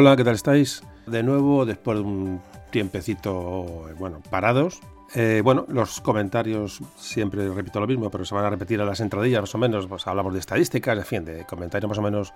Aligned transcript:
Hola, 0.00 0.16
¿qué 0.16 0.24
tal 0.24 0.34
estáis? 0.34 0.82
De 1.06 1.22
nuevo, 1.22 1.66
después 1.66 1.98
de 1.98 2.04
un 2.04 2.40
tiempecito, 2.70 3.86
bueno, 3.98 4.22
parados. 4.30 4.80
Eh, 5.14 5.42
bueno, 5.44 5.66
los 5.68 6.00
comentarios, 6.00 6.80
siempre 6.96 7.46
repito 7.50 7.80
lo 7.80 7.86
mismo, 7.86 8.10
pero 8.10 8.24
se 8.24 8.34
van 8.34 8.46
a 8.46 8.48
repetir 8.48 8.80
a 8.80 8.86
las 8.86 9.00
entradillas 9.00 9.42
más 9.42 9.54
o 9.54 9.58
menos, 9.58 9.86
pues 9.86 10.06
hablamos 10.06 10.32
de 10.32 10.38
estadísticas, 10.38 10.96
en 10.96 11.04
fin, 11.04 11.24
de 11.26 11.44
comentarios 11.44 11.86
más 11.86 11.98
o 11.98 12.00
menos 12.00 12.32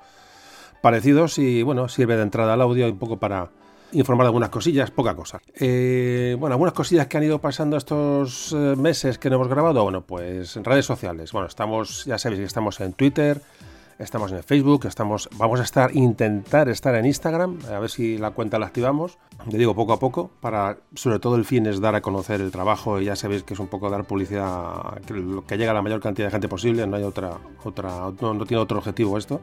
parecidos 0.83 1.39
y 1.39 1.63
bueno, 1.63 1.89
sirve 1.89 2.17
de 2.17 2.25
entrada 2.25 2.53
al 2.53 2.61
audio 2.61 2.87
un 2.87 2.99
poco 2.99 3.17
para 3.17 3.49
informar 3.93 4.27
de 4.27 4.29
algunas 4.29 4.51
cosillas, 4.51 4.91
poca 4.91 5.17
cosa. 5.17 5.41
Eh, 5.55 6.37
bueno, 6.39 6.53
algunas 6.53 6.75
cosillas 6.75 7.07
que 7.07 7.17
han 7.17 7.23
ido 7.23 7.39
pasando 7.39 7.79
estos 7.79 8.53
eh, 8.53 8.77
meses 8.77 9.17
que 9.17 9.31
no 9.31 9.37
hemos 9.37 9.49
grabado, 9.49 9.83
bueno, 9.85 10.03
pues 10.03 10.55
en 10.59 10.65
redes 10.65 10.85
sociales. 10.85 11.33
Bueno, 11.33 11.49
estamos, 11.49 12.05
ya 12.05 12.19
sabéis 12.19 12.41
que 12.41 12.47
estamos 12.47 12.79
en 12.81 12.93
Twitter, 12.93 13.41
estamos 13.99 14.33
en 14.33 14.43
Facebook, 14.43 14.87
estamos, 14.87 15.29
vamos 15.37 15.61
a 15.61 15.63
estar, 15.63 15.95
intentar 15.95 16.69
estar 16.69 16.95
en 16.95 17.07
Instagram, 17.07 17.59
a 17.71 17.79
ver 17.79 17.91
si 17.91 18.19
la 18.19 18.31
cuenta 18.33 18.59
la 18.59 18.67
activamos, 18.67 19.19
le 19.51 19.59
digo 19.59 19.75
poco 19.75 19.93
a 19.93 19.99
poco, 19.99 20.31
para 20.41 20.79
sobre 20.95 21.19
todo 21.19 21.37
el 21.37 21.45
fin 21.45 21.67
es 21.67 21.81
dar 21.81 21.95
a 21.95 22.01
conocer 22.01 22.41
el 22.41 22.51
trabajo 22.51 23.01
y 23.01 23.07
ya 23.07 23.17
sabéis 23.17 23.43
que 23.43 23.55
es 23.55 23.61
un 23.61 23.69
poco 23.69 23.91
dar 23.91 24.05
publicidad, 24.05 25.01
que, 25.07 25.43
que 25.47 25.57
llega 25.57 25.71
a 25.71 25.75
la 25.75 25.83
mayor 25.83 26.01
cantidad 26.01 26.29
de 26.29 26.33
gente 26.33 26.49
posible, 26.49 26.87
no 26.87 26.97
hay 26.97 27.03
otra, 27.03 27.39
otra, 27.65 28.13
no, 28.21 28.47
tiene 28.47 28.63
otro 28.63 28.79
objetivo 28.79 29.19
esto. 29.19 29.41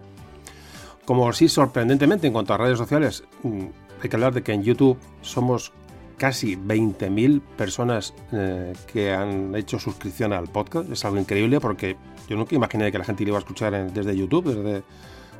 Como 1.05 1.31
sí, 1.33 1.49
sorprendentemente, 1.49 2.27
en 2.27 2.33
cuanto 2.33 2.53
a 2.53 2.57
redes 2.57 2.77
sociales, 2.77 3.23
mm, 3.43 3.65
hay 4.01 4.09
que 4.09 4.15
hablar 4.15 4.33
de 4.33 4.43
que 4.43 4.53
en 4.53 4.63
YouTube 4.63 4.97
somos 5.21 5.73
casi 6.21 6.55
20.000 6.55 7.41
personas 7.57 8.13
eh, 8.31 8.73
que 8.85 9.11
han 9.11 9.55
hecho 9.55 9.79
suscripción 9.79 10.33
al 10.33 10.47
podcast. 10.49 10.87
Es 10.91 11.03
algo 11.03 11.17
increíble 11.17 11.59
porque 11.59 11.97
yo 12.29 12.37
nunca 12.37 12.53
imaginé 12.53 12.91
que 12.91 12.99
la 12.99 13.03
gente 13.03 13.23
iba 13.23 13.37
a 13.37 13.39
escuchar 13.39 13.91
desde 13.91 14.15
YouTube, 14.15 14.53
desde, 14.53 14.83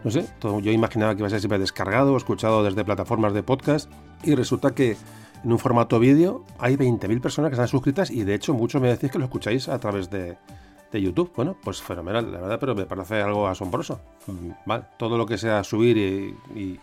no 0.04 0.10
sé, 0.10 0.26
yo 0.42 0.72
imaginaba 0.72 1.14
que 1.14 1.20
iba 1.20 1.28
a 1.28 1.30
ser 1.30 1.40
siempre 1.40 1.60
descargado 1.60 2.18
escuchado 2.18 2.64
desde 2.64 2.84
plataformas 2.84 3.36
de 3.36 3.44
podcast 3.44 3.92
y 4.24 4.34
resulta 4.34 4.74
que 4.74 4.98
en 5.44 5.52
un 5.52 5.60
formato 5.60 6.00
vídeo 6.00 6.46
hay 6.58 6.78
20.000 6.78 7.22
personas 7.22 7.50
que 7.50 7.54
están 7.54 7.68
suscritas 7.68 8.10
y 8.10 8.24
de 8.24 8.34
hecho 8.34 8.56
muchos 8.56 8.82
me 8.82 8.88
decís 8.88 9.12
que 9.12 9.20
lo 9.20 9.26
escucháis 9.26 9.70
a 9.70 9.78
través 9.80 10.10
de, 10.10 10.36
YouTube. 10.94 11.32
Bueno, 11.36 11.56
pues 11.64 11.80
fenomenal, 11.80 12.32
la 12.32 12.42
verdad, 12.42 12.58
pero 12.60 12.74
me 12.74 12.88
parece 12.88 13.22
algo 13.22 13.48
asombroso. 13.48 14.02
Mm, 14.26 14.50
vale, 14.66 14.86
todo 14.98 15.16
lo 15.16 15.28
que 15.28 15.38
sea 15.38 15.64
subir 15.64 15.96
y, 16.56 16.80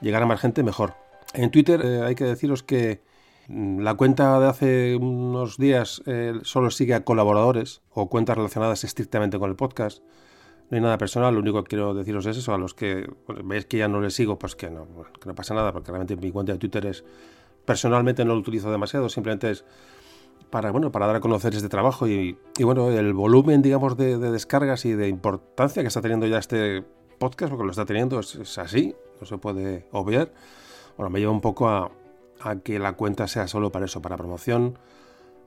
llegar 0.00 0.22
a 0.22 0.26
más 0.26 0.40
gente, 0.40 0.62
mejor. 0.62 0.94
En 1.34 1.50
Twitter 1.50 1.82
eh, 1.84 2.02
hay 2.02 2.14
que 2.14 2.24
deciros 2.24 2.62
que 2.62 3.02
la 3.48 3.94
cuenta 3.94 4.40
de 4.40 4.46
hace 4.46 4.96
unos 4.96 5.58
días 5.58 6.02
eh, 6.06 6.34
solo 6.42 6.70
sigue 6.70 6.94
a 6.94 7.04
colaboradores 7.04 7.82
o 7.90 8.08
cuentas 8.08 8.36
relacionadas 8.36 8.84
estrictamente 8.84 9.38
con 9.38 9.50
el 9.50 9.56
podcast. 9.56 10.02
No 10.70 10.76
hay 10.76 10.80
nada 10.80 10.96
personal, 10.96 11.34
lo 11.34 11.40
único 11.40 11.62
que 11.62 11.68
quiero 11.68 11.92
deciros 11.92 12.24
es 12.26 12.38
eso. 12.38 12.54
A 12.54 12.58
los 12.58 12.72
que 12.72 13.06
veis 13.44 13.66
que 13.66 13.78
ya 13.78 13.88
no 13.88 14.00
les 14.00 14.14
sigo, 14.14 14.38
pues 14.38 14.56
que 14.56 14.70
no, 14.70 14.86
que 15.20 15.28
no 15.28 15.34
pasa 15.34 15.54
nada, 15.54 15.72
porque 15.72 15.90
realmente 15.90 16.16
mi 16.16 16.30
cuenta 16.30 16.52
de 16.52 16.58
Twitter 16.58 16.86
es. 16.86 17.04
Personalmente 17.66 18.24
no 18.24 18.34
lo 18.34 18.40
utilizo 18.40 18.70
demasiado, 18.70 19.08
simplemente 19.08 19.50
es 19.50 19.64
para, 20.50 20.70
bueno, 20.70 20.92
para 20.92 21.06
dar 21.06 21.16
a 21.16 21.20
conocer 21.20 21.54
este 21.54 21.70
trabajo 21.70 22.06
y, 22.06 22.36
bueno, 22.60 22.90
el 22.90 23.14
volumen, 23.14 23.62
digamos, 23.62 23.96
de, 23.96 24.18
descargas 24.18 24.84
y 24.84 24.92
de 24.92 25.08
importancia 25.08 25.82
que 25.82 25.88
está 25.88 26.02
teniendo 26.02 26.26
ya 26.26 26.38
este 26.38 26.84
podcast, 27.18 27.50
porque 27.50 27.64
lo 27.64 27.70
está 27.70 27.86
teniendo, 27.86 28.20
es, 28.20 28.34
es 28.34 28.58
así, 28.58 28.94
no 29.18 29.26
se 29.26 29.38
puede 29.38 29.86
obviar. 29.92 30.30
Bueno, 30.98 31.08
me 31.08 31.20
lleva 31.20 31.32
un 31.32 31.40
poco 31.40 31.68
a, 31.68 31.90
a 32.44 32.56
que 32.56 32.78
la 32.78 32.92
cuenta 32.92 33.26
sea 33.26 33.48
solo 33.48 33.72
para 33.72 33.86
eso, 33.86 34.02
para 34.02 34.16
promoción 34.16 34.78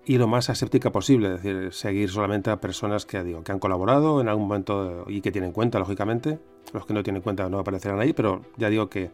y 0.08 0.18
lo 0.18 0.28
más 0.28 0.50
aséptica 0.50 0.90
posible, 0.90 1.28
es 1.28 1.44
decir, 1.44 1.74
seguir 1.74 2.09
solamente 2.09 2.50
a 2.50 2.62
personas 2.62 3.06
que, 3.06 3.22
digo, 3.24 3.44
que 3.44 3.52
han 3.52 3.59
colaborado 3.59 4.22
en 4.22 4.30
algún 4.30 4.47
momento 4.47 5.03
y 5.07 5.19
que 5.19 5.34
tienen 5.34 5.52
cuenta, 5.52 5.80
lógicamente. 5.80 6.40
Los 6.74 6.86
que 6.86 6.94
no 6.94 7.03
tienen 7.03 7.22
cuenta 7.22 7.50
no 7.50 7.59
aparecerán 7.59 8.00
ahí, 8.00 8.13
pero 8.13 8.41
ya 8.56 8.69
digo 8.69 8.90
que, 8.90 9.12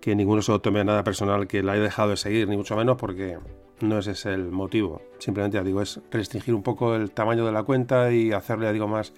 que 0.00 0.16
ninguno 0.16 0.42
se 0.42 0.50
lo 0.50 0.60
tome 0.60 0.82
nada 0.84 1.04
personal 1.04 1.46
que 1.46 1.62
la 1.62 1.72
haya 1.72 1.82
dejado 1.82 2.10
de 2.10 2.16
seguir, 2.16 2.48
ni 2.48 2.56
mucho 2.56 2.74
menos, 2.74 2.96
porque 2.96 3.38
no 3.80 3.98
ese 3.98 4.10
es 4.10 4.26
el 4.26 4.50
motivo. 4.50 5.02
Simplemente, 5.20 5.56
ya 5.56 5.62
digo, 5.62 5.80
es 5.80 6.00
restringir 6.10 6.52
un 6.52 6.64
poco 6.64 6.96
el 6.96 7.12
tamaño 7.12 7.46
de 7.46 7.52
la 7.52 7.62
cuenta 7.62 8.10
y 8.10 8.32
hacerle, 8.32 8.72
digo, 8.72 8.88
más, 8.88 9.12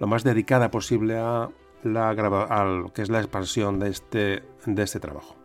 lo 0.00 0.08
más 0.08 0.24
dedicada 0.24 0.72
posible 0.72 1.16
a, 1.16 1.48
la, 1.84 2.10
a 2.10 2.64
lo 2.64 2.92
que 2.92 3.02
es 3.02 3.08
la 3.08 3.20
expansión 3.20 3.78
de 3.78 3.90
este, 3.90 4.42
de 4.66 4.82
este 4.82 4.98
trabajo. 4.98 5.36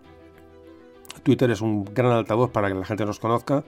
Twitter 1.20 1.50
es 1.52 1.62
un 1.62 1.86
gran 1.86 2.12
altavoz 2.12 2.52
para 2.52 2.68
que 2.68 2.76
la 2.76 2.86
gente 2.86 3.06
nos 3.06 3.20
conozca. 3.20 3.64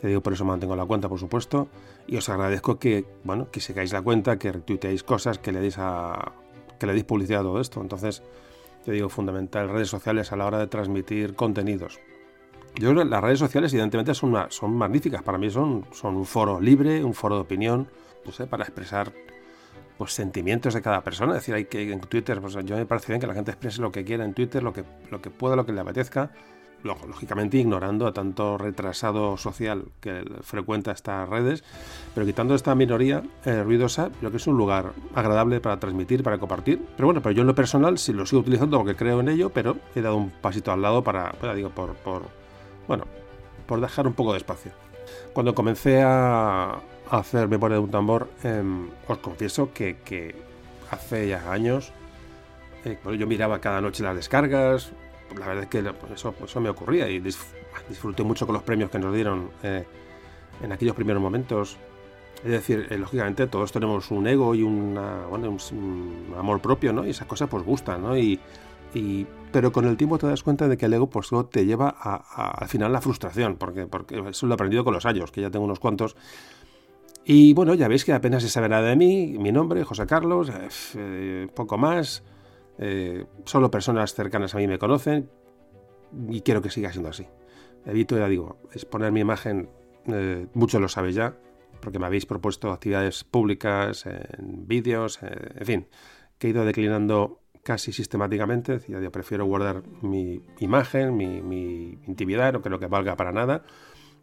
Te 0.00 0.08
digo, 0.08 0.20
por 0.20 0.32
eso 0.32 0.44
mantengo 0.44 0.76
la 0.76 0.84
cuenta, 0.84 1.08
por 1.08 1.18
supuesto. 1.18 1.68
Y 2.06 2.16
os 2.16 2.28
agradezco 2.28 2.78
que, 2.78 3.04
bueno, 3.24 3.50
que 3.50 3.60
sigáis 3.60 3.92
la 3.92 4.02
cuenta, 4.02 4.38
que 4.38 4.52
retuiteéis 4.52 5.02
cosas, 5.02 5.38
que 5.38 5.50
le 5.52 5.60
deis 5.60 5.76
a, 5.78 6.32
que 6.78 6.86
le 6.86 6.92
deis 6.92 7.04
publicidad 7.04 7.40
a 7.40 7.44
todo 7.44 7.60
esto. 7.60 7.80
Entonces, 7.80 8.22
te 8.84 8.92
digo, 8.92 9.08
fundamental, 9.08 9.68
redes 9.68 9.88
sociales 9.88 10.32
a 10.32 10.36
la 10.36 10.46
hora 10.46 10.58
de 10.58 10.68
transmitir 10.68 11.34
contenidos. 11.34 12.00
Yo 12.76 12.92
las 12.92 13.22
redes 13.22 13.40
sociales, 13.40 13.72
evidentemente, 13.72 14.14
son, 14.14 14.32
magníficas. 14.76 15.22
Para 15.22 15.36
mí 15.36 15.50
son, 15.50 15.84
son 15.90 16.14
un 16.14 16.24
foro 16.24 16.60
libre, 16.60 17.02
un 17.02 17.14
foro 17.14 17.34
de 17.34 17.40
opinión, 17.40 17.88
para 18.50 18.64
expresar 18.64 19.12
pues 19.96 20.12
sentimientos 20.12 20.74
de 20.74 20.82
cada 20.82 21.02
persona. 21.02 21.32
Es 21.32 21.40
decir, 21.40 21.54
hay 21.54 21.64
que 21.64 21.90
en 21.90 22.00
Twitter, 22.00 22.40
pues 22.40 22.54
yo 22.64 22.76
me 22.76 22.86
parece 22.86 23.12
bien 23.12 23.20
que 23.20 23.26
la 23.26 23.34
gente 23.34 23.50
exprese 23.50 23.80
lo 23.80 23.90
que 23.90 24.04
quiera 24.04 24.24
en 24.24 24.32
Twitter, 24.32 24.62
lo 24.62 24.72
que, 24.72 24.84
lo 25.10 25.20
que 25.20 25.30
pueda, 25.30 25.56
lo 25.56 25.66
que 25.66 25.72
le 25.72 25.80
apetezca 25.80 26.30
lógicamente 26.84 27.56
ignorando 27.56 28.06
a 28.06 28.12
tanto 28.12 28.58
retrasado 28.58 29.36
social 29.36 29.84
que 30.00 30.24
frecuenta 30.42 30.92
estas 30.92 31.28
redes, 31.28 31.64
pero 32.14 32.26
quitando 32.26 32.54
esta 32.54 32.74
minoría 32.74 33.22
eh, 33.44 33.62
ruidosa, 33.62 34.10
creo 34.18 34.30
que 34.30 34.36
es 34.36 34.46
un 34.46 34.56
lugar 34.56 34.92
agradable 35.14 35.60
para 35.60 35.78
transmitir, 35.78 36.22
para 36.22 36.38
compartir. 36.38 36.80
Pero 36.96 37.06
bueno, 37.06 37.20
pero 37.22 37.32
yo 37.32 37.42
en 37.42 37.48
lo 37.48 37.54
personal 37.54 37.98
sí 37.98 38.12
lo 38.12 38.26
sigo 38.26 38.40
utilizando 38.40 38.78
porque 38.78 38.96
creo 38.96 39.20
en 39.20 39.28
ello, 39.28 39.50
pero 39.50 39.76
he 39.94 40.00
dado 40.00 40.16
un 40.16 40.30
pasito 40.30 40.72
al 40.72 40.82
lado 40.82 41.02
para, 41.02 41.32
digo, 41.54 41.70
por, 41.70 41.94
por, 41.94 42.22
bueno, 42.86 43.04
por 43.66 43.80
dejar 43.80 44.06
un 44.06 44.14
poco 44.14 44.32
de 44.32 44.38
espacio. 44.38 44.72
Cuando 45.32 45.54
comencé 45.54 46.02
a, 46.02 46.80
hacer 47.10 47.48
Memoria 47.48 47.76
de 47.76 47.82
un 47.82 47.90
tambor, 47.90 48.28
em, 48.42 48.88
os 49.06 49.18
confieso 49.18 49.72
que, 49.72 50.34
hace 50.90 51.28
ya 51.28 51.52
años 51.52 51.92
eh, 52.84 52.98
yo 53.18 53.26
miraba 53.26 53.60
cada 53.60 53.80
noche 53.80 54.02
las 54.02 54.16
descargas, 54.16 54.92
la 55.36 55.46
verdad 55.46 55.64
es 55.64 55.68
que 55.70 55.84
eso, 56.12 56.34
eso 56.42 56.60
me 56.60 56.68
ocurría 56.68 57.08
y 57.08 57.20
disfruté 57.20 58.22
mucho 58.22 58.46
con 58.46 58.54
los 58.54 58.62
premios 58.62 58.90
que 58.90 58.98
nos 58.98 59.14
dieron 59.14 59.50
eh, 59.62 59.84
en 60.62 60.72
aquellos 60.72 60.94
primeros 60.94 61.22
momentos. 61.22 61.76
Es 62.44 62.50
decir, 62.50 62.86
eh, 62.90 62.98
lógicamente 62.98 63.46
todos 63.46 63.72
tenemos 63.72 64.10
un 64.10 64.26
ego 64.26 64.54
y 64.54 64.62
una, 64.62 65.26
bueno, 65.26 65.56
un, 65.72 66.34
amor 66.36 66.60
propio, 66.60 66.92
¿no? 66.92 67.04
Y 67.06 67.10
esas 67.10 67.26
cosas 67.26 67.48
pues 67.48 67.64
gustan, 67.64 68.02
¿no? 68.02 68.16
Y, 68.16 68.38
y, 68.94 69.26
pero 69.50 69.72
con 69.72 69.86
el 69.86 69.96
tiempo 69.96 70.18
te 70.18 70.26
das 70.26 70.42
cuenta 70.42 70.68
de 70.68 70.76
que 70.76 70.86
el 70.86 70.94
ego 70.94 71.08
pues 71.08 71.30
te 71.50 71.66
lleva 71.66 71.94
a, 71.98 72.50
al 72.50 72.68
final 72.68 72.92
la 72.92 73.00
frustración, 73.00 73.56
porque, 73.56 73.86
porque 73.86 74.22
eso 74.30 74.46
lo 74.46 74.52
he 74.52 74.54
aprendido 74.54 74.84
con 74.84 74.94
los 74.94 75.04
años, 75.04 75.32
que 75.32 75.40
ya 75.40 75.50
tengo 75.50 75.64
unos 75.64 75.80
cuantos. 75.80 76.16
Y 77.24 77.52
bueno, 77.54 77.74
ya 77.74 77.88
veis 77.88 78.04
que 78.04 78.12
apenas 78.12 78.42
se 78.42 78.48
sabe 78.48 78.68
nada 78.68 78.88
de 78.88 78.96
mí, 78.96 79.36
mi 79.38 79.52
nombre, 79.52 79.84
José 79.84 80.06
Carlos, 80.06 80.50
eh, 80.94 81.48
poco 81.54 81.76
más. 81.76 82.22
Eh, 82.78 83.26
solo 83.44 83.70
personas 83.70 84.14
cercanas 84.14 84.54
a 84.54 84.58
mí 84.58 84.68
me 84.68 84.78
conocen 84.78 85.28
y 86.28 86.40
quiero 86.42 86.62
que 86.62 86.70
siga 86.70 86.92
siendo 86.92 87.10
así. 87.10 87.26
Evito, 87.84 88.16
ya 88.16 88.28
digo, 88.28 88.58
exponer 88.72 89.12
mi 89.12 89.20
imagen, 89.20 89.68
eh, 90.06 90.46
muchos 90.54 90.80
lo 90.80 90.88
sabéis 90.88 91.16
ya, 91.16 91.36
porque 91.80 91.98
me 91.98 92.06
habéis 92.06 92.26
propuesto 92.26 92.70
actividades 92.70 93.24
públicas, 93.24 94.06
en 94.06 94.66
vídeos, 94.66 95.22
eh, 95.22 95.52
en 95.56 95.66
fin, 95.66 95.86
que 96.38 96.48
he 96.48 96.50
ido 96.50 96.64
declinando 96.64 97.40
casi 97.62 97.92
sistemáticamente. 97.92 98.80
Yo 98.88 99.12
prefiero 99.12 99.44
guardar 99.44 99.82
mi 100.02 100.42
imagen, 100.60 101.16
mi, 101.16 101.42
mi, 101.42 101.98
intimidad, 102.06 102.52
no 102.52 102.62
creo 102.62 102.78
que 102.78 102.86
valga 102.86 103.16
para 103.16 103.32
nada. 103.32 103.64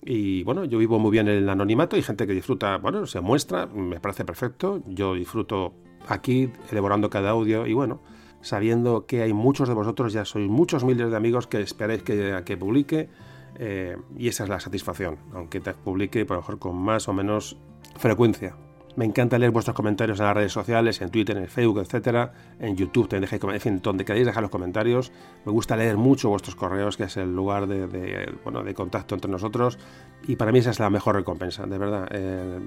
Y 0.04 0.44
bueno, 0.44 0.66
yo 0.66 0.78
vivo 0.78 1.00
muy 1.00 1.12
bien 1.12 1.28
en 1.28 1.38
el 1.38 1.50
anonimato, 1.50 1.96
hay 1.96 2.04
gente 2.04 2.28
que 2.28 2.34
disfruta, 2.34 2.78
bueno, 2.78 3.06
se 3.06 3.22
muestra, 3.22 3.66
me 3.68 4.00
parece 4.00 4.25
perfecto. 4.25 4.84
Yo 4.88 5.16
disfruto 5.16 5.74
aquí 6.08 6.51
elaborando 6.72 7.10
cada 7.10 7.31
audio 7.31 7.66
y 7.66 7.74
bueno, 7.74 8.01
sabiendo 8.46 9.08
que 9.08 9.24
hay 9.24 9.34
muchos 9.34 9.68
de 9.68 9.74
vosotros, 9.74 10.14
ya 10.14 10.24
sois 10.24 10.48
muchos 10.48 10.84
miles 10.84 11.10
de 11.10 11.18
amigos 11.18 11.48
que 11.48 11.62
esperáis 11.62 12.04
que, 12.04 12.44
que 12.46 12.58
publique 12.58 13.10
eh, 13.58 13.98
y 14.18 14.28
esa 14.28 14.44
es 14.44 14.50
la 14.50 14.60
satisfacción, 14.60 15.18
aunque 15.34 15.60
te 15.60 15.74
publique 15.74 16.26
por 16.26 16.38
lo 16.38 16.42
mejor 16.42 16.60
con 16.60 16.76
más 16.76 17.08
o 17.08 17.14
menos 17.14 17.58
frecuencia. 17.98 18.56
Me 18.96 19.04
encanta 19.04 19.40
leer 19.40 19.52
vuestros 19.52 19.76
comentarios 19.76 20.20
en 20.20 20.28
las 20.28 20.36
redes 20.36 20.52
sociales, 20.52 21.02
en 21.02 21.10
Twitter, 21.10 21.36
en 21.38 21.48
Facebook, 21.48 21.80
etcétera, 21.80 22.34
en 22.60 22.78
YouTube, 22.78 23.10
también 23.10 23.30
dejéis, 23.30 23.66
en 23.66 23.82
donde 23.82 24.06
queráis 24.06 24.28
dejar 24.28 24.44
los 24.44 24.52
comentarios. 24.52 25.12
Me 25.44 25.52
gusta 25.52 25.76
leer 25.76 25.98
mucho 25.98 26.30
vuestros 26.30 26.56
correos, 26.56 26.98
que 26.98 27.06
es 27.06 27.18
el 27.18 27.36
lugar 27.36 27.66
de, 27.66 28.32
bueno, 28.44 28.64
de 28.64 28.74
contacto 28.76 29.16
entre 29.16 29.30
nosotros, 29.30 29.80
y 30.28 30.36
para 30.36 30.52
mí 30.52 30.60
esa 30.60 30.70
es 30.70 30.80
la 30.80 30.92
mejor 30.92 31.16
recompensa, 31.16 31.66
de 31.66 31.78
verdad. 31.78 32.08
Eh, 32.12 32.60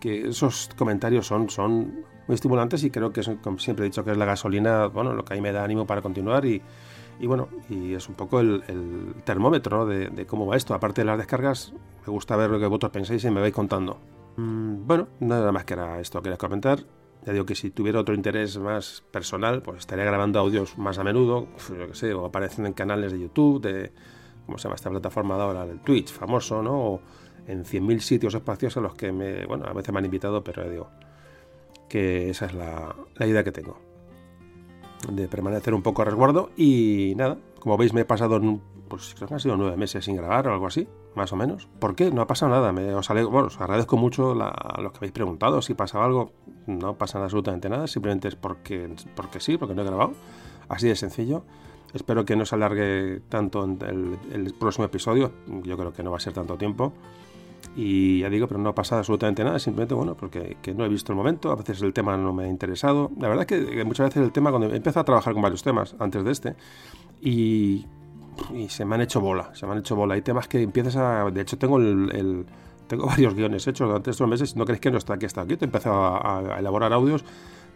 que 0.00 0.28
esos 0.28 0.70
comentarios 0.76 1.26
son, 1.26 1.50
son 1.50 2.04
muy 2.26 2.34
estimulantes 2.34 2.82
y 2.84 2.90
creo 2.90 3.12
que, 3.12 3.22
como 3.42 3.58
siempre 3.58 3.84
he 3.84 3.88
dicho, 3.88 4.04
que 4.04 4.10
es 4.10 4.16
la 4.16 4.24
gasolina, 4.24 4.86
bueno, 4.86 5.12
lo 5.12 5.24
que 5.24 5.34
a 5.34 5.36
mí 5.36 5.42
me 5.42 5.52
da 5.52 5.62
ánimo 5.62 5.86
para 5.86 6.02
continuar 6.02 6.44
y, 6.44 6.62
y 7.20 7.26
bueno, 7.26 7.48
y 7.68 7.92
es 7.92 8.08
un 8.08 8.14
poco 8.14 8.40
el, 8.40 8.62
termómetro 9.24 9.84
de, 9.84 10.26
cómo 10.26 10.46
va 10.46 10.56
esto. 10.56 10.74
Aparte 10.74 11.02
de 11.02 11.04
las 11.04 11.18
descargas, 11.18 11.72
me 12.06 12.12
gusta 12.12 12.34
ver 12.36 12.50
lo 12.50 12.58
que 12.58 12.66
vosotros 12.66 12.92
pensáis 12.92 13.22
y 13.24 13.30
me 13.30 13.40
vais 13.40 13.52
contando. 13.52 13.98
Mm, 14.36 14.86
bueno, 14.86 15.08
nada 15.20 15.52
más 15.52 15.64
que 15.64 15.74
era 15.74 16.00
esto, 16.00 16.22
quería 16.22 16.38
comentar. 16.38 16.80
Ya 17.26 17.34
digo 17.34 17.44
que 17.44 17.54
si 17.54 17.70
tuviera 17.70 18.00
otro 18.00 18.14
interés 18.14 18.56
más 18.56 19.04
personal, 19.10 19.60
pues 19.60 19.80
estaría 19.80 20.06
grabando 20.06 20.38
audios 20.38 20.78
más 20.78 20.98
a 20.98 21.04
menudo, 21.04 21.48
yo 21.68 21.88
que 21.88 21.94
sé, 21.94 22.14
o 22.14 22.24
apareciendo 22.24 22.66
en 22.66 22.72
canales 22.72 23.12
de 23.12 23.20
YouTube, 23.20 23.60
de, 23.60 23.92
¿cómo 24.46 24.56
se 24.56 24.64
llama 24.64 24.76
esta 24.76 24.88
plataforma 24.88 25.36
de 25.36 25.42
ahora? 25.42 25.64
El 25.64 25.80
Twitch, 25.80 26.10
famoso, 26.10 26.62
¿no? 26.62 26.78
O 26.78 27.00
en 27.46 27.64
100.000 27.64 28.00
sitios 28.00 28.34
espacios 28.34 28.76
a 28.76 28.80
los 28.80 28.94
que 28.94 29.12
me, 29.12 29.46
bueno, 29.46 29.66
a 29.66 29.72
veces 29.72 29.92
me 29.92 29.98
han 29.98 30.04
invitado, 30.04 30.42
pero 30.44 30.68
digo 30.68 30.88
que 31.88 32.30
esa 32.30 32.46
es 32.46 32.54
la, 32.54 32.94
la 33.16 33.26
idea 33.26 33.44
que 33.44 33.52
tengo. 33.52 33.78
De 35.10 35.28
permanecer 35.28 35.74
un 35.74 35.82
poco 35.82 36.02
a 36.02 36.04
resguardo 36.04 36.50
y 36.56 37.14
nada, 37.16 37.38
como 37.58 37.76
veis 37.76 37.92
me 37.92 38.02
he 38.02 38.04
pasado, 38.04 38.40
pues 38.88 39.14
creo 39.14 39.28
que 39.28 39.34
han 39.34 39.40
sido 39.40 39.56
nueve 39.56 39.76
meses 39.76 40.04
sin 40.04 40.16
grabar 40.16 40.48
o 40.48 40.52
algo 40.52 40.66
así 40.66 40.86
más 41.14 41.32
o 41.32 41.36
menos. 41.36 41.68
¿Por 41.78 41.94
qué? 41.94 42.10
No 42.10 42.22
ha 42.22 42.26
pasado 42.26 42.52
nada. 42.52 42.72
Me, 42.72 42.94
os, 42.94 43.08
bueno, 43.08 43.46
os 43.46 43.60
agradezco 43.60 43.96
mucho 43.96 44.32
a 44.32 44.80
los 44.80 44.92
que 44.92 44.98
habéis 44.98 45.12
preguntado 45.12 45.62
si 45.62 45.74
pasaba 45.74 46.04
algo. 46.04 46.32
No 46.66 46.96
pasa 46.96 47.22
absolutamente 47.22 47.68
nada, 47.68 47.86
simplemente 47.86 48.28
es 48.28 48.36
porque, 48.36 48.94
porque 49.14 49.40
sí, 49.40 49.56
porque 49.56 49.74
no 49.74 49.82
he 49.82 49.84
grabado. 49.84 50.12
Así 50.68 50.88
de 50.88 50.96
sencillo. 50.96 51.44
Espero 51.92 52.24
que 52.24 52.36
no 52.36 52.46
se 52.46 52.54
alargue 52.54 53.20
tanto 53.28 53.64
el, 53.64 54.18
el 54.32 54.54
próximo 54.54 54.84
episodio. 54.84 55.32
Yo 55.64 55.76
creo 55.76 55.92
que 55.92 56.02
no 56.02 56.12
va 56.12 56.18
a 56.18 56.20
ser 56.20 56.32
tanto 56.32 56.56
tiempo. 56.56 56.92
Y 57.76 58.20
ya 58.20 58.28
digo, 58.28 58.48
pero 58.48 58.58
no 58.58 58.70
ha 58.70 58.74
pasado 58.74 58.98
absolutamente 58.98 59.44
nada, 59.44 59.58
simplemente, 59.58 59.94
bueno, 59.94 60.16
porque 60.16 60.56
que 60.60 60.74
no 60.74 60.84
he 60.84 60.88
visto 60.88 61.12
el 61.12 61.16
momento, 61.16 61.52
a 61.52 61.56
veces 61.56 61.80
el 61.82 61.92
tema 61.92 62.16
no 62.16 62.32
me 62.32 62.44
ha 62.44 62.48
interesado. 62.48 63.10
La 63.18 63.28
verdad 63.28 63.46
es 63.48 63.66
que 63.66 63.84
muchas 63.84 64.08
veces 64.08 64.22
el 64.22 64.32
tema, 64.32 64.50
cuando 64.50 64.68
he 64.68 64.76
empezado 64.76 65.02
a 65.02 65.04
trabajar 65.04 65.32
con 65.32 65.42
varios 65.42 65.62
temas 65.62 65.94
antes 65.98 66.24
de 66.24 66.32
este, 66.32 66.56
y 67.20 67.86
se 68.68 68.84
me 68.84 68.94
han 68.94 69.02
hecho 69.02 69.20
bola, 69.20 69.54
se 69.54 69.66
me 69.66 69.72
han 69.72 69.78
hecho 69.78 69.96
bola. 69.96 70.14
Hay 70.14 70.22
temas 70.22 70.48
que 70.48 70.62
empiezas 70.62 70.96
a... 70.96 71.30
De 71.30 71.40
hecho, 71.40 71.58
tengo 71.58 71.78
el, 71.78 72.46
tengo 72.86 73.06
varios 73.06 73.34
guiones 73.34 73.66
hechos 73.66 73.88
durante 73.88 74.10
estos 74.10 74.28
meses. 74.28 74.56
No 74.56 74.64
crees 74.64 74.80
que 74.80 74.90
no 74.90 74.98
está 74.98 75.14
aquí, 75.14 75.26
está 75.26 75.42
aquí. 75.42 75.56
He 75.60 75.64
empezado 75.64 76.04
a, 76.04 76.58
elaborar 76.58 76.92
audios, 76.92 77.24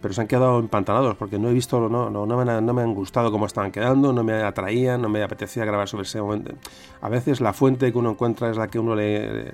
pero 0.00 0.12
se 0.14 0.20
han 0.20 0.26
quedado 0.26 0.58
empantanados 0.58 1.16
porque 1.16 1.38
no 1.38 1.48
he 1.48 1.52
visto, 1.52 1.88
no, 1.88 2.10
no, 2.10 2.26
me, 2.26 2.50
han, 2.50 2.66
no 2.66 2.74
me 2.74 2.82
han 2.82 2.94
gustado 2.94 3.30
cómo 3.30 3.46
estaban 3.46 3.72
quedando, 3.72 4.12
no 4.12 4.22
me 4.22 4.42
atraían, 4.42 5.00
no 5.00 5.08
me 5.08 5.22
apetecía 5.22 5.64
grabar 5.64 5.88
sobre 5.88 6.04
ese 6.04 6.20
momento. 6.20 6.52
A 7.00 7.08
veces 7.08 7.40
la 7.40 7.52
fuente 7.52 7.90
que 7.92 7.98
uno 7.98 8.10
encuentra 8.10 8.50
es 8.50 8.56
la 8.56 8.68
que 8.68 8.78
uno 8.78 8.94
le, 8.94 9.52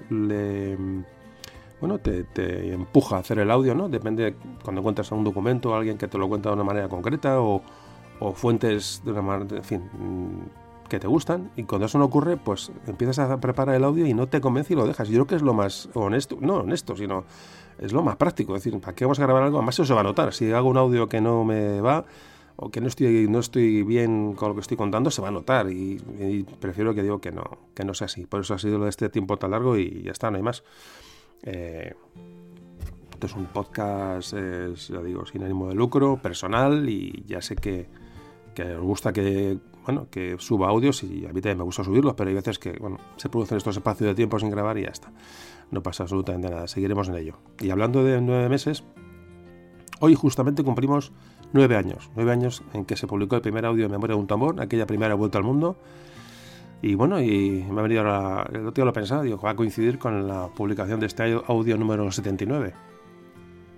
bueno, 1.81 1.99
te, 1.99 2.25
te, 2.25 2.73
empuja 2.73 3.17
a 3.17 3.19
hacer 3.21 3.39
el 3.39 3.51
audio, 3.51 3.75
¿no? 3.75 3.89
Depende 3.89 4.35
cuando 4.63 4.81
encuentras 4.81 5.11
un 5.13 5.25
documento, 5.25 5.75
alguien 5.75 5.97
que 5.97 6.09
te 6.09 6.19
lo 6.19 6.29
cuenta 6.29 6.51
de 6.51 6.55
una 6.55 6.65
manera 6.65 6.89
concreta 6.89 7.41
o, 7.41 7.63
o 8.21 8.33
fuentes 8.33 9.03
de 9.05 9.13
una 9.13 9.23
manera, 9.23 9.57
en 9.57 9.65
fin, 9.65 9.83
que 10.91 11.01
te 11.01 11.07
gustan 11.07 11.51
y 11.57 11.63
cuando 11.63 11.87
eso 11.87 11.99
no 11.99 12.05
ocurre, 12.05 12.37
pues 12.37 12.71
empiezas 12.87 13.19
a 13.19 13.41
preparar 13.41 13.77
el 13.77 13.85
audio 13.85 14.07
y 14.07 14.13
no 14.13 14.27
te 14.27 14.43
convence 14.43 14.75
y 14.75 14.77
lo 14.77 14.87
dejas. 14.87 15.09
Yo 15.09 15.15
creo 15.15 15.27
que 15.27 15.35
es 15.37 15.43
lo 15.43 15.55
más 15.55 15.89
honesto, 15.95 16.37
no 16.41 16.57
honesto, 16.57 16.95
sino 16.97 17.25
es 17.81 17.93
lo 17.93 18.03
más 18.03 18.17
práctico. 18.17 18.55
Es 18.55 18.63
decir, 18.63 18.79
¿para 18.81 18.95
qué 18.95 19.05
vamos 19.05 19.19
a 19.19 19.23
grabar 19.23 19.43
algo? 19.43 19.59
Además 19.59 19.75
eso 19.75 19.85
se 19.85 19.95
va 19.95 20.01
a 20.01 20.05
notar. 20.05 20.33
Si 20.33 20.53
hago 20.53 20.69
un 20.69 20.77
audio 20.77 21.09
que 21.09 21.21
no 21.21 21.45
me 21.45 21.81
va 21.81 22.05
o 22.57 22.71
que 22.71 22.81
no 22.81 22.89
estoy, 22.89 23.27
no 23.29 23.39
estoy 23.39 23.83
bien 23.83 24.35
con 24.35 24.51
lo 24.51 24.55
que 24.55 24.61
estoy 24.61 24.77
contando, 24.77 25.11
se 25.11 25.23
va 25.23 25.29
a 25.29 25.31
notar 25.31 25.71
y, 25.71 25.99
prefiero 26.61 26.95
que 26.95 27.03
digo 27.03 27.21
que 27.21 27.33
no, 27.33 27.43
que 27.75 27.85
no 27.85 27.95
sea 27.95 28.05
así. 28.05 28.27
Por 28.27 28.43
eso 28.43 28.55
ha 28.55 28.59
sido 28.59 28.87
este 28.87 29.09
tiempo 29.09 29.39
tan 29.39 29.53
largo 29.53 29.79
y 29.79 30.03
ya 30.03 30.13
está, 30.13 30.31
no 30.31 30.37
hay 30.37 30.43
más. 30.43 30.63
Eh, 31.43 31.95
esto 33.13 33.27
es 33.27 33.35
un 33.35 33.47
podcast, 33.47 34.35
ya 34.35 35.01
digo, 35.03 35.25
sin 35.27 35.43
ánimo 35.43 35.69
de 35.69 35.75
lucro, 35.75 36.19
personal 36.21 36.89
y 36.89 37.25
ya 37.27 37.41
sé 37.41 37.57
que, 37.57 37.87
que 38.55 38.75
os 38.75 38.83
gusta 38.83 39.13
que 39.13 39.59
bueno, 39.85 40.09
que 40.11 40.37
suba 40.39 40.69
audios 40.69 41.03
y 41.03 41.25
a 41.25 41.33
mí 41.33 41.41
también 41.41 41.59
me 41.59 41.65
gusta 41.65 41.83
subirlos, 41.83 42.15
pero 42.15 42.29
hay 42.29 42.35
veces 42.35 42.59
que 42.59 42.73
bueno, 42.73 42.99
se 43.17 43.29
producen 43.29 43.57
estos 43.57 43.77
espacios 43.77 44.09
de 44.09 44.15
tiempo 44.15 44.39
sin 44.39 44.51
grabar 44.51 44.77
y 44.79 44.83
ya 44.83 44.91
está. 44.91 45.11
No 45.71 45.83
pasa 45.83 46.03
absolutamente 46.03 46.51
nada, 46.51 46.67
seguiremos 46.67 47.09
en 47.09 47.17
ello. 47.17 47.35
Y 47.61 47.71
hablando 47.71 48.03
de 48.05 48.21
nueve 48.21 48.49
meses, 48.49 48.83
hoy 50.01 50.15
justamente 50.15 50.65
cumplimos 50.65 51.13
nueve 51.53 51.77
años, 51.77 52.11
nueve 52.17 52.33
años 52.33 52.63
en 52.73 52.85
que 52.85 52.97
se 52.97 53.07
publicó 53.07 53.37
el 53.37 53.43
primer 53.43 53.65
audio 53.67 53.85
de 53.85 53.89
Memoria 53.89 54.17
de 54.17 54.21
un 54.21 54.27
tambor, 54.27 54.61
aquella 54.61 54.87
primera 54.87 55.15
vuelta 55.15 55.39
al 55.39 55.45
mundo. 55.45 55.77
Y 56.83 56.95
bueno, 56.95 57.21
y 57.21 57.65
me 57.71 57.81
ha 57.81 57.83
venido 57.83 58.01
ahora, 58.01 58.49
el 58.53 58.67
otro 58.67 58.73
día 58.73 58.85
lo 58.87 58.93
pensaba, 58.93 59.23
digo, 59.23 59.39
va 59.39 59.51
a 59.51 59.57
coincidir 59.57 59.99
con 59.99 60.27
la 60.27 60.49
publicación 60.49 60.99
de 60.99 61.07
este 61.07 61.39
audio 61.47 61.77
número 61.77 62.11
79. 62.11 62.73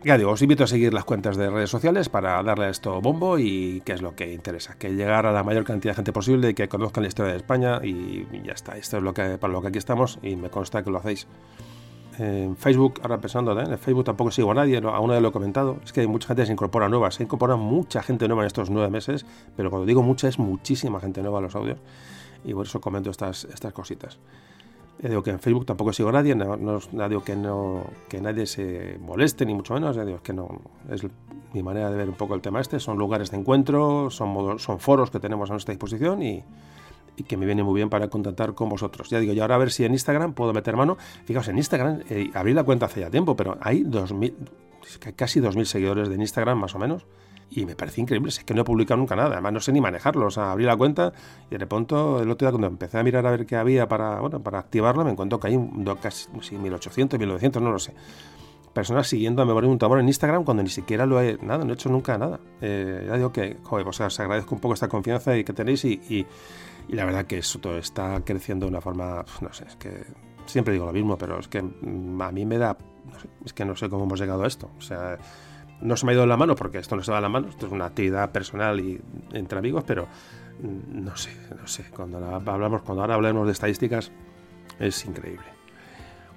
Ya 0.04 0.18
digo, 0.18 0.30
os 0.32 0.42
invito 0.42 0.64
a 0.64 0.66
seguir 0.66 0.92
las 0.92 1.04
cuentas 1.04 1.36
de 1.36 1.48
redes 1.48 1.70
sociales 1.70 2.08
para 2.08 2.42
darle 2.42 2.64
a 2.66 2.68
esto 2.70 3.00
bombo 3.00 3.38
y 3.38 3.82
qué 3.84 3.92
es 3.92 4.02
lo 4.02 4.16
que 4.16 4.32
interesa, 4.32 4.76
que 4.76 4.90
llegar 4.90 5.26
a 5.26 5.32
la 5.32 5.44
mayor 5.44 5.62
cantidad 5.62 5.92
de 5.92 5.96
gente 5.96 6.12
posible 6.12 6.54
que 6.54 6.68
conozcan 6.68 7.02
la 7.02 7.08
historia 7.08 7.32
de 7.32 7.38
España 7.38 7.80
y 7.84 8.26
ya 8.42 8.52
está, 8.52 8.76
esto 8.76 8.98
es 8.98 9.38
para 9.38 9.52
lo 9.52 9.62
que 9.62 9.68
aquí 9.68 9.78
estamos 9.78 10.18
y 10.22 10.34
me 10.34 10.50
consta 10.50 10.82
que 10.82 10.90
lo 10.90 10.98
hacéis. 10.98 11.28
En 12.22 12.56
Facebook, 12.56 13.00
ahora 13.02 13.18
pensando, 13.18 13.58
¿eh? 13.58 13.64
en 13.64 13.78
Facebook 13.78 14.04
tampoco 14.04 14.30
sigo 14.30 14.52
a 14.52 14.54
nadie, 14.54 14.76
aún 14.76 15.10
no 15.10 15.20
lo 15.20 15.28
he 15.28 15.32
comentado, 15.32 15.78
es 15.84 15.92
que 15.92 16.06
mucha 16.06 16.28
gente 16.28 16.46
se 16.46 16.52
incorpora 16.52 16.88
nueva, 16.88 17.10
se 17.10 17.24
incorpora 17.24 17.56
mucha 17.56 18.00
gente 18.00 18.28
nueva 18.28 18.42
en 18.42 18.46
estos 18.46 18.70
nueve 18.70 18.90
meses, 18.90 19.26
pero 19.56 19.70
cuando 19.70 19.86
digo 19.86 20.04
mucha 20.04 20.28
es 20.28 20.38
muchísima 20.38 21.00
gente 21.00 21.20
nueva 21.20 21.40
a 21.40 21.42
los 21.42 21.56
audios 21.56 21.78
y 22.44 22.54
por 22.54 22.66
eso 22.66 22.80
comento 22.80 23.10
estas, 23.10 23.44
estas 23.46 23.72
cositas. 23.72 24.20
Digo 25.00 25.24
que 25.24 25.30
en 25.30 25.40
Facebook 25.40 25.66
tampoco 25.66 25.92
sigo 25.92 26.10
a 26.10 26.12
nadie, 26.12 26.36
no, 26.36 26.56
no, 26.56 27.08
digo 27.08 27.24
que, 27.24 27.34
no, 27.34 27.86
que 28.08 28.20
nadie 28.20 28.46
se 28.46 28.98
moleste, 29.00 29.44
ni 29.44 29.52
mucho 29.52 29.74
menos, 29.74 29.96
ya 29.96 30.04
digo 30.04 30.22
que 30.22 30.32
no, 30.32 30.60
es 30.90 31.04
mi 31.52 31.62
manera 31.64 31.90
de 31.90 31.96
ver 31.96 32.08
un 32.08 32.14
poco 32.14 32.36
el 32.36 32.40
tema 32.40 32.60
este, 32.60 32.78
son 32.78 32.98
lugares 32.98 33.32
de 33.32 33.38
encuentro, 33.38 34.10
son, 34.10 34.60
son 34.60 34.78
foros 34.78 35.10
que 35.10 35.18
tenemos 35.18 35.50
a 35.50 35.54
nuestra 35.54 35.72
disposición 35.72 36.22
y, 36.22 36.44
y 37.16 37.24
que 37.24 37.36
me 37.36 37.46
viene 37.46 37.62
muy 37.62 37.74
bien 37.74 37.90
para 37.90 38.08
contactar 38.08 38.54
con 38.54 38.68
vosotros. 38.68 39.10
Ya 39.10 39.20
digo, 39.20 39.32
y 39.32 39.40
ahora 39.40 39.56
a 39.56 39.58
ver 39.58 39.70
si 39.70 39.84
en 39.84 39.92
Instagram 39.92 40.34
puedo 40.34 40.52
meter 40.52 40.76
mano. 40.76 40.96
Fijaos, 41.24 41.48
en 41.48 41.58
Instagram 41.58 42.02
eh, 42.08 42.30
abrí 42.34 42.54
la 42.54 42.64
cuenta 42.64 42.86
hace 42.86 43.00
ya 43.00 43.10
tiempo, 43.10 43.36
pero 43.36 43.58
hay 43.60 43.82
2000, 43.82 44.34
casi 45.16 45.40
2.000 45.40 45.64
seguidores 45.64 46.08
de 46.08 46.14
Instagram 46.16 46.58
más 46.58 46.74
o 46.74 46.78
menos 46.78 47.06
y 47.54 47.66
me 47.66 47.76
parece 47.76 48.00
increíble, 48.00 48.30
es 48.30 48.42
que 48.44 48.54
no 48.54 48.62
he 48.62 48.64
publicado 48.64 48.98
nunca 48.98 49.14
nada, 49.14 49.32
además 49.32 49.52
no 49.52 49.60
sé 49.60 49.72
ni 49.72 49.80
manejarlo, 49.80 50.26
o 50.26 50.30
sea, 50.30 50.52
abrí 50.52 50.64
la 50.64 50.76
cuenta 50.76 51.12
y 51.50 51.56
de 51.56 51.66
pronto 51.66 52.22
el 52.22 52.30
otro 52.30 52.46
día 52.46 52.52
cuando 52.52 52.66
empecé 52.66 52.98
a 52.98 53.02
mirar 53.02 53.26
a 53.26 53.30
ver 53.30 53.44
qué 53.44 53.56
había 53.56 53.86
para, 53.88 54.20
bueno, 54.20 54.42
para 54.42 54.58
activarlo, 54.58 55.04
me 55.04 55.10
encuentro 55.10 55.38
que 55.38 55.48
hay 55.48 55.58
casi 56.00 56.28
sí, 56.40 56.56
1800, 56.56 57.18
1900, 57.18 57.62
no 57.62 57.70
lo 57.70 57.78
sé. 57.78 57.92
Personas 58.72 59.06
siguiendo 59.06 59.42
a 59.42 59.44
Memoria 59.44 59.68
de 59.68 59.72
un 59.72 59.78
Tambor 59.78 60.00
en 60.00 60.08
Instagram 60.08 60.44
cuando 60.44 60.62
ni 60.62 60.70
siquiera 60.70 61.04
lo 61.04 61.20
he, 61.20 61.36
nada, 61.42 61.62
no 61.62 61.72
he 61.72 61.74
hecho 61.74 61.90
nunca 61.90 62.16
nada. 62.16 62.40
Eh, 62.62 63.04
ya 63.06 63.16
digo 63.16 63.30
que, 63.30 63.58
joder, 63.62 63.84
pues 63.84 64.00
os 64.00 64.20
agradezco 64.20 64.54
un 64.54 64.62
poco 64.62 64.72
esta 64.72 64.88
confianza 64.88 65.34
que 65.34 65.52
tenéis 65.52 65.84
y, 65.84 66.26
la 66.88 67.04
verdad 67.04 67.26
que 67.26 67.38
eso 67.38 67.58
todo 67.58 67.78
está 67.78 68.20
creciendo 68.24 68.66
de 68.66 68.70
una 68.70 68.80
forma, 68.80 69.24
no 69.40 69.52
sé, 69.52 69.64
es 69.66 69.76
que 69.76 70.04
siempre 70.46 70.74
digo 70.74 70.86
lo 70.86 70.92
mismo, 70.92 71.16
pero 71.16 71.38
es 71.38 71.48
que 71.48 71.58
a 71.58 72.32
mí 72.32 72.46
me 72.46 72.58
da, 72.58 72.76
es 73.44 73.52
que 73.52 73.64
no 73.64 73.76
sé 73.76 73.88
cómo 73.88 74.04
hemos 74.04 74.20
llegado 74.20 74.44
a 74.44 74.46
esto, 74.46 74.70
o 74.78 74.80
sea 74.80 75.18
no 75.82 75.96
se 75.96 76.06
me 76.06 76.12
ha 76.12 76.14
ido 76.14 76.22
en 76.22 76.28
la 76.28 76.36
mano 76.36 76.54
porque 76.54 76.78
esto 76.78 76.96
no 76.96 77.02
se 77.02 77.12
va 77.12 77.18
a 77.18 77.20
la 77.20 77.28
mano, 77.28 77.48
esto 77.48 77.66
es 77.66 77.72
una 77.72 77.86
actividad 77.86 78.30
personal 78.30 78.80
y 78.80 79.00
entre 79.32 79.58
amigos, 79.58 79.84
pero 79.86 80.06
mm, 80.62 81.04
no 81.04 81.16
sé, 81.16 81.30
no 81.60 81.66
sé, 81.66 81.84
cuando 81.94 82.18
hablamos, 82.24 82.82
cuando 82.82 83.02
ahora 83.02 83.14
hablemos 83.14 83.46
de 83.46 83.52
estadísticas 83.52 84.10
es 84.78 85.04
increíble. 85.04 85.46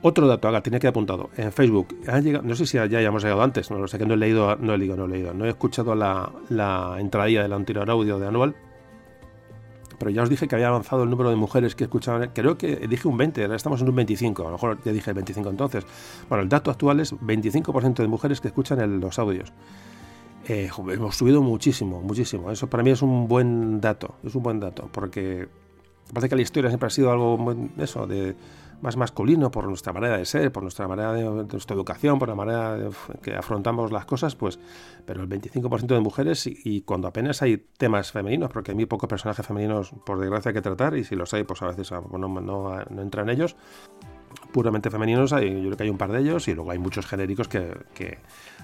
Otro 0.02 0.28
dato, 0.28 0.48
haga, 0.48 0.62
tenía 0.62 0.80
que 0.80 0.88
apuntado. 0.88 1.32
En 1.36 1.52
Facebook, 1.52 1.96
no 2.44 2.56
sé 2.56 2.68
si 2.68 2.78
ya 2.78 2.84
hayamos 2.84 3.24
llegado 3.24 3.42
antes, 3.42 3.72
no 3.72 3.80
lo 3.80 3.88
sé, 3.88 3.98
que 3.98 4.06
no 4.06 4.14
he 4.14 4.18
leído, 4.18 4.56
no 4.58 4.74
he 4.74 4.78
leído, 4.78 4.96
no 4.96 5.06
he 5.06 5.08
leído, 5.08 5.34
no 5.34 5.46
he 5.46 5.50
escuchado 5.50 5.96
la, 5.96 6.32
la 6.50 6.98
entradilla 7.00 7.42
del 7.42 7.54
anterior 7.54 7.90
audio 7.90 8.20
de 8.20 8.28
Anual, 8.28 8.56
pero 9.98 10.12
ya 10.12 10.24
os 10.24 10.30
dije 10.30 10.48
que 10.48 10.56
había 10.56 10.68
avanzado 10.68 11.04
el 11.04 11.10
número 11.10 11.30
de 11.30 11.36
mujeres 11.36 11.76
que 11.76 11.86
escuchaban, 11.86 12.32
creo 12.34 12.58
que 12.58 12.88
dije 12.88 13.08
un 13.08 13.18
20, 13.18 13.42
ahora 13.44 13.56
estamos 13.56 13.82
en 13.82 13.90
un 13.90 13.96
25, 13.96 14.42
a 14.42 14.46
lo 14.46 14.52
mejor 14.52 14.78
ya 14.84 14.92
dije 14.92 15.14
25 15.14 15.50
entonces. 15.50 15.86
Bueno, 16.30 16.44
el 16.44 16.50
dato 16.50 16.72
actual 16.72 17.00
es 17.00 17.14
25% 17.14 17.96
de 17.96 18.08
mujeres 18.08 18.42
que 18.42 18.48
escuchan 18.48 19.00
los 19.00 19.20
audios. 19.20 19.52
Eh, 20.48 20.70
hemos 20.92 21.16
subido 21.16 21.42
muchísimo, 21.42 22.02
muchísimo. 22.02 22.52
Eso 22.52 22.68
para 22.68 22.84
mí 22.84 22.92
es 22.92 23.02
un 23.02 23.28
buen 23.28 23.82
dato, 23.82 24.16
es 24.24 24.36
un 24.36 24.44
buen 24.44 24.60
dato, 24.60 24.90
porque 24.92 25.48
parece 26.14 26.30
que 26.30 26.36
la 26.36 26.42
historia 26.44 26.70
siempre 26.70 26.88
ha 26.88 26.92
sido 26.92 27.12
algo, 27.12 27.56
eso, 27.78 28.06
de 28.06 28.36
más 28.82 28.98
masculino 28.98 29.52
por 29.52 29.68
nuestra 29.68 29.94
manera 29.94 30.18
de 30.18 30.26
ser, 30.26 30.52
por 30.52 30.64
nuestra 30.64 30.88
manera 30.88 31.14
de, 31.14 31.24
nuestra 31.24 31.76
educación, 31.76 32.20
por 32.20 32.30
la 32.30 32.36
manera 32.36 32.78
que 33.22 33.36
afrontamos 33.36 33.92
las 33.92 34.06
cosas, 34.06 34.36
pues, 34.36 34.60
pero 35.06 35.24
el 35.24 35.30
25% 35.30 35.88
de 35.88 36.00
mujeres 36.00 36.48
y, 36.48 36.82
cuando 36.82 37.08
apenas 37.08 37.42
hay 37.42 37.58
temas 37.78 38.12
femeninos, 38.12 38.52
porque 38.52 38.72
hay 38.72 38.76
muy 38.76 38.86
pocos 38.86 39.10
personajes 39.10 39.46
femeninos, 39.46 39.92
por 40.06 40.20
desgracia, 40.20 40.54
que 40.54 40.62
tratar, 40.62 40.96
y 40.98 41.04
si 41.04 41.16
los 41.16 41.34
hay, 41.34 41.44
pues 41.44 41.62
a 41.62 41.68
veces 41.68 41.92
ah, 41.92 42.02
no, 42.12 42.28
no, 42.28 42.86
no 42.90 43.02
entran 43.02 43.30
ellos, 43.30 43.56
puramente 44.52 44.90
femeninos, 44.90 45.34
hay, 45.34 45.54
yo 45.54 45.68
creo 45.68 45.78
que 45.78 45.84
hay 45.84 45.90
un 45.90 45.98
par 45.98 46.12
de 46.12 46.20
ellos, 46.20 46.48
y 46.48 46.54
luego 46.54 46.72
hay 46.72 46.80
muchos 46.80 47.06
genéricos 47.06 47.48
que, 47.48 47.76
que 47.94 48.20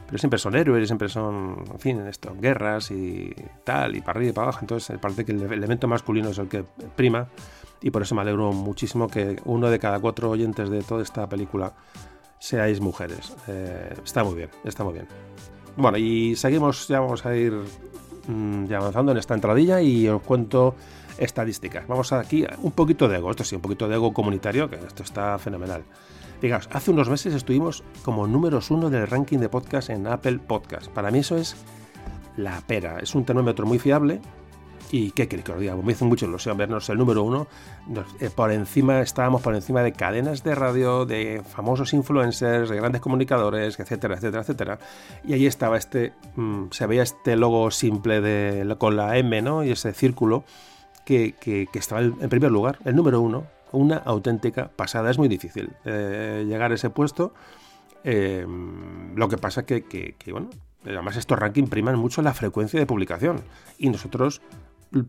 pero 0.06 0.18
siempre 0.18 0.40
son 0.40 0.56
héroes, 0.56 0.88
siempre 0.88 1.10
son, 1.10 1.64
en 1.72 1.80
fin, 1.80 2.00
esto, 2.08 2.36
guerras 2.40 2.92
y 2.92 3.34
tal, 3.64 3.96
y 3.96 4.02
para 4.02 4.20
arriba 4.20 4.32
y 4.32 4.34
para 4.34 4.48
abajo, 4.48 4.60
entonces 4.62 4.98
parece 5.00 5.26
que 5.26 5.32
el 5.32 5.42
elemento 5.52 5.88
masculino 5.88 6.30
es 6.30 6.38
el 6.38 6.48
que 6.48 6.64
prima, 6.96 7.28
y 7.82 7.90
por 7.92 8.02
eso 8.02 8.16
me 8.16 8.22
alegro 8.22 8.52
muchísimo 8.52 9.08
que 9.08 9.40
uno 9.46 9.70
de 9.70 9.80
cada 9.80 10.00
cuatro 10.00 10.30
oyentes 10.30 10.70
de 10.70 10.82
toda 10.84 11.02
esta 11.02 11.28
película 11.28 11.74
seáis 12.40 12.80
mujeres. 12.80 13.36
Eh, 13.48 13.94
está 14.04 14.24
muy 14.24 14.36
bien, 14.36 14.50
está 14.64 14.84
muy 14.84 14.94
bien. 14.94 15.08
Bueno, 15.78 15.98
y 15.98 16.36
seguimos, 16.36 16.88
ya 16.88 17.00
vamos 17.00 17.26
a 17.26 17.36
ir 17.36 17.54
mm, 18.28 18.66
ya 18.66 18.78
avanzando 18.78 19.12
en 19.12 19.18
esta 19.18 19.34
entradilla 19.34 19.82
y 19.82 20.08
os 20.08 20.22
cuento 20.22 20.76
estadísticas. 21.18 21.88
Vamos 21.88 22.12
aquí, 22.14 22.46
un 22.62 22.72
poquito 22.72 23.08
de 23.08 23.18
ego, 23.18 23.32
esto 23.32 23.44
sí, 23.44 23.56
un 23.56 23.62
poquito 23.62 23.88
de 23.88 23.96
ego 23.96 24.14
comunitario, 24.14 24.70
que 24.70 24.76
esto 24.78 25.04
está 25.04 25.38
fenomenal. 25.40 25.84
Fijaos, 26.40 26.68
hace 26.74 26.90
unos 26.90 27.08
meses 27.08 27.36
estuvimos 27.36 27.84
como 28.04 28.26
números 28.26 28.72
uno 28.72 28.90
del 28.90 29.08
ranking 29.08 29.38
de 29.38 29.48
podcast 29.48 29.92
en 29.92 30.08
Apple 30.08 30.40
Podcast. 30.40 30.88
Para 30.88 31.12
mí 31.12 31.20
eso 31.20 31.38
es 31.38 31.56
la 32.38 32.60
pera. 32.62 33.00
Es 33.00 33.14
un 33.14 33.26
termómetro 33.26 33.66
muy 33.66 33.78
fiable 33.78 34.20
y 34.92 35.12
qué 35.12 35.28
queréis 35.30 35.46
que 35.46 35.52
os 35.54 35.60
diga, 35.60 35.76
me 35.76 35.94
hizo 35.94 36.04
mucho 36.06 36.26
ilusión 36.26 36.58
vernos 36.58 36.90
el 36.90 36.98
número 36.98 37.24
uno. 37.24 37.48
Eh, 38.20 38.30
por 38.30 38.52
encima, 38.52 39.00
estábamos 39.00 39.42
por 39.42 39.56
encima 39.56 39.84
de 39.84 39.94
cadenas 39.94 40.44
de 40.44 40.54
radio, 40.54 41.06
de 41.06 41.42
famosos 41.48 41.94
influencers, 41.94 42.70
de 42.70 42.76
grandes 42.76 43.00
comunicadores, 43.00 43.80
etcétera, 43.80 44.16
etcétera, 44.16 44.42
etcétera. 44.42 44.80
Y 45.24 45.34
ahí 45.34 45.46
estaba 45.46 45.78
este, 45.78 46.12
mm, 46.36 46.66
se 46.72 46.86
veía 46.88 47.04
este 47.04 47.38
logo 47.38 47.72
simple 47.72 48.20
de, 48.20 48.76
con 48.78 48.98
la 48.98 49.18
M, 49.18 49.42
¿no? 49.42 49.64
Y 49.64 49.72
ese 49.72 49.94
círculo 49.94 50.44
que, 51.06 51.36
que, 51.40 51.68
estaba 51.74 52.02
en 52.02 52.30
primer 52.30 52.52
lugar, 52.52 52.80
el 52.84 52.96
número 52.96 53.22
uno. 53.22 53.46
Una 53.72 53.96
auténtica 53.96 54.68
pasada. 54.68 55.10
Es 55.10 55.18
muy 55.18 55.30
difícil 55.30 55.72
eh, 55.86 56.44
llegar 56.46 56.74
a 56.74 56.76
ese 56.76 56.90
puesto. 56.90 57.34
Eh, 58.04 58.46
lo 59.16 59.30
que 59.30 59.38
pasa 59.38 59.66
que, 59.66 59.84
que, 59.84 60.32
bueno, 60.34 60.50
además 60.86 61.16
estos 61.16 61.40
rankings 61.40 61.70
priman 61.70 61.98
mucho 61.98 62.22
la 62.22 62.34
frecuencia 62.34 62.80
de 62.80 62.86
publicación 62.86 63.42
y 63.78 63.90
nosotros 63.90 64.42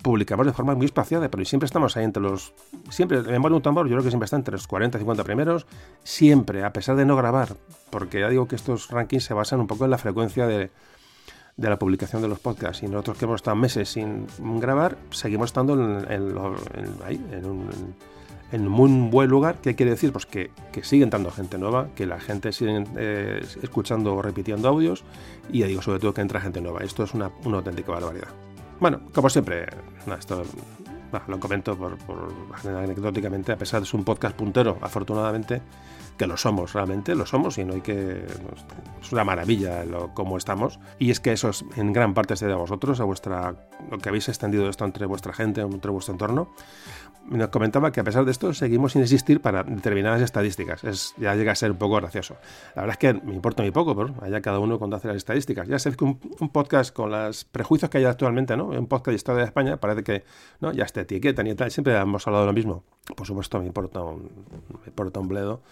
publicamos 0.02 0.46
de 0.46 0.52
forma 0.52 0.74
muy 0.74 0.86
espaciada, 0.86 1.28
pero 1.28 1.44
siempre 1.44 1.66
estamos 1.66 1.96
ahí 1.96 2.04
entre 2.04 2.22
los. 2.22 2.54
Siempre, 2.90 3.18
en 3.18 3.26
Memoria 3.26 3.56
un 3.56 3.62
Tambor, 3.62 3.86
yo 3.86 3.94
creo 3.94 4.04
que 4.04 4.10
siempre 4.10 4.26
está 4.26 4.36
entre 4.36 4.52
los 4.52 4.66
40 4.66 4.98
y 4.98 5.00
50 5.00 5.24
primeros, 5.24 5.66
siempre, 6.04 6.64
a 6.64 6.72
pesar 6.72 6.96
de 6.96 7.04
no 7.04 7.16
grabar, 7.16 7.56
porque 7.90 8.20
ya 8.20 8.28
digo 8.28 8.46
que 8.46 8.56
estos 8.56 8.90
rankings 8.90 9.24
se 9.24 9.34
basan 9.34 9.60
un 9.60 9.66
poco 9.66 9.84
en 9.84 9.90
la 9.90 9.98
frecuencia 9.98 10.46
de, 10.46 10.70
de 11.56 11.68
la 11.68 11.78
publicación 11.78 12.22
de 12.22 12.28
los 12.28 12.38
podcasts. 12.38 12.82
Y 12.82 12.86
nosotros 12.86 13.18
que 13.18 13.24
hemos 13.24 13.36
estado 13.36 13.56
meses 13.56 13.88
sin 13.88 14.26
grabar, 14.60 14.96
seguimos 15.10 15.46
estando 15.46 15.74
en, 15.74 16.26
ahí, 17.04 17.20
en 17.32 17.44
un, 17.44 17.68
en 18.52 18.68
un 18.68 19.10
buen 19.10 19.28
lugar. 19.28 19.56
¿Qué 19.60 19.74
quiere 19.74 19.90
decir? 19.90 20.12
Pues 20.12 20.26
que, 20.26 20.52
que 20.70 20.84
sigue 20.84 21.02
entrando 21.02 21.30
gente 21.32 21.58
nueva, 21.58 21.88
que 21.96 22.06
la 22.06 22.20
gente 22.20 22.52
sigue 22.52 22.84
eh, 22.96 23.44
escuchando 23.62 24.14
o 24.14 24.22
repitiendo 24.22 24.68
audios, 24.68 25.04
y 25.50 25.64
digo, 25.64 25.82
sobre 25.82 25.98
todo 25.98 26.14
que 26.14 26.20
entra 26.20 26.40
gente 26.40 26.60
nueva. 26.60 26.84
Esto 26.84 27.02
es 27.02 27.14
una, 27.14 27.32
una 27.44 27.58
auténtica 27.58 27.90
barbaridad. 27.90 28.28
Bueno, 28.82 29.00
como 29.14 29.30
siempre, 29.30 29.64
esto 30.18 30.42
lo 31.28 31.38
comento 31.38 31.78
por, 31.78 31.96
anecdóticamente, 32.66 33.52
a 33.52 33.56
pesar 33.56 33.78
de 33.78 33.86
ser 33.86 33.94
un 33.94 34.04
podcast 34.04 34.34
puntero, 34.34 34.76
afortunadamente, 34.80 35.62
que 36.18 36.26
lo 36.26 36.36
somos 36.36 36.72
realmente, 36.72 37.14
lo 37.14 37.24
somos 37.24 37.58
y 37.58 37.64
no 37.64 37.74
hay 37.74 37.80
que... 37.80 38.26
Es 39.00 39.12
una 39.12 39.22
maravilla 39.22 39.84
lo, 39.84 40.12
cómo 40.14 40.36
estamos. 40.36 40.80
Y 40.98 41.12
es 41.12 41.20
que 41.20 41.30
eso 41.30 41.50
es 41.50 41.64
en 41.76 41.92
gran 41.92 42.12
parte 42.12 42.34
debe 42.34 42.54
a 42.54 42.56
vosotros, 42.56 42.98
a 42.98 43.04
vuestra... 43.04 43.54
lo 43.88 43.98
que 43.98 44.08
habéis 44.08 44.28
extendido 44.28 44.68
esto 44.68 44.84
entre 44.84 45.06
vuestra 45.06 45.32
gente, 45.32 45.60
entre 45.60 45.92
vuestro 45.92 46.14
entorno 46.14 46.48
nos 47.28 47.48
comentaba 47.48 47.92
que 47.92 48.00
a 48.00 48.04
pesar 48.04 48.24
de 48.24 48.30
esto 48.30 48.52
seguimos 48.52 48.92
sin 48.92 49.02
existir 49.02 49.40
para 49.40 49.62
determinadas 49.62 50.20
estadísticas. 50.22 50.84
Es, 50.84 51.14
ya 51.16 51.34
llega 51.34 51.52
a 51.52 51.54
ser 51.54 51.70
un 51.70 51.78
poco 51.78 51.96
gracioso. 51.96 52.36
La 52.74 52.82
verdad 52.82 52.94
es 52.94 52.98
que 52.98 53.14
me 53.14 53.34
importa 53.34 53.62
muy 53.62 53.70
poco, 53.70 53.96
pero 53.96 54.14
allá 54.20 54.40
cada 54.40 54.58
uno 54.58 54.78
cuando 54.78 54.96
hace 54.96 55.08
las 55.08 55.16
estadísticas. 55.16 55.68
Ya 55.68 55.78
sé 55.78 55.94
que 55.96 56.04
un, 56.04 56.18
podcast 56.52 56.92
con 56.92 57.10
los 57.10 57.44
prejuicios 57.44 57.90
que 57.90 57.98
hay 57.98 58.04
actualmente, 58.04 58.56
¿no? 58.56 58.66
Un 58.66 58.86
podcast 58.86 59.08
de 59.08 59.14
historia 59.14 59.40
de 59.40 59.46
España 59.46 59.76
parece 59.78 60.02
que 60.02 60.24
no 60.60 60.72
ya 60.72 60.84
está 60.84 61.02
etiqueta 61.02 61.42
ni 61.42 61.54
tal. 61.54 61.70
Siempre 61.70 61.96
hemos 61.96 62.26
hablado 62.26 62.44
de 62.44 62.48
lo 62.48 62.54
mismo. 62.54 62.84
Por 63.16 63.26
supuesto, 63.26 63.58
me 63.58 63.66
importa 63.66 64.02
un, 64.02 64.22
me 64.82 64.88
importa 64.88 65.20
un 65.20 65.28
bledo. 65.28 65.62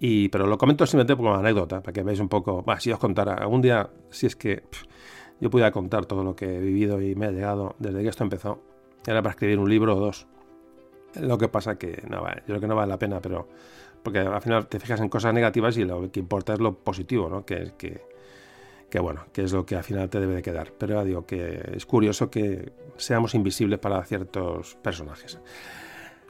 Y, 0.00 0.28
pero 0.28 0.46
lo 0.46 0.58
comento 0.58 0.86
simplemente 0.86 1.16
como 1.16 1.34
anécdota, 1.34 1.80
para 1.80 1.92
que 1.92 2.02
veáis 2.02 2.20
un 2.20 2.28
poco. 2.28 2.64
si 2.78 2.92
os 2.92 2.98
contara, 2.98 3.34
algún 3.34 3.62
día, 3.62 3.90
si 4.10 4.26
es 4.26 4.36
que 4.36 4.62
yo 5.40 5.50
pudiera 5.50 5.70
contar 5.72 6.06
todo 6.06 6.22
lo 6.22 6.36
que 6.36 6.56
he 6.56 6.60
vivido 6.60 7.00
y 7.00 7.14
me 7.14 7.26
ha 7.26 7.30
llegado 7.30 7.74
desde 7.78 8.02
que 8.02 8.08
esto 8.08 8.24
empezó, 8.24 8.60
era 9.06 9.22
para 9.22 9.30
escribir 9.30 9.58
un 9.58 9.68
libro 9.68 9.96
o 9.96 10.00
dos 10.00 10.26
lo 11.14 11.38
que 11.38 11.48
pasa 11.48 11.78
que 11.78 12.02
no 12.08 12.22
vale, 12.22 12.42
yo 12.42 12.46
creo 12.46 12.60
que 12.60 12.66
no 12.66 12.76
vale 12.76 12.90
la 12.90 12.98
pena, 12.98 13.20
pero 13.20 13.48
porque 14.02 14.20
al 14.20 14.40
final 14.40 14.66
te 14.68 14.78
fijas 14.78 15.00
en 15.00 15.08
cosas 15.08 15.34
negativas 15.34 15.76
y 15.76 15.84
lo 15.84 16.10
que 16.10 16.20
importa 16.20 16.54
es 16.54 16.60
lo 16.60 16.74
positivo, 16.74 17.28
¿no? 17.28 17.44
Que, 17.44 17.72
que, 17.76 18.00
que 18.88 19.00
bueno, 19.00 19.26
que 19.32 19.42
es 19.42 19.52
lo 19.52 19.66
que 19.66 19.76
al 19.76 19.84
final 19.84 20.08
te 20.08 20.20
debe 20.20 20.34
de 20.34 20.42
quedar. 20.42 20.72
Pero 20.78 20.94
ya 20.94 21.04
digo 21.04 21.26
que 21.26 21.72
es 21.74 21.84
curioso 21.84 22.30
que 22.30 22.72
seamos 22.96 23.34
invisibles 23.34 23.78
para 23.78 24.02
ciertos 24.04 24.76
personajes. 24.76 25.38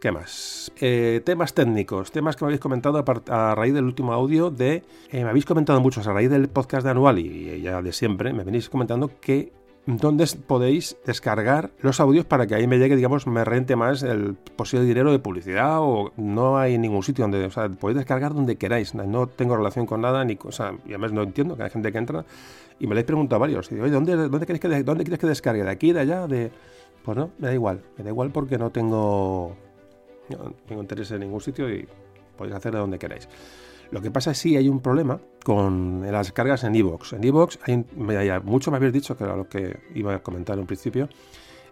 ¿Qué 0.01 0.13
más? 0.13 0.73
Eh, 0.81 1.23
temas 1.25 1.55
técnicos, 1.55 2.13
temas 2.13 2.37
que 2.37 2.45
me 2.45 2.49
habéis 2.49 2.61
comentado 2.61 3.05
a, 3.29 3.55
raíz 3.57 3.75
del 3.75 3.85
último 3.85 4.13
audio 4.13 4.51
de... 4.51 4.85
Eh, 5.11 5.25
me 5.25 5.31
habéis 5.31 5.45
comentado 5.45 5.81
muchos 5.81 6.07
a 6.07 6.13
raíz 6.13 6.31
del 6.31 6.49
podcast 6.49 6.85
de 6.85 6.91
Anual 6.91 7.19
y 7.19 7.61
ya 7.61 7.83
de 7.83 7.93
siempre, 7.93 8.33
me 8.33 8.45
venís 8.45 8.69
comentando 8.69 9.11
que 9.21 9.53
donde 9.97 10.26
podéis 10.47 10.99
descargar 11.07 11.71
los 11.80 11.99
audios 11.99 12.26
para 12.26 12.47
que 12.47 12.54
ahí 12.54 12.66
me 12.66 12.78
llegue, 12.78 12.95
digamos, 12.95 13.26
me 13.26 13.42
rente 13.42 13.75
más 13.75 14.02
el 14.02 14.35
posible 14.35 14.85
dinero 14.85 15.11
de 15.11 15.18
publicidad 15.18 15.80
o 15.80 16.12
no 16.18 16.59
hay 16.59 16.76
ningún 16.76 17.02
sitio 17.02 17.25
donde, 17.25 17.47
o 17.47 17.50
sea, 17.50 17.71
podéis 17.71 17.97
descargar 17.97 18.35
donde 18.35 18.57
queráis. 18.57 18.95
No 18.95 19.26
tengo 19.28 19.57
relación 19.57 19.87
con 19.87 20.02
nada, 20.02 20.23
ni 20.26 20.37
cosa, 20.37 20.75
y 20.85 20.90
además 20.90 21.12
no 21.12 21.23
entiendo 21.23 21.57
que 21.57 21.62
hay 21.62 21.71
gente 21.71 21.90
que 21.90 21.97
entra 21.97 22.26
y 22.78 22.87
me 22.87 22.95
lo 22.95 23.00
he 23.00 23.04
preguntado 23.04 23.40
varios. 23.40 23.73
Y 23.73 23.76
digo, 23.76 23.88
¿dónde, 23.88 24.14
dónde, 24.14 24.45
queréis 24.45 24.61
que, 24.61 24.83
¿dónde 24.83 25.04
quieres 25.04 25.18
que 25.18 25.26
descargue? 25.26 25.64
¿De 25.64 25.71
aquí, 25.71 25.92
de 25.92 26.00
allá? 26.00 26.26
De... 26.26 26.52
Pues 27.02 27.16
no, 27.16 27.30
me 27.38 27.49
da 27.49 27.54
igual, 27.54 27.80
me 27.97 28.04
da 28.04 28.11
igual 28.11 28.30
porque 28.30 28.59
no 28.59 28.68
tengo, 28.68 29.57
no 30.28 30.52
tengo 30.66 30.83
interés 30.83 31.11
en 31.12 31.21
ningún 31.21 31.40
sitio 31.40 31.73
y 31.73 31.88
podéis 32.37 32.57
hacerlo 32.57 32.80
donde 32.80 32.99
queráis. 32.99 33.26
Lo 33.90 34.02
que 34.02 34.11
pasa 34.11 34.33
es 34.33 34.38
que 34.38 34.49
sí 34.49 34.57
hay 34.57 34.68
un 34.68 34.80
problema 34.80 35.21
con 35.45 36.02
las 36.11 36.26
descargas 36.26 36.64
en 36.64 36.75
Evox. 36.75 37.14
En 37.14 37.25
Evox 37.25 37.59
hay, 37.64 37.85
mucho 38.45 38.71
me 38.71 38.76
habéis 38.76 38.92
dicho, 38.92 39.16
que 39.16 39.25
era 39.25 39.37
lo 39.37 39.49
que 39.49 39.78
iba 39.95 40.14
a 40.14 40.23
comentar 40.23 40.54
en 40.54 40.61
un 40.61 40.66
principio, 40.66 41.09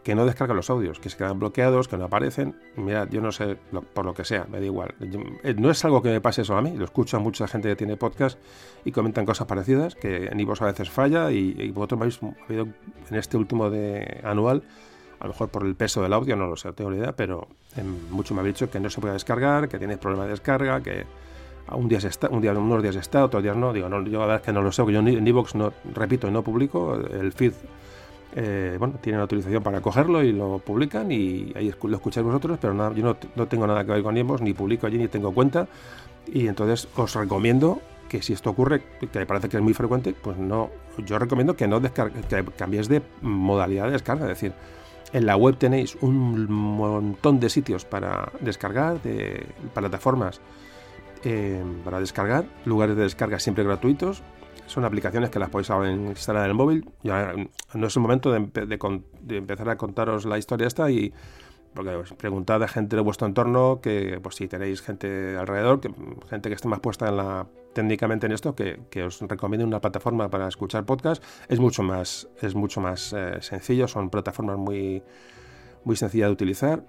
que 0.03 0.15
no 0.15 0.25
descarga 0.25 0.55
los 0.55 0.71
audios, 0.71 0.99
que 0.99 1.11
se 1.11 1.17
quedan 1.17 1.39
bloqueados, 1.39 1.89
que 1.89 1.99
no 1.99 2.05
aparecen. 2.05 2.55
Mira, 2.77 3.09
yo 3.11 3.21
no 3.21 3.33
sé, 3.33 3.59
por 3.93 4.07
lo 4.07 4.15
que 4.15 4.25
sea, 4.25 4.47
me 4.51 4.61
da 4.61 4.65
igual. 4.65 4.95
Eh, 5.43 5.55
no 5.59 5.71
es 5.71 5.85
algo 5.85 6.01
que 6.01 6.11
me 6.11 6.21
pase 6.21 6.45
solo 6.45 6.61
a 6.61 6.63
mí, 6.63 6.75
lo 6.75 6.85
escucho 6.85 7.17
a 7.17 7.21
mucha 7.21 7.47
gente 7.49 7.69
que 7.69 7.77
tiene 7.77 7.97
podcast 7.97 8.39
y 8.85 8.93
comentan 8.93 9.27
cosas 9.27 9.47
parecidas, 9.47 9.95
que 9.95 10.27
en 10.27 10.41
Evox 10.41 10.63
a 10.63 10.67
veces 10.67 10.89
falla 10.89 11.31
y, 11.33 11.71
vosotros 11.71 11.99
me 11.99 12.05
habéis 12.05 12.37
habido 12.49 12.69
en 13.11 13.17
este 13.17 13.37
último 13.37 13.69
de 13.69 14.21
anual, 14.23 14.63
a 15.19 15.25
lo 15.25 15.31
mejor 15.33 15.49
por 15.49 15.67
el 15.67 15.75
peso 15.75 16.03
del 16.03 16.13
audio, 16.13 16.37
no 16.37 16.47
lo 16.47 16.57
sé, 16.57 16.73
tengo 16.73 16.91
ni 16.91 16.99
idea, 16.99 17.15
pero 17.15 17.49
mucho 18.11 18.33
me 18.33 18.41
habéis 18.41 18.55
dicho 18.55 18.71
que 18.71 18.81
no 18.81 18.89
se 18.89 19.01
puede 19.01 19.15
descargar, 19.15 19.69
que 19.69 19.79
tiene 19.79 19.99
problemas 19.99 20.27
de 20.27 20.31
descarga, 20.31 20.81
que 20.83 21.05
un 21.75 21.89
día, 21.89 21.99
está, 21.99 22.29
un 22.29 22.41
día 22.41 22.53
unos 22.53 22.83
días 22.83 22.97
está, 22.97 23.25
otros 23.25 23.43
días 23.43 23.57
no. 23.57 23.73
Digo, 23.73 23.89
no, 23.89 24.03
yo 24.05 24.19
la 24.21 24.27
verdad 24.27 24.37
es 24.37 24.43
que 24.43 24.53
no 24.53 24.63
lo 24.63 24.71
sé, 24.73 24.83
porque 24.83 24.95
yo 24.95 25.01
en 25.01 25.27
Evox 25.27 25.55
no, 25.55 25.73
repito, 25.95 26.31
no 26.31 26.43
publico. 26.43 26.95
El 26.95 27.33
feed, 27.33 27.53
eh, 28.37 28.77
bueno, 28.79 28.95
tienen 29.01 29.21
autorización 29.21 29.63
para 29.63 29.81
cogerlo 29.81 30.23
y 30.23 30.33
lo 30.33 30.59
publican 30.59 31.11
y 31.11 31.53
ahí 31.57 31.73
lo 31.83 31.97
escucháis 31.97 32.25
vosotros, 32.25 32.59
pero 32.61 32.75
nada, 32.75 32.93
yo 32.95 33.03
no, 33.03 33.17
no, 33.35 33.47
tengo 33.47 33.67
nada 33.67 33.85
que 33.85 33.93
ver 33.93 34.03
con 34.03 34.17
Evox, 34.17 34.43
ni 34.43 34.53
publico 34.53 34.87
allí, 34.87 34.99
ni 34.99 35.09
tengo 35.09 35.33
cuenta. 35.33 35.67
Y 36.27 36.47
entonces 36.47 36.89
os 36.97 37.15
recomiendo 37.15 37.81
que 38.09 38.23
si 38.23 38.33
esto 38.33 38.51
ocurre, 38.51 38.83
que 39.13 39.27
parece 39.27 39.49
que 39.49 39.57
es 39.57 39.63
muy 39.63 39.75
frecuente, 39.75 40.15
pues 40.15 40.37
no, 40.37 40.71
yo 40.99 41.19
recomiendo 41.19 41.57
que 41.57 41.67
no 41.67 41.83
que 41.83 42.45
cambies 42.57 42.89
de 42.89 43.03
modalidad 43.23 43.87
de 43.87 43.93
descarga, 43.93 44.25
es 44.25 44.29
decir, 44.29 44.53
en 45.13 45.27
la 45.27 45.37
web 45.37 45.57
tenéis 45.57 45.97
un 46.01 46.51
montón 46.51 47.41
de 47.41 47.49
sitios 47.49 47.85
para 47.85 48.31
descargar, 48.41 49.03
de 49.03 49.47
plataformas 49.75 50.41
para 51.85 52.01
descargar, 52.01 52.47
lugares 52.65 52.97
de 52.97 53.03
descarga 53.03 53.39
siempre 53.39 53.65
gratuitos. 53.65 54.23
Son 54.67 54.85
aplicaciones 54.85 55.31
que 55.31 55.39
las 55.39 55.51
podéis 55.51 55.71
instalar 56.09 56.45
en 56.45 56.51
el 56.51 56.55
móvil. 56.55 56.89
Ya 57.03 57.35
no 57.75 57.87
es 57.87 57.97
el 57.97 58.03
momento 58.03 58.33
de, 58.33 58.39
empezar 59.37 59.69
a 59.69 59.77
contaros 59.77 60.25
la 60.25 60.39
historia 60.39 60.67
esta 60.67 60.91
y 60.91 61.13
porque 61.75 61.95
os 61.95 62.13
preguntad 62.15 62.63
a 62.63 62.69
gente 62.69 62.97
de 62.97 63.03
vuestro 63.03 63.27
entorno 63.27 63.81
que 63.83 64.19
pues 64.23 64.37
si 64.37 64.49
tenéis 64.49 64.81
gente 64.81 65.37
alrededor, 65.37 65.81
que, 65.81 65.93
gente 66.29 66.49
que 66.49 66.55
esté 66.55 66.69
más 66.69 66.81
puesta 66.81 67.09
en 67.09 67.19
la 67.19 67.47
técnicamente 67.75 68.25
en 68.25 68.33
esto, 68.33 68.55
que, 68.55 69.03
os 69.05 69.21
recomiende 69.21 69.65
una 69.65 69.81
plataforma 69.81 70.31
para 70.31 70.49
escuchar 70.49 70.87
podcast, 70.87 71.23
es 71.49 71.61
mucho 71.61 71.83
más, 71.83 72.27
es 72.41 72.55
mucho 72.55 72.81
más 72.81 73.13
eh, 73.13 73.43
sencillo, 73.43 73.87
son 73.87 74.09
plataformas 74.09 74.57
muy, 74.57 75.03
muy 75.85 75.95
sencillas 75.95 76.29
de 76.29 76.33
utilizar 76.33 76.83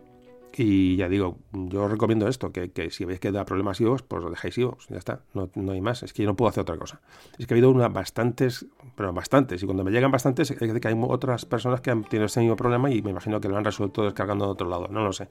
y 0.56 0.96
ya 0.96 1.08
digo, 1.08 1.38
yo 1.52 1.88
recomiendo 1.88 2.28
esto, 2.28 2.52
que, 2.52 2.90
si 2.90 3.06
veis 3.06 3.20
que 3.20 3.32
da 3.32 3.46
problemas 3.46 3.80
IOS, 3.80 4.02
pues 4.04 4.24
lo 4.24 4.30
dejáis 4.30 4.58
IOS, 4.58 4.88
ya 4.90 4.98
está, 4.98 5.22
no, 5.34 5.50
no, 5.56 5.72
hay 5.72 5.82
más, 5.82 6.04
es 6.04 6.14
que 6.14 6.24
yo 6.24 6.30
no 6.30 6.36
puedo 6.36 6.50
hacer 6.50 6.62
otra 6.62 6.78
cosa. 6.78 7.02
Es 7.38 7.46
que 7.46 7.54
ha 7.54 7.56
habido 7.56 7.70
una, 7.70 7.90
bastantes, 7.90 8.66
pero 8.96 9.14
bastantes, 9.14 9.62
y 9.62 9.66
cuando 9.66 9.84
me 9.84 9.92
llegan 9.92 10.12
bastantes, 10.12 10.50
es 10.52 10.58
que 10.58 10.88
hay 10.88 10.96
otras 11.00 11.46
personas 11.46 11.82
que 11.82 11.92
han 11.92 12.04
tenido 12.04 12.26
ese 12.26 12.40
mismo 12.40 12.56
problema 12.56 12.90
y 12.90 13.02
me 13.02 13.12
imagino 13.12 13.40
que 13.40 13.50
lo 13.50 13.58
han 13.58 13.66
resuelto 13.66 14.04
descargando 14.04 14.46
de 14.46 14.52
otro 14.52 14.70
lado, 14.70 14.88
no 14.90 15.04
lo 15.04 15.14
sé. 15.14 15.30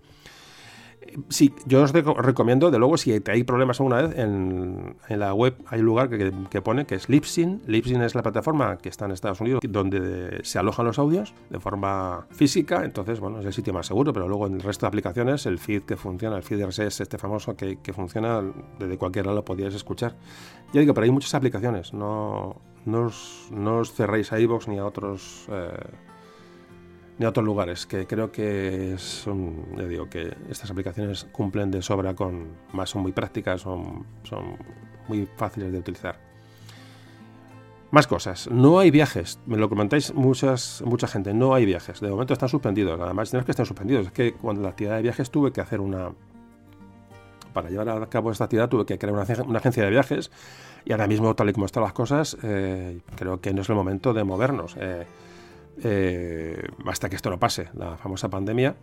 Sí, 1.29 1.55
yo 1.67 1.83
os 1.83 1.93
recomiendo, 1.93 2.71
de 2.71 2.79
luego, 2.79 2.97
si 2.97 3.13
hay 3.13 3.45
problemas 3.45 3.81
alguna 3.81 4.03
vez, 4.03 4.19
en, 4.19 4.97
la 5.09 5.33
web 5.35 5.57
hay 5.67 5.81
un 5.81 5.87
lugar 5.87 6.11
que, 6.11 6.63
pone 6.63 6.85
que 6.85 6.95
es 6.95 7.09
Libsyn. 7.09 7.63
Libsyn 7.67 8.03
es 8.03 8.15
la 8.15 8.23
plataforma 8.23 8.77
que 8.79 8.89
está 8.89 9.07
en 9.07 9.13
Estados 9.13 9.41
Unidos, 9.41 9.61
donde 9.69 10.41
se 10.43 10.59
alojan 10.59 10.87
los 10.87 10.99
audios 10.99 11.35
de 11.51 11.59
forma 11.59 12.27
física. 12.31 12.85
Entonces, 12.85 13.21
bueno, 13.21 13.41
es 13.41 13.47
el 13.47 13.53
sitio 13.53 13.73
más 13.73 13.87
seguro, 13.87 14.13
pero 14.13 14.29
luego 14.29 14.47
en 14.47 14.55
el 14.55 14.61
resto 14.61 14.87
de 14.87 14.89
aplicaciones, 14.89 15.47
el 15.47 15.59
feed 15.59 15.83
que 15.83 15.97
funciona, 15.97 16.37
el 16.37 16.43
feed 16.43 16.65
RSS, 16.67 17.01
este 17.01 17.19
famoso 17.19 17.57
que, 17.57 17.79
funciona 17.95 18.43
desde 18.79 18.99
cualquier 18.99 19.27
lado 19.27 19.37
lo 19.37 19.45
podíais 19.45 19.75
escuchar. 19.75 20.17
Ya 20.73 20.81
digo, 20.81 20.93
pero 20.93 21.05
hay 21.05 21.11
muchas 21.11 21.35
aplicaciones, 21.35 21.95
no, 21.95 22.57
no, 22.85 23.07
os, 23.07 23.93
cerréis 23.95 24.33
a 24.33 24.41
iVoox 24.41 24.69
ni 24.69 24.79
a 24.79 24.85
otros. 24.85 25.47
Eh, 25.51 25.71
a 27.25 27.29
otros 27.29 27.47
lugares, 27.47 27.87
que 27.87 28.07
creo 28.07 28.31
que 28.31 28.95
son, 28.99 29.77
ya 29.77 29.85
digo, 29.85 30.09
que 30.09 30.37
estas 30.51 30.71
aplicaciones 30.71 31.25
cumplen 31.33 31.71
de 31.71 31.81
sobra 31.81 32.15
con, 32.15 32.49
más 32.73 32.91
son 32.91 33.03
muy 33.03 33.13
prácticas, 33.13 33.63
son, 33.63 34.05
son 34.23 34.57
muy 35.09 35.27
fáciles 35.37 35.73
de 35.73 35.79
utilizar. 35.79 36.19
Más 37.91 38.07
cosas. 38.07 38.49
No 38.51 38.79
hay 38.79 38.91
viajes. 38.91 39.39
Me 39.47 39.57
lo 39.57 39.69
comentáis 39.69 40.13
muchas, 40.13 40.83
mucha 40.85 41.07
gente. 41.07 41.33
No 41.33 41.55
hay 41.55 41.65
viajes. 41.65 42.01
De 42.01 42.11
momento 42.11 42.33
están 42.33 42.49
suspendidos. 42.49 43.01
Además, 43.01 43.33
no 43.33 43.39
es 43.39 43.45
que 43.45 43.53
estén 43.53 43.65
suspendidos. 43.65 44.07
Es 44.07 44.13
que 44.13 44.33
cuando 44.35 44.63
la 44.63 44.71
actividad 44.71 44.97
de 44.97 45.03
viajes 45.03 45.31
tuve 45.31 45.53
que 45.53 45.61
hacer 45.61 45.81
una. 45.81 46.11
Para 47.53 47.71
llevar 47.71 47.89
a 47.89 48.07
cabo 48.09 48.31
esta 48.33 48.45
actividad 48.45 48.69
tuve 48.69 48.85
que 48.85 48.99
crear 48.99 49.15
una, 49.15 49.59
agencia 49.59 49.85
de 49.85 49.91
viajes. 49.91 50.31
Y 50.85 50.93
ahora 50.93 51.07
mismo, 51.07 51.35
tal 51.35 51.49
y 51.49 51.53
como 51.53 51.67
están 51.67 51.85
las 51.85 51.93
cosas, 51.93 52.37
eh, 52.43 53.01
creo 53.15 53.41
que 53.41 53.55
no 53.55 53.63
es 53.63 53.69
el 53.69 53.77
momento 53.77 54.13
de 54.13 54.25
movernos. 54.25 54.77
Eh, 54.79 55.07
eh, 55.83 56.63
hasta 56.87 57.09
que 57.09 57.17
esto 57.17 57.31
no 57.31 57.39
pase, 57.39 57.69
la 57.75 57.97
famosa 57.97 58.29
pandemia. 58.29 58.77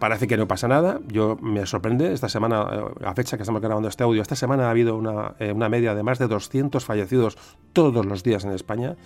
Parece 0.00 0.26
que 0.26 0.36
no 0.36 0.48
pasa 0.48 0.66
nada. 0.66 1.00
Yo 1.06 1.36
me 1.40 1.64
sorprende 1.64 2.12
esta 2.12 2.28
semana, 2.28 2.66
eh, 2.72 3.04
a 3.04 3.14
fecha 3.14 3.36
que 3.36 3.44
estamos 3.44 3.62
grabando 3.62 3.88
este 3.88 4.02
audio, 4.02 4.20
esta 4.20 4.34
semana 4.34 4.66
ha 4.66 4.70
habido 4.70 4.96
una, 4.96 5.36
eh, 5.38 5.54
media 5.54 5.94
de 5.94 6.02
más 6.02 6.18
de 6.18 6.26
200 6.26 6.84
fallecidos 6.84 7.38
todos 7.72 8.04
los 8.04 8.24
días 8.24 8.44
en 8.44 8.50
España. 8.50 8.96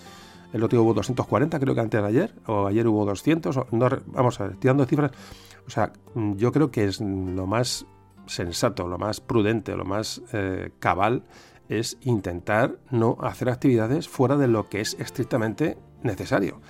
El 0.55 0.63
otro 0.63 0.79
día 0.79 0.83
hubo 0.83 0.95
240, 0.95 1.61
creo 1.61 1.75
que 1.75 1.81
antes 1.81 2.01
de 2.01 2.09
ayer, 2.09 2.35
o 2.47 2.67
ayer 2.67 2.87
hubo 2.87 3.05
200. 3.05 3.59
no, 3.71 3.89
vamos 4.07 4.41
a 4.41 4.45
ver, 4.45 4.57
tirando 4.57 4.87
cifras. 4.87 5.13
O 5.67 5.71
sea, 5.71 5.93
yo 6.15 6.53
creo 6.53 6.71
que 6.71 6.85
es 6.85 7.01
lo 7.01 7.47
más 7.47 7.87
sensato, 8.27 8.89
lo 8.89 8.99
más 8.99 9.21
prudente, 9.21 9.77
lo 9.77 9.85
más 9.85 10.23
cabal 10.79 11.25
es 11.69 11.97
intentar 12.03 12.77
no 12.91 13.17
hacer 13.21 13.49
actividades 13.49 14.09
fuera 14.09 14.37
de 14.37 14.49
lo 14.49 14.69
que 14.69 14.81
es 14.81 14.95
estrictamente 14.95 15.79
necesario 16.03 16.61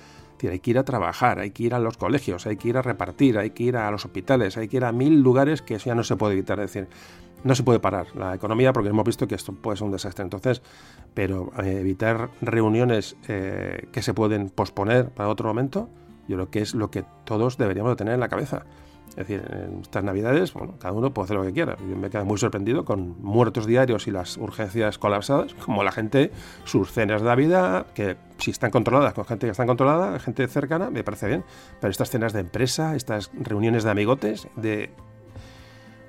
hay 0.41 0.59
que 0.59 0.71
ir 0.71 0.77
a 0.77 0.83
trabajar, 0.83 1.39
hay 1.39 1.51
que 1.51 1.63
ir 1.63 1.73
a 1.73 1.79
los 1.79 1.97
colegios, 1.97 2.45
hay 2.47 2.57
que 2.57 2.69
ir 2.69 2.77
a 2.77 2.81
repartir, 2.81 3.37
hay 3.37 3.51
que 3.51 3.63
ir 3.63 3.77
a 3.77 3.89
los 3.91 4.05
hospitales, 4.05 4.57
hay 4.57 4.67
que 4.67 4.77
ir 4.77 4.85
a 4.85 4.91
mil 4.91 5.21
lugares 5.21 5.61
que 5.61 5.75
eso 5.75 5.85
ya 5.85 5.95
no 5.95 6.03
se 6.03 6.15
puede 6.15 6.33
evitar. 6.33 6.59
Es 6.59 6.73
decir, 6.73 6.89
no 7.43 7.55
se 7.55 7.63
puede 7.63 7.79
parar 7.79 8.07
la 8.15 8.33
economía 8.33 8.73
porque 8.73 8.89
hemos 8.89 9.05
visto 9.05 9.27
que 9.27 9.35
esto 9.35 9.53
puede 9.53 9.77
ser 9.77 9.85
un 9.85 9.91
desastre. 9.91 10.23
Entonces, 10.23 10.61
pero 11.13 11.51
eh, 11.61 11.79
evitar 11.79 12.29
reuniones 12.41 13.15
eh, 13.27 13.87
que 13.91 14.01
se 14.01 14.13
pueden 14.13 14.49
posponer 14.49 15.09
para 15.09 15.29
otro 15.29 15.47
momento, 15.47 15.89
yo 16.27 16.37
creo 16.37 16.49
que 16.49 16.61
es 16.61 16.73
lo 16.73 16.89
que 16.89 17.03
todos 17.25 17.57
deberíamos 17.57 17.91
de 17.91 17.95
tener 17.97 18.13
en 18.13 18.19
la 18.19 18.29
cabeza. 18.29 18.65
Es 19.09 19.27
decir, 19.27 19.43
en 19.51 19.81
estas 19.81 20.03
navidades, 20.03 20.53
bueno, 20.53 20.73
cada 20.79 20.91
uno 20.91 21.13
puede 21.13 21.25
hacer 21.25 21.37
lo 21.37 21.43
que 21.43 21.53
quiera. 21.53 21.77
Yo 21.87 21.95
me 21.95 22.09
quedo 22.09 22.25
muy 22.25 22.39
sorprendido 22.39 22.83
con 22.83 23.21
muertos 23.21 23.67
diarios 23.67 24.07
y 24.07 24.11
las 24.11 24.37
urgencias 24.37 24.97
colapsadas, 24.97 25.53
como 25.53 25.83
la 25.83 25.91
gente, 25.91 26.31
sus 26.63 26.91
cenas 26.91 27.21
de 27.21 27.27
Navidad, 27.27 27.85
que 27.93 28.17
si 28.39 28.49
están 28.49 28.71
controladas 28.71 29.13
con 29.13 29.25
gente 29.25 29.45
que 29.45 29.51
está 29.51 29.67
controlada, 29.67 30.17
gente 30.19 30.47
cercana, 30.47 30.89
me 30.89 31.03
parece 31.03 31.27
bien. 31.27 31.43
Pero 31.79 31.91
estas 31.91 32.09
cenas 32.09 32.33
de 32.33 32.39
empresa, 32.39 32.95
estas 32.95 33.29
reuniones 33.39 33.83
de 33.83 33.91
amigotes, 33.91 34.47
de 34.55 34.89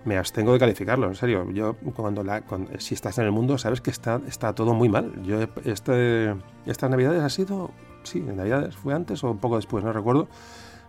me 0.07 0.17
abstengo 0.17 0.53
de 0.55 0.59
calificarlo, 0.59 1.07
en 1.07 1.15
serio. 1.15 1.51
Yo, 1.51 1.77
cuando, 1.95 2.23
la, 2.23 2.43
si 2.79 2.95
estás 2.95 3.19
en 3.19 3.25
el 3.25 3.33
mundo, 3.33 3.59
sabes 3.59 3.83
que 3.83 3.91
está, 3.91 4.21
está 4.27 4.55
todo 4.55 4.73
muy 4.73 4.89
mal. 4.89 5.23
Yo, 5.25 5.41
este, 5.65 6.35
estas 6.65 6.91
navidades 6.91 7.23
ha 7.23 7.29
sido, 7.29 7.71
sí, 8.03 8.19
en 8.19 8.37
navidades 8.37 8.77
fue 8.77 8.95
antes 8.95 9.23
o 9.25 9.31
un 9.31 9.39
poco 9.39 9.57
después, 9.57 9.85
no 9.85 9.93
recuerdo 9.93 10.29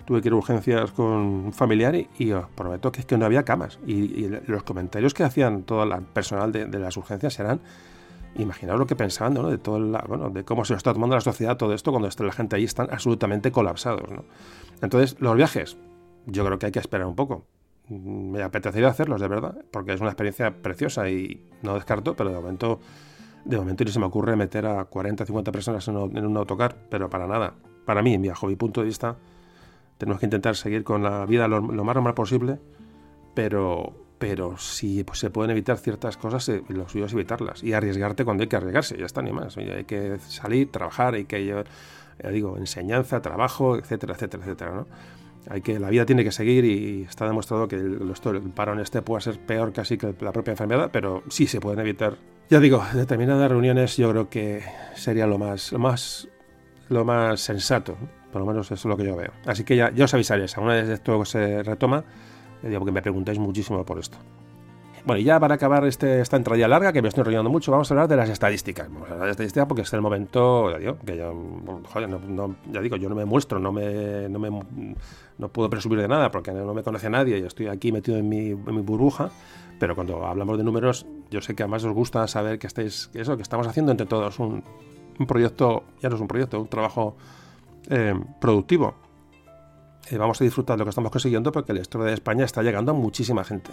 tuve 0.05 0.21
que 0.21 0.29
ir 0.29 0.33
a 0.33 0.37
urgencias 0.37 0.91
con 0.91 1.07
un 1.07 1.53
familiar 1.53 1.95
y, 1.95 2.31
os 2.31 2.47
prometo 2.49 2.91
que 2.91 3.01
es 3.01 3.05
que 3.05 3.17
no 3.17 3.25
había 3.25 3.43
camas. 3.43 3.79
Y, 3.85 4.27
los 4.47 4.63
comentarios 4.63 5.13
que 5.13 5.23
hacían 5.23 5.63
todo 5.63 5.83
el 5.83 6.03
personal 6.03 6.51
de, 6.51 6.79
las 6.79 6.95
urgencias 6.97 7.39
eran, 7.39 7.59
imaginaos 8.35 8.79
lo 8.79 8.85
que 8.85 8.95
pensaban, 8.95 9.33
¿no? 9.33 9.49
de, 9.49 9.57
todo 9.57 9.79
bueno, 10.07 10.29
de 10.29 10.43
cómo 10.43 10.65
se 10.65 10.73
lo 10.73 10.77
está 10.77 10.93
tomando 10.93 11.15
la 11.15 11.21
sociedad 11.21 11.57
todo 11.57 11.73
esto 11.73 11.91
cuando 11.91 12.09
la 12.17 12.31
gente 12.31 12.55
ahí 12.55 12.63
están 12.63 12.87
absolutamente 12.91 13.51
colapsados. 13.51 14.09
¿no? 14.11 14.23
Entonces, 14.81 15.19
los 15.19 15.35
viajes, 15.35 15.77
yo 16.25 16.45
creo 16.45 16.59
que 16.59 16.67
hay 16.67 16.71
que 16.71 16.79
esperar 16.79 17.07
un 17.07 17.15
poco. 17.15 17.45
Me 17.87 18.41
apetecería 18.41 18.87
hacerlos, 18.87 19.21
de 19.21 19.27
verdad, 19.27 19.57
porque 19.71 19.93
es 19.93 20.01
una 20.01 20.09
experiencia 20.09 20.61
preciosa 20.61 21.09
y 21.09 21.47
no 21.61 21.75
descarto, 21.75 22.15
pero 22.15 22.31
de 22.31 22.35
momento, 22.35 22.79
de 23.45 23.57
momento 23.57 23.83
ni 23.83 23.91
se 23.91 23.99
me 23.99 24.05
ocurre 24.05 24.35
meter 24.35 24.65
a 24.65 24.85
40, 24.85 25.25
50 25.25 25.51
personas 25.51 25.87
en 25.87 25.97
un, 25.97 26.17
en 26.17 26.37
autocar, 26.37 26.75
pero 26.89 27.09
para 27.09 27.27
nada. 27.27 27.53
Para 27.85 28.01
mí, 28.01 28.17
bajo 28.27 28.47
mi 28.47 28.55
punto 28.55 28.81
de 28.81 28.87
vista, 28.87 29.17
tenemos 29.97 30.19
que 30.19 30.25
intentar 30.25 30.55
seguir 30.55 30.83
con 30.83 31.03
la 31.03 31.25
vida 31.25 31.47
lo, 31.47 31.61
más 31.61 31.95
normal 31.95 32.13
posible, 32.13 32.59
pero, 33.33 33.93
pero 34.17 34.57
si 34.57 35.03
pues, 35.03 35.19
se 35.19 35.29
pueden 35.29 35.51
evitar 35.51 35.77
ciertas 35.77 36.17
cosas, 36.17 36.47
eh, 36.49 36.63
lo 36.69 36.87
suyo 36.89 37.05
es 37.05 37.13
evitarlas 37.13 37.63
y 37.63 37.73
arriesgarte 37.73 38.25
cuando 38.25 38.43
hay 38.43 38.49
que 38.49 38.55
arriesgarse, 38.55 38.97
ya 38.97 39.05
está, 39.05 39.21
ni 39.21 39.31
más. 39.31 39.57
hay 39.57 39.85
que 39.85 40.17
salir, 40.19 40.71
trabajar, 40.71 41.13
hay 41.13 41.25
que 41.25 41.43
llevar, 41.43 41.65
ya 42.21 42.29
digo, 42.29 42.57
enseñanza, 42.57 43.21
trabajo, 43.21 43.77
etcétera, 43.77 44.13
etcétera, 44.13 44.43
etcétera, 44.43 44.71
¿no? 44.71 44.87
Hay 45.47 45.61
que, 45.61 45.79
la 45.79 45.89
vida 45.89 46.05
tiene 46.07 46.23
que 46.23 46.31
seguir 46.31 46.65
y 46.65 47.03
está 47.03 47.27
demostrado 47.27 47.67
que 47.67 47.75
el, 47.75 47.99
el 48.01 48.51
paro 48.51 48.81
este 48.81 49.03
puede 49.03 49.21
ser 49.21 49.39
peor 49.39 49.73
casi 49.73 49.95
que 49.97 50.15
la 50.19 50.31
propia 50.31 50.51
enfermedad, 50.51 50.89
pero 50.91 51.21
sí 51.29 51.45
se 51.45 51.59
pueden 51.59 51.79
evitar. 51.79 52.17
Ya 52.49 52.59
digo, 52.59 52.83
determinadas 52.93 53.49
reuniones 53.49 53.95
yo 53.97 54.09
creo 54.09 54.29
que 54.29 54.63
sería 54.95 55.27
lo 55.27 55.37
más, 55.37 55.71
lo 55.71 55.77
más, 55.77 56.27
lo 56.89 57.05
más 57.05 57.41
sensato. 57.41 57.95
Por 58.35 58.41
lo 58.41 58.47
menos 58.47 58.69
eso 58.69 58.73
es 58.73 58.83
lo 58.83 58.97
que 58.97 59.05
yo 59.05 59.15
veo. 59.15 59.31
Así 59.45 59.63
que 59.63 59.77
ya, 59.77 59.93
os 59.97 60.13
avisaré, 60.13 60.45
alguna 60.57 60.73
vez 60.73 60.89
esto 60.89 61.23
se 61.23 61.63
retoma, 61.63 62.03
digo, 62.61 62.79
porque 62.79 62.91
me 62.91 63.01
preguntáis 63.01 63.39
muchísimo 63.39 63.85
por 63.85 63.97
esto. 63.97 64.17
Bueno, 65.05 65.21
y 65.21 65.23
ya 65.23 65.39
para 65.39 65.55
acabar 65.55 65.85
este, 65.85 66.19
esta 66.19 66.35
entrada 66.35 66.67
larga, 66.67 66.91
que 66.91 67.01
me 67.01 67.07
estoy 67.07 67.21
enrollando 67.21 67.49
mucho, 67.49 67.71
vamos 67.71 67.89
a 67.89 67.93
hablar 67.93 68.09
de 68.09 68.17
las 68.17 68.27
estadísticas. 68.27 68.91
Vamos 68.91 69.09
a 69.09 69.13
hablar 69.13 69.27
de 69.27 69.31
estadísticas 69.31 69.67
porque 69.69 69.83
es 69.83 69.93
el 69.93 70.01
momento, 70.01 70.69
ya 70.69 70.79
digo, 70.79 70.97
que 70.97 71.15
yo, 71.15 71.33
joder, 71.93 72.09
no, 72.09 72.55
ya 72.69 72.81
digo, 72.81 72.97
yo 72.97 73.07
no 73.07 73.15
me 73.15 73.23
muestro, 73.23 73.57
no 73.57 73.71
me, 73.71 74.27
no 74.27 74.37
me 74.37 74.49
no 75.37 75.47
puedo 75.47 75.69
presumir 75.69 76.01
de 76.01 76.09
nada 76.09 76.29
porque 76.29 76.51
no 76.51 76.73
me 76.73 76.83
conoce 76.83 77.09
nadie 77.09 77.39
y 77.39 77.43
estoy 77.43 77.67
aquí 77.67 77.93
metido 77.93 78.17
en 78.17 78.27
mi, 78.27 78.49
en 78.49 78.75
mi 78.75 78.81
burbuja. 78.81 79.29
Pero 79.79 79.95
cuando 79.95 80.25
hablamos 80.25 80.57
de 80.57 80.65
números, 80.65 81.05
yo 81.31 81.39
sé 81.39 81.55
que 81.55 81.63
además 81.63 81.85
os 81.85 81.93
gusta 81.93 82.27
saber 82.27 82.59
que 82.59 82.67
estáis, 82.67 83.07
que 83.13 83.21
eso, 83.21 83.37
que 83.37 83.43
estamos 83.43 83.65
haciendo 83.65 83.93
entre 83.93 84.05
todos 84.05 84.39
un, 84.39 84.61
un 85.17 85.25
proyecto, 85.25 85.83
ya 86.01 86.09
no 86.09 86.15
es 86.15 86.21
un 86.21 86.27
proyecto, 86.27 86.59
un 86.59 86.67
trabajo 86.67 87.15
eh, 87.89 88.13
productivo. 88.39 89.05
Eh, 90.11 90.17
vamos 90.17 90.39
a 90.39 90.43
disfrutar 90.43 90.75
de 90.75 90.79
lo 90.79 90.85
que 90.85 90.89
estamos 90.89 91.11
consiguiendo 91.11 91.51
porque 91.51 91.73
la 91.73 91.81
historia 91.81 92.07
de 92.07 92.13
España 92.13 92.45
está 92.45 92.61
llegando 92.61 92.91
a 92.91 92.95
muchísima 92.95 93.43
gente. 93.43 93.71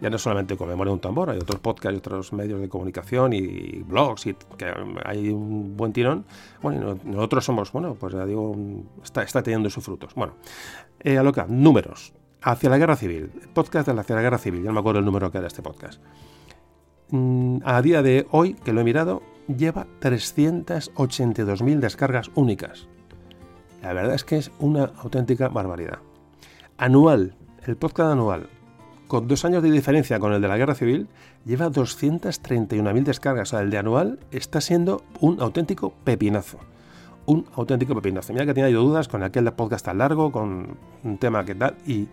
Ya 0.00 0.10
no 0.10 0.18
solamente 0.18 0.56
con 0.56 0.68
Memoria 0.68 0.90
de 0.90 0.94
un 0.94 1.00
Tambor, 1.00 1.30
hay 1.30 1.38
otros 1.38 1.60
podcasts 1.60 1.94
y 1.94 1.98
otros 1.98 2.32
medios 2.34 2.60
de 2.60 2.68
comunicación 2.68 3.32
y 3.32 3.82
blogs 3.82 4.26
y 4.26 4.34
que 4.58 4.72
hay 5.04 5.30
un 5.30 5.76
buen 5.76 5.92
tirón. 5.92 6.26
Bueno, 6.60 6.98
nosotros 7.04 7.44
somos, 7.44 7.72
bueno, 7.72 7.94
pues 7.94 8.12
ya 8.12 8.26
digo, 8.26 8.54
está, 9.02 9.42
teniendo 9.42 9.70
sus 9.70 9.82
frutos. 9.82 10.14
Bueno, 10.14 10.34
eh, 11.00 11.16
a 11.16 11.22
lo 11.22 11.32
que 11.32 11.42
números. 11.48 12.12
Hacia 12.42 12.68
la 12.68 12.78
guerra 12.78 12.96
civil. 12.96 13.30
Podcast 13.54 13.88
de 13.88 13.98
Hacia 13.98 14.16
la 14.16 14.22
guerra 14.22 14.38
civil. 14.38 14.62
Ya 14.62 14.68
no 14.68 14.74
me 14.74 14.80
acuerdo 14.80 14.98
el 14.98 15.06
número 15.06 15.30
que 15.30 15.38
era 15.38 15.46
este 15.46 15.62
podcast. 15.62 16.02
Mm, 17.08 17.58
a 17.64 17.80
día 17.80 18.02
de 18.02 18.26
hoy, 18.30 18.54
que 18.54 18.72
lo 18.72 18.82
he 18.82 18.84
mirado, 18.84 19.22
lleva 19.48 19.86
382.000 20.00 21.78
descargas 21.80 22.30
únicas. 22.34 22.88
La 23.82 23.92
verdad 23.92 24.14
es 24.14 24.24
que 24.24 24.36
es 24.36 24.50
una 24.58 24.92
auténtica 24.98 25.48
barbaridad. 25.48 25.98
Anual, 26.76 27.34
el 27.66 27.76
podcast 27.76 28.12
anual, 28.12 28.48
con 29.08 29.26
dos 29.26 29.44
años 29.44 29.62
de 29.62 29.70
diferencia 29.70 30.20
con 30.20 30.32
el 30.32 30.40
de 30.40 30.48
la 30.48 30.56
Guerra 30.56 30.74
Civil, 30.74 31.08
lleva 31.44 31.68
231.000 31.68 33.02
descargas. 33.02 33.48
O 33.48 33.50
sea, 33.50 33.60
el 33.60 33.70
de 33.70 33.78
anual 33.78 34.20
está 34.30 34.60
siendo 34.60 35.02
un 35.20 35.40
auténtico 35.40 35.92
pepinazo. 36.04 36.58
Un 37.26 37.46
auténtico 37.54 37.94
pepinazo. 37.94 38.32
Mira 38.32 38.46
que 38.46 38.54
tenía 38.54 38.70
yo 38.70 38.82
dudas 38.82 39.08
con 39.08 39.22
aquel 39.22 39.50
podcast 39.52 39.84
tan 39.84 39.98
largo, 39.98 40.30
con 40.30 40.76
un 41.02 41.18
tema 41.18 41.44
que 41.44 41.54
tal, 41.54 41.76
y 41.86 42.08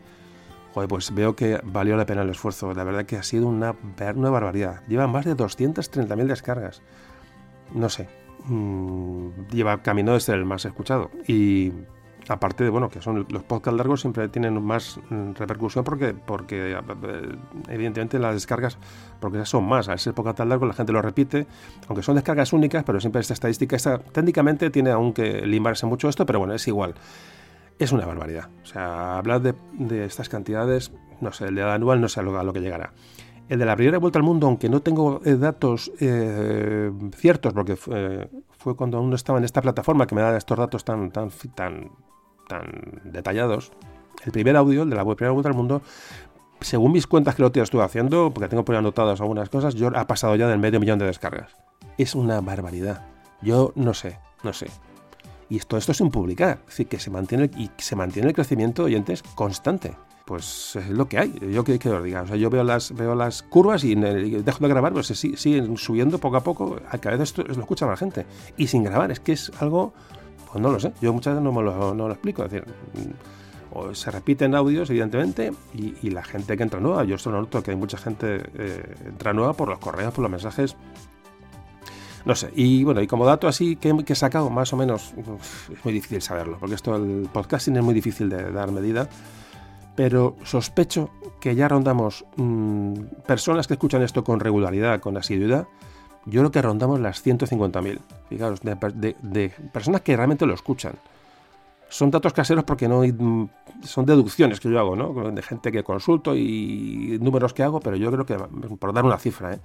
joder, 0.74 0.90
pues 0.90 1.14
veo 1.14 1.36
que 1.36 1.60
valió 1.64 1.96
la 1.98 2.06
pena 2.06 2.24
el 2.24 2.30
esfuerzo. 2.30 2.74
La 2.74 2.84
verdad 2.84 3.06
que 3.06 3.18
ha 3.18 3.24
sido 3.24 3.48
una, 3.48 3.76
una 4.16 4.30
barbaridad. 4.30 4.82
Lleva 4.88 5.08
más 5.08 5.26
de 5.26 5.36
230.000 5.36 6.26
descargas. 6.26 6.82
No 7.74 7.90
sé, 7.90 8.10
Mm, 8.48 9.48
lleva 9.52 9.82
camino 9.82 10.14
de 10.14 10.20
ser 10.22 10.36
el 10.36 10.46
más 10.46 10.64
escuchado. 10.66 11.12
Y 11.28 11.74
aparte 12.30 12.64
de 12.64 12.70
bueno 12.70 12.90
que 12.90 13.02
son 13.02 13.26
los 13.30 13.44
podcasts 13.44 13.78
largos 13.78 14.02
siempre 14.02 14.28
tienen 14.28 14.62
más 14.62 15.00
mm, 15.10 15.32
repercusión 15.34 15.86
porque 15.86 16.14
porque 16.14 16.74
eh, 16.74 17.36
evidentemente 17.70 18.20
las 18.20 18.34
descargas 18.34 18.78
porque 19.20 19.46
son 19.46 19.66
más. 19.68 19.90
Al 19.90 20.00
ser 20.00 20.14
podcast 20.14 20.40
largo 20.40 20.66
la 20.66 20.74
gente 20.74 20.94
lo 20.94 21.02
repite 21.02 21.46
aunque 21.88 22.04
son 22.04 22.16
descargas 22.16 22.54
únicas 22.54 22.84
pero 22.84 23.00
siempre 23.00 23.22
esta 23.22 23.34
estadística 23.34 23.76
esta 23.76 24.00
técnicamente 24.00 24.70
tiene 24.70 24.92
aunque 24.92 25.46
limbarse 25.46 25.86
mucho 25.86 26.10
esto 26.10 26.26
pero 26.26 26.40
bueno 26.40 26.54
es 26.54 26.68
igual. 26.68 26.96
Es 27.80 27.92
una 27.92 28.06
barbaridad. 28.06 28.50
O 28.64 28.66
sea 28.66 29.18
hablar 29.18 29.42
de, 29.42 29.54
de 29.74 30.06
estas 30.06 30.30
cantidades 30.30 30.92
no 31.22 31.32
sé 31.34 31.46
el 31.46 31.56
de 31.56 31.64
anual 31.64 32.00
no 32.02 32.08
sé 32.08 32.20
a 32.22 32.24
lo 32.24 32.54
que 32.54 32.62
llegará 32.62 32.94
el 33.50 33.60
de 33.60 33.66
la 33.66 33.76
primera 33.76 33.98
vuelta 33.98 34.20
al 34.20 34.24
mundo, 34.24 34.48
aunque 34.48 34.70
no 34.70 34.82
tengo 34.82 35.22
eh, 35.24 35.36
datos 35.36 35.92
eh, 36.00 36.92
ciertos, 37.16 37.54
porque 37.54 37.76
fue, 37.76 38.76
cuando 38.76 39.02
uno 39.02 39.16
estaba 39.16 39.40
en 39.40 39.46
esta 39.46 39.62
plataforma 39.62 40.06
que 40.06 40.16
me 40.16 40.22
da 40.22 40.36
estos 40.36 40.58
datos 40.58 40.84
tan, 40.84 41.12
tan, 41.12 41.30
tan, 41.56 41.92
detallados. 43.06 43.72
El 44.26 44.32
primer 44.32 44.56
audio, 44.58 44.84
el 44.84 44.90
de 44.90 44.96
la 44.96 45.06
primera 45.06 45.32
vuelta 45.32 45.50
al 45.50 45.56
mundo, 45.56 45.82
según 46.60 46.92
mis 46.92 47.08
cuentas 47.08 47.36
que 47.36 47.42
lo 47.42 47.48
estuve 47.48 47.84
haciendo, 47.84 48.32
porque 48.34 48.50
tengo 48.50 48.66
por 48.66 48.76
ahí 48.76 48.80
anotadas 48.80 49.22
algunas 49.22 49.50
cosas, 49.50 49.76
yo 49.76 49.92
ha 49.96 50.08
pasado 50.08 50.36
ya 50.36 50.48
del 50.48 50.60
medio 50.60 50.80
millón 50.80 51.00
de 51.00 51.06
descargas. 51.06 51.56
Es 51.98 52.16
una 52.16 52.42
barbaridad. 52.42 53.06
Yo 53.42 53.72
no 53.76 53.94
sé, 53.94 54.20
no 54.44 54.54
sé. 54.54 54.68
Y 55.50 55.60
todo 55.60 55.78
esto 55.78 55.94
sin 55.94 56.10
publicar, 56.10 56.60
es 56.62 56.66
decir, 56.68 56.88
que 56.88 57.00
se 57.00 57.10
mantiene, 57.10 57.50
y 57.58 57.70
se 57.78 57.96
mantiene 57.96 58.30
el 58.30 58.34
crecimiento 58.34 58.84
de 58.84 58.88
oyentes 58.88 59.24
constante. 59.24 59.96
Pues 60.28 60.76
es 60.76 60.90
lo 60.90 61.08
que 61.08 61.18
hay, 61.20 61.34
yo 61.54 61.64
que, 61.64 61.80
que 61.80 61.90
diga. 62.02 62.24
O 62.24 62.28
sea, 62.28 62.36
yo 62.36 62.50
veo 62.50 62.62
las, 62.62 62.94
veo 62.94 63.16
las 63.16 63.44
curvas 63.44 63.86
y, 63.86 63.96
dejo 63.96 64.60
de 64.60 64.68
grabar, 64.68 64.92
pues 64.92 65.08
siguen 65.08 65.78
subiendo 65.78 66.18
poco 66.18 66.36
a 66.36 66.44
poco, 66.44 66.76
a 66.90 66.98
cada 66.98 67.16
lo 67.16 67.24
escucha 67.24 67.88
más 67.88 67.98
gente. 67.98 68.26
Y 68.58 68.68
sin 68.68 68.84
grabar, 68.84 69.10
es 69.10 69.22
que 69.22 69.32
es 69.32 69.54
algo, 69.62 69.94
pues 70.52 70.62
no 70.62 70.70
lo 70.70 70.82
sé, 70.82 70.92
yo 71.02 71.14
muchas 71.14 71.36
veces 71.36 71.46
no 71.46 71.54
me 71.54 71.64
lo, 71.64 71.96
no 71.96 72.10
lo 72.10 72.14
explico. 72.14 72.44
Es 72.44 72.52
decir, 72.52 72.68
o 73.72 73.96
se 73.96 74.12
repiten 74.12 74.54
audios, 74.54 74.90
evidentemente, 74.90 75.54
y, 75.74 76.10
la 76.10 76.26
gente 76.26 76.58
que 76.58 76.64
entra 76.64 76.82
nueva. 76.82 77.06
Yo 77.06 77.16
esto 77.16 77.32
noto 77.32 77.64
que 77.64 77.72
hay 77.72 77.78
mucha 77.78 77.98
gente 77.98 78.44
eh, 78.54 78.96
entra 79.06 79.32
nueva 79.32 79.54
por 79.54 79.70
los 79.70 79.80
correos, 79.80 80.14
por 80.14 80.24
los 80.24 80.32
mensajes 80.32 80.76
no 82.26 82.36
sé, 82.36 82.52
y 82.54 82.84
bueno, 82.84 83.02
y 83.02 83.08
como 83.08 83.26
dato 83.26 83.48
así 83.48 83.78
que, 83.78 83.96
he 84.06 84.16
sacado, 84.16 84.50
más 84.50 84.74
o 84.74 84.76
menos, 84.76 85.14
es 85.72 85.86
muy 85.86 85.94
difícil 85.94 86.22
saberlo, 86.22 86.58
porque 86.60 86.76
esto 86.76 86.94
el 86.98 87.30
podcasting 87.32 87.78
es 87.78 87.84
muy 87.84 87.94
difícil 87.94 88.28
de 88.28 88.52
dar 88.52 88.70
medida, 88.70 89.08
pero 89.98 90.36
sospecho 90.44 91.10
que 91.40 91.56
ya 91.56 91.68
rondamos 91.68 92.24
mm, 92.36 92.94
personas 93.26 93.66
que 93.66 93.74
escuchan 93.74 94.04
esto 94.04 94.24
con 94.24 94.40
regularidad, 94.40 95.00
con 95.00 95.18
asiduidad, 95.18 95.68
yo 96.28 96.42
creo 96.42 96.52
que 96.52 96.62
rondamos 96.62 97.00
las 97.00 97.26
150.000, 97.26 97.98
fijaros, 98.30 98.60
de, 98.62 99.52
personas 99.74 100.02
que 100.02 100.16
realmente 100.16 100.46
lo 100.46 100.54
escuchan. 100.54 100.94
Son 101.90 102.12
datos 102.12 102.32
caseros 102.32 102.64
porque 102.64 102.88
no 102.88 103.02
mm, 103.02 103.50
son 103.82 104.06
deducciones 104.06 104.60
que 104.60 104.70
yo 104.70 104.80
hago, 104.80 104.96
¿no? 104.96 105.32
De 105.32 105.42
gente 105.42 105.72
que 105.72 105.84
consulto 105.84 106.36
y 106.36 107.18
números 107.20 107.56
que 107.56 107.64
hago, 107.64 107.80
pero 107.80 107.96
yo 107.98 108.12
creo 108.12 108.26
que, 108.26 108.38
por 108.78 108.94
dar 108.94 109.04
una 109.04 109.18
cifra, 109.18 109.56
¿eh? 109.56 109.60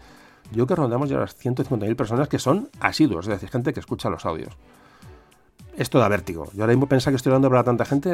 yo 0.50 0.66
que 0.66 0.74
rondamos 0.74 1.10
ya 1.10 1.18
las 1.18 1.38
150.000 1.38 1.94
personas 1.94 2.28
que 2.28 2.38
son 2.38 2.70
asiduos, 2.80 3.26
es 3.26 3.32
decir, 3.32 3.50
gente 3.50 3.74
que 3.74 3.80
escucha 3.80 4.08
los 4.08 4.24
audios. 4.24 4.56
Esto 5.82 5.98
da 5.98 6.08
vértigo. 6.08 6.48
Yo 6.54 6.62
ahora 6.62 6.74
mismo 6.74 6.86
pensar 6.86 7.12
que 7.12 7.16
estoy 7.16 7.30
hablando 7.30 7.50
para 7.50 7.64
tanta 7.64 7.84
gente, 7.84 8.10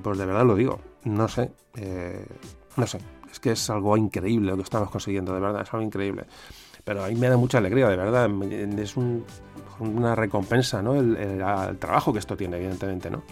pues 0.00 0.16
de 0.16 0.26
verdad 0.26 0.46
lo 0.46 0.54
digo. 0.54 0.78
No 1.02 1.26
sé, 1.26 1.50
eh, 1.74 2.24
no 2.76 2.86
sé. 2.86 3.00
Es 3.32 3.40
que 3.40 3.50
es 3.50 3.68
algo 3.68 3.96
increíble 3.96 4.52
lo 4.52 4.56
que 4.58 4.62
estamos 4.62 4.90
consiguiendo, 4.90 5.34
de 5.34 5.40
verdad, 5.40 5.62
es 5.62 5.74
algo 5.74 5.84
increíble. 5.84 6.24
Pero 6.84 7.02
a 7.02 7.08
mí 7.08 7.16
me 7.16 7.28
da 7.28 7.36
mucha 7.36 7.58
alegría, 7.58 7.88
de 7.88 7.96
verdad. 7.96 8.30
Es 8.78 8.94
una 9.80 10.14
recompensa, 10.14 10.82
¿no? 10.82 10.94
El, 10.94 11.36
trabajo 11.80 12.12
que 12.12 12.20
esto 12.20 12.36
tiene, 12.36 12.58
evidentemente, 12.58 13.10
¿no? 13.10 13.24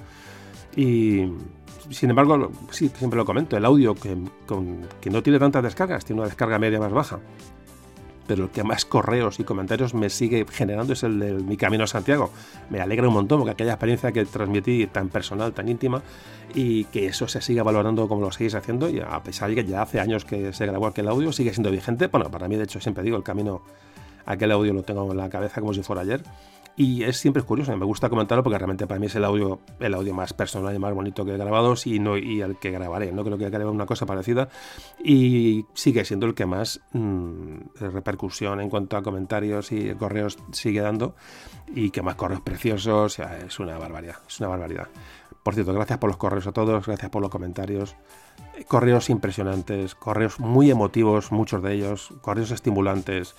Y 0.74 1.32
sin 1.88 2.10
embargo, 2.10 2.50
sí, 2.70 2.88
siempre 2.88 3.16
lo 3.16 3.24
comento, 3.24 3.56
el 3.56 3.64
audio 3.64 3.94
que, 3.94 4.18
que 5.00 5.10
no 5.10 5.22
tiene 5.22 5.38
tantas 5.38 5.62
descargas, 5.62 6.04
tiene 6.04 6.20
una 6.20 6.28
descarga 6.28 6.58
media 6.58 6.80
más 6.80 6.90
baja 6.90 7.20
pero 8.32 8.44
el 8.44 8.50
que 8.50 8.64
más 8.64 8.86
correos 8.86 9.38
y 9.40 9.44
comentarios 9.44 9.92
me 9.92 10.08
sigue 10.08 10.46
generando 10.50 10.94
es 10.94 11.02
el 11.02 11.20
de 11.20 11.34
mi 11.34 11.58
camino 11.58 11.84
a 11.84 11.86
Santiago. 11.86 12.30
Me 12.70 12.80
alegra 12.80 13.06
un 13.06 13.12
montón 13.12 13.40
porque 13.40 13.50
aquella 13.50 13.72
experiencia 13.72 14.10
que 14.10 14.24
transmití 14.24 14.86
tan 14.86 15.10
personal, 15.10 15.52
tan 15.52 15.68
íntima, 15.68 16.00
y 16.54 16.84
que 16.84 17.04
eso 17.04 17.28
se 17.28 17.42
siga 17.42 17.62
valorando 17.62 18.08
como 18.08 18.22
lo 18.22 18.32
seguís 18.32 18.54
haciendo, 18.54 18.88
y 18.88 19.00
a 19.00 19.22
pesar 19.22 19.50
de 19.50 19.56
que 19.56 19.66
ya 19.66 19.82
hace 19.82 20.00
años 20.00 20.24
que 20.24 20.54
se 20.54 20.64
grabó 20.64 20.86
aquel 20.86 21.08
audio, 21.08 21.30
sigue 21.30 21.52
siendo 21.52 21.70
vigente. 21.70 22.06
Bueno, 22.06 22.30
para 22.30 22.48
mí, 22.48 22.56
de 22.56 22.64
hecho, 22.64 22.80
siempre 22.80 23.04
digo, 23.04 23.18
el 23.18 23.22
camino, 23.22 23.60
aquel 24.24 24.50
audio 24.52 24.72
lo 24.72 24.82
tengo 24.82 25.10
en 25.10 25.18
la 25.18 25.28
cabeza 25.28 25.60
como 25.60 25.74
si 25.74 25.82
fuera 25.82 26.00
ayer. 26.00 26.22
Y 26.74 27.02
es 27.02 27.18
siempre 27.18 27.42
curioso, 27.42 27.76
me 27.76 27.84
gusta 27.84 28.08
comentarlo 28.08 28.42
porque 28.42 28.58
realmente 28.58 28.86
para 28.86 28.98
mí 28.98 29.06
es 29.06 29.14
el 29.14 29.24
audio, 29.24 29.60
el 29.78 29.92
audio 29.92 30.14
más 30.14 30.32
personal 30.32 30.74
y 30.74 30.78
más 30.78 30.94
bonito 30.94 31.24
que 31.24 31.34
he 31.34 31.36
grabado 31.36 31.74
y, 31.84 31.98
no, 31.98 32.16
y 32.16 32.40
el 32.40 32.56
que 32.58 32.70
grabaré. 32.70 33.12
No 33.12 33.24
creo 33.24 33.36
que 33.36 33.50
grabe 33.50 33.70
una 33.70 33.84
cosa 33.84 34.06
parecida. 34.06 34.48
Y 35.04 35.66
sigue 35.74 36.04
siendo 36.04 36.24
el 36.26 36.34
que 36.34 36.46
más 36.46 36.80
mm, 36.92 37.56
repercusión 37.78 38.60
en 38.60 38.70
cuanto 38.70 38.96
a 38.96 39.02
comentarios 39.02 39.70
y 39.70 39.94
correos 39.94 40.38
sigue 40.52 40.80
dando. 40.80 41.14
Y 41.74 41.90
que 41.90 42.00
más 42.00 42.14
correos 42.14 42.40
preciosos. 42.40 43.18
es 43.18 43.58
una 43.60 43.76
barbaridad. 43.76 44.16
Es 44.26 44.40
una 44.40 44.48
barbaridad. 44.48 44.88
Por 45.42 45.54
cierto, 45.54 45.74
gracias 45.74 45.98
por 45.98 46.08
los 46.08 46.16
correos 46.16 46.46
a 46.46 46.52
todos, 46.52 46.86
gracias 46.86 47.10
por 47.10 47.20
los 47.20 47.30
comentarios. 47.30 47.96
Correos 48.68 49.10
impresionantes, 49.10 49.94
correos 49.94 50.38
muy 50.38 50.70
emotivos, 50.70 51.32
muchos 51.32 51.62
de 51.62 51.74
ellos, 51.74 52.14
correos 52.22 52.50
estimulantes 52.52 53.34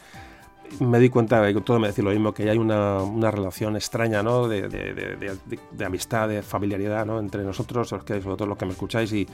me 0.79 0.99
di 0.99 1.09
cuenta, 1.09 1.49
y 1.49 1.53
todo 1.61 1.79
me 1.79 1.87
decía 1.87 2.03
lo 2.03 2.11
mismo, 2.11 2.33
que 2.33 2.49
hay 2.49 2.57
una, 2.57 3.01
una 3.01 3.31
relación 3.31 3.75
extraña 3.75 4.23
¿no? 4.23 4.47
de, 4.47 4.67
de, 4.67 5.85
amistad, 5.85 6.27
de 6.27 6.41
familiaridad 6.41 7.05
¿no? 7.05 7.19
entre 7.19 7.43
nosotros, 7.43 7.91
los 7.91 8.03
que, 8.03 8.19
todo 8.19 8.45
los 8.45 8.57
que 8.57 8.65
me 8.65 8.71
escucháis, 8.71 9.11
y, 9.13 9.27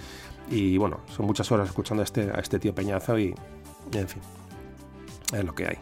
y 0.49 0.77
bueno, 0.77 0.99
son 1.07 1.25
muchas 1.25 1.51
horas 1.51 1.69
escuchando 1.69 2.01
a 2.01 2.05
este, 2.05 2.31
este 2.39 2.59
tío 2.59 2.73
Peñazo 2.73 3.17
y, 3.17 3.33
en 3.93 4.07
fin, 4.07 4.21
es 5.33 5.43
lo 5.43 5.53
que 5.53 5.67
hay. 5.67 5.77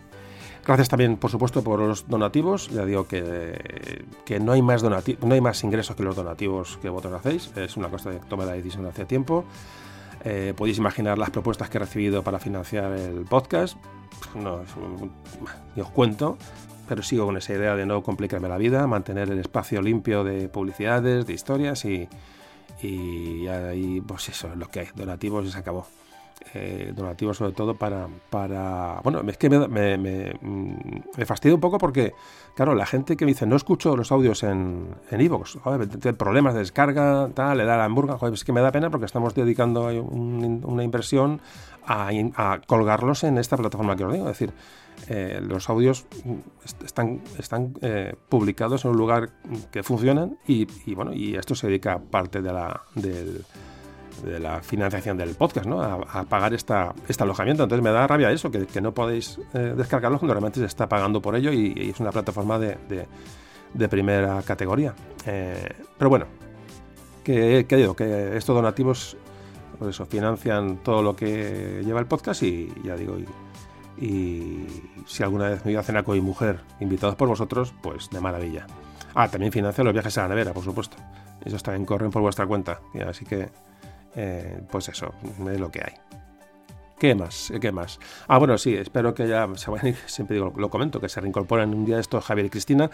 Gracias 0.65 0.89
también, 0.89 1.15
por 1.15 1.31
supuesto, 1.31 1.63
por 1.63 1.79
los 1.79 2.09
donativos. 2.09 2.69
Ya 2.69 2.83
digo 2.83 3.07
que, 3.07 4.05
que 4.25 4.37
no, 4.41 4.51
hay 4.51 4.61
más 4.61 4.83
no 4.83 5.33
hay 5.33 5.39
más 5.39 5.63
ingresos 5.63 5.95
que 5.95 6.03
los 6.03 6.13
donativos 6.13 6.77
que 6.81 6.89
vosotros 6.89 7.21
hacéis. 7.21 7.55
Es 7.55 7.77
una 7.77 7.87
cosa 7.87 8.11
que 8.11 8.17
tomé 8.17 8.45
la 8.45 8.51
decisión 8.51 8.85
hace 8.85 9.05
tiempo. 9.05 9.45
Eh, 10.25 10.53
podéis 10.57 10.77
imaginar 10.77 11.17
las 11.17 11.29
propuestas 11.29 11.69
que 11.69 11.77
he 11.77 11.79
recibido 11.79 12.21
para 12.21 12.37
financiar 12.39 12.91
el 12.91 13.23
podcast. 13.23 13.77
No, 14.35 14.61
os 15.75 15.89
cuento, 15.91 16.37
pero 16.87 17.03
sigo 17.03 17.25
con 17.25 17.37
esa 17.37 17.53
idea 17.53 17.75
de 17.75 17.85
no 17.85 18.03
complicarme 18.03 18.49
la 18.49 18.57
vida, 18.57 18.87
mantener 18.87 19.29
el 19.29 19.39
espacio 19.39 19.81
limpio 19.81 20.23
de 20.23 20.49
publicidades, 20.49 21.25
de 21.25 21.33
historias 21.33 21.85
y, 21.85 22.07
y 22.81 23.47
ahí, 23.47 24.01
pues 24.01 24.29
eso 24.29 24.49
es 24.51 24.57
lo 24.57 24.69
que 24.69 24.81
hay, 24.81 24.87
donativos 24.95 25.45
y 25.45 25.51
se 25.51 25.57
acabó. 25.57 25.87
Eh, 26.53 26.93
donativos 26.95 27.37
sobre 27.37 27.51
todo 27.51 27.75
para, 27.75 28.07
para... 28.29 29.01
Bueno, 29.03 29.21
es 29.27 29.37
que 29.37 29.49
me, 29.49 29.67
me, 29.67 29.97
me, 29.97 30.33
me, 31.17 31.25
fastidia 31.25 31.55
un 31.55 31.61
poco 31.61 31.77
porque, 31.77 32.13
claro, 32.55 32.73
la 32.73 32.85
gente 32.85 33.17
que 33.17 33.25
me 33.25 33.31
dice, 33.31 33.45
no 33.45 33.55
escucho 33.55 33.97
los 33.97 34.11
audios 34.11 34.43
en 34.43 34.95
Evox, 35.11 35.57
en 35.65 36.15
problemas 36.15 36.53
de 36.53 36.61
descarga, 36.61 37.29
tal, 37.33 37.57
le 37.57 37.65
da 37.65 37.75
la 37.77 37.85
hamburga, 37.85 38.17
es 38.31 38.43
que 38.43 38.53
me 38.53 38.61
da 38.61 38.71
pena 38.71 38.89
porque 38.89 39.05
estamos 39.05 39.35
dedicando 39.35 39.87
una 39.87 40.83
inversión 40.83 41.41
a, 41.85 42.09
a, 42.35 42.61
colgarlos 42.65 43.23
en 43.23 43.37
esta 43.37 43.57
plataforma 43.57 43.95
que 43.95 44.05
os 44.05 44.13
digo, 44.13 44.29
es 44.29 44.39
decir, 44.39 44.53
eh, 45.09 45.39
los 45.41 45.69
audios 45.69 46.05
están, 46.83 47.21
están 47.37 47.73
eh, 47.81 48.15
publicados 48.29 48.85
en 48.85 48.91
un 48.91 48.97
lugar 48.97 49.29
que 49.71 49.83
funcionan 49.83 50.37
y, 50.47 50.65
bueno, 50.95 51.13
y 51.13 51.35
esto 51.35 51.55
se 51.55 51.67
dedica 51.67 51.99
parte 51.99 52.41
de 52.41 52.53
la, 52.53 52.81
del 52.95 53.33
de 53.33 53.43
la 54.23 54.61
financiación 54.61 55.17
del 55.17 55.35
podcast, 55.35 55.65
¿no? 55.65 55.81
A, 55.81 56.23
pagar 56.23 56.53
esta, 56.53 56.93
este 57.07 57.23
alojamiento. 57.23 57.63
Entonces 57.63 57.83
me 57.83 57.91
da 57.91 58.07
rabia 58.07 58.31
eso, 58.31 58.51
que, 58.51 58.81
no 58.81 58.93
podéis 58.93 59.39
eh, 59.53 59.73
descargarlo 59.75 60.19
cuando 60.19 60.33
realmente 60.33 60.59
se 60.59 60.65
está 60.65 60.87
pagando 60.87 61.21
por 61.21 61.35
ello 61.35 61.51
y, 61.51 61.89
es 61.89 61.99
una 61.99 62.11
plataforma 62.11 62.59
de, 62.59 62.77
de, 63.73 63.89
primera 63.89 64.41
categoría. 64.41 64.93
Eh, 65.25 65.69
pero 65.97 66.09
bueno, 66.09 66.25
que, 67.23 67.65
digo, 67.69 67.95
que 67.95 68.37
estos 68.37 68.55
donativos 68.55 69.17
por 69.77 69.89
eso, 69.89 70.05
financian 70.05 70.77
todo 70.77 71.03
lo 71.03 71.15
que 71.15 71.83
lleva 71.85 71.99
el 71.99 72.07
podcast 72.07 72.41
y 72.43 72.73
ya 72.83 72.95
digo, 72.95 73.17
y, 73.99 74.65
si 75.05 75.23
alguna 75.23 75.49
vez 75.49 75.65
me 75.65 75.71
voy 75.71 75.79
a 75.79 75.83
cenar 75.83 76.05
mujer, 76.07 76.61
invitados 76.79 77.15
por 77.15 77.27
vosotros, 77.27 77.73
pues 77.81 78.09
de 78.09 78.19
maravilla. 78.19 78.67
Ah, 79.13 79.27
también 79.27 79.51
financia 79.51 79.83
los 79.83 79.93
viajes 79.93 80.17
a 80.17 80.23
la 80.23 80.29
nevera, 80.29 80.53
por 80.53 80.63
supuesto. 80.63 80.97
Esos 81.43 81.63
también 81.63 81.85
corren 81.85 82.11
por 82.11 82.21
vuestra 82.21 82.45
cuenta. 82.45 82.81
Así 83.07 83.25
que 83.25 83.49
eh, 84.17 84.59
pues 84.69 84.89
eso, 84.89 85.13
es 85.47 85.59
lo 85.59 85.69
que 85.69 85.81
hay. 85.85 85.93
¿Qué 86.99 87.13
más? 87.13 87.53
¿Qué 87.61 87.71
más? 87.71 87.99
Ah, 88.27 88.39
bueno, 88.39 88.57
sí, 88.57 88.73
espero 88.73 89.13
que 89.13 89.27
ya 89.27 89.47
se 89.53 89.69
vayan, 89.69 89.93
siempre 90.07 90.35
digo, 90.35 90.51
lo 90.57 90.69
comento, 90.71 90.99
que 90.99 91.07
se 91.07 91.21
reincorporen 91.21 91.73
un 91.75 91.85
día 91.85 91.99
estos 91.99 92.25
Javier 92.25 92.47
y 92.47 92.49
Cristina, 92.49 92.89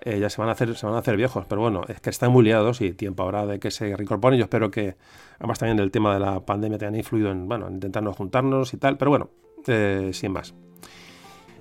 eh, 0.00 0.20
ya 0.20 0.30
se 0.30 0.40
van 0.40 0.48
a 0.48 0.52
hacer, 0.52 0.76
se 0.76 0.86
van 0.86 0.94
a 0.94 0.98
hacer 0.98 1.16
viejos, 1.16 1.44
pero 1.48 1.60
bueno, 1.62 1.82
es 1.88 2.00
que 2.00 2.10
están 2.10 2.30
muy 2.30 2.44
liados 2.44 2.80
y 2.80 2.92
tiempo 2.92 3.24
habrá 3.24 3.44
de 3.46 3.58
que 3.58 3.72
se 3.72 3.96
reincorporen. 3.96 4.38
Yo 4.38 4.44
espero 4.44 4.70
que, 4.70 4.94
además 5.38 5.58
también 5.58 5.80
el 5.80 5.90
tema 5.90 6.14
de 6.14 6.20
la 6.20 6.38
pandemia 6.46 6.78
te 6.78 6.86
haya 6.86 6.96
influido 6.96 7.32
en, 7.32 7.48
bueno, 7.48 7.68
intentarnos 7.68 8.16
juntarnos 8.16 8.72
y 8.72 8.76
tal, 8.76 8.96
pero 8.96 9.10
bueno, 9.10 9.30
eh, 9.66 10.10
sin 10.12 10.30
más. 10.30 10.54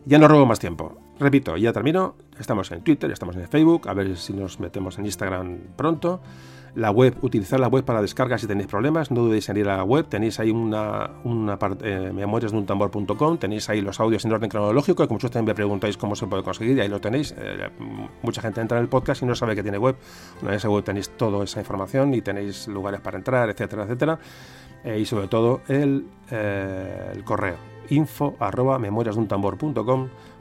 Ya 0.06 0.20
no 0.20 0.28
robo 0.28 0.46
más 0.46 0.60
tiempo. 0.60 0.96
Repito, 1.20 1.58
ya 1.58 1.74
termino. 1.74 2.16
Estamos 2.40 2.72
en 2.72 2.84
Twitter, 2.84 3.10
estamos 3.10 3.36
en 3.36 3.48
Facebook, 3.48 3.90
a 3.90 3.94
ver 3.94 4.16
si 4.16 4.34
nos 4.34 4.60
metemos 4.60 5.00
en 5.00 5.06
Instagram 5.06 5.58
pronto 5.76 6.22
la 6.78 6.92
web, 6.92 7.18
utilizar 7.22 7.60
la 7.60 7.68
web 7.68 7.84
para 7.84 8.04
descargas 8.04 8.42
si 8.42 8.48
tenéis 8.48 8.68
problemas, 8.68 9.10
no 9.10 9.22
dudéis 9.24 9.50
en 9.50 9.58
ir 9.58 9.68
a 9.68 9.78
la 9.78 9.84
web, 9.84 10.06
tenéis 10.08 10.40
ahí 10.40 10.52
una, 10.52 11.10
una 11.24 11.58
eh, 11.82 12.12
de 12.14 12.26
un 12.56 12.66
tambor.com, 12.68 13.40
tenéis 13.40 13.68
ahí 13.70 13.82
los 13.82 14.00
audios 14.00 14.24
en 14.26 14.32
orden 14.32 14.48
cronológico, 14.48 15.04
y 15.04 15.08
como 15.08 15.18
ustedes 15.18 15.44
me 15.44 15.56
preguntáis 15.56 15.98
cómo 15.98 16.16
se 16.16 16.28
puede 16.28 16.44
conseguir, 16.44 16.78
y 16.78 16.82
ahí 16.82 16.88
lo 16.88 17.02
tenéis. 17.02 17.34
Eh, 17.36 17.70
mucha 18.22 18.44
gente 18.44 18.62
entra 18.62 18.78
en 18.78 18.84
el 18.84 18.90
podcast 18.90 19.24
y 19.24 19.26
no 19.26 19.34
sabe 19.34 19.56
que 19.56 19.64
tiene 19.64 19.80
web. 19.80 19.96
en 20.44 20.50
esa 20.52 20.70
web 20.70 20.84
tenéis 20.84 21.10
toda 21.10 21.44
esa 21.44 21.60
información 21.60 22.14
y 22.14 22.22
tenéis 22.22 22.68
lugares 22.68 23.02
para 23.02 23.18
entrar, 23.18 23.50
etcétera, 23.50 23.84
etcétera. 23.84 24.20
Eh, 24.84 25.00
y 25.00 25.06
sobre 25.06 25.28
todo 25.28 25.62
el, 25.68 26.06
el 26.30 27.24
correo 27.24 27.56
info 27.90 28.36
arroba 28.40 28.80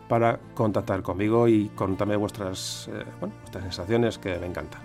para 0.07 0.39
contactar 0.55 1.03
conmigo 1.03 1.49
y 1.49 1.69
contarme 1.71 2.17
vuestras, 2.17 2.91
bueno, 3.21 3.35
vuestras 3.41 3.65
sensaciones 3.65 4.19
que 4.19 4.39
me 4.39 4.47
encantan. 4.47 4.83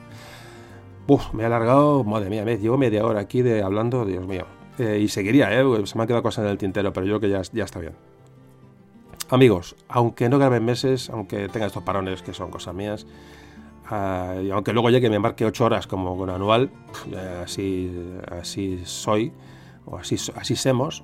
Me 1.33 1.43
he 1.43 1.45
alargado, 1.45 2.03
madre 2.03 2.29
mía, 2.29 2.45
me 2.45 2.57
llevo 2.57 2.77
media 2.77 3.05
hora 3.05 3.21
aquí 3.21 3.41
de 3.41 3.63
hablando, 3.63 4.05
Dios 4.05 4.25
mío. 4.27 4.45
Eh, 4.77 4.99
y 5.01 5.07
seguiría, 5.07 5.51
¿eh? 5.51 5.63
se 5.85 5.97
me 5.97 6.03
han 6.03 6.07
quedado 6.07 6.23
cosas 6.23 6.45
en 6.45 6.51
el 6.51 6.57
tintero, 6.57 6.93
pero 6.93 7.05
yo 7.05 7.19
creo 7.19 7.21
que 7.21 7.29
ya, 7.29 7.41
ya 7.53 7.65
está 7.65 7.79
bien. 7.79 7.93
Amigos, 9.29 9.75
aunque 9.87 10.27
no 10.29 10.37
graben 10.37 10.65
meses, 10.65 11.09
aunque 11.09 11.47
tenga 11.49 11.67
estos 11.67 11.83
parones 11.83 12.21
que 12.21 12.33
son 12.33 12.51
cosas 12.51 12.73
mías, 12.73 13.05
Ah, 13.93 14.35
y 14.41 14.49
aunque 14.51 14.71
luego 14.71 14.89
llegue 14.89 15.07
y 15.07 15.09
me 15.09 15.17
embarque 15.17 15.43
ocho 15.43 15.65
horas 15.65 15.85
como 15.85 16.17
con 16.17 16.29
anual, 16.29 16.71
así, 17.43 17.91
así 18.31 18.81
soy, 18.85 19.33
o 19.85 19.97
así, 19.97 20.15
así 20.35 20.55
semos, 20.55 21.03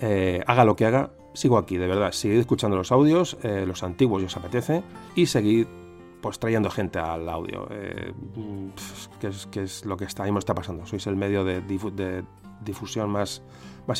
eh, 0.00 0.42
haga 0.46 0.66
lo 0.66 0.76
que 0.76 0.84
haga, 0.84 1.12
sigo 1.32 1.56
aquí, 1.56 1.78
de 1.78 1.86
verdad. 1.86 2.12
Seguid 2.12 2.36
escuchando 2.36 2.76
los 2.76 2.92
audios, 2.92 3.38
eh, 3.42 3.64
los 3.66 3.82
antiguos, 3.82 4.20
si 4.20 4.26
os 4.26 4.36
apetece, 4.36 4.82
y 5.14 5.24
seguid 5.24 5.66
pues 6.20 6.38
trayendo 6.38 6.70
gente 6.70 6.98
al 6.98 7.28
audio, 7.28 7.68
eh, 7.70 8.12
que, 9.20 9.28
es, 9.62 9.84
lo 9.84 9.96
que 9.96 10.04
está, 10.04 10.24
mismo 10.24 10.38
está 10.38 10.54
pasando. 10.54 10.86
Sois 10.86 11.06
el 11.06 11.16
medio 11.16 11.44
de, 11.44 11.62
difusión 12.64 13.10
más, 13.10 13.42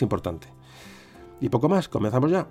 importante. 0.01 0.49
Y 1.41 1.49
poco 1.49 1.69
más, 1.69 1.89
comenzamos 1.89 2.31
ya. 2.31 2.47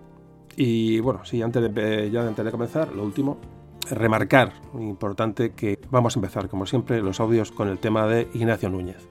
Y 0.55 0.99
bueno, 0.99 1.25
sí, 1.25 1.41
antes 1.41 1.73
de, 1.73 2.09
ya 2.11 2.21
antes 2.21 2.45
de 2.45 2.51
comenzar, 2.51 2.93
lo 2.93 3.03
último, 3.03 3.37
remarcar, 3.89 4.53
importante, 4.73 5.51
que 5.51 5.79
vamos 5.89 6.15
a 6.15 6.19
empezar, 6.19 6.47
como 6.47 6.65
siempre, 6.65 7.01
los 7.01 7.19
audios 7.19 7.51
con 7.51 7.67
el 7.67 7.79
tema 7.79 8.07
de 8.07 8.27
Ignacio 8.33 8.69
Núñez. 8.69 9.07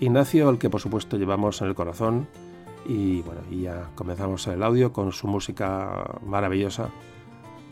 Ignacio, 0.00 0.48
el 0.50 0.58
que 0.58 0.70
por 0.70 0.80
supuesto 0.80 1.16
llevamos 1.16 1.60
en 1.60 1.68
el 1.68 1.74
corazón, 1.74 2.28
y 2.86 3.22
bueno, 3.22 3.40
y 3.50 3.62
ya 3.62 3.90
comenzamos 3.94 4.46
el 4.46 4.62
audio 4.62 4.92
con 4.92 5.12
su 5.12 5.26
música 5.26 6.20
maravillosa, 6.24 6.88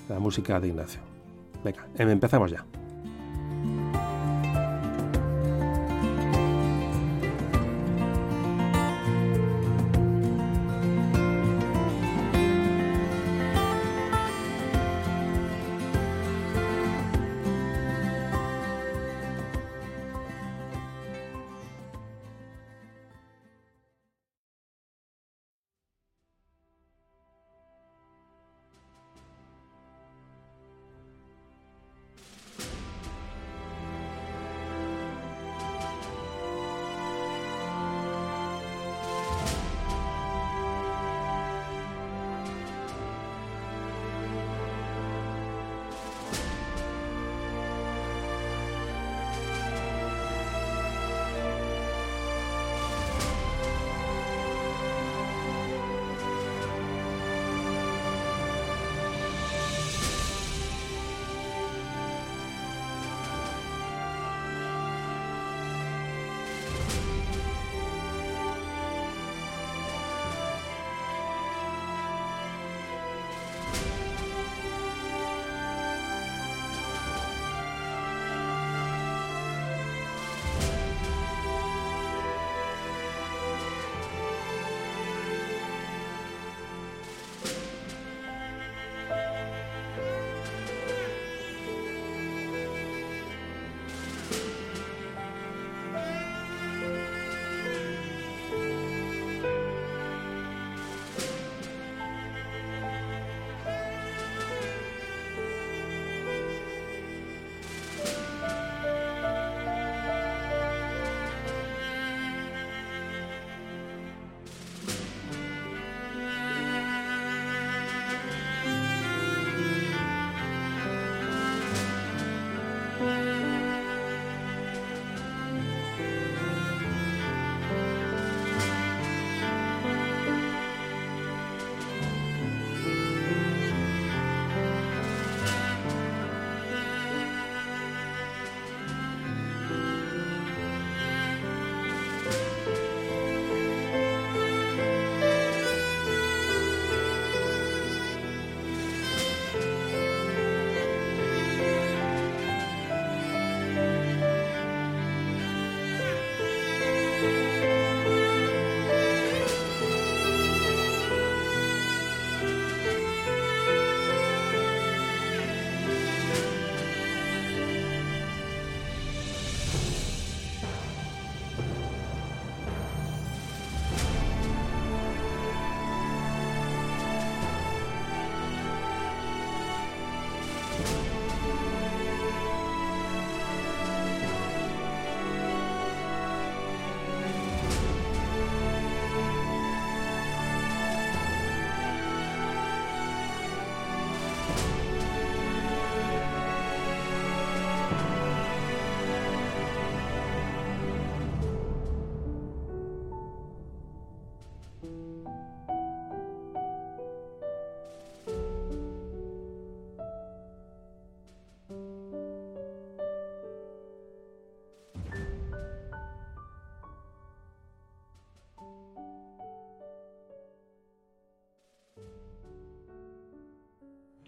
la 0.09 0.19
música 0.19 0.61
de 0.61 0.69
Ignacio. 0.69 1.06
Venga, 1.65 1.87
empezamos 1.99 2.51
ya. 2.51 2.65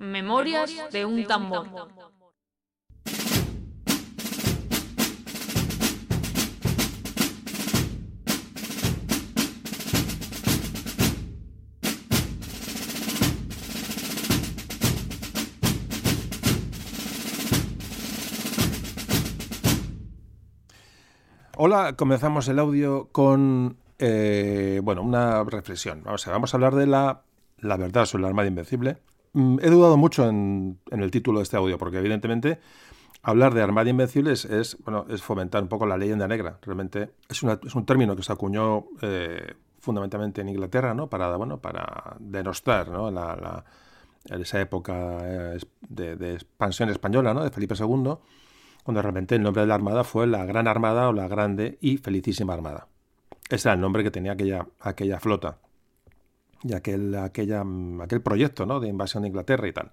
Memorias 0.08 0.72
de 0.90 1.04
un 1.04 1.26
tambor. 1.26 1.68
Hola, 21.60 21.96
comenzamos 21.96 22.48
el 22.48 22.58
audio 22.60 23.08
con 23.12 23.76
eh, 23.98 24.80
bueno, 24.82 25.02
una 25.02 25.44
reflexión. 25.44 26.02
Vamos 26.04 26.26
a, 26.26 26.56
hablar 26.56 26.74
de 26.76 26.86
la, 26.86 27.22
la 27.58 27.76
verdad 27.76 28.06
sobre 28.06 28.22
la 28.22 28.28
Armada 28.28 28.48
Invencible 28.48 28.98
Mm, 28.98 29.17
he 29.34 29.70
dudado 29.70 29.96
mucho 29.96 30.28
en, 30.28 30.78
el 30.90 31.10
título 31.10 31.38
de 31.38 31.44
este 31.44 31.56
audio, 31.56 31.78
porque 31.78 31.98
evidentemente 31.98 32.60
hablar 33.22 33.54
de 33.54 33.62
Armada 33.62 33.90
Invencible 33.90 34.32
es, 34.32 34.76
bueno, 34.84 35.06
es 35.08 35.22
fomentar 35.22 35.62
un 35.62 35.68
poco 35.68 35.86
la 35.86 35.96
leyenda 35.96 36.28
negra. 36.28 36.58
Realmente 36.62 37.10
es, 37.28 37.42
es 37.42 37.74
un 37.74 37.86
término 37.86 38.16
que 38.16 38.22
se 38.22 38.32
acuñó 38.32 38.86
eh, 39.02 39.54
fundamentalmente 39.80 40.40
en 40.40 40.48
Inglaterra, 40.48 40.94
¿no? 40.94 41.08
Para, 41.08 41.36
bueno, 41.36 41.60
para 41.60 42.16
denostar, 42.18 42.88
¿no? 42.88 43.10
La, 43.10 43.64
en 44.26 44.40
esa 44.42 44.60
época 44.60 45.18
eh, 45.22 45.58
de, 45.88 46.34
expansión 46.34 46.88
española, 46.90 47.34
¿no? 47.34 47.42
De 47.42 47.50
Felipe 47.50 47.74
II, 47.78 48.14
cuando 48.84 49.02
realmente 49.02 49.34
el 49.34 49.42
nombre 49.42 49.62
de 49.62 49.68
la 49.68 49.74
Armada 49.74 50.04
fue 50.04 50.26
la 50.26 50.44
Gran 50.44 50.66
Armada 50.66 51.08
o 51.08 51.12
la 51.12 51.28
Grande 51.28 51.78
y 51.80 51.98
Felicísima 51.98 52.54
Armada. 52.54 52.88
Ese 53.48 53.68
era 53.68 53.74
el 53.74 53.80
nombre 53.80 54.02
que 54.02 54.10
tenía 54.10 54.32
aquella, 54.32 54.66
aquella 54.80 55.20
flota 55.20 55.58
y 56.64 56.74
aquel, 56.74 57.14
aquella, 57.14 57.64
aquel 58.02 58.20
proyecto 58.20 58.66
¿no? 58.66 58.80
de 58.80 58.88
invasión 58.88 59.22
de 59.22 59.28
Inglaterra 59.28 59.68
y 59.68 59.72
tal. 59.72 59.92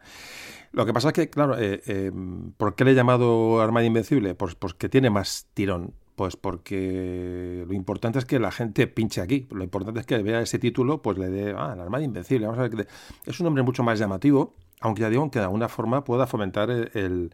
Lo 0.72 0.86
que 0.86 0.94
pasa 0.94 1.10
es 1.10 1.14
que, 1.14 1.30
claro, 1.30 1.58
eh, 1.58 1.82
eh, 1.86 2.12
¿por 2.58 2.76
qué 2.76 2.84
le 2.84 2.92
he 2.92 2.96
llamado 2.96 3.62
Armada 3.62 3.86
Invencible? 3.86 4.36
Pues 4.36 4.56
porque 4.56 4.90
tiene 4.90 5.10
más 5.10 5.48
tirón. 5.54 5.94
Pues 6.16 6.38
porque 6.38 7.66
lo 7.68 7.74
importante 7.74 8.20
es 8.20 8.26
que 8.26 8.40
la 8.40 8.52
gente 8.52 8.88
pinche 8.88 9.22
aquí. 9.22 9.48
Lo 9.52 9.64
importante 9.64 10.00
es 10.00 10.06
que 10.06 10.18
vea 10.24 10.42
ese 10.42 10.60
título, 10.60 11.02
pues 11.02 11.18
le 11.18 11.30
dé, 11.30 11.54
ah, 11.58 11.76
la 11.76 11.84
Armada 11.84 12.04
Invencible. 12.04 12.48
Vamos 12.48 12.60
a 12.60 12.68
ver, 12.68 12.88
es 13.26 13.40
un 13.40 13.44
nombre 13.46 13.64
mucho 13.64 13.84
más 13.84 14.00
llamativo, 14.00 14.54
aunque 14.80 15.02
ya 15.02 15.10
digo 15.10 15.30
que 15.30 15.40
de 15.40 15.46
alguna 15.46 15.68
forma 15.68 16.04
pueda 16.04 16.26
fomentar 16.26 16.70
el, 16.70 17.34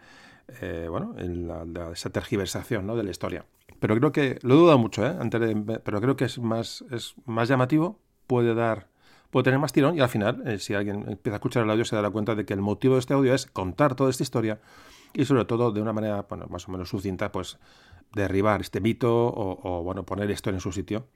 eh, 0.61 0.87
bueno, 0.89 1.15
esa 1.93 2.09
tergiversación 2.09 2.85
¿no? 2.85 2.95
de 2.95 3.03
la 3.03 3.11
historia. 3.11 3.45
Pero 3.79 3.95
creo 3.95 4.11
que, 4.11 4.37
lo 4.41 4.53
he 4.53 4.57
dudado 4.57 4.77
mucho, 4.77 5.05
¿eh? 5.05 5.15
Antes 5.19 5.55
pero 5.83 6.01
creo 6.01 6.15
que 6.15 6.25
es 6.25 6.37
más, 6.39 6.83
es 6.91 7.15
más 7.25 7.49
llamativo, 7.49 7.99
puede 8.27 8.53
dar 8.53 8.90
puede 9.31 9.45
tener 9.45 9.59
más 9.59 9.73
tirón 9.73 9.97
y 9.97 10.01
al 10.01 10.09
final, 10.09 10.43
eh, 10.45 10.59
si 10.59 10.73
alguien 10.73 11.05
empieza 11.07 11.35
a 11.35 11.37
escuchar 11.37 11.63
el 11.63 11.69
audio, 11.71 11.85
se 11.85 11.95
dará 11.95 12.09
cuenta 12.09 12.35
de 12.35 12.45
que 12.45 12.53
el 12.53 12.61
motivo 12.61 12.95
de 12.95 12.99
este 12.99 13.13
audio 13.13 13.33
es 13.33 13.47
contar 13.47 13.95
toda 13.95 14.09
esta 14.09 14.23
historia 14.23 14.59
y 15.13 15.25
sobre 15.25 15.45
todo 15.45 15.71
de 15.71 15.81
una 15.81 15.93
manera 15.93 16.25
bueno, 16.29 16.45
más 16.49 16.67
o 16.67 16.71
menos 16.71 16.89
sucinta, 16.89 17.31
pues 17.31 17.57
derribar 18.13 18.61
este 18.61 18.81
mito 18.81 19.09
o, 19.09 19.83
bueno, 19.83 20.03
poner 20.05 20.29
esto 20.31 20.49
en 20.49 20.59
su 20.59 20.71
sitio 20.71 21.07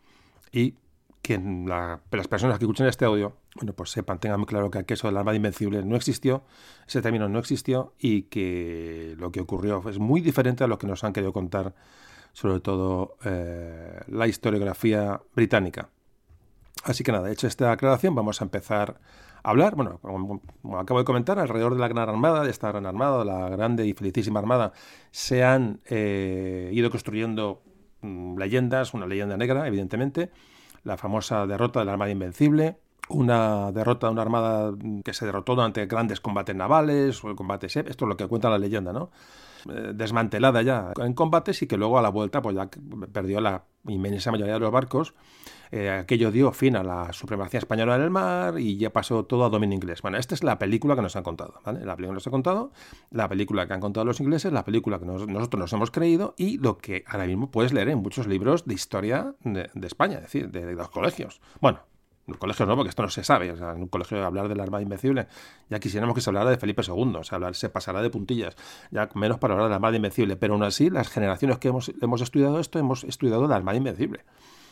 y 0.51 0.75
que 1.21 1.39
las 1.39 2.28
personas 2.28 2.60
que 2.60 2.65
escuchen 2.65 2.86
este 2.86 3.04
audio, 3.04 3.36
bueno, 3.56 3.73
pues 3.73 3.89
sepan, 3.89 4.19
tengan 4.19 4.39
muy 4.39 4.45
claro 4.45 4.69
que 4.69 4.78
el 4.78 4.86
queso 4.86 5.08
del 5.08 5.17
arma 5.17 5.34
invencible 5.34 5.84
no 5.84 5.95
existió, 5.95 6.43
ese 6.88 7.01
término 7.01 7.28
no 7.28 7.39
existió 7.39 7.93
y 7.99 8.23
que 8.23 9.15
lo 9.17 9.32
que 9.32 9.41
ocurrió 9.41 9.84
es 9.89 9.97
muy 9.97 10.21
diferente 10.21 10.63
a 10.63 10.67
lo 10.67 10.78
que 10.78 10.88
nos 10.88 11.04
han 11.04 11.13
querido 11.13 11.34
contar, 11.34 11.73
sobre 12.32 12.60
todo 12.60 13.17
eh, 13.25 14.01
la 14.08 14.28
historiografía 14.28 15.19
británica. 15.36 15.89
Así 16.86 17.04
que 17.04 17.12
nada, 17.12 17.32
hecho 17.32 17.48
esta 17.48 17.71
aclaración, 17.71 18.13
vamos 18.13 18.41
a 18.41 18.43
empezar 18.43 19.00
a 19.41 19.50
hablar, 19.50 19.76
bueno, 19.76 19.98
como, 20.02 20.39
acabo 20.78 21.00
de 21.00 21.06
comentar, 21.06 21.39
alrededor 21.39 21.74
de 21.74 21.80
la 21.80 21.88
Gran 21.88 22.10
Armada, 22.10 22.43
de 22.43 22.52
esta 22.52 22.71
Gran 22.71 22.86
Armada, 22.86 23.26
la 23.26 23.50
grande 23.50 23.88
y 23.88 23.93
felicísima 23.93 24.39
Armada, 24.39 24.71
se 25.10 25.43
han 25.43 25.82
eh, 25.86 26.69
ido 26.74 26.91
construyendo 26.91 27.63
mm, 28.02 28.38
leyendas, 28.38 28.93
una 28.93 29.08
leyenda 29.08 29.36
negra, 29.36 29.67
evidentemente, 29.67 30.30
la 30.84 30.95
famosa 30.95 31.48
derrota 31.48 31.80
de 31.80 31.86
la 31.86 31.93
Armada 31.93 32.12
Invencible, 32.12 32.78
una 33.10 33.72
derrota 33.72 34.08
de 34.08 34.13
una 34.13 34.22
armada 34.22 34.74
que 35.04 35.13
se 35.13 35.26
derrotó 35.26 35.56
durante 35.56 35.86
grandes 35.86 36.20
combates 36.20 36.56
navales 36.56 37.24
o 37.24 37.36
combates, 37.36 37.76
esto 37.76 38.06
es 38.06 38.10
lo 38.10 38.18
que 38.18 38.28
cuenta 38.28 38.50
la 38.50 38.58
leyenda, 38.58 38.94
¿no? 38.94 39.12
Eh, 39.70 39.94
desmantelada 39.96 40.62
ya 40.62 40.94
en 40.98 41.13
combates 41.13 41.62
y 41.63 41.68
que 41.68 41.76
luego 41.76 41.98
a 41.98 42.02
la 42.02 42.10
vuelta 42.10 42.41
pues 42.41 42.56
ya 42.56 42.70
perdió 43.12 43.41
la 43.41 43.63
inmensa 43.88 44.32
mayoría 44.32 44.54
de 44.54 44.60
los 44.60 44.72
barcos. 44.72 45.15
Eh, 45.72 45.89
aquello 45.89 46.32
dio 46.32 46.52
fin 46.52 46.76
a 46.76 46.84
la 46.84 47.12
supremacía 47.13 47.58
española 47.58 47.96
en 47.96 48.04
el 48.04 48.12
mar 48.12 48.60
y 48.60 48.78
ya 48.78 48.91
pasó 48.91 49.26
todo 49.26 49.44
a 49.44 49.50
dominio 49.50 49.76
inglés. 49.76 50.04
Bueno, 50.04 50.18
esta 50.18 50.36
es 50.36 50.44
la 50.44 50.60
película 50.60 50.96
que 50.96 51.02
nos 51.02 51.15
han 51.15 51.24
contado, 51.24 51.56
¿vale? 51.65 51.84
La 51.84 51.96
película 51.96 52.13
que 52.13 52.18
nos 52.18 52.28
han 52.28 52.32
contado, 52.32 52.72
la 53.10 53.28
película 53.28 53.68
que 53.68 53.74
han 53.74 53.80
contado 53.82 54.06
los 54.06 54.20
ingleses, 54.20 54.54
la 54.54 54.63
película 54.63 55.00
que 55.00 55.06
nosotros 55.06 55.60
nos 55.60 55.74
hemos 55.74 55.89
creído 55.89 56.36
y 56.38 56.60
lo 56.60 56.78
que 56.78 57.04
ahora 57.08 57.26
mismo 57.26 57.50
puedes 57.50 57.74
leer 57.74 57.89
en 57.89 57.98
muchos 57.98 58.28
libros 58.28 58.65
de 58.65 58.76
historia 58.76 59.34
de, 59.44 59.70
España, 59.82 60.18
es 60.18 60.24
decir, 60.24 60.52
de 60.52 60.74
los 60.74 60.89
colegios. 60.89 61.41
Bueno, 61.60 61.80
en 62.28 62.34
un 62.34 62.38
colegio 62.40 62.66
no, 62.66 62.76
porque 62.76 62.90
esto 62.90 63.04
no 63.04 63.10
se 63.10 63.24
sabe. 63.24 63.52
O 63.52 63.58
sea, 63.58 63.72
en 63.72 63.84
un 63.84 63.88
colegio 63.88 64.24
hablar 64.26 64.48
de 64.48 64.56
la 64.56 64.64
Armada 64.64 64.82
Invencible, 64.82 65.28
ya 65.70 65.80
quisiéramos 65.80 66.16
que 66.16 66.22
se 66.22 66.30
hablara 66.30 66.50
de 66.50 66.58
Felipe 66.58 66.82
II, 66.86 67.16
o 67.18 67.24
sea, 67.24 67.36
hablar, 67.36 67.56
se 67.56 67.70
pasará 67.70 68.02
de 68.02 68.10
puntillas, 68.10 68.56
ya 68.92 69.10
menos 69.14 69.38
para 69.40 69.54
hablar 69.54 69.68
de 69.68 69.70
la 69.70 69.76
Armada 69.76 69.96
Invencible. 69.96 70.36
Pero 70.36 70.54
aún 70.54 70.64
así, 70.64 70.90
las 70.90 71.10
generaciones 71.10 71.58
que 71.60 71.68
hemos, 71.68 71.92
hemos 72.02 72.22
estudiado 72.22 72.60
esto, 72.60 72.80
hemos 72.80 73.04
estudiado 73.04 73.48
la 73.48 73.56
Armada 73.56 73.78
Invencible. 73.78 74.26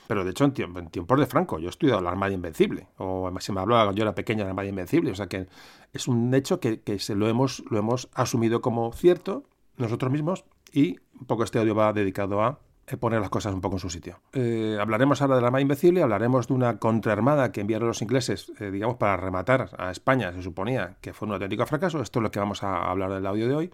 Pero 0.07 0.25
de 0.25 0.31
hecho, 0.31 0.43
en, 0.45 0.53
tiempos 0.53 1.19
de 1.19 1.25
Franco, 1.25 1.59
yo 1.59 1.67
he 1.67 1.69
estudiado 1.69 2.01
la 2.01 2.09
Armada 2.09 2.33
Invencible, 2.33 2.87
o 2.97 3.31
se 3.39 3.53
me 3.53 3.61
hablaba, 3.61 3.93
yo 3.93 4.03
era 4.03 4.15
pequeña, 4.15 4.43
la 4.43 4.49
Armada 4.49 4.67
Invencible, 4.67 5.11
o 5.11 5.15
sea 5.15 5.27
que 5.27 5.47
es 5.93 6.07
un 6.07 6.33
hecho 6.33 6.59
que, 6.59 6.81
que 6.81 6.99
se 6.99 7.15
lo, 7.15 7.29
hemos, 7.29 7.63
lo 7.69 7.79
hemos 7.79 8.09
asumido 8.13 8.61
como 8.61 8.91
cierto 8.91 9.43
nosotros 9.77 10.11
mismos 10.11 10.45
y 10.71 10.97
un 11.19 11.25
poco 11.25 11.43
este 11.43 11.59
audio 11.59 11.75
va 11.75 11.93
dedicado 11.93 12.41
a 12.41 12.59
poner 12.99 13.21
las 13.21 13.29
cosas 13.29 13.53
un 13.53 13.61
poco 13.61 13.77
en 13.77 13.79
su 13.79 13.89
sitio. 13.89 14.19
Eh, 14.33 14.77
hablaremos 14.79 15.21
ahora 15.21 15.35
de 15.35 15.41
la 15.41 15.47
Armada 15.47 15.61
Invencible, 15.61 16.03
hablaremos 16.03 16.47
de 16.47 16.53
una 16.53 16.79
contraarmada 16.79 17.51
que 17.51 17.61
enviaron 17.61 17.87
los 17.87 18.01
ingleses, 18.01 18.51
eh, 18.59 18.71
digamos, 18.71 18.97
para 18.97 19.17
rematar 19.17 19.69
a 19.77 19.89
España, 19.89 20.33
se 20.33 20.41
suponía 20.41 20.97
que 21.01 21.13
fue 21.13 21.27
un 21.27 21.33
auténtico 21.33 21.65
fracaso. 21.65 22.01
Esto 22.01 22.19
es 22.19 22.23
lo 22.23 22.31
que 22.31 22.39
vamos 22.39 22.61
a 22.63 22.89
hablar 22.89 23.11
del 23.13 23.25
audio 23.25 23.47
de 23.47 23.55
hoy. 23.55 23.71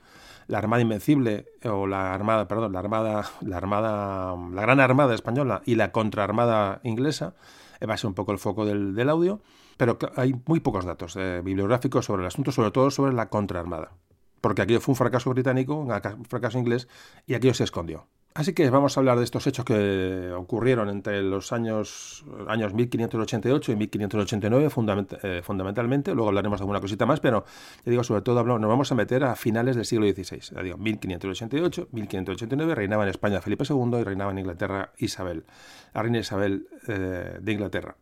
La 0.47 0.59
Armada 0.59 0.81
Invencible, 0.81 1.45
o 1.63 1.85
la 1.85 2.13
Armada, 2.13 2.47
perdón, 2.47 2.73
la 2.73 2.79
Armada, 2.79 3.29
la 3.41 3.57
Armada, 3.57 4.35
la 4.51 4.61
Gran 4.61 4.79
Armada 4.79 5.13
Española 5.13 5.61
y 5.65 5.75
la 5.75 5.91
contraarmada 5.91 6.79
inglesa, 6.83 7.33
va 7.87 7.93
a 7.93 7.97
ser 7.97 8.07
un 8.07 8.15
poco 8.15 8.31
el 8.31 8.39
foco 8.39 8.65
del, 8.65 8.95
del 8.95 9.09
audio, 9.09 9.41
pero 9.77 9.97
hay 10.15 10.35
muy 10.45 10.59
pocos 10.59 10.85
datos 10.85 11.15
bibliográficos 11.15 12.05
sobre 12.05 12.23
el 12.23 12.27
asunto, 12.27 12.51
sobre 12.51 12.71
todo 12.71 12.89
sobre 12.89 13.13
la 13.13 13.29
contraarmada. 13.29 13.91
Porque 14.41 14.63
aquello 14.63 14.81
fue 14.81 14.93
un 14.93 14.97
fracaso 14.97 15.29
británico, 15.29 15.75
un 15.75 16.25
fracaso 16.25 16.57
inglés, 16.57 16.87
y 17.27 17.35
aquello 17.35 17.53
se 17.53 17.63
escondió. 17.63 18.07
Así 18.35 18.53
que 18.53 18.69
vamos 18.69 18.95
a 18.95 18.99
hablar 18.99 19.17
de 19.17 19.23
estos 19.23 19.47
hechos 19.47 19.65
que 19.65 20.31
ocurrieron 20.31 20.87
entre 20.89 21.21
los 21.23 21.51
años, 21.51 22.23
años 22.47 22.73
1588 22.73 23.71
y 23.71 23.75
1589 23.75 24.69
eh, 25.23 25.41
fundamentalmente. 25.43 26.13
Luego 26.13 26.29
hablaremos 26.29 26.59
de 26.59 26.63
alguna 26.63 26.79
cosita 26.79 27.05
más, 27.07 27.19
pero 27.19 27.43
ya 27.83 27.89
digo, 27.89 28.03
sobre 28.03 28.21
todo 28.21 28.43
nos 28.43 28.69
vamos 28.69 28.91
a 28.91 28.95
meter 28.95 29.23
a 29.23 29.35
finales 29.35 29.75
del 29.75 29.85
siglo 29.85 30.05
XVI. 30.05 30.55
Ya 30.55 30.61
digo, 30.61 30.77
1588, 30.77 31.89
1589 31.91 32.75
reinaba 32.75 33.03
en 33.03 33.09
España 33.09 33.41
Felipe 33.41 33.65
II 33.67 33.99
y 33.99 34.03
reinaba 34.03 34.31
en 34.31 34.37
Inglaterra 34.37 34.93
Isabel, 34.97 35.45
la 35.93 36.03
reina 36.03 36.19
Isabel 36.19 36.67
eh, 36.87 37.39
de 37.41 37.51
Inglaterra. 37.51 37.95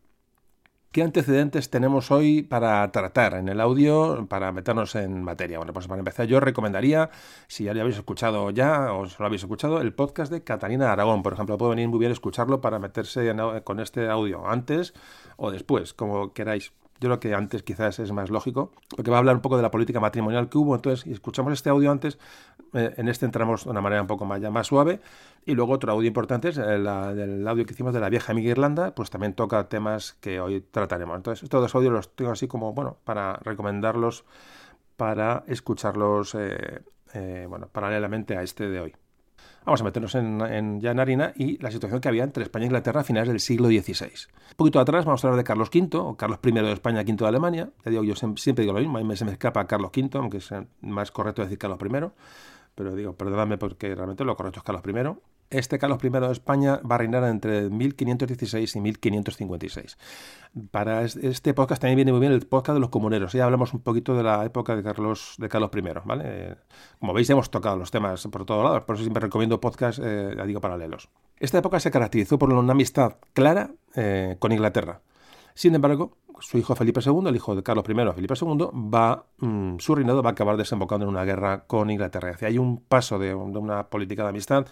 ¿Qué 0.90 1.02
antecedentes 1.02 1.68
tenemos 1.68 2.10
hoy 2.10 2.42
para 2.42 2.90
tratar 2.92 3.34
en 3.34 3.50
el 3.50 3.60
audio, 3.60 4.26
para 4.26 4.52
meternos 4.52 4.94
en 4.94 5.22
materia? 5.22 5.58
Bueno, 5.58 5.74
pues 5.74 5.86
para 5.86 5.98
empezar 5.98 6.26
yo 6.26 6.40
recomendaría, 6.40 7.10
si 7.46 7.64
ya 7.64 7.74
lo 7.74 7.82
habéis 7.82 7.98
escuchado 7.98 8.50
ya 8.50 8.94
o 8.94 9.04
lo 9.04 9.26
habéis 9.26 9.42
escuchado, 9.42 9.82
el 9.82 9.92
podcast 9.92 10.32
de 10.32 10.42
Catalina 10.42 10.90
Aragón, 10.90 11.22
por 11.22 11.34
ejemplo, 11.34 11.58
puede 11.58 11.70
venir 11.70 11.88
muy 11.88 11.98
bien 11.98 12.10
escucharlo 12.10 12.62
para 12.62 12.78
meterse 12.78 13.34
con 13.64 13.80
este 13.80 14.08
audio 14.08 14.48
antes 14.48 14.94
o 15.36 15.50
después, 15.50 15.92
como 15.92 16.32
queráis. 16.32 16.72
Yo 17.00 17.08
creo 17.08 17.20
que 17.20 17.34
antes 17.34 17.62
quizás 17.62 17.98
es 18.00 18.10
más 18.12 18.30
lógico, 18.30 18.72
porque 18.96 19.10
va 19.10 19.18
a 19.18 19.20
hablar 19.20 19.36
un 19.36 19.42
poco 19.42 19.56
de 19.56 19.62
la 19.62 19.70
política 19.70 20.00
matrimonial 20.00 20.48
que 20.48 20.58
hubo. 20.58 20.74
Entonces, 20.74 21.06
escuchamos 21.06 21.52
este 21.52 21.70
audio 21.70 21.90
antes, 21.92 22.18
eh, 22.72 22.94
en 22.96 23.08
este 23.08 23.24
entramos 23.24 23.64
de 23.64 23.70
una 23.70 23.80
manera 23.80 24.02
un 24.02 24.08
poco 24.08 24.24
más, 24.24 24.40
ya 24.40 24.50
más 24.50 24.66
suave. 24.66 25.00
Y 25.46 25.54
luego 25.54 25.72
otro 25.74 25.92
audio 25.92 26.08
importante 26.08 26.48
es 26.48 26.58
el, 26.58 26.86
el, 26.86 27.46
audio 27.46 27.64
que 27.64 27.72
hicimos 27.72 27.94
de 27.94 28.00
la 28.00 28.08
vieja 28.08 28.32
amiga 28.32 28.50
Irlanda, 28.50 28.94
pues 28.94 29.10
también 29.10 29.34
toca 29.34 29.68
temas 29.68 30.14
que 30.20 30.40
hoy 30.40 30.60
trataremos. 30.60 31.16
Entonces, 31.16 31.44
estos 31.44 31.60
dos 31.62 31.74
audios 31.74 31.92
los 31.92 32.14
tengo 32.16 32.32
así 32.32 32.48
como, 32.48 32.72
bueno, 32.72 32.98
para 33.04 33.34
recomendarlos, 33.36 34.24
para 34.96 35.44
escucharlos, 35.46 36.34
eh, 36.34 36.82
eh, 37.14 37.46
bueno, 37.48 37.68
paralelamente 37.68 38.36
a 38.36 38.42
este 38.42 38.68
de 38.68 38.80
hoy. 38.80 38.94
Vamos 39.68 39.82
a 39.82 39.84
meternos 39.84 40.14
en, 40.14 40.80
ya 40.80 40.92
en 40.92 40.98
harina 40.98 41.34
y 41.36 41.58
la 41.58 41.70
situación 41.70 42.00
que 42.00 42.08
había 42.08 42.24
entre 42.24 42.42
España 42.42 42.64
e 42.64 42.68
Inglaterra 42.68 43.02
a 43.02 43.04
finales 43.04 43.28
del 43.28 43.38
siglo 43.38 43.68
XVI. 43.68 44.06
Un 44.06 44.56
poquito 44.56 44.80
atrás 44.80 45.04
vamos 45.04 45.22
a 45.22 45.28
hablar 45.28 45.36
de 45.36 45.44
Carlos 45.44 45.68
V, 45.70 45.94
o 45.98 46.16
Carlos 46.16 46.38
I 46.42 46.52
de 46.52 46.72
España, 46.72 47.02
V 47.02 47.12
de 47.12 47.26
Alemania. 47.26 47.68
Ya 47.84 47.90
digo, 47.90 48.02
yo 48.02 48.14
siempre 48.16 48.62
digo 48.62 48.72
lo 48.72 48.80
mismo, 48.80 48.96
a 48.96 49.04
mí 49.04 49.14
se 49.14 49.26
me 49.26 49.32
escapa 49.32 49.66
Carlos 49.66 49.90
V, 49.94 50.08
aunque 50.14 50.38
es 50.38 50.48
más 50.80 51.10
correcto 51.10 51.42
decir 51.42 51.58
Carlos 51.58 51.78
I. 51.82 52.10
Pero 52.76 52.94
digo, 52.94 53.12
perdóname 53.12 53.58
porque 53.58 53.94
realmente 53.94 54.24
lo 54.24 54.34
correcto 54.36 54.60
es 54.60 54.64
Carlos 54.64 54.82
I 54.86 55.18
este 55.50 55.78
Carlos 55.78 55.98
I 56.02 56.08
de 56.08 56.32
España 56.32 56.80
va 56.88 56.96
a 56.96 56.98
reinar 56.98 57.24
entre 57.24 57.70
1516 57.70 58.76
y 58.76 58.80
1556. 58.80 59.98
Para 60.70 61.02
este 61.04 61.54
podcast 61.54 61.80
también 61.80 61.96
viene 61.96 62.12
muy 62.12 62.20
bien 62.20 62.32
el 62.32 62.46
podcast 62.46 62.74
de 62.74 62.80
los 62.80 62.90
comuneros. 62.90 63.32
Ya 63.32 63.44
hablamos 63.44 63.72
un 63.72 63.80
poquito 63.80 64.14
de 64.14 64.22
la 64.22 64.44
época 64.44 64.76
de 64.76 64.82
Carlos, 64.82 65.34
de 65.38 65.48
Carlos 65.48 65.70
I. 65.74 65.80
¿vale? 66.04 66.56
Como 66.98 67.12
veis, 67.14 67.30
hemos 67.30 67.50
tocado 67.50 67.76
los 67.76 67.90
temas 67.90 68.26
por 68.26 68.44
todos 68.44 68.64
lados, 68.64 68.82
por 68.82 68.96
eso 68.96 69.04
siempre 69.04 69.22
recomiendo 69.22 69.60
podcasts, 69.60 70.00
eh, 70.04 70.36
digo, 70.46 70.60
paralelos. 70.60 71.08
Esta 71.38 71.58
época 71.58 71.80
se 71.80 71.90
caracterizó 71.90 72.38
por 72.38 72.52
una 72.52 72.72
amistad 72.72 73.16
clara 73.32 73.70
eh, 73.94 74.36
con 74.38 74.52
Inglaterra. 74.52 75.00
Sin 75.54 75.74
embargo, 75.74 76.18
su 76.40 76.58
hijo 76.58 76.74
Felipe 76.76 77.00
II, 77.04 77.22
el 77.26 77.36
hijo 77.36 77.56
de 77.56 77.62
Carlos 77.62 77.84
I, 77.88 77.94
Felipe 78.14 78.34
II, 78.40 78.68
va, 78.94 79.24
mm, 79.38 79.78
su 79.78 79.94
reinado 79.94 80.22
va 80.22 80.30
a 80.30 80.32
acabar 80.32 80.56
desembocando 80.56 81.04
en 81.04 81.10
una 81.10 81.24
guerra 81.24 81.64
con 81.66 81.90
Inglaterra. 81.90 82.36
Hay 82.42 82.58
un 82.58 82.80
paso 82.80 83.18
de 83.18 83.34
una 83.34 83.88
política 83.88 84.22
de 84.22 84.28
amistad 84.28 84.66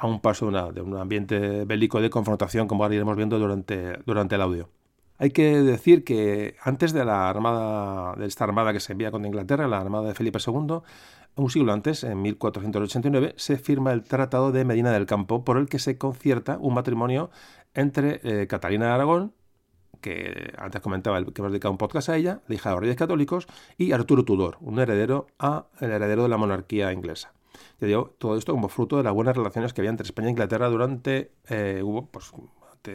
a 0.00 0.06
un 0.06 0.20
paso 0.20 0.50
de, 0.50 0.80
un 0.80 0.96
ambiente 0.96 1.64
bélico 1.66 2.00
de 2.00 2.08
confrontación, 2.08 2.66
como 2.66 2.82
ahora 2.82 2.94
iremos 2.94 3.16
viendo 3.16 3.38
durante, 3.38 3.98
durante 4.06 4.34
el 4.34 4.40
audio. 4.40 4.70
Hay 5.18 5.30
que 5.30 5.60
decir 5.60 6.02
que 6.02 6.56
antes 6.62 6.94
de 6.94 7.04
la 7.04 7.28
armada, 7.28 8.16
de 8.16 8.26
esta 8.26 8.44
armada 8.44 8.72
que 8.72 8.80
se 8.80 8.92
envía 8.92 9.10
contra 9.10 9.28
Inglaterra, 9.28 9.68
la 9.68 9.78
armada 9.78 10.08
de 10.08 10.14
Felipe 10.14 10.38
II, 10.44 10.78
un 11.36 11.50
siglo 11.50 11.74
antes, 11.74 12.02
en 12.04 12.22
1489, 12.22 13.34
se 13.36 13.58
firma 13.58 13.92
el 13.92 14.02
Tratado 14.02 14.50
de 14.50 14.64
Medina 14.64 14.90
del 14.90 15.04
Campo, 15.04 15.44
por 15.44 15.58
el 15.58 15.68
que 15.68 15.78
se 15.78 15.98
concierta 15.98 16.56
un 16.58 16.72
matrimonio 16.72 17.30
entre 17.74 18.20
eh, 18.24 18.46
Catalina 18.46 18.86
de 18.86 18.92
Aragón, 18.92 19.34
que 20.00 20.54
antes 20.56 20.80
comentaba 20.80 21.22
que 21.22 21.32
hemos 21.36 21.52
dedicado 21.52 21.72
un 21.72 21.78
podcast 21.78 22.08
a 22.08 22.16
ella, 22.16 22.40
la 22.48 22.54
hija 22.54 22.70
de 22.70 22.74
los 22.76 22.80
reyes 22.80 22.96
católicos, 22.96 23.46
y 23.76 23.92
Arturo 23.92 24.24
Tudor, 24.24 24.56
un 24.62 24.78
heredero 24.78 25.26
a 25.38 25.66
el 25.80 25.90
heredero 25.90 26.22
de 26.22 26.30
la 26.30 26.38
monarquía 26.38 26.92
inglesa. 26.94 27.34
Todo 28.18 28.36
esto 28.36 28.52
como 28.52 28.68
fruto 28.68 28.96
de 28.96 29.02
las 29.02 29.12
buenas 29.12 29.36
relaciones 29.36 29.72
que 29.72 29.80
había 29.80 29.90
entre 29.90 30.04
España 30.04 30.28
e 30.28 30.30
Inglaterra 30.30 30.68
durante 30.68 31.32
eh, 31.48 31.80
hubo 31.82 32.06
pues, 32.06 32.32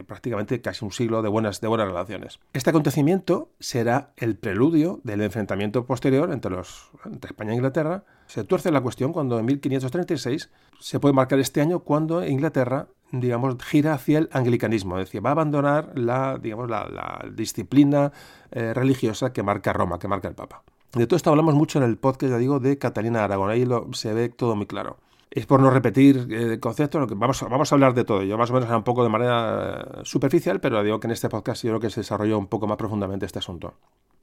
prácticamente 0.08 0.62
casi 0.62 0.84
un 0.84 0.92
siglo 0.92 1.22
de 1.22 1.30
buenas, 1.30 1.62
de 1.62 1.68
buenas 1.68 1.88
relaciones. 1.88 2.40
Este 2.54 2.70
acontecimiento 2.70 3.50
será 3.60 4.12
el 4.18 4.36
preludio 4.36 5.00
del 5.04 5.22
enfrentamiento 5.22 5.86
posterior 5.86 6.32
entre, 6.32 6.52
los, 6.52 6.90
entre 7.06 7.30
España 7.30 7.52
e 7.52 7.56
Inglaterra. 7.56 8.04
Se 8.28 8.44
tuerce 8.44 8.72
la 8.72 8.82
cuestión 8.82 9.14
cuando 9.14 9.40
en 9.40 9.46
1536 9.46 10.50
se 10.80 11.00
puede 11.00 11.14
marcar 11.14 11.40
este 11.40 11.62
año 11.62 11.80
cuando 11.80 12.26
Inglaterra 12.26 12.88
digamos, 13.12 13.56
gira 13.64 13.94
hacia 13.94 14.18
el 14.18 14.30
anglicanismo, 14.34 14.98
es 14.98 15.06
decir, 15.06 15.26
va 15.26 15.30
a 15.30 15.34
abandonar 15.34 15.98
la, 15.98 16.38
digamos, 16.38 16.70
la, 16.70 17.26
disciplina 17.32 18.12
eh, 18.52 18.74
religiosa 18.74 19.32
que 19.32 19.44
marca 19.44 19.74
Roma, 19.74 20.00
que 20.00 20.08
marca 20.08 20.28
el 20.28 20.36
Papa. 20.36 20.64
De 20.96 21.08
todo 21.08 21.18
esto 21.18 21.30
hablamos 21.30 21.54
mucho 21.54 21.78
en 21.78 21.86
el 21.86 21.98
podcast, 21.98 22.32
ya 22.32 22.38
digo, 22.38 22.60
de 22.60 22.78
Catalina 22.78 23.24
Aragón, 23.24 23.50
ahí 23.50 23.66
lo, 23.66 23.94
se 23.94 24.14
ve 24.14 24.30
todo 24.30 24.56
muy 24.56 24.66
claro 24.66 24.98
es 25.36 25.46
por 25.46 25.60
no 25.60 25.70
repetir 25.70 26.28
eh, 26.32 26.60
conceptos, 26.62 27.10
vamos, 27.14 27.42
vamos 27.42 27.72
a 27.72 27.76
hablar 27.76 27.94
de 27.94 28.06
todo. 28.06 28.24
Yo 28.24 28.38
más 28.38 28.50
o 28.52 28.54
menos 28.54 28.70
un 28.70 28.84
poco 28.84 29.04
de 29.04 29.10
manera 29.10 29.82
eh, 29.82 30.00
superficial, 30.04 30.62
pero 30.62 30.82
digo 30.82 31.02
que 31.02 31.08
en 31.08 31.12
este 31.12 31.28
podcast 31.28 31.62
yo 31.62 31.72
creo 31.72 31.82
que 31.82 31.90
se 31.90 32.00
desarrolló 32.00 32.40
un 32.40 32.48
poco 32.48 32.68
más 32.68 32.78
profundamente 32.78 33.26
este 33.26 33.40
asunto. 33.40 33.74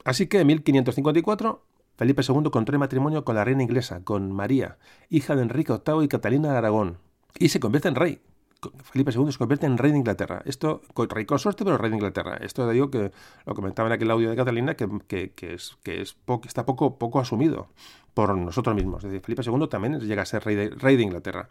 Así 0.03 0.25
que 0.25 0.39
en 0.39 0.47
1554, 0.47 1.61
Felipe 1.97 2.23
II 2.27 2.49
contrae 2.51 2.79
matrimonio 2.79 3.23
con 3.23 3.35
la 3.35 3.45
reina 3.45 3.61
inglesa, 3.61 4.03
con 4.03 4.31
María, 4.31 4.79
hija 5.11 5.35
de 5.35 5.43
Enrique 5.43 5.71
VIII 5.71 6.03
y 6.03 6.07
Catalina 6.07 6.51
de 6.51 6.57
Aragón, 6.57 6.97
y 7.37 7.49
se 7.49 7.59
convierte 7.59 7.89
en 7.89 7.95
rey. 7.95 8.19
Felipe 8.83 9.11
II 9.11 9.31
se 9.31 9.37
convierte 9.37 9.65
en 9.65 9.77
rey 9.77 9.91
de 9.91 9.97
Inglaterra. 9.97 10.41
Esto, 10.45 10.81
rey 11.09 11.25
consorte, 11.25 11.63
pero 11.63 11.77
rey 11.77 11.89
de 11.89 11.97
Inglaterra. 11.97 12.37
Esto 12.41 12.69
digo 12.69 12.89
que 12.89 13.11
lo 13.45 13.53
comentaba 13.53 13.87
en 13.89 13.93
aquel 13.93 14.11
audio 14.11 14.29
de 14.29 14.35
Catalina, 14.35 14.75
que, 14.75 14.87
es, 15.39 15.77
que 15.83 16.01
es 16.01 16.17
está 16.45 16.65
poco, 16.65 16.97
poco 16.97 17.19
asumido 17.19 17.67
por 18.13 18.35
nosotros 18.35 18.75
mismos. 18.75 19.03
Es 19.03 19.11
decir, 19.11 19.25
Felipe 19.25 19.43
II 19.45 19.67
también 19.67 19.99
llega 19.99 20.21
a 20.21 20.25
ser 20.25 20.43
rey 20.43 20.55
de, 20.55 20.69
rey 20.69 20.95
de 20.97 21.03
Inglaterra. 21.03 21.49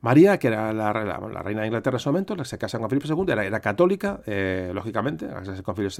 María, 0.00 0.38
que 0.38 0.48
era 0.48 0.72
la, 0.72 0.92
reina 0.92 1.60
de 1.60 1.68
Inglaterra 1.68 1.94
en 1.94 2.00
ese 2.00 2.08
momento, 2.08 2.44
se 2.44 2.58
casa 2.58 2.78
con 2.80 2.90
Felipe 2.90 3.06
II, 3.08 3.24
era, 3.28 3.60
católica, 3.60 4.20
eh, 4.26 4.72
lógicamente, 4.74 5.28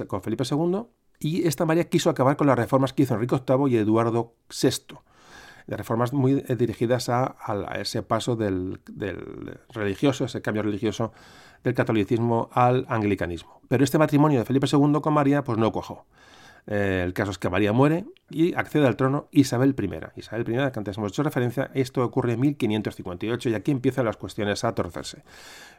con 0.07 0.21
Felipe 0.21 0.43
II, 0.49 0.81
y 1.19 1.47
esta 1.47 1.65
María 1.65 1.87
quiso 1.87 2.09
acabar 2.09 2.35
con 2.35 2.47
las 2.47 2.57
reformas 2.57 2.91
que 2.91 3.03
hizo 3.03 3.13
Enrique 3.13 3.37
VIII 3.47 3.71
y 3.71 3.77
Eduardo 3.77 4.35
VI 4.49 4.97
de 5.67 5.77
reformas 5.77 6.13
muy 6.13 6.43
eh, 6.47 6.55
dirigidas 6.55 7.09
a, 7.09 7.35
ese 7.79 8.03
paso 8.03 8.35
del, 8.35 8.79
religioso, 9.69 10.25
ese 10.25 10.41
cambio 10.41 10.63
religioso 10.63 11.13
del 11.63 11.73
catolicismo 11.73 12.49
al 12.51 12.85
anglicanismo. 12.89 13.61
Pero 13.67 13.83
este 13.83 13.97
matrimonio 13.97 14.39
de 14.39 14.45
Felipe 14.45 14.67
II 14.71 14.99
con 15.01 15.13
María 15.13 15.43
pues 15.43 15.57
no 15.57 15.71
cuajó. 15.71 16.05
Eh, 16.65 17.01
el 17.05 17.13
caso 17.13 17.31
es 17.31 17.37
que 17.37 17.49
María 17.49 17.73
muere 17.73 18.05
y 18.29 18.53
accede 18.53 18.87
al 18.87 18.95
trono 18.95 19.27
Isabel 19.31 19.75
I. 19.77 20.19
Isabel 20.19 20.49
I, 20.49 20.71
que 20.71 20.79
antes 20.79 20.97
hemos 20.97 21.11
hecho 21.11 21.23
referencia, 21.23 21.69
esto 21.73 22.03
ocurre 22.03 22.33
en 22.33 22.39
1558 22.39 23.49
y 23.49 23.53
aquí 23.53 23.71
empiezan 23.71 24.05
las 24.05 24.15
cuestiones 24.15 24.63
a 24.63 24.73
torcerse. 24.73 25.23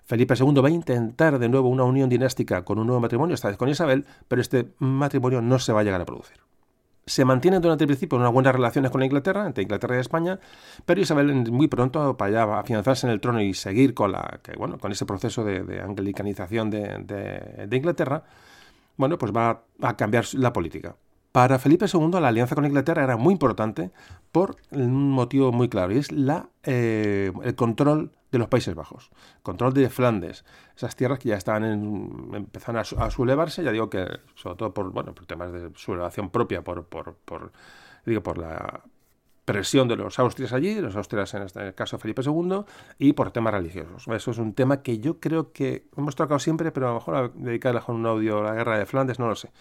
Felipe 0.05 0.35
II 0.39 0.61
va 0.61 0.68
a 0.68 0.70
intentar 0.70 1.39
de 1.39 1.49
nuevo 1.49 1.68
una 1.68 1.85
unión 1.85 2.11
dinástica 2.11 2.64
con 2.64 2.78
un 2.78 2.87
nuevo 2.87 3.01
matrimonio, 3.01 3.35
esta 3.35 3.49
vez 3.49 3.57
con 3.57 3.70
Isabel, 3.70 4.05
pero 4.28 4.43
este 4.43 4.68
matrimonio 4.78 5.41
no 5.41 5.59
se 5.59 5.72
va 5.72 5.80
a 5.80 5.85
llegar 5.85 6.03
a 6.03 6.05
producir 6.05 6.37
se 7.07 7.24
mantienen 7.24 7.61
durante 7.61 7.84
el 7.84 7.88
principio 7.88 8.18
unas 8.18 8.32
buenas 8.32 8.55
relaciones 8.55 8.90
con 8.90 9.00
la 9.00 9.07
Inglaterra, 9.07 9.46
entre 9.46 9.62
Inglaterra 9.62 9.96
y 9.96 10.00
España, 10.00 10.38
pero 10.86 11.00
Isabel 11.00 11.50
muy 11.50 11.68
pronto, 11.68 12.16
para 12.16 12.32
ya 12.32 12.59
afianzarse 12.59 13.07
en 13.07 13.12
el 13.12 13.20
trono 13.20 13.40
y 13.40 13.55
seguir 13.55 13.94
con, 13.94 14.12
la, 14.12 14.40
bueno, 14.59 14.78
con 14.78 14.92
ese 14.92 15.05
proceso 15.07 15.44
de, 15.44 15.80
anglicanización 15.80 16.70
de, 16.70 17.68
Inglaterra, 17.70 18.24
bueno, 18.96 19.18
pues 19.18 19.32
va 19.32 19.64
a 19.82 19.96
cambiar 19.96 20.24
la 20.34 20.52
política. 20.52 20.96
Para 21.32 21.59
Felipe 21.59 21.86
II 21.92 22.20
la 22.20 22.28
alianza 22.28 22.55
con 22.55 22.64
Inglaterra 22.64 23.02
era 23.02 23.16
muy 23.16 23.32
importante 23.32 23.90
por 24.30 24.57
un 24.70 25.11
motivo 25.11 25.50
muy 25.52 25.68
claro, 25.68 25.92
y 25.92 25.98
es 25.98 26.12
la, 26.12 26.48
eh, 26.62 27.32
el 27.42 27.55
control 27.57 28.12
de 28.35 28.39
los 28.41 28.49
Países 28.49 28.74
Bajos, 28.74 29.11
control 29.45 29.72
de 29.72 29.89
Flandes, 29.89 30.45
esas 30.76 30.97
tierras 30.97 31.20
que 31.20 31.28
ya 31.28 31.37
estaban 31.37 31.64
en, 31.64 32.30
empezando 32.35 32.80
a, 32.80 33.11
sublevarse, 33.11 33.62
ya 33.62 33.70
digo 33.70 33.89
que 33.89 34.07
sobre 34.35 34.57
todo 34.57 34.74
por, 34.74 34.91
bueno, 34.91 35.14
por 35.14 35.24
temas 35.24 35.53
de 35.53 35.70
sublevación 35.76 36.30
propia, 36.30 36.62
por, 36.62 36.85
por, 36.85 37.53
digo, 38.05 38.24
por 38.24 38.39
la 38.39 38.82
presión 39.45 39.87
de 39.87 39.95
los 39.95 40.18
austrias 40.18 40.53
allí, 40.53 40.74
de 40.74 40.82
los 40.82 40.97
austrias 40.97 41.32
en 41.35 41.43
este 41.43 41.74
caso 41.74 41.97
Felipe 41.97 42.22
II, 42.26 42.64
y 42.99 43.12
por 43.12 43.30
temas 43.30 43.55
religiosos. 43.55 44.09
Eso 44.09 44.32
es 44.32 44.39
un 44.39 44.53
tema 44.53 44.82
que 44.82 44.99
yo 44.99 45.20
creo 45.20 45.53
que 45.53 45.87
hemos 45.97 46.16
tocado 46.16 46.41
siempre, 46.41 46.72
pero 46.72 46.89
a 46.89 46.91
lo 46.91 46.95
mejor 46.97 47.35
dedicarle 47.35 47.82
a 47.87 47.93
un 47.93 48.05
audio 48.05 48.41
a 48.41 48.43
la 48.43 48.55
guerra 48.55 48.78
de 48.78 48.87
Flandes, 48.87 49.20
no 49.20 49.28
lo 49.28 49.37
sé. 49.37 49.53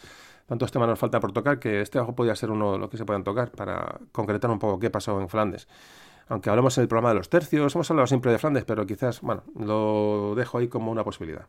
Tantos 0.47 0.71
temas 0.71 0.87
nos 0.87 0.97
falta 0.97 1.19
por 1.19 1.31
tocar 1.31 1.59
que 1.59 1.81
este 1.81 1.99
ojo 1.99 2.15
podría 2.15 2.35
ser 2.35 2.49
uno 2.49 2.73
de 2.73 2.79
los 2.79 2.89
que 2.89 2.97
se 2.97 3.05
puedan 3.05 3.23
tocar 3.23 3.51
para 3.51 3.99
concretar 4.11 4.49
un 4.49 4.57
poco 4.57 4.79
qué 4.79 4.89
pasó 4.89 5.21
en 5.21 5.29
Flandes 5.29 5.67
aunque 6.27 6.49
hablamos 6.49 6.77
en 6.77 6.83
el 6.83 6.87
programa 6.87 7.09
de 7.09 7.15
los 7.15 7.29
tercios, 7.29 7.75
hemos 7.75 7.89
hablado 7.89 8.07
siempre 8.07 8.31
de 8.31 8.37
Flandes, 8.37 8.65
pero 8.65 8.85
quizás, 8.85 9.21
bueno, 9.21 9.43
lo 9.57 10.33
dejo 10.35 10.57
ahí 10.57 10.67
como 10.67 10.91
una 10.91 11.03
posibilidad. 11.03 11.47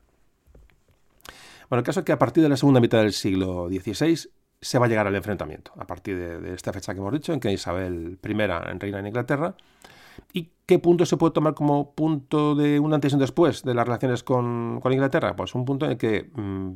Bueno, 1.68 1.81
el 1.81 1.85
caso 1.85 2.01
es 2.01 2.07
que 2.07 2.12
a 2.12 2.18
partir 2.18 2.43
de 2.43 2.49
la 2.49 2.57
segunda 2.57 2.81
mitad 2.81 2.99
del 2.99 3.12
siglo 3.12 3.68
XVI 3.68 4.29
se 4.61 4.79
va 4.79 4.87
a 4.87 4.89
llegar 4.89 5.07
al 5.07 5.14
enfrentamiento, 5.14 5.72
a 5.77 5.87
partir 5.87 6.16
de, 6.16 6.55
esta 6.55 6.72
fecha 6.72 6.95
que 6.95 7.01
hemos 7.01 7.12
dicho, 7.12 7.33
en 7.33 7.41
que 7.41 7.53
Isabel 7.53 8.18
I 8.22 8.33
reina 8.33 8.99
en 8.99 9.07
Inglaterra. 9.07 9.55
¿Y 10.33 10.51
qué 10.66 10.79
punto 10.79 11.05
se 11.07 11.16
puede 11.16 11.33
tomar 11.33 11.55
como 11.55 11.93
punto 11.93 12.55
de 12.55 12.79
un 12.79 12.95
antes 12.95 13.12
y 13.12 13.14
un 13.16 13.20
después 13.20 13.62
de 13.62 13.75
las 13.75 13.85
relaciones 13.85 14.22
con, 14.22 14.81
Inglaterra? 14.91 15.37
Pues 15.37 15.55
un 15.55 15.64
punto 15.64 15.91
en 15.91 15.99
que, 15.99 16.31
mm, 16.35 16.72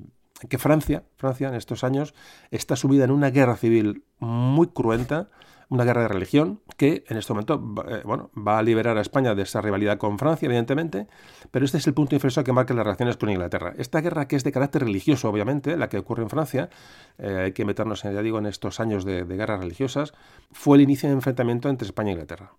que 0.48 0.58
Francia, 0.58 1.04
Francia 1.16 1.48
en 1.48 1.54
estos 1.54 1.84
años, 1.84 2.14
está 2.50 2.76
sumida 2.76 3.04
en 3.04 3.10
una 3.10 3.30
guerra 3.30 3.56
civil 3.56 4.04
muy 4.18 4.68
cruenta, 4.68 5.28
una 5.70 5.84
guerra 5.84 6.02
de 6.02 6.08
religión 6.08 6.60
que 6.76 7.04
en 7.08 7.18
este 7.18 7.32
momento 7.32 7.62
eh, 7.88 8.02
bueno, 8.04 8.30
va 8.36 8.58
a 8.58 8.62
liberar 8.62 8.96
a 8.96 9.00
España 9.00 9.34
de 9.34 9.42
esa 9.42 9.60
rivalidad 9.60 9.98
con 9.98 10.18
Francia, 10.18 10.46
evidentemente, 10.46 11.06
pero 11.50 11.64
este 11.64 11.78
es 11.78 11.86
el 11.86 11.94
punto 11.94 12.14
inflexión 12.14 12.44
que 12.44 12.52
marca 12.52 12.72
las 12.74 12.84
relaciones 12.84 13.16
con 13.16 13.28
Inglaterra. 13.28 13.74
Esta 13.76 14.00
guerra 14.00 14.28
que 14.28 14.36
es 14.36 14.44
de 14.44 14.52
carácter 14.52 14.82
religioso, 14.84 15.28
obviamente, 15.28 15.76
la 15.76 15.88
que 15.88 15.98
ocurre 15.98 16.22
en 16.22 16.30
Francia, 16.30 16.70
eh, 17.18 17.42
hay 17.44 17.52
que 17.52 17.64
meternos, 17.64 18.02
ya 18.02 18.22
digo, 18.22 18.38
en 18.38 18.46
estos 18.46 18.80
años 18.80 19.04
de, 19.04 19.24
guerras 19.24 19.60
religiosas, 19.60 20.14
fue 20.52 20.78
el 20.78 20.82
inicio 20.82 21.08
de 21.08 21.14
enfrentamiento 21.14 21.68
entre 21.68 21.86
España 21.86 22.10
e 22.10 22.12
Inglaterra. 22.12 22.52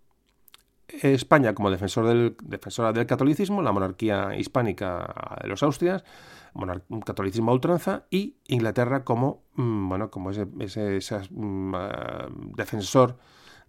España 0.88 1.54
como 1.54 1.70
defensor 1.72 2.08
del, 2.08 2.36
defensora 2.44 2.94
del 2.94 3.06
catolicismo, 3.06 3.62
la 3.62 3.72
monarquía 3.72 4.36
hispánica 4.36 5.38
de 5.42 5.48
los 5.48 5.62
Austrias, 5.64 6.04
un 6.90 7.02
catolicismo 7.02 7.52
a 7.52 7.54
ultranza, 7.54 8.06
y 8.10 8.38
Inglaterra 8.48 9.04
como, 9.04 9.44
mm, 9.56 9.90
bueno, 9.90 10.12
como 10.12 10.32
ese, 10.32 10.46
mm, 10.46 11.76
ah, 11.76 12.28
defensor 12.56 13.18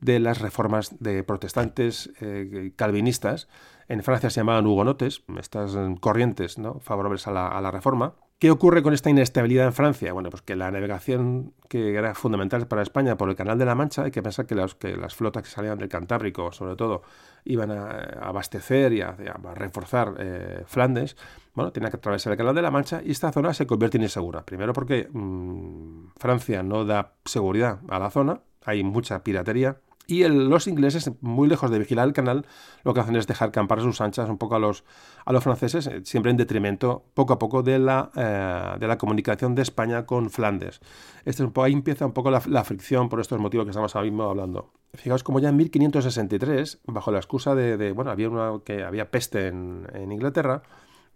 de 0.01 0.18
las 0.18 0.41
reformas 0.41 0.97
de 1.01 1.22
protestantes 1.24 2.11
eh, 2.20 2.72
calvinistas. 2.76 3.49
En 3.88 4.03
Francia 4.03 4.30
se 4.30 4.41
llamaban 4.41 4.66
hugonotes, 4.66 5.24
estas 5.38 5.76
corrientes 6.01 6.59
¿no? 6.59 6.80
favorables 6.80 7.26
a 7.26 7.61
la 7.61 7.70
reforma. 7.70 8.14
¿Qué 8.41 8.51
ocurre 8.51 8.82
con 8.82 8.95
esta 8.95 9.11
inestabilidad 9.11 9.66
en 9.66 9.74
Francia? 9.74 10.14
Bueno, 10.14 10.30
pues 10.30 10.41
que 10.41 10.57
la 10.57 10.70
navegación 10.70 11.53
que 11.68 11.95
era 11.95 12.14
fundamental 12.14 12.66
para 12.66 12.80
España 12.80 13.18
por 13.18 13.28
el 13.28 13.36
Canal 13.36 13.59
de 13.59 13.66
la 13.66 13.74
Mancha, 13.74 14.05
hay 14.05 14.11
que 14.11 14.22
pensar 14.22 14.47
que, 14.47 14.55
las 14.55 15.14
flotas 15.14 15.43
que 15.43 15.51
salían 15.51 15.76
del 15.76 15.91
Cantábrico, 15.91 16.51
sobre 16.51 16.74
todo, 16.74 17.03
iban 17.45 17.70
a, 17.70 17.91
abastecer 18.22 18.95
y 18.95 19.03
a, 19.03 19.14
reforzar 19.55 20.14
eh, 20.18 20.62
Flandes, 20.64 21.18
bueno, 21.53 21.70
tenía 21.70 21.91
que 21.91 21.99
atravesar 21.99 22.32
el 22.32 22.38
Canal 22.38 22.55
de 22.55 22.62
la 22.62 22.70
Mancha 22.70 23.03
y 23.05 23.11
esta 23.11 23.30
zona 23.30 23.53
se 23.53 23.66
convierte 23.66 23.99
en 23.99 24.05
insegura. 24.05 24.43
Primero 24.43 24.72
porque 24.72 25.07
mm, 25.12 26.12
Francia 26.18 26.62
no 26.62 26.86
da 26.86 27.12
seguridad 27.26 27.80
a 27.91 27.99
la 27.99 28.09
zona, 28.09 28.41
hay 28.64 28.82
mucha 28.82 29.22
piratería, 29.22 29.76
y 30.11 30.27
los 30.29 30.67
ingleses, 30.67 31.11
muy 31.21 31.49
lejos 31.49 31.71
de 31.71 31.79
vigilar 31.79 32.09
el 32.09 32.13
canal, 32.13 32.45
lo 32.83 32.95
que 32.95 33.01
hacen 33.01 33.15
es 33.15 33.29
dejar 33.29 33.53
campar 33.53 33.79
a 33.79 33.83
sus 33.83 34.01
anchas 34.01 34.29
un 34.29 34.39
poco 34.39 34.57
a 34.57 34.59
los, 34.59 34.85
a 35.25 35.33
los 35.33 35.45
franceses, 35.45 35.87
eh, 35.87 36.01
siempre 36.05 36.31
en 36.31 36.37
detrimento, 36.37 37.05
poco 37.15 37.33
a 37.33 37.39
poco, 37.39 37.63
de 37.63 37.79
la, 37.79 38.11
eh, 38.17 38.79
de 38.81 38.89
la 38.89 38.99
comunicación 38.99 39.55
de 39.55 39.63
España 39.63 40.07
con 40.07 40.31
Flandes. 40.31 40.81
Este 41.25 41.45
un 41.45 41.53
poco, 41.53 41.65
ahí 41.65 41.73
empieza 41.73 42.07
un 42.07 42.13
poco 42.13 42.31
la, 42.31 42.65
fricción 42.65 43.09
por 43.09 43.21
estos 43.21 43.39
motivos 43.39 43.67
que 43.67 43.71
estamos 43.71 43.95
ahora 43.95 44.07
mismo 44.07 44.25
hablando. 44.25 44.73
Fijaos 44.95 45.23
como 45.23 45.39
ya 45.39 45.51
en 45.51 45.57
1563, 45.57 46.81
bajo 46.87 47.13
la 47.13 47.19
excusa 47.19 47.55
de, 47.55 47.93
bueno, 47.93 48.11
había 48.11 48.29
una, 48.29 48.61
que 48.65 48.83
había 48.83 49.11
peste 49.11 49.47
en, 49.47 49.87
Inglaterra, 50.11 50.63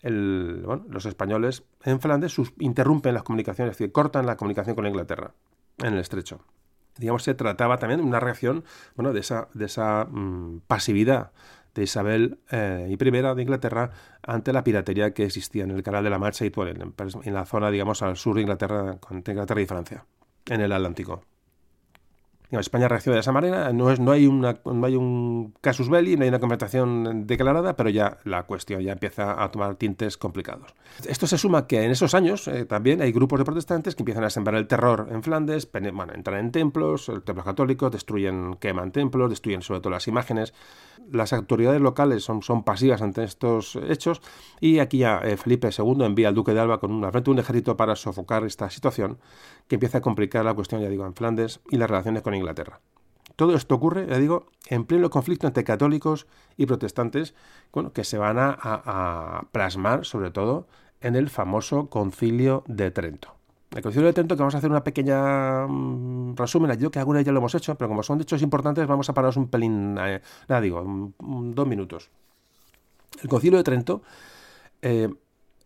los 0.03 1.07
españoles 1.07 1.65
en 1.83 1.99
Flandes 1.99 2.37
interrumpen 2.59 3.15
las 3.15 3.23
comunicaciones, 3.25 3.73
es 3.73 3.79
decir, 3.79 3.93
cortan 3.93 4.27
la 4.27 4.37
comunicación 4.37 4.77
con 4.77 4.87
Inglaterra 4.87 5.33
en 5.79 5.95
el 5.95 5.99
estrecho 5.99 6.41
digamos, 6.99 7.23
se 7.23 7.35
trataba 7.35 7.79
también 7.79 8.01
de 8.01 8.07
una 8.07 8.21
reacción 8.21 8.65
bueno, 8.97 9.13
de 9.13 9.21
esa, 9.21 9.49
de 9.55 9.67
esa 9.67 10.05
mm, 10.05 10.61
pasividad 10.67 11.33
de 11.75 11.83
Isabel 11.83 12.39
eh, 12.51 12.87
I 12.89 12.97
de 12.97 13.43
Inglaterra 13.43 13.91
ante 14.23 14.53
la 14.53 14.63
piratería 14.63 15.13
que 15.13 15.25
existía 15.25 15.65
en 15.65 15.73
el 15.73 15.83
Canal 15.83 16.05
de 16.05 16.11
la 16.11 16.19
Mancha 16.19 16.45
y 16.45 16.53
en, 16.57 16.95
en 17.25 17.35
la 17.35 17.47
zona, 17.47 17.71
digamos, 17.71 18.03
al 18.03 18.17
sur 18.17 18.37
de 18.37 18.43
Inglaterra, 18.43 18.99
entre 19.11 19.35
Inglaterra 19.35 19.61
y 19.61 19.67
Francia, 19.67 20.07
en 20.47 20.61
el 20.61 20.73
Atlántico. 20.73 21.23
España 22.51 22.89
reacciona 22.89 23.15
de 23.15 23.21
esa 23.21 23.33
manera, 23.33 23.73
no, 23.73 23.91
es, 23.91 23.99
no, 23.99 24.13
hay 24.13 24.27
una, 24.27 24.57
no 24.65 24.87
hay 24.87 24.97
un 24.97 25.55
casus 25.61 25.89
belli, 25.89 26.17
no 26.17 26.23
hay 26.23 26.29
una 26.29 26.39
conversación 26.39 27.27
declarada, 27.27 27.75
pero 27.75 27.91
ya 27.91 28.19
la 28.25 28.45
cuestión 28.45 28.83
ya 28.83 28.93
empieza 28.93 29.43
a 29.43 29.51
tomar 29.51 29.77
tintes 29.77 30.17
complicados. 30.17 30.75
Esto 31.07 31.27
se 31.27 31.39
suma 31.39 31.67
que 31.67 31.83
en 31.83 31.91
esos 31.91 32.15
años 32.15 32.47
eh, 32.49 32.65
también 32.65 33.03
hay 33.03 33.13
grupos 33.13 33.39
de 33.39 33.45
protestantes 33.45 33.95
que 33.95 34.03
empiezan 34.03 34.25
a 34.25 34.31
sembrar 34.31 34.57
el 34.57 34.67
terror 34.67 35.09
en 35.11 35.23
Flandes, 35.23 35.69
bueno, 35.73 36.13
entran 36.15 36.39
en 36.39 36.53
templos, 36.53 37.09
el 37.09 37.23
templo 37.23 37.45
católico, 37.45 37.91
destruyen, 37.91 38.55
queman 38.61 38.93
templos, 38.93 39.31
destruyen 39.31 39.63
sobre 39.63 39.81
todo 39.81 39.91
las 39.91 40.07
imágenes. 40.07 40.55
Las 41.11 41.33
autoridades 41.33 41.81
locales 41.81 42.23
son, 42.23 42.43
son 42.43 42.63
pasivas 42.63 43.03
ante 43.03 43.25
estos 43.25 43.77
hechos 43.89 44.23
y 44.61 44.79
aquí 44.79 44.99
ya 44.99 45.21
eh, 45.25 45.37
Felipe 45.37 45.71
II 45.77 46.05
envía 46.05 46.29
al 46.29 46.35
duque 46.35 46.55
de 46.55 46.61
Alba 46.61 46.79
con 46.79 46.93
una, 46.93 47.11
frente 47.11 47.31
un 47.31 47.39
ejército 47.39 47.77
para 47.77 47.97
sofocar 47.97 48.45
esta 48.45 48.71
situación 48.71 49.19
que 49.69 49.77
empieza 49.77 49.99
a 49.99 50.01
complicar 50.01 50.45
la 50.45 50.55
cuestión, 50.55 50.81
ya 50.81 50.89
digo, 50.89 51.05
en 51.07 51.15
Flandes 51.15 51.61
y 51.71 51.77
las 51.77 51.91
relaciones 51.91 52.23
con 52.23 52.35
Inglaterra. 52.35 52.44
Todo 53.37 53.57
esto 53.57 53.75
ocurre, 53.75 54.07
ya 54.07 54.19
digo, 54.19 54.47
en 54.69 54.85
pleno 54.85 55.11
conflicto 55.11 55.47
entre 55.47 55.65
católicos 55.65 56.27
y 56.57 56.67
protestantes, 56.67 57.35
bueno, 57.73 57.93
que 57.93 58.05
se 58.05 58.19
van 58.19 58.37
a, 58.39 59.47
plasmar, 59.51 60.05
sobre 60.05 60.31
todo, 60.31 60.69
en 61.01 61.17
el 61.17 61.29
famoso 61.31 61.89
Concilio 61.91 62.63
de 62.69 62.91
Trento. 62.91 63.35
El 63.73 63.83
Concilio 63.83 64.07
de 64.07 64.13
Trento, 64.13 64.37
que 64.37 64.41
vamos 64.41 64.55
a 64.55 64.59
hacer 64.59 64.71
una 64.71 64.85
pequeña 64.85 65.67
mm, 65.67 66.37
resumen, 66.37 66.79
yo 66.79 66.93
que 66.93 67.01
alguna 67.01 67.23
ya 67.23 67.33
lo 67.33 67.39
hemos 67.39 67.55
hecho, 67.57 67.75
pero 67.75 67.89
como 67.89 68.05
son 68.05 68.21
hechos 68.21 68.41
importantes, 68.41 68.87
vamos 68.87 69.09
a 69.09 69.15
pararnos 69.15 69.37
un 69.37 69.49
pelín, 69.49 69.99
eh, 69.99 70.21
nada, 70.49 70.61
digo, 70.61 70.85
dos 71.19 71.67
minutos. 71.67 72.11
El 73.21 73.29
Concilio 73.29 73.59
de 73.59 73.65
Trento 73.65 74.03
eh, 74.81 75.09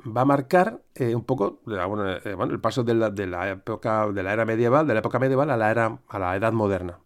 va 0.04 0.22
a 0.22 0.24
marcar 0.24 0.80
eh, 0.94 1.14
un 1.14 1.24
poco 1.24 1.60
bueno, 1.64 2.12
el 2.12 2.60
paso 2.60 2.84
de 2.84 2.94
la, 2.94 3.50
época 3.50 4.06
de 4.08 4.22
la 4.22 4.32
era 4.32 4.44
medieval, 4.44 4.86
de 4.86 4.94
la 4.94 5.00
época 5.00 5.18
medieval 5.18 5.50
a 5.50 5.56
la 5.56 5.70
era 5.70 5.98
a 6.08 6.18
la 6.18 6.36
edad 6.36 6.52
moderna 6.52 6.98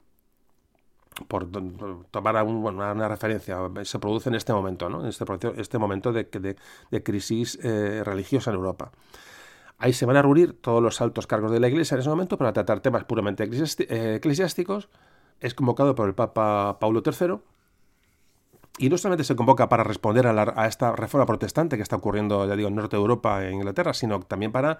por 1.28 1.48
tomar 2.10 2.42
una 2.44 3.08
referencia, 3.08 3.58
se 3.82 3.98
produce 3.98 4.28
en 4.30 4.34
este 4.34 4.52
momento, 4.52 4.88
¿no? 4.88 5.02
en 5.02 5.08
este, 5.08 5.24
este 5.56 5.78
momento 5.78 6.12
de, 6.12 6.56
de, 6.90 7.02
crisis 7.02 7.58
eh, 7.62 8.02
religiosa 8.04 8.50
en 8.50 8.56
Europa. 8.56 8.92
Ahí 9.78 9.92
se 9.92 10.06
van 10.06 10.16
a 10.16 10.22
reunir 10.22 10.54
todos 10.60 10.82
los 10.82 11.00
altos 11.00 11.26
cargos 11.26 11.50
de 11.50 11.60
la 11.60 11.68
Iglesia 11.68 11.96
en 11.96 12.00
ese 12.00 12.08
momento 12.08 12.38
para 12.38 12.52
tratar 12.52 12.80
temas 12.80 13.04
puramente 13.04 13.44
eh, 13.44 14.14
eclesiásticos. 14.16 14.88
Es 15.40 15.54
convocado 15.54 15.94
por 15.94 16.08
el 16.08 16.14
Papa 16.14 16.78
Paulo 16.78 17.02
III 17.04 17.38
y 18.82 18.88
no 18.88 18.98
solamente 18.98 19.24
se 19.24 19.36
convoca 19.36 19.68
para 19.68 19.84
responder 19.84 20.26
a, 20.26 20.66
esta 20.66 20.96
reforma 20.96 21.24
protestante 21.24 21.76
que 21.76 21.82
está 21.82 21.96
ocurriendo, 21.96 22.46
ya 22.46 22.56
digo, 22.56 22.68
en 22.68 22.74
norte 22.74 22.96
de 22.96 23.00
Europa 23.00 23.44
e 23.44 23.52
Inglaterra, 23.52 23.94
sino 23.94 24.20
también 24.20 24.50
para 24.50 24.78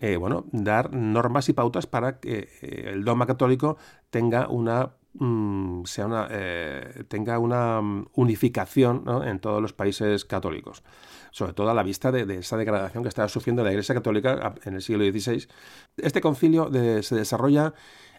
eh, 0.00 0.16
bueno, 0.16 0.44
dar 0.52 0.92
normas 0.92 1.48
y 1.48 1.54
pautas 1.54 1.86
para 1.86 2.20
que 2.20 2.48
el 2.60 3.04
dogma 3.04 3.26
católico 3.26 3.78
tenga 4.10 4.48
una 4.48 4.92
Mm, 5.20 5.84
sea 5.84 6.06
una, 6.06 6.28
eh, 6.30 7.04
tenga 7.08 7.38
una 7.40 7.80
mm, 7.80 8.06
unificación 8.14 9.04
en 9.24 9.40
todos 9.40 9.60
los 9.60 9.72
países 9.72 10.24
católicos, 10.24 10.84
sobre 11.32 11.54
todo 11.54 11.70
a 11.70 11.74
la 11.74 11.82
vista 11.82 12.12
de, 12.12 12.38
esa 12.38 12.56
degradación 12.56 13.02
que 13.02 13.08
estaba 13.08 13.28
sufriendo 13.28 13.64
la 13.64 13.70
Iglesia 13.70 13.94
Católica 13.94 14.54
en 14.64 14.74
el 14.74 14.82
siglo 14.82 15.04
XVI. 15.04 15.48
Este 15.96 16.20
concilio 16.20 16.70
se 17.02 17.14
desarrolla 17.16 17.74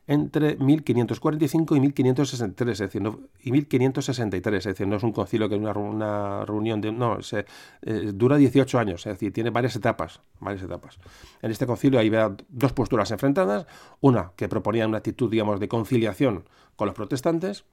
entre 0.09 0.55
1545 0.55 1.75
y 1.75 1.79
1563, 1.81 2.73
es 2.73 2.79
decir, 2.79 2.99
no, 2.99 3.19
y 3.43 3.51
1563, 3.51 4.65
es 4.65 4.73
decir, 4.73 4.87
no 4.87 4.95
es 4.95 5.03
un 5.03 5.11
concilio 5.11 5.47
que 5.47 5.55
es 5.55 5.61
una, 5.61 6.43
reunión 6.45 6.81
de... 6.81 6.91
No, 6.91 7.19
eh, 7.31 8.11
dura 8.15 8.37
18 8.37 8.79
años, 8.79 9.05
es 9.05 9.13
decir, 9.13 9.31
tiene 9.31 9.51
varias 9.51 9.75
etapas, 9.75 10.21
varias 10.39 10.63
etapas. 10.63 10.97
En 11.43 11.51
este 11.51 11.67
concilio 11.67 11.99
hay 11.99 12.11
dos 12.49 12.73
posturas 12.73 13.11
enfrentadas, 13.11 13.67
una 14.01 14.31
que 14.35 14.49
proponía 14.49 14.87
una 14.87 14.97
actitud, 14.97 15.29
digamos, 15.29 15.59
de 15.59 15.67
conciliación 15.67 16.45
con 16.75 16.87
los 16.87 16.95
protestantes, 16.95 17.65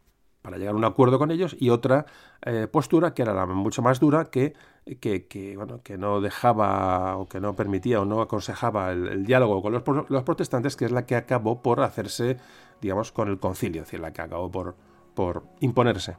para 0.43 0.59
llegar 0.59 0.75
a 0.75 0.77
un 0.77 0.85
acuerdo 0.85 1.19
con 1.19 1.31
ellos 1.31 1.57
y 1.59 1.71
otra 1.71 2.05
eh, 2.45 2.69
postura 2.71 3.15
que 3.15 3.23
era 3.23 3.33
la 3.33 3.47
mucho 3.47 3.81
más 3.81 3.99
dura 3.99 4.27
que, 4.27 4.53
que, 4.95 5.55
bueno, 5.57 5.81
que 5.83 5.99
no 5.99 6.21
dejaba 6.21 7.17
o 7.17 7.27
que 7.27 7.41
no 7.41 7.57
permitía 7.57 8.01
o 8.01 8.05
no 8.05 8.21
aconsejaba 8.21 8.93
el, 8.93 9.27
diálogo 9.27 9.61
con 9.61 9.73
los, 9.73 9.83
los, 10.09 10.23
protestantes, 10.23 10.77
que 10.77 10.85
es 10.85 10.93
la 10.93 11.07
que 11.07 11.17
acabó 11.17 11.61
por 11.61 11.81
hacerse, 11.81 12.37
digamos, 12.81 13.11
con 13.11 13.29
el 13.29 13.39
concilio, 13.39 13.83
es 13.83 13.89
decir, 13.89 14.01
la 14.01 14.13
que 14.13 14.23
acabó 14.23 14.51
por, 14.51 14.77
por 15.15 15.43
imponerse. 15.61 16.17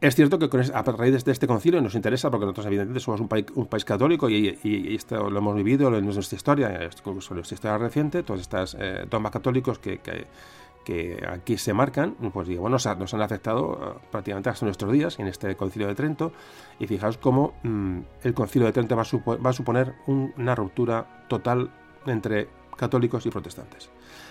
Es 0.00 0.16
cierto 0.16 0.40
que 0.40 0.50
a 0.74 0.82
raíz 0.82 1.24
de 1.24 1.30
este 1.30 1.46
concilio 1.46 1.80
nos 1.80 1.94
interesa, 1.94 2.28
porque 2.28 2.44
nosotros 2.44 2.66
evidentemente 2.66 2.98
somos 2.98 3.20
un 3.20 3.28
país, 3.28 3.46
un 3.54 3.66
país 3.66 3.84
católico 3.84 4.28
y, 4.28 4.58
y, 4.64 4.96
esto 4.96 5.30
lo 5.30 5.38
hemos 5.38 5.54
vivido 5.54 5.96
en 5.96 6.04
nuestra 6.04 6.36
historia, 6.36 6.74
en 6.74 6.90
nuestra 7.14 7.54
historia 7.54 7.78
reciente, 7.78 8.24
todos 8.24 8.40
estos 8.40 8.76
eh, 8.80 9.06
dogmas 9.08 9.30
católicos 9.30 9.78
que, 9.78 9.98
que 9.98 10.26
que 10.84 11.24
aquí 11.28 11.56
se 11.58 11.72
marcan, 11.72 12.14
pues 12.32 12.48
digo, 12.48 12.62
bueno, 12.62 12.74
nos, 12.74 12.86
han 12.86 13.22
afectado 13.22 13.96
eh, 13.96 14.06
prácticamente 14.10 14.50
hasta 14.50 14.66
nuestros 14.66 14.92
días 14.92 15.18
en 15.18 15.28
este 15.28 15.54
concilio 15.56 15.88
de 15.88 15.94
Trento. 15.94 16.32
Y 16.78 16.86
fijaos 16.86 17.18
cómo 17.18 17.54
mm, 17.62 17.98
el 18.24 18.34
concilio 18.34 18.66
de 18.66 18.72
Trento 18.72 18.96
va 18.96 19.02
a, 19.02 19.52
suponer 19.52 19.94
una 20.06 20.54
ruptura 20.54 21.26
total 21.28 21.70
entre 22.06 22.48
católicos 22.76 23.26
y 23.26 23.30
protestantes. 23.30 23.90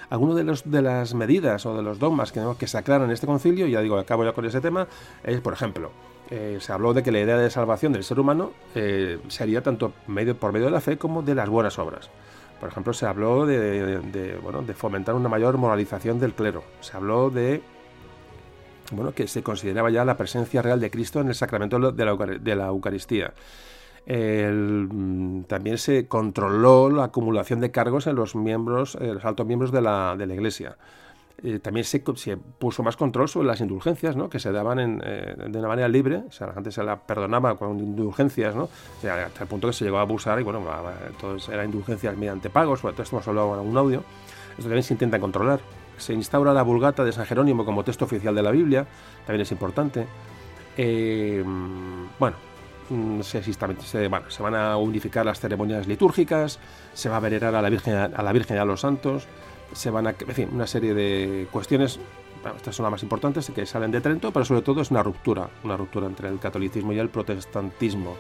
Algunas 0.10 0.36
de, 0.36 0.44
los, 0.44 0.70
de 0.70 0.82
las 0.82 1.14
medidas 1.14 1.66
o 1.66 1.76
de 1.76 1.84
los 1.84 2.00
dogmas 2.00 2.32
que, 2.32 2.42
que 2.60 2.68
se 2.68 2.78
aclaran 2.78 3.08
en 3.08 3.12
este 3.12 3.28
concilio, 3.28 3.68
ya 3.68 3.82
digo, 3.82 3.98
acabo 3.98 4.26
ya 4.26 4.34
con 4.34 4.46
ese 4.46 4.60
tema, 4.60 4.88
es, 5.24 5.40
por 5.40 5.54
ejemplo, 5.54 5.92
eh, 6.32 6.60
se 6.62 6.72
habló 6.72 6.94
de 6.94 7.04
que 7.04 7.12
la 7.12 7.20
idea 7.20 7.38
de 7.38 7.50
salvación 7.50 7.92
del 7.92 8.06
ser 8.06 8.18
humano 8.18 8.52
eh, 8.74 9.20
sería 9.28 9.62
tanto 9.62 9.92
por 10.40 10.54
medio 10.54 10.66
de 10.66 10.72
la 10.72 10.80
fe 10.80 10.98
como 10.98 11.22
de 11.24 11.36
las 11.36 11.50
buenas 11.50 11.78
obras. 11.78 12.10
Por 12.62 12.70
ejemplo, 12.70 12.94
se 12.94 13.08
habló 13.08 13.48
de, 13.48 14.40
bueno, 14.44 14.62
de 14.62 14.76
fomentar 14.76 15.16
una 15.16 15.28
mayor 15.28 15.58
moralización 15.58 16.20
del 16.20 16.36
clero. 16.36 16.64
Se 16.80 16.96
habló 16.96 17.32
de 17.32 17.64
bueno, 18.92 19.14
que 19.14 19.28
se 19.28 19.42
consideraba 19.42 19.90
ya 19.90 20.06
la 20.06 20.16
presencia 20.16 20.62
real 20.62 20.80
de 20.80 20.92
Cristo 20.92 21.20
en 21.22 21.30
el 21.30 21.34
sacramento 21.34 21.80
de 21.92 22.56
la, 22.56 22.68
Eucaristía. 22.68 23.34
también 24.06 25.80
se 25.80 26.08
controló 26.08 26.92
la 26.92 27.06
acumulación 27.06 27.62
de 27.62 27.72
cargos 27.72 28.06
en 28.06 28.16
los 28.16 28.36
miembros, 28.36 28.96
en 29.02 29.16
los 29.16 29.26
altos 29.26 29.48
miembros 29.48 29.72
de 29.72 29.82
la, 29.82 30.16
de 30.16 30.28
la 30.28 30.36
Iglesia. 30.36 30.78
Eh, 31.44 31.58
también 31.58 31.84
se, 31.86 32.00
puso 32.00 32.84
más 32.84 32.96
control 32.96 33.28
sobre 33.28 33.48
las 33.48 33.60
indulgencias, 33.62 34.16
¿no? 34.16 34.30
que 34.30 34.40
se 34.40 34.52
daban 34.52 35.02
eh, 35.04 35.36
de 35.48 35.58
una 35.58 35.68
manera 35.68 35.88
libre, 35.88 36.18
o 36.28 36.32
sea, 36.32 36.48
la 36.48 36.54
gente 36.54 36.72
se 36.72 36.84
la 36.84 37.00
perdonaba 37.00 37.58
con 37.58 37.80
indulgencias, 37.80 38.56
¿no? 38.56 38.70
hasta 39.10 39.44
el 39.44 39.50
punto 39.50 39.68
que 39.68 39.74
se 39.74 39.86
llegó 39.86 39.98
a 39.98 40.02
abusar 40.02 40.40
y 40.40 40.44
bueno, 40.44 40.64
entonces 41.08 41.50
eran 41.50 41.66
indulgencias 41.66 42.16
mediante 42.16 42.52
pagos, 42.52 42.82
todo 42.82 42.92
esto 42.92 43.16
hemos 43.16 43.28
hablado 43.28 43.60
en 43.60 43.68
un 43.68 43.76
audio, 43.76 44.04
esto 44.52 44.64
también 44.64 44.84
se 44.84 44.94
intenta 44.94 45.20
controlar. 45.20 45.60
Se 45.98 46.14
instaura 46.14 46.54
la 46.54 46.64
Vulgata 46.64 47.04
de 47.04 47.12
San 47.12 47.26
Jerónimo 47.26 47.64
como 47.64 47.84
texto 47.84 48.06
oficial 48.06 48.34
de 48.34 48.44
la 48.44 48.52
Biblia, 48.52 48.86
también 49.26 49.42
es 49.42 49.52
importante. 49.52 50.08
Eh, 50.78 51.44
bueno, 52.20 52.38
mm, 52.90 53.22
se, 53.22 53.44
se, 53.44 54.08
bueno, 54.08 54.30
se, 54.30 54.44
van 54.44 54.56
a 54.56 54.78
unificar 54.78 55.26
las 55.26 55.40
ceremonias 55.40 55.88
litúrgicas, 55.88 56.60
se 56.94 57.10
va 57.10 57.18
a 57.18 57.20
venerar 57.20 57.56
a 57.56 57.62
la 57.62 57.70
Virgen, 57.70 57.96
a 57.96 58.24
la 58.24 58.32
Virgen 58.32 58.58
y 58.58 58.60
a 58.60 58.66
los 58.66 58.82
santos, 58.82 59.28
se 59.74 59.90
van 59.90 60.08
a, 60.08 60.16
en 60.18 60.34
fin, 60.34 60.50
una 60.52 60.68
serie 60.68 60.94
de 60.94 61.48
cuestiones, 61.52 62.00
estas 62.56 62.76
son 62.76 62.84
las 62.84 62.92
más 62.92 63.04
importantes, 63.04 63.52
que 63.54 63.66
salen 63.66 63.92
de 63.92 64.02
Trento, 64.02 64.32
pero 64.32 64.46
sobre 64.46 64.62
todo 64.62 64.82
es 64.82 64.92
una 64.92 65.04
ruptura, 65.04 65.50
una 65.64 65.78
ruptura 65.78 66.08
entre 66.08 66.30
el 66.30 66.40
catolicismo 66.40 66.94
y 66.94 67.00
el 67.00 67.10
protestantismo. 67.10 68.16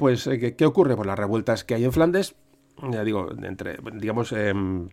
Pues, 0.00 0.26
eh, 0.26 0.56
¿qué, 0.56 0.64
ocurre? 0.64 0.96
Pues 0.96 1.06
las 1.06 1.18
revueltas 1.18 1.62
que 1.62 1.74
hay 1.74 1.84
en 1.84 1.92
Flandes, 1.92 2.34
ya 2.90 3.04
digo, 3.04 3.28
entre, 3.42 3.76
digamos, 3.92 4.32
em, 4.32 4.88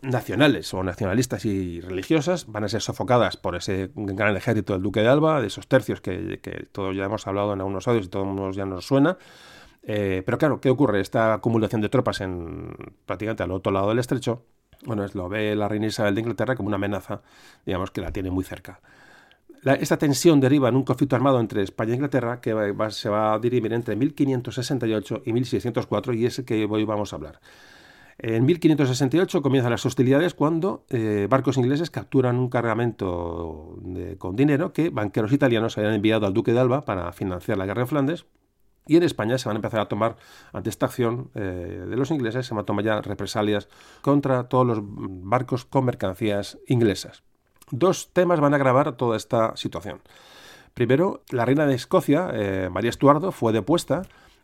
nacionales 0.00 0.72
o 0.72 0.82
nacionalistas 0.82 1.44
y 1.44 1.82
religiosas 1.82 2.46
van 2.50 2.64
a 2.64 2.68
ser 2.68 2.80
sofocadas 2.80 3.36
por 3.36 3.54
ese 3.54 3.90
gran 3.94 4.34
ejército 4.34 4.72
del 4.72 4.80
Duque 4.80 5.00
de 5.00 5.08
Alba, 5.08 5.42
de 5.42 5.48
esos 5.48 5.68
tercios 5.68 6.00
que, 6.00 6.40
todos 6.72 6.96
ya 6.96 7.04
hemos 7.04 7.26
hablado 7.26 7.52
en 7.52 7.60
algunos 7.60 7.86
audios 7.86 8.06
y 8.06 8.08
todos 8.08 8.56
ya 8.56 8.64
nos 8.64 8.86
suena. 8.86 9.18
Eh, 9.82 10.22
pero 10.24 10.38
claro, 10.38 10.58
¿qué 10.58 10.70
ocurre? 10.70 11.02
Esta 11.02 11.34
acumulación 11.34 11.82
de 11.82 11.90
tropas 11.90 12.22
en 12.22 12.74
prácticamente 13.04 13.42
al 13.42 13.50
otro 13.50 13.70
lado 13.72 13.90
del 13.90 13.98
estrecho, 13.98 14.46
bueno, 14.86 15.04
es, 15.04 15.14
lo 15.14 15.28
ve 15.28 15.54
la 15.54 15.68
reina 15.68 15.86
Isabel 15.86 16.14
de 16.14 16.22
Inglaterra 16.22 16.56
como 16.56 16.68
una 16.68 16.76
amenaza, 16.76 17.20
digamos, 17.66 17.90
que 17.90 18.00
la 18.00 18.10
tiene 18.10 18.30
muy 18.30 18.42
cerca 18.42 18.80
esta 19.74 19.96
tensión 19.98 20.40
deriva 20.40 20.68
en 20.68 20.76
un 20.76 20.84
conflicto 20.84 21.16
armado 21.16 21.40
entre 21.40 21.62
España 21.62 21.92
e 21.92 21.96
Inglaterra 21.96 22.40
que 22.40 22.54
se 22.90 23.08
va 23.08 23.34
a 23.34 23.38
dirimir 23.38 23.72
entre 23.72 23.96
1568 23.96 25.22
y 25.26 25.32
1604 25.32 26.14
y 26.14 26.26
es 26.26 26.38
el 26.38 26.44
que 26.44 26.64
hoy 26.64 26.84
vamos 26.84 27.12
a 27.12 27.16
hablar. 27.16 27.40
En 28.18 28.46
1568 28.46 29.42
comienzan 29.42 29.72
las 29.72 29.84
hostilidades 29.84 30.32
cuando 30.32 30.86
eh, 30.88 31.26
barcos 31.28 31.58
ingleses 31.58 31.90
capturan 31.90 32.36
un 32.38 32.48
cargamento 32.48 33.78
con 34.18 34.36
dinero 34.36 34.72
que 34.72 34.88
banqueros 34.88 35.32
italianos 35.32 35.76
habían 35.76 35.94
enviado 35.94 36.26
al 36.26 36.32
duque 36.32 36.52
de 36.52 36.60
Alba 36.60 36.82
para 36.86 37.12
financiar 37.12 37.58
la 37.58 37.66
guerra 37.66 37.82
en 37.82 37.88
Flandes. 37.88 38.24
Y 38.86 38.96
en 38.96 39.02
España 39.02 39.36
se 39.36 39.48
van 39.48 39.56
a 39.56 39.58
empezar 39.58 39.80
a 39.80 39.88
tomar, 39.88 40.16
ante 40.52 40.70
esta 40.70 40.86
acción 40.86 41.30
eh, 41.34 41.84
de 41.90 41.96
los 41.96 42.12
ingleses, 42.12 42.46
se 42.46 42.54
van 42.54 42.62
a 42.62 42.66
tomar 42.66 42.84
ya 42.84 43.02
represalias 43.02 43.68
contra 44.00 44.44
todos 44.44 44.64
los 44.64 44.78
barcos 44.80 45.64
con 45.64 45.84
mercancías 45.84 46.58
inglesas. 46.68 47.25
Dos 47.70 48.10
temas 48.12 48.40
van 48.40 48.52
a 48.52 48.56
agravar 48.56 48.96
toda 48.96 49.16
esta 49.16 49.56
situación. 49.56 50.00
Primero, 50.74 51.22
la 51.30 51.44
reina 51.44 51.66
de 51.66 51.74
Escocia, 51.74 52.30
eh, 52.32 52.68
María 52.70 52.90
Estuardo, 52.90 53.32
fue 53.32 53.52
depuesta 53.52 54.02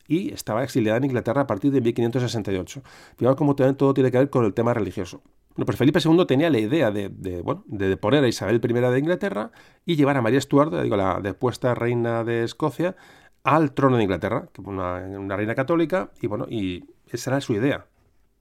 y 0.08 0.32
estaba 0.32 0.64
exiliada 0.64 0.98
en 0.98 1.04
Inglaterra 1.04 1.42
a 1.42 1.46
partir 1.46 1.70
de 1.72 1.80
1568. 1.80 2.82
Fijaos 3.16 3.36
cómo 3.36 3.54
también 3.54 3.76
todo 3.76 3.94
tiene 3.94 4.10
que 4.10 4.18
ver 4.18 4.30
con 4.30 4.44
el 4.44 4.54
tema 4.54 4.74
religioso. 4.74 5.22
Bueno, 5.54 5.66
pues 5.66 5.76
Felipe 5.76 6.00
II 6.02 6.24
tenía 6.26 6.50
la 6.50 6.58
idea 6.58 6.90
de, 6.90 7.08
bueno, 7.42 7.62
de 7.66 7.96
poner 7.96 8.24
a 8.24 8.28
Isabel 8.28 8.60
I 8.64 8.72
de 8.72 8.98
Inglaterra 8.98 9.52
y 9.84 9.96
llevar 9.96 10.16
a 10.16 10.22
María 10.22 10.38
Estuardo, 10.38 10.82
digo, 10.82 10.96
la 10.96 11.20
depuesta 11.20 11.74
reina 11.74 12.24
de 12.24 12.44
Escocia, 12.44 12.96
al 13.44 13.72
trono 13.72 13.98
de 13.98 14.04
Inglaterra, 14.04 14.48
una, 14.64 14.96
una 15.18 15.36
reina 15.36 15.54
católica, 15.54 16.10
y 16.20 16.26
bueno, 16.26 16.46
y 16.48 16.84
esa 17.08 17.30
era 17.30 17.40
su 17.40 17.52
idea. 17.52 17.86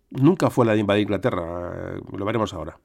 Nunca 0.09 0.49
fue 0.49 0.65
la 0.65 0.73
de 0.73 0.79
invadir 0.79 1.03
Inglaterra, 1.03 1.95
eh, 1.95 2.01
lo 2.17 2.25
veremos 2.25 2.53
ahora. 2.53 2.79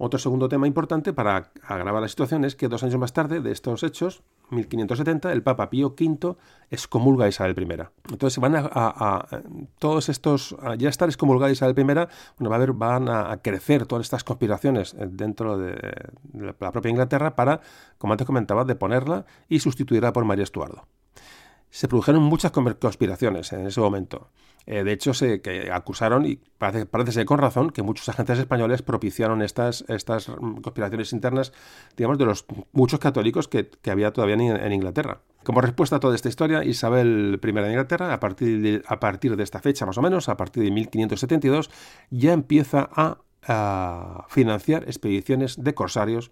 Otro 0.00 0.20
segundo 0.20 0.48
tema 0.48 0.68
importante 0.68 1.12
para 1.12 1.50
agravar 1.64 2.00
la 2.00 2.08
situación 2.08 2.44
es 2.44 2.54
que 2.54 2.68
dos 2.68 2.84
años 2.84 2.98
más 2.98 3.12
tarde 3.12 3.40
de 3.40 3.50
estos 3.50 3.82
hechos, 3.82 4.22
1570, 4.50 5.32
el 5.32 5.42
Papa 5.42 5.70
Pío 5.70 5.88
V 5.88 6.36
excomulga 6.70 7.24
a 7.24 7.28
Isabel 7.28 7.56
I. 7.60 8.12
Entonces 8.12 8.38
van 8.38 8.54
a, 8.56 9.26
todos 9.80 10.08
estos, 10.08 10.56
ya 10.78 10.88
estar 10.88 11.08
excomulgada 11.08 11.50
Isabel 11.50 11.76
I, 11.76 11.82
bueno, 11.82 12.08
va 12.48 12.52
a 12.52 12.54
haber, 12.54 12.72
van 12.74 13.08
a, 13.08 13.36
crecer 13.38 13.86
todas 13.86 14.06
estas 14.06 14.22
conspiraciones 14.22 14.94
dentro 14.96 15.58
de, 15.58 15.76
la 16.32 16.52
propia 16.70 16.90
Inglaterra 16.90 17.34
para, 17.34 17.60
como 17.98 18.12
antes 18.12 18.26
comentaba, 18.26 18.64
deponerla 18.64 19.26
y 19.48 19.58
sustituirla 19.58 20.12
por 20.12 20.24
María 20.24 20.44
Estuardo 20.44 20.86
se 21.70 21.86
produjeron 21.86 22.22
muchas 22.22 22.50
conspiraciones 22.50 23.52
en 23.52 23.66
ese 23.66 23.78
momento. 23.78 24.30
Eh, 24.66 24.84
de 24.84 24.92
hecho, 24.92 25.14
se 25.14 25.40
que 25.40 25.70
acusaron, 25.72 26.26
y 26.26 26.36
parece, 26.58 26.86
parece, 26.86 27.12
ser 27.12 27.24
con 27.24 27.38
razón, 27.38 27.70
que 27.70 27.82
muchos 27.82 28.08
agentes 28.08 28.38
españoles 28.38 28.82
propiciaron 28.82 29.42
estas, 29.42 29.84
estas 29.88 30.26
conspiraciones 30.62 31.12
internas, 31.12 31.52
digamos, 31.96 32.18
de 32.18 32.26
los 32.26 32.44
muchos 32.72 33.00
católicos 33.00 33.48
que, 33.48 33.70
había 33.90 34.12
todavía 34.12 34.34
en, 34.34 34.72
Inglaterra. 34.72 35.22
Como 35.42 35.60
respuesta 35.60 35.96
a 35.96 36.00
toda 36.00 36.14
esta 36.14 36.28
historia, 36.28 36.64
Isabel 36.64 37.40
I 37.42 37.52
de 37.52 37.70
Inglaterra, 37.70 38.12
a 38.12 38.20
partir 38.20 38.60
de, 38.60 38.82
a 38.86 39.00
partir 39.00 39.36
de 39.36 39.42
esta 39.42 39.60
fecha 39.60 39.86
más 39.86 39.96
o 39.96 40.02
menos, 40.02 40.28
a 40.28 40.36
partir 40.36 40.62
de 40.62 40.70
1572, 40.70 41.70
ya 42.10 42.32
empieza 42.32 42.90
a 42.92 43.18
financiar 44.28 44.84
expediciones 44.84 45.62
de 45.62 45.74
corsarios. 45.74 46.30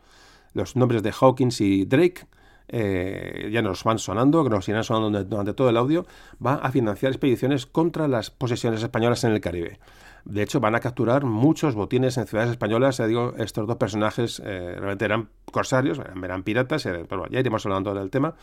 Los 0.52 0.76
nombres 0.76 1.02
de 1.02 1.14
Hawkins 1.18 1.60
y 1.60 1.86
Drake 1.86 2.26
eh, 2.68 3.48
ya 3.52 3.62
nos 3.62 3.84
van 3.84 3.98
sonando, 3.98 4.42
que 4.42 4.50
nos 4.50 4.68
irán 4.68 4.84
sonando 4.84 5.24
durante 5.24 5.54
todo 5.54 5.68
el 5.70 5.76
audio, 5.76 6.06
va 6.44 6.54
a 6.54 6.70
financiar 6.70 7.12
expediciones 7.12 7.66
contra 7.66 8.08
las 8.08 8.30
posesiones 8.30 8.82
españolas 8.82 9.22
en 9.24 9.32
el 9.32 9.40
Caribe. 9.40 9.78
De 10.24 10.42
hecho, 10.42 10.58
van 10.58 10.74
a 10.74 10.80
capturar 10.80 11.24
muchos 11.24 11.76
botines 11.76 12.16
en 12.18 12.26
ciudades 12.26 12.50
españolas. 12.50 12.96
Ya 12.96 13.06
digo, 13.06 13.34
estos 13.38 13.66
dos 13.66 13.76
personajes 13.76 14.42
eh, 14.44 14.74
realmente 14.74 15.04
eran 15.04 15.28
corsarios, 15.52 16.00
eran, 16.00 16.42
piratas, 16.42 16.84
eh, 16.86 17.04
pero 17.08 17.28
ya 17.28 17.38
iremos 17.38 17.64
hablando 17.64 17.94
del 17.94 18.10
tema, 18.10 18.34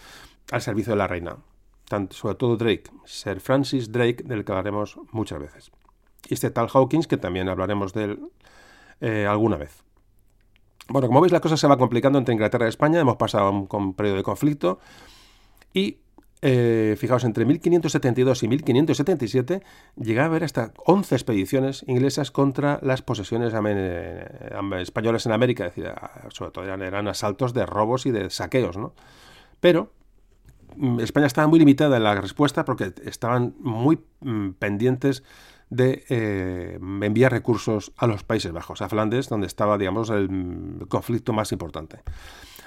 al 0.51 0.61
servicio 0.61 0.93
de 0.93 0.97
la 0.97 1.07
reina. 1.07 1.37
Sobre 2.09 2.35
todo 2.35 2.55
Drake, 2.55 2.85
Sir 3.05 3.39
Francis 3.39 3.91
Drake, 3.91 4.23
del 4.23 4.45
que 4.45 4.51
hablaremos 4.51 4.97
muchas 5.11 5.39
veces. 5.39 5.71
Y 6.27 6.33
este 6.33 6.49
tal 6.49 6.69
Hawkins, 6.73 7.07
que 7.07 7.17
también 7.17 7.49
hablaremos 7.49 7.93
de 7.93 8.03
él 8.05 9.27
alguna 9.27 9.57
vez. 9.57 9.83
Bueno, 10.89 11.07
como 11.07 11.21
veis, 11.21 11.31
la 11.31 11.39
cosa 11.39 11.57
se 11.57 11.67
va 11.67 11.77
complicando 11.77 12.19
entre 12.19 12.33
Inglaterra 12.33 12.65
y 12.65 12.69
España. 12.69 12.99
Hemos 12.99 13.15
pasado 13.15 13.49
un, 13.51 13.93
periodo 13.93 14.17
de 14.17 14.23
conflicto. 14.23 14.79
Y 15.73 15.97
eh, 16.41 16.95
fijaos, 16.99 17.23
entre 17.23 17.45
1572 17.45 18.43
y 18.43 18.47
1577 18.49 19.63
llega 19.95 20.23
a 20.23 20.25
haber 20.25 20.43
hasta 20.43 20.73
11 20.85 21.15
expediciones 21.15 21.85
inglesas 21.87 22.31
contra 22.31 22.79
las 22.81 23.01
posesiones 23.01 23.53
españolas 24.81 25.25
en 25.25 25.31
América. 25.31 25.67
Es 25.67 25.75
decir, 25.75 25.91
sobre 26.29 26.51
todo 26.51 26.65
eran, 26.65 27.07
asaltos 27.07 27.53
de 27.53 27.65
robos 27.65 28.05
y 28.05 28.11
de 28.11 28.29
saqueos, 28.29 28.75
¿no? 28.77 28.93
Pero 29.61 29.93
mm, 30.75 30.99
España 30.99 31.27
estaba 31.27 31.47
muy 31.47 31.59
limitada 31.59 31.95
en 31.95 32.03
la 32.03 32.19
respuesta 32.19 32.65
porque 32.65 32.93
estaban 33.05 33.55
muy 33.59 33.99
mm, 34.19 34.49
pendientes 34.59 35.23
de 35.73 36.03
eh, 36.09 36.77
enviar 36.79 37.31
recursos 37.31 37.91
a 37.97 38.07
los 38.07 38.23
Países 38.23 38.51
Bajos, 38.51 38.81
a 38.81 38.89
Flandes, 38.89 39.29
donde 39.29 39.47
estaba, 39.47 39.77
digamos, 39.77 40.09
el 40.09 40.85
conflicto 40.87 41.33
más 41.33 41.51
importante. 41.51 41.99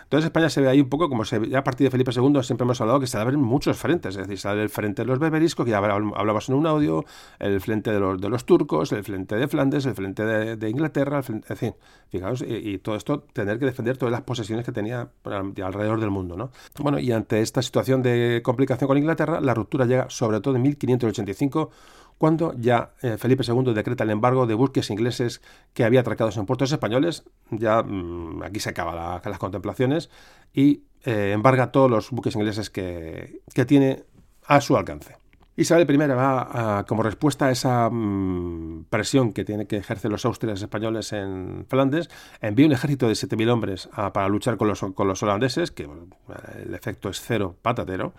Entonces 0.07 0.27
España 0.27 0.49
se 0.49 0.61
ve 0.61 0.69
ahí 0.69 0.81
un 0.81 0.89
poco 0.89 1.09
como 1.09 1.25
se 1.25 1.37
a 1.57 1.65
partir 1.65 1.87
de 1.87 1.91
Felipe 1.91 2.13
II 2.15 2.41
siempre 2.45 2.65
hemos 2.65 2.81
hablado 2.81 3.01
que 3.01 3.09
se 3.09 3.19
abren 3.19 3.41
muchos 3.41 3.77
frentes, 3.77 4.15
es 4.15 4.23
decir, 4.23 4.39
sale 4.39 4.63
el 4.63 4.71
frente 4.71 5.03
de 5.03 5.07
los 5.07 5.19
berberiscos, 5.19 5.65
que 5.65 5.73
ya 5.73 5.79
hablamos 5.79 6.49
en 6.49 6.55
un 6.55 6.65
audio, 6.65 7.05
el 7.41 7.61
frente 7.61 7.91
de 7.91 7.99
los, 7.99 8.21
de 8.21 8.29
los 8.29 8.45
turcos, 8.45 8.93
el 8.93 9.03
frente 9.03 9.35
de 9.35 9.49
Flandes, 9.49 9.85
el 9.85 9.97
frente 9.97 10.25
de, 10.25 10.71
Inglaterra, 10.71 11.23
en 11.27 11.57
fin, 11.57 11.75
fijaos, 12.09 12.45
y, 12.47 12.79
todo 12.79 12.95
esto 12.95 13.25
tener 13.33 13.59
que 13.59 13.65
defender 13.65 13.97
todas 13.97 14.13
las 14.13 14.21
posesiones 14.21 14.65
que 14.65 14.71
tenía 14.71 15.09
alrededor 15.25 15.99
del 15.99 16.11
mundo, 16.11 16.37
¿no? 16.37 16.53
Bueno, 16.79 17.01
y 17.01 17.11
ante 17.11 17.41
esta 17.41 17.61
situación 17.61 18.01
de 18.01 18.43
complicación 18.45 18.87
con 18.87 18.99
Inglaterra, 18.99 19.41
la 19.41 19.55
ruptura 19.55 19.87
llega 19.87 20.09
sobre 20.09 20.41
todo 20.41 20.55
en 20.55 20.63
1585 20.63 21.71
cuando 22.19 22.55
ya 22.59 22.93
eh, 23.03 23.17
Felipe 23.19 23.45
II 23.47 23.75
decreta 23.75 24.05
el 24.05 24.11
embargo 24.11 24.47
de 24.47 24.55
buques 24.55 24.91
ingleses 24.91 25.43
que 25.75 25.85
había 25.85 26.01
atracados 26.01 26.37
en 26.37 26.47
puertos 26.47 26.73
españoles. 26.73 27.25
Ya 27.51 27.83
mm, 27.83 28.43
aquí 28.43 28.61
se 28.61 28.71
acaban 28.71 29.21
las 29.25 29.39
contemplaciones 29.39 30.11
y 30.53 30.83
eh, 31.05 31.33
embarga 31.33 31.71
todos 31.73 31.91
los 31.91 32.11
buques 32.11 32.35
ingleses 32.35 32.71
que, 32.71 33.41
tiene 33.67 34.05
a 34.47 34.61
su 34.61 34.77
alcance. 34.77 35.17
Isabel 35.59 35.91
I 35.91 35.97
va, 35.97 36.85
como 36.87 37.03
respuesta 37.03 37.47
a 37.47 37.51
esa 37.51 37.89
mm, 37.91 38.87
presión 38.91 39.33
que 39.33 39.45
tiene 39.45 39.67
que 39.67 39.79
ejercer 39.79 40.11
los 40.11 40.27
austrias 40.27 40.61
españoles 40.61 41.13
en 41.13 41.65
Flandes, 41.69 42.11
envía 42.43 42.67
un 42.67 42.73
ejército 42.73 43.09
de 43.09 43.15
7.000 43.15 43.51
hombres 43.51 43.89
para 44.13 44.29
luchar 44.29 44.59
con 44.59 44.69
los, 44.69 44.81
con 44.81 45.09
los 45.09 45.23
holandeses, 45.23 45.71
que 45.71 45.85
el 45.85 46.75
efecto 46.75 47.09
es 47.09 47.21
cero 47.21 47.57
patatero. 47.63 48.13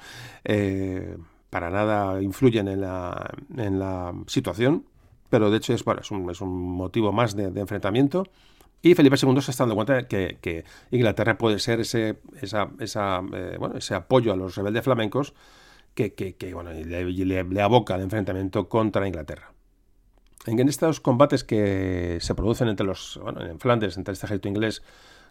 Eh, 0.44 1.16
para 1.50 1.70
nada 1.70 2.22
influyen 2.22 2.68
en 2.68 2.82
la, 2.82 3.34
en 3.56 3.80
la 3.80 4.14
situación, 4.28 4.86
pero 5.30 5.50
de 5.50 5.58
hecho 5.58 5.74
es, 5.74 5.84
bueno, 5.84 6.02
es, 6.02 6.12
un, 6.12 6.30
es 6.30 6.42
un 6.42 6.72
motivo 6.72 7.12
más 7.12 7.36
de, 7.36 7.46
enfrentamiento. 7.60 8.26
Y 8.82 8.94
Felipe 8.94 9.18
II 9.22 9.42
se 9.42 9.52
está 9.52 9.64
dando 9.64 9.76
cuenta 9.76 9.96
de 9.96 10.08
que, 10.08 10.66
Inglaterra 10.92 11.38
puede 11.38 11.60
ser 11.60 11.80
ese, 11.80 12.20
esa, 12.42 12.70
esa, 12.80 13.22
eh, 13.34 13.56
bueno, 13.60 13.78
ese 13.78 13.96
apoyo 13.96 14.32
a 14.32 14.36
los 14.36 14.56
rebeldes 14.56 14.84
flamencos 14.84 15.34
que, 15.96 16.14
que, 16.14 16.54
bueno, 16.54 16.72
le, 16.72 17.06
le, 17.06 17.62
aboca 17.62 17.96
al 17.96 18.02
enfrentamiento 18.02 18.70
contra 18.70 19.08
Inglaterra. 19.08 19.52
En 20.46 20.60
estos 20.70 21.02
combates 21.02 21.44
que 21.44 22.20
se 22.22 22.36
producen 22.36 22.68
entre 22.68 22.86
los, 22.86 23.20
bueno, 23.22 23.44
en 23.44 23.60
Flandes, 23.60 23.98
entre 23.98 24.14
este 24.14 24.28
ejército 24.28 24.48
inglés 24.48 24.84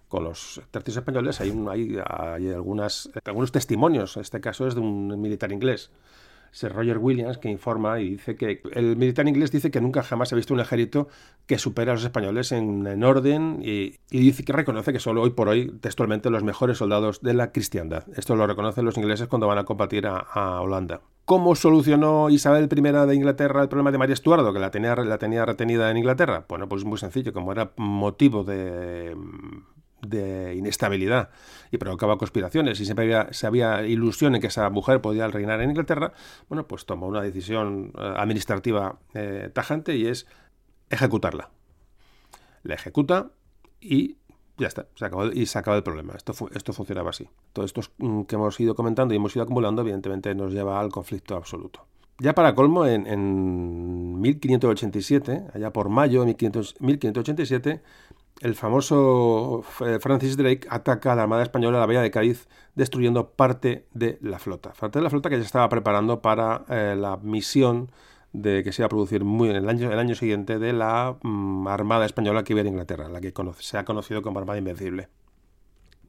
con 0.09 0.24
los 0.24 0.61
tercios 0.70 0.96
españoles 0.96 1.40
hay, 1.40 1.50
hay, 1.68 1.98
hay 2.07 2.48
algunas, 2.50 3.11
algunos 3.24 3.52
testimonios. 3.52 4.16
Este 4.16 4.40
caso 4.40 4.66
es 4.66 4.74
de 4.74 4.80
un 4.80 5.20
militar 5.20 5.52
inglés, 5.52 5.90
Sir 6.57 6.72
Roger 6.72 6.96
Williams, 6.96 7.36
que 7.36 7.50
informa 7.50 8.00
y 8.00 8.12
dice 8.12 8.34
que 8.34 8.62
el 8.72 8.96
militar 8.96 9.28
inglés 9.28 9.52
dice 9.52 9.70
que 9.70 9.80
nunca 9.80 10.02
jamás 10.02 10.32
ha 10.32 10.36
visto 10.36 10.54
un 10.54 10.61
ejército 10.61 11.07
que 11.46 11.59
supera 11.59 11.92
a 11.92 11.94
los 11.96 12.04
españoles 12.04 12.50
en, 12.50 13.04
orden 13.04 13.61
y, 13.62 13.98
dice 14.11 14.42
que 14.42 14.54
reconoce 14.54 14.90
que 14.92 14.98
solo 14.98 15.20
hoy 15.20 15.30
por 15.30 15.48
hoy 15.48 15.70
textualmente 15.82 16.30
los 16.30 16.42
mejores 16.42 16.78
soldados 16.78 17.20
de 17.20 17.34
la 17.34 17.52
cristiandad. 17.52 18.04
Esto 18.16 18.36
lo 18.36 18.46
reconocen 18.46 18.86
los 18.86 18.96
ingleses 18.96 19.28
cuando 19.28 19.46
van 19.46 19.59
a 19.59 19.64
combatir 19.64 20.07
a, 20.07 20.62
Holanda. 20.62 21.02
¿Cómo 21.26 21.54
solucionó 21.57 22.30
Isabel 22.30 22.70
I 22.72 22.80
de 22.80 23.14
Inglaterra 23.14 23.61
el 23.61 23.68
problema 23.68 23.92
de 23.92 23.98
María 23.98 24.14
Estuardo, 24.14 24.54
que 24.54 24.59
la 24.59 24.70
tenía, 24.70 24.94
la 24.94 25.18
tenía 25.18 25.44
retenida 25.44 25.90
en 25.90 25.98
Inglaterra? 25.98 26.46
Bueno, 26.48 26.70
pues 26.70 26.84
muy 26.84 26.96
sencillo, 26.96 27.34
como 27.34 27.52
era 27.52 27.72
motivo 27.76 28.44
de 28.44 29.14
de 30.09 30.54
inestabilidad 30.54 31.30
y 31.70 31.78
provocaba 31.78 32.18
conspiraciones 32.18 32.80
y 32.80 32.84
siempre 32.84 33.04
había, 33.04 33.32
se 33.32 33.46
había 33.46 33.82
ilusión 33.86 34.34
en 34.34 34.40
que 34.40 34.48
esa 34.48 34.68
mujer 34.70 35.00
podía 35.00 35.28
reinar 35.28 35.61
en 35.61 35.70
Inglaterra, 35.70 36.12
bueno, 36.48 36.66
pues 36.66 36.86
tomó 36.86 37.07
una 37.07 37.22
decisión 37.22 37.92
eh, 37.98 38.14
administrativa 38.16 38.98
eh, 39.14 39.50
tajante 39.52 39.96
y 39.96 40.07
es 40.07 40.26
ejecutarla. 40.90 41.50
La 42.62 42.74
ejecuta 42.74 43.30
y 43.80 44.16
ya 44.59 44.68
está, 44.68 44.86
se 44.94 45.04
acabó, 45.04 45.26
y 45.26 45.46
se 45.46 45.59
acaba 45.59 45.76
el 45.76 45.82
problema. 45.82 46.14
Esto, 46.14 46.32
esto 46.54 46.72
funcionaba 46.72 47.11
así. 47.11 47.28
Todo 47.52 47.64
esto 47.64 47.82
mm, 47.98 48.22
que 48.22 48.36
hemos 48.36 48.59
ido 48.59 48.74
comentando 48.74 49.12
y 49.12 49.18
hemos 49.18 49.34
ido 49.36 49.42
acumulando, 49.42 49.82
evidentemente, 49.82 50.34
nos 50.34 50.52
lleva 50.52 50.80
al 50.80 50.90
conflicto 50.90 51.36
absoluto. 51.36 51.86
Ya 52.18 52.34
para 52.34 52.54
colmo, 52.54 52.86
en, 52.86 53.07
en 53.07 54.18
1587, 54.20 55.48
allá 55.52 55.70
por 55.72 55.90
mayo 55.90 56.24
de 56.24 56.28
1587, 56.28 57.82
el 58.41 58.55
famoso 58.55 59.64
eh, 59.84 59.99
Francis 60.01 60.37
Drake 60.37 60.66
ataca 60.70 61.12
a 61.12 61.16
la 61.16 61.22
Armada 61.22 61.43
Española 61.43 61.78
a 61.78 61.80
la 61.80 61.87
bahía 61.87 62.03
de 62.03 62.11
Cádiz, 62.11 62.49
destruyendo 62.74 63.30
parte 63.30 63.87
de 63.95 64.18
la 64.20 64.39
flota. 64.39 64.72
Parte 64.72 64.99
de 64.99 65.03
la 65.03 65.11
flota 65.11 65.30
que 65.30 65.39
ya 65.39 65.45
estaba 65.45 65.68
preparando 65.68 66.20
para 66.20 66.64
eh, 66.68 66.95
la 66.99 67.16
misión 67.16 67.91
de 68.32 68.62
que 68.62 68.72
se 68.72 68.82
iba 68.82 68.87
a 68.87 68.91
producir 68.91 69.24
muy 69.24 69.49
en 69.49 69.57
el 69.57 69.68
año, 69.68 69.91
el 69.91 69.99
año 69.99 70.14
siguiente 70.14 70.59
de 70.59 70.72
la 70.72 71.16
mm, 71.22 71.66
Armada 71.68 72.05
Española 72.05 72.45
que 72.45 72.53
iba 72.53 72.62
a 72.62 72.66
Inglaterra, 72.66 73.09
la 73.09 73.20
que 73.20 73.32
se 73.61 73.78
ha 73.78 73.84
conocido 73.84 74.20
como 74.22 74.39
Armada 74.39 74.59
Invencible. 74.59 75.09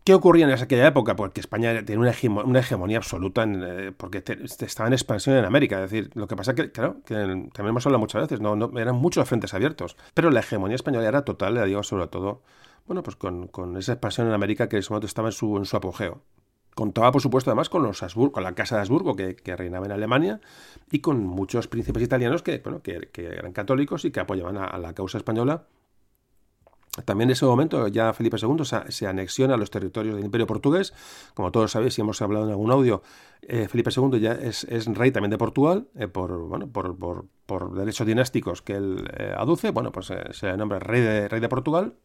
¿Qué 0.07 0.13
ocurría 0.13 0.45
en 0.45 0.53
aquella 0.53 0.87
época? 0.87 1.17
Porque 1.17 1.41
España 1.41 1.83
tenía 1.83 1.99
una, 1.99 2.59
hegemonía 2.61 2.95
absoluta, 2.95 3.43
eh, 3.45 3.91
porque 3.91 4.23
estaba 4.61 4.87
en 4.87 4.93
expansión 4.93 5.35
en 5.35 5.43
América. 5.43 5.83
Es 5.83 5.91
decir, 5.91 6.11
lo 6.13 6.29
que 6.29 6.37
pasa 6.37 6.55
que, 6.55 6.71
claro, 6.71 7.01
también 7.05 7.51
hemos 7.57 7.85
hablado 7.85 7.99
muchas 7.99 8.21
veces, 8.21 8.39
no, 8.39 8.71
eran 8.79 8.95
muchos 8.95 9.27
frentes 9.27 9.53
abiertos, 9.53 9.97
pero 10.13 10.31
la 10.31 10.39
hegemonía 10.39 10.75
española 10.75 11.09
era 11.09 11.25
total, 11.25 11.55
le 11.55 11.65
digo 11.65 11.83
sobre 11.83 12.07
todo, 12.07 12.41
bueno, 12.85 13.03
pues 13.03 13.17
con, 13.17 13.49
esa 13.75 13.91
expansión 13.91 14.27
en 14.27 14.33
América 14.33 14.69
que 14.69 14.77
en 14.77 14.79
ese 14.79 14.91
momento 14.91 15.07
estaba 15.07 15.27
en 15.27 15.33
su, 15.33 15.57
en 15.57 15.65
su 15.65 15.75
apogeo. 15.75 16.21
Contaba, 16.73 17.11
por 17.11 17.21
supuesto, 17.21 17.49
además 17.49 17.67
con 17.67 17.83
los 17.83 18.01
Habsburgo, 18.01 18.31
con 18.31 18.43
la 18.43 18.55
Casa 18.55 18.75
de 18.75 18.81
Habsburgo 18.83 19.13
que, 19.17 19.35
reinaba 19.57 19.87
en 19.87 19.91
Alemania 19.91 20.39
y 20.89 20.99
con 20.99 21.21
muchos 21.25 21.67
príncipes 21.67 22.01
italianos 22.01 22.43
que, 22.43 22.59
bueno, 22.59 22.81
que, 22.81 23.09
eran 23.13 23.51
católicos 23.51 24.05
y 24.05 24.11
que 24.11 24.21
apoyaban 24.21 24.55
a 24.55 24.77
la 24.77 24.93
causa 24.93 25.17
española 25.17 25.65
también 27.05 27.29
en 27.29 27.33
ese 27.33 27.45
momento 27.45 27.87
ya 27.87 28.13
Felipe 28.13 28.37
II 28.41 28.63
se, 28.89 29.07
anexiona 29.07 29.53
a 29.53 29.57
los 29.57 29.69
territorios 29.69 30.15
del 30.15 30.25
Imperio 30.25 30.47
Portugués. 30.47 30.93
Como 31.33 31.51
todos 31.51 31.71
sabéis, 31.71 31.97
y 31.97 32.01
hemos 32.01 32.21
hablado 32.21 32.45
en 32.45 32.51
algún 32.51 32.71
audio, 32.71 33.01
eh, 33.41 33.67
Felipe 33.67 33.91
II 33.95 34.19
ya 34.19 34.33
es, 34.33 34.65
rey 34.87 35.11
también 35.11 35.31
de 35.31 35.37
Portugal 35.37 35.87
eh, 35.95 36.07
por, 36.07 36.37
bueno, 36.47 36.67
por, 36.67 36.97
por, 37.45 37.73
derechos 37.73 38.07
dinásticos 38.07 38.61
que 38.61 38.73
él 38.73 39.09
eh, 39.17 39.33
aduce. 39.37 39.71
Bueno, 39.71 39.91
pues 39.91 40.11
se 40.31 40.57
nombra 40.57 40.79
rey 40.79 41.01
de, 41.01 41.27
rey 41.27 41.39
de 41.39 41.49
Portugal. 41.49 41.95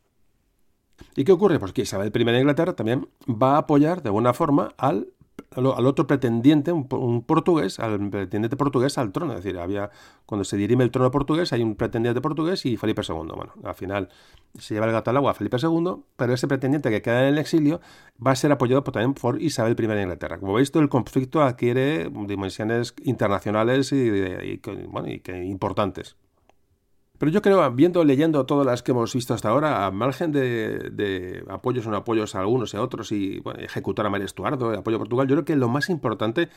¿Y 1.17 1.25
qué 1.25 1.33
ocurre? 1.33 1.59
Pues 1.59 1.73
que 1.73 1.83
Isabel 1.83 2.13
I 2.15 2.25
de 2.25 2.41
Inglaterra 2.41 2.75
también 2.75 3.09
va 3.29 3.55
a 3.55 3.59
apoyar 3.59 4.03
de 4.03 4.11
buena 4.11 4.33
forma 4.35 4.75
al 4.77 5.09
al 5.57 5.87
otro 5.87 6.07
pretendiente, 6.07 6.73
un, 6.73 7.23
portugués, 7.23 7.79
al 7.79 8.11
pretendiente 8.11 8.57
portugués 8.57 8.99
al 8.99 9.13
trono. 9.13 9.33
Es 9.35 9.45
decir, 9.45 9.59
había 9.59 9.91
cuando 10.27 10.45
se 10.45 10.57
dirime 10.57 10.85
el 10.85 10.91
trono 10.91 11.11
portugués, 11.11 11.53
hay 11.53 11.63
un 11.63 11.77
pretendiente 11.77 12.21
portugués 12.21 12.65
y 12.67 12.77
Felipe 12.77 13.03
II. 13.07 13.15
Bueno, 13.15 13.53
al 13.65 13.75
final 13.75 14.09
se 14.59 14.75
lleva 14.75 14.87
el 14.87 14.93
gato 14.93 15.11
al 15.11 15.17
agua 15.17 15.33
a 15.33 15.35
Felipe 15.35 15.57
II, 15.63 16.05
pero 16.17 16.35
ese 16.35 16.49
pretendiente 16.49 16.91
que 16.91 17.03
queda 17.03 17.23
en 17.23 17.35
el 17.35 17.39
exilio 17.39 17.81
va 18.25 18.33
a 18.33 18.37
ser 18.37 18.53
apoyado 18.53 18.83
también 18.83 19.15
por 19.15 19.41
Isabel 19.41 19.77
I 19.79 19.87
de 19.87 20.03
Inglaterra. 20.03 20.39
Como 20.39 20.55
veis, 20.55 20.71
todo 20.71 20.83
el 20.83 20.89
conflicto 20.89 21.43
adquiere 21.43 22.11
dimensiones 22.11 22.95
internacionales 23.05 23.93
y, 23.93 24.61
bueno, 24.89 25.09
y 25.09 25.21
que 25.21 25.45
importantes. 25.45 26.17
Pero 27.19 27.31
yo 27.31 27.41
creo, 27.41 27.71
viendo, 27.71 28.03
leyendo 28.05 28.45
todas 28.47 28.67
las 28.67 28.83
que 28.83 28.91
hemos 28.91 29.15
visto 29.15 29.33
hasta 29.33 29.49
ahora, 29.49 29.87
a 29.87 29.91
margen 29.91 30.33
de, 30.33 31.45
apoyos 31.49 31.87
o 31.87 31.91
no 31.91 31.99
apoyos 31.99 32.35
a 32.35 32.41
algunos 32.41 32.75
y 32.75 32.77
a 32.77 32.83
otros, 32.83 33.13
y 33.13 33.43
ejecutar 33.59 34.07
a 34.07 34.11
María 34.11 34.27
Estuardo, 34.27 34.77
apoyo 34.77 34.97
a 34.97 34.99
Portugal, 34.99 35.29
yo 35.29 35.37
creo 35.37 35.45
que 35.45 35.55
lo 35.55 35.69
más 35.69 35.89
importante, 35.89 36.49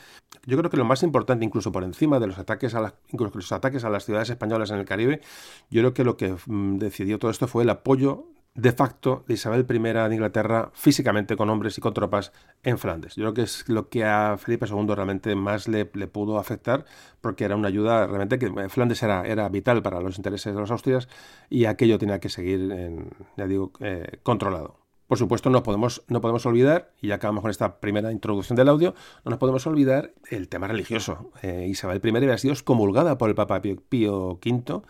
yo 0.45 0.57
creo 0.57 0.71
que 0.71 0.77
lo 0.77 0.85
más 0.85 1.03
importante, 1.03 1.45
incluso 1.45 1.71
por 1.71 1.83
encima 1.83 2.19
de 2.19 2.27
los 2.27 2.39
ataques 2.39 2.73
a, 2.73 2.95
los 3.11 3.51
ataques 3.51 3.83
a 3.83 3.89
las 3.89 4.05
ciudades 4.05 4.29
españolas 4.29 4.71
en 4.71 4.79
el 4.79 4.85
Caribe, 4.85 5.21
yo 5.69 5.81
creo 5.81 5.93
que 5.93 6.03
lo 6.03 6.17
que 6.17 6.35
mm, 6.47 6.77
decidió 6.77 7.19
todo 7.19 7.29
esto 7.29 7.47
fue 7.47 7.63
el 7.63 7.69
apoyo 7.69 8.25
de 8.55 8.71
facto 8.71 9.25
de 9.27 9.33
Isabel 9.33 9.65
I 9.69 9.79
de 9.79 10.15
Inglaterra 10.15 10.71
físicamente 10.73 11.35
con 11.35 11.49
hombres 11.49 11.77
y 11.77 11.81
con 11.81 11.93
tropas 11.93 12.31
en 12.63 12.77
Flandes. 12.77 13.15
Yo 13.15 13.23
creo 13.23 13.33
que 13.33 13.41
es 13.41 13.67
lo 13.67 13.89
que 13.89 14.05
a 14.05 14.37
Felipe 14.37 14.65
II 14.65 14.87
realmente 14.87 15.35
más 15.35 15.67
le, 15.67 15.85
pudo 15.85 16.39
afectar 16.39 16.85
porque 17.19 17.43
era 17.43 17.57
una 17.57 17.67
ayuda 17.67 18.07
realmente 18.07 18.39
que 18.39 18.69
Flandes 18.69 19.03
era, 19.03 19.27
era 19.27 19.49
vital 19.49 19.83
para 19.83 19.99
los 19.99 20.17
intereses 20.17 20.53
de 20.53 20.59
los 20.59 20.71
austrias 20.71 21.09
y 21.49 21.65
aquello 21.65 21.99
tenía 21.99 22.19
que 22.19 22.29
seguir, 22.29 22.71
en, 22.71 23.09
ya 23.35 23.45
digo, 23.45 23.73
eh, 23.81 24.19
controlado. 24.23 24.79
Por 25.07 25.19
supuesto, 25.19 25.49
no 25.49 25.61
podemos, 25.61 26.03
no 26.07 26.19
podemos 26.19 26.47
olvidar, 26.47 26.91
y 26.99 27.09
ya 27.09 27.15
acabamos 27.15 27.43
con 27.43 27.51
esta 27.51 27.79
primera 27.79 28.11
introducción 28.11 28.55
del 28.55 28.69
audio, 28.69 28.95
no 29.23 29.29
nos 29.29 29.37
podemos 29.37 29.67
olvidar 29.67 30.13
el 30.31 30.49
tema 30.49 30.67
religioso. 30.67 31.29
Eh, 31.43 31.67
Isabel 31.69 32.01
I 32.03 32.09
había 32.09 32.37
sido 32.39 32.53
excomulgada 32.53 33.15
por 33.17 33.29
el 33.29 33.35
Papa 33.35 33.61
Pío 33.61 34.39
V. 34.43 34.81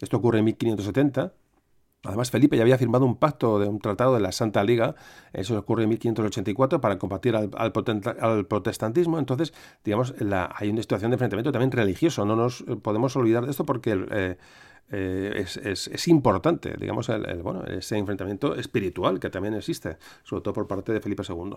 Esto 0.00 0.16
ocurre 0.16 0.38
en 0.38 0.46
1570 0.46 1.34
Además, 2.04 2.30
Felipe 2.30 2.56
ya 2.56 2.62
había 2.62 2.78
firmado 2.78 3.04
un 3.04 3.16
pacto 3.16 3.58
de 3.58 3.66
un 3.66 3.80
tratado 3.80 4.14
de 4.14 4.20
la 4.20 4.30
Santa 4.30 4.62
Liga, 4.62 4.94
eso 5.32 5.58
ocurre 5.58 5.82
en 5.82 5.88
1584, 5.88 6.80
para 6.80 6.96
combatir 6.96 7.34
al, 7.34 7.72
protestantismo. 8.46 9.18
Entonces, 9.18 9.52
digamos, 9.84 10.14
hay 10.54 10.70
una 10.70 10.80
situación 10.80 11.10
de 11.10 11.16
enfrentamiento 11.16 11.50
también 11.50 11.72
religioso. 11.72 12.24
No 12.24 12.36
nos 12.36 12.62
podemos 12.82 13.16
olvidar 13.16 13.44
de 13.44 13.50
esto 13.50 13.64
porque 13.64 14.06
eh, 14.10 14.38
eh, 14.90 15.44
es, 15.64 16.08
importante, 16.08 16.76
digamos, 16.78 17.08
el, 17.08 17.42
bueno, 17.42 17.64
ese 17.64 17.98
enfrentamiento 17.98 18.54
espiritual 18.54 19.18
que 19.18 19.28
también 19.28 19.54
existe, 19.54 19.98
sobre 20.22 20.42
todo 20.42 20.54
por 20.54 20.68
parte 20.68 20.92
de 20.92 21.00
Felipe 21.00 21.24
II. 21.28 21.56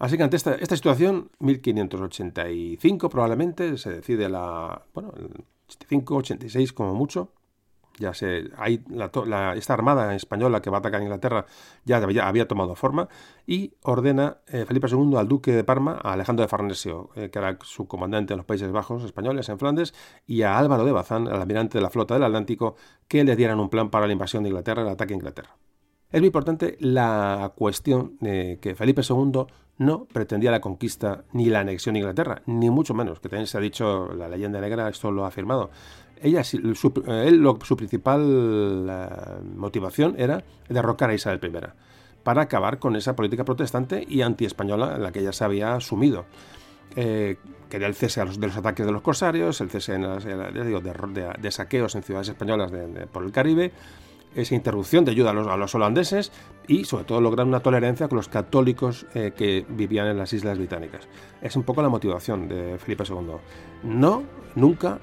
Así 0.00 0.16
que 0.16 0.24
ante 0.24 0.36
esta, 0.36 0.56
esta 0.56 0.74
situación, 0.74 1.30
1585 1.38 3.08
probablemente, 3.08 3.78
se 3.78 3.90
decide 3.90 4.28
la, 4.28 4.84
bueno, 4.92 5.12
85, 5.68 6.16
86 6.16 6.72
como 6.72 6.94
mucho, 6.94 7.32
ya 7.98 8.14
se, 8.14 8.50
hay 8.56 8.82
esta 9.56 9.74
armada 9.74 10.14
española 10.14 10.60
que 10.60 10.70
va 10.70 10.78
a 10.78 10.80
atacar 10.80 11.00
a 11.00 11.04
Inglaterra 11.04 11.46
ya 11.84 11.96
había, 11.98 12.48
tomado 12.48 12.74
forma 12.74 13.08
y 13.46 13.74
ordena 13.82 14.38
eh, 14.48 14.64
Felipe 14.66 14.88
II 14.90 15.16
al 15.16 15.28
duque 15.28 15.52
de 15.52 15.64
Parma, 15.64 15.98
a 16.02 16.12
Alejandro 16.12 16.42
de 16.42 16.48
Farnesio, 16.48 17.10
eh, 17.14 17.30
que 17.30 17.38
era 17.38 17.56
su 17.62 17.86
comandante 17.86 18.32
en 18.32 18.38
los 18.38 18.46
Países 18.46 18.70
Bajos 18.72 19.04
españoles, 19.04 19.48
en 19.48 19.58
Flandes, 19.58 19.94
y 20.26 20.42
a 20.42 20.58
Álvaro 20.58 20.84
de 20.84 20.92
Bazán, 20.92 21.26
el 21.26 21.34
almirante 21.34 21.78
de 21.78 21.82
la 21.82 21.90
flota 21.90 22.14
del 22.14 22.24
Atlántico, 22.24 22.76
que 23.08 23.24
le 23.24 23.36
dieran 23.36 23.60
un 23.60 23.68
plan 23.68 23.90
para 23.90 24.06
la 24.06 24.12
invasión 24.12 24.42
de 24.42 24.48
Inglaterra, 24.48 24.82
el 24.82 24.88
ataque 24.88 25.14
a 25.14 25.16
Inglaterra. 25.16 25.56
Es 26.10 26.20
muy 26.20 26.28
importante 26.28 26.76
la 26.78 27.52
cuestión 27.56 28.16
de 28.20 28.58
que 28.60 28.74
Felipe 28.76 29.02
II 29.08 29.46
no 29.78 30.04
pretendía 30.04 30.52
la 30.52 30.60
conquista 30.60 31.24
ni 31.32 31.46
la 31.46 31.60
anexión 31.60 31.94
de 31.94 32.00
Inglaterra, 32.00 32.42
ni 32.46 32.70
mucho 32.70 32.94
menos, 32.94 33.18
que 33.18 33.28
también 33.28 33.48
se 33.48 33.58
ha 33.58 33.60
dicho, 33.60 34.12
la 34.14 34.28
leyenda 34.28 34.60
negra 34.60 34.88
esto 34.88 35.10
lo 35.10 35.24
ha 35.24 35.28
afirmado, 35.28 35.70
ella, 36.22 36.44
su, 36.44 36.92
él, 37.06 37.46
su 37.62 37.76
principal 37.76 38.22
motivación 39.56 40.14
era 40.18 40.44
derrocar 40.68 41.10
a 41.10 41.14
Isabel 41.14 41.40
I 41.42 41.50
para 42.24 42.42
acabar 42.42 42.78
con 42.78 42.96
esa 42.96 43.14
política 43.14 43.44
protestante 43.44 44.04
y 44.08 44.22
anti-española 44.22 44.94
en 44.96 45.02
la 45.02 45.12
que 45.12 45.20
ella 45.20 45.32
se 45.32 45.44
había 45.44 45.78
sumido. 45.80 46.24
Eh, 46.96 47.36
quería 47.68 47.86
el 47.86 47.94
cese 47.94 48.24
de 48.24 48.46
los 48.46 48.56
ataques 48.56 48.86
de 48.86 48.92
los 48.92 49.02
corsarios, 49.02 49.60
el 49.60 49.70
cese 49.70 49.98
de, 49.98 51.50
saqueos 51.50 51.94
en 51.94 52.02
ciudades 52.02 52.28
españolas 52.28 52.72
por 53.12 53.24
el 53.24 53.32
Caribe, 53.32 53.72
esa 54.34 54.54
interrupción 54.54 55.04
de 55.04 55.12
ayuda 55.12 55.30
a 55.30 55.56
los, 55.56 55.74
holandeses 55.74 56.32
y 56.66 56.84
sobre 56.84 57.04
todo 57.04 57.20
lograr 57.20 57.46
una 57.46 57.60
tolerancia 57.60 58.08
con 58.08 58.16
los 58.16 58.28
católicos 58.28 59.06
eh, 59.14 59.32
que 59.36 59.64
vivían 59.68 60.08
en 60.08 60.18
las 60.18 60.32
islas 60.32 60.58
británicas. 60.58 61.06
Es 61.40 61.56
un 61.56 61.62
poco 61.62 61.82
la 61.82 61.88
motivación 61.88 62.48
de 62.48 62.78
Felipe 62.78 63.04
II. 63.08 63.36
No, 63.84 64.24
nunca 64.54 64.98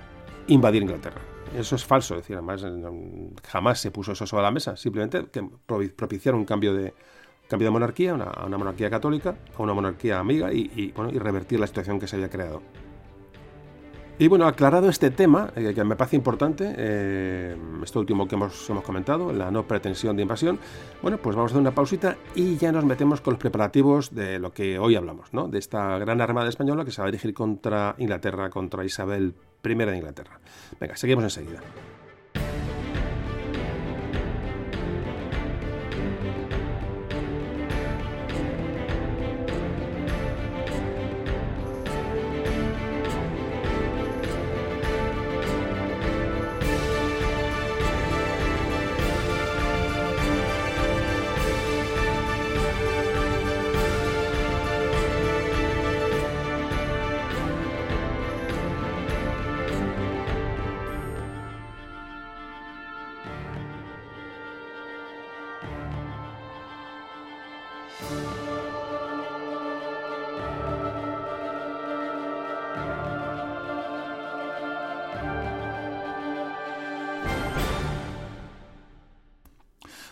invadir 0.51 0.83
Inglaterra. 0.83 1.21
Eso 1.55 1.75
es 1.75 1.83
falso, 1.83 2.15
es 2.15 2.21
decir, 2.21 2.37
además 2.37 2.65
jamás 3.47 3.79
se 3.79 3.91
puso 3.91 4.13
eso 4.13 4.25
sobre 4.25 4.43
la 4.43 4.51
mesa, 4.51 4.77
simplemente 4.77 5.25
que 5.31 5.43
propiciar 5.95 6.33
un 6.33 6.45
cambio 6.45 6.73
de, 6.73 6.93
cambio 7.49 7.67
de 7.67 7.71
monarquía, 7.71 8.13
una, 8.13 8.31
una 8.45 8.57
monarquía 8.57 8.89
católica, 8.89 9.35
a 9.57 9.61
una 9.61 9.73
monarquía 9.73 10.19
amiga 10.19 10.51
y, 10.53 10.93
bueno, 10.95 11.11
y 11.11 11.19
revertir 11.19 11.59
la 11.59 11.67
situación 11.67 11.99
que 11.99 12.07
se 12.07 12.15
había 12.15 12.29
creado. 12.29 12.61
Y 14.17 14.27
bueno, 14.27 14.45
aclarado 14.45 14.87
este 14.87 15.09
tema, 15.09 15.51
eh, 15.55 15.73
que 15.73 15.83
me 15.83 15.95
parece 15.95 16.15
importante, 16.15 16.75
eh, 16.77 17.57
esto 17.83 17.99
último 17.99 18.27
que 18.27 18.35
hemos, 18.35 18.69
hemos, 18.69 18.83
comentado, 18.83 19.33
la 19.33 19.49
no 19.49 19.67
pretensión 19.67 20.15
de 20.15 20.21
invasión, 20.21 20.59
bueno, 21.01 21.17
pues 21.17 21.35
vamos 21.35 21.51
a 21.51 21.53
hacer 21.53 21.61
una 21.61 21.73
pausita 21.73 22.17
y 22.35 22.55
ya 22.57 22.71
nos 22.71 22.85
metemos 22.85 23.19
con 23.19 23.33
los 23.33 23.39
preparativos 23.39 24.13
de 24.13 24.37
lo 24.37 24.53
que 24.53 24.77
hoy 24.77 24.95
hablamos, 24.95 25.33
¿no? 25.33 25.47
De 25.47 25.57
esta 25.57 25.97
gran 25.97 26.21
armada 26.21 26.49
española 26.49 26.85
que 26.85 26.91
se 26.91 27.01
va 27.01 27.07
a 27.07 27.11
dirigir 27.11 27.33
contra 27.33 27.95
Inglaterra, 27.97 28.51
contra 28.51 28.85
Isabel 28.85 29.33
I 29.63 29.75
de 29.75 29.97
Inglaterra. 29.97 30.39
Venga, 30.79 30.95
seguimos 30.97 31.23
enseguida. 31.23 31.59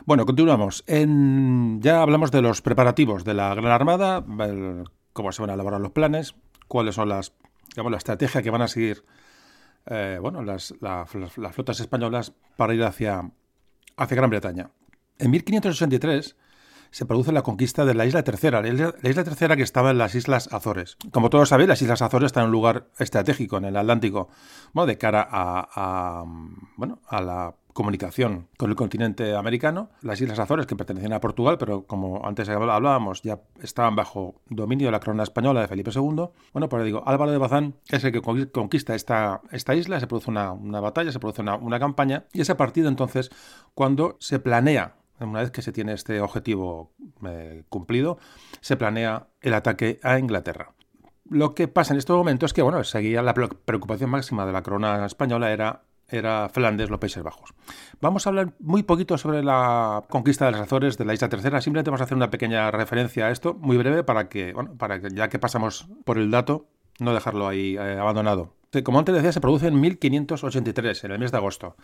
Bueno, 0.09 0.25
continuamos. 0.25 0.83
Ya 0.87 2.01
hablamos 2.01 2.31
de 2.31 2.41
los 2.41 2.63
preparativos 2.63 3.23
de 3.23 3.35
la 3.35 3.53
Gran 3.53 3.71
Armada, 3.71 4.25
cómo 5.13 5.31
se 5.31 5.39
van 5.43 5.51
a 5.51 5.53
elaborar 5.53 5.79
los 5.79 5.91
planes, 5.91 6.33
cuáles 6.67 6.95
son 6.95 7.09
las, 7.09 7.33
digamos, 7.69 7.91
la 7.91 7.99
estrategia 7.99 8.41
que 8.41 8.49
van 8.49 8.63
a 8.63 8.67
seguir 8.67 9.05
eh, 9.85 10.17
bueno, 10.19 10.41
las, 10.41 10.73
flotas 11.51 11.79
españolas 11.79 12.33
para 12.57 12.73
ir 12.73 12.83
hacia, 12.85 13.29
hacia 13.97 14.17
Gran 14.17 14.31
Bretaña. 14.31 14.71
En 15.19 15.29
1583 15.29 16.35
se 16.89 17.05
produce 17.05 17.31
la 17.31 17.43
conquista 17.43 17.85
de 17.85 17.93
la 17.93 18.07
isla 18.07 18.23
tercera, 18.23 18.63
la 18.63 18.69
isla, 18.69 19.23
tercera 19.23 19.55
que 19.55 19.61
estaba 19.61 19.91
en 19.91 19.99
las 19.99 20.15
Islas 20.15 20.51
Azores. 20.51 20.97
Como 21.11 21.29
todos 21.29 21.49
sabéis, 21.49 21.69
las 21.69 21.83
Islas 21.83 22.01
Azores 22.01 22.25
están 22.25 22.45
en 22.45 22.47
un 22.47 22.53
lugar 22.53 22.87
estratégico 22.97 23.57
en 23.57 23.65
el 23.65 23.77
Atlántico, 23.77 24.29
de 24.73 24.97
cara 24.97 25.27
a, 25.29 26.23
bueno, 26.77 26.99
a 27.07 27.21
la 27.21 27.58
comunicación 27.73 28.47
con 28.57 28.69
el 28.69 28.75
continente 28.75 29.35
americano. 29.35 29.89
Las 30.01 30.21
Islas 30.21 30.39
Azores, 30.39 30.65
que 30.65 30.75
pertenecían 30.75 31.13
a 31.13 31.19
Portugal, 31.19 31.57
pero 31.57 31.85
como 31.85 32.25
antes 32.25 32.49
hablábamos, 32.49 33.21
ya 33.21 33.39
estaban 33.61 33.95
bajo 33.95 34.41
dominio 34.47 34.87
de 34.87 34.91
la 34.91 34.99
corona 34.99 35.23
española 35.23 35.61
de 35.61 35.67
Felipe 35.67 35.91
II. 35.93 36.29
Bueno, 36.53 36.69
pues 36.69 36.83
digo, 36.83 37.03
Álvaro 37.05 37.31
de 37.31 37.37
Bazán 37.37 37.75
es 37.89 38.03
el 38.03 38.11
que 38.11 38.21
conquista 38.21 38.95
esta, 38.95 39.41
isla, 39.51 39.99
se 39.99 40.07
produce 40.07 40.29
una, 40.29 40.53
batalla, 40.81 41.11
se 41.11 41.19
produce 41.19 41.41
una, 41.41 41.79
campaña, 41.79 42.25
y 42.33 42.41
es 42.41 42.49
a 42.49 42.57
partir 42.57 42.83
de 42.83 42.89
entonces 42.89 43.29
cuando 43.73 44.17
se 44.19 44.39
planea 44.39 44.95
una 45.19 45.41
vez 45.41 45.51
que 45.51 45.61
se 45.61 45.73
tiene 45.73 45.93
este 45.93 46.21
objetivo 46.21 46.93
eh, 47.25 47.63
cumplido, 47.67 48.19
se 48.61 48.77
planea 48.77 49.27
el 49.41 49.53
ataque 49.53 49.99
a 50.01 50.17
Inglaterra. 50.17 50.73
Lo 51.29 51.53
que 51.53 51.67
pasa 51.67 51.93
en 51.93 51.99
estos 51.99 52.17
momentos 52.17 52.49
es 52.49 52.53
que, 52.53 52.61
bueno, 52.61 52.83
seguía 52.83 53.21
la 53.21 53.33
preocupación 53.33 54.09
máxima 54.09 54.45
de 54.45 54.53
la 54.53 54.63
corona 54.63 55.05
española 55.05 55.51
era 55.51 55.83
era 56.11 56.49
Flandes, 56.49 56.89
los 56.89 56.99
Países 56.99 57.23
Bajos. 57.23 57.53
Vamos 58.01 58.25
a 58.25 58.29
hablar 58.29 58.53
muy 58.59 58.83
poquito 58.83 59.17
sobre 59.17 59.43
la 59.43 60.03
conquista 60.09 60.45
de 60.45 60.51
las 60.51 60.61
Azores 60.61 60.97
de 60.97 61.05
la 61.05 61.13
Isla 61.13 61.29
Tercera. 61.29 61.61
Simplemente 61.61 61.89
vamos 61.89 62.01
a 62.01 62.05
hacer 62.05 62.17
una 62.17 62.29
pequeña 62.29 62.71
referencia 62.71 63.27
a 63.27 63.31
esto, 63.31 63.53
muy 63.55 63.77
breve, 63.77 64.03
para 64.03 64.29
que, 64.29 64.53
bueno, 64.53 64.75
para 64.77 64.99
que 64.99 65.09
ya 65.09 65.29
que 65.29 65.39
pasamos 65.39 65.87
por 66.05 66.17
el 66.17 66.31
dato, 66.31 66.67
no 66.99 67.13
dejarlo 67.13 67.47
ahí 67.47 67.77
eh, 67.77 67.97
abandonado. 67.99 68.55
Como 68.83 68.99
antes 68.99 69.15
decía, 69.15 69.31
se 69.31 69.41
produce 69.41 69.67
en 69.67 69.79
1583, 69.79 71.05
en 71.05 71.11
el 71.11 71.19
mes 71.19 71.31
de 71.31 71.37
agosto, 71.37 71.75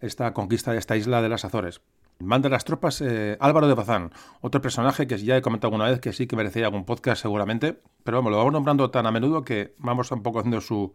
esta 0.00 0.34
conquista 0.34 0.72
de 0.72 0.78
esta 0.78 0.96
isla 0.96 1.22
de 1.22 1.30
las 1.30 1.44
Azores. 1.44 1.80
Manda 2.18 2.48
las 2.48 2.64
tropas 2.64 3.00
eh, 3.00 3.36
Álvaro 3.40 3.66
de 3.66 3.74
Bazán, 3.74 4.12
otro 4.40 4.60
personaje 4.60 5.06
que 5.06 5.18
ya 5.18 5.36
he 5.36 5.42
comentado 5.42 5.68
alguna 5.68 5.90
vez 5.90 6.00
que 6.00 6.12
sí 6.12 6.26
que 6.26 6.36
merecería 6.36 6.66
algún 6.66 6.84
podcast 6.84 7.22
seguramente, 7.22 7.80
pero 8.04 8.18
vamos, 8.18 8.30
lo 8.30 8.38
vamos 8.38 8.52
nombrando 8.52 8.90
tan 8.90 9.06
a 9.06 9.10
menudo 9.10 9.42
que 9.42 9.74
vamos 9.78 10.12
un 10.12 10.22
poco 10.22 10.38
haciendo 10.38 10.60
su, 10.60 10.94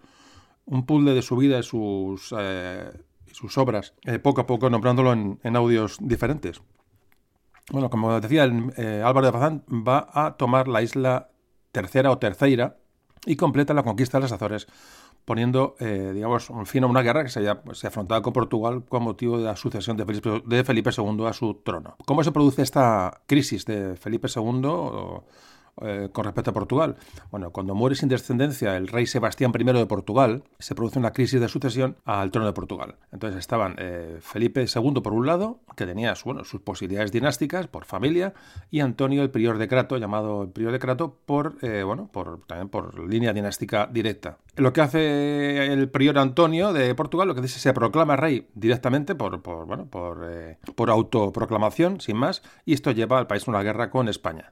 un 0.69 0.85
puzzle 0.85 1.13
de 1.13 1.21
su 1.21 1.35
vida 1.35 1.59
y 1.59 1.63
sus, 1.63 2.33
eh, 2.37 2.91
sus 3.31 3.57
obras, 3.57 3.93
eh, 4.05 4.19
poco 4.19 4.41
a 4.41 4.45
poco 4.45 4.69
nombrándolo 4.69 5.13
en, 5.13 5.55
audios 5.55 5.97
diferentes. 5.99 6.61
Bueno, 7.71 7.89
como 7.89 8.19
decía, 8.19 8.45
eh, 8.77 9.01
Álvaro 9.03 9.25
de 9.25 9.31
Bazán 9.31 9.63
va 9.69 10.07
a 10.13 10.37
tomar 10.37 10.67
la 10.67 10.81
isla 10.81 11.29
tercera 11.71 12.11
o 12.11 12.17
terceira 12.17 12.77
y 13.25 13.35
completa 13.35 13.73
la 13.73 13.83
conquista 13.83 14.17
de 14.17 14.23
las 14.23 14.31
Azores, 14.31 14.67
poniendo, 15.25 15.75
digamos, 15.79 16.49
un 16.49 16.65
fin 16.65 16.83
a 16.83 16.87
una 16.87 17.03
guerra 17.03 17.23
que 17.23 17.29
se, 17.29 17.45
se 17.73 17.87
afrontaba 17.87 18.21
con 18.23 18.33
Portugal 18.33 18.83
con 18.87 19.03
motivo 19.03 19.37
de 19.37 19.43
la 19.43 19.55
sucesión 19.55 19.97
de 19.97 20.05
Felipe, 20.05 20.41
de 20.45 20.63
Felipe 20.63 20.89
II 20.95 21.25
a 21.27 21.33
su 21.33 21.55
trono. 21.55 21.95
¿Cómo 22.05 22.23
se 22.23 22.31
produce 22.31 22.63
esta 22.63 23.21
crisis 23.27 23.65
de 23.65 23.95
Felipe 23.97 24.27
II? 24.33 24.61
Eh, 25.81 26.09
con 26.11 26.25
respecto 26.25 26.51
a 26.51 26.53
Portugal. 26.53 26.97
Bueno, 27.31 27.51
cuando 27.51 27.73
muere 27.73 27.95
sin 27.95 28.09
descendencia 28.09 28.75
el 28.75 28.87
rey 28.87 29.05
Sebastián 29.05 29.53
I 29.57 29.63
de 29.63 29.85
Portugal, 29.85 30.43
se 30.59 30.75
produce 30.75 30.99
una 30.99 31.13
crisis 31.13 31.39
de 31.39 31.47
sucesión 31.47 31.95
al 32.03 32.31
trono 32.31 32.47
de 32.47 32.53
Portugal. 32.53 32.95
Entonces 33.13 33.39
estaban 33.39 33.75
eh, 33.77 34.17
Felipe 34.19 34.65
II 34.65 35.01
por 35.01 35.13
un 35.13 35.25
lado, 35.25 35.59
que 35.77 35.85
tenía 35.85 36.15
sus 36.15 36.61
posibilidades 36.63 37.11
dinásticas 37.11 37.67
por 37.67 37.85
familia, 37.85 38.33
y 38.69 38.81
Antonio 38.81 39.21
el 39.21 39.29
prior 39.31 39.57
de 39.57 39.69
Crato, 39.69 39.97
llamado 39.97 40.43
el 40.43 40.49
prior 40.49 40.73
de 40.73 40.79
Crato, 40.79 41.17
por, 41.25 41.57
eh, 41.61 41.83
bueno, 41.83 42.09
también 42.45 42.67
por 42.67 42.99
línea 43.07 43.31
dinástica 43.31 43.87
directa. 43.87 44.37
Lo 44.57 44.73
que 44.73 44.81
hace 44.81 45.71
el 45.71 45.89
prior 45.89 46.17
Antonio 46.17 46.73
de 46.73 46.93
Portugal, 46.93 47.29
lo 47.29 47.35
que 47.35 47.41
dice, 47.41 47.59
se 47.59 47.73
proclama 47.73 48.17
rey 48.17 48.49
directamente 48.53 49.15
por, 49.15 49.41
bueno, 49.41 49.85
por, 49.85 50.27
por 50.75 50.89
autoproclamación, 50.89 52.01
sin 52.01 52.17
más, 52.17 52.43
y 52.65 52.73
esto 52.73 52.91
lleva 52.91 53.19
al 53.19 53.27
país 53.27 53.47
a 53.47 53.51
una 53.51 53.63
guerra 53.63 53.89
con 53.89 54.09
España. 54.09 54.51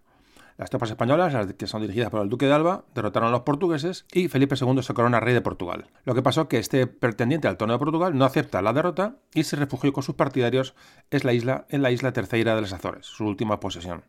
Las 0.58 0.72
tropas 0.72 0.90
españolas, 0.90 1.54
que 1.54 1.68
son 1.68 1.82
dirigidas 1.82 2.10
por 2.10 2.20
el 2.20 2.30
duque 2.30 2.48
de 2.48 2.54
Alba, 2.54 2.84
derrotaron 2.96 3.30
a 3.30 3.32
los 3.32 3.42
portugueses 3.42 4.08
y 4.12 4.28
Felipe 4.28 4.56
II 4.60 4.82
se 4.82 4.96
corona 4.96 5.20
rey 5.20 5.36
de 5.36 5.42
Portugal. 5.42 5.92
Lo 6.04 6.16
que 6.16 6.24
pasó 6.24 6.48
que 6.48 6.58
este 6.58 6.88
pretendiente 6.88 7.48
al 7.48 7.58
trono 7.58 7.74
de 7.74 7.80
Portugal 7.80 8.18
no 8.18 8.26
acepta 8.26 8.64
la 8.64 8.74
derrota 8.74 9.18
y 9.36 9.44
se 9.44 9.56
refugió 9.56 9.94
con 9.94 10.02
sus 10.02 10.16
partidarios 10.16 10.74
en 11.12 11.20
la 11.26 11.34
isla, 11.34 11.68
en 11.70 11.84
la 11.84 11.92
isla 11.92 12.12
terceira 12.12 12.56
de 12.56 12.62
las 12.62 12.74
Azores, 12.74 13.06
su 13.06 13.26
última 13.26 13.60
posesión. 13.60 14.06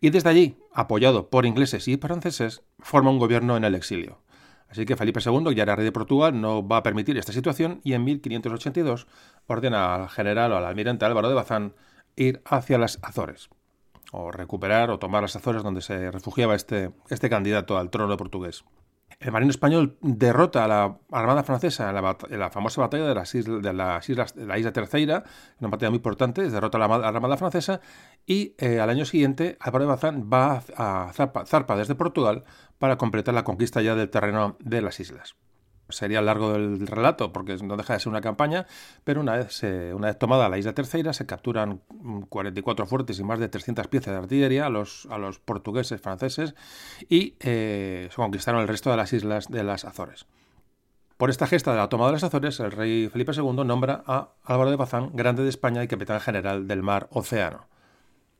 Y 0.00 0.08
desde 0.08 0.30
allí, 0.30 0.56
apoyado 0.72 1.28
por 1.28 1.44
ingleses 1.44 1.86
y 1.86 1.98
franceses, 1.98 2.62
forma 2.78 3.10
un 3.10 3.18
gobierno 3.18 3.54
en 3.58 3.64
el 3.64 3.74
exilio. 3.74 4.22
Así 4.70 4.86
que 4.86 4.96
Felipe 4.96 5.20
II, 5.22 5.54
ya 5.54 5.64
era 5.64 5.76
rey 5.76 5.84
de 5.84 5.92
Portugal, 5.92 6.40
no 6.40 6.66
va 6.66 6.78
a 6.78 6.82
permitir 6.82 7.18
esta 7.18 7.32
situación 7.34 7.82
y 7.84 7.92
en 7.92 8.04
1582 8.04 9.06
ordena 9.46 9.96
al 9.96 10.08
general 10.08 10.52
o 10.52 10.56
al 10.56 10.64
almirante 10.64 11.04
Álvaro 11.04 11.28
de 11.28 11.34
Bazán 11.34 11.74
ir 12.16 12.40
hacia 12.46 12.78
las 12.78 12.98
Azores 13.02 13.50
o 14.12 14.30
recuperar 14.30 14.90
o 14.90 14.98
tomar 14.98 15.22
las 15.22 15.36
Azores 15.36 15.62
donde 15.62 15.82
se 15.82 16.10
refugiaba 16.10 16.54
este, 16.54 16.90
este 17.10 17.30
candidato 17.30 17.78
al 17.78 17.90
trono 17.90 18.16
portugués. 18.16 18.64
El 19.20 19.32
marino 19.32 19.50
español 19.50 19.96
derrota 20.00 20.64
a 20.64 20.68
la 20.68 20.98
Armada 21.10 21.42
francesa 21.42 21.88
en 21.88 22.38
la, 22.38 22.50
famosa 22.50 22.82
batalla 22.82 23.04
de 23.06 23.14
las, 23.14 23.34
islas, 23.34 23.62
de 23.62 23.72
las 23.72 24.08
islas 24.08 24.34
de 24.34 24.46
la 24.46 24.58
isla 24.58 24.72
Terceira, 24.72 25.24
una 25.58 25.70
batalla 25.70 25.90
muy 25.90 25.96
importante, 25.96 26.48
derrota 26.48 26.78
a 26.78 26.86
la, 26.86 27.08
Armada 27.08 27.36
francesa 27.36 27.80
y 28.26 28.54
eh, 28.58 28.78
al 28.78 28.90
año 28.90 29.04
siguiente 29.04 29.56
Álvaro 29.60 29.86
de 29.86 29.88
Bazán 29.88 30.30
va 30.32 30.62
a, 30.76 31.08
a 31.08 31.12
zarpa 31.12 31.76
desde 31.76 31.96
Portugal 31.96 32.44
para 32.78 32.96
completar 32.96 33.34
la 33.34 33.44
conquista 33.44 33.82
ya 33.82 33.96
del 33.96 34.10
terreno 34.10 34.56
de 34.60 34.82
las 34.82 35.00
islas 35.00 35.34
sería 35.88 36.20
largo 36.20 36.52
del 36.52 36.86
relato 36.86 37.32
porque 37.32 37.56
no 37.56 37.76
deja 37.76 37.94
de 37.94 38.00
ser 38.00 38.08
una 38.08 38.20
campaña, 38.20 38.66
pero 39.04 39.20
una 39.20 39.36
vez, 39.36 39.60
vez 39.62 40.18
tomada 40.18 40.48
la 40.48 40.58
isla 40.58 40.74
tercera 40.74 41.12
se 41.12 41.26
capturan 41.26 41.80
44 42.28 42.86
fuertes 42.86 43.18
y 43.18 43.24
más 43.24 43.38
de 43.38 43.48
300 43.48 43.88
piezas 43.88 44.12
de 44.12 44.18
artillería 44.18 44.66
a 44.66 44.70
los, 44.70 45.06
a 45.10 45.18
los 45.18 45.38
portugueses, 45.38 46.00
franceses 46.00 46.54
y 47.08 47.34
eh, 47.40 48.08
se 48.10 48.16
conquistaron 48.16 48.60
el 48.60 48.68
resto 48.68 48.90
de 48.90 48.96
las 48.96 49.12
islas 49.12 49.48
de 49.48 49.62
las 49.62 49.84
Azores. 49.84 50.26
Por 51.16 51.30
esta 51.30 51.48
gesta 51.48 51.72
de 51.72 51.78
la 51.78 51.88
toma 51.88 52.06
de 52.06 52.12
las 52.12 52.22
Azores, 52.22 52.60
el 52.60 52.70
rey 52.70 53.08
Felipe 53.08 53.32
II 53.34 53.64
nombra 53.64 54.04
a 54.06 54.28
Álvaro 54.44 54.70
de 54.70 54.76
Bazán 54.76 55.10
grande 55.14 55.42
de 55.42 55.48
España 55.48 55.82
y 55.82 55.88
capitán 55.88 56.20
general 56.20 56.68
del 56.68 56.82
mar 56.84 57.08
Océano. 57.10 57.66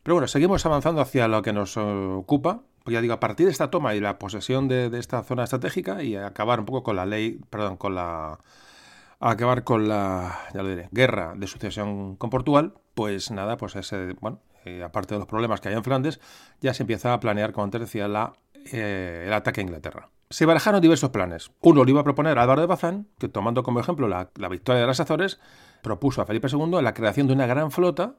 Pero 0.05 0.15
bueno, 0.15 0.29
seguimos 0.29 0.65
avanzando 0.65 1.01
hacia 1.01 1.27
lo 1.27 1.43
que 1.43 1.53
nos 1.53 1.77
ocupa, 1.77 2.63
pues 2.89 2.95
ya 2.95 3.03
digo, 3.03 3.13
a 3.13 3.21
partir 3.21 3.45
de 3.45 3.53
esta 3.53 3.71
toma 3.71 3.95
y 3.95 4.01
la 4.01 4.19
posesión 4.19 4.67
de, 4.67 4.89
esta 4.99 5.23
zona 5.23 5.45
estratégica 5.45 6.03
y 6.03 6.17
acabar 6.17 6.59
un 6.59 6.65
poco 6.65 6.83
con 6.83 6.97
la 6.97 7.05
ley, 7.05 7.39
perdón, 7.51 7.77
con 7.77 7.95
la 7.95 8.39
acabar 9.21 9.63
con 9.63 9.89
la, 9.89 10.41
ya 10.55 10.63
lo 10.63 10.71
diré, 10.71 10.89
guerra 10.91 11.35
de 11.37 11.47
sucesión 11.47 12.17
con 12.17 12.31
Portugal, 12.31 12.73
pues 12.95 13.31
nada, 13.31 13.59
pues 13.59 13.77
ese, 13.77 14.15
bueno, 14.23 14.41
eh, 14.65 14.83
aparte 14.83 15.13
de 15.13 15.19
los 15.19 15.29
problemas 15.29 15.61
que 15.61 15.69
hay 15.69 15.75
en 15.75 15.85
Flandes, 15.85 16.19
ya 16.63 16.73
se 16.73 16.85
empieza 16.85 17.13
a 17.13 17.21
planear, 17.21 17.53
como 17.53 17.65
antes 17.65 17.83
decía, 17.83 18.09
la, 18.09 18.33
eh, 18.73 19.25
el 19.27 19.35
ataque 19.35 19.61
a 19.61 19.65
Inglaterra. 19.65 20.09
Se 20.31 20.47
barajaron 20.47 20.81
diversos 20.81 21.11
planes. 21.11 21.51
Uno 21.61 21.85
lo 21.85 21.91
iba 21.91 22.01
a 22.01 22.05
proponer 22.05 22.39
Álvaro 22.39 22.63
de 22.63 22.69
Bazán, 22.69 23.07
que 23.19 23.29
tomando 23.29 23.63
como 23.65 23.81
ejemplo 23.81 24.09
la, 24.09 24.31
la 24.37 24.49
victoria 24.49 24.81
de 24.81 24.87
las 24.87 25.01
Azores, 25.01 25.39
propuso 25.83 26.23
a 26.23 26.25
Felipe 26.25 26.49
II 26.51 26.81
la 26.81 26.95
creación 26.95 27.27
de 27.27 27.35
una 27.35 27.47
gran 27.47 27.71
flota 27.71 28.15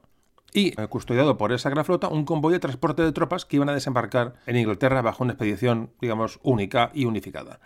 y, 0.52 0.80
eh, 0.80 0.86
custodiado 0.88 1.36
por 1.36 1.52
esa 1.52 1.70
gran 1.70 1.84
flota, 1.84 2.08
un 2.08 2.24
convoy 2.24 2.52
de 2.52 2.58
transporte 2.58 3.02
de 3.02 3.12
tropas 3.12 3.44
que 3.44 3.56
iban 3.56 3.68
a 3.68 3.74
desembarcar 3.74 4.34
en 4.46 4.56
Inglaterra 4.56 5.02
bajo 5.02 5.24
una 5.24 5.32
expedición, 5.32 5.90
digamos, 6.00 6.40
única 6.42 6.90
y 6.94 7.04
unificada. 7.04 7.60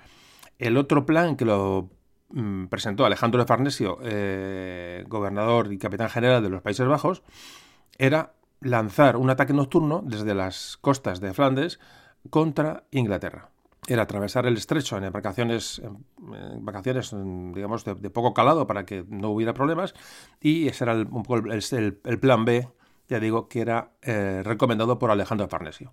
El 0.59 0.77
otro 0.77 1.07
plan 1.07 1.37
que 1.37 1.45
lo 1.45 1.91
mm, 2.31 2.67
presentó 2.67 3.05
Alejandro 3.05 3.41
de 3.41 3.47
Farnesio, 3.47 3.99
eh, 4.03 5.05
gobernador 5.09 5.73
y 5.73 5.79
capitán 5.79 6.11
general 6.11 6.43
de 6.43 6.51
los 6.51 6.63
Países 6.63 6.87
Bajos, 6.87 7.23
era 7.99 8.35
lanzar 8.61 9.17
un 9.17 9.31
ataque 9.31 9.53
nocturno 9.53 10.03
desde 10.05 10.35
las 10.35 10.77
costas 10.81 11.21
de 11.21 11.33
Flandes 11.33 11.81
contra 12.31 12.85
Inglaterra 12.91 13.51
era 13.87 14.03
atravesar 14.03 14.47
el 14.47 14.57
estrecho 14.57 14.97
en 14.97 15.05
embarcaciones, 15.05 15.83
vacaciones, 16.61 17.15
digamos, 17.55 17.85
de, 17.85 18.11
poco 18.11 18.35
calado 18.35 18.67
para 18.67 18.85
que 18.87 19.05
no 19.09 19.31
hubiera 19.31 19.55
problemas, 19.55 19.95
y 20.41 20.69
ese 20.69 20.85
era 20.85 20.93
el, 20.93 21.99
el, 22.05 22.19
plan 22.19 22.45
B, 22.45 22.69
ya 23.09 23.21
digo, 23.21 23.49
que 23.49 23.61
era 23.61 23.91
eh, 24.03 24.43
recomendado 24.45 24.99
por 24.99 25.11
Alejandro 25.11 25.49
Farnesio. 25.49 25.93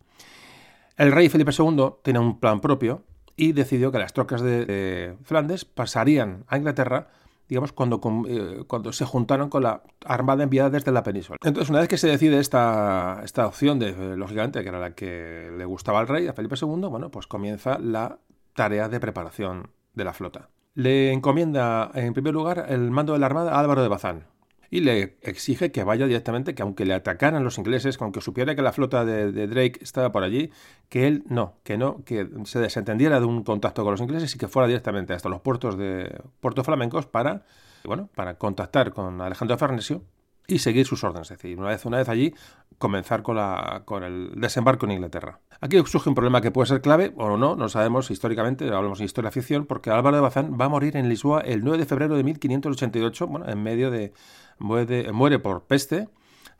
El 0.98 1.12
rey 1.12 1.30
Felipe 1.30 1.52
II 1.58 1.96
tenía 2.04 2.22
un 2.22 2.40
plan 2.40 2.60
propio 2.62 3.04
y 3.36 3.54
decidió 3.54 3.92
que 3.92 3.98
las 3.98 4.14
tropas 4.14 4.42
de 4.42 5.16
Flandes 5.24 5.66
pasarían 5.66 6.44
a 6.48 6.58
Inglaterra 6.58 7.08
digamos, 7.52 7.74
cuando, 7.74 8.00
eh, 8.30 8.64
cuando 8.66 8.94
se 8.94 9.04
juntaron 9.04 9.50
con 9.50 9.64
la 9.64 9.84
armada 10.06 10.44
enviada 10.44 10.70
desde 10.70 10.94
la 10.94 11.04
península. 11.04 11.38
Entonces, 11.44 11.70
una 11.70 11.80
vez 11.80 11.90
que 11.90 11.98
se 11.98 12.08
decide 12.08 12.40
esta, 12.40 13.20
esta 13.26 13.46
opción, 13.46 13.78
de, 13.78 13.90
eh, 13.90 14.16
lógicamente, 14.16 14.64
que 14.64 14.70
era 14.70 14.80
la 14.80 14.96
que 14.96 15.52
le 15.58 15.66
gustaba 15.66 16.00
al 16.00 16.08
rey, 16.08 16.28
a 16.28 16.34
Felipe 16.34 16.56
II, 16.56 16.88
bueno, 16.88 17.12
pues 17.12 17.28
comienza 17.28 17.78
la 17.78 18.20
tarea 18.54 18.88
de 18.88 19.02
preparación 19.02 19.72
de 19.94 20.06
la 20.06 20.14
flota. 20.14 20.48
Le 20.76 21.12
encomienda, 21.12 21.92
en 21.94 22.14
primer 22.14 22.34
lugar, 22.34 22.68
el 22.70 22.90
mando 22.90 23.12
de 23.12 23.20
la 23.20 23.26
armada 23.26 23.52
a 23.52 23.60
Álvaro 23.60 23.82
de 23.82 23.90
Bazán. 23.90 24.28
Y 24.74 24.80
le 24.80 25.18
exige 25.22 25.72
que 25.72 25.84
vaya 25.84 26.08
directamente, 26.08 26.56
que 26.56 26.62
aunque 26.64 26.86
le 26.86 26.94
atacaran 26.94 27.44
los 27.44 27.58
ingleses, 27.58 27.98
que 27.98 28.04
aunque 28.06 28.22
supiera 28.22 28.56
que 28.56 28.62
la 28.62 28.72
flota 28.72 29.04
de, 29.04 29.48
Drake 29.48 29.80
estaba 29.82 30.14
por 30.14 30.24
allí, 30.24 30.50
que 30.88 31.08
él 31.08 31.24
no, 31.28 31.56
que 31.64 31.78
no, 31.78 32.06
que 32.06 32.30
se 32.46 32.60
desentendiera 32.60 33.20
de 33.20 33.26
un 33.26 33.44
contacto 33.44 33.84
con 33.84 33.92
los 33.92 34.00
ingleses 34.00 34.34
y 34.34 34.38
que 34.38 34.48
fuera 34.48 34.68
directamente 34.68 35.14
hasta 35.14 35.28
los 35.28 35.42
puertos 35.42 35.78
de 35.78 36.22
puertos 36.40 36.66
flamencos 36.66 37.06
para, 37.06 37.44
bueno, 37.84 38.10
para 38.16 38.36
contactar 38.36 38.94
con 38.94 39.20
Alejandro 39.20 39.58
Farnesio 39.58 40.04
y 40.48 40.60
seguir 40.60 40.86
sus 40.86 41.04
órdenes. 41.04 41.30
Es 41.32 41.38
decir, 41.38 41.60
una 41.60 41.68
vez, 41.68 41.86
una 41.86 41.98
vez 41.98 42.08
allí, 42.08 42.34
comenzar 42.78 43.24
con, 43.24 43.36
la, 43.36 43.84
con 43.84 44.04
el 44.04 44.32
desembarco 44.38 44.86
en 44.86 44.94
Inglaterra. 44.94 45.40
Aquí 45.60 45.78
surge 45.86 46.10
un 46.10 46.16
problema 46.16 46.42
que 46.42 46.50
puede 46.50 46.68
ser 46.68 46.82
clave 46.82 47.14
o 47.18 47.38
no, 47.38 47.56
no 47.56 47.70
sabemos 47.70 48.10
históricamente, 48.10 48.66
hablamos 48.66 49.00
de 49.00 49.06
historia 49.06 49.32
ficción, 49.32 49.66
porque 49.66 49.92
Álvaro 49.92 50.16
de 50.16 50.22
Bazán 50.22 50.58
va 50.60 50.66
a 50.66 50.70
morir 50.70 50.98
en 50.98 51.08
Lisboa 51.08 51.42
el 51.42 51.64
9 51.64 51.78
de 51.78 51.86
febrero 51.86 52.16
de 52.16 52.24
1588, 52.24 53.28
bueno, 53.28 53.50
en 53.50 53.62
medio 53.62 53.92
de... 53.92 54.14
muere, 54.62 55.12
muere 55.12 55.40
por 55.40 55.64
peste, 55.64 56.08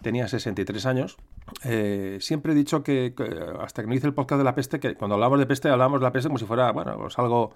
tenía 0.02 0.28
63 0.28 0.86
años. 0.86 1.18
Eh, 1.64 2.18
siempre 2.20 2.54
he 2.54 2.56
dicho 2.56 2.84
que, 2.84 3.14
hasta 3.60 3.82
que 3.82 3.88
no 3.88 3.94
hice 3.94 4.08
el 4.08 4.14
podcast 4.14 4.40
de 4.40 4.44
la 4.44 4.56
peste, 4.56 4.80
que 4.80 4.96
cuando 4.96 5.16
hablamos 5.16 5.40
de 5.40 5.46
peste 5.46 5.70
hablamos 5.70 6.00
de 6.00 6.06
la 6.06 6.12
peste 6.12 6.30
como 6.30 6.38
si 6.38 6.46
fuera, 6.46 6.72
bueno, 6.72 6.98
pues 6.98 7.18
algo 7.20 7.54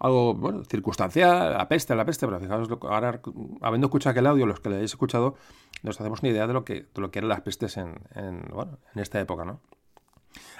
algo 0.00 0.34
bueno, 0.34 0.64
circunstancial, 0.64 1.54
la 1.54 1.68
peste, 1.68 1.94
la 1.96 2.04
peste, 2.04 2.26
pero 2.26 2.38
fijaos, 2.38 2.68
ahora 2.82 3.20
habiendo 3.62 3.88
escuchado 3.88 4.12
aquel 4.12 4.26
audio, 4.26 4.46
los 4.46 4.60
que 4.60 4.68
le 4.68 4.76
hayáis 4.76 4.92
escuchado, 4.92 5.34
nos 5.82 6.00
hacemos 6.00 6.20
una 6.20 6.30
idea 6.30 6.46
de 6.46 6.52
lo 6.52 6.64
que, 6.64 6.86
de 6.94 7.00
lo 7.00 7.10
que 7.10 7.18
eran 7.18 7.28
las 7.28 7.40
pestes 7.40 7.76
en, 7.76 7.94
en, 8.14 8.44
bueno, 8.52 8.78
en 8.94 9.02
esta 9.02 9.20
época, 9.20 9.44
¿no? 9.44 9.60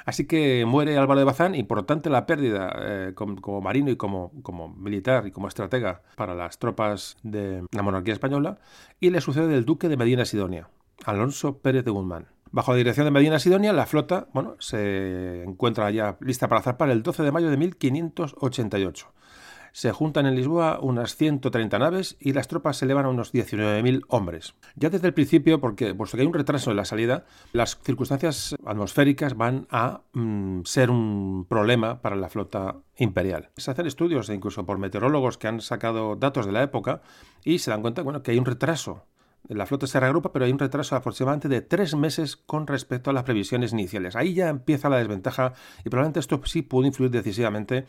Así 0.04 0.26
que 0.26 0.64
muere 0.66 0.96
Álvaro 0.96 1.20
de 1.20 1.24
Bazán, 1.24 1.54
importante 1.54 2.08
la 2.08 2.26
pérdida 2.26 2.72
eh, 2.80 3.12
como, 3.14 3.60
marino 3.60 3.90
y 3.90 3.96
como, 3.96 4.32
como, 4.42 4.68
militar 4.68 5.26
y 5.26 5.30
como 5.30 5.48
estratega 5.48 6.02
para 6.16 6.34
las 6.34 6.58
tropas 6.58 7.16
de 7.22 7.64
la 7.72 7.82
monarquía 7.82 8.14
española, 8.14 8.58
y 9.00 9.10
le 9.10 9.20
sucede 9.20 9.54
el 9.54 9.64
duque 9.64 9.88
de 9.88 9.96
Medina 9.96 10.24
Sidonia, 10.24 10.68
Alonso 11.04 11.58
Pérez 11.58 11.84
de 11.84 11.90
Guzmán. 11.90 12.26
Bajo 12.50 12.72
la 12.72 12.78
dirección 12.78 13.04
de 13.04 13.10
Medina 13.10 13.38
Sidonia, 13.38 13.74
la 13.74 13.84
flota 13.84 14.28
bueno, 14.32 14.56
se 14.58 15.42
encuentra 15.42 15.90
ya 15.90 16.16
lista 16.20 16.48
para 16.48 16.62
zarpar 16.62 16.88
el 16.88 17.02
12 17.02 17.22
de 17.22 17.32
mayo 17.32 17.50
de 17.50 17.58
1588 17.58 19.12
se 19.72 19.92
juntan 19.92 20.26
en 20.26 20.34
Lisboa 20.34 20.78
unas 20.80 21.16
130 21.16 21.78
naves 21.78 22.16
y 22.20 22.32
las 22.32 22.48
tropas 22.48 22.78
se 22.78 22.84
elevan 22.84 23.06
a 23.06 23.08
unos 23.08 23.32
19.000 23.32 24.04
hombres. 24.08 24.54
Ya 24.76 24.90
desde 24.90 25.06
el 25.06 25.14
principio, 25.14 25.60
porque 25.60 25.94
puesto 25.94 26.16
que 26.16 26.22
hay 26.22 26.26
un 26.26 26.34
retraso 26.34 26.70
en 26.70 26.76
la 26.76 26.84
salida, 26.84 27.24
las 27.52 27.78
circunstancias 27.82 28.56
atmosféricas 28.64 29.36
van 29.36 29.66
a 29.70 30.02
mm, 30.12 30.62
ser 30.64 30.90
un 30.90 31.46
problema 31.48 32.00
para 32.00 32.16
la 32.16 32.28
flota 32.28 32.76
imperial. 32.96 33.50
Se 33.56 33.70
hacen 33.70 33.86
estudios, 33.86 34.28
incluso 34.28 34.66
por 34.66 34.78
meteorólogos 34.78 35.38
que 35.38 35.48
han 35.48 35.60
sacado 35.60 36.16
datos 36.16 36.46
de 36.46 36.52
la 36.52 36.62
época, 36.62 37.02
y 37.44 37.58
se 37.58 37.70
dan 37.70 37.82
cuenta 37.82 38.02
bueno, 38.02 38.22
que 38.22 38.32
hay 38.32 38.38
un 38.38 38.44
retraso 38.44 39.04
la 39.48 39.66
flota 39.66 39.86
se 39.86 39.98
reagrupa, 39.98 40.32
pero 40.32 40.44
hay 40.44 40.52
un 40.52 40.58
retraso 40.58 40.94
aproximadamente 40.94 41.48
de 41.48 41.62
tres 41.62 41.94
meses 41.94 42.36
con 42.36 42.66
respecto 42.66 43.10
a 43.10 43.12
las 43.12 43.24
previsiones 43.24 43.72
iniciales. 43.72 44.14
Ahí 44.14 44.34
ya 44.34 44.48
empieza 44.48 44.88
la 44.88 44.98
desventaja 44.98 45.54
y 45.84 45.88
probablemente 45.88 46.20
esto 46.20 46.40
sí 46.44 46.62
puede 46.62 46.88
influir 46.88 47.10
decisivamente 47.10 47.86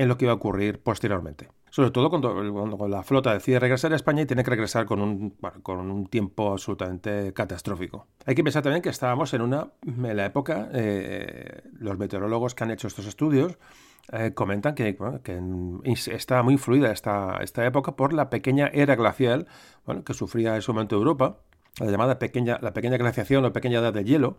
en 0.00 0.08
lo 0.08 0.16
que 0.16 0.24
iba 0.24 0.32
a 0.32 0.36
ocurrir 0.36 0.82
posteriormente. 0.82 1.48
Sobre 1.68 1.90
todo 1.90 2.08
cuando, 2.08 2.88
la 2.88 3.02
flota 3.02 3.34
decide 3.34 3.60
regresar 3.60 3.92
a 3.92 3.96
España 3.96 4.22
y 4.22 4.26
tiene 4.26 4.42
que 4.42 4.48
regresar 4.48 4.86
con 4.86 5.02
un, 5.02 5.36
con 5.62 5.90
un 5.90 6.06
tiempo 6.06 6.52
absolutamente 6.52 7.34
catastrófico. 7.34 8.06
Hay 8.24 8.34
que 8.34 8.42
pensar 8.42 8.62
también 8.62 8.80
que 8.80 8.88
estábamos 8.88 9.34
en 9.34 9.42
una 9.42 9.68
en 9.86 10.16
la 10.16 10.24
época, 10.24 10.70
eh, 10.72 11.64
los 11.78 11.98
meteorólogos 11.98 12.54
que 12.54 12.64
han 12.64 12.70
hecho 12.70 12.88
estos 12.88 13.06
estudios 13.06 13.58
eh, 14.10 14.32
comentan 14.32 14.74
que, 14.74 14.96
que 15.22 15.40
estaba 16.14 16.42
muy 16.42 16.54
influida 16.54 16.92
esta, 16.92 17.36
esta 17.42 17.66
época 17.66 17.94
por 17.94 18.14
la 18.14 18.30
pequeña 18.30 18.70
era 18.72 18.96
glacial 18.96 19.48
bueno, 19.84 20.02
que 20.02 20.14
sufría 20.14 20.52
en 20.52 20.56
ese 20.56 20.72
momento 20.72 20.96
Europa, 20.96 21.40
la 21.78 21.90
llamada 21.90 22.18
pequeña, 22.18 22.58
la 22.62 22.72
pequeña 22.72 22.96
glaciación 22.96 23.44
o 23.44 23.52
pequeña 23.52 23.80
edad 23.80 23.92
de 23.92 24.04
hielo, 24.04 24.38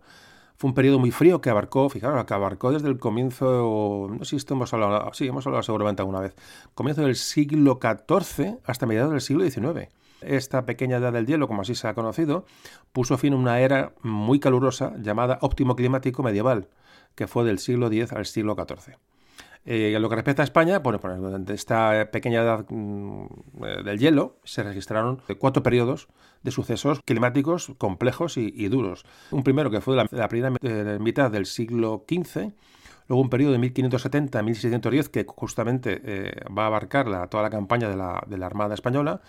fue 0.56 0.68
un 0.68 0.74
periodo 0.74 0.98
muy 0.98 1.10
frío 1.10 1.40
que 1.40 1.50
abarcó, 1.50 1.88
fijaros, 1.88 2.24
que 2.24 2.34
abarcó 2.34 2.72
desde 2.72 2.88
el 2.88 2.98
comienzo, 2.98 4.08
no 4.10 4.24
sé 4.24 4.38
si 4.38 4.46
hemos 4.50 4.72
hablado, 4.72 5.12
sí, 5.12 5.26
hemos 5.26 5.46
hablado 5.46 5.62
seguramente 5.62 6.02
alguna 6.02 6.20
vez, 6.20 6.34
comienzo 6.74 7.02
del 7.02 7.16
siglo 7.16 7.80
XIV 7.80 8.58
hasta 8.64 8.86
mediados 8.86 9.12
del 9.12 9.20
siglo 9.20 9.48
XIX. 9.48 9.88
Esta 10.20 10.64
pequeña 10.64 10.98
edad 10.98 11.12
del 11.12 11.26
hielo, 11.26 11.48
como 11.48 11.62
así 11.62 11.74
se 11.74 11.88
ha 11.88 11.94
conocido, 11.94 12.46
puso 12.92 13.18
fin 13.18 13.32
a 13.32 13.36
una 13.36 13.60
era 13.60 13.92
muy 14.02 14.38
calurosa 14.38 14.94
llamada 14.98 15.38
óptimo 15.42 15.74
climático 15.74 16.22
medieval, 16.22 16.68
que 17.14 17.26
fue 17.26 17.44
del 17.44 17.58
siglo 17.58 17.88
X 17.88 18.12
al 18.12 18.26
siglo 18.26 18.54
XIV. 18.54 18.96
Eh, 19.64 19.92
en 19.94 20.02
lo 20.02 20.08
que 20.08 20.16
respecta 20.16 20.42
a 20.42 20.44
España, 20.44 20.80
bueno, 20.80 21.00
pues 21.00 21.16
durante 21.18 21.54
esta 21.54 22.10
pequeña 22.10 22.42
edad 22.42 22.66
mm, 22.68 23.24
eh, 23.64 23.82
del 23.84 23.98
hielo 23.98 24.38
se 24.44 24.62
registraron 24.62 25.22
cuatro 25.38 25.62
periodos 25.62 26.08
de 26.42 26.50
sucesos 26.50 27.00
climáticos 27.04 27.72
complejos 27.78 28.36
y, 28.36 28.68
duros. 28.68 29.04
Un 29.30 29.42
primero 29.42 29.70
que 29.70 29.80
fue 29.80 29.96
la, 29.96 30.06
la 30.10 30.28
primera 30.28 30.54
eh, 30.62 30.98
mitad 31.00 31.30
del 31.30 31.46
siglo 31.46 32.04
XV, 32.08 32.52
luego 33.08 33.22
un 33.22 33.30
periodo 33.30 33.52
de 33.52 33.58
1570 33.58 34.38
a 34.38 34.42
1610 34.42 35.08
que 35.08 35.24
justamente 35.28 36.32
va 36.56 36.64
a 36.64 36.66
abarcar 36.66 37.28
toda 37.28 37.42
la 37.42 37.50
campaña 37.50 37.88
de 37.88 37.96
la, 37.96 38.22
de 38.26 38.38
la 38.38 38.46
Armada 38.46 38.74
Española, 38.74 39.20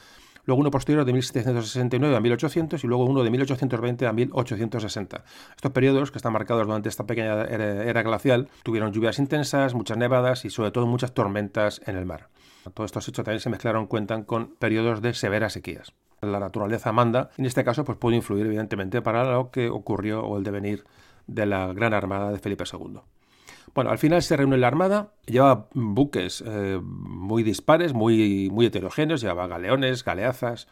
luego 0.45 0.61
uno 0.61 0.71
posterior 0.71 1.05
de 1.05 1.13
1769 1.13 2.15
a 2.15 2.19
1800 2.19 2.83
y 2.83 2.87
luego 2.87 3.05
uno 3.05 3.23
de 3.23 3.29
1820 3.29 4.07
a 4.07 4.13
1860. 4.13 5.23
Estos 5.55 5.71
periodos, 5.71 6.11
que 6.11 6.17
están 6.17 6.33
marcados 6.33 6.65
durante 6.65 6.89
esta 6.89 7.05
pequeña 7.05 7.43
era 7.43 8.03
glacial, 8.03 8.49
tuvieron 8.63 8.91
lluvias 8.91 9.19
intensas, 9.19 9.73
muchas 9.73 9.97
nevadas 9.97 10.45
y 10.45 10.49
sobre 10.49 10.71
todo 10.71 10.85
muchas 10.85 11.13
tormentas 11.13 11.81
en 11.85 11.95
el 11.95 12.05
mar. 12.05 12.29
Todos 12.71 12.89
estos 12.89 13.07
hechos 13.07 13.25
también 13.25 13.39
se 13.39 13.49
mezclaron, 13.49 13.87
cuentan 13.87 14.23
con 14.23 14.55
periodos 14.55 15.01
de 15.01 15.13
severas 15.13 15.53
sequías. 15.53 15.93
La 16.21 16.39
naturaleza 16.39 16.91
manda, 16.91 17.31
en 17.37 17.45
este 17.45 17.63
caso, 17.63 17.83
pues 17.83 17.97
puede 17.97 18.15
influir 18.15 18.45
evidentemente 18.45 19.01
para 19.01 19.23
lo 19.29 19.51
que 19.51 19.69
ocurrió 19.69 20.21
o 20.21 20.37
el 20.37 20.43
devenir 20.43 20.85
de 21.27 21.45
la 21.45 21.73
gran 21.73 21.93
armada 21.93 22.31
de 22.31 22.39
Felipe 22.39 22.63
II. 22.71 22.99
Bueno, 23.73 23.89
al 23.89 23.97
final 23.97 24.21
se 24.21 24.37
reúne 24.37 24.57
la 24.57 24.67
Armada, 24.67 25.13
lleva 25.25 25.67
buques 25.73 26.43
eh, 26.45 26.79
muy 26.83 27.41
dispares, 27.41 27.93
muy, 27.93 28.49
muy 28.51 28.67
heterogéneos, 28.67 29.21
llevaba 29.21 29.47
galeones, 29.47 30.03
galeazas, 30.03 30.67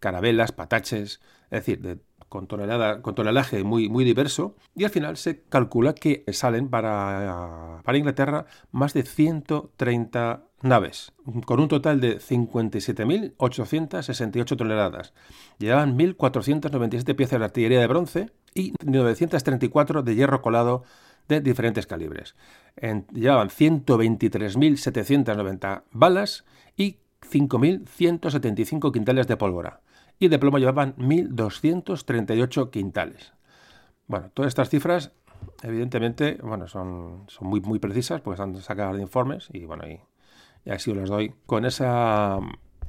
carabelas, 0.00 0.52
pataches, 0.52 1.20
es 1.50 1.66
decir, 1.66 2.00
con, 2.28 2.46
con 2.46 3.14
tonelaje 3.14 3.64
muy, 3.64 3.88
muy 3.88 4.04
diverso, 4.04 4.56
y 4.74 4.84
al 4.84 4.90
final 4.90 5.16
se 5.16 5.40
calcula 5.42 5.94
que 5.94 6.24
salen 6.32 6.68
para, 6.68 7.80
para 7.84 7.98
Inglaterra 7.98 8.46
más 8.72 8.92
de 8.94 9.02
130 9.02 10.42
naves, 10.62 11.12
con 11.44 11.60
un 11.60 11.68
total 11.68 12.00
de 12.00 12.18
57.868 12.18 14.56
toneladas. 14.56 15.12
Llevaban 15.58 15.98
1.497 15.98 17.14
piezas 17.14 17.38
de 17.38 17.44
artillería 17.44 17.80
de 17.80 17.86
bronce 17.86 18.30
y 18.54 18.72
934 18.84 20.02
de 20.02 20.14
hierro 20.14 20.40
colado 20.42 20.82
de 21.28 21.40
diferentes 21.40 21.86
calibres. 21.86 22.34
llevaban 23.12 23.48
123.790 23.48 25.84
balas 25.92 26.44
y 26.76 26.98
5.175 27.22 28.92
quintales 28.92 29.26
de 29.26 29.36
pólvora. 29.36 29.80
Y 30.18 30.28
de 30.28 30.38
plomo 30.38 30.58
llevaban 30.58 30.96
1.238 30.96 32.70
quintales. 32.70 33.32
Bueno, 34.06 34.30
todas 34.32 34.48
estas 34.48 34.70
cifras, 34.70 35.12
evidentemente, 35.62 36.38
bueno, 36.42 36.68
son, 36.68 37.24
son 37.28 37.48
muy, 37.48 37.60
muy 37.60 37.78
precisas 37.78 38.20
porque 38.20 38.40
están 38.40 38.60
sacadas 38.62 38.96
de 38.96 39.02
informes 39.02 39.48
y 39.52 39.64
bueno, 39.64 39.84
y, 39.86 40.00
así 40.70 40.90
os 40.90 40.96
las 40.96 41.08
doy 41.08 41.34
con 41.44 41.64
esa 41.64 42.38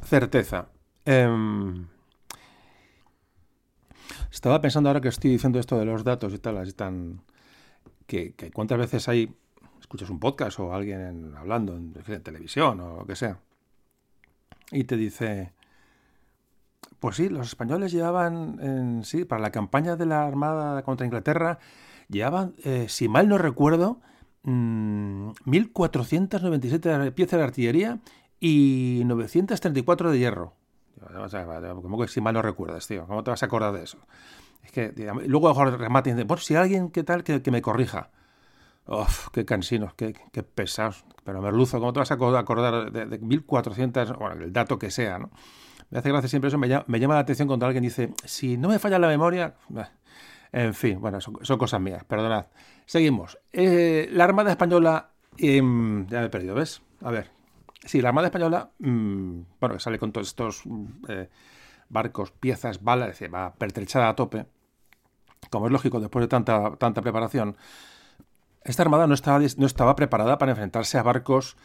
certeza. 0.03 0.69
Em, 1.05 1.87
estaba 4.31 4.61
pensando 4.61 4.89
ahora 4.89 5.01
que 5.01 5.09
estoy 5.09 5.31
diciendo 5.31 5.59
esto 5.59 5.77
de 5.77 5.85
los 5.85 6.03
datos 6.03 6.33
y 6.33 6.39
tal, 6.39 6.57
así 6.57 6.73
tan 6.73 7.21
que, 8.07 8.33
cuántas 8.53 8.77
veces 8.77 9.07
hay, 9.09 9.35
escuchas 9.79 10.09
un 10.09 10.19
podcast 10.19 10.59
o 10.59 10.73
alguien 10.73 11.33
hablando 11.35 11.75
en, 11.75 11.93
televisión 12.23 12.79
o 12.79 12.97
lo 12.99 13.05
que 13.05 13.15
sea, 13.15 13.39
y 14.71 14.85
te 14.85 14.97
dice, 14.97 15.53
pues 16.99 17.15
sí, 17.17 17.29
los 17.29 17.47
españoles 17.47 17.91
llevaban, 17.91 18.59
en, 18.61 19.03
sí, 19.03 19.25
para 19.25 19.41
la 19.41 19.51
campaña 19.51 19.95
de 19.95 20.05
la 20.05 20.25
Armada 20.25 20.83
contra 20.83 21.05
Inglaterra, 21.05 21.59
llevaban, 22.09 22.53
eh, 22.63 22.87
si 22.89 23.07
mal 23.07 23.29
no 23.29 23.37
recuerdo, 23.37 24.01
1.497 24.43 27.09
mm, 27.09 27.13
piezas 27.13 27.37
de 27.37 27.43
artillería 27.43 27.99
y 28.39 29.03
934 29.05 30.11
de 30.11 30.19
hierro. 30.19 30.53
Como 31.81 31.99
que 31.99 32.07
si 32.07 32.21
mal 32.21 32.33
no 32.33 32.41
recuerdas, 32.41 32.87
tío? 32.87 33.05
¿Cómo 33.05 33.23
te 33.23 33.29
vas 33.29 33.43
a 33.43 33.45
acordar 33.45 33.73
de 33.73 33.83
eso? 33.83 33.99
Es 34.63 34.71
que 34.71 34.91
luego 35.25 35.53
remate 35.65 36.09
y 36.09 36.13
dice, 36.13 36.23
bueno, 36.25 36.41
si 36.41 36.55
alguien 36.55 36.89
que 36.89 37.03
tal, 37.03 37.23
que, 37.23 37.51
me 37.51 37.61
corrija. 37.61 38.09
Uf, 38.87 39.27
qué 39.31 39.45
cansinos, 39.45 39.93
qué, 39.93 40.15
qué, 40.31 40.41
pesados. 40.43 41.05
Pero 41.23 41.41
Merluzo, 41.41 41.79
¿cómo 41.79 41.93
te 41.93 41.99
vas 41.99 42.11
a 42.11 42.15
acordar 42.15 42.91
de, 42.91 43.19
1400, 43.19 44.17
bueno, 44.17 44.43
el 44.43 44.51
dato 44.51 44.79
que 44.79 44.89
sea, 44.91 45.19
¿no? 45.19 45.29
Me 45.89 45.99
hace 45.99 46.09
gracia 46.09 46.29
siempre 46.29 46.49
eso, 46.49 46.57
me 46.57 46.67
llama, 46.67 47.13
la 47.13 47.19
atención 47.19 47.47
cuando 47.47 47.65
alguien 47.65 47.83
dice, 47.83 48.13
si 48.25 48.57
no 48.57 48.69
me 48.69 48.79
falla 48.79 48.99
la 48.99 49.07
memoria... 49.07 49.55
En 50.51 50.73
fin, 50.73 50.99
bueno, 50.99 51.19
son, 51.19 51.57
cosas 51.57 51.79
mías, 51.81 52.03
perdonad. 52.05 52.47
Seguimos. 52.85 53.37
Eh, 53.51 54.07
la 54.11 54.23
Armada 54.23 54.51
Española... 54.51 55.11
Em, 55.37 56.07
ya 56.07 56.21
me 56.21 56.27
he 56.27 56.29
perdido, 56.29 56.55
¿ves? 56.55 56.81
A 57.01 57.11
ver. 57.11 57.29
Sí, 57.83 58.01
la 58.01 58.09
Armada 58.09 58.27
Española, 58.27 58.71
mm, 58.79 59.41
bueno, 59.59 59.75
que 59.75 59.79
sale 59.79 59.99
con 59.99 60.11
todos 60.11 60.27
estos... 60.27 60.63
Eh, 61.09 61.29
barcos, 61.89 62.31
piezas, 62.31 62.83
balas, 62.83 63.19
va 63.33 63.53
pertrechada 63.53 64.09
a 64.09 64.15
tope. 64.15 64.45
Como 65.49 65.67
es 65.67 65.71
lógico, 65.71 65.99
después 65.99 66.23
de 66.23 66.27
tanta, 66.27 66.75
tanta 66.77 67.01
preparación, 67.01 67.57
esta 68.63 68.83
armada 68.83 69.07
no 69.07 69.13
estaba, 69.13 69.39
no 69.57 69.65
estaba 69.65 69.95
preparada 69.95 70.37
para 70.37 70.51
enfrentarse 70.51 70.97
a 70.97 71.03
barcos 71.03 71.55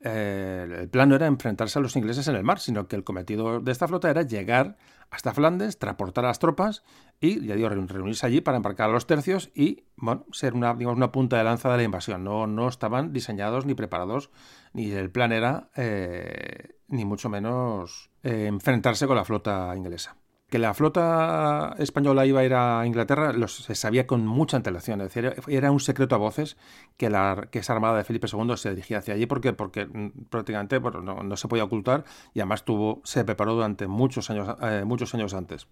el 0.00 0.88
plan 0.88 1.08
no 1.10 1.14
era 1.14 1.26
enfrentarse 1.26 1.78
a 1.78 1.82
los 1.82 1.94
ingleses 1.96 2.26
en 2.28 2.36
el 2.36 2.42
mar, 2.42 2.58
sino 2.58 2.88
que 2.88 2.96
el 2.96 3.04
cometido 3.04 3.60
de 3.60 3.72
esta 3.72 3.86
flota 3.86 4.10
era 4.10 4.22
llegar 4.22 4.78
hasta 5.10 5.34
Flandes, 5.34 5.78
transportar 5.78 6.24
a 6.24 6.28
las 6.28 6.38
tropas 6.38 6.82
y, 7.20 7.40
reunirse 7.40 8.26
allí 8.26 8.40
para 8.40 8.56
embarcar 8.56 8.88
a 8.88 8.92
los 8.92 9.06
tercios 9.06 9.50
y, 9.54 9.84
bueno, 9.96 10.24
ser 10.32 10.54
una 10.54 11.12
punta 11.12 11.36
de 11.36 11.44
lanza 11.44 11.70
de 11.70 11.76
la 11.76 11.82
invasión. 11.82 12.24
No, 12.24 12.46
no 12.46 12.68
estaban 12.68 13.12
diseñados 13.12 13.66
ni 13.66 13.74
preparados, 13.74 14.30
ni 14.72 14.90
el 14.90 15.10
plan 15.10 15.32
era, 15.32 15.70
eh, 15.76 16.76
ni 16.88 17.04
mucho 17.04 17.28
menos, 17.28 18.10
eh, 18.22 18.46
enfrentarse 18.46 19.06
con 19.06 19.16
la 19.16 19.24
flota 19.24 19.74
inglesa 19.76 20.16
que 20.50 20.58
la 20.58 20.74
flota 20.74 21.76
española 21.78 22.26
iba 22.26 22.40
a 22.40 22.44
ir 22.44 22.54
a 22.54 22.84
Inglaterra 22.84 23.32
se 23.46 23.74
sabía 23.76 24.06
con 24.08 24.26
mucha 24.26 24.56
antelación. 24.56 25.00
Es 25.00 25.14
decir, 25.14 25.32
era 25.46 25.70
un 25.70 25.78
secreto 25.78 26.16
a 26.16 26.18
voces 26.18 26.56
que, 26.96 27.08
la, 27.08 27.48
que 27.52 27.60
esa 27.60 27.72
armada 27.72 27.96
de 27.96 28.04
Felipe 28.04 28.26
II 28.30 28.56
se 28.56 28.70
dirigía 28.70 28.98
hacia 28.98 29.14
allí 29.14 29.26
porque, 29.26 29.52
porque 29.52 29.86
mm, 29.86 30.24
prácticamente 30.28 30.80
no, 30.80 31.36
se 31.36 31.48
podía 31.48 31.64
ocultar 31.64 32.04
y 32.34 32.40
además 32.40 32.64
tuvo, 32.64 33.00
se 33.04 33.24
preparó 33.24 33.54
durante 33.54 33.86
muchos 33.86 34.28
años, 34.28 34.56
eh, 34.60 34.82
muchos 34.84 35.14
años 35.14 35.34
antes. 35.34 35.68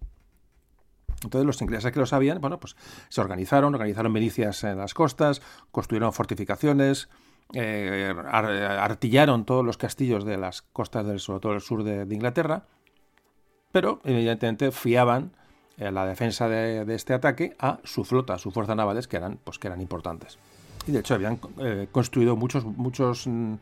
Entonces 1.23 1.45
los 1.45 1.61
ingleses 1.61 1.91
que 1.91 1.99
lo 1.99 2.05
sabían, 2.05 2.39
bueno, 2.39 2.61
pues 2.61 2.77
se 3.09 3.19
organizaron, 3.19 3.75
organizaron 3.75 4.13
milicias 4.13 4.63
en 4.63 4.77
las 4.77 4.93
costas, 4.93 5.41
construyeron 5.71 6.13
fortificaciones, 6.13 7.09
eh, 7.53 8.13
artillaron 8.31 9.43
todos 9.43 9.65
los 9.65 9.77
castillos 9.77 10.23
de 10.23 10.37
las 10.37 10.61
costas 10.61 11.05
del, 11.05 11.19
sobre 11.19 11.41
todo 11.41 11.51
del 11.51 11.61
sur 11.61 11.83
de 11.83 12.15
Inglaterra 12.15 12.67
pero 13.71 13.99
evidentemente 14.03 14.71
fiaban 14.71 15.31
eh, 15.77 15.91
la 15.91 16.05
defensa 16.05 16.49
de, 16.49 16.93
este 16.93 17.13
ataque 17.13 17.55
a 17.59 17.79
su 17.83 18.03
flota, 18.03 18.33
a 18.33 18.37
sus 18.37 18.53
fuerzas 18.53 18.75
navales, 18.75 19.07
que 19.07 19.17
eran, 19.17 19.39
pues, 19.43 19.59
que 19.59 19.67
eran 19.67 19.81
importantes. 19.81 20.37
Y 20.87 20.91
de 20.91 20.99
hecho 20.99 21.13
habían 21.13 21.39
eh, 21.59 21.87
construido 21.91 22.35
muchos, 22.35 22.65
muchos, 22.65 23.27
mm, 23.27 23.53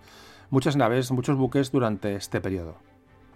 muchas 0.50 0.76
naves, 0.76 1.12
muchos 1.12 1.38
buques 1.38 1.72
durante 1.72 2.16
este 2.16 2.42
periodo. 2.42 2.76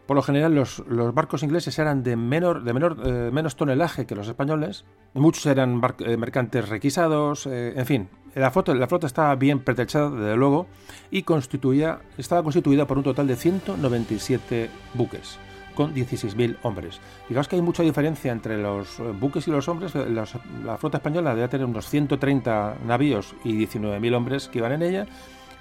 Por 0.07 0.15
lo 0.15 0.23
general 0.23 0.55
los, 0.55 0.83
barcos 1.13 1.43
ingleses 1.43 1.77
eran 1.79 2.03
de, 2.03 2.15
menor, 2.15 2.63
de 2.63 2.73
menor, 2.73 2.97
eh, 3.05 3.29
menos 3.31 3.55
tonelaje 3.55 4.05
que 4.05 4.15
los 4.15 4.27
españoles, 4.27 4.83
muchos 5.13 5.45
eran 5.45 5.79
mercantes 6.17 6.67
requisados, 6.67 7.45
en 7.45 7.85
fin, 7.85 8.09
la 8.35 8.51
flota, 8.51 8.73
la 8.73 8.87
flota 8.87 9.07
estaba 9.07 9.35
bien 9.35 9.59
pertrechada, 9.59 10.09
desde 10.09 10.35
luego, 10.35 10.67
y 11.11 11.23
constituía, 11.23 11.99
estaba 12.17 12.43
constituida 12.43 12.87
por 12.87 12.97
un 12.97 13.03
total 13.05 13.27
de 13.27 13.35
197 13.37 14.69
buques 14.95 15.39
con 15.71 15.93
16.000 15.93 16.57
hombres. 16.63 16.99
Fijaos 17.27 17.47
que 17.47 17.55
hay 17.55 17.61
mucha 17.61 17.83
diferencia 17.83 18.31
entre 18.31 18.57
los 18.61 18.99
eh, 18.99 19.03
buques 19.19 19.47
y 19.47 19.51
los 19.51 19.67
hombres. 19.67 19.93
la 19.95 20.77
flota 20.77 20.97
española 20.97 21.35
debe 21.35 21.47
tener 21.47 21.65
unos 21.65 21.87
130 21.89 22.77
navíos 22.85 23.35
y 23.43 23.53
19.000 23.53 24.15
hombres 24.15 24.47
que 24.47 24.59
iban 24.59 24.73
en 24.73 24.83
ella. 24.83 25.05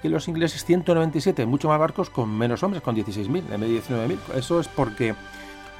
Y 0.03 0.09
los 0.09 0.27
ingleses 0.27 0.65
197, 0.65 1.45
mucho 1.45 1.67
más 1.67 1.79
barcos 1.79 2.09
con 2.09 2.35
menos 2.35 2.63
hombres, 2.63 2.81
con 2.81 2.95
16.000 2.95 3.53
en 3.53 3.61
vez 3.61 3.87
de 3.87 3.95
19.000. 3.95 4.17
Eso 4.35 4.59
es 4.59 4.67
porque 4.67 5.13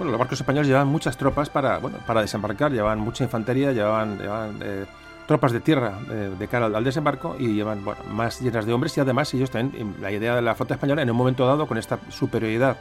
bueno, 0.01 0.13
los 0.13 0.19
barcos 0.19 0.39
españoles 0.39 0.67
llevaban 0.67 0.87
muchas 0.87 1.15
tropas 1.15 1.51
para, 1.51 1.77
bueno, 1.77 1.99
para 2.07 2.21
desembarcar, 2.21 2.71
llevaban 2.71 2.99
mucha 2.99 3.23
infantería, 3.23 3.71
llevaban, 3.71 4.17
eh, 4.63 4.85
tropas 5.27 5.51
de 5.51 5.59
tierra 5.59 5.99
eh, 6.09 6.31
de 6.39 6.47
cara 6.47 6.65
al, 6.65 6.83
desembarco 6.83 7.35
y 7.37 7.53
llevan 7.53 7.85
bueno, 7.85 8.01
más 8.11 8.41
llenas 8.41 8.65
de 8.65 8.73
hombres 8.73 8.97
y 8.97 8.99
además 8.99 9.31
ellos 9.33 9.51
también, 9.51 9.95
la 10.01 10.11
idea 10.11 10.35
de 10.35 10.41
la 10.41 10.55
flota 10.55 10.73
española 10.73 11.03
en 11.03 11.11
un 11.11 11.15
momento 11.15 11.45
dado 11.45 11.67
con 11.67 11.77
esta 11.77 11.99
superioridad 12.09 12.77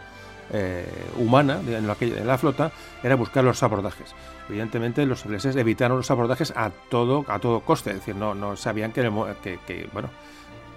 eh, 0.53 0.87
humana 1.17 1.61
en 1.67 1.87
la, 1.87 1.97
la, 2.25 2.39
flota 2.39 2.73
era 3.03 3.15
buscar 3.15 3.45
los 3.45 3.63
abordajes. 3.63 4.15
Evidentemente 4.49 5.07
los 5.07 5.25
ingleses 5.25 5.57
evitaron 5.57 5.99
los 5.99 6.11
abordajes 6.11 6.53
a 6.57 6.71
todo, 6.89 7.25
a 7.29 7.39
todo 7.39 7.61
coste, 7.61 7.91
es 7.91 7.97
decir, 7.97 8.17
no, 8.17 8.35
no 8.35 8.57
sabían 8.57 8.93
que, 8.93 9.03
que, 9.67 9.89
bueno, 9.93 10.11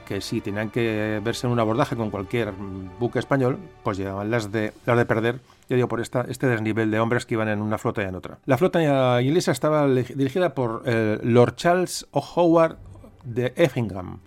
que 0.05 0.21
si 0.21 0.41
tenían 0.41 0.69
que 0.69 1.19
verse 1.23 1.47
en 1.47 1.53
un 1.53 1.59
abordaje 1.59 1.95
con 1.95 2.11
cualquier 2.11 2.51
buque 2.99 3.19
español, 3.19 3.57
pues 3.83 3.97
llevaban 3.97 4.29
las 4.29 4.51
de, 4.51 4.73
las 4.85 4.97
de 4.97 5.05
perder, 5.05 5.39
yo 5.69 5.75
digo, 5.75 5.87
por 5.87 6.01
esta, 6.01 6.25
este 6.29 6.47
desnivel 6.47 6.91
de 6.91 6.99
hombres 6.99 7.25
que 7.25 7.33
iban 7.33 7.47
en 7.47 7.61
una 7.61 7.77
flota 7.77 8.03
y 8.03 8.05
en 8.05 8.15
otra. 8.15 8.37
La 8.45 8.57
flota 8.57 9.21
inglesa 9.21 9.51
estaba 9.51 9.87
dirigida 9.87 10.53
por 10.53 10.87
el 10.87 11.19
Lord 11.23 11.55
Charles 11.55 12.05
O'Howard 12.11 12.77
de 13.23 13.53
Effingham, 13.55 14.19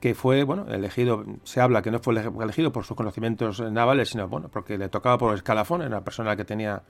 que 0.00 0.14
fue 0.14 0.44
bueno 0.44 0.66
elegido, 0.68 1.24
se 1.44 1.60
habla 1.60 1.82
que 1.82 1.90
no 1.90 1.98
fue 1.98 2.14
elegido 2.14 2.72
por 2.72 2.84
sus 2.84 2.96
conocimientos 2.96 3.60
navales, 3.60 4.10
sino 4.10 4.28
bueno, 4.28 4.48
porque 4.48 4.78
le 4.78 4.88
tocaba 4.88 5.18
por 5.18 5.34
escalafón, 5.34 5.82
era 5.82 5.88
una 5.88 6.04
persona 6.04 6.36
que 6.36 6.44
tenía 6.44 6.82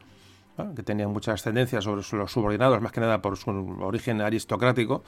que 0.74 0.82
tenía 0.82 1.06
mucha 1.06 1.32
ascendencia 1.32 1.80
sobre 1.80 2.02
los 2.12 2.32
subordinados, 2.32 2.80
más 2.80 2.92
que 2.92 3.00
nada 3.00 3.22
por 3.22 3.36
su 3.36 3.50
origen 3.80 4.20
aristocrático. 4.20 5.04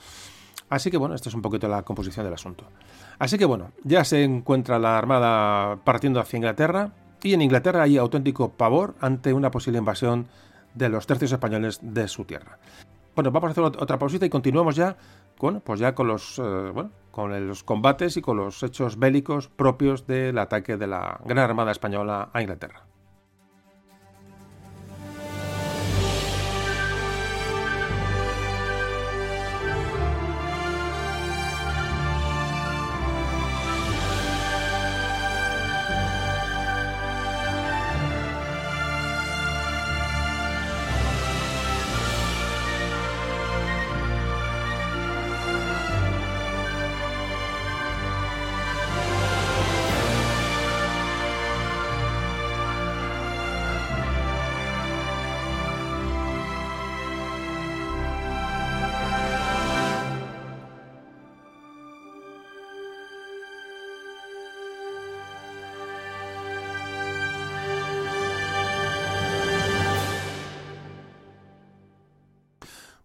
Así 0.69 0.89
que 0.89 0.97
bueno, 0.97 1.15
esta 1.15 1.27
es 1.27 1.35
un 1.35 1.41
poquito 1.41 1.67
la 1.67 1.83
composición 1.83 2.25
del 2.25 2.33
asunto. 2.33 2.65
Así 3.19 3.37
que 3.37 3.45
bueno, 3.45 3.71
ya 3.83 4.05
se 4.05 4.23
encuentra 4.23 4.79
la 4.79 4.97
armada 4.97 5.77
partiendo 5.83 6.19
hacia 6.19 6.37
Inglaterra 6.37 6.93
y 7.21 7.33
en 7.33 7.41
Inglaterra 7.41 7.83
hay 7.83 7.97
auténtico 7.97 8.53
pavor 8.53 8.95
ante 9.01 9.33
una 9.33 9.51
posible 9.51 9.79
invasión 9.79 10.27
de 10.73 10.89
los 10.89 11.05
tercios 11.05 11.33
españoles 11.33 11.79
de 11.81 12.07
su 12.07 12.23
tierra. 12.23 12.57
Bueno, 13.13 13.31
vamos 13.31 13.49
a 13.49 13.51
hacer 13.51 13.63
otra 13.63 13.99
pausita 13.99 14.25
y 14.25 14.29
continuamos 14.29 14.77
ya 14.77 14.95
con, 15.37 15.59
pues 15.59 15.81
ya 15.81 15.93
con 15.93 16.07
los, 16.07 16.39
eh, 16.39 16.71
bueno, 16.73 16.91
con 17.11 17.47
los 17.47 17.63
combates 17.63 18.17
y 18.17 18.21
con 18.21 18.37
los 18.37 18.63
hechos 18.63 18.97
bélicos 18.97 19.49
propios 19.49 20.07
del 20.07 20.37
ataque 20.37 20.77
de 20.77 20.87
la 20.87 21.19
Gran 21.25 21.39
Armada 21.39 21.71
Española 21.71 22.29
a 22.33 22.41
Inglaterra. 22.41 22.90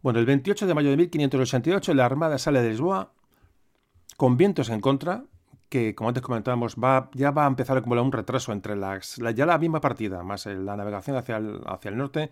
Bueno, 0.07 0.21
el 0.21 0.27
28 0.27 0.69
de 0.69 0.75
mayo 0.75 0.91
de 0.91 0.97
1588 0.99 1.93
la 1.93 2.05
Armada 2.05 2.39
sale 2.39 2.63
de 2.63 2.71
Lisboa 2.71 3.11
con 4.17 4.37
vientos 4.37 4.69
en 4.69 4.81
contra, 4.81 5.25
que 5.69 5.97
como 5.97 6.07
antes 6.07 6.23
comentábamos, 6.23 6.77
va, 6.77 7.11
ya 7.13 7.33
va 7.33 7.43
a 7.43 7.49
empezar 7.49 7.77
a 7.77 7.81
acumular 7.81 8.05
un 8.05 8.13
retraso 8.13 8.53
entre 8.53 8.77
las, 8.77 9.17
ya 9.35 9.47
la 9.47 9.59
misma 9.59 9.81
partida, 9.81 10.23
más 10.23 10.47
la 10.47 10.77
navegación 10.77 11.17
hacia 11.17 11.39
el, 11.39 11.61
hacia 11.67 11.89
el 11.89 11.97
norte, 11.97 12.31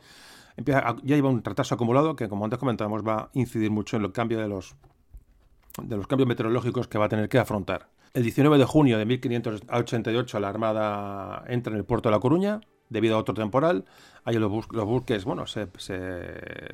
empieza 0.56 0.94
ya 1.02 1.16
lleva 1.16 1.28
un 1.30 1.42
retraso 1.42 1.74
acumulado 1.74 2.14
que 2.14 2.28
como 2.28 2.44
antes 2.44 2.60
comentábamos 2.60 3.02
va 3.02 3.22
a 3.22 3.30
incidir 3.32 3.72
mucho 3.72 3.96
en 3.96 4.04
el 4.04 4.12
cambio 4.12 4.38
de 4.38 4.46
los, 4.46 4.76
de 5.82 5.96
los 5.96 6.06
cambios 6.06 6.28
meteorológicos 6.28 6.86
que 6.86 6.98
va 6.98 7.06
a 7.06 7.08
tener 7.08 7.28
que 7.28 7.40
afrontar. 7.40 7.88
El 8.12 8.22
19 8.22 8.56
de 8.56 8.66
junio 8.66 8.98
de 8.98 9.04
1588 9.04 10.38
la 10.38 10.48
Armada 10.48 11.42
entra 11.48 11.72
en 11.72 11.78
el 11.80 11.84
puerto 11.84 12.08
de 12.08 12.14
La 12.14 12.20
Coruña, 12.20 12.60
debido 12.88 13.16
a 13.16 13.18
otro 13.18 13.34
temporal. 13.34 13.84
Ahí 14.24 14.36
los, 14.36 14.50
buques, 14.50 15.24
bueno 15.24 15.46
se, 15.46 15.68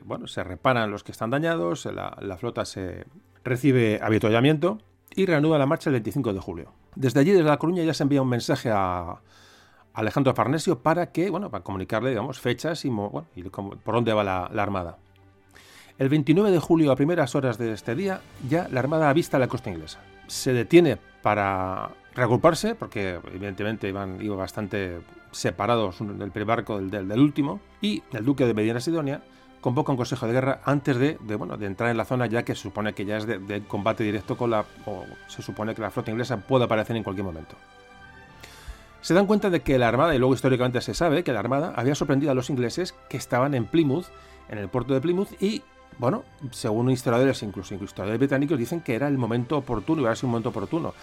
bueno, 0.05 0.29
se 0.29 0.45
reparan 0.45 0.91
los 0.91 1.03
que 1.03 1.11
están 1.11 1.31
dañados, 1.31 1.85
la, 1.87 2.37
flota 2.39 2.65
se 2.65 3.07
recibe 3.43 3.99
avituallamiento 4.01 4.79
y 5.17 5.27
reanuda 5.27 5.59
la 5.59 5.67
marcha 5.67 5.91
el 5.91 5.95
25 5.95 6.33
de 6.33 6.41
julio. 6.41 6.73
Desde 6.95 7.19
allí, 7.19 7.33
desde 7.33 7.49
La 7.49 7.59
Coruña, 7.59 7.83
ya 7.83 7.93
se 7.93 8.05
envía 8.05 8.23
un 8.23 8.29
mensaje 8.29 8.71
a, 8.73 9.21
Alejandro 9.93 10.33
Farnesio 10.35 10.79
para 10.79 11.11
que, 11.11 11.31
bueno, 11.31 11.51
para 11.51 11.65
comunicarle, 11.65 12.11
digamos, 12.11 12.39
fechas 12.39 12.85
y, 12.85 12.91
por 12.91 13.95
dónde 13.95 14.13
va 14.13 14.23
la, 14.23 14.49
la, 14.53 14.63
Armada. 14.63 14.99
El 15.99 16.09
29 16.09 16.53
de 16.53 16.61
julio, 16.61 16.93
a 16.93 16.97
primeras 16.97 17.35
horas 17.35 17.59
de 17.59 17.73
este 17.73 17.97
día, 17.97 18.21
ya 18.49 18.69
la 18.71 18.79
Armada 18.79 19.11
avista 19.11 19.41
la 19.41 19.49
costa 19.49 19.71
inglesa. 19.71 19.99
Se 20.29 20.53
detiene 20.53 20.97
para 21.23 21.91
reagruparse, 22.15 22.75
porque 22.75 23.21
evidentemente 23.33 23.89
iban, 23.89 24.21
iba 24.21 24.37
bastante 24.37 25.01
separados 25.31 25.99
del 26.01 26.31
primer 26.31 26.47
barco 26.47 26.81
del, 26.81 27.09
del, 27.09 27.21
último, 27.21 27.61
y 27.81 28.03
el 28.13 28.25
duque 28.25 28.47
de 28.47 28.55
Medina 28.55 28.81
Sidonia 28.81 29.23
convoca 29.61 29.93
un 29.93 29.97
consejo 29.97 30.27
de 30.27 30.33
guerra 30.33 30.61
antes 30.65 30.99
de, 30.99 31.17
bueno, 31.37 31.57
de 31.57 31.67
entrar 31.67 31.91
en 31.91 31.97
la 31.97 32.05
zona, 32.05 32.27
ya 32.27 32.45
que 32.45 32.55
se 32.55 32.63
supone 32.63 32.95
que 32.95 33.05
ya 33.05 33.19
es 33.19 33.27
de, 33.27 33.63
combate 33.67 34.05
directo 34.05 34.37
con 34.37 34.51
la. 34.51 34.65
o 34.87 35.05
se 35.29 35.43
supone 35.43 35.75
que 35.75 35.83
la 35.83 35.91
flota 35.91 36.11
inglesa 36.11 36.39
puede 36.39 36.65
aparecer 36.65 36.97
en 36.97 37.03
cualquier 37.03 37.25
momento. 37.25 37.57
Se 39.03 39.15
dan 39.15 39.27
cuenta 39.27 39.49
de 39.49 39.61
que 39.61 39.79
la 39.79 39.89
Armada, 39.89 40.15
y 40.15 40.19
luego 40.19 40.35
históricamente 40.35 40.81
se 40.81 40.93
sabe 40.95 41.25
que 41.25 41.33
la 41.33 41.41
Armada 41.41 41.73
había 41.77 41.95
sorprendido 41.95 42.33
a 42.33 42.35
los 42.35 42.51
ingleses 42.51 42.95
que 43.09 43.17
estaban 43.17 43.55
en 43.55 43.67
Plymouth, 43.67 44.07
en 44.49 44.59
el 44.59 44.69
puerto 44.69 44.93
de 44.93 45.01
Plymouth, 45.01 45.41
y 45.41 45.63
bueno, 45.99 46.25
según 46.51 46.91
historiadores, 46.91 47.43
incluso, 47.43 47.75
incluso 47.75 47.93
historiadores 47.93 48.19
británicos, 48.19 48.59
dicen 48.59 48.81
que 48.81 48.95
era 48.95 49.09
el 49.09 49.19
momento 49.19 49.59
oportuno, 49.59 50.03
iba 50.03 50.11
a 50.11 50.17
ser 50.17 50.27
un 50.27 50.33
momento 50.33 50.51
oportuno. 50.51 50.95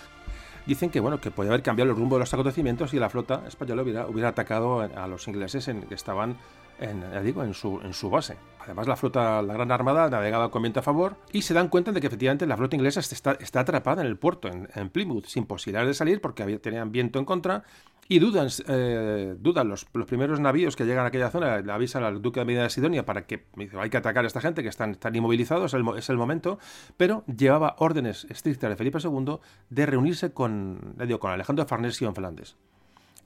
Dicen 0.68 0.90
que 0.90 1.00
bueno, 1.00 1.20
que 1.22 1.32
podía 1.32 1.52
haber 1.52 1.64
cambiado 1.64 1.90
el 1.90 1.98
rumbo 1.98 2.18
de 2.18 2.20
los 2.20 2.34
acontecimientos 2.34 2.94
y 2.94 3.00
la 3.00 3.10
flota 3.10 3.44
española 3.48 4.06
hubiera, 4.10 4.28
atacado 4.28 4.82
a 4.82 5.08
los 5.08 5.28
ingleses 5.30 5.70
en, 5.70 5.84
que 5.84 5.96
estaban 5.96 6.38
en, 6.80 7.24
digo, 7.24 7.44
en, 7.44 7.54
su, 7.54 7.80
en 7.82 7.94
su 7.94 8.10
base. 8.10 8.38
Además, 8.60 8.88
la 8.88 8.96
flota, 8.96 9.42
la 9.42 9.54
Gran 9.54 9.72
Armada, 9.72 10.10
navegaba 10.10 10.52
con 10.52 10.62
viento 10.62 10.82
a 10.82 10.84
favor 10.84 11.16
y 11.32 11.44
se 11.44 11.54
dan 11.54 11.70
cuenta 11.70 11.92
de 11.92 12.02
que 12.02 12.08
efectivamente 12.08 12.46
la 12.46 12.58
flota 12.58 12.76
inglesa 12.76 13.00
está, 13.00 13.38
está 13.40 13.62
atrapada 13.62 14.02
en 14.02 14.08
el 14.08 14.18
puerto, 14.18 14.50
en, 14.50 14.90
Plymouth, 14.90 15.26
sin 15.26 15.46
posibilidades 15.46 15.88
de 15.88 15.94
salir 15.94 16.22
porque 16.22 16.44
había, 16.44 16.60
tenían 16.60 16.92
viento 16.92 17.18
en 17.18 17.26
contra 17.26 17.64
y 18.10 18.20
dudan, 18.20 18.48
eh, 18.68 19.36
los, 19.44 19.86
los, 19.94 20.06
primeros 20.06 20.40
navíos 20.40 20.76
que 20.76 20.86
llegan 20.86 21.04
a 21.06 21.08
aquella 21.08 21.30
zona, 21.30 21.60
le 21.60 21.72
avisan 21.72 22.04
al 22.04 22.22
duque 22.22 22.40
de 22.40 22.46
Medina 22.46 22.64
de 22.64 22.70
Sidonia 22.70 23.06
para 23.06 23.26
que 23.26 23.46
hay 23.78 23.90
que 23.90 23.98
atacar 23.98 24.24
a 24.24 24.28
esta 24.28 24.40
gente 24.40 24.64
que 24.64 24.70
están, 24.70 24.92
están 24.92 25.16
inmovilizados, 25.16 25.74
es 25.74 25.80
el, 25.80 25.98
es 25.98 26.10
el 26.10 26.18
momento, 26.18 26.58
pero 26.96 27.24
llevaba 27.26 27.76
órdenes 27.80 28.26
estrictas 28.30 28.70
de 28.70 28.76
Felipe 28.78 29.00
II 29.04 29.40
de 29.70 29.86
reunirse 29.86 30.32
con, 30.32 30.96
digo, 30.98 31.20
con 31.20 31.32
Alejandro 31.32 31.66
Farnesio 31.66 32.08
en 32.08 32.16
Flandes. 32.16 32.56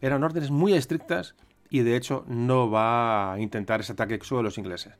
Eran 0.01 0.23
órdenes 0.23 0.49
muy 0.49 0.73
estrictas 0.73 1.35
y 1.69 1.81
de 1.81 1.95
hecho 1.95 2.25
no 2.27 2.69
va 2.69 3.33
a 3.33 3.39
intentar 3.39 3.81
ese 3.81 3.93
ataque 3.93 4.19
sobre 4.23 4.43
los 4.43 4.57
ingleses. 4.57 4.93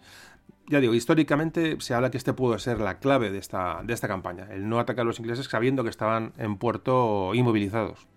Ya 0.67 0.79
digo, 0.79 0.93
históricamente 0.93 1.75
se 1.79 1.93
habla 1.95 2.11
que 2.11 2.17
este 2.17 2.33
pudo 2.33 2.57
ser 2.59 2.79
la 2.79 2.99
clave 2.99 3.31
de 3.31 3.39
esta, 3.39 3.81
de 3.83 3.93
esta 3.93 4.07
campaña, 4.07 4.47
el 4.51 4.69
no 4.69 4.79
atacar 4.79 5.01
a 5.01 5.05
los 5.05 5.19
ingleses 5.19 5.47
sabiendo 5.47 5.83
que 5.83 5.89
estaban 5.89 6.33
en 6.37 6.57
puerto 6.57 7.33
inmovilizados. 7.33 8.07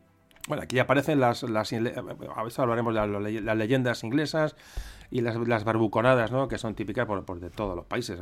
Bueno, 0.46 0.62
aquí 0.62 0.78
aparecen 0.78 1.20
las, 1.20 1.42
a 1.42 2.42
veces 2.42 2.58
hablaremos 2.58 2.94
de 2.94 3.40
las, 3.40 3.56
leyendas 3.56 4.04
inglesas 4.04 4.56
y 5.10 5.22
las, 5.22 5.64
barbuconadas, 5.64 6.32
¿no? 6.32 6.48
que 6.48 6.58
son 6.58 6.74
típicas 6.74 7.06
por, 7.06 7.40
de 7.40 7.48
todos 7.48 7.74
los 7.74 7.86
países, 7.86 8.20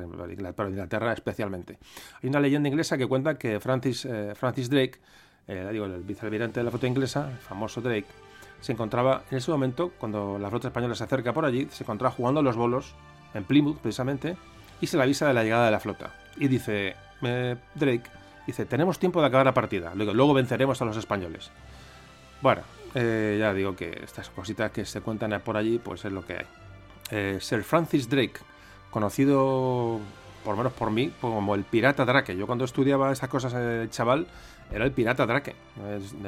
pero 0.56 0.68
Inglaterra 0.68 1.12
especialmente. 1.12 1.78
Hay 2.22 2.28
una 2.28 2.38
leyenda 2.38 2.68
inglesa 2.68 2.96
que 2.96 3.06
cuenta 3.06 3.38
que 3.38 3.58
Francis, 3.58 4.04
eh, 4.04 4.34
Francis 4.36 4.70
Drake, 4.70 5.00
eh, 5.48 5.68
digo, 5.72 5.86
el 5.86 6.02
vicealmirante 6.02 6.60
de 6.60 6.64
la 6.64 6.70
flota 6.70 6.86
inglesa, 6.86 7.28
el 7.28 7.38
famoso 7.38 7.80
Drake, 7.80 8.06
se 8.60 8.70
encontraba 8.70 9.24
en 9.28 9.38
ese 9.38 9.50
momento, 9.50 9.90
cuando 9.98 10.38
la 10.38 10.48
flota 10.48 10.68
española 10.68 10.94
se 10.94 11.02
acerca 11.02 11.32
por 11.32 11.44
allí, 11.44 11.66
se 11.72 11.82
encontraba 11.82 12.14
jugando 12.14 12.40
los 12.40 12.54
bolos 12.54 12.94
en 13.34 13.42
Plymouth 13.42 13.78
precisamente, 13.78 14.36
y 14.80 14.86
se 14.86 14.96
le 14.96 15.02
avisa 15.02 15.26
de 15.26 15.34
la 15.34 15.42
llegada 15.42 15.64
de 15.64 15.72
la 15.72 15.80
flota. 15.80 16.14
Y 16.36 16.46
dice 16.46 16.94
eh, 17.22 17.56
Drake, 17.74 18.04
dice, 18.46 18.64
tenemos 18.64 19.00
tiempo 19.00 19.20
de 19.20 19.26
acabar 19.26 19.46
la 19.46 19.54
partida, 19.54 19.92
luego 19.96 20.34
venceremos 20.34 20.80
a 20.80 20.84
los 20.84 20.96
españoles. 20.96 21.50
Bueno, 22.42 22.62
eh, 22.94 23.36
ya 23.38 23.54
digo 23.54 23.76
que 23.76 24.00
estas 24.02 24.28
cositas 24.30 24.72
que 24.72 24.84
se 24.84 25.00
cuentan 25.00 25.40
por 25.42 25.56
allí, 25.56 25.78
pues 25.78 26.04
es 26.04 26.12
lo 26.12 26.26
que 26.26 26.38
hay. 26.38 26.46
Eh, 27.10 27.38
Sir 27.40 27.62
Francis 27.62 28.08
Drake, 28.08 28.40
conocido 28.90 30.00
por 30.44 30.54
lo 30.54 30.58
menos 30.58 30.72
por 30.72 30.90
mí 30.90 31.12
como 31.20 31.54
el 31.54 31.62
pirata 31.62 32.04
Drake. 32.04 32.36
Yo 32.36 32.46
cuando 32.46 32.64
estudiaba 32.64 33.12
esas 33.12 33.28
cosas, 33.28 33.54
el 33.54 33.88
chaval, 33.90 34.26
era 34.72 34.84
el 34.84 34.90
pirata 34.90 35.24
Drake. 35.24 35.54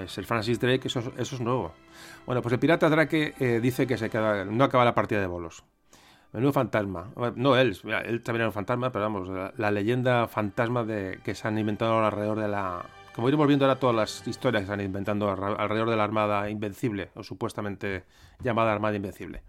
Sir 0.06 0.24
Francis 0.24 0.60
Drake, 0.60 0.86
eso, 0.86 1.00
eso, 1.18 1.34
es 1.34 1.40
nuevo. 1.40 1.72
Bueno, 2.26 2.42
pues 2.42 2.52
el 2.52 2.60
pirata 2.60 2.88
Drake 2.88 3.34
eh, 3.40 3.58
dice 3.60 3.88
que 3.88 3.98
se 3.98 4.08
queda, 4.08 4.44
no 4.44 4.62
acaba 4.62 4.84
la 4.84 4.94
partida 4.94 5.20
de 5.20 5.26
bolos. 5.26 5.64
Menudo 6.32 6.52
fantasma. 6.52 7.10
No 7.34 7.56
él, 7.56 7.76
él 8.04 8.22
también 8.22 8.42
era 8.42 8.48
un 8.48 8.52
fantasma, 8.52 8.90
pero 8.90 9.04
vamos, 9.04 9.28
la, 9.28 9.52
la 9.56 9.70
leyenda 9.72 10.28
fantasma 10.28 10.84
de 10.84 11.18
que 11.24 11.34
se 11.34 11.48
han 11.48 11.58
inventado 11.58 12.04
alrededor 12.04 12.40
de 12.40 12.48
la, 12.48 12.84
como 13.14 13.28
iremos 13.28 13.46
viendo 13.46 13.64
ahora 13.64 13.78
todas 13.78 13.94
las 13.94 14.26
historias 14.26 14.62
que 14.62 14.64
están 14.64 14.80
inventando 14.80 15.30
alrededor 15.30 15.90
de 15.90 15.96
la 15.96 16.04
Armada 16.04 16.50
Invencible, 16.50 17.10
o 17.14 17.22
supuestamente 17.22 18.04
llamada 18.40 18.72
Armada 18.72 18.96
Invencible. 18.96 19.42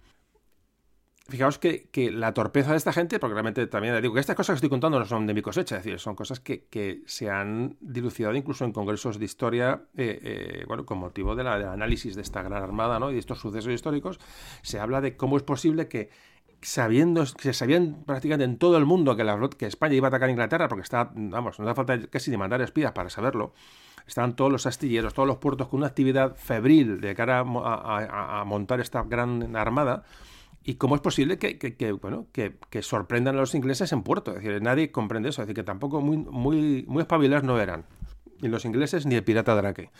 Fijaos 1.28 1.58
que, 1.58 1.90
la 2.12 2.36
torpeza 2.36 2.72
de 2.72 2.78
esta 2.78 2.94
gente, 2.94 3.18
porque 3.18 3.34
realmente 3.34 3.66
también 3.66 4.00
digo 4.00 4.14
que 4.14 4.20
estas 4.20 4.36
cosas 4.36 4.54
que 4.54 4.58
estoy 4.58 4.70
contando 4.70 5.00
no 5.00 5.06
son 5.06 5.26
de 5.26 5.34
mi 5.34 5.42
cosecha, 5.42 5.78
es 5.78 5.84
decir, 5.84 6.00
son 6.00 6.14
cosas 6.16 6.40
que, 6.40 7.02
se 7.08 7.32
han 7.32 7.78
dilucidado 7.82 8.36
incluso 8.36 8.64
en 8.64 8.72
congresos 8.72 9.18
de 9.18 9.26
historia, 9.26 9.88
eh, 9.98 10.20
eh, 10.22 10.66
bueno, 10.68 10.86
con 10.86 11.00
motivo 11.00 11.36
de 11.36 11.44
del 11.44 11.68
análisis 11.68 12.16
de 12.16 12.22
esta 12.22 12.44
gran 12.44 12.62
armada 12.62 13.00
¿no? 13.00 13.10
y 13.10 13.14
de 13.14 13.20
estos 13.20 13.40
sucesos 13.40 13.74
históricos, 13.74 14.20
se 14.62 14.80
habla 14.80 15.02
de 15.02 15.18
cómo 15.18 15.38
es 15.38 15.44
posible 15.44 15.88
que 15.88 16.12
sabiendo 16.62 17.24
que 17.40 17.54
sabían 17.54 18.04
prácticamente 18.06 18.46
en 18.46 18.58
todo 18.58 18.78
el 18.78 18.86
mundo 18.86 19.16
que, 19.16 19.24
la, 19.24 19.40
que 19.58 19.66
España 19.66 19.96
iba 19.96 20.08
a 20.08 20.10
atacar 20.10 20.30
a 20.30 20.32
Inglaterra, 20.32 20.68
porque 20.68 20.84
está, 20.84 21.12
vamos, 21.14 21.60
no 21.60 21.66
hace 21.66 21.76
falta 21.76 22.08
casi 22.08 22.32
ni 22.32 22.38
mandar 22.38 22.62
espías 22.62 22.92
para 22.92 23.10
saberlo, 23.10 23.54
estaban 24.08 24.36
todos 24.36 24.52
los 24.52 24.66
astilleros, 24.66 25.14
todos 25.14 25.28
los 25.28 25.38
puertos 25.38 25.68
con 25.68 25.80
una 25.80 25.88
actividad 25.88 26.36
febril 26.36 27.02
de 27.02 27.16
cara 27.16 27.40
a, 27.40 28.44
montar 28.46 28.80
esta 28.80 29.04
gran 29.04 29.56
armada. 29.56 30.04
¿Y 30.64 30.76
cómo 30.76 30.96
es 30.96 31.02
posible 31.02 31.38
que, 31.38 31.92
bueno, 31.94 32.28
que, 32.32 32.82
sorprendan 32.82 33.36
a 33.36 33.40
los 33.40 33.54
ingleses 33.54 33.92
en 33.92 34.02
puerto? 34.02 34.32
Es 34.32 34.44
decir, 34.44 34.62
nadie 34.64 34.92
comprende 34.92 35.30
eso. 35.30 35.42
Es 35.42 35.48
decir, 35.48 35.56
que 35.56 35.64
tampoco 35.64 36.02
muy, 36.02 36.18
muy, 36.18 36.86
muy 36.88 37.02
espabilados 37.02 37.44
no 37.44 37.60
eran. 37.60 37.86
Ni 38.42 38.50
los 38.50 38.66
ingleses 38.66 39.06
ni 39.06 39.16
el 39.16 39.24
pirata 39.24 39.56
Drake. 39.56 39.92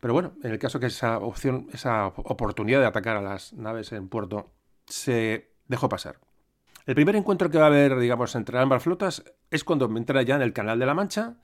Pero 0.00 0.12
bueno, 0.12 0.32
en 0.42 0.52
el 0.52 0.58
caso 0.58 0.78
que 0.78 0.86
esa 0.86 1.18
opción, 1.18 1.68
esa 1.72 2.06
oportunidad 2.06 2.80
de 2.80 2.86
atacar 2.86 3.16
a 3.16 3.22
las 3.22 3.54
naves 3.54 3.92
en 3.92 4.08
puerto 4.08 4.50
se 4.86 5.49
dejó 5.70 5.88
pasar. 5.88 6.18
El 6.84 6.96
primer 6.96 7.14
encuentro 7.14 7.48
que 7.48 7.58
va 7.58 7.64
a 7.64 7.68
haber, 7.68 7.96
digamos, 7.98 8.34
entre 8.34 8.58
ambas 8.58 8.82
flotas 8.82 9.24
es 9.50 9.62
cuando 9.62 9.86
entra 9.96 10.22
ya 10.22 10.34
en 10.34 10.42
el 10.42 10.52
Canal 10.52 10.78
de 10.80 10.86
la 10.86 10.94
Mancha, 10.94 11.36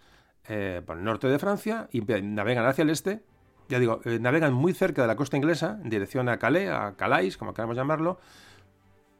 eh, 0.48 0.82
por 0.84 0.98
el 0.98 1.04
norte 1.04 1.28
de 1.28 1.38
Francia, 1.38 1.88
y 1.92 2.00
navegan 2.00 2.66
hacia 2.66 2.82
el 2.82 2.90
este. 2.90 3.22
Ya 3.68 3.78
digo, 3.78 4.00
eh, 4.04 4.18
navegan 4.20 4.52
muy 4.52 4.72
cerca 4.72 5.02
de 5.02 5.08
la 5.08 5.14
costa 5.14 5.36
inglesa, 5.36 5.78
en 5.82 5.90
dirección 5.90 6.28
a 6.28 6.38
Calais, 6.38 6.68
a 6.68 6.94
Calais, 6.96 7.36
como 7.36 7.54
queramos 7.54 7.76
llamarlo, 7.76 8.18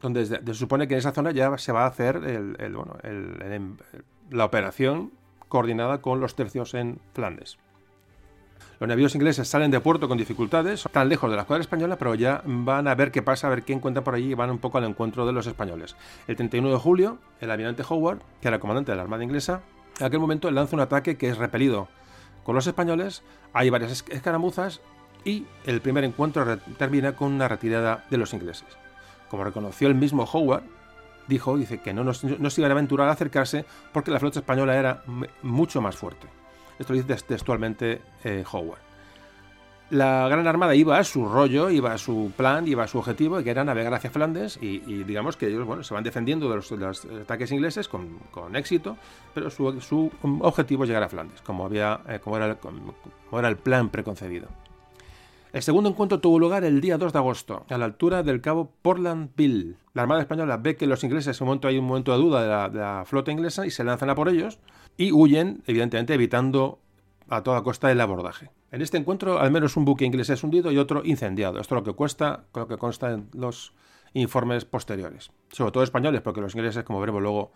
donde 0.00 0.26
se 0.26 0.54
supone 0.54 0.88
que 0.88 0.94
en 0.94 0.98
esa 0.98 1.12
zona 1.12 1.30
ya 1.30 1.56
se 1.58 1.72
va 1.72 1.84
a 1.84 1.86
hacer 1.86 2.20
la 4.30 4.44
operación 4.44 5.12
coordinada 5.48 6.02
con 6.02 6.20
los 6.20 6.34
tercios 6.34 6.74
en 6.74 7.00
Flandes. 7.14 7.58
Los 8.78 8.88
navíos 8.88 9.14
ingleses 9.14 9.48
salen 9.48 9.70
de 9.70 9.80
puerto 9.80 10.06
con 10.06 10.18
dificultades, 10.18 10.84
están 10.84 11.08
lejos 11.08 11.30
de 11.30 11.36
la 11.36 11.42
escuadra 11.42 11.62
española, 11.62 11.96
pero 11.96 12.14
ya 12.14 12.42
van 12.44 12.86
a 12.88 12.94
ver 12.94 13.10
qué 13.10 13.22
pasa, 13.22 13.46
a 13.46 13.50
ver 13.50 13.62
qué 13.62 13.72
encuentran 13.72 14.04
por 14.04 14.14
allí 14.14 14.32
y 14.32 14.34
van 14.34 14.50
un 14.50 14.58
poco 14.58 14.76
al 14.76 14.84
encuentro 14.84 15.24
de 15.24 15.32
los 15.32 15.46
españoles. 15.46 15.96
El 16.26 16.36
31 16.36 16.70
de 16.70 16.76
julio, 16.76 17.18
el 17.40 17.50
almirante 17.50 17.82
Howard, 17.88 18.18
que 18.42 18.48
era 18.48 18.58
comandante 18.58 18.92
de 18.92 18.96
la 18.96 19.02
Armada 19.02 19.24
inglesa, 19.24 19.62
en 19.98 20.04
aquel 20.04 20.20
momento 20.20 20.50
lanza 20.50 20.76
un 20.76 20.82
ataque 20.82 21.16
que 21.16 21.30
es 21.30 21.38
repelido 21.38 21.88
con 22.44 22.54
los 22.54 22.66
españoles, 22.66 23.22
hay 23.54 23.70
varias 23.70 24.04
escaramuzas 24.10 24.82
y 25.24 25.46
el 25.64 25.80
primer 25.80 26.04
encuentro 26.04 26.58
termina 26.76 27.16
con 27.16 27.32
una 27.32 27.48
retirada 27.48 28.04
de 28.10 28.18
los 28.18 28.34
ingleses. 28.34 28.68
Como 29.30 29.42
reconoció 29.42 29.88
el 29.88 29.94
mismo 29.94 30.24
Howard, 30.24 30.64
dijo, 31.28 31.56
dice 31.56 31.78
que 31.78 31.94
no, 31.94 32.04
nos, 32.04 32.22
no 32.24 32.50
se 32.50 32.60
iban 32.60 32.72
a 32.72 32.74
aventurar 32.74 33.08
a 33.08 33.12
acercarse 33.12 33.64
porque 33.94 34.10
la 34.10 34.20
flota 34.20 34.40
española 34.40 34.76
era 34.76 35.02
mucho 35.42 35.80
más 35.80 35.96
fuerte. 35.96 36.28
Esto 36.78 36.92
lo 36.92 37.00
dice 37.00 37.22
textualmente 37.26 38.00
eh, 38.24 38.44
Howard. 38.50 38.86
La 39.90 40.26
Gran 40.28 40.48
Armada 40.48 40.74
iba 40.74 40.98
a 40.98 41.04
su 41.04 41.28
rollo, 41.28 41.70
iba 41.70 41.92
a 41.92 41.98
su 41.98 42.32
plan, 42.36 42.66
iba 42.66 42.82
a 42.82 42.88
su 42.88 42.98
objetivo, 42.98 43.40
que 43.44 43.50
era 43.50 43.62
navegar 43.62 43.94
hacia 43.94 44.10
Flandes, 44.10 44.58
y, 44.60 44.80
digamos 45.04 45.36
que 45.36 45.46
ellos 45.46 45.64
bueno, 45.64 45.84
se 45.84 45.94
van 45.94 46.02
defendiendo 46.02 46.48
de 46.50 46.56
los, 46.56 47.04
ataques 47.22 47.52
ingleses 47.52 47.86
con, 47.86 48.18
éxito, 48.54 48.96
pero 49.32 49.48
su, 49.48 50.10
objetivo 50.40 50.82
es 50.82 50.88
llegar 50.88 51.04
a 51.04 51.08
Flandes, 51.08 51.40
como, 51.42 51.64
había, 51.64 52.00
eh, 52.08 52.18
como, 52.18 52.36
era, 52.36 52.56
como, 52.56 52.94
era, 53.38 53.48
el 53.48 53.58
plan 53.58 53.88
preconcebido. 53.88 54.48
El 55.52 55.62
segundo 55.62 55.88
encuentro 55.88 56.18
tuvo 56.18 56.40
lugar 56.40 56.64
el 56.64 56.80
día 56.80 56.98
2 56.98 57.12
de 57.12 57.18
agosto, 57.20 57.64
a 57.70 57.78
la 57.78 57.84
altura 57.84 58.24
del 58.24 58.40
cabo 58.40 58.72
Portland 58.82 59.30
Bill. 59.36 59.76
La 59.94 60.02
Armada 60.02 60.20
Española 60.20 60.56
ve 60.56 60.76
que 60.76 60.88
los 60.88 61.04
ingleses, 61.04 61.40
en 61.40 61.44
un 61.44 61.46
momento 61.46 61.68
hay 61.68 61.78
un 61.78 61.86
momento 61.86 62.10
de 62.10 62.18
duda 62.18 62.68
de 62.68 62.78
la 62.80 63.04
flota 63.06 63.30
inglesa, 63.30 63.64
y 63.64 63.70
se 63.70 63.84
lanzan 63.84 64.10
a 64.10 64.16
por 64.16 64.28
ellos, 64.28 64.58
y 64.96 65.12
huyen, 65.12 65.62
evidentemente, 65.66 66.14
evitando 66.14 66.80
a 67.28 67.42
toda 67.42 67.62
costa 67.62 67.90
el 67.90 68.00
abordaje. 68.00 68.50
En 68.70 68.82
este 68.82 68.98
encuentro, 68.98 69.38
al 69.38 69.50
menos 69.50 69.76
un 69.76 69.84
buque 69.84 70.04
inglés 70.04 70.30
es 70.30 70.42
hundido 70.42 70.72
y 70.72 70.78
otro 70.78 71.02
incendiado. 71.04 71.60
Esto 71.60 71.74
es 71.74 71.80
lo 71.80 71.84
que 71.84 71.96
cuesta, 71.96 72.44
lo 72.54 72.66
que 72.66 72.76
consta 72.76 73.12
en 73.12 73.28
los 73.32 73.74
informes 74.12 74.64
posteriores. 74.64 75.30
Sobre 75.50 75.72
todo 75.72 75.82
españoles, 75.82 76.20
porque 76.20 76.40
los 76.40 76.54
ingleses, 76.54 76.84
como 76.84 77.00
veremos 77.00 77.22
luego, 77.22 77.52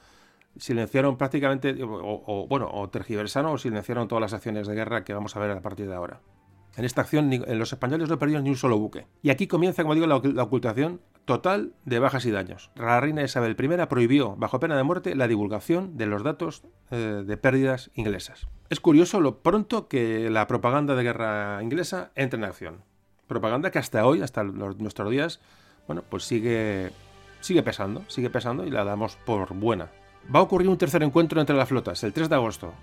silenciaron 0.57 1.17
prácticamente, 1.17 1.77
o, 1.83 2.47
bueno, 2.49 2.69
o 2.73 2.89
tergiversaron 2.89 3.53
o 3.53 3.59
silenciaron 3.59 4.09
todas 4.09 4.21
las 4.23 4.33
acciones 4.33 4.67
de 4.67 4.75
guerra 4.75 5.05
que 5.05 5.15
vamos 5.15 5.37
a 5.37 5.41
ver 5.41 5.51
a 5.51 5.61
partir 5.61 5.89
de 5.89 5.95
ahora. 5.95 6.21
En 6.77 6.85
esta 6.85 7.01
acción 7.01 7.31
los 7.47 7.73
españoles 7.73 8.09
no 8.09 8.19
perdieron 8.19 8.45
ni 8.45 8.51
un 8.51 8.57
solo 8.57 8.79
buque. 8.79 9.07
Y 9.23 9.31
aquí 9.31 9.47
comienza, 9.47 9.83
como 9.83 9.95
digo, 9.95 10.07
la, 10.07 10.17
ocultación 10.17 11.01
total 11.31 11.75
de 11.85 12.01
bajas 12.01 12.27
y 12.27 12.33
daños. 12.33 12.73
La 12.75 12.99
reina 12.99 13.23
Isabel 13.23 13.57
I 13.57 13.87
prohibió, 13.87 14.35
bajo 14.35 14.59
pena 14.59 14.77
de 14.77 14.83
muerte, 14.83 15.15
la 15.15 15.29
divulgación 15.29 15.97
de 15.97 16.07
los 16.07 16.25
datos 16.25 16.65
eh, 16.91 17.23
de 17.25 17.37
pérdidas 17.37 17.93
inglesas. 17.95 18.49
Es 18.69 18.81
curioso 18.81 19.21
lo 19.21 19.39
pronto 19.39 19.87
que 19.87 20.29
la 20.29 20.49
propaganda 20.49 20.97
de 20.97 21.05
guerra 21.05 21.63
inglesa 21.63 22.11
entra 22.17 22.37
en 22.37 22.45
acción. 22.47 22.83
Propaganda 23.29 23.71
que 23.71 23.79
hasta 23.79 24.05
hoy, 24.05 24.23
hasta 24.23 24.43
nuestros 24.43 25.09
días, 25.09 25.41
bueno, 25.87 26.03
pues 26.11 26.25
sigue, 26.25 26.91
sigue 27.41 27.63
pesando, 27.63 28.03
sigue 28.09 28.29
pesando 28.29 28.67
y 28.67 28.71
la 28.71 28.83
damos 28.83 29.15
por 29.15 29.55
buena. 29.55 29.87
Va 30.35 30.41
a 30.41 30.43
ocurrir 30.43 30.69
un 30.69 30.79
tercer 30.79 31.05
encuentro 31.05 31.41
entre 31.41 31.55
las 31.55 31.69
flotas, 31.69 32.03
el 32.03 32.13
3 32.13 32.29
de 32.29 32.35
agosto. 32.35 32.75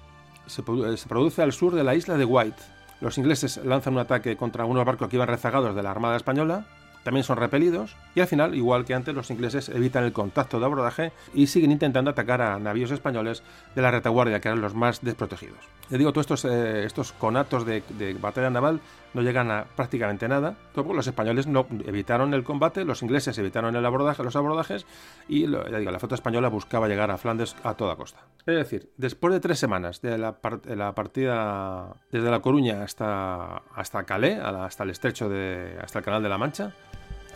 Se, 0.45 0.63
se 0.63 1.09
produce 1.09 1.41
al 1.41 1.51
sur 1.51 1.75
de 1.75 1.83
la 1.83 1.95
isla 1.95 2.15
de 2.15 2.23
White, 2.23 2.63
Los 3.01 3.17
ingleses 3.17 3.57
lanzan 3.57 3.95
un 3.95 3.99
ataque 3.99 4.37
contra 4.37 4.63
unos 4.63 4.85
barcos 4.85 5.09
que 5.09 5.17
iban 5.17 5.27
rezagados 5.27 5.75
de 5.75 5.83
la 5.83 5.91
Armada 5.91 6.15
Española, 6.15 6.65
también 7.07 7.23
son 7.23 7.37
repelidos 7.37 7.95
y 8.15 8.19
al 8.19 8.27
final, 8.27 8.53
igual 8.53 8.83
que 8.83 8.93
antes, 8.93 9.15
los 9.15 9.31
ingleses 9.31 9.69
evitan 9.69 10.03
el 10.03 10.11
contacto 10.11 10.59
de 10.59 10.65
abordaje 10.65 11.13
y 11.33 11.47
siguen 11.47 11.71
intentando 11.71 12.11
atacar 12.11 12.41
a 12.41 12.59
navíos 12.59 12.91
españoles 12.91 13.43
de 13.75 13.81
la 13.81 13.91
retaguardia, 13.91 14.41
que 14.41 14.49
eran 14.49 14.59
los 14.59 14.75
más 14.75 15.01
desprotegidos. 15.01 15.59
Les 15.89 15.99
digo, 15.99 16.11
todos 16.11 16.25
estos, 16.25 16.43
eh, 16.43 16.83
estos 16.83 17.13
conatos 17.13 17.65
de, 17.65 17.81
batalla 18.19 18.49
naval 18.49 18.81
no 19.13 19.21
llegan 19.21 19.49
a 19.51 19.63
prácticamente 19.63 20.27
nada. 20.27 20.55
Los 20.75 21.07
españoles 21.07 21.47
no 21.47 21.65
evitaron 21.85 22.33
el 22.33 22.43
combate, 22.43 22.83
los 22.83 23.01
ingleses 23.01 23.37
evitaron 23.37 23.73
el 23.73 23.85
abordaje, 23.85 24.21
los 24.21 24.35
abordajes 24.35 24.85
y 25.29 25.47
digo, 25.47 25.63
la 25.63 25.99
flota 25.99 26.15
española 26.15 26.49
buscaba 26.49 26.89
llegar 26.89 27.09
a 27.09 27.17
Flandes 27.17 27.55
a 27.63 27.75
toda 27.75 27.95
costa. 27.95 28.19
Es 28.45 28.55
decir, 28.55 28.89
después 28.97 29.33
de 29.33 29.39
tres 29.39 29.59
semanas 29.59 30.01
de 30.01 30.17
la, 30.17 30.35
la 30.65 30.93
partida 30.93 31.95
desde 32.11 32.29
La 32.29 32.41
Coruña 32.41 32.83
hasta, 32.83 33.63
hasta 33.73 34.03
Calais, 34.03 34.39
hasta 34.39 34.83
el 34.83 34.89
estrecho 34.89 35.29
de, 35.29 35.77
hasta 35.81 35.99
el 35.99 36.05
Canal 36.05 36.21
de 36.21 36.29
la 36.29 36.37
Mancha, 36.37 36.73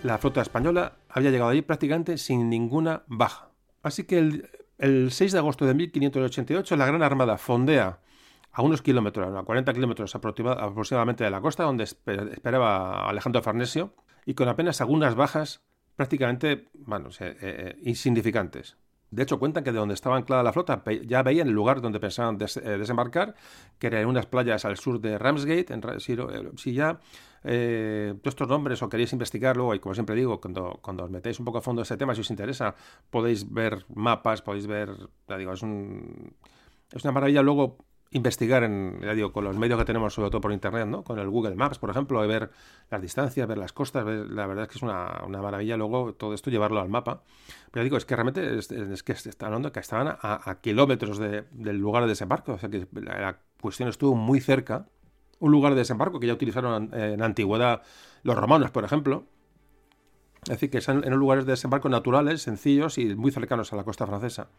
la 0.03 0.17
flota 0.17 0.41
española 0.41 0.97
había 1.09 1.31
llegado 1.31 1.51
allí 1.51 1.61
prácticamente 1.61 2.17
sin 2.17 2.49
ninguna 2.49 3.03
baja. 3.07 3.49
Así 3.83 4.03
que 4.03 4.17
el, 4.17 4.49
el 4.77 5.11
6 5.11 5.31
de 5.31 5.37
agosto 5.37 5.65
de 5.65 5.73
1588 5.73 6.75
la 6.75 6.85
Gran 6.85 7.03
Armada 7.03 7.37
fondea 7.37 7.99
a 8.51 8.61
unos 8.61 8.81
kilómetros, 8.81 9.35
a 9.35 9.43
40 9.43 9.73
kilómetros 9.73 10.13
aproximadamente 10.15 11.23
de 11.23 11.31
la 11.31 11.41
costa, 11.41 11.63
donde 11.63 11.85
esperaba 11.85 13.07
Alejandro 13.09 13.41
Farnesio, 13.41 13.93
y 14.25 14.33
con 14.33 14.49
apenas 14.49 14.81
algunas 14.81 15.15
bajas 15.15 15.61
prácticamente 15.95 16.51
eh, 16.51 16.67
eh, 17.19 17.75
insignificantes. 17.83 18.77
De 19.11 19.23
hecho, 19.23 19.39
cuentan 19.39 19.63
que 19.63 19.71
de 19.71 19.77
donde 19.77 19.93
estaba 19.93 20.15
anclada 20.15 20.41
la 20.41 20.53
flota 20.53 20.81
ya 21.05 21.21
veían 21.21 21.47
el 21.47 21.53
lugar 21.53 21.81
donde 21.81 21.99
pensaban 21.99 22.37
eh, 22.41 22.77
desembarcar, 22.77 23.35
que 23.77 23.87
era 23.87 24.01
en 24.01 24.07
unas 24.07 24.25
playas 24.25 24.63
al 24.65 24.77
sur 24.77 24.99
de 25.01 25.17
Ramsgate. 25.17 25.73
En, 25.73 25.81
si, 25.99 26.73
ya 26.73 26.99
todos 27.43 28.21
estos 28.23 28.47
nombres 28.47 28.81
o 28.81 28.89
queréis 28.89 29.11
investigarlo, 29.13 29.73
y 29.75 29.79
como 29.79 29.93
siempre 29.93 30.15
digo, 30.15 30.39
cuando, 30.39 30.79
cuando 30.81 31.03
os 31.03 31.09
metéis 31.09 31.39
un 31.39 31.45
poco 31.45 31.57
a 31.57 31.61
fondo 31.61 31.81
ese 31.81 31.97
tema, 31.97 32.15
si 32.15 32.21
os 32.21 32.29
interesa, 32.29 32.73
podéis 33.09 33.51
ver 33.51 33.85
mapas, 33.93 34.41
podéis 34.41 34.65
ver, 34.67 34.89
ya 35.27 35.37
digo, 35.37 35.51
es, 35.51 35.61
un, 35.61 36.33
es 36.91 37.03
una 37.03 37.11
maravilla 37.11 37.41
luego 37.41 37.77
investigar 38.11 38.63
en, 38.63 38.99
ya 39.01 39.13
digo, 39.13 39.31
con 39.31 39.45
los 39.45 39.57
medios 39.57 39.79
que 39.79 39.85
tenemos, 39.85 40.13
sobre 40.13 40.29
todo 40.29 40.41
por 40.41 40.51
internet, 40.51 40.85
¿no? 40.85 41.03
Con 41.03 41.17
el 41.17 41.29
Google 41.29 41.55
Maps, 41.55 41.79
por 41.79 41.89
ejemplo, 41.89 42.19
ver 42.27 42.51
las 42.89 43.01
distancias, 43.01 43.47
ver 43.47 43.57
las 43.57 43.71
costas, 43.71 44.05
la 44.05 44.47
verdad 44.47 44.63
es 44.63 44.69
que 44.69 44.77
es 44.77 44.83
una, 44.83 45.23
maravilla 45.29 45.77
luego 45.77 46.13
todo 46.13 46.33
esto 46.33 46.49
llevarlo 46.49 46.81
al 46.81 46.89
mapa. 46.89 47.23
Pero 47.71 47.85
digo, 47.85 47.95
es 47.95 48.05
que 48.05 48.15
realmente 48.15 48.57
es, 48.57 49.03
que 49.03 49.13
está 49.13 49.45
hablando 49.45 49.71
que 49.71 49.79
estaban 49.79 50.17
a, 50.21 50.57
kilómetros 50.61 51.19
del 51.19 51.77
lugar 51.77 52.03
de 52.03 52.09
desembarco, 52.09 52.53
o 52.53 52.57
sea 52.57 52.69
que 52.69 52.85
la, 52.91 53.39
cuestión 53.61 53.87
estuvo 53.87 54.13
muy 54.15 54.41
cerca. 54.41 54.87
Un 55.39 55.51
lugar 55.51 55.73
de 55.73 55.79
desembarco 55.79 56.19
que 56.19 56.27
ya 56.27 56.33
utilizaron 56.33 56.93
en, 56.93 57.21
antigüedad 57.23 57.81
los 58.23 58.35
romanos, 58.35 58.71
por 58.71 58.83
ejemplo. 58.83 59.23
Es 60.43 60.49
decir, 60.49 60.69
que 60.69 60.81
son 60.81 61.03
en 61.05 61.13
lugares 61.13 61.45
de 61.45 61.53
desembarco 61.53 61.87
naturales, 61.87 62.41
sencillos 62.41 62.97
y 62.97 63.15
muy 63.15 63.31
cercanos 63.31 63.71
a 63.71 63.75
la 63.77 63.83
costa 63.83 64.05
francesa. 64.05 64.49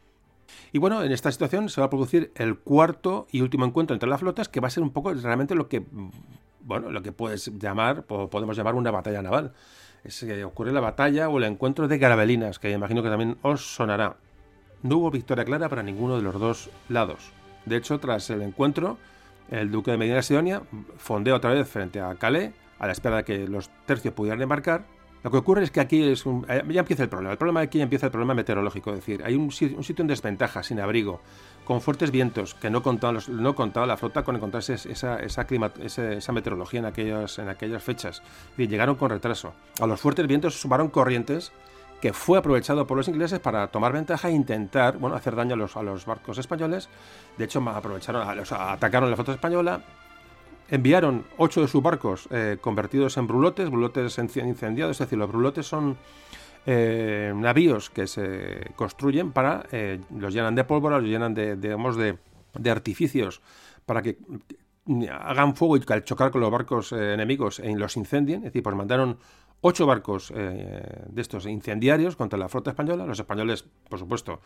Y 0.72 0.78
bueno, 0.78 1.02
en 1.02 1.12
esta 1.12 1.30
situación 1.30 1.68
se 1.68 1.80
va 1.80 1.86
a 1.86 1.90
producir 1.90 2.32
el 2.34 2.58
cuarto 2.58 3.26
y 3.30 3.40
último 3.40 3.64
encuentro 3.64 3.94
entre 3.94 4.08
las 4.08 4.20
flotas, 4.20 4.48
que 4.48 4.60
va 4.60 4.68
a 4.68 4.70
ser 4.70 4.82
un 4.82 4.90
poco 4.90 5.12
realmente 5.12 5.54
lo 5.54 5.68
que, 5.68 5.84
bueno, 6.60 6.90
lo 6.90 7.02
que 7.02 7.12
puedes 7.12 7.58
llamar, 7.58 8.04
podemos 8.04 8.56
llamar 8.56 8.74
una 8.74 8.90
batalla 8.90 9.22
naval. 9.22 9.52
Es 10.04 10.26
ocurre 10.44 10.72
la 10.72 10.80
batalla 10.80 11.28
o 11.28 11.38
el 11.38 11.44
encuentro 11.44 11.86
de 11.86 11.98
Garabelinas, 11.98 12.58
que 12.58 12.70
imagino 12.72 13.02
que 13.02 13.08
también 13.08 13.36
os 13.42 13.74
sonará. 13.74 14.16
No 14.82 14.98
hubo 14.98 15.10
victoria 15.10 15.44
clara 15.44 15.68
para 15.68 15.82
ninguno 15.82 16.16
de 16.16 16.22
los 16.22 16.40
dos 16.40 16.70
lados. 16.88 17.30
De 17.66 17.76
hecho, 17.76 18.00
tras 18.00 18.28
el 18.30 18.42
encuentro, 18.42 18.98
el 19.50 19.70
duque 19.70 19.92
de 19.92 19.98
Medina 19.98 20.22
Sidonia 20.22 20.62
fondeó 20.96 21.36
otra 21.36 21.52
vez 21.52 21.68
frente 21.68 22.00
a 22.00 22.14
Calais, 22.16 22.52
a 22.80 22.86
la 22.86 22.92
espera 22.92 23.18
de 23.18 23.24
que 23.24 23.46
los 23.46 23.70
tercios 23.86 24.12
pudieran 24.12 24.42
embarcar, 24.42 24.84
lo 25.22 25.30
que 25.30 25.36
ocurre 25.36 25.62
es 25.62 25.70
que 25.70 25.80
aquí 25.80 26.02
es 26.02 26.24
eh, 26.48 26.62
ya 26.68 26.80
empieza 26.80 27.04
el 27.04 27.08
problema. 27.08 27.32
El 27.32 27.38
problema 27.38 27.60
aquí 27.60 27.80
empieza 27.80 28.06
el 28.06 28.12
problema 28.12 28.34
meteorológico. 28.34 28.90
Es 28.90 28.96
decir, 28.96 29.22
hay 29.24 29.34
un, 29.34 29.52
sitio 29.52 30.02
en 30.02 30.06
desventaja, 30.06 30.62
sin 30.62 30.80
abrigo, 30.80 31.20
con 31.64 31.80
fuertes 31.80 32.10
vientos, 32.10 32.54
que 32.54 32.70
no 32.70 32.82
contaba, 32.82 33.18
no 33.28 33.54
contaba 33.54 33.86
la 33.86 33.96
flota 33.96 34.24
con 34.24 34.34
encontrarse 34.34 34.74
esa, 34.74 35.20
esa, 35.20 35.46
esa, 35.82 36.32
meteorología 36.32 36.80
en 36.80 36.86
aquellas, 36.86 37.38
en 37.38 37.48
aquellas 37.48 37.82
fechas. 37.82 38.22
Llegaron 38.56 38.96
con 38.96 39.10
retraso. 39.10 39.54
A 39.80 39.86
los 39.86 40.00
fuertes 40.00 40.26
vientos 40.26 40.60
sumaron 40.60 40.88
corrientes 40.88 41.52
que 42.00 42.12
fue 42.12 42.36
aprovechado 42.36 42.84
por 42.84 42.96
los 42.96 43.06
ingleses 43.06 43.38
para 43.38 43.68
tomar 43.68 43.92
ventaja 43.92 44.28
e 44.28 44.32
intentar 44.32 44.98
bueno, 44.98 45.14
hacer 45.14 45.36
daño 45.36 45.54
a 45.54 45.56
los, 45.56 45.76
a 45.76 45.84
los 45.84 46.04
barcos 46.04 46.36
españoles. 46.36 46.88
De 47.38 47.44
hecho, 47.44 47.60
aprovecharon, 47.60 48.26
atacaron 48.28 49.08
la 49.08 49.14
flota 49.14 49.34
española, 49.34 49.84
enviaron 50.72 51.26
ocho 51.36 51.60
de 51.60 51.68
sus 51.68 51.82
barcos 51.82 52.26
eh, 52.30 52.56
convertidos 52.58 53.18
en 53.18 53.26
brulotes, 53.26 53.68
brulotes 53.68 54.16
incendiados, 54.16 54.96
es 54.96 54.98
decir, 55.00 55.18
los 55.18 55.28
brulotes 55.28 55.66
son 55.66 55.98
eh, 56.64 57.30
navíos 57.36 57.90
que 57.90 58.06
se 58.06 58.72
construyen 58.74 59.32
para, 59.32 59.66
eh, 59.70 60.00
los 60.16 60.32
llenan 60.32 60.54
de 60.54 60.64
pólvora, 60.64 60.98
los 60.98 61.10
llenan 61.10 61.34
de, 61.34 61.56
digamos, 61.56 61.96
de, 61.96 62.16
de 62.54 62.70
artificios 62.70 63.42
para 63.84 64.00
que 64.00 64.16
hagan 65.10 65.54
fuego 65.56 65.76
y 65.76 65.82
al 65.92 66.04
chocar 66.04 66.30
con 66.30 66.40
los 66.40 66.50
barcos 66.50 66.92
enemigos 66.92 67.60
e 67.60 67.70
los 67.76 67.98
incendien, 67.98 68.38
es 68.38 68.44
decir, 68.44 68.62
pues 68.62 68.74
mandaron 68.74 69.18
ocho 69.62 69.86
barcos 69.86 70.32
eh, 70.34 70.82
de 71.08 71.22
estos 71.22 71.46
incendiarios 71.46 72.16
contra 72.16 72.38
la 72.38 72.48
flota 72.48 72.70
española. 72.70 73.06
Los 73.06 73.18
españoles, 73.18 73.64
por 73.88 73.98
supuesto, 73.98 74.40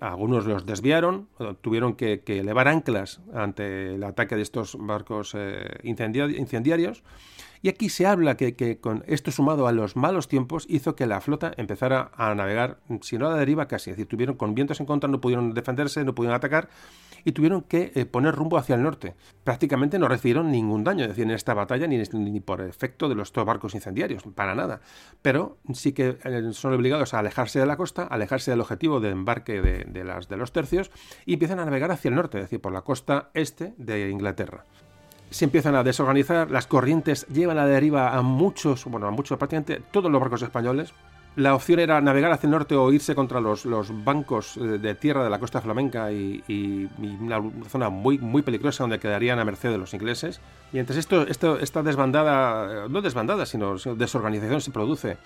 algunos 0.00 0.46
los 0.46 0.66
desviaron, 0.66 1.26
tuvieron 1.62 1.94
que, 1.94 2.22
elevar 2.26 2.68
anclas 2.68 3.20
ante 3.34 3.94
el 3.94 4.04
ataque 4.04 4.36
de 4.36 4.42
estos 4.42 4.76
barcos 4.78 5.34
eh, 5.36 5.80
incendiarios. 5.82 7.02
Y 7.62 7.70
aquí 7.70 7.88
se 7.88 8.06
habla 8.06 8.36
que, 8.36 8.78
con 8.80 9.02
esto 9.08 9.32
sumado 9.32 9.66
a 9.66 9.72
los 9.72 9.96
malos 9.96 10.28
tiempos 10.28 10.66
hizo 10.68 10.94
que 10.94 11.06
la 11.06 11.20
flota 11.20 11.52
empezara 11.56 12.12
a 12.14 12.34
navegar, 12.34 12.78
si 13.00 13.18
no 13.18 13.26
a 13.26 13.30
la 13.30 13.36
deriva 13.38 13.66
casi, 13.66 13.90
es 13.90 13.96
decir, 13.96 14.08
tuvieron 14.08 14.36
con 14.36 14.54
vientos 14.54 14.78
en 14.78 14.86
contra, 14.86 15.10
no 15.10 15.20
pudieron 15.20 15.54
defenderse, 15.54 16.04
no 16.04 16.14
pudieron 16.14 16.36
atacar 16.36 16.68
y 17.24 17.32
tuvieron 17.32 17.62
que 17.62 17.92
eh, 17.94 18.06
poner 18.06 18.34
rumbo 18.34 18.58
hacia 18.58 18.74
el 18.74 18.82
norte. 18.82 19.14
Prácticamente 19.44 19.98
no 19.98 20.08
recibieron 20.08 20.50
ningún 20.50 20.84
daño, 20.84 21.04
es 21.04 21.10
decir, 21.10 21.24
en 21.24 21.30
esta 21.30 21.54
batalla 21.54 21.86
ni, 21.86 22.40
por 22.40 22.60
efecto 22.60 23.08
de 23.08 23.14
los 23.14 23.32
barcos 23.32 23.74
incendiarios, 23.74 24.22
para 24.34 24.54
nada. 24.54 24.80
Pero 25.22 25.58
sí 25.72 25.92
que 25.92 26.18
eh, 26.24 26.50
son 26.52 26.72
obligados 26.72 27.14
a 27.14 27.20
alejarse 27.20 27.58
de 27.58 27.66
la 27.66 27.76
costa, 27.76 28.04
alejarse 28.04 28.50
del 28.50 28.60
objetivo 28.60 29.00
de 29.00 29.10
embarque 29.10 29.60
de, 29.60 29.84
de 29.84 30.36
los 30.36 30.52
tercios 30.52 30.90
y 31.26 31.34
empiezan 31.34 31.60
a 31.60 31.64
navegar 31.64 31.90
hacia 31.90 32.08
el 32.08 32.14
norte, 32.14 32.38
es 32.38 32.44
decir, 32.44 32.60
por 32.60 32.72
la 32.72 32.82
costa 32.82 33.30
este 33.34 33.74
de 33.76 34.10
Inglaterra 34.10 34.64
se 35.30 35.44
empiezan 35.44 35.74
a 35.74 35.84
desorganizar, 35.84 36.50
las 36.50 36.66
corrientes 36.66 37.26
llevan 37.26 37.58
a 37.58 37.66
deriva 37.66 38.16
a 38.16 38.22
muchos, 38.22 38.84
bueno, 38.86 39.06
a 39.06 39.10
muchos 39.10 39.36
prácticamente 39.38 39.82
todos 39.90 40.10
los 40.10 40.20
barcos 40.20 40.42
españoles, 40.42 40.94
la 41.38 41.54
opción 41.54 41.78
era 41.78 42.00
navegar 42.00 42.32
hacia 42.32 42.48
el 42.48 42.50
norte 42.50 42.74
o 42.74 42.90
irse 42.90 43.14
contra 43.14 43.40
los, 43.40 43.64
bancos 44.04 44.56
eh, 44.56 44.60
de 44.60 44.94
tierra 44.96 45.22
de 45.22 45.30
la 45.30 45.38
costa 45.38 45.60
flamenca 45.60 46.10
y, 46.10 46.88
una 47.20 47.40
zona 47.68 47.90
muy, 47.90 48.42
peligrosa 48.42 48.82
donde 48.82 48.98
quedarían 48.98 49.38
a 49.38 49.44
merced 49.44 49.70
de 49.70 49.78
los 49.78 49.94
ingleses. 49.94 50.40
Y 50.72 50.80
esto, 50.80 51.22
esto, 51.22 51.58
esta 51.60 51.82
desbandada, 51.84 52.88
no 52.88 53.00
desbandada, 53.02 53.46
sino 53.46 53.76
desorganización 53.76 54.60
se 54.60 54.72
produce. 54.72 55.16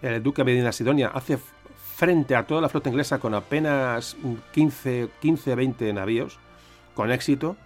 El 0.00 0.22
duque 0.22 0.42
Medina 0.42 0.72
Sidonia 0.72 1.08
hace 1.08 1.38
frente 1.96 2.34
a 2.34 2.46
toda 2.46 2.62
la 2.62 2.70
flota 2.70 2.88
inglesa 2.88 3.18
con 3.18 3.34
apenas 3.34 4.16
15, 4.52 5.10
15 5.20 5.54
20 5.54 5.92
navíos, 5.92 6.38
con 6.94 7.12
éxito. 7.12 7.56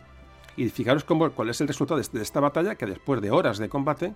Y 0.57 0.69
fijaros 0.71 1.05
cómo, 1.05 1.31
cuál 1.31 1.51
es 1.51 1.61
el 1.61 1.69
resultado 1.69 2.01
de 2.01 2.23
esta 2.23 2.41
batalla, 2.41 2.75
que 2.75 2.87
después 2.87 3.23
de 3.23 3.31
horas 3.31 3.59
de 3.59 3.69
combate, 3.69 4.13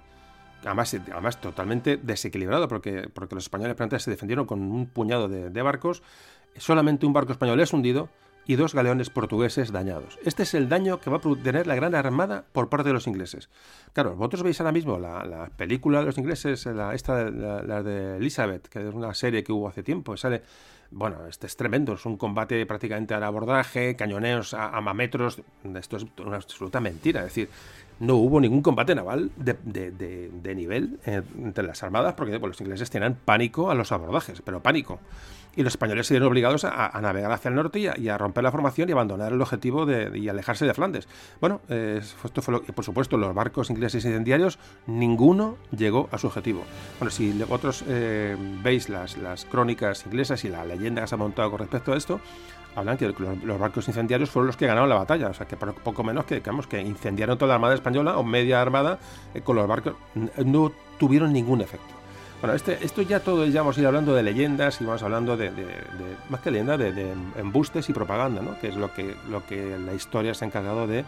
Además, 0.67 0.95
además 0.95 1.41
totalmente 1.41 1.97
desequilibrado, 1.97 2.69
porque, 2.69 3.09
porque 3.13 3.37
los 3.37 3.45
españoles 3.45 3.77
se 4.03 4.11
defendieron 4.11 4.47
con 4.47 4.61
un 4.61 4.87
puñado 4.87 5.29
de, 5.29 5.63
barcos. 5.63 6.03
Solamente 6.57 7.07
un 7.07 7.13
barco 7.13 7.33
español 7.33 7.61
es 7.61 7.73
hundido 7.73 8.09
y 8.47 8.57
dos 8.57 8.75
galeones 8.75 9.11
portugueses 9.11 9.73
dañados. 9.73 10.19
Este 10.25 10.43
es 10.43 10.55
el 10.55 10.69
daño 10.69 11.01
que 11.01 11.11
va 11.11 11.19
a 11.19 11.43
tener 11.43 11.67
la 11.67 11.75
Gran 11.75 11.95
Armada 11.95 12.45
por 12.53 12.69
parte 12.69 12.89
de 12.89 12.95
los 12.95 13.07
ingleses. 13.07 13.49
Claro, 13.93 14.17
vosotros 14.17 14.43
veis 14.43 14.61
ahora 14.61 14.73
mismo 14.73 14.99
la, 14.99 15.51
película 15.57 16.01
de 16.01 16.07
los 16.07 16.19
ingleses, 16.19 16.67
la, 16.67 16.95
esta, 16.95 17.31
la, 17.31 17.83
de 17.83 18.17
Elizabeth, 18.17 18.69
que 18.69 18.89
es 18.89 18.95
una 18.95 19.15
serie 19.15 19.45
que 19.45 19.53
hubo 19.53 19.69
hace 19.69 19.83
tiempo, 19.83 20.17
sale... 20.17 20.43
Bueno, 20.89 21.27
este 21.29 21.49
es 21.49 21.57
tremendo, 21.57 21.95
es 21.95 22.07
un 22.07 22.17
combate 22.17 22.65
prácticamente 22.65 23.13
al 23.13 23.25
abordaje, 23.25 23.97
cañoneos 23.97 24.55
a, 24.55 24.69
a 24.69 24.95
esto 25.03 25.97
es 25.97 26.07
una 26.25 26.37
absoluta 26.37 26.79
mentira, 26.79 27.23
es 27.23 27.27
decir, 27.27 27.49
no 27.99 28.17
hubo 28.17 28.41
ningún 28.41 28.63
combate 28.63 28.95
naval 28.95 29.31
de, 29.37 30.55
nivel 30.55 30.99
eh, 31.07 31.23
entre 31.39 31.65
las 31.65 31.83
armadas 31.83 32.15
porque 32.15 32.39
los 32.39 32.61
ingleses 32.61 32.91
tenían 32.91 33.17
pánico 33.25 33.71
a 33.71 33.75
los 33.75 33.93
abordajes, 33.93 34.43
pero 34.43 34.63
pánico. 34.63 34.99
Y 35.57 35.63
los 35.63 35.73
españoles 35.73 36.07
se 36.07 36.13
vieron 36.13 36.29
obligados 36.29 36.65
a, 36.65 37.01
navegar 37.01 37.33
hacia 37.33 37.49
el 37.49 37.55
norte 37.55 37.79
y 37.79 38.09
a, 38.09 38.19
romper 38.19 38.45
la 38.45 38.53
formación 38.53 38.91
y 38.91 38.93
abandonar 38.93 39.33
el 39.33 39.41
objetivo 39.41 39.87
de, 39.87 40.19
y 40.19 40.29
alejarse 40.29 40.67
de 40.67 40.75
Flandes. 40.75 41.09
Bueno, 41.41 41.63
esto 41.71 42.43
fue 42.43 42.53
lo 42.53 42.63
que, 42.63 42.75
por 42.75 42.85
supuesto, 42.85 43.17
los 43.17 43.35
barcos 43.35 43.71
ingleses 43.71 44.05
incendiarios, 44.05 44.59
ninguno 44.87 45.57
llegó 45.75 46.11
a 46.13 46.19
su 46.19 46.27
objetivo. 46.27 46.63
Bueno, 46.99 47.11
si 47.11 47.33
vosotros 47.33 47.85
eh, 47.89 48.37
veis 48.63 48.91
las, 48.91 49.17
las 49.17 49.47
crónicas 49.47 50.05
inglesas 50.05 50.45
y 50.45 50.51
la 50.51 50.63
leyenda 50.63 51.01
que 51.01 51.09
se 51.09 51.15
ha 51.15 51.19
montado 51.19 51.51
con 51.51 51.61
respecto 51.61 51.95
a 51.95 51.97
esto, 51.97 52.21
hablan 52.77 52.99
que 52.99 53.09
los, 53.09 53.59
barcos 53.59 53.89
incendiarios 53.89 54.31
fueron 54.31 54.47
los 54.49 54.57
que 54.57 54.67
ganaron 54.67 54.89
la 54.89 54.97
batalla, 54.97 55.29
o 55.29 55.35
sea, 55.35 55.47
que 55.47 55.57
poco 55.57 56.05
menos 56.05 56.27
que, 56.27 56.37
digamos, 56.37 56.67
que 56.67 56.81
incendiaron 56.81 57.39
toda 57.39 57.49
la 57.49 57.55
armada 57.55 57.75
española 57.75 58.19
o 58.19 58.23
media 58.23 58.61
armada 58.61 58.99
eh, 59.35 59.41
con 59.41 59.57
los 59.57 59.67
barcos, 59.67 59.95
no 60.15 60.73
tuvieron 60.99 61.33
ningún 61.33 61.63
efecto. 61.63 61.95
Bueno, 62.41 62.55
este, 62.55 62.85
esto 62.85 63.01
ya 63.01 63.21
todo, 63.21 63.47
ya 63.47 63.63
vamos 63.63 63.79
a 63.79 63.81
ir 63.81 63.87
hablando 63.87 64.15
de 64.15 64.23
leyendas 64.23 64.79
y 64.83 64.85
vamos 64.85 65.03
hablando 65.03 65.39
de, 65.39 65.51
más 66.29 66.41
que 66.43 66.51
leyendas, 66.51 66.79
de, 66.79 67.13
embustes 67.37 67.89
y 67.89 67.95
propaganda, 67.95 68.43
¿no? 68.43 68.59
que 68.61 68.69
es 68.69 68.77
lo 68.77 68.93
que, 68.93 69.17
lo 69.31 69.45
que 69.47 69.79
la 69.79 69.95
historia 69.95 70.35
se 70.35 70.45
ha 70.45 70.49
encargado 70.49 70.87
de, 70.87 71.07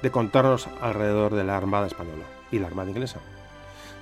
de 0.00 0.10
contarnos 0.12 0.68
alrededor 0.80 1.34
de 1.34 1.42
la 1.42 1.56
Armada 1.56 1.88
Española 1.88 2.24
y 2.52 2.60
la 2.60 2.68
Armada 2.68 2.90
Inglesa. 2.90 3.18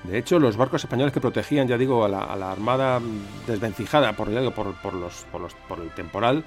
De 0.05 0.19
hecho, 0.19 0.39
los 0.39 0.57
barcos 0.57 0.85
españoles 0.85 1.13
que 1.13 1.21
protegían, 1.21 1.67
ya 1.67 1.77
digo, 1.77 2.05
a 2.05 2.09
la, 2.09 2.51
armada 2.51 3.01
desvencijada 3.47 4.13
por, 4.13 4.29
por, 4.83 4.95
los, 4.95 5.25
por, 5.69 5.81
el 5.81 5.91
temporal, 5.91 6.45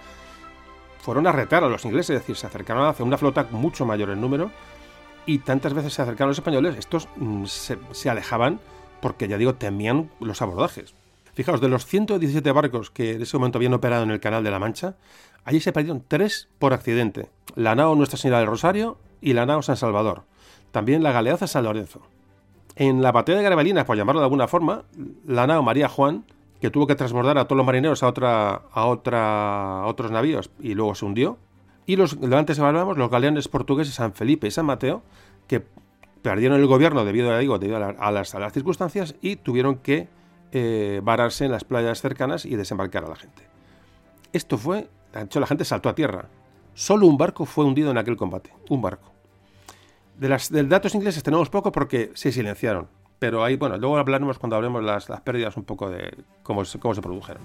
fueron 0.99 1.27
a 1.27 1.31
retar 1.31 1.63
a 1.63 1.69
los 1.69 1.83
ingleses, 1.85 2.15
es 2.15 2.21
decir, 2.21 2.35
se 2.35 2.47
acercaron 2.47 2.87
hacia 2.87 3.05
una 3.05 3.17
flota 3.17 3.47
mucho 3.51 3.85
mayor 3.85 4.11
en 4.11 4.21
número 4.21 4.51
y 5.25 5.39
tantas 5.39 5.73
veces 5.73 5.93
se 5.93 6.01
acercaron 6.01 6.29
los 6.29 6.37
españoles, 6.37 6.75
estos 6.77 7.07
mm, 7.17 7.45
se, 7.45 8.09
alejaban 8.09 8.59
porque, 9.01 9.27
ya 9.27 9.37
digo, 9.37 9.55
temían 9.55 10.09
los 10.19 10.41
abordajes. 10.41 10.93
Fijaos, 11.33 11.61
de 11.61 11.69
los 11.69 11.85
117 11.85 12.51
barcos 12.51 12.89
que 12.89 13.13
en 13.13 13.21
ese 13.21 13.37
momento 13.37 13.57
habían 13.57 13.73
operado 13.73 14.03
en 14.03 14.11
el 14.11 14.19
Canal 14.19 14.43
de 14.43 14.51
la 14.51 14.59
Mancha, 14.59 14.95
allí 15.45 15.59
se 15.59 15.71
perdieron 15.71 16.03
tres 16.05 16.49
por 16.59 16.73
accidente. 16.73 17.29
La 17.55 17.75
nao 17.75 17.95
Nuestra 17.95 18.17
Señora 18.17 18.39
del 18.39 18.47
Rosario 18.47 18.97
y 19.21 19.33
la 19.33 19.45
nao 19.45 19.61
San 19.61 19.77
Salvador. 19.77 20.23
También 20.71 21.03
la 21.03 21.11
galeaza 21.11 21.47
San 21.47 21.63
Lorenzo. 21.63 22.01
En 22.79 23.01
la 23.01 23.11
batalla 23.11 23.39
de 23.39 23.43
Garbalinas, 23.43 23.83
por 23.83 23.97
llamarlo 23.97 24.21
de 24.21 24.25
alguna 24.25 24.47
forma, 24.47 24.85
la 25.27 25.45
nao 25.45 25.61
María 25.61 25.89
Juan, 25.89 26.23
que 26.61 26.69
tuvo 26.69 26.87
que 26.87 26.95
transbordar 26.95 27.37
a 27.37 27.43
todos 27.43 27.57
los 27.57 27.65
marineros 27.65 28.03
a, 28.03 28.07
otra, 28.07 28.61
a, 28.71 28.85
otra, 28.85 29.83
otros 29.85 30.11
navíos 30.11 30.49
y 30.61 30.75
luego 30.75 30.95
se 30.95 31.03
hundió. 31.03 31.37
Y 31.85 31.97
los, 31.97 32.17
antes 32.31 32.57
hablábamos, 32.57 32.97
los 32.97 33.11
galeones 33.11 33.49
portugueses 33.49 33.95
San 33.95 34.13
Felipe 34.13 34.47
y 34.47 34.51
San 34.51 34.65
Mateo, 34.65 35.03
que 35.45 35.61
perdieron 36.21 36.57
el 36.57 36.67
gobierno 36.67 37.03
debido, 37.03 37.31
a, 37.31 37.37
debido 37.37 37.75
a, 37.75 38.11
las, 38.11 38.33
a 38.33 38.39
las, 38.39 38.53
circunstancias 38.53 39.13
y 39.19 39.35
tuvieron 39.35 39.79
que 39.79 40.07
eh, 40.53 41.01
vararse 41.03 41.43
en 41.43 41.51
las 41.51 41.65
playas 41.65 41.99
cercanas 41.99 42.45
y 42.45 42.55
desembarcar 42.55 43.03
a 43.03 43.09
la 43.09 43.17
gente. 43.17 43.43
Esto 44.31 44.57
fue, 44.57 44.87
de 45.11 45.23
hecho 45.23 45.41
la 45.41 45.47
gente 45.47 45.65
saltó 45.65 45.89
a 45.89 45.95
tierra. 45.95 46.29
Solo 46.75 47.07
un 47.07 47.17
barco 47.17 47.45
fue 47.45 47.65
hundido 47.65 47.91
en 47.91 47.97
aquel 47.97 48.15
combate, 48.15 48.53
un 48.69 48.81
barco. 48.81 49.18
De, 50.19 50.29
las, 50.29 50.51
de 50.51 50.63
datos 50.63 50.93
ingleses 50.95 51.23
tenemos 51.23 51.49
poco 51.49 51.71
porque 51.71 52.11
se 52.13 52.31
silenciaron. 52.31 52.87
Pero 53.19 53.43
ahí, 53.43 53.57
bueno, 53.57 53.77
luego 53.77 53.97
hablaremos 53.97 54.39
cuando 54.39 54.55
hablemos 54.55 54.83
las, 54.83 55.09
las 55.09 55.21
pérdidas 55.21 55.57
un 55.57 55.63
poco 55.63 55.89
de 55.89 56.15
cómo, 56.43 56.63
cómo 56.79 56.95
se 56.95 57.01
produjeron. 57.01 57.41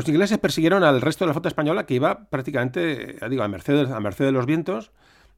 Los 0.00 0.08
ingleses 0.08 0.38
persiguieron 0.38 0.82
al 0.82 1.02
resto 1.02 1.24
de 1.24 1.26
la 1.26 1.34
flota 1.34 1.50
española 1.50 1.84
que 1.84 1.92
iba 1.92 2.24
prácticamente, 2.30 3.18
a 3.20 3.48
merced, 3.48 3.92
a 3.92 4.00
de 4.00 4.32
los 4.32 4.46
vientos. 4.46 4.92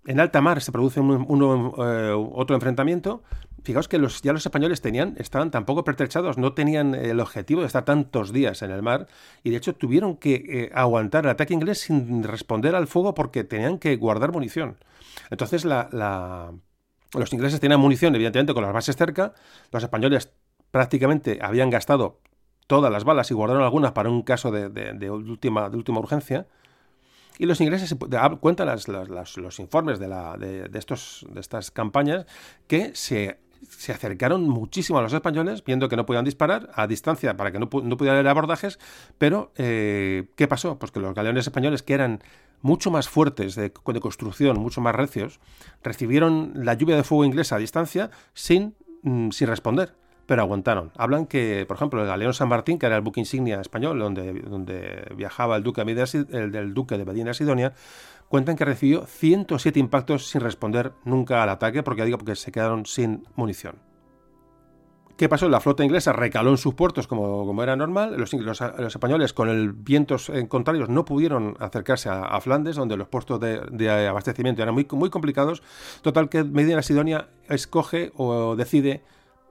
En 0.06 0.20
alta 0.20 0.40
mar 0.40 0.62
se 0.62 0.70
produce 0.70 1.00
eh, 1.00 2.12
otro 2.14 2.54
enfrentamiento. 2.54 3.24
Fijaos 3.64 3.88
que 3.88 3.98
los, 3.98 4.22
ya 4.22 4.32
los 4.32 4.46
españoles 4.46 4.80
tenían, 4.80 5.16
estaban 5.18 5.50
tampoco 5.50 5.82
pertrechados, 5.82 6.38
no 6.38 6.52
tenían 6.52 6.94
el 6.94 7.18
objetivo 7.18 7.62
de 7.62 7.66
estar 7.66 7.84
tantos 7.84 8.32
días 8.32 8.62
en 8.62 8.70
el 8.70 8.82
mar 8.82 9.08
y 9.42 9.50
de 9.50 9.56
hecho 9.56 9.74
tuvieron 9.74 10.16
que 10.16 10.34
eh, 10.34 10.70
aguantar 10.74 11.24
el 11.24 11.30
ataque 11.30 11.54
inglés 11.54 11.80
sin 11.80 12.22
responder 12.22 12.76
al 12.76 12.86
fuego 12.86 13.14
porque 13.14 13.42
tenían 13.42 13.78
que 13.78 13.96
guardar 13.96 14.30
munición. 14.30 14.76
Entonces 15.30 15.64
los 15.64 17.32
ingleses 17.32 17.58
tenían 17.58 17.80
munición, 17.80 18.14
evidentemente, 18.14 18.54
con 18.54 18.62
las 18.62 18.72
bases 18.72 18.94
cerca. 18.94 19.34
Los 19.72 19.82
españoles 19.82 20.30
prácticamente 20.70 21.40
habían 21.42 21.68
gastado 21.68 22.21
todas 22.72 22.90
las 22.90 23.04
balas 23.04 23.30
y 23.30 23.34
guardaron 23.34 23.62
algunas 23.62 23.92
para 23.92 24.08
un 24.08 24.22
caso 24.22 24.50
de, 24.50 25.10
última, 25.10 25.68
de 25.68 25.76
última 25.76 25.98
urgencia. 25.98 26.46
Y 27.36 27.44
los 27.44 27.60
ingleses 27.60 27.94
cuentan 28.40 28.66
los 28.66 29.58
informes 29.60 29.98
de, 29.98 30.70
estos, 30.72 31.26
de 31.28 31.40
estas 31.40 31.70
campañas 31.70 32.24
que 32.66 32.92
se, 32.94 33.40
se, 33.68 33.92
acercaron 33.92 34.48
muchísimo 34.48 34.98
a 34.98 35.02
los 35.02 35.12
españoles, 35.12 35.62
viendo 35.62 35.90
que 35.90 35.96
no 35.96 36.06
podían 36.06 36.24
disparar 36.24 36.70
a 36.74 36.86
distancia 36.86 37.36
para 37.36 37.52
que 37.52 37.58
no, 37.58 37.68
no 37.70 37.96
pudieran 37.98 38.16
haber 38.16 38.28
abordajes. 38.28 38.78
Pero, 39.18 39.52
eh, 39.56 40.28
¿qué 40.34 40.48
pasó? 40.48 40.78
Pues 40.78 40.92
que 40.92 41.00
los 41.00 41.14
galeones 41.14 41.46
españoles, 41.46 41.82
que 41.82 41.92
eran 41.92 42.22
mucho 42.62 42.90
más 42.90 43.06
fuertes 43.06 43.54
de, 43.54 43.64
de, 43.64 44.00
construcción, 44.00 44.58
mucho 44.58 44.80
más 44.80 44.94
recios, 44.94 45.40
recibieron 45.82 46.52
la 46.54 46.72
lluvia 46.72 46.96
de 46.96 47.02
fuego 47.02 47.26
inglesa 47.26 47.56
a 47.56 47.58
distancia 47.58 48.10
sin, 48.32 48.74
mm, 49.02 49.28
sin 49.28 49.48
responder 49.48 49.94
pero 50.26 50.42
aguantaron. 50.42 50.92
Hablan 50.96 51.26
que, 51.26 51.64
por 51.66 51.76
ejemplo, 51.76 52.00
el 52.00 52.06
galeón 52.06 52.34
San 52.34 52.48
Martín, 52.48 52.78
que 52.78 52.86
era 52.86 52.96
el 52.96 53.02
buque 53.02 53.20
insignia 53.20 53.60
español, 53.60 53.98
donde, 53.98 54.32
donde 54.32 55.12
viajaba 55.16 55.56
el 55.56 55.62
duque, 55.62 55.82
el 55.82 56.52
del 56.52 56.74
duque 56.74 56.96
de 56.96 57.04
Medina 57.04 57.34
Sidonia, 57.34 57.74
cuentan 58.28 58.56
que 58.56 58.64
recibió 58.64 59.06
107 59.06 59.78
impactos 59.78 60.28
sin 60.28 60.40
responder 60.40 60.92
nunca 61.04 61.42
al 61.42 61.50
ataque, 61.50 61.82
porque 61.82 62.04
digo, 62.04 62.18
porque 62.18 62.36
se 62.36 62.52
quedaron 62.52 62.86
sin 62.86 63.26
munición. 63.36 63.76
¿Qué 65.16 65.28
pasó? 65.28 65.48
La 65.48 65.60
flota 65.60 65.84
inglesa 65.84 66.12
recaló 66.12 66.50
en 66.50 66.56
sus 66.56 66.74
puertos 66.74 67.06
como, 67.06 67.46
como 67.46 67.62
era 67.62 67.76
normal. 67.76 68.16
Los, 68.16 68.32
los, 68.32 68.60
españoles, 68.60 69.32
con 69.32 69.48
el 69.48 69.72
vientos 69.72 70.32
contrarios, 70.48 70.88
no 70.88 71.04
pudieron 71.04 71.56
acercarse 71.60 72.08
a, 72.08 72.40
Flandes, 72.40 72.76
donde 72.76 72.96
los 72.96 73.06
puestos 73.06 73.38
de, 73.38 73.60
de, 73.70 74.08
abastecimiento 74.08 74.62
eran 74.62 74.74
muy, 74.74 74.86
muy 74.92 75.10
complicados. 75.10 75.62
Total 76.00 76.28
que 76.28 76.42
Medina 76.42 76.82
Sidonia 76.82 77.28
escoge 77.48 78.12
o 78.16 78.56
decide 78.56 79.04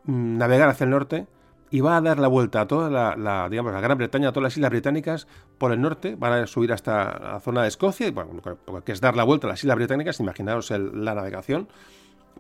navegar 0.06 0.70
hacia 0.70 0.86
el 0.86 0.90
norte 0.90 1.28
y 1.72 1.80
va 1.80 1.96
a 1.96 2.02
dar 2.02 2.20
la 2.20 2.28
vuelta 2.28 2.62
a 2.62 2.68
toda 2.68 2.90
la, 2.90 3.48
digamos, 3.50 3.72
la 3.72 3.80
Gran 3.80 3.98
Bretaña, 3.98 4.30
a 4.30 4.32
todas 4.34 4.44
las 4.44 4.58
islas 4.58 4.72
británicas 4.72 5.28
por 5.58 5.72
el 5.72 5.82
norte, 5.82 6.16
van 6.16 6.34
a 6.34 6.48
subir 6.48 6.74
hasta 6.74 7.18
la 7.18 7.40
zona 7.40 7.62
de 7.64 7.70
Escocia, 7.70 8.12
bueno, 8.12 8.42
que 8.84 8.92
es 8.92 9.00
dar 9.00 9.16
la 9.16 9.24
vuelta 9.24 9.48
a 9.48 9.52
las 9.52 9.64
islas 9.64 9.78
británicas, 9.78 10.20
imaginaros 10.20 10.70
la 10.70 11.16
navegación, 11.16 11.70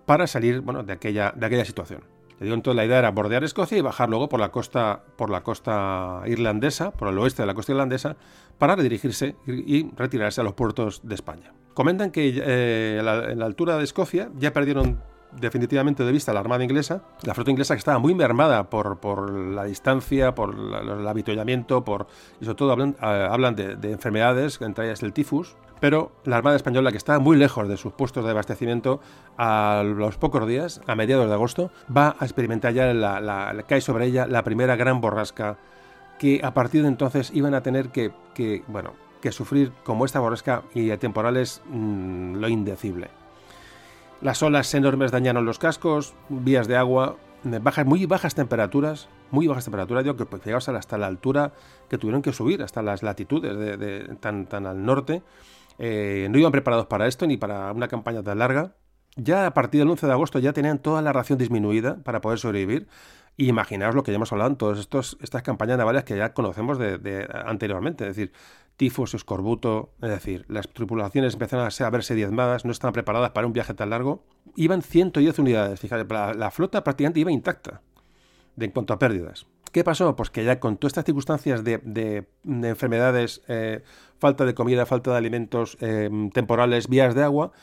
para 0.05 0.27
salir 0.27 0.59
bueno, 0.59 0.83
de, 0.83 0.93
aquella, 0.93 1.31
de 1.35 1.45
aquella 1.45 1.63
situación. 1.63 2.01
Le 2.39 2.45
digo, 2.45 2.55
entonces 2.55 2.75
la 2.75 2.85
idea 2.85 2.99
era 2.99 3.11
bordear 3.11 3.43
Escocia 3.45 3.77
y 3.77 3.81
bajar 3.81 4.09
luego 4.09 4.27
por 4.27 4.39
la 4.39 4.49
costa, 4.49 5.03
por 5.15 5.29
la 5.29 5.43
costa 5.43 6.23
irlandesa, 6.25 6.91
por 6.91 7.07
el 7.07 7.17
oeste 7.17 7.43
de 7.43 7.45
la 7.45 7.53
costa 7.53 7.71
irlandesa, 7.71 8.17
para 8.57 8.75
redirigirse 8.75 9.35
y, 9.47 9.89
retirarse 9.95 10.41
a 10.41 10.43
los 10.43 10.53
puertos 10.53 11.07
de 11.07 11.15
España. 11.15 11.53
Comentan 11.73 12.11
que 12.11 12.33
eh, 12.35 12.97
en 12.99 13.39
la 13.39 13.45
altura 13.45 13.77
de 13.77 13.85
Escocia 13.85 14.29
ya 14.37 14.51
perdieron 14.51 14.99
definitivamente 15.39 16.03
de 16.03 16.11
vista 16.11 16.33
la 16.33 16.39
Armada 16.39 16.63
inglesa, 16.63 17.01
la 17.23 17.33
flota 17.33 17.51
inglesa 17.51 17.75
que 17.75 17.79
estaba 17.79 17.99
muy 17.99 18.15
mermada 18.15 18.69
por, 18.69 18.99
por 18.99 19.31
la 19.31 19.63
distancia, 19.63 20.35
por 20.35 20.55
el 20.55 21.07
avituallamiento, 21.07 21.83
por, 21.83 22.07
y 22.39 22.45
sobre 22.45 22.55
todo 22.55 22.71
hablan, 22.71 22.95
eh, 23.01 23.27
hablan 23.29 23.55
de, 23.55 23.91
enfermedades, 23.91 24.59
entre 24.61 24.85
ellas 24.85 25.03
el 25.03 25.13
tifus, 25.13 25.55
pero 25.79 26.11
la 26.25 26.37
Armada 26.37 26.55
Española, 26.55 26.91
que 26.91 26.97
estaba 26.97 27.19
muy 27.19 27.37
lejos 27.37 27.67
de 27.67 27.77
sus 27.77 27.93
puestos 27.93 28.23
de 28.23 28.31
abastecimiento, 28.31 28.99
a 29.37 29.83
los 29.85 30.17
pocos 30.17 30.47
días, 30.47 30.81
a 30.85 30.95
mediados 30.95 31.27
de 31.27 31.33
agosto, 31.33 31.71
va 31.95 32.15
a 32.19 32.25
experimentar 32.25 32.73
ya, 32.73 32.93
la, 32.93 33.63
cae 33.67 33.81
sobre 33.81 34.05
ella 34.05 34.27
la 34.27 34.43
primera 34.43 34.75
gran 34.75 35.01
borrasca 35.01 35.57
que 36.19 36.41
a 36.43 36.53
partir 36.53 36.83
de 36.83 36.89
entonces 36.89 37.31
iban 37.33 37.55
a 37.55 37.63
tener 37.63 37.89
que, 37.89 38.11
que 38.35 38.63
bueno, 38.67 38.93
que 39.21 39.31
sufrir 39.31 39.71
como 39.83 40.05
esta 40.05 40.19
borrasca 40.19 40.63
y 40.75 40.91
a 40.91 40.99
temporales 40.99 41.63
mm, 41.67 42.35
lo 42.35 42.47
indecible. 42.47 43.20
Las 44.21 44.43
olas 44.43 44.71
enormes 44.75 45.11
dañaron 45.11 45.45
los 45.45 45.57
cascos, 45.57 46.13
vías 46.29 46.67
de 46.67 46.77
agua, 46.77 47.17
bajas, 47.43 47.87
muy 47.87 48.05
bajas 48.05 48.35
temperaturas, 48.35 49.09
muy 49.31 49.47
bajas 49.47 49.65
temperaturas, 49.65 50.03
digo 50.03 50.15
que 50.15 50.27
pues, 50.27 50.45
llegados 50.45 50.69
hasta 50.69 50.99
la 50.99 51.07
altura 51.07 51.53
que 51.89 51.97
tuvieron 51.97 52.21
que 52.21 52.31
subir, 52.31 52.61
hasta 52.61 52.83
las 52.83 53.01
latitudes 53.01 53.57
de, 53.57 54.15
tan, 54.19 54.45
tan 54.45 54.67
al 54.67 54.85
norte. 54.85 55.23
Eh, 55.79 56.27
no 56.29 56.37
iban 56.37 56.51
preparados 56.51 56.85
para 56.85 57.07
esto 57.07 57.25
ni 57.25 57.37
para 57.37 57.71
una 57.71 57.87
campaña 57.87 58.21
tan 58.21 58.37
larga. 58.37 58.75
Ya 59.15 59.47
a 59.47 59.53
partir 59.55 59.79
del 59.79 59.89
11 59.89 60.05
de 60.05 60.11
agosto 60.13 60.37
ya 60.37 60.53
tenían 60.53 60.77
toda 60.77 61.01
la 61.01 61.11
ración 61.11 61.39
disminuida 61.39 61.97
para 62.03 62.21
poder 62.21 62.37
sobrevivir. 62.37 62.87
Y 63.37 63.47
imaginaos 63.47 63.95
lo 63.95 64.03
que 64.03 64.11
ya 64.11 64.17
hemos 64.17 64.31
hablado 64.31 64.51
en 64.51 64.55
todas 64.57 64.79
estas 64.79 65.41
campañas 65.41 65.77
navales 65.77 66.03
que 66.03 66.17
ya 66.17 66.33
conocemos 66.33 66.77
de, 66.77 67.27
anteriormente, 67.45 68.07
es 68.07 68.15
decir, 68.15 68.33
tifos, 68.77 69.13
escorbuto, 69.13 69.93
es 70.01 70.09
decir, 70.09 70.45
las 70.47 70.67
tripulaciones 70.67 71.33
empezaron 71.33 71.67
a, 71.67 71.89
verse 71.89 72.15
diezmadas, 72.15 72.65
no 72.65 72.71
estaban 72.71 72.93
preparadas 72.93 73.31
para 73.31 73.47
un 73.47 73.53
viaje 73.53 73.73
tan 73.73 73.89
largo. 73.89 74.23
Iban 74.55 74.81
110 74.81 75.39
unidades, 75.39 75.79
fíjate, 75.79 76.11
la, 76.13 76.51
flota 76.51 76.83
prácticamente 76.83 77.19
iba 77.19 77.31
intacta 77.31 77.81
de, 78.55 78.65
en 78.65 78.71
cuanto 78.71 78.93
a 78.93 78.99
pérdidas. 78.99 79.47
¿Qué 79.71 79.83
pasó? 79.83 80.15
Pues 80.15 80.29
que 80.29 80.43
ya 80.43 80.59
con 80.59 80.77
todas 80.77 80.91
estas 80.91 81.05
circunstancias 81.05 81.63
de, 81.63 82.27
enfermedades, 82.43 83.41
eh, 83.47 83.83
falta 84.19 84.45
de 84.45 84.53
comida, 84.53 84.85
falta 84.85 85.11
de 85.11 85.17
alimentos 85.17 85.77
eh, 85.79 86.09
temporales, 86.33 86.89
vías 86.89 87.15
de 87.15 87.23
agua, 87.23 87.53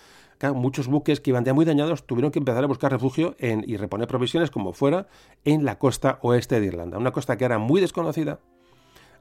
muchos 0.54 0.86
buques 0.86 1.20
que 1.20 1.30
iban 1.30 1.44
ya 1.44 1.54
muy 1.54 1.64
dañados 1.64 2.06
tuvieron 2.06 2.30
que 2.30 2.38
empezar 2.38 2.62
a 2.62 2.66
buscar 2.66 2.92
refugio 2.92 3.34
en, 3.38 3.64
y 3.66 3.76
reponer 3.76 4.08
provisiones 4.08 4.50
como 4.50 4.72
fuera 4.72 5.08
en 5.44 5.64
la 5.64 5.78
costa 5.78 6.18
oeste 6.22 6.60
de 6.60 6.66
Irlanda, 6.66 6.98
una 6.98 7.12
costa 7.12 7.36
que 7.36 7.44
era 7.44 7.58
muy 7.58 7.80
desconocida, 7.80 8.40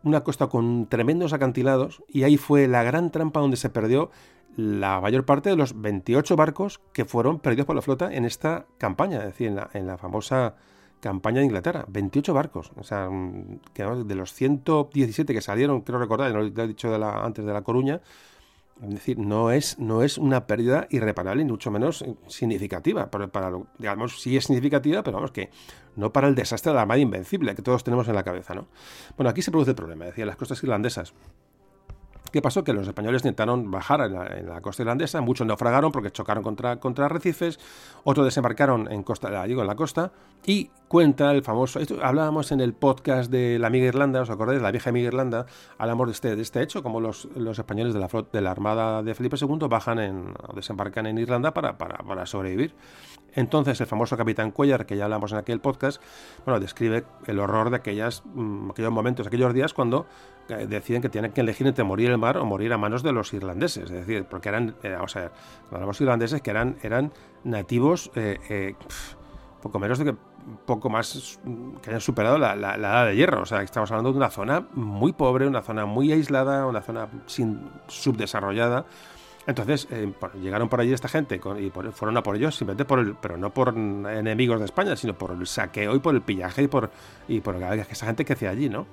una 0.04 0.24
costa 0.24 0.48
con 0.48 0.88
tremendos 0.88 1.34
acantilados 1.34 2.04
y 2.08 2.24
ahí 2.24 2.38
fue 2.38 2.68
la 2.68 2.84
gran 2.84 3.12
trampa 3.12 3.40
donde 3.40 3.58
se 3.58 3.70
perdió 3.70 4.12
la 4.56 5.00
mayor 5.02 5.24
parte 5.26 5.50
de 5.50 5.56
los 5.56 5.80
28 5.80 6.36
barcos 6.36 6.82
que 6.92 7.06
fueron 7.06 7.40
perdidos 7.40 7.68
por 7.68 7.76
la 7.76 7.82
flota 7.82 8.14
en 8.14 8.26
esta 8.26 8.66
campaña, 8.78 9.20
es 9.20 9.26
decir, 9.26 9.56
en 9.74 9.88
la, 9.88 9.98
famosa 9.98 10.56
campaña 11.00 11.40
de 11.40 11.46
Inglaterra. 11.46 11.86
28 11.88 12.34
barcos. 12.34 12.72
O 12.76 12.84
sea, 12.84 13.08
mm, 13.08 13.60
de 14.06 14.16
los 14.16 14.34
117 14.34 15.32
que 15.32 15.42
salieron, 15.42 15.82
creo 15.82 16.00
recordar, 16.00 16.32
lo 16.32 16.42
he 16.42 16.68
dicho 16.68 16.92
de 16.92 16.98
la, 16.98 17.24
antes 17.24 17.46
de 17.46 17.54
La 17.54 17.62
Coruña, 17.62 18.02
es 18.84 18.90
decir, 18.90 19.18
no 19.18 19.52
es, 19.52 19.80
no 19.80 20.04
es 20.04 20.18
una 20.18 20.46
pérdida 20.46 20.88
irreparable, 20.90 21.44
ni 21.44 21.52
mucho 21.52 21.72
menos 21.72 22.06
significativa. 22.28 23.10
Para, 23.10 23.28
para 23.28 23.52
digamos, 23.78 24.22
sí 24.22 24.38
es 24.38 24.46
significativa, 24.46 25.04
pero 25.04 25.18
vamos 25.18 25.32
que 25.32 25.50
no 25.96 26.14
para 26.14 26.28
el 26.28 26.36
desastre 26.36 26.72
de 26.72 26.76
la 26.76 26.82
Armada 26.82 27.00
Invencible 27.00 27.56
que 27.56 27.62
todos 27.62 27.84
tenemos 27.84 28.08
en 28.08 28.16
la 28.16 28.24
cabeza. 28.24 28.54
¿no? 28.54 28.68
Bueno, 29.16 29.30
aquí 29.30 29.42
se 29.42 29.52
produce 29.52 29.72
el 29.72 29.76
problema, 29.76 30.06
decía, 30.06 30.26
las 30.26 30.36
costas 30.36 30.62
irlandesas 30.64 31.14
¿Qué 32.38 32.42
pasó? 32.44 32.64
Que 32.64 32.72
los 32.72 32.88
españoles 32.88 33.24
intentaron 33.24 33.72
bajar 33.72 34.00
en 34.00 34.46
la, 34.48 34.62
costa 34.62 34.84
irlandesa, 34.84 35.22
muchos 35.22 35.48
naufragaron 35.48 35.92
porque 35.92 36.12
chocaron 36.12 36.44
contra, 36.44 36.80
contra 36.80 37.08
arrecifes, 37.08 37.60
otros 38.04 38.28
desembarcaron 38.28 38.92
en, 38.92 39.02
costa, 39.02 39.44
en 39.44 39.66
la 39.66 39.76
costa, 39.76 40.12
y 40.46 40.70
cuenta 40.88 41.32
el 41.32 41.42
famoso, 41.42 41.80
esto, 41.80 41.98
hablábamos 42.04 42.52
en 42.52 42.60
el 42.60 42.74
podcast 42.74 43.32
de 43.32 43.58
la 43.58 43.66
amiga 43.66 43.88
Irlanda, 43.88 44.22
¿os 44.22 44.30
acordáis? 44.30 44.62
La 44.62 44.70
vieja 44.70 44.92
amiga 44.92 45.08
Irlanda, 45.08 45.48
hablamos 45.80 46.06
de 46.10 46.12
este, 46.12 46.36
de 46.36 46.42
este 46.44 46.62
hecho, 46.62 46.84
como 46.84 47.02
los, 47.02 47.28
los 47.36 47.58
españoles 47.58 47.96
de 47.96 48.02
la, 48.02 48.08
de 48.32 48.42
la 48.42 48.52
armada 48.52 49.02
de 49.02 49.16
Felipe 49.16 49.38
II 49.42 49.68
bajan 49.68 49.98
en, 49.98 50.36
o 50.48 50.54
desembarcan 50.54 51.08
en 51.08 51.18
Irlanda 51.18 51.56
para, 51.56 51.80
para, 51.80 51.98
para 51.98 52.28
sobrevivir. 52.28 52.76
Entonces, 53.34 53.82
el 53.82 53.88
famoso 53.88 54.16
capitán 54.16 54.52
Cuellar, 54.52 54.86
que 54.86 54.96
ya 54.96 55.06
hablamos 55.06 55.32
en 55.32 55.40
aquel 55.40 55.60
podcast, 55.60 56.02
bueno, 56.46 56.60
describe 56.60 57.04
el 57.26 57.40
horror 57.40 57.72
de 57.72 57.78
aquellas, 57.78 58.24
mm, 58.26 58.72
aquellos 58.72 58.92
momentos, 58.92 59.26
aquellos 59.28 59.54
días 59.54 59.74
cuando 59.74 60.06
deciden 60.56 61.02
que 61.02 61.10
tienen 61.10 61.32
que 61.32 61.42
elegir 61.42 61.68
entre 61.68 61.84
morir 61.84 62.08
en 62.08 62.14
el 62.14 62.18
mar 62.18 62.38
o 62.38 62.46
morir 62.46 62.74
a 62.74 62.78
manos 62.78 63.04
de 63.04 63.12
los 63.12 63.34
irlandeses. 63.34 63.86
Es 63.86 63.92
decir, 63.92 64.26
porque 64.26 64.50
eran, 64.50 64.76
eh, 64.84 64.92
vamos 64.92 65.16
a 65.16 65.22
ver, 65.22 65.32
hablamos 65.72 66.00
irlandeses 66.02 66.42
que 66.42 66.50
eran, 66.50 66.78
eran 66.82 67.12
nativos 67.44 68.12
eh, 68.16 68.76
poco 69.62 69.80
menos 69.80 70.00
de 70.00 70.06
que 70.06 70.16
poco 70.66 70.90
más 70.90 71.40
que 71.82 71.90
hayan 71.90 72.02
superado 72.02 72.38
la, 72.38 72.54
edad 72.54 73.06
de 73.06 73.16
hierro. 73.16 73.42
O 73.42 73.46
sea, 73.46 73.62
estamos 73.62 73.92
hablando 73.92 74.12
de 74.12 74.18
una 74.18 74.30
zona 74.30 74.68
muy 74.74 75.14
pobre, 75.14 75.48
una 75.48 75.62
zona 75.62 75.86
muy 75.86 76.12
aislada, 76.12 76.66
una 76.66 76.82
zona 76.82 77.08
sin, 77.26 77.70
subdesarrollada. 77.88 78.86
Entonces, 79.46 79.88
llegaron 80.42 80.68
por 80.68 80.82
allí 80.82 80.92
esta 80.92 81.08
gente 81.08 81.40
y 81.60 81.70
fueron 81.70 82.18
a 82.18 82.24
por 82.24 82.36
ellos 82.36 82.56
simplemente 82.56 82.84
por 82.84 83.00
el, 83.00 83.16
pero 83.16 83.38
no 83.38 83.54
por 83.54 83.70
enemigos 83.70 84.60
de 84.60 84.66
España, 84.66 84.96
sino 84.98 85.18
por 85.18 85.32
el 85.32 85.48
saqueo 85.48 85.96
y 85.96 86.00
por 86.00 86.16
el 86.16 86.22
pillaje 86.22 86.64
y 86.64 86.68
por, 86.68 86.92
y 87.30 87.40
por 87.40 87.56
esa 87.56 88.06
gente 88.06 88.26
que 88.26 88.34
hacía 88.34 88.50
allí, 88.50 88.68
¿no? 88.68 88.86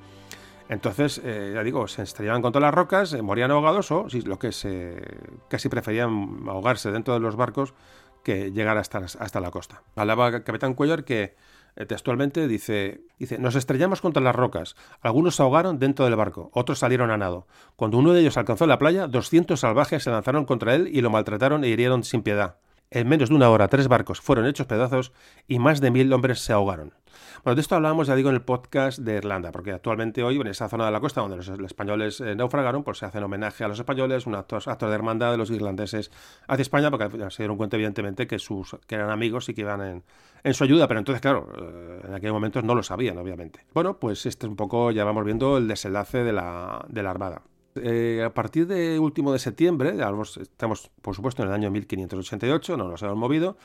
Entonces, 0.69 1.21
eh, 1.25 1.53
ya 1.55 1.63
digo, 1.63 1.87
se 1.89 2.03
estrellaban 2.03 2.43
contra 2.43 2.61
las 2.61 2.73
rocas, 2.73 3.13
eh, 3.13 3.23
morían 3.23 3.51
ahogados 3.51 3.91
o 3.91 4.07
lo 4.25 4.39
que 4.39 4.53
se 4.53 5.03
casi 5.49 5.69
preferían 5.69 6.45
ahogarse 6.49 6.91
dentro 6.91 7.15
de 7.15 7.21
los 7.21 7.37
barcos 7.37 7.75
que 8.23 8.51
llegar 8.51 8.79
hasta, 8.79 8.99
hasta 8.99 9.41
la 9.41 9.51
costa. 9.51 9.83
Hablaba 9.95 10.43
Capitán 10.43 10.75
Cuellar 10.75 11.05
que 11.05 11.37
eh, 11.77 11.87
textualmente 11.87 12.49
dice, 12.49 13.03
dice, 13.19 13.39
nos 13.39 13.57
estrellamos 13.57 14.01
contra 14.01 14.23
las 14.23 14.35
rocas, 14.35 14.77
algunos 15.01 15.37
se 15.37 15.43
ahogaron 15.43 15.79
dentro 15.79 16.05
del 16.05 16.17
barco, 16.17 16.51
otros 16.55 16.79
salieron 16.79 17.11
a 17.11 17.19
nado. 17.19 17.47
Cuando 17.77 17.99
uno 17.99 18.13
de 18.13 18.21
ellos 18.21 18.37
alcanzó 18.37 18.67
la 18.67 18.79
playa, 18.79 19.07
200 19.07 19.61
salvajes 19.61 20.03
se 20.03 20.11
lanzaron 20.11 20.47
contra 20.47 20.75
él 20.75 20.89
y 20.91 21.03
lo 21.03 21.11
maltrataron 21.11 21.65
e 21.65 21.69
hirieron 21.69 22.05
sin 22.05 22.23
piedad. 22.23 22.57
En 22.91 23.09
menos 23.09 23.29
de 23.29 23.35
una 23.35 23.51
hora, 23.51 23.69
tres 23.69 23.89
barcos 23.89 24.21
fueron 24.21 24.47
hechos 24.47 24.67
pedazos 24.67 25.13
y 25.49 25.59
más 25.59 25.81
de 25.81 25.91
mil 25.91 26.13
hombres 26.13 26.39
se 26.41 26.53
ahogaron. 26.53 26.95
Bueno, 27.43 27.57
de 27.57 27.61
esto 27.61 27.75
hablábamos, 27.75 28.07
ya 28.07 28.15
digo, 28.15 28.29
en 28.29 28.37
el 28.37 28.43
podcast 28.43 28.99
de 28.99 29.17
Irlanda, 29.17 29.51
porque 29.51 29.73
actualmente 29.73 30.23
hoy, 30.23 30.37
en 30.37 30.47
esa 30.47 30.69
zona 30.69 30.87
de 30.87 30.93
la 30.93 31.01
costa 31.01 31.21
donde 31.21 31.37
los, 31.37 31.49
españoles 31.49 32.21
eh, 32.21 32.35
naufragaron, 32.35 32.85
pues 32.85 32.99
se 32.99 33.07
hacen 33.07 33.23
homenaje 33.23 33.65
a 33.65 33.69
los 33.69 33.79
españoles, 33.79 34.27
un 34.27 34.35
acto, 34.35 34.59
de 34.59 34.95
hermandad 34.95 35.33
de 35.33 35.39
los 35.39 35.51
irlandeses 35.51 36.11
hacia 36.47 36.63
España, 36.63 36.91
porque 36.91 37.09
se 37.31 37.43
dieron 37.43 37.57
cuenta, 37.57 37.77
evidentemente, 37.77 38.27
que, 38.27 38.39
sus, 38.39 38.77
que 38.87 38.95
eran 38.95 39.11
amigos 39.11 39.49
y 39.49 39.55
que 39.55 39.63
iban 39.63 39.83
en, 39.83 40.03
en 40.43 40.55
su 40.55 40.65
ayuda, 40.65 40.87
pero 40.87 41.01
entonces, 41.01 41.21
claro, 41.21 41.49
eh, 41.59 42.01
en 42.07 42.15
aquellos 42.15 42.35
momentos 42.35 42.63
no 42.63 42.75
lo 42.75 42.83
sabían, 42.83 43.19
obviamente. 43.19 43.61
Bueno, 43.75 43.99
pues 43.99 44.27
este 44.27 44.47
es 44.47 44.51
un 44.51 44.57
poco, 44.57 44.91
ya 44.91 45.05
vamos 45.05 45.25
viendo 45.25 45.59
el 45.59 45.67
desenlace 45.67 46.23
de 46.23 46.33
la, 46.33 46.85
de 46.89 47.03
la 47.03 47.11
Armada. 47.11 47.43
Eh, 47.77 48.23
a 48.25 48.33
partir 48.33 48.67
de 48.69 48.99
último 49.01 49.33
de 49.33 49.41
septiembre, 49.41 49.97
estamos 50.41 50.91
por 51.03 51.17
supuesto 51.17 51.43
en 51.43 51.49
el 51.49 51.55
año 51.55 51.71
1588, 51.73 52.77
no 52.77 52.89
nos 52.89 53.03
hemos 53.03 53.17
movido, 53.17 53.57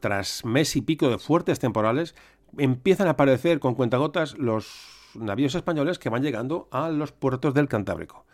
tras 0.00 0.46
mes 0.46 0.76
y 0.76 0.80
pico 0.80 1.10
de 1.10 1.18
fuertes 1.18 1.58
temporales, 1.58 2.14
empiezan 2.56 3.08
a 3.08 3.10
aparecer 3.10 3.60
con 3.60 3.74
cuentagotas 3.74 4.36
los 4.38 4.98
navíos 5.14 5.54
españoles 5.54 5.98
que 5.98 6.08
van 6.08 6.22
llegando 6.22 6.68
a 6.70 6.88
los 6.88 7.12
puertos 7.12 7.54
del 7.54 7.68
Cantábrico. 7.68 8.24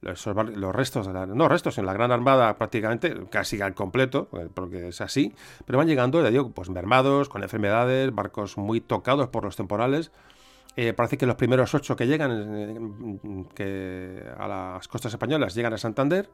Los, 0.00 0.26
restos, 0.26 1.06
de 1.06 1.14
la, 1.14 1.24
no 1.24 1.48
restos, 1.48 1.78
en 1.78 1.86
la 1.86 1.94
Gran 1.94 2.12
Armada 2.12 2.58
prácticamente, 2.58 3.14
casi 3.30 3.62
al 3.62 3.74
completo, 3.74 4.28
eh, 4.34 4.48
porque 4.52 4.88
es 4.88 5.00
así, 5.00 5.34
pero 5.64 5.78
van 5.78 5.86
llegando, 5.86 6.22
ya 6.22 6.28
digo, 6.28 6.50
pues 6.50 6.68
mermados, 6.68 7.30
con 7.30 7.42
enfermedades, 7.42 8.14
barcos 8.14 8.58
muy 8.58 8.82
tocados 8.82 9.28
por 9.28 9.44
los 9.44 9.56
temporales. 9.56 10.10
Eh, 10.76 10.92
parece 10.92 11.16
que 11.16 11.24
los 11.24 11.36
primeros 11.36 11.72
ocho 11.74 11.96
que 11.96 12.06
llegan 12.06 13.48
eh, 13.56 14.34
a 14.36 14.48
las 14.48 14.88
costas 14.88 15.12
españolas 15.12 15.54
llegan 15.54 15.72
a 15.72 15.78
Santander, 15.78 16.28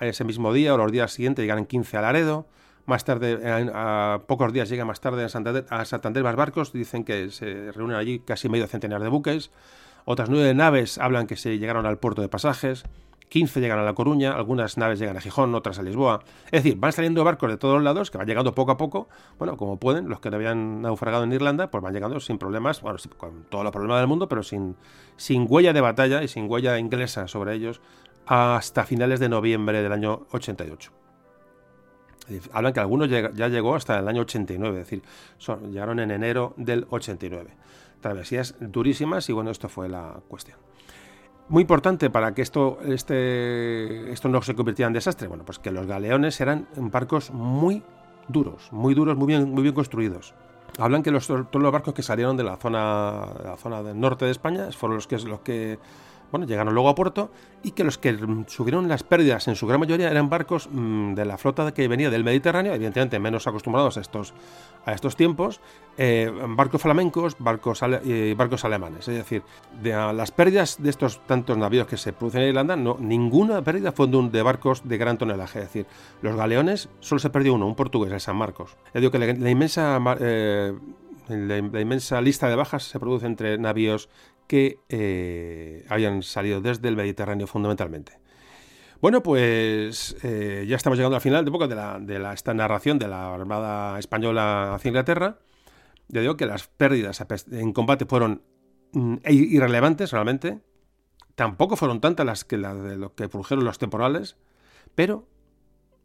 ese 0.00 0.24
mismo 0.24 0.52
día 0.52 0.74
o 0.74 0.76
los 0.76 0.92
días 0.92 1.12
siguientes 1.12 1.42
llegan 1.42 1.60
en 1.60 1.66
15 1.66 1.96
a 1.96 2.02
Laredo, 2.02 2.46
más 2.86 3.04
tarde, 3.04 3.40
a, 3.74 4.20
pocos 4.26 4.52
días 4.52 4.68
llega 4.68 4.84
más 4.84 5.00
tarde 5.00 5.24
a 5.24 5.28
Santander, 5.28 5.66
a 5.70 5.84
Santander 5.84 6.22
más 6.22 6.36
barcos, 6.36 6.72
dicen 6.72 7.04
que 7.04 7.30
se 7.30 7.72
reúnen 7.72 7.96
allí 7.96 8.20
casi 8.20 8.48
medio 8.48 8.66
centenar 8.66 9.02
de 9.02 9.08
buques. 9.08 9.50
Otras 10.04 10.30
nueve 10.30 10.54
naves 10.54 10.98
hablan 10.98 11.26
que 11.26 11.36
se 11.36 11.58
llegaron 11.58 11.84
al 11.84 11.98
puerto 11.98 12.22
de 12.22 12.28
pasajes. 12.28 12.84
15 13.28 13.60
llegan 13.60 13.80
a 13.80 13.82
La 13.82 13.92
Coruña, 13.92 14.32
algunas 14.32 14.78
naves 14.78 15.00
llegan 15.00 15.16
a 15.16 15.20
Gijón, 15.20 15.52
otras 15.56 15.80
a 15.80 15.82
Lisboa. 15.82 16.20
Es 16.46 16.62
decir, 16.62 16.78
van 16.78 16.92
saliendo 16.92 17.24
barcos 17.24 17.50
de 17.50 17.56
todos 17.56 17.82
lados 17.82 18.12
que 18.12 18.18
van 18.18 18.26
llegando 18.28 18.54
poco 18.54 18.70
a 18.70 18.76
poco, 18.76 19.08
bueno, 19.36 19.56
como 19.56 19.78
pueden, 19.78 20.08
los 20.08 20.20
que 20.20 20.30
no 20.30 20.36
habían 20.36 20.82
naufragado 20.82 21.24
en 21.24 21.32
Irlanda, 21.32 21.70
pues 21.70 21.82
van 21.82 21.92
llegando 21.92 22.20
sin 22.20 22.38
problemas, 22.38 22.82
bueno, 22.82 22.98
con 23.16 23.44
todos 23.50 23.64
los 23.64 23.72
problemas 23.72 23.98
del 23.98 24.06
mundo, 24.06 24.28
pero 24.28 24.44
sin, 24.44 24.76
sin 25.16 25.46
huella 25.48 25.72
de 25.72 25.80
batalla 25.80 26.22
y 26.22 26.28
sin 26.28 26.48
huella 26.48 26.78
inglesa 26.78 27.26
sobre 27.26 27.54
ellos 27.54 27.80
hasta 28.26 28.84
finales 28.84 29.20
de 29.20 29.28
noviembre 29.28 29.82
del 29.82 29.92
año 29.92 30.26
88. 30.30 31.05
Hablan 32.52 32.72
que 32.72 32.80
algunos 32.80 33.08
ya 33.08 33.48
llegó 33.48 33.74
hasta 33.74 33.98
el 33.98 34.08
año 34.08 34.22
89, 34.22 34.80
es 34.80 34.86
decir, 34.86 35.02
llegaron 35.70 36.00
en 36.00 36.10
enero 36.10 36.54
del 36.56 36.86
89. 36.90 37.50
Travesías 38.00 38.54
durísimas 38.60 39.28
y 39.28 39.32
bueno, 39.32 39.50
esto 39.50 39.68
fue 39.68 39.88
la 39.88 40.20
cuestión. 40.28 40.58
Muy 41.48 41.62
importante 41.62 42.10
para 42.10 42.34
que 42.34 42.42
esto, 42.42 42.78
este, 42.84 44.12
esto 44.12 44.28
no 44.28 44.42
se 44.42 44.56
convirtiera 44.56 44.88
en 44.88 44.94
desastre, 44.94 45.28
bueno, 45.28 45.44
pues 45.44 45.60
que 45.60 45.70
los 45.70 45.86
galeones 45.86 46.40
eran 46.40 46.66
barcos 46.76 47.30
muy 47.30 47.84
duros, 48.26 48.68
muy 48.72 48.94
duros, 48.94 49.16
muy 49.16 49.28
bien, 49.28 49.50
muy 49.52 49.62
bien 49.62 49.74
construidos. 49.74 50.34
Hablan 50.78 51.04
que 51.04 51.12
los, 51.12 51.26
todos 51.28 51.48
los 51.54 51.72
barcos 51.72 51.94
que 51.94 52.02
salieron 52.02 52.36
de 52.36 52.42
la 52.42 52.56
zona, 52.56 53.26
la 53.44 53.56
zona 53.56 53.82
del 53.82 53.98
norte 53.98 54.24
de 54.24 54.32
España 54.32 54.70
fueron 54.72 54.96
los 54.96 55.06
que, 55.06 55.18
los 55.18 55.40
que 55.40 55.78
bueno, 56.30 56.46
llegaron 56.46 56.74
luego 56.74 56.88
a 56.88 56.94
puerto 56.94 57.30
y 57.62 57.72
que 57.72 57.84
los 57.84 57.98
que 57.98 58.16
subieron 58.46 58.88
las 58.88 59.02
pérdidas 59.02 59.48
en 59.48 59.56
su 59.56 59.66
gran 59.66 59.80
mayoría 59.80 60.10
eran 60.10 60.28
barcos 60.28 60.68
mm, 60.70 61.14
de 61.14 61.24
la 61.24 61.38
flota 61.38 61.72
que 61.72 61.88
venía 61.88 62.10
del 62.10 62.24
Mediterráneo, 62.24 62.74
evidentemente 62.74 63.18
menos 63.18 63.46
acostumbrados 63.46 63.96
a 63.96 64.00
estos, 64.00 64.34
a 64.84 64.92
estos 64.92 65.16
tiempos, 65.16 65.60
eh, 65.98 66.30
barcos 66.48 66.80
flamencos, 66.82 67.36
barcos, 67.38 67.80
y 68.04 68.34
barcos 68.34 68.64
alemanes. 68.64 69.08
Es 69.08 69.16
decir, 69.16 69.42
de 69.82 69.92
las 69.92 70.30
pérdidas 70.30 70.82
de 70.82 70.90
estos 70.90 71.24
tantos 71.26 71.56
navíos 71.56 71.86
que 71.86 71.96
se 71.96 72.12
producen 72.12 72.42
en 72.42 72.48
Irlanda, 72.48 72.76
no, 72.76 72.96
ninguna 73.00 73.62
pérdida 73.62 73.92
fue 73.92 74.06
de, 74.06 74.42
barcos 74.42 74.88
de 74.88 74.98
gran 74.98 75.18
tonelaje. 75.18 75.60
Es 75.60 75.66
decir, 75.66 75.86
los 76.22 76.36
galeones 76.36 76.88
solo 77.00 77.18
se 77.18 77.30
perdió 77.30 77.54
uno, 77.54 77.66
un 77.66 77.74
portugués, 77.74 78.12
el 78.12 78.20
San 78.20 78.36
Marcos. 78.36 78.76
Es 78.92 79.00
digo 79.00 79.10
que 79.10 79.18
la, 79.18 79.50
inmensa... 79.50 79.98
Eh, 80.20 80.72
la, 81.28 81.58
inmensa 81.58 82.20
lista 82.20 82.48
de 82.48 82.54
bajas 82.54 82.84
se 82.84 83.00
produce 83.00 83.26
entre 83.26 83.58
navíos 83.58 84.08
que 84.46 84.78
eh, 84.88 85.84
habían 85.88 86.22
salido 86.22 86.60
desde 86.60 86.88
el 86.88 86.96
Mediterráneo 86.96 87.46
fundamentalmente. 87.46 88.18
Bueno, 89.00 89.22
pues 89.22 90.16
eh, 90.22 90.64
ya 90.66 90.76
estamos 90.76 90.98
llegando 90.98 91.16
al 91.16 91.22
final 91.22 91.44
de, 91.44 91.50
poco 91.50 91.68
de, 91.68 91.74
la, 92.18 92.32
esta 92.32 92.54
narración 92.54 92.98
de 92.98 93.08
la 93.08 93.34
Armada 93.34 93.98
Española 93.98 94.74
hacia 94.74 94.88
Inglaterra. 94.88 95.38
Ya 96.08 96.20
digo 96.20 96.36
que 96.36 96.46
las 96.46 96.66
pérdidas 96.68 97.22
en 97.50 97.72
combate 97.72 98.06
fueron 98.06 98.42
mm, 98.92 99.16
irrelevantes 99.28 100.12
realmente. 100.12 100.60
Tampoco 101.34 101.76
fueron 101.76 102.00
tantas 102.00 102.24
las 102.24 102.44
que, 102.44 102.56
la 102.56 102.74
de 102.74 102.96
lo 102.96 103.14
que 103.14 103.28
produjeron 103.28 103.64
los 103.64 103.78
temporales, 103.78 104.36
pero 104.94 105.28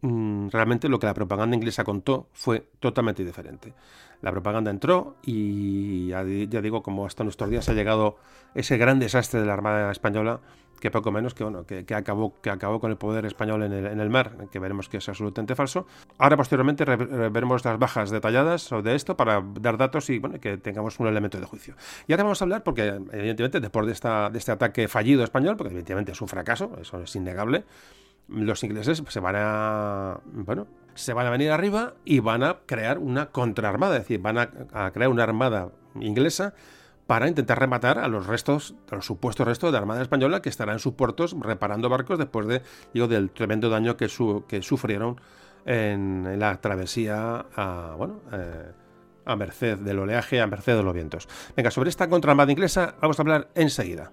mm, 0.01 0.49
realmente 0.49 0.89
lo 0.89 0.99
que 0.99 1.07
la 1.07 1.13
propaganda 1.13 1.55
inglesa 1.55 1.85
contó 1.85 2.30
fue 2.34 2.68
totalmente 2.81 3.23
diferente. 3.23 3.73
La 4.22 4.31
propaganda 4.31 4.72
entró 4.72 5.15
y 5.23 6.07
ya, 6.07 6.23
digo, 6.23 6.84
como 6.84 7.06
hasta 7.06 7.23
nuestros 7.23 7.49
días 7.49 7.68
ha 7.69 7.73
llegado 7.73 8.18
ese 8.53 8.77
gran 8.77 8.99
desastre 8.99 9.39
de 9.39 9.45
la 9.45 9.53
Armada 9.53 9.91
Española, 9.91 10.41
que 10.80 10.91
poco 10.91 11.11
menos 11.11 11.34
que, 11.34 11.43
bueno, 11.43 11.65
que, 11.65 11.85
acabó, 11.93 12.34
que 12.41 12.49
acabó 12.49 12.80
con 12.80 12.91
el 12.91 12.98
poder 12.98 13.26
español 13.26 13.64
en 13.64 13.99
el, 13.99 14.10
mar, 14.10 14.35
que 14.52 14.60
veremos 14.60 14.89
que 14.89 14.98
es 14.98 15.07
absolutamente 15.07 15.56
falso. 15.56 15.85
Ahora, 16.18 16.38
posteriormente, 16.38 16.85
veremos 16.85 17.64
las 17.64 17.77
bajas 17.77 18.10
detalladas 18.10 18.69
de 18.84 18.95
esto 18.95 19.15
para 19.15 19.43
dar 19.60 19.77
datos 19.77 20.10
y 20.10 20.19
bueno, 20.19 20.39
que 20.39 20.57
tengamos 20.57 20.99
un 20.99 21.07
elemento 21.07 21.39
de 21.39 21.45
juicio. 21.45 21.76
Y 22.07 22.14
ahora 22.14 22.23
vamos 22.23 22.41
a 22.41 22.45
hablar, 22.45 22.64
porque 22.64 22.88
evidentemente, 23.11 23.60
después 23.60 23.85
de, 23.85 23.93
esta, 23.93 24.30
de 24.30 24.39
este 24.39 24.52
ataque 24.52 24.88
fallido 24.88 25.23
español, 25.23 25.56
porque 25.56 25.72
evidentemente 25.72 26.14
es 26.14 26.22
un 26.22 26.27
fracaso, 26.27 26.72
eso 26.81 27.02
es 27.02 27.15
innegable, 27.15 27.64
los 28.27 28.64
ingleses 28.64 29.03
se 29.07 29.19
van 29.19 29.35
a. 29.38 30.19
Bueno, 30.26 30.68
se 30.95 31.13
van 31.13 31.27
a 31.27 31.30
venir 31.30 31.51
arriba 31.51 31.93
y 32.05 32.19
van 32.19 32.43
a 32.43 32.59
crear 32.65 32.99
una 32.99 33.27
contraarmada, 33.27 33.97
es 33.97 34.03
decir, 34.03 34.19
van 34.19 34.38
a, 34.38 34.91
crear 34.91 35.09
una 35.09 35.23
armada 35.23 35.69
inglesa 35.99 36.53
para 37.07 37.27
intentar 37.27 37.59
rematar 37.59 37.99
a 37.99 38.07
los 38.07 38.27
restos, 38.27 38.76
a 38.89 38.95
los 38.95 39.05
supuestos 39.05 39.45
restos 39.45 39.69
de 39.69 39.73
la 39.73 39.80
Armada 39.80 40.01
Española 40.01 40.41
que 40.41 40.49
estará 40.49 40.72
en 40.72 40.80
sus 40.80 40.93
puertos 40.93 41.35
reparando 41.39 41.89
barcos 41.89 42.18
después 42.18 42.47
de, 42.47 42.61
digo, 42.93 43.07
del 43.07 43.31
tremendo 43.31 43.69
daño 43.69 43.97
que, 43.97 44.07
que 44.47 44.61
sufrieron 44.61 45.19
en, 45.65 46.39
la 46.39 46.61
travesía 46.61 47.45
a, 47.55 47.95
bueno, 47.97 48.22
eh, 48.31 48.72
a 49.26 49.35
merced 49.35 49.77
del 49.80 49.99
oleaje, 49.99 50.39
a 50.39 50.47
merced 50.47 50.76
de 50.76 50.84
los 50.84 50.93
vientos. 50.93 51.27
Venga, 51.55 51.72
sobre 51.72 51.89
esta 51.89 52.07
contraarmada 52.07 52.51
inglesa 52.51 52.95
vamos 53.01 53.19
a 53.19 53.23
hablar 53.23 53.49
enseguida. 53.55 54.11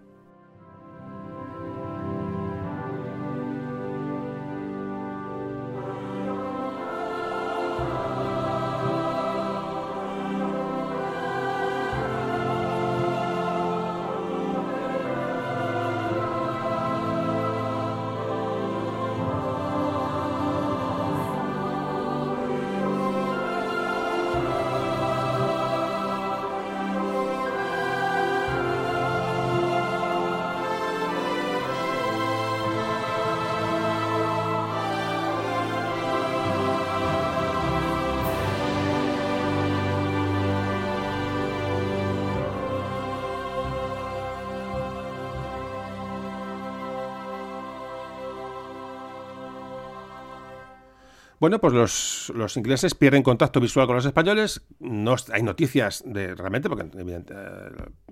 Bueno, 51.40 51.60
pues 51.60 52.31
los, 52.35 52.56
ingleses 52.56 52.94
pierden 52.94 53.23
contacto 53.23 53.60
visual 53.60 53.86
con 53.86 53.94
los 53.94 54.05
españoles. 54.05 54.66
No 54.81 55.15
hay 55.32 55.43
noticias 55.43 56.02
de 56.05 56.35
realmente, 56.35 56.69
porque 56.69 56.86
eh, 56.98 57.23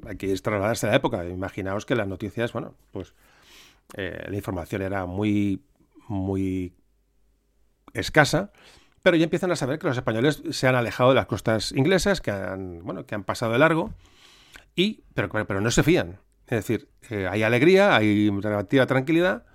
hay 0.07 0.17
que 0.17 0.35
trasladarse 0.37 0.87
a 0.87 0.91
la 0.91 0.97
época. 0.97 1.25
Imaginaos 1.29 1.87
que 1.87 1.97
las 1.97 2.07
noticias, 2.07 2.53
bueno, 2.53 2.75
pues 2.93 3.15
eh, 3.95 4.27
la 4.29 4.37
información 4.37 4.83
era 4.83 5.07
muy, 5.07 5.65
muy 6.07 6.73
escasa, 7.95 8.53
pero 9.03 9.17
ya 9.17 9.25
empiezan 9.25 9.51
a 9.51 9.57
saber 9.57 9.81
que 9.81 9.89
los 9.89 9.97
españoles 9.97 10.43
se 10.51 10.69
han 10.69 10.77
alejado 10.77 11.11
de 11.11 11.17
las 11.17 11.27
costas 11.27 11.73
inglesas, 11.73 12.21
que 12.21 12.31
han, 12.31 12.85
bueno, 12.85 13.07
que 13.07 13.17
han 13.17 13.25
pasado 13.25 13.53
de 13.53 13.59
largo, 13.59 13.93
y, 14.77 15.03
pero, 15.15 15.29
pero 15.31 15.61
no 15.61 15.71
se 15.73 15.83
fían. 15.83 16.21
Es 16.47 16.59
decir, 16.59 16.89
eh, 17.11 17.27
hay 17.29 17.43
alegría, 17.43 17.97
hay 17.97 18.31
relativa 18.31 18.87
tranquilidad, 18.87 19.47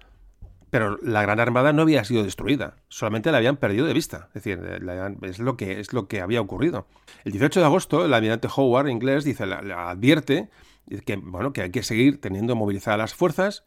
pero 0.71 0.97
la 1.03 1.21
Gran 1.21 1.41
Armada 1.41 1.73
no 1.73 1.81
había 1.81 2.03
sido 2.05 2.23
destruida, 2.23 2.77
solamente 2.87 3.31
la 3.31 3.37
habían 3.37 3.57
perdido 3.57 3.85
de 3.85 3.93
vista. 3.93 4.29
Es 4.29 4.35
decir, 4.35 4.59
es, 5.21 5.39
lo 5.39 5.57
que, 5.57 5.81
es 5.81 5.91
lo 5.91 6.07
que 6.07 6.21
había 6.21 6.39
ocurrido. 6.39 6.87
El 7.25 7.33
18 7.33 7.59
de 7.59 7.65
agosto, 7.65 8.05
el 8.05 8.13
almirante 8.13 8.47
Howard, 8.55 8.87
inglés, 8.87 9.25
dice, 9.25 9.43
advierte 9.43 10.49
que, 11.05 11.17
bueno, 11.17 11.51
que 11.51 11.63
hay 11.63 11.71
que 11.71 11.83
seguir 11.83 12.21
teniendo 12.21 12.55
movilizadas 12.55 12.97
las 12.97 13.13
fuerzas. 13.13 13.65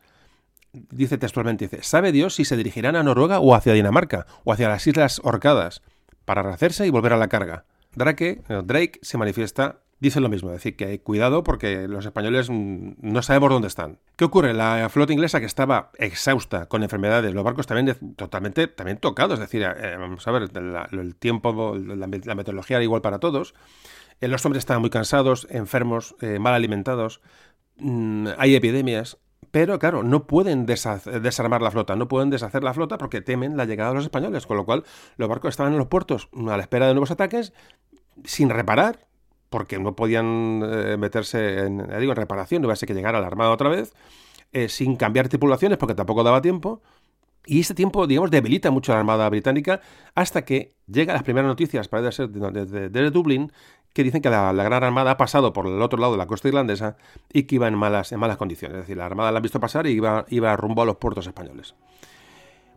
Dice 0.72 1.18
textualmente, 1.18 1.68
dice, 1.68 1.82
¿sabe 1.82 2.10
Dios 2.10 2.34
si 2.34 2.46
se 2.46 2.56
dirigirán 2.56 2.96
a 2.96 3.02
Noruega 3.02 3.38
o 3.38 3.54
hacia 3.54 3.74
Dinamarca 3.74 4.26
o 4.42 4.52
hacia 4.52 4.70
las 4.70 4.86
Islas 4.86 5.20
Orcadas 5.22 5.82
para 6.24 6.42
rehacerse 6.42 6.86
y 6.86 6.90
volver 6.90 7.12
a 7.12 7.18
la 7.18 7.28
carga? 7.28 7.66
Drake, 7.94 8.42
Drake 8.64 8.98
se 9.02 9.18
manifiesta 9.18 9.83
dicen 10.04 10.22
lo 10.22 10.28
mismo, 10.28 10.50
es 10.50 10.56
decir, 10.56 10.76
que 10.76 11.00
cuidado 11.00 11.42
porque 11.42 11.88
los 11.88 12.04
españoles 12.04 12.50
mm, 12.50 12.92
no 13.00 13.22
sabemos 13.22 13.50
dónde 13.50 13.68
están. 13.68 13.98
¿Qué 14.16 14.24
ocurre? 14.24 14.52
La 14.52 14.88
flota 14.90 15.12
inglesa 15.12 15.40
que 15.40 15.46
estaba 15.46 15.90
exhausta 15.98 16.66
con 16.66 16.82
enfermedades, 16.82 17.34
los 17.34 17.42
barcos 17.42 17.66
también 17.66 17.96
totalmente 18.16 18.68
también 18.68 18.98
tocados, 18.98 19.34
es 19.34 19.40
decir, 19.40 19.62
eh, 19.62 19.96
vamos 19.98 20.26
a 20.28 20.30
ver, 20.30 20.50
el 20.92 21.16
tiempo, 21.16 21.74
la, 21.76 22.06
meteorología 22.06 22.76
era 22.76 22.84
igual 22.84 23.00
para 23.00 23.18
todos. 23.18 23.54
Eh, 24.20 24.28
los 24.28 24.44
hombres 24.44 24.60
estaban 24.60 24.80
muy 24.82 24.90
cansados, 24.90 25.46
enfermos, 25.50 26.14
eh, 26.20 26.38
mal 26.38 26.54
alimentados, 26.54 27.20
mm, 27.78 28.28
hay 28.38 28.54
epidemias, 28.54 29.18
pero 29.50 29.78
claro, 29.78 30.02
no 30.02 30.26
pueden 30.26 30.66
desarmar 30.66 31.62
la 31.62 31.70
flota, 31.70 31.96
no 31.96 32.08
pueden 32.08 32.28
deshacer 32.28 32.62
la 32.62 32.74
flota 32.74 32.98
porque 32.98 33.22
temen 33.22 33.56
la 33.56 33.64
llegada 33.64 33.90
de 33.90 33.96
los 33.96 34.04
españoles, 34.04 34.46
con 34.46 34.56
lo 34.56 34.64
cual 34.64 34.84
los 35.16 35.28
barcos 35.28 35.50
estaban 35.50 35.72
en 35.72 35.78
los 35.78 35.88
puertos 35.88 36.28
a 36.34 36.56
la 36.56 36.62
espera 36.62 36.88
de 36.88 36.94
nuevos 36.94 37.10
ataques, 37.10 37.52
sin 38.24 38.50
reparar, 38.50 39.06
porque 39.54 39.78
no 39.78 39.94
podían 39.94 40.62
eh, 40.64 40.96
meterse 40.96 41.60
en, 41.60 41.78
digo, 42.00 42.10
en 42.10 42.16
reparación, 42.16 42.60
no 42.60 42.66
iba 42.66 42.72
a 42.72 42.76
ser 42.76 42.88
que 42.88 42.92
llegara 42.92 43.20
la 43.20 43.28
Armada 43.28 43.52
otra 43.52 43.68
vez, 43.68 43.94
eh, 44.50 44.68
sin 44.68 44.96
cambiar 44.96 45.28
tripulaciones 45.28 45.78
porque 45.78 45.94
tampoco 45.94 46.24
daba 46.24 46.42
tiempo. 46.42 46.82
Y 47.46 47.60
este 47.60 47.72
tiempo, 47.72 48.08
digamos, 48.08 48.32
debilita 48.32 48.72
mucho 48.72 48.90
a 48.90 48.96
la 48.96 48.98
Armada 49.02 49.28
Británica 49.28 49.80
hasta 50.16 50.44
que 50.44 50.74
llegan 50.88 51.14
las 51.14 51.22
primeras 51.22 51.46
noticias, 51.46 51.86
parece 51.86 52.10
ser 52.10 52.30
desde 52.30 53.10
Dublín, 53.12 53.52
que 53.92 54.02
dicen 54.02 54.20
que 54.20 54.28
la, 54.28 54.52
Gran 54.52 54.82
Armada 54.82 55.12
ha 55.12 55.16
pasado 55.16 55.52
por 55.52 55.68
el 55.68 55.80
otro 55.80 56.00
lado 56.00 56.14
de 56.14 56.18
la 56.18 56.26
costa 56.26 56.48
irlandesa 56.48 56.96
y 57.32 57.44
que 57.44 57.54
iba 57.54 57.68
en 57.68 57.76
malas, 57.76 58.10
en 58.10 58.18
malas 58.18 58.38
condiciones. 58.38 58.78
Es 58.78 58.82
decir, 58.82 58.96
la 58.96 59.06
Armada 59.06 59.30
la 59.30 59.36
han 59.36 59.42
visto 59.44 59.60
pasar 59.60 59.86
y 59.86 59.90
iba, 59.90 60.26
iba 60.30 60.56
rumbo 60.56 60.82
a 60.82 60.84
los 60.84 60.96
puertos 60.96 61.28
españoles. 61.28 61.76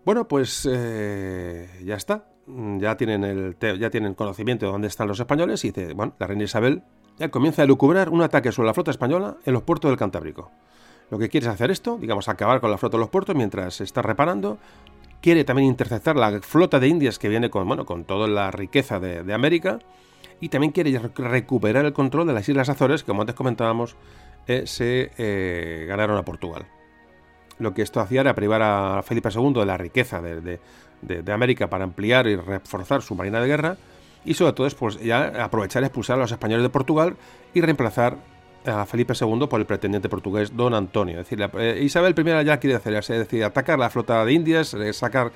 Bueno, 0.05 0.27
pues 0.27 0.69
eh, 0.71 1.81
ya 1.83 1.95
está. 1.95 2.36
Mm, 2.47 2.79
ya 2.79 2.95
tienen, 2.95 3.23
el, 3.25 3.57
ya 3.59 3.89
tienen 3.89 4.13
conocimiento 4.13 4.65
de 4.65 4.71
dónde 4.71 4.87
están 4.87 5.07
los 5.07 5.19
españoles 5.19 5.63
y 5.65 5.71
dice, 5.71 5.93
bueno, 5.93 6.13
la 6.17 6.27
reina 6.27 6.45
Isabel 6.45 6.81
ya 7.17 7.29
comienza 7.29 7.63
a 7.63 7.65
lucubrar 7.65 8.09
un 8.09 8.21
ataque 8.21 8.53
sobre 8.53 8.67
la 8.67 8.73
flota 8.73 8.91
española 8.91 9.35
en 9.45 9.53
los 9.53 9.63
puertos 9.63 9.91
del 9.91 9.97
Cantábrico. 9.97 10.49
Lo 11.11 11.19
que 11.19 11.29
quiere 11.29 11.47
es 11.47 11.53
hacer 11.53 11.71
esto, 11.71 11.97
digamos, 11.97 12.29
acabar 12.29 12.61
con 12.61 12.71
la 12.71 12.77
flota 12.77 12.97
de 12.97 13.01
los 13.01 13.09
puertos 13.09 13.35
mientras 13.35 13.75
se 13.75 13.83
está 13.83 14.01
reparando. 14.01 14.57
Quiere 15.21 15.43
también 15.43 15.67
interceptar 15.67 16.15
la 16.15 16.39
flota 16.41 16.79
de 16.79 16.87
Indias 16.87 17.19
que 17.19 17.27
viene 17.27 17.49
con, 17.49 17.67
bueno, 17.67 17.85
con 17.85 18.05
toda 18.05 18.27
la 18.27 18.51
riqueza 18.51 18.99
de, 18.99 19.33
América. 19.33 19.79
Y 20.39 20.49
también 20.49 20.71
quiere 20.71 20.99
recuperar 21.15 21.85
el 21.85 21.93
control 21.93 22.27
de 22.27 22.33
las 22.33 22.47
Islas 22.47 22.69
Azores, 22.69 23.03
que 23.03 23.07
como 23.07 23.21
antes 23.21 23.35
comentábamos, 23.35 23.95
eh, 24.45 24.67
se 24.67 25.11
eh, 25.17 25.85
ganaron 25.87 26.17
a 26.17 26.23
Portugal. 26.23 26.67
Lo 27.57 27.73
que 27.73 27.81
esto 27.81 27.99
hacía 27.99 28.21
era 28.21 28.35
privar 28.35 28.61
a 28.61 29.01
Felipe 29.01 29.29
II 29.33 29.53
de 29.53 29.65
la 29.65 29.77
riqueza 29.77 30.21
de, 30.21 30.41
de, 30.41 30.59
América 31.31 31.69
para 31.69 31.83
ampliar 31.83 32.27
y 32.27 32.35
reforzar 32.35 33.01
su 33.01 33.15
marina 33.15 33.39
de 33.39 33.47
guerra 33.47 33.77
y 34.25 34.33
sobre 34.33 34.53
todo 34.53 34.67
pues, 34.77 34.99
ya 35.01 35.43
aprovechar 35.43 35.83
y 35.83 35.85
expulsar 35.85 36.17
a 36.17 36.21
los 36.21 36.31
españoles 36.31 36.63
de 36.63 36.69
Portugal 36.69 37.15
y 37.53 37.61
reemplazar 37.61 38.17
a 38.65 38.85
Felipe 38.85 39.13
II 39.19 39.47
por 39.47 39.59
el 39.59 39.65
pretendiente 39.65 40.09
portugués 40.09 40.55
Don 40.55 40.73
Antonio. 40.73 41.21
Es 41.21 41.29
decir, 41.29 41.49
eh, 41.57 41.79
Isabel 41.81 42.13
I 42.17 42.45
ya 42.45 42.59
quiere 42.59 42.75
hacer, 42.75 42.93
es 42.95 43.43
atacar 43.43 43.79
la 43.79 43.89
flota 43.89 44.23
de 44.25 44.33
Indias, 44.33 44.73
eh, 44.73 44.91
sacar, 44.93 45.31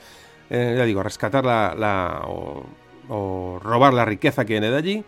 eh, 0.49 0.75
ya 0.77 0.85
digo, 0.85 1.01
rescatar 1.03 1.45
la, 1.45 2.23
o, 2.27 3.59
robar 3.63 3.93
la 3.93 4.05
riqueza 4.05 4.45
que 4.45 4.53
viene 4.53 4.69
de 4.69 4.77
allí, 4.77 5.05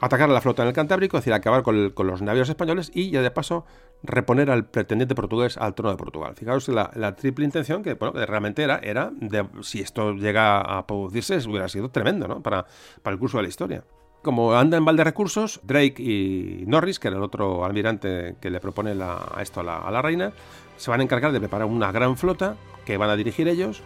atacar 0.00 0.28
a 0.28 0.32
la 0.32 0.40
flota 0.40 0.62
en 0.62 0.68
el 0.68 0.74
Cantábrico, 0.74 1.16
es 1.16 1.22
decir, 1.22 1.32
acabar 1.32 1.62
con, 1.62 1.90
con 1.90 2.06
los 2.06 2.22
navíos 2.22 2.48
españoles 2.48 2.90
y 2.94 3.10
ya 3.10 3.22
de 3.22 3.30
paso 3.30 3.64
reponer 4.02 4.50
al 4.50 4.64
pretendiente 4.66 5.14
portugués 5.14 5.56
al 5.56 5.74
trono 5.74 5.90
de 5.90 5.96
Portugal. 5.96 6.34
Fijaos 6.34 6.68
la, 6.68 6.90
la 6.94 7.14
triple 7.14 7.44
intención 7.44 7.82
que, 7.82 7.94
bueno, 7.94 8.14
realmente 8.26 8.62
era, 8.62 8.78
era 8.82 9.10
de, 9.12 9.46
si 9.62 9.80
esto 9.80 10.14
llega 10.14 10.60
a 10.60 10.86
producirse, 10.86 11.36
hubiera 11.48 11.68
sido 11.68 11.90
tremendo 11.90 12.26
¿no? 12.26 12.42
para, 12.42 12.66
para 13.02 13.14
el 13.14 13.20
curso 13.20 13.38
de 13.38 13.44
la 13.44 13.48
historia. 13.48 13.84
Como 14.22 14.54
anda 14.54 14.76
en 14.76 14.84
balde 14.84 15.02
recursos, 15.02 15.60
Drake 15.64 16.00
y 16.00 16.64
Norris, 16.66 17.00
que 17.00 17.08
era 17.08 17.16
el 17.16 17.24
otro 17.24 17.64
almirante 17.64 18.36
que 18.40 18.50
le 18.50 18.60
propone 18.60 18.92
a 19.02 19.40
esto 19.40 19.60
a 19.60 19.64
la, 19.64 19.78
a 19.78 19.90
la 19.90 20.00
reina, 20.00 20.32
se 20.76 20.90
van 20.90 21.00
a 21.00 21.02
encargar 21.02 21.32
de 21.32 21.40
preparar 21.40 21.66
una 21.66 21.90
gran 21.90 22.16
flota 22.16 22.56
que 22.84 22.96
van 22.96 23.10
a 23.10 23.16
dirigir 23.16 23.48
ellos 23.48 23.82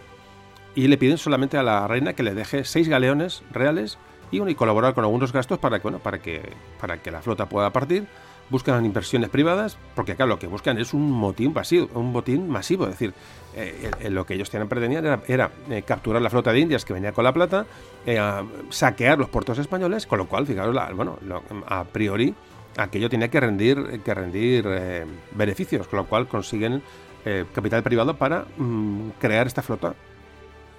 y 0.75 0.87
le 0.87 0.97
piden 0.97 1.17
solamente 1.17 1.57
a 1.57 1.63
la 1.63 1.87
reina 1.87 2.13
que 2.13 2.21
le 2.21 2.35
deje 2.35 2.63
seis 2.65 2.87
galeones 2.87 3.41
reales 3.51 3.97
y, 4.29 4.47
y 4.47 4.55
colaborar 4.55 4.93
con 4.93 5.03
algunos 5.03 5.33
gastos 5.33 5.57
para, 5.57 5.79
bueno, 5.79 5.97
para, 5.99 6.19
que, 6.19 6.41
para 6.79 7.01
que 7.01 7.09
la 7.09 7.23
flota 7.23 7.49
pueda 7.49 7.71
partir. 7.71 8.05
Buscan 8.49 8.85
inversiones 8.85 9.29
privadas, 9.29 9.77
porque 9.95 10.15
claro, 10.15 10.29
lo 10.29 10.39
que 10.39 10.47
buscan 10.47 10.77
es 10.77 10.93
un 10.93 11.11
motín 11.11 11.53
masivo, 11.53 11.89
un 11.93 12.13
botín 12.13 12.49
masivo. 12.49 12.85
Es 12.85 12.91
decir, 12.91 13.13
eh, 13.55 14.09
lo 14.09 14.25
que 14.25 14.35
ellos 14.35 14.49
tenían 14.49 14.69
pretendían 14.69 15.21
era, 15.27 15.51
eh, 15.69 15.81
capturar 15.81 16.21
la 16.21 16.29
flota 16.29 16.51
de 16.51 16.59
Indias 16.59 16.85
que 16.85 16.93
venía 16.93 17.11
con 17.11 17.23
la 17.23 17.33
plata, 17.33 17.65
eh, 18.05 18.21
saquear 18.69 19.17
los 19.17 19.29
puertos 19.29 19.57
españoles, 19.59 20.07
con 20.07 20.19
lo 20.19 20.27
cual, 20.27 20.47
fijaros, 20.47 20.75
bueno, 20.95 21.17
a 21.67 21.83
priori 21.83 22.33
aquello 22.77 23.09
tenía 23.09 23.29
que 23.29 23.39
rendir, 23.39 24.01
que 24.05 24.13
rendir 24.13 24.67
beneficios, 25.31 25.87
con 25.87 25.97
lo 25.97 26.05
cual 26.05 26.27
consiguen 26.27 26.83
capital 27.53 27.83
privado 27.83 28.15
para 28.15 28.45
mm, 28.55 29.09
crear 29.19 29.47
esta 29.47 29.61
flota 29.61 29.95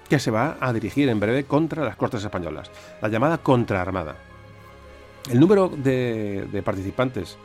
que 0.09 0.19
se 0.19 0.31
va 0.31 0.57
a 0.59 0.73
dirigir 0.73 1.07
en 1.07 1.19
breve 1.19 1.43
contra 1.43 1.85
las 1.85 1.95
costas 1.95 2.23
españolas, 2.23 2.71
la 3.01 3.09
llamada 3.09 3.37
contraarmada. 3.37 4.15
El 5.29 5.39
número 5.39 5.69
de, 5.69 6.61
participantes 6.65 7.37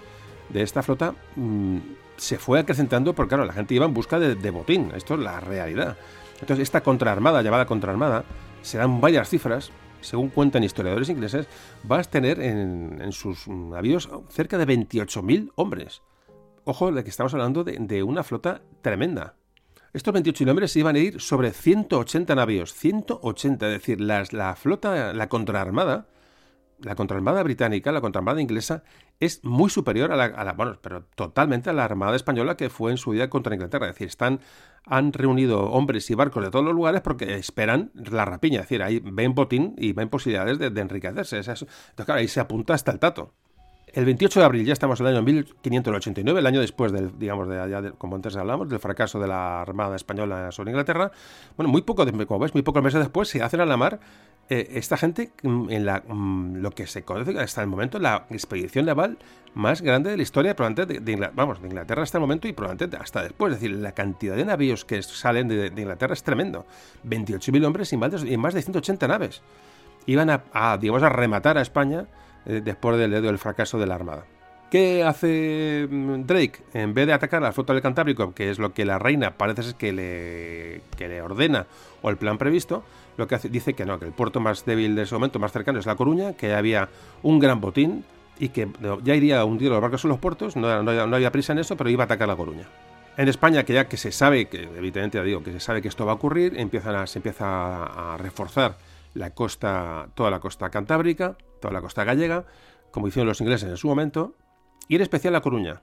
de 0.49 0.63
esta 0.63 0.83
flota 0.83 1.15
mm, 1.37 1.79
se 2.17 2.39
fue 2.39 2.61
acrecentando 2.61 3.15
porque, 3.15 3.31
claro, 3.31 3.45
la 3.45 3.53
gente 3.53 3.75
iba 3.75 3.87
en 3.87 3.95
busca 3.95 4.19
de, 4.19 4.51
botín. 4.51 4.93
Esto 4.95 5.15
es 5.15 5.21
la 5.21 5.41
realidad. 5.41 5.97
Entonces, 6.41 6.61
esta 6.61 6.83
contraarmada, 6.83 7.43
llamada 7.43 7.67
contraarmada, 7.67 8.25
se 8.63 8.79
dan 8.79 9.01
varias 9.01 9.29
cifras. 9.29 9.71
Según 10.01 10.29
cuentan 10.29 10.63
historiadores 10.63 11.09
ingleses, 11.09 11.49
va 11.91 11.99
a 11.99 12.05
tener 12.05 12.39
en, 12.41 13.11
sus 13.13 13.49
navíos 13.49 14.11
cerca 14.29 14.59
de 14.59 14.67
28.000 14.67 15.53
hombres. 15.55 16.03
Ojo, 16.65 16.93
de 16.93 17.03
que 17.03 17.11
estamos 17.11 17.33
hablando 17.33 17.65
de, 17.65 18.03
una 18.03 18.23
flota 18.23 18.61
tremenda. 18.83 19.37
Estos 19.95 20.15
28.000 20.15 20.51
hombres 20.51 20.73
se 20.73 20.81
iban 20.81 20.97
a 20.97 20.99
ir 20.99 21.21
sobre 21.21 21.53
180 21.53 22.35
navíos. 22.35 22.75
180, 22.75 23.67
es 23.67 23.73
decir, 23.73 24.01
la 24.01 24.57
flota, 24.57 25.15
la 25.15 25.29
contraarmada, 25.29 26.07
la 26.81 26.95
contraarmada 26.95 27.43
británica, 27.43 27.93
la 27.93 28.01
contraarmada 28.01 28.41
inglesa, 28.41 28.85
es 29.21 29.45
muy 29.45 29.71
superior 29.71 30.13
a 30.13 30.17
la, 30.17 30.53
bueno, 30.53 30.79
pero 30.83 31.05
totalmente 31.15 31.71
a 31.71 31.73
la 31.73 31.85
armada 31.85 32.17
española 32.17 32.57
que 32.57 32.71
fue 32.71 32.91
en 32.91 32.97
su 32.97 33.13
día 33.13 33.31
contra 33.31 33.55
Inglaterra. 33.55 33.87
Es 33.87 33.95
decir, 33.95 34.09
están, 34.09 34.41
han 34.85 35.13
reunido 35.13 35.71
hombres 35.71 36.11
y 36.11 36.15
barcos 36.15 36.45
de 36.45 36.51
todos 36.51 36.65
los 36.65 36.75
lugares 36.75 37.01
porque 37.01 37.35
esperan 37.35 37.91
la 37.95 38.25
rapiña. 38.25 38.61
Es 38.61 38.67
decir, 38.67 38.83
ahí 38.83 39.01
ven 39.01 39.35
botín 39.35 39.75
y 39.79 39.93
ven 39.93 40.09
posibilidades 40.09 40.59
de, 40.59 40.81
enriquecerse. 40.81 41.39
Entonces, 41.39 41.69
claro, 41.97 42.15
ahí 42.15 42.29
se 42.29 42.41
apunta 42.41 42.75
hasta 42.75 42.93
el 42.93 42.99
tato. 42.99 43.33
El 43.95 44.05
28 44.07 44.41
de 44.41 44.45
abril, 44.45 44.67
ya 44.67 44.73
estamos 44.73 44.99
en 44.99 45.07
el 45.07 45.15
año 45.15 45.23
1589, 45.23 46.41
el 46.41 46.47
año 46.47 46.61
después 46.61 46.91
del, 46.91 47.17
digamos, 47.17 47.49
de, 47.49 47.61
allá 47.61 47.93
como 47.93 48.17
antes 48.17 48.35
hablamos, 48.35 48.69
del 48.69 48.81
fracaso 48.81 49.21
de 49.21 49.29
la 49.29 49.61
Armada 49.61 49.95
Española 49.95 50.51
sobre 50.51 50.73
Inglaterra. 50.73 51.13
Bueno, 51.57 51.71
muy 51.71 51.83
poco, 51.83 52.05
como 52.27 52.41
ves, 52.41 52.55
muy 52.55 52.65
pocos 52.65 52.83
meses 52.83 52.99
después 52.99 53.29
se 53.29 53.41
hacen 53.41 53.61
a 53.61 53.67
la 53.67 53.77
mar 53.77 54.01
eh, 54.51 54.73
esta 54.73 54.97
gente 54.97 55.31
mm, 55.45 55.71
en 55.71 55.87
la, 55.87 56.03
mm, 56.09 56.57
lo 56.57 56.73
que 56.73 56.89
se 56.89 57.05
conoce 57.05 57.39
hasta 57.39 57.61
el 57.61 57.69
momento 57.69 58.01
la 58.01 58.27
expedición 58.31 58.87
naval 58.87 59.17
más 59.55 59.81
grande 59.81 60.11
de 60.11 60.17
la 60.17 60.25
historia, 60.25 60.57
probablemente 60.57 61.01
de, 61.01 61.13
Inglaterra, 61.13 61.37
vamos, 61.37 61.63
de 61.63 61.69
Inglaterra 61.69 62.03
hasta 62.03 62.19
el 62.19 62.23
momento 62.23 62.49
y 62.49 62.53
probablemente 62.53 62.97
hasta 62.97 63.23
después. 63.23 63.55
Es 63.55 63.61
decir, 63.61 63.77
la 63.77 63.93
cantidad 63.93 64.35
de 64.35 64.45
navíos 64.45 64.85
que 64.85 65.01
salen 65.05 65.47
de, 65.47 65.69
Inglaterra 65.69 66.15
es 66.15 66.25
tremendo. 66.25 66.67
28.000 67.07 67.65
hombres 67.65 67.93
y 67.93 67.97
más, 67.97 68.11
de, 68.11 68.37
más 68.39 68.55
de 68.55 68.63
180 68.63 69.07
naves. 69.07 69.41
Iban 70.07 70.31
a, 70.31 70.79
digamos, 70.79 71.05
a 71.05 71.11
rematar 71.11 71.59
a 71.59 71.63
España 71.63 72.09
eh, 72.47 72.61
después 72.65 72.99
del, 72.99 73.11
del 73.11 73.39
fracaso 73.39 73.79
de 73.79 73.87
la 73.87 73.95
Armada. 73.95 74.25
¿Qué 74.75 75.05
hace 75.05 75.87
mm, 75.89 76.27
Drake? 76.27 76.59
En 76.73 76.95
vez 76.95 77.07
de 77.07 77.13
atacar 77.13 77.41
la 77.41 77.53
flota 77.53 77.73
del 77.73 77.81
Cantábrico, 77.81 78.35
que 78.35 78.51
es 78.51 78.59
lo 78.59 78.73
que 78.73 78.85
la 78.85 78.99
reina 78.99 79.31
parece 79.31 79.63
ser 79.63 79.75
que 79.77 79.93
le, 79.93 81.23
ordena 81.23 81.67
o 82.03 82.11
el 82.11 82.17
plan 82.17 82.39
previsto, 82.39 82.83
lo 83.17 83.29
que 83.29 83.39
dice 83.51 83.75
que 83.75 83.85
no, 83.85 84.01
que 84.01 84.07
el 84.07 84.11
puerto 84.11 84.41
más 84.41 84.65
débil 84.65 84.97
de 84.97 85.03
ese 85.03 85.15
momento, 85.15 85.39
más 85.39 85.53
cercano, 85.53 85.79
es 85.79 85.87
La 85.87 85.95
Coruña, 85.95 86.33
que 86.33 86.55
había 86.55 86.89
un 87.23 87.39
gran 87.39 87.61
botín 87.61 88.05
y 88.41 88.49
que 88.49 88.69
ya 89.05 89.15
iría 89.15 89.39
a 89.39 89.45
hundir 89.45 89.71
los 89.71 89.81
barcos 89.81 90.03
en 90.03 90.11
los 90.11 90.19
puertos, 90.19 90.57
no, 90.57 90.83
no, 90.83 91.15
había 91.15 91.31
prisa 91.31 91.53
en 91.53 91.61
eso, 91.61 91.77
pero 91.77 91.89
iba 91.89 92.03
a 92.03 92.07
atacar 92.07 92.27
La 92.27 92.35
Coruña. 92.35 92.67
En 93.17 93.29
España, 93.29 93.63
que 93.63 93.75
ya 93.75 93.87
que 93.87 93.97
se 93.97 94.11
sabe, 94.11 94.47
que 94.47 94.65
evidentemente 94.65 95.23
digo, 95.23 95.45
que 95.45 95.53
se 95.53 95.61
sabe 95.61 95.83
que 95.83 95.89
esto 95.89 96.05
va 96.05 96.11
a 96.11 96.15
ocurrir, 96.17 96.59
empiezan 96.59 97.07
se 97.07 97.21
empieza 97.21 97.85
a 97.85 98.17
reforzar 98.17 98.77
la 99.15 99.31
costa, 99.31 100.09
toda 100.17 100.33
la 100.33 100.41
costa 100.41 100.69
cantábrica, 100.71 101.37
toda 101.65 101.75
la 101.75 101.81
costa 101.81 102.05
gallega, 102.05 102.45
como 102.91 103.09
hicieron 103.09 103.27
los 103.27 103.41
ingleses 103.41 103.71
en 103.71 103.77
su 103.79 103.89
momento, 103.89 104.35
y 104.87 104.97
en 104.97 105.03
especial 105.03 105.33
La 105.33 105.41
Coruña. 105.41 105.81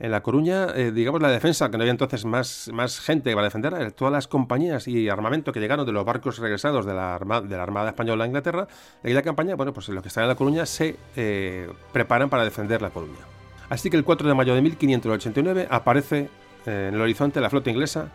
En 0.00 0.10
La 0.10 0.22
Coruña, 0.22 0.68
eh, 0.74 0.90
digamos, 0.90 1.22
la 1.22 1.30
defensa, 1.30 1.70
que 1.70 1.76
no 1.76 1.82
había 1.82 1.92
entonces 1.92 2.24
más, 2.24 2.68
más 2.72 2.98
gente 2.98 3.32
para 3.34 3.44
defender, 3.44 3.74
eh, 3.74 3.90
todas 3.92 4.12
las 4.12 4.26
compañías 4.26 4.88
y 4.88 5.08
armamento 5.08 5.52
que 5.52 5.60
llegaron 5.60 5.86
de 5.86 5.92
los 5.92 6.04
barcos 6.04 6.38
regresados 6.38 6.84
de 6.84 6.94
la, 6.94 7.14
Armada, 7.14 7.42
de 7.42 7.56
la 7.56 7.62
Armada 7.62 7.90
Española 7.90 8.24
a 8.24 8.26
Inglaterra, 8.26 8.66
de 9.02 9.10
aquella 9.10 9.22
campaña, 9.22 9.54
bueno, 9.54 9.72
pues 9.72 9.88
los 9.90 10.02
que 10.02 10.08
están 10.08 10.24
en 10.24 10.28
La 10.28 10.34
Coruña 10.34 10.66
se 10.66 10.96
eh, 11.14 11.70
preparan 11.92 12.28
para 12.28 12.44
defender 12.44 12.82
La 12.82 12.90
Coruña. 12.90 13.20
Así 13.68 13.88
que 13.88 13.96
el 13.96 14.04
4 14.04 14.26
de 14.26 14.34
mayo 14.34 14.54
de 14.54 14.62
1589 14.62 15.68
aparece 15.70 16.28
en 16.66 16.94
el 16.94 17.00
horizonte 17.00 17.40
la 17.40 17.48
flota 17.48 17.70
inglesa 17.70 18.08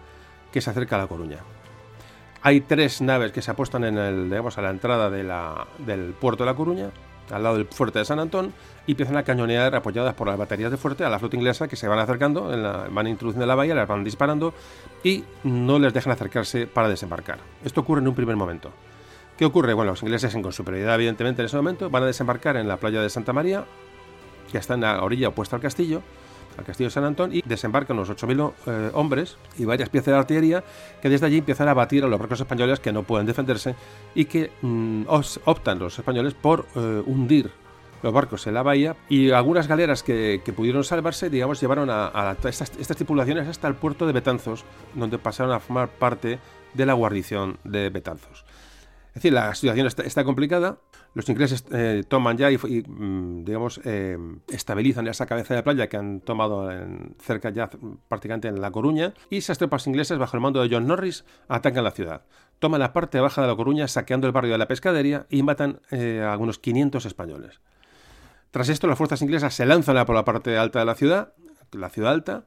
que 0.52 0.60
se 0.60 0.70
acerca 0.70 0.98
a 0.98 1.00
La 1.00 1.08
Coruña. 1.08 1.38
Hay 2.46 2.62
tres 2.62 3.02
naves 3.02 3.32
que 3.32 3.42
se 3.42 3.50
apuestan 3.50 3.86
en 3.86 3.98
el, 3.98 4.30
digamos, 4.30 4.56
a 4.60 4.62
la 4.62 4.70
entrada 4.70 5.10
del 5.10 6.14
puerto 6.14 6.44
de 6.44 6.52
La 6.52 6.56
Coruña 6.56 6.92
al 7.32 7.42
lado 7.42 7.58
del 7.58 7.66
fuerte 7.66 7.98
de 7.98 8.06
San 8.06 8.20
Antón 8.20 8.54
y 8.86 8.92
empiezan 8.92 9.18
a 9.18 9.24
cañonear 9.24 9.74
apoyadas 9.74 10.14
por 10.14 10.28
las 10.28 10.38
baterías 10.38 10.70
de 10.70 10.78
fuerte 10.78 11.04
a 11.04 11.10
la 11.10 11.18
flota 11.18 11.36
inglesa 11.36 11.68
que 11.68 11.76
se 11.76 11.88
van 11.88 11.98
acercando, 11.98 12.54
en 12.54 12.62
la, 12.62 12.88
van 12.92 13.08
introduciendo 13.08 13.48
la 13.48 13.56
bahía, 13.56 13.74
las 13.74 13.88
van 13.88 14.04
disparando 14.04 14.54
y 15.04 15.24
no 15.44 15.80
les 15.80 15.92
dejan 15.92 16.14
acercarse 16.14 16.68
para 16.68 16.88
desembarcar. 16.88 17.40
Esto 17.64 17.82
ocurre 17.82 18.02
en 18.02 18.10
un 18.10 18.14
primer 18.14 18.36
momento. 18.36 18.70
¿Qué 19.40 19.46
ocurre? 19.46 19.74
Bueno, 19.74 19.94
los 19.94 20.04
ingleses 20.04 20.32
con 20.40 20.54
superioridad 20.54 20.94
evidentemente 20.94 21.42
en 21.42 21.48
ese 21.48 21.58
momento 21.58 21.90
van 21.90 22.04
a 22.04 22.06
desembarcar 22.06 22.58
en 22.58 22.68
la 22.68 22.78
playa 22.78 23.02
de 23.02 23.10
Santa 23.10 23.34
María, 23.34 23.66
que 24.52 24.60
está 24.60 24.76
en 24.76 24.82
la 24.82 25.02
orilla 25.04 25.30
opuesta 25.30 25.56
al 25.56 25.64
castillo, 25.64 26.04
al 26.58 26.66
castillo 26.66 26.90
San 26.90 27.04
Antón 27.04 27.34
y 27.34 27.42
desembarcan 27.42 27.98
unos 27.98 28.10
8.000 28.10 28.54
eh, 28.66 28.92
hombres 28.94 29.38
y 29.58 29.66
varias 29.66 29.90
piezas 29.90 30.14
de 30.14 30.20
artillería 30.20 30.64
que 31.02 31.10
desde 31.10 31.26
allí 31.26 31.38
empiezan 31.38 31.68
a 31.68 31.74
batir 31.74 32.04
a 32.04 32.08
los 32.08 32.20
barcos 32.20 32.40
españoles 32.40 32.80
que 32.80 32.92
no 32.92 33.04
pueden 33.04 33.26
defenderse 33.26 33.76
y 34.14 34.26
que 34.26 34.52
mm, 34.62 35.04
optan 35.46 35.80
los 35.80 35.98
españoles 35.98 36.34
por 36.34 36.66
eh, 36.76 37.04
hundir 37.06 37.52
los 38.04 38.14
barcos 38.14 38.46
en 38.46 38.54
la 38.54 38.64
bahía 38.64 38.96
y 39.10 39.32
algunas 39.32 39.68
galeras 39.68 40.04
que, 40.04 40.42
pudieron 40.56 40.84
salvarse, 40.84 41.30
digamos, 41.30 41.60
llevaron 41.60 41.90
a, 41.90 42.36
estas, 42.44 42.72
estas, 42.78 42.98
tripulaciones 42.98 43.48
hasta 43.48 43.68
el 43.68 43.74
puerto 43.76 44.06
de 44.06 44.14
Betanzos, 44.14 44.64
donde 44.94 45.18
pasaron 45.18 45.54
a 45.54 45.60
formar 45.60 45.90
parte 45.90 46.40
de 46.74 46.86
la 46.86 46.94
guarnición 46.94 47.58
de 47.64 47.90
Betanzos. 47.90 48.46
Es 49.16 49.24
decir, 49.24 49.34
la 49.34 49.56
situación 49.56 49.88
está, 49.88 50.24
complicada. 50.26 50.78
Los 51.16 51.30
ingleses 51.30 51.64
eh, 51.72 52.04
toman 52.06 52.38
ya 52.38 52.52
y, 52.52 52.58
mm, 52.58 53.46
digamos, 53.46 53.80
eh, 53.86 54.18
estabilizan 54.50 55.08
esa 55.08 55.26
cabeza 55.26 55.56
de 55.56 55.64
playa 55.64 55.88
que 55.88 55.96
han 55.96 56.20
tomado 56.20 56.70
cerca 57.20 57.52
ya 57.52 57.70
prácticamente 58.10 58.50
en 58.50 58.60
La 58.60 58.70
Coruña. 58.70 59.14
Y 59.30 59.38
esas 59.38 59.58
tropas 59.58 59.88
inglesas, 59.88 60.18
bajo 60.20 60.36
el 60.36 60.42
mando 60.42 60.62
de 60.62 60.68
John 60.70 60.86
Norris, 60.86 61.24
atacan 61.48 61.86
la 61.86 61.92
ciudad. 61.92 62.26
Toman 62.60 62.82
la 62.82 62.92
parte 62.92 63.22
baja 63.22 63.42
de 63.42 63.48
La 63.48 63.56
Coruña, 63.56 63.88
saqueando 63.88 64.28
el 64.28 64.34
barrio 64.34 64.52
de 64.52 64.58
la 64.58 64.68
pescadería 64.68 65.26
y 65.30 65.42
matan 65.42 65.80
eh, 65.90 66.22
a 66.22 66.38
unos 66.38 66.60
500 66.60 67.06
españoles. 67.06 67.62
Tras 68.52 68.68
esto, 68.68 68.88
las 68.88 68.98
fuerzas 68.98 69.22
inglesas 69.22 69.54
se 69.54 69.66
lanzan 69.66 70.06
por 70.06 70.16
la 70.16 70.26
parte 70.26 70.58
alta 70.58 70.80
de 70.80 70.86
la 70.86 70.96
ciudad, 70.96 71.34
la 71.72 71.90
ciudad 71.90 72.12
alta, 72.12 72.44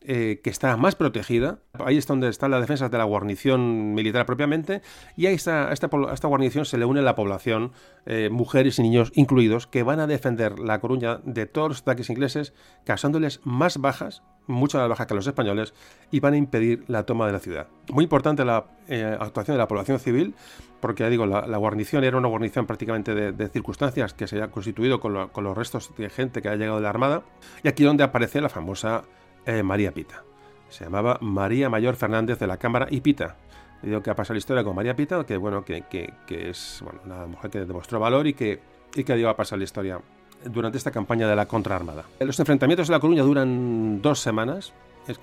eh, 0.00 0.40
que 0.44 0.50
está 0.50 0.76
más 0.76 0.94
protegida. 0.94 1.58
Ahí 1.72 1.96
es 1.96 2.06
donde 2.06 2.28
están 2.28 2.52
las 2.52 2.60
defensas 2.60 2.88
de 2.88 2.98
la 2.98 3.04
guarnición 3.04 3.94
militar 3.94 4.26
propiamente. 4.26 4.80
Y 5.16 5.26
a 5.26 5.32
esta, 5.32 5.72
esta, 5.72 5.88
guarnición 6.28 6.64
se 6.64 6.78
le 6.78 6.84
une 6.84 7.02
la 7.02 7.16
población, 7.16 7.72
eh, 8.06 8.28
mujeres 8.30 8.78
y 8.78 8.82
niños 8.82 9.10
incluidos, 9.16 9.66
que 9.66 9.82
van 9.82 9.98
a 9.98 10.06
defender 10.06 10.60
La 10.60 10.78
Coruña 10.80 11.18
de 11.24 11.46
todos 11.46 11.68
los 11.70 11.80
ataques 11.82 12.10
ingleses, 12.10 12.54
causándoles 12.84 13.40
más 13.42 13.78
bajas, 13.78 14.22
muchas 14.46 14.82
más 14.82 14.88
bajas 14.88 15.08
que 15.08 15.14
los 15.14 15.26
españoles, 15.26 15.74
y 16.12 16.20
van 16.20 16.34
a 16.34 16.36
impedir 16.36 16.84
la 16.86 17.02
toma 17.02 17.26
de 17.26 17.32
la 17.32 17.40
ciudad. 17.40 17.66
Muy 17.90 18.04
importante 18.04 18.44
la 18.44 18.66
eh, 18.86 19.16
actuación 19.18 19.56
de 19.56 19.58
la 19.58 19.66
población 19.66 19.98
civil, 19.98 20.36
porque 20.80 21.02
ya 21.02 21.10
digo, 21.10 21.26
la, 21.26 21.56
guarnición 21.56 22.04
era 22.04 22.16
una 22.16 22.28
guarnición 22.28 22.66
prácticamente 22.66 23.14
de, 23.14 23.48
circunstancias 23.48 24.14
que 24.14 24.28
se 24.28 24.36
había 24.36 24.52
constituido 24.52 25.00
con, 25.00 25.28
con, 25.30 25.42
los 25.42 25.56
restos 25.56 25.90
de 25.98 26.08
gente 26.08 26.40
que 26.40 26.48
ha 26.48 26.54
llegado 26.54 26.76
de 26.76 26.84
la 26.84 26.90
Armada, 26.90 27.24
y 27.64 27.68
aquí 27.68 27.82
donde 27.82 28.04
aparece 28.04 28.40
la 28.40 28.48
famosa 28.48 29.02
eh, 29.48 29.62
María 29.62 29.92
Pita. 29.92 30.22
Se 30.68 30.84
llamaba 30.84 31.16
María 31.22 31.70
Mayor 31.70 31.96
Fernández 31.96 32.38
de 32.38 32.46
la 32.46 32.58
Cámara 32.58 32.86
y 32.90 33.00
Pita. 33.00 33.36
Digo 33.82 34.02
que 34.02 34.10
ha 34.10 34.14
pasado 34.14 34.34
la 34.34 34.38
historia 34.38 34.62
con 34.62 34.76
María 34.76 34.94
Pita, 34.94 35.24
que 35.24 35.38
bueno, 35.38 35.64
que, 35.64 35.82
es 36.28 36.84
una 37.06 37.26
mujer 37.26 37.50
que 37.50 37.60
demostró 37.60 37.98
valor 37.98 38.26
y 38.26 38.34
que, 38.34 38.60
y 38.94 39.04
que 39.04 39.26
a 39.26 39.36
pasar 39.36 39.58
la 39.58 39.64
historia 39.64 40.00
durante 40.44 40.76
esta 40.76 40.90
campaña 40.90 41.26
de 41.26 41.34
la 41.34 41.46
contraarmada. 41.46 42.04
Los 42.20 42.38
enfrentamientos 42.38 42.88
en 42.88 42.92
La 42.92 43.00
Coruña 43.00 43.22
duran 43.22 44.02
dos 44.02 44.20
semanas, 44.20 44.74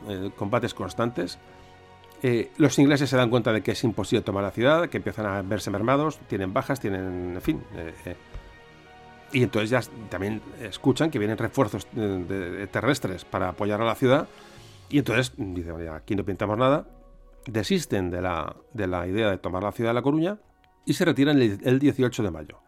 eh, 0.10 0.32
combates 0.36 0.74
constantes. 0.74 1.38
Eh, 2.24 2.52
los 2.58 2.80
ingleses 2.80 3.08
se 3.08 3.18
dan 3.18 3.30
cuenta 3.30 3.54
de 3.54 3.62
que 3.62 3.74
es 3.74 3.84
imposible 3.84 4.24
tomar 4.24 4.44
la 4.44 4.52
ciudad, 4.52 4.90
que 4.90 4.98
empiezan 4.98 5.28
a 5.28 5.44
verse 5.44 5.70
mermados, 5.70 6.18
tienen 6.28 6.52
bajas, 6.52 6.80
tienen, 6.80 7.34
en 7.36 7.42
fin, 7.42 7.62
y 9.36 9.44
entonces 9.44 9.70
ya 9.70 9.82
también 10.08 10.42
escuchan 10.62 11.12
que 11.12 11.20
vienen 11.20 11.38
refuerzos 11.38 11.86
terrestres 12.72 13.26
para 13.26 13.50
apoyar 13.50 13.82
a 13.82 13.84
la 13.84 13.96
ciudad. 13.96 14.30
Y 14.90 15.00
entonces 15.00 15.34
dicen, 15.36 15.90
aquí 15.90 16.16
no 16.16 16.24
pintamos 16.24 16.58
nada. 16.58 16.88
Desisten 17.46 18.10
de 18.10 18.22
la, 18.22 18.56
de 18.72 18.88
la 18.88 19.06
idea 19.06 19.30
de 19.30 19.38
tomar 19.38 19.62
la 19.62 19.74
ciudad 19.74 19.90
de 19.90 19.96
La 19.96 20.02
Coruña 20.02 20.38
y 20.86 20.94
se 20.94 21.04
retiran 21.04 21.42
el, 21.42 21.80
18 21.80 22.24
de 22.24 22.32
mayo. 22.32 22.60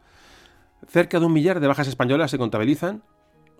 Cerca 0.89 1.21
de 1.21 1.25
un 1.25 1.31
millar 1.31 1.61
de 1.61 1.67
bajas 1.67 1.87
españolas 1.87 2.31
se 2.31 2.37
contabilizan 2.37 3.01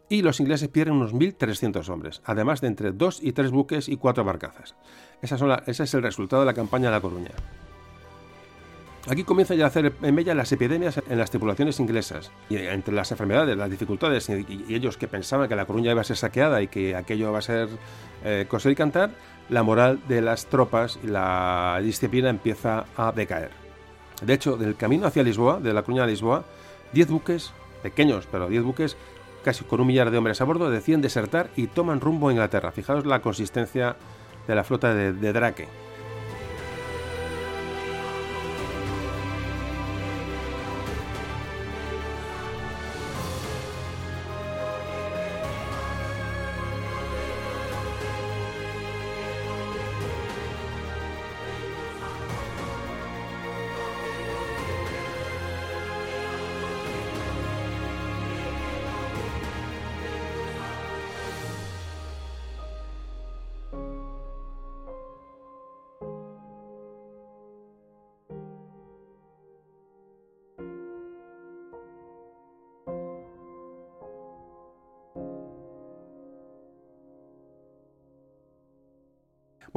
y 0.09 0.21
los 0.21 0.41
ingleses 0.41 0.67
pierden 0.67 0.95
unos 0.95 1.13
1.300 1.13 1.88
hombres, 1.88 2.21
además 2.25 2.59
de 2.59 2.67
entre 2.67 2.91
dos 2.91 3.23
y 3.23 3.31
tres 3.31 3.51
buques 3.51 3.88
y 3.88 3.95
cuatro 3.95 4.25
barcazas. 4.25 4.75
ese 5.21 5.84
es 5.84 5.93
el 5.93 6.03
resultado 6.03 6.41
de 6.41 6.47
la 6.47 6.53
campaña 6.53 6.89
de 6.89 6.91
La 6.91 7.01
Coruña. 7.01 7.31
Aquí 9.09 9.23
comienzan 9.23 9.57
ya 9.57 9.63
a 9.63 9.67
hacer 9.67 9.93
en 10.01 10.15
mella 10.15 10.35
las 10.35 10.51
epidemias 10.51 11.01
en 11.09 11.17
las 11.17 11.29
tripulaciones 11.29 11.79
inglesas. 11.79 12.29
Y 12.49 12.57
entre 12.57 12.93
las 12.93 13.09
enfermedades, 13.11 13.55
las 13.55 13.71
dificultades 13.71 14.27
y, 14.29 14.65
ellos 14.67 14.97
que 14.97 15.07
pensaban 15.07 15.47
que 15.47 15.55
La 15.55 15.65
Coruña 15.65 15.91
iba 15.91 16.01
a 16.01 16.03
ser 16.03 16.17
saqueada 16.17 16.61
y 16.61 16.67
que 16.67 16.93
aquello 16.93 17.29
iba 17.29 17.39
a 17.39 17.41
ser 17.41 17.69
eh, 18.25 18.45
coser 18.49 18.73
y 18.73 18.75
cantar, 18.75 19.11
la 19.47 19.63
moral 19.63 20.01
de 20.09 20.21
las 20.21 20.47
tropas 20.47 20.99
y 21.01 21.07
la 21.07 21.79
disciplina 21.81 22.29
empieza 22.29 22.85
a 22.97 23.13
decaer. 23.13 23.51
De 24.21 24.34
hecho, 24.34 24.57
del 24.57 24.75
camino 24.75 25.07
hacia 25.07 25.23
Lisboa, 25.23 25.61
de 25.61 25.71
La 25.71 25.84
Coruña 25.84 26.03
a 26.03 26.07
Lisboa, 26.07 26.43
10 26.91 27.07
buques, 27.07 27.53
pequeños, 27.84 28.27
pero 28.29 28.49
10 28.49 28.63
buques, 28.63 28.97
casi 29.41 29.63
con 29.63 29.79
un 29.79 29.88
millar 29.88 30.11
de 30.11 30.17
hombres 30.17 30.41
a 30.41 30.43
bordo, 30.43 30.69
deciden 30.69 31.01
desertar 31.01 31.49
y 31.55 31.67
toman 31.67 32.01
rumbo 32.01 32.27
a 32.27 32.34
Inglaterra. 32.34 32.73
Fijaos 32.73 33.05
la 33.05 33.21
consistencia 33.21 33.95
de 34.47 34.55
la 34.55 34.65
flota 34.65 34.93
de 34.93 35.34
Drake. 35.34 35.86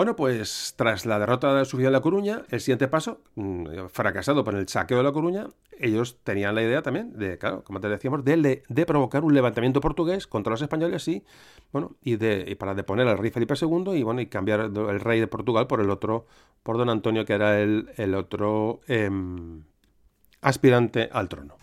Bueno, 0.00 0.16
pues 0.16 0.72
tras 0.78 1.04
la 1.04 1.18
derrota 1.18 1.54
de 1.54 1.66
su 1.66 1.76
de 1.76 1.90
La 1.90 2.00
Coruña, 2.00 2.44
el 2.48 2.60
siguiente 2.60 2.88
paso, 2.88 3.20
mm, 3.34 3.88
fracasado 3.90 4.42
por 4.44 4.54
el 4.54 4.66
saqueo 4.66 4.96
de 4.96 5.04
La 5.04 5.12
Coruña, 5.12 5.48
ellos 5.78 6.16
tenían 6.24 6.54
la 6.54 6.62
idea 6.62 6.80
también 6.80 7.12
de, 7.18 7.36
claro, 7.36 7.62
como 7.64 7.80
te 7.80 7.88
decíamos, 7.90 8.24
de, 8.24 8.62
de 8.66 8.86
provocar 8.86 9.24
un 9.24 9.34
levantamiento 9.34 9.82
portugués 9.82 10.26
contra 10.26 10.52
los 10.52 10.62
españoles 10.62 11.06
y, 11.06 11.22
bueno, 11.70 11.96
y, 12.02 12.16
de, 12.16 12.56
para 12.58 12.74
deponer 12.74 13.08
al 13.08 13.18
rey 13.18 13.30
Felipe 13.30 13.52
II 13.60 13.92
y, 13.94 14.02
bueno, 14.02 14.22
y 14.22 14.26
cambiar 14.28 14.60
el 14.60 15.00
rey 15.00 15.20
de 15.20 15.26
Portugal 15.26 15.66
por 15.66 15.82
el 15.82 15.90
otro, 15.90 16.24
por 16.62 16.78
don 16.78 16.88
Antonio, 16.88 17.26
que 17.26 17.34
era 17.34 17.60
el, 17.60 17.90
el 17.98 18.14
otro 18.14 18.80
em, 18.86 19.64
aspirante 20.40 21.10
al 21.12 21.28
trono. 21.28 21.58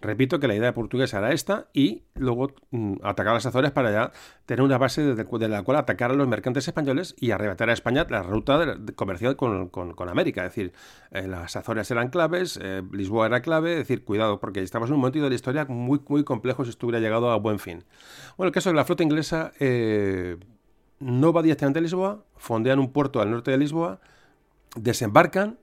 Repito 0.00 0.38
que 0.38 0.48
la 0.48 0.54
idea 0.54 0.74
portuguesa 0.74 1.18
era 1.18 1.32
esta 1.32 1.68
y 1.72 2.02
luego 2.14 2.52
mm, 2.70 2.96
atacar 3.02 3.34
las 3.34 3.46
Azores 3.46 3.70
para 3.70 3.90
ya 3.90 4.12
tener 4.44 4.62
una 4.62 4.78
base 4.78 5.02
de, 5.02 5.48
la 5.48 5.62
cual 5.62 5.78
atacar 5.78 6.10
a 6.10 6.14
los 6.14 6.28
mercantes 6.28 6.68
españoles 6.68 7.14
y 7.18 7.30
arrebatar 7.30 7.70
a 7.70 7.72
España 7.72 8.06
la 8.08 8.22
ruta 8.22 8.76
comercial 8.94 9.36
con, 9.36 9.70
América. 10.08 10.44
Es 10.44 10.54
decir, 10.54 10.72
eh, 11.10 11.26
las 11.26 11.56
Azores 11.56 11.90
eran 11.90 12.08
claves, 12.08 12.58
eh, 12.62 12.82
Lisboa 12.92 13.26
era 13.26 13.40
clave, 13.40 13.72
es 13.72 13.78
decir, 13.78 14.04
cuidado, 14.04 14.38
porque 14.38 14.62
estamos 14.62 14.88
en 14.88 14.94
un 14.94 15.00
momento 15.00 15.20
de 15.20 15.28
la 15.28 15.34
historia 15.34 15.64
muy, 15.66 16.00
muy 16.08 16.24
complejo 16.24 16.64
si 16.64 16.70
estuviera 16.70 17.00
llegado 17.00 17.30
a 17.30 17.36
buen 17.36 17.58
fin. 17.58 17.84
Bueno, 18.36 18.48
el 18.48 18.52
caso 18.52 18.70
de 18.70 18.76
la 18.76 18.84
flota 18.84 19.02
inglesa 19.02 19.52
eh, 19.60 20.36
no 21.00 21.32
va 21.32 21.42
directamente 21.42 21.78
a 21.78 21.82
Lisboa, 21.82 22.24
fondean 22.36 22.78
un 22.78 22.92
puerto 22.92 23.20
al 23.20 23.30
norte 23.30 23.50
de 23.50 23.58
Lisboa, 23.58 24.00
desembarcan 24.76 25.58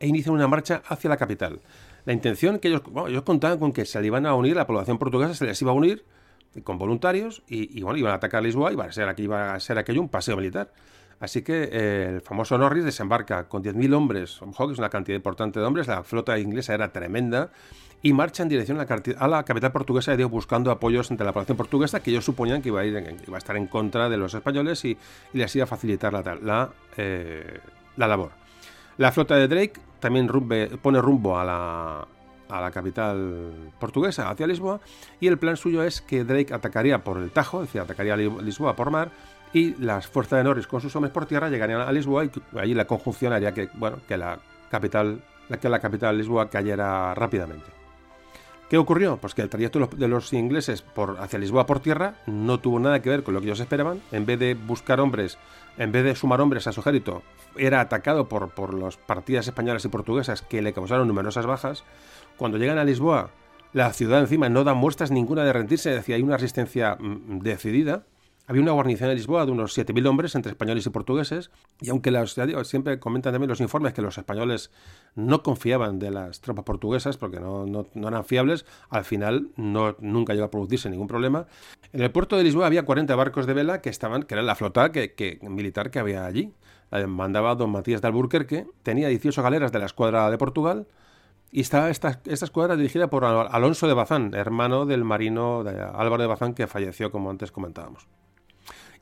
e 0.00 0.08
inician 0.08 0.34
una 0.34 0.48
marcha 0.48 0.82
hacia 0.88 1.10
la 1.10 1.16
capital 1.16 1.60
la 2.04 2.12
intención 2.12 2.58
que 2.58 2.68
ellos, 2.68 2.82
ellos 3.08 3.22
contaban 3.22 3.58
con 3.58 3.72
que 3.72 3.84
se 3.84 4.00
le 4.00 4.06
iban 4.06 4.26
a 4.26 4.34
unir, 4.34 4.56
la 4.56 4.66
población 4.66 4.98
portuguesa 4.98 5.34
se 5.34 5.44
les 5.46 5.60
iba 5.62 5.70
a 5.70 5.74
unir 5.74 6.04
con 6.62 6.78
voluntarios 6.78 7.42
y, 7.48 7.82
bueno, 7.82 7.98
iban 7.98 8.12
a 8.12 8.16
atacar 8.16 8.42
Lisboa 8.42 8.70
y 8.70 8.74
iba 8.74 8.84
a 8.84 8.92
ser, 8.92 9.08
aquí, 9.08 9.28
a 9.30 9.58
ser 9.58 9.78
aquello 9.78 10.00
un 10.00 10.08
paseo 10.08 10.36
militar. 10.36 10.72
Así 11.20 11.42
que 11.42 11.68
eh, 11.72 12.10
el 12.14 12.20
famoso 12.20 12.58
Norris 12.58 12.84
desembarca 12.84 13.48
con 13.48 13.62
10.000 13.62 13.94
hombres, 13.94 14.42
ojo, 14.42 14.66
que 14.66 14.72
es 14.74 14.78
una 14.78 14.90
cantidad 14.90 15.16
importante 15.16 15.58
de 15.58 15.66
hombres, 15.66 15.86
la 15.86 16.02
flota 16.02 16.38
inglesa 16.38 16.74
era 16.74 16.92
tremenda, 16.92 17.50
y 18.02 18.12
marcha 18.12 18.42
en 18.42 18.50
dirección 18.50 18.78
a 18.78 19.28
la, 19.28 19.44
capital 19.44 19.72
portuguesa 19.72 20.12
y 20.12 20.22
buscando 20.24 20.70
apoyos 20.70 21.10
entre 21.10 21.24
la 21.24 21.32
población 21.32 21.56
portuguesa 21.56 22.02
que 22.02 22.10
ellos 22.10 22.24
suponían 22.24 22.60
que 22.60 22.68
iba 22.68 22.80
a, 22.80 22.84
ir, 22.84 23.16
iba 23.26 23.36
a 23.36 23.38
estar 23.38 23.56
en 23.56 23.66
contra 23.66 24.10
de 24.10 24.18
los 24.18 24.34
españoles 24.34 24.84
y, 24.84 24.98
les 25.32 25.56
iba 25.56 25.64
a 25.64 25.66
facilitar 25.66 26.12
la, 26.12 26.34
la, 26.42 26.70
eh, 26.98 27.60
la 27.96 28.06
labor. 28.06 28.43
La 28.96 29.12
flota 29.12 29.36
de 29.36 29.48
Drake 29.48 29.80
también 30.00 30.28
pone 30.82 31.00
rumbo 31.00 31.38
a 31.38 31.44
la, 31.44 32.06
a 32.48 32.60
la 32.60 32.70
capital 32.70 33.72
portuguesa, 33.78 34.30
hacia 34.30 34.46
Lisboa, 34.46 34.80
y 35.20 35.26
el 35.26 35.38
plan 35.38 35.56
suyo 35.56 35.82
es 35.82 36.00
que 36.00 36.24
Drake 36.24 36.54
atacaría 36.54 37.02
por 37.02 37.18
el 37.18 37.30
Tajo, 37.30 37.62
es 37.62 37.68
decir, 37.68 37.80
atacaría 37.80 38.14
a 38.14 38.16
Lisboa 38.16 38.76
por 38.76 38.90
mar, 38.90 39.10
y 39.52 39.74
las 39.76 40.06
fuerzas 40.06 40.38
de 40.38 40.44
Norris 40.44 40.66
con 40.66 40.80
sus 40.80 40.94
hombres 40.96 41.12
por 41.12 41.26
tierra 41.26 41.48
llegarían 41.48 41.80
a 41.80 41.92
Lisboa 41.92 42.24
y 42.24 42.30
allí 42.58 42.74
la 42.74 42.86
conjunción 42.86 43.32
haría 43.32 43.54
que, 43.54 43.68
bueno, 43.74 43.98
que 44.06 44.16
la 44.16 44.40
capital, 44.68 45.22
que 45.60 45.68
la 45.68 45.78
capital 45.78 46.18
Lisboa 46.18 46.50
cayera 46.50 47.14
rápidamente. 47.14 47.66
¿Qué 48.68 48.78
ocurrió? 48.78 49.18
Pues 49.18 49.34
que 49.34 49.42
el 49.42 49.48
trayecto 49.48 49.86
de 49.96 50.08
los 50.08 50.32
ingleses 50.32 50.82
por, 50.82 51.18
hacia 51.20 51.38
Lisboa 51.38 51.66
por 51.66 51.80
tierra 51.80 52.14
no 52.26 52.58
tuvo 52.58 52.80
nada 52.80 53.00
que 53.00 53.10
ver 53.10 53.22
con 53.22 53.34
lo 53.34 53.40
que 53.40 53.46
ellos 53.46 53.60
esperaban. 53.60 54.00
En 54.10 54.26
vez 54.26 54.38
de 54.40 54.54
buscar 54.54 55.00
hombres, 55.00 55.38
en 55.78 55.92
vez 55.92 56.04
de 56.04 56.14
sumar 56.14 56.40
hombres 56.40 56.66
a 56.66 56.72
su 56.72 56.80
ejército, 56.80 57.22
era 57.56 57.80
atacado 57.80 58.28
por, 58.28 58.50
por 58.50 58.74
las 58.74 58.96
partidas 58.96 59.46
españolas 59.46 59.84
y 59.84 59.88
portuguesas 59.88 60.42
que 60.42 60.62
le 60.62 60.72
causaron 60.72 61.08
numerosas 61.08 61.46
bajas. 61.46 61.84
Cuando 62.36 62.58
llegan 62.58 62.78
a 62.78 62.84
Lisboa, 62.84 63.30
la 63.72 63.92
ciudad 63.92 64.20
encima 64.20 64.48
no 64.48 64.64
da 64.64 64.74
muestras 64.74 65.10
ninguna 65.10 65.44
de 65.44 65.52
rendirse, 65.52 65.90
decía, 65.90 66.16
hay 66.16 66.22
una 66.22 66.36
resistencia 66.36 66.96
mm, 66.98 67.40
decidida. 67.40 68.04
Había 68.46 68.60
una 68.60 68.72
guarnición 68.72 69.08
en 69.08 69.16
Lisboa 69.16 69.46
de 69.46 69.52
unos 69.52 69.76
7.000 69.76 70.06
hombres 70.06 70.34
entre 70.34 70.50
españoles 70.50 70.84
y 70.84 70.90
portugueses, 70.90 71.50
y 71.80 71.88
aunque 71.88 72.10
los, 72.10 72.36
siempre 72.64 73.00
comentan 73.00 73.32
también 73.32 73.48
los 73.48 73.62
informes 73.62 73.94
que 73.94 74.02
los 74.02 74.18
españoles 74.18 74.70
no 75.14 75.42
confiaban 75.42 75.98
de 75.98 76.10
las 76.10 76.42
tropas 76.42 76.66
portuguesas 76.66 77.16
porque 77.16 77.40
no, 77.40 77.64
no, 77.64 78.08
eran 78.08 78.24
fiables, 78.26 78.66
al 78.90 79.06
final 79.06 79.48
no, 79.56 79.96
nunca 80.00 80.34
llegó 80.34 80.44
a 80.44 80.50
producirse 80.50 80.90
ningún 80.90 81.08
problema. 81.08 81.46
En 81.94 82.02
el 82.02 82.10
puerto 82.10 82.36
de 82.36 82.44
Lisboa 82.44 82.66
había 82.66 82.84
40 82.84 83.16
barcos 83.16 83.46
de 83.46 83.54
vela 83.54 83.80
que 83.80 83.88
estaban, 83.88 84.24
que 84.24 84.34
era 84.34 84.42
la 84.42 84.54
flota 84.54 84.92
que, 84.92 85.38
militar 85.40 85.90
que 85.90 85.98
había 85.98 86.26
allí. 86.26 86.52
mandaba 87.08 87.54
don 87.54 87.70
Matías 87.70 88.02
de 88.02 88.08
Alburquerque, 88.08 88.66
tenía 88.82 89.08
18 89.08 89.42
galeras 89.42 89.72
de 89.72 89.78
la 89.78 89.86
escuadra 89.86 90.30
de 90.30 90.36
Portugal, 90.36 90.86
y 91.50 91.62
está 91.62 91.88
esta, 91.88 92.20
esta, 92.26 92.44
escuadra 92.44 92.76
dirigida 92.76 93.08
por 93.08 93.24
Alonso 93.24 93.88
de 93.88 93.94
Bazán, 93.94 94.34
hermano 94.34 94.84
del 94.84 95.02
marino 95.04 95.60
Álvaro 95.60 96.22
de 96.22 96.26
Bazán 96.26 96.52
que 96.52 96.66
falleció, 96.66 97.10
como 97.10 97.30
antes 97.30 97.50
comentábamos. 97.50 98.06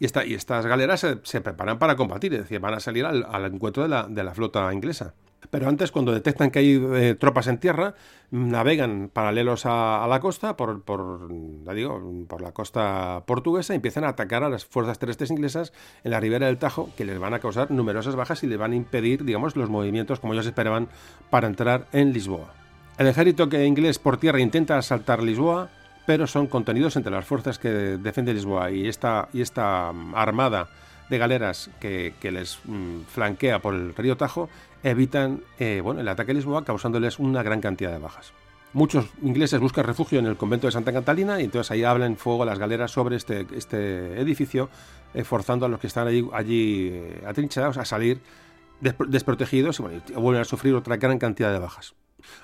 Y, 0.02 0.34
estas 0.34 0.66
galeras 0.66 1.06
se, 1.22 1.40
preparan 1.40 1.78
para 1.78 1.94
combatir, 1.94 2.34
es 2.34 2.40
decir, 2.40 2.58
van 2.58 2.74
a 2.74 2.80
salir 2.80 3.06
al, 3.06 3.44
encuentro 3.44 3.84
de 3.84 3.88
la, 3.88 4.08
la, 4.08 4.34
flota 4.34 4.72
inglesa. 4.74 5.14
Pero 5.48 5.68
antes, 5.68 5.92
cuando 5.92 6.12
detectan 6.12 6.50
que 6.50 6.58
hay 6.58 6.82
eh, 6.94 7.14
tropas 7.14 7.46
en 7.46 7.58
tierra, 7.58 7.94
navegan 8.32 9.10
paralelos 9.12 9.62
a, 9.64 10.04
la 10.08 10.18
costa, 10.18 10.56
por, 10.56 10.82
por, 10.82 11.28
digo, 11.72 12.24
por 12.26 12.42
la 12.42 12.50
costa 12.50 13.22
portuguesa, 13.26 13.74
y 13.74 13.76
empiezan 13.76 14.02
a 14.02 14.08
atacar 14.08 14.42
a 14.42 14.48
las 14.48 14.64
fuerzas 14.64 14.98
terrestres 14.98 15.30
inglesas 15.30 15.72
en 16.02 16.10
la 16.10 16.18
ribera 16.18 16.46
del 16.46 16.58
Tajo, 16.58 16.90
que 16.96 17.04
les 17.04 17.20
van 17.20 17.34
a 17.34 17.38
causar 17.38 17.70
numerosas 17.70 18.16
bajas 18.16 18.42
y 18.42 18.48
les 18.48 18.58
van 18.58 18.72
a 18.72 18.76
impedir, 18.76 19.24
digamos, 19.24 19.54
los 19.54 19.70
movimientos 19.70 20.18
como 20.18 20.32
ellos 20.32 20.46
esperaban 20.46 20.88
para 21.30 21.46
entrar 21.46 21.86
en 21.92 22.12
Lisboa. 22.12 22.54
El 22.98 23.06
ejército 23.06 23.48
que 23.48 23.66
inglés 23.66 24.00
por 24.00 24.16
tierra 24.16 24.40
intenta 24.40 24.76
asaltar 24.76 25.22
Lisboa, 25.22 25.70
pero 26.06 26.26
son 26.26 26.46
contenidos 26.46 26.96
entre 26.96 27.12
las 27.12 27.24
fuerzas 27.24 27.58
que 27.58 27.68
defiende 27.68 28.34
Lisboa 28.34 28.70
y 28.70 28.88
esta, 28.88 29.28
y 29.32 29.40
esta 29.40 29.92
mm, 29.92 30.14
armada 30.14 30.68
de 31.08 31.18
galeras 31.18 31.70
que, 31.80 32.14
les 32.22 32.58
mm, 32.64 33.02
flanquea 33.08 33.60
por 33.60 33.74
el 33.74 33.94
río 33.94 34.16
Tajo 34.16 34.48
evitan 34.82 35.42
eh, 35.58 35.82
el 35.98 36.08
ataque 36.08 36.32
a 36.32 36.34
Lisboa 36.34 36.64
causándoles 36.64 37.18
una 37.18 37.42
gran 37.42 37.60
cantidad 37.60 37.92
de 37.92 37.98
bajas. 37.98 38.32
Muchos 38.72 39.06
ingleses 39.20 39.60
buscan 39.60 39.84
refugio 39.84 40.18
en 40.18 40.26
el 40.26 40.36
convento 40.36 40.66
de 40.66 40.72
Santa 40.72 40.92
Catalina 40.92 41.40
y 41.40 41.44
entonces 41.44 41.70
ahí 41.70 41.84
hablan 41.84 42.16
fuego 42.16 42.46
las 42.46 42.58
galeras 42.58 42.90
sobre 42.90 43.16
este, 43.16 43.46
este 43.54 44.18
edificio, 44.18 44.70
eh, 45.12 45.24
forzando 45.24 45.66
a 45.66 45.68
los 45.68 45.78
que 45.78 45.88
están 45.88 46.08
allí, 46.08 46.26
allí 46.32 46.88
eh, 46.90 47.22
atrincherados 47.26 47.76
a 47.76 47.84
salir 47.84 48.20
desprotegidos 48.80 49.80
y, 49.80 50.12
y 50.12 50.14
vuelven 50.14 50.40
a 50.40 50.44
sufrir 50.44 50.74
otra 50.74 50.96
gran 50.96 51.18
cantidad 51.18 51.52
de 51.52 51.58
bajas. 51.58 51.94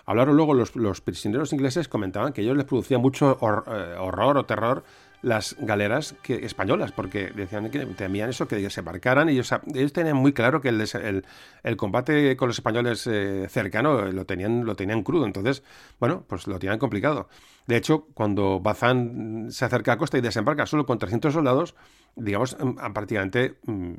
Hablaron 0.07 0.37
luego 0.37 0.55
los, 0.55 1.01
prisioneros 1.01 1.53
ingleses, 1.53 1.89
comentaban 1.89 2.33
que 2.33 2.43
ellos 2.43 2.57
les 2.57 2.67
producía 2.67 2.99
mucho 2.99 3.39
eh, 3.41 3.97
horror 3.99 4.37
o 4.37 4.45
terror 4.45 4.85
las 5.23 5.57
galeras 5.59 6.15
que, 6.23 6.47
españolas, 6.47 6.93
porque 6.93 7.31
decían 7.35 7.71
que 7.71 7.85
temían 7.87 8.31
eso, 8.31 8.47
que 8.47 8.71
se 8.71 8.81
embarcaran 8.81 9.29
y 9.29 9.33
ellos, 9.33 9.53
tenían 9.93 10.17
muy 10.17 10.33
claro 10.33 10.61
que 10.61 10.69
el, 10.69 11.77
combate 11.77 12.37
con 12.37 12.49
los 12.49 12.59
españoles 12.59 13.07
eh, 13.07 13.47
cercano 13.49 14.13
lo 14.13 14.25
tenían, 14.27 14.65
lo 14.65 14.77
tenían 14.77 15.03
crudo, 15.03 15.27
entonces, 15.27 15.63
bueno, 15.99 16.25
pues 16.29 16.47
lo 16.47 16.59
tenían 16.59 16.79
complicado. 16.79 17.29
De 17.67 17.77
hecho, 17.77 18.07
cuando 18.15 18.61
Bazán 18.61 19.49
se 19.51 19.65
acerca 19.65 19.93
a 19.93 19.99
costa 19.99 20.19
y 20.19 20.21
desembarca 20.21 20.67
solo 20.67 20.87
con 20.87 20.99
300 20.99 21.33
soldados, 21.33 21.75
digamos, 22.15 22.57
mm, 22.59 22.93
prácticamente 22.93 23.59
mm, 23.65 23.95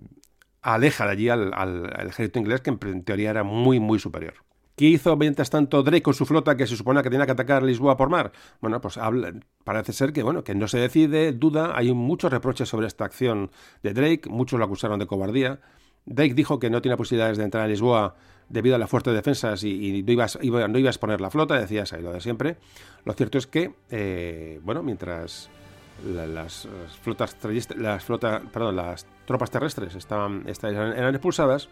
aleja 0.61 1.05
de 1.05 1.11
allí 1.11 1.29
al, 1.29 1.53
al 1.53 2.07
ejército 2.07 2.39
inglés, 2.39 2.61
que 2.61 2.69
en 2.69 3.03
teoría 3.03 3.31
era 3.31 3.43
muy, 3.43 3.79
muy 3.79 3.99
superior. 3.99 4.48
¿Qué 4.79 4.85
hizo 4.85 5.17
mientras 5.17 5.49
tanto 5.49 5.83
Drake 5.83 6.01
con 6.01 6.13
su 6.13 6.25
flota 6.25 6.55
que 6.55 6.65
se 6.65 6.77
supone 6.77 7.03
que 7.03 7.09
tenía 7.09 7.25
que 7.25 7.33
atacar 7.33 7.63
Lisboa 7.63 7.97
por 7.97 8.07
mar? 8.07 8.31
Bueno, 8.61 8.79
pues 8.79 8.97
parece 9.65 9.91
ser 9.91 10.13
que, 10.13 10.23
bueno, 10.23 10.45
que 10.45 10.55
no 10.55 10.69
se 10.69 10.79
decide, 10.79 11.33
duda, 11.33 11.77
hay 11.77 11.93
muchos 11.93 12.31
reproches 12.31 12.69
sobre 12.69 12.87
esta 12.87 13.03
acción 13.03 13.51
de 13.83 13.93
Drake, 13.93 14.29
muchos 14.29 14.57
lo 14.57 14.63
acusaron 14.63 14.97
de 14.97 15.05
cobardía. 15.05 15.59
Drake 16.05 16.33
dijo 16.33 16.59
que 16.59 16.69
no 16.69 16.81
tenía 16.81 16.95
posibilidades 16.95 17.37
de 17.37 17.43
entrar 17.43 17.65
a 17.65 17.67
Lisboa 17.67 18.15
debido 18.47 18.77
a 18.77 18.79
las 18.79 18.89
fuertes 18.89 19.13
defensas 19.13 19.65
y, 19.65 20.01
no, 20.01 20.13
iba 20.43 20.63
a 20.63 20.91
exponer 20.91 21.19
la 21.19 21.29
flota, 21.29 21.59
decía 21.59 21.83
eso 21.83 21.97
lo 21.97 22.13
de 22.13 22.21
siempre. 22.21 22.55
Lo 23.03 23.11
cierto 23.11 23.37
es 23.37 23.47
que, 23.47 23.73
eh, 23.89 24.61
bueno, 24.63 24.81
mientras 24.81 25.49
las, 26.05 26.69
flotas 27.01 27.35
las 27.75 28.05
perdón, 28.05 28.77
las 28.77 29.05
tropas 29.25 29.51
terrestres 29.51 29.93
estaban, 29.95 30.43
estaban, 30.47 30.93
eran 30.93 31.13
expulsadas 31.15 31.67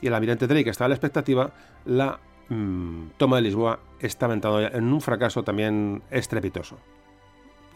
y 0.00 0.06
el 0.06 0.14
almirante 0.14 0.46
Drake 0.46 0.70
estaba 0.70 0.86
a 0.86 0.88
la 0.90 0.94
expectativa, 0.94 1.52
la 1.86 2.20
Mm, 2.52 3.12
toma 3.16 3.36
de 3.36 3.42
Lisboa 3.42 3.78
está 3.98 4.26
aventado 4.26 4.60
en 4.60 4.92
un 4.92 5.00
fracaso 5.00 5.42
también 5.42 6.02
estrepitoso. 6.10 6.76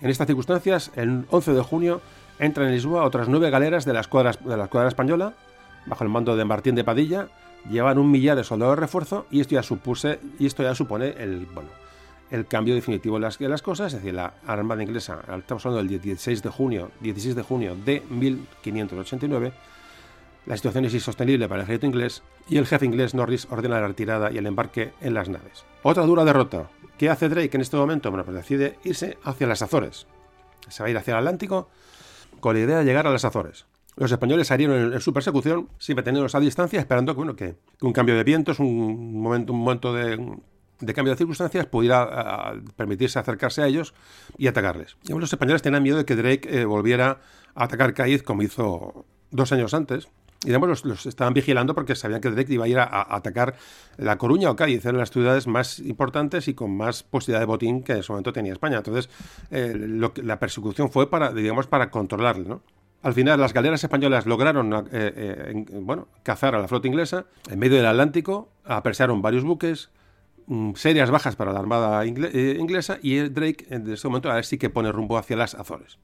En 0.02 0.10
estas 0.10 0.26
circunstancias, 0.26 0.90
el 0.96 1.24
11 1.30 1.54
de 1.54 1.62
junio 1.62 2.02
entran 2.38 2.66
en 2.66 2.74
Lisboa 2.74 3.04
otras 3.04 3.26
nueve 3.26 3.48
galeras 3.48 3.86
de 3.86 3.94
la 3.94 4.00
escuadra, 4.00 4.32
de 4.32 4.56
la 4.56 4.64
escuadra 4.64 4.88
española, 4.88 5.32
bajo 5.86 6.04
el 6.04 6.10
mando 6.10 6.36
de 6.36 6.44
Martín 6.44 6.74
de 6.74 6.84
Padilla, 6.84 7.28
llevan 7.70 7.96
un 7.96 8.10
millar 8.10 8.36
de 8.36 8.44
soldados 8.44 8.76
de 8.76 8.80
refuerzo 8.82 9.26
y 9.30 9.40
esto 9.40 9.54
ya, 9.54 9.62
supuse, 9.62 10.20
y 10.38 10.44
esto 10.44 10.62
ya 10.62 10.74
supone 10.74 11.14
el, 11.16 11.48
el 12.30 12.46
cambio 12.46 12.74
definitivo 12.74 13.16
de 13.16 13.22
las, 13.22 13.38
de 13.38 13.48
las, 13.48 13.62
cosas, 13.62 13.94
es 13.94 14.00
decir, 14.02 14.12
la 14.12 14.34
Armada 14.46 14.82
inglesa, 14.82 15.20
estamos 15.38 15.64
hablando 15.64 15.88
del 15.88 16.02
16 16.02 16.42
de 16.42 16.50
junio, 16.50 16.90
16 17.00 17.34
de 17.34 17.42
junio 17.42 17.74
de 17.82 18.02
1589, 18.10 19.54
la 20.46 20.56
situación 20.56 20.84
es 20.84 20.94
insostenible 20.94 21.48
para 21.48 21.62
el 21.62 21.64
ejército 21.64 21.86
inglés 21.86 22.22
y 22.48 22.56
el 22.56 22.66
jefe 22.66 22.86
inglés 22.86 23.14
Norris 23.14 23.48
ordena 23.50 23.80
la 23.80 23.88
retirada 23.88 24.30
y 24.30 24.38
el 24.38 24.46
embarque 24.46 24.92
en 25.00 25.12
las 25.12 25.28
naves. 25.28 25.64
Otra 25.82 26.04
dura 26.04 26.24
derrota. 26.24 26.70
¿Qué 26.96 27.10
hace 27.10 27.28
Drake 27.28 27.50
en 27.52 27.60
este 27.60 27.76
momento? 27.76 28.10
Bueno, 28.10 28.24
pues 28.24 28.36
decide 28.36 28.78
irse 28.84 29.18
hacia 29.24 29.46
las 29.48 29.62
Azores. 29.62 30.06
Se 30.68 30.82
va 30.82 30.86
a 30.86 30.90
ir 30.90 30.96
hacia 30.96 31.12
el 31.12 31.18
Atlántico 31.18 31.68
con 32.40 32.54
la 32.54 32.60
idea 32.60 32.78
de 32.78 32.84
llegar 32.84 33.06
a 33.06 33.10
las 33.10 33.24
Azores. 33.24 33.66
Los 33.96 34.12
españoles 34.12 34.46
salieron 34.46 34.92
en, 34.92 35.00
su 35.00 35.12
persecución, 35.12 35.68
siempre 35.78 36.04
teniéndolos 36.04 36.34
a 36.34 36.40
distancia, 36.40 36.78
esperando 36.78 37.12
que, 37.12 37.16
bueno, 37.16 37.34
que, 37.34 37.56
un 37.80 37.92
cambio 37.92 38.14
de 38.14 38.24
vientos, 38.24 38.60
un 38.60 39.20
momento, 39.20 39.52
un 39.52 39.60
momento 39.60 39.94
de, 39.94 40.16
cambio 40.94 41.14
de 41.14 41.16
circunstancias 41.16 41.66
pudiera 41.66 42.54
permitirse 42.76 43.18
acercarse 43.18 43.62
a 43.62 43.66
ellos 43.66 43.94
y 44.36 44.46
atacarles. 44.46 44.96
Y 45.02 45.12
los 45.12 45.32
españoles 45.32 45.62
tenían 45.62 45.82
miedo 45.82 45.96
de 45.96 46.04
que 46.04 46.14
Drake 46.14 46.60
eh, 46.60 46.64
volviera 46.66 47.20
a 47.54 47.64
atacar 47.64 47.94
Cádiz 47.94 48.22
como 48.22 48.42
hizo 48.42 49.06
dos 49.30 49.52
años 49.52 49.72
antes, 49.72 50.08
digamos, 50.44 50.84
los, 50.84 51.06
estaban 51.06 51.34
vigilando 51.34 51.74
porque 51.74 51.94
sabían 51.94 52.20
que 52.20 52.30
Drake 52.30 52.52
iba 52.52 52.64
a 52.64 52.68
ir 52.68 52.78
a, 52.78 53.14
atacar 53.14 53.56
La 53.96 54.18
Coruña 54.18 54.50
o 54.50 54.56
Cádiz, 54.56 54.84
eran 54.84 54.98
las 54.98 55.10
ciudades 55.10 55.46
más 55.46 55.78
importantes 55.78 56.48
y 56.48 56.54
con 56.54 56.76
más 56.76 57.02
posibilidad 57.02 57.40
de 57.40 57.46
botín 57.46 57.82
que 57.82 57.92
en 57.92 57.98
ese 57.98 58.12
momento 58.12 58.32
tenía 58.32 58.52
España. 58.52 58.78
Entonces, 58.78 59.08
eh, 59.50 59.74
la 60.22 60.38
persecución 60.38 60.90
fue 60.90 61.10
para, 61.10 61.32
digamos, 61.32 61.66
para 61.66 61.90
controlarle, 61.90 62.48
¿no? 62.48 62.62
Al 63.02 63.14
final, 63.14 63.38
las 63.40 63.52
galeras 63.52 63.84
españolas 63.84 64.26
lograron 64.26 64.72
eh, 64.72 64.84
eh, 64.92 65.64
bueno, 65.80 66.08
cazar 66.22 66.54
a 66.54 66.58
la 66.58 66.66
flota 66.66 66.88
inglesa 66.88 67.26
en 67.48 67.58
medio 67.58 67.76
del 67.76 67.86
Atlántico, 67.86 68.48
apresaron 68.64 69.22
varios 69.22 69.44
buques, 69.44 69.90
mm, 70.46 70.72
serias 70.74 71.10
bajas 71.10 71.36
para 71.36 71.52
la 71.52 71.60
armada 71.60 72.04
inglesa 72.04 72.98
y 73.00 73.20
Drake 73.28 73.66
en 73.70 73.88
ese 73.92 74.08
momento 74.08 74.30
a 74.30 74.42
sí 74.42 74.58
que 74.58 74.70
pone 74.70 74.90
rumbo 74.90 75.18
hacia 75.18 75.36
las 75.36 75.54
Azores 75.54 75.98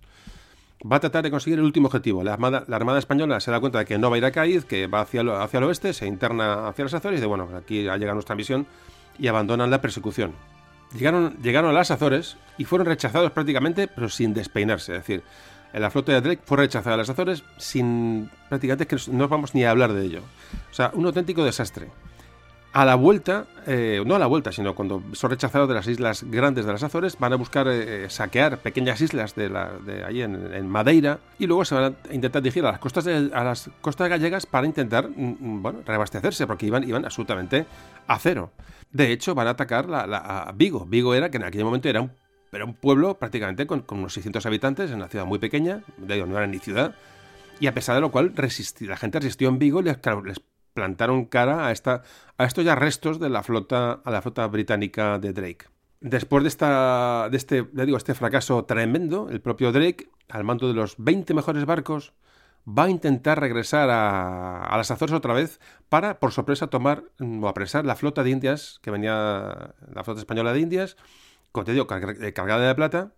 va 0.90 0.96
a 0.96 1.00
tratar 1.00 1.22
de 1.22 1.30
conseguir 1.30 1.58
el 1.58 1.64
último 1.64 1.86
objetivo. 1.86 2.22
La 2.24 2.32
Armada, 2.34 2.64
la 2.66 2.76
Armada 2.76 2.98
Española 2.98 3.40
se 3.40 3.50
da 3.50 3.60
cuenta 3.60 3.80
de 3.80 3.84
que 3.84 3.98
no 3.98 4.10
va 4.10 4.16
a 4.16 4.18
ir 4.18 4.24
a 4.24 4.32
Cádiz, 4.32 4.64
que 4.64 4.86
va 4.86 5.02
hacia, 5.02 5.22
hacia 5.42 5.58
el 5.58 5.64
oeste, 5.64 5.92
se 5.92 6.06
interna 6.06 6.68
hacia 6.68 6.84
las 6.84 6.94
Azores 6.94 7.18
y 7.18 7.20
de 7.20 7.26
bueno, 7.26 7.48
aquí 7.56 7.88
ha 7.88 7.96
llegado 7.96 8.14
nuestra 8.14 8.34
misión 8.34 8.66
y 9.18 9.28
abandonan 9.28 9.70
la 9.70 9.80
persecución. 9.80 10.32
Llegaron, 10.94 11.36
llegaron 11.42 11.70
a 11.70 11.74
las 11.74 11.90
Azores 11.90 12.36
y 12.58 12.64
fueron 12.64 12.86
rechazados 12.86 13.30
prácticamente, 13.30 13.88
pero 13.88 14.08
sin 14.08 14.34
despeinarse. 14.34 14.92
Es 14.92 14.98
decir, 14.98 15.22
la 15.72 15.90
flota 15.90 16.12
de 16.12 16.20
Drake 16.20 16.42
fue 16.44 16.58
rechazada 16.58 16.94
a 16.94 16.98
las 16.98 17.08
Azores 17.08 17.44
sin 17.56 18.30
prácticamente 18.48 18.86
que 18.86 18.96
no 19.10 19.28
vamos 19.28 19.54
ni 19.54 19.64
a 19.64 19.70
hablar 19.70 19.92
de 19.92 20.04
ello. 20.04 20.20
O 20.70 20.74
sea, 20.74 20.90
un 20.94 21.06
auténtico 21.06 21.44
desastre. 21.44 21.90
A 22.74 22.86
la 22.86 22.94
vuelta, 22.94 23.46
eh, 23.66 24.02
no 24.06 24.14
a 24.14 24.18
la 24.18 24.26
vuelta, 24.26 24.50
sino 24.50 24.74
cuando 24.74 25.02
son 25.12 25.30
rechazados 25.30 25.68
de 25.68 25.74
las 25.74 25.86
islas 25.88 26.24
grandes 26.24 26.64
de 26.64 26.72
las 26.72 26.82
Azores, 26.82 27.18
van 27.18 27.34
a 27.34 27.36
buscar 27.36 27.68
eh, 27.68 28.08
saquear 28.08 28.58
pequeñas 28.58 28.98
islas 29.02 29.34
de, 29.34 29.50
la, 29.50 29.72
de 29.84 30.02
ahí 30.04 30.22
en, 30.22 30.66
Madeira 30.68 31.18
y 31.38 31.46
luego 31.46 31.66
se 31.66 31.74
van 31.74 31.96
a 32.08 32.14
intentar 32.14 32.40
dirigir 32.40 32.64
a 32.64 32.72
las 32.72 32.80
costas, 32.80 33.06
a 33.06 33.44
las 33.44 33.70
costas 33.82 34.08
gallegas 34.08 34.46
para 34.46 34.66
intentar 34.66 35.06
mm, 35.06 35.36
mm, 35.38 35.62
bueno, 35.62 35.80
reabastecerse, 35.84 36.46
porque 36.46 36.64
iban, 36.64 36.82
iban 36.88 37.04
absolutamente 37.04 37.66
a 38.06 38.18
cero. 38.18 38.52
De 38.90 39.12
hecho, 39.12 39.34
van 39.34 39.48
a 39.48 39.50
atacar 39.50 39.86
la, 39.86 40.04
a 40.04 40.52
Vigo. 40.52 40.86
Vigo 40.86 41.12
era, 41.12 41.30
que 41.30 41.36
en 41.36 41.44
aquel 41.44 41.64
momento 41.64 41.90
era 41.90 42.00
un, 42.00 42.10
era 42.52 42.64
un 42.64 42.74
pueblo 42.74 43.18
prácticamente 43.18 43.66
con, 43.66 43.84
unos 43.90 44.14
600 44.14 44.46
habitantes, 44.46 44.90
en 44.90 44.96
una 44.96 45.08
ciudad 45.08 45.26
muy 45.26 45.38
pequeña, 45.38 45.82
de 45.98 46.24
no 46.24 46.38
era 46.38 46.46
ni 46.46 46.58
ciudad, 46.58 46.94
y 47.60 47.66
a 47.66 47.74
pesar 47.74 47.96
de 47.96 48.00
lo 48.00 48.10
cual 48.10 48.32
la 48.80 48.96
gente 48.96 49.20
resistió 49.20 49.50
en 49.50 49.58
Vigo 49.58 49.80
y 49.80 49.84
les 49.84 49.98
plantaron 50.74 51.26
cara 51.26 51.66
a, 51.66 51.72
esta, 51.72 52.02
a 52.38 52.44
estos 52.44 52.64
ya 52.64 52.74
restos 52.74 53.20
de 53.20 53.30
la 53.30 53.42
flota, 53.42 54.00
a 54.04 54.10
la 54.10 54.22
flota 54.22 54.46
británica 54.46 55.18
de 55.18 55.32
Drake. 55.32 55.66
Después 56.00 56.42
de, 56.42 56.48
esta, 56.48 57.28
de 57.30 57.36
este, 57.36 57.68
digo, 57.72 57.96
este 57.96 58.14
fracaso 58.14 58.64
tremendo, 58.64 59.28
el 59.30 59.40
propio 59.40 59.70
Drake, 59.70 60.10
al 60.28 60.44
mando 60.44 60.66
de 60.66 60.74
los 60.74 60.96
20 60.98 61.32
mejores 61.34 61.64
barcos, 61.64 62.12
va 62.66 62.84
a 62.84 62.90
intentar 62.90 63.40
regresar 63.40 63.90
a, 63.90 64.64
a, 64.64 64.76
las 64.76 64.90
Azores 64.90 65.14
otra 65.14 65.34
vez 65.34 65.60
para, 65.88 66.18
por 66.18 66.32
sorpresa, 66.32 66.68
tomar 66.68 67.04
o 67.20 67.48
apresar 67.48 67.84
la 67.84 67.96
flota 67.96 68.22
de 68.24 68.30
Indias, 68.30 68.80
que 68.82 68.90
venía 68.90 69.74
la 69.92 70.04
flota 70.04 70.20
española 70.20 70.52
de 70.52 70.60
Indias, 70.60 70.96
con 71.52 71.64
te 71.64 71.72
digo, 71.72 71.86
cargada 71.86 72.66
de 72.66 72.74
plata, 72.74 73.12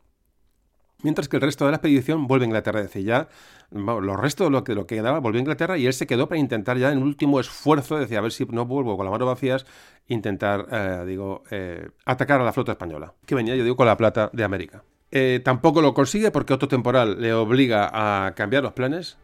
mientras 1.05 1.28
que 1.28 1.36
el 1.36 1.43
resto 1.43 1.66
de 1.66 1.70
la 1.70 1.76
expedición 1.76 2.26
vuelve 2.26 2.47
a 2.47 2.48
Inglaterra. 2.48 2.81
Es 2.81 2.86
decir, 2.86 3.05
ya 3.05 3.28
los 3.70 4.18
restos 4.18 4.48
de 4.48 4.51
lo 4.51 4.64
que, 4.64 4.74
lo 4.74 4.86
que 4.86 4.97
quedaba 4.97 5.20
volvió 5.20 5.39
a 5.39 5.43
Inglaterra 5.43 5.78
y 5.78 5.86
él 5.86 5.93
se 5.93 6.06
quedó 6.06 6.28
para 6.28 6.40
intentar 6.40 6.76
ya 6.78 6.90
en 6.90 6.98
un 6.98 7.05
último 7.05 7.39
esfuerzo, 7.39 7.98
decía, 7.98 8.18
a 8.18 8.22
ver 8.22 8.32
si 8.32 8.44
no 8.47 8.66
vuelvo 8.66 8.97
con 8.97 9.06
las 9.06 9.12
manos 9.12 9.28
vacías, 9.28 9.66
intentar, 10.09 10.66
eh, 10.72 11.05
digo, 11.06 11.44
eh, 11.51 11.89
atacar 12.05 12.40
a 12.40 12.44
la 12.44 12.52
flota 12.52 12.72
española, 12.72 13.12
que 13.26 13.35
venía, 13.35 13.55
yo 13.55 13.62
digo, 13.62 13.76
con 13.76 13.86
la 13.86 13.97
plata 13.97 14.31
de 14.32 14.43
América. 14.43 14.82
Eh, 15.10 15.40
tampoco 15.44 15.81
lo 15.81 15.94
consigue 15.94 16.31
porque 16.31 16.55
otro 16.55 16.66
temporal 16.66 17.20
le 17.20 17.32
obliga 17.32 17.90
a 17.93 18.35
cambiar 18.35 18.64
los 18.64 18.72
planes, 18.72 19.18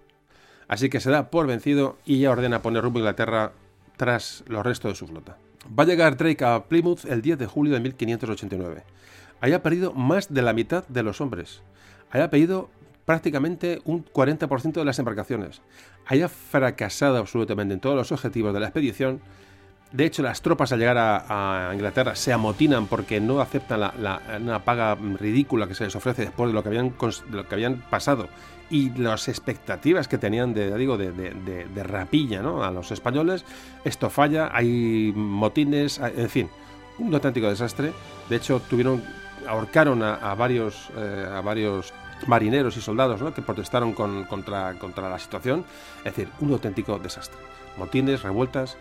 así 0.69 0.89
que 0.89 1.01
se 1.01 1.11
da 1.11 1.31
por 1.31 1.47
vencido 1.47 1.97
y 2.05 2.21
ya 2.21 2.31
ordena 2.31 2.63
poner 2.63 2.85
rumbo 2.85 2.99
a 2.99 3.01
Inglaterra 3.01 3.53
tras 3.97 4.45
los 4.47 4.65
restos 4.65 4.93
de 4.93 4.97
su 4.97 5.07
flota. 5.09 5.37
Va 5.67 5.85
a 5.85 5.87
llegar 5.87 6.17
Drake 6.17 6.45
a 6.45 6.65
Plymouth 6.65 7.05
el 7.07 7.23
10 7.23 7.39
de 7.39 7.47
julio 7.47 7.75
de 7.75 7.81
1589. 7.81 8.83
Haya 9.41 9.63
perdido 9.63 9.93
más 9.93 10.33
de 10.33 10.43
la 10.43 10.53
mitad 10.53 10.87
de 10.89 11.03
los 11.03 11.21
hombres 11.21 11.63
haya 12.11 12.31
pedido 12.31 12.71
prácticamente 13.05 13.81
un 13.85 14.05
40% 14.05 14.73
de 14.73 14.85
las 14.85 14.99
embarcaciones, 14.99 15.63
haya 16.07 16.29
fracasado 16.29 17.19
absolutamente 17.19 17.75
en 17.75 17.81
todos 17.81 17.97
los 17.97 18.13
objetivos 18.13 18.55
de 18.55 18.61
la 18.61 18.67
expedición. 18.67 19.21
De 19.91 20.05
hecho, 20.05 20.23
las 20.23 20.41
tropas 20.43 20.71
al 20.71 20.79
llegar 20.79 20.97
a, 20.99 21.71
Inglaterra 21.75 22.15
se 22.15 22.33
amotinan 22.33 22.87
porque 22.87 23.21
no 23.21 23.41
aceptan 23.41 23.81
la, 23.81 24.23
una 24.41 24.65
paga 24.65 24.95
ridícula 24.95 25.67
que 25.67 25.75
se 25.75 25.85
les 25.85 25.97
ofrece 25.97 26.23
después 26.23 26.49
de 26.49 26.55
lo 26.55 26.63
que 26.63 26.69
habían, 26.69 26.95
lo 27.31 27.49
que 27.49 27.55
habían 27.55 27.81
pasado 27.91 28.29
y 28.71 28.91
las 28.91 29.29
expectativas 29.29 30.07
que 30.07 30.17
tenían 30.17 30.55
de, 30.55 30.77
digo, 30.79 30.97
de, 30.97 31.11
de, 31.11 31.83
rapilla 31.83 32.41
¿no? 32.41 32.63
a 32.63 32.71
los 32.71 32.93
españoles. 32.93 33.45
Esto 33.85 34.09
falla, 34.09 34.51
hay 34.53 35.13
motines, 35.17 35.99
en 35.99 36.31
fin, 36.31 36.49
un 36.99 37.13
auténtico 37.13 37.49
desastre. 37.49 37.93
De 38.29 38.37
hecho, 38.37 38.61
tuvieron 38.71 39.03
ahorcaron 39.47 40.03
a, 40.03 40.35
varios, 40.35 40.91
eh, 40.97 41.27
a 41.31 41.41
varios 41.41 41.93
marineros 42.27 42.77
y 42.77 42.81
soldados 42.81 43.21
que 43.35 43.43
protestaron 43.43 43.93
contra, 43.95 44.75
contra 44.75 45.09
la 45.09 45.19
situación. 45.19 45.65
Es 45.99 46.17
decir, 46.17 46.29
un 46.41 46.53
auténtico 46.53 46.99
desastre. 46.99 47.39
Motines, 47.77 48.23
revueltas. 48.23 48.77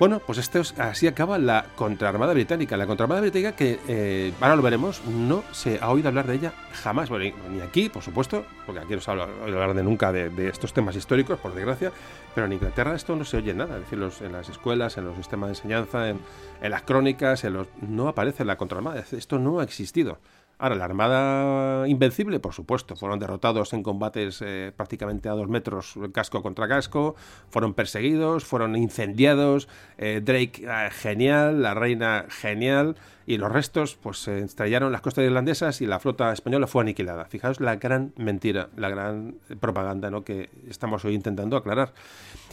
Bueno, 0.00 0.18
pues 0.18 0.38
esto 0.38 0.62
así 0.78 1.06
acaba 1.06 1.36
la 1.36 1.66
contraarmada 1.76 2.32
británica. 2.32 2.74
La 2.78 2.86
contraarmada 2.86 3.20
británica 3.20 3.54
que, 3.54 3.78
eh, 3.86 4.32
ahora 4.40 4.56
lo 4.56 4.62
veremos, 4.62 5.04
no 5.04 5.44
se 5.52 5.78
ha 5.78 5.90
oído 5.90 6.08
hablar 6.08 6.26
de 6.26 6.36
ella 6.36 6.54
jamás. 6.72 7.10
Bueno, 7.10 7.36
ni 7.50 7.60
aquí, 7.60 7.90
por 7.90 8.02
supuesto, 8.02 8.46
porque 8.64 8.80
aquí 8.80 8.94
no 8.94 9.02
se 9.02 9.10
ha 9.10 9.14
hablar 9.14 9.74
de 9.74 9.82
nunca 9.82 10.10
de, 10.10 10.48
estos 10.48 10.72
temas 10.72 10.96
históricos, 10.96 11.38
por 11.38 11.54
desgracia, 11.54 11.92
pero 12.34 12.46
en 12.46 12.54
Inglaterra 12.54 12.94
esto 12.94 13.14
no 13.14 13.26
se 13.26 13.36
oye 13.36 13.52
nada. 13.52 13.76
Es 13.76 13.90
decir, 13.90 14.26
en 14.26 14.32
las 14.32 14.48
escuelas, 14.48 14.96
en 14.96 15.04
los 15.04 15.16
sistemas 15.18 15.48
de 15.48 15.56
enseñanza, 15.56 16.08
en, 16.08 16.20
las 16.62 16.80
crónicas, 16.80 17.44
en 17.44 17.52
los, 17.52 17.68
no 17.82 18.08
aparece 18.08 18.46
la 18.46 18.56
contraarmada. 18.56 19.04
Esto 19.12 19.38
no 19.38 19.60
ha 19.60 19.64
existido 19.64 20.16
Ahora, 20.60 20.76
la 20.76 20.84
Armada 20.84 21.88
Invencible, 21.88 22.38
por 22.38 22.52
supuesto, 22.52 22.94
fueron 22.94 23.18
derrotados 23.18 23.72
en 23.72 23.82
combates 23.82 24.42
eh, 24.44 24.72
prácticamente 24.76 25.30
a 25.30 25.32
dos 25.32 25.48
metros 25.48 25.94
casco 26.12 26.42
contra 26.42 26.68
casco, 26.68 27.16
fueron 27.48 27.72
perseguidos, 27.72 28.44
fueron 28.44 28.76
incendiados, 28.76 29.68
eh, 29.96 30.20
Drake 30.22 30.62
eh, 30.62 30.90
genial, 30.90 31.62
la 31.62 31.72
reina 31.72 32.26
genial, 32.28 32.96
y 33.24 33.38
los 33.38 33.50
restos 33.50 33.96
pues 33.96 34.18
se 34.18 34.40
estrellaron 34.40 34.92
las 34.92 35.00
costas 35.00 35.24
irlandesas 35.24 35.80
y 35.80 35.86
la 35.86 35.98
flota 35.98 36.30
española 36.30 36.66
fue 36.66 36.82
aniquilada. 36.82 37.24
Fijaos 37.24 37.58
la 37.60 37.76
gran 37.76 38.12
mentira, 38.18 38.68
la 38.76 38.90
gran 38.90 39.36
propaganda 39.60 40.10
¿no? 40.10 40.24
que 40.24 40.50
estamos 40.68 41.06
hoy 41.06 41.14
intentando 41.14 41.56
aclarar. 41.56 41.94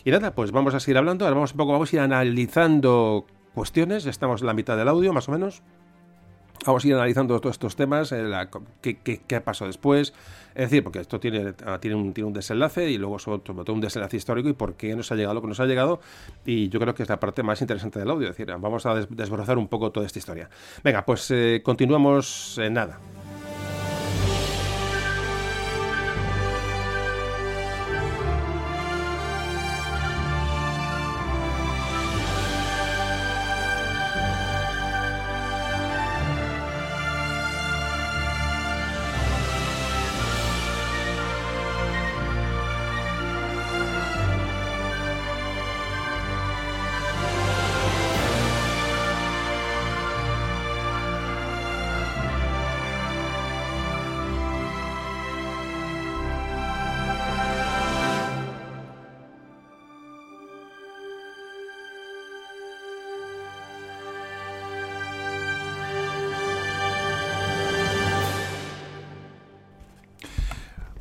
Y 0.05 0.11
nada, 0.11 0.34
pues 0.34 0.51
vamos 0.51 0.73
a 0.75 0.79
seguir 0.79 0.97
hablando, 0.97 1.25
ahora 1.25 1.35
vamos 1.35 1.51
un 1.51 1.57
poco, 1.57 1.73
vamos 1.73 1.91
a 1.91 1.95
ir 1.97 2.01
analizando 2.01 3.25
cuestiones, 3.53 4.05
estamos 4.05 4.39
en 4.39 4.47
la 4.47 4.53
mitad 4.53 4.77
del 4.77 4.88
audio 4.88 5.11
más 5.11 5.27
o 5.27 5.34
menos. 5.34 5.61
Vamos 6.65 6.84
a 6.84 6.88
ir 6.88 6.93
analizando 6.95 7.39
todos 7.39 7.55
estos 7.55 7.75
temas, 7.75 8.11
eh, 8.11 8.29
qué, 8.81 8.97
qué, 8.99 9.41
pasó 9.41 9.65
después. 9.65 10.13
Es 10.55 10.69
decir, 10.69 10.84
porque 10.84 10.99
esto 10.99 11.19
tiene, 11.19 11.53
ah, 11.65 11.77
tiene, 11.79 11.95
un, 11.95 12.13
tiene 12.13 12.27
un 12.27 12.34
desenlace 12.34 12.89
y 12.89 12.97
luego 12.97 13.19
sobre 13.19 13.39
todo 13.39 13.73
un 13.73 13.79
desenlace 13.79 14.17
histórico 14.17 14.49
y 14.49 14.53
por 14.53 14.73
qué 14.73 14.95
nos 14.95 15.11
ha 15.11 15.15
llegado 15.15 15.35
lo 15.35 15.41
que 15.41 15.47
nos 15.47 15.59
ha 15.59 15.65
llegado. 15.65 15.99
Y 16.45 16.69
yo 16.69 16.79
creo 16.79 16.95
que 16.95 17.03
es 17.03 17.09
la 17.09 17.19
parte 17.19 17.43
más 17.43 17.61
interesante 17.61 17.99
del 17.99 18.09
audio. 18.09 18.29
Es 18.29 18.35
decir, 18.35 18.53
vamos 18.59 18.85
a 18.85 18.95
desbrozar 18.95 19.57
un 19.57 19.67
poco 19.67 19.91
toda 19.91 20.05
esta 20.05 20.19
historia. 20.19 20.49
Venga, 20.84 21.05
pues 21.05 21.29
eh, 21.31 21.61
continuamos 21.63 22.57
en 22.57 22.73
nada. 22.73 22.99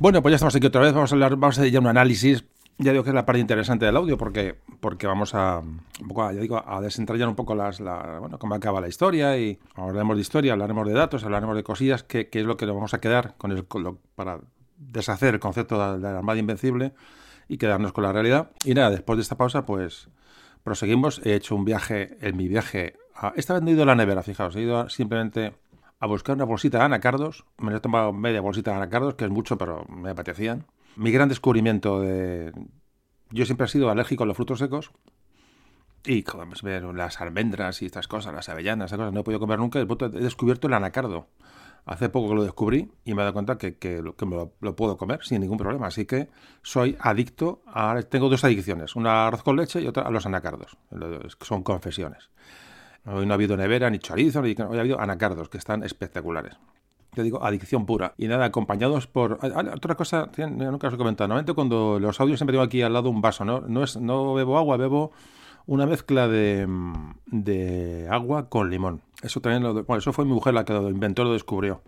Bueno, 0.07 0.21
pues 0.21 0.31
ya 0.31 0.35
estamos 0.37 0.55
aquí 0.55 0.65
otra 0.65 0.79
vez. 0.79 0.93
Vamos 0.93 1.11
a 1.11 1.15
hablar, 1.15 1.35
vamos 1.35 1.57
a 1.57 1.61
hacer 1.61 1.73
ya 1.73 1.81
un 1.81 1.87
análisis. 1.87 2.45
Ya 2.77 2.93
digo 2.93 3.03
que 3.03 3.09
es 3.09 3.13
la 3.13 3.25
parte 3.25 3.41
interesante 3.41 3.85
del 3.85 3.97
audio 3.97 4.17
porque, 4.17 4.55
porque 4.79 5.05
vamos 5.05 5.35
a, 5.35 5.59
un 5.59 6.07
poco 6.07 6.31
ya 6.31 6.39
digo, 6.39 6.63
a 6.65 6.79
desentrañar 6.79 7.27
un 7.27 7.35
poco 7.35 7.55
las, 7.55 7.81
la, 7.81 8.19
bueno, 8.21 8.39
cómo 8.39 8.55
acaba 8.55 8.79
la 8.79 8.87
historia 8.87 9.37
y 9.37 9.59
hablaremos 9.75 10.15
de 10.15 10.21
historia, 10.21 10.53
hablaremos 10.53 10.87
de 10.87 10.93
datos, 10.93 11.25
hablaremos 11.25 11.57
de 11.57 11.63
cosillas, 11.63 12.03
que, 12.03 12.29
es 12.31 12.45
lo 12.45 12.55
que 12.55 12.65
nos 12.65 12.75
vamos 12.75 12.93
a 12.93 13.01
quedar 13.01 13.35
con 13.37 13.51
el, 13.51 13.65
para 14.15 14.39
deshacer 14.77 15.33
el 15.33 15.39
concepto 15.41 15.75
de, 15.75 15.99
la 15.99 16.19
Armada 16.19 16.39
Invencible 16.39 16.93
y 17.49 17.57
quedarnos 17.57 17.91
con 17.91 18.05
la 18.05 18.13
realidad. 18.13 18.51
Y 18.63 18.75
nada, 18.75 18.91
después 18.91 19.17
de 19.17 19.23
esta 19.23 19.35
pausa, 19.35 19.65
pues 19.65 20.07
proseguimos. 20.63 21.19
He 21.25 21.35
hecho 21.35 21.53
un 21.53 21.65
viaje, 21.65 22.17
en 22.21 22.37
mi 22.37 22.47
viaje, 22.47 22.95
a, 23.13 23.33
esta 23.35 23.55
vez 23.55 23.61
no 23.61 23.71
he 23.71 23.73
ido 23.73 23.83
a 23.83 23.87
la 23.87 23.95
nevera, 23.95 24.23
fijaos, 24.23 24.55
he 24.55 24.61
ido 24.61 24.87
simplemente 24.87 25.51
a 25.99 26.07
buscar 26.07 26.35
una 26.35 26.45
bolsita 26.45 26.79
de 26.79 26.85
anacardos. 26.85 27.45
Me 27.57 27.75
he 27.75 27.79
tomado 27.79 28.13
media 28.13 28.41
bolsita 28.41 28.71
de 28.71 28.77
anacardos, 28.77 29.15
que 29.15 29.25
es 29.25 29.31
mucho, 29.31 29.57
pero 29.57 29.85
me 29.89 30.11
apetecían. 30.11 30.65
Mi 30.95 31.11
gran 31.11 31.29
descubrimiento 31.29 32.01
de... 32.01 32.51
Yo 33.29 33.45
siempre 33.45 33.65
he 33.65 33.69
sido 33.69 33.89
alérgico 33.89 34.23
a 34.23 34.25
los 34.27 34.35
frutos 34.35 34.59
secos. 34.59 34.91
Y 36.05 36.23
como 36.23 36.45
ver 36.63 36.83
las 36.83 37.19
almendras 37.19 37.81
y 37.81 37.87
estas 37.87 38.07
cosas, 38.07 38.33
las 38.33 38.47
avellanas, 38.49 38.87
esas 38.87 38.97
cosas, 38.97 39.13
no 39.13 39.21
he 39.21 39.23
podido 39.23 39.39
comer 39.39 39.59
nunca. 39.59 39.79
He 39.79 39.85
descubierto 40.21 40.67
el 40.67 40.73
anacardo. 40.73 41.27
Hace 41.85 42.09
poco 42.09 42.29
que 42.29 42.35
lo 42.35 42.43
descubrí 42.43 42.91
y 43.05 43.13
me 43.13 43.21
he 43.21 43.23
dado 43.23 43.33
cuenta 43.33 43.57
que, 43.57 43.77
que, 43.77 44.01
me 44.01 44.49
lo, 44.59 44.75
puedo 44.75 44.97
comer 44.97 45.19
sin 45.23 45.41
ningún 45.41 45.57
problema. 45.57 45.87
Así 45.87 46.05
que 46.05 46.29
soy 46.61 46.97
adicto 46.99 47.61
a... 47.65 48.01
Tengo 48.03 48.29
dos 48.29 48.43
adicciones. 48.43 48.95
Una 48.95 49.27
arroz 49.27 49.43
con 49.43 49.55
leche 49.55 49.81
y 49.81 49.87
otra 49.87 50.03
a 50.03 50.11
los 50.11 50.25
anacardos. 50.25 50.77
Son 51.41 51.63
confesiones. 51.63 52.29
Hoy 53.07 53.25
no 53.25 53.33
ha 53.33 53.35
habido 53.35 53.55
nevera, 53.55 53.89
ni 53.89 53.99
chorizo, 53.99 54.41
ni... 54.41 54.49
hoy 54.49 54.77
ha 54.77 54.81
habido 54.81 54.99
anacardos, 54.99 55.49
que 55.49 55.57
están 55.57 55.83
espectaculares. 55.83 56.57
Yo 57.13 57.23
digo, 57.23 57.43
adicción 57.43 57.85
pura. 57.85 58.13
Y 58.17 58.27
nada, 58.27 58.45
acompañados 58.45 59.07
por... 59.07 59.39
Ah, 59.41 59.49
ah, 59.55 59.73
otra 59.75 59.95
cosa, 59.95 60.29
nunca 60.37 60.87
os 60.87 60.93
he 60.93 60.97
comentado, 60.97 61.29
normalmente 61.29 61.53
cuando 61.53 61.99
los 61.99 62.19
audios 62.19 62.39
siempre 62.39 62.53
tengo 62.53 62.63
aquí 62.63 62.81
al 62.81 62.93
lado 62.93 63.09
un 63.09 63.21
vaso, 63.21 63.45
¿no? 63.45 63.61
No, 63.61 63.83
es, 63.83 63.97
no 63.97 64.33
bebo 64.33 64.57
agua, 64.57 64.77
bebo 64.77 65.11
una 65.65 65.85
mezcla 65.85 66.27
de, 66.27 66.67
de 67.25 68.07
agua 68.09 68.49
con 68.49 68.69
limón. 68.69 69.01
Eso 69.23 69.41
también 69.41 69.63
lo... 69.63 69.73
Bueno, 69.83 69.99
eso 69.99 70.13
fue 70.13 70.25
mi 70.25 70.31
mujer 70.31 70.53
la 70.53 70.65
que 70.65 70.73
lo 70.73 70.89
inventó, 70.89 71.23
lo 71.23 71.33
descubrió. 71.33 71.81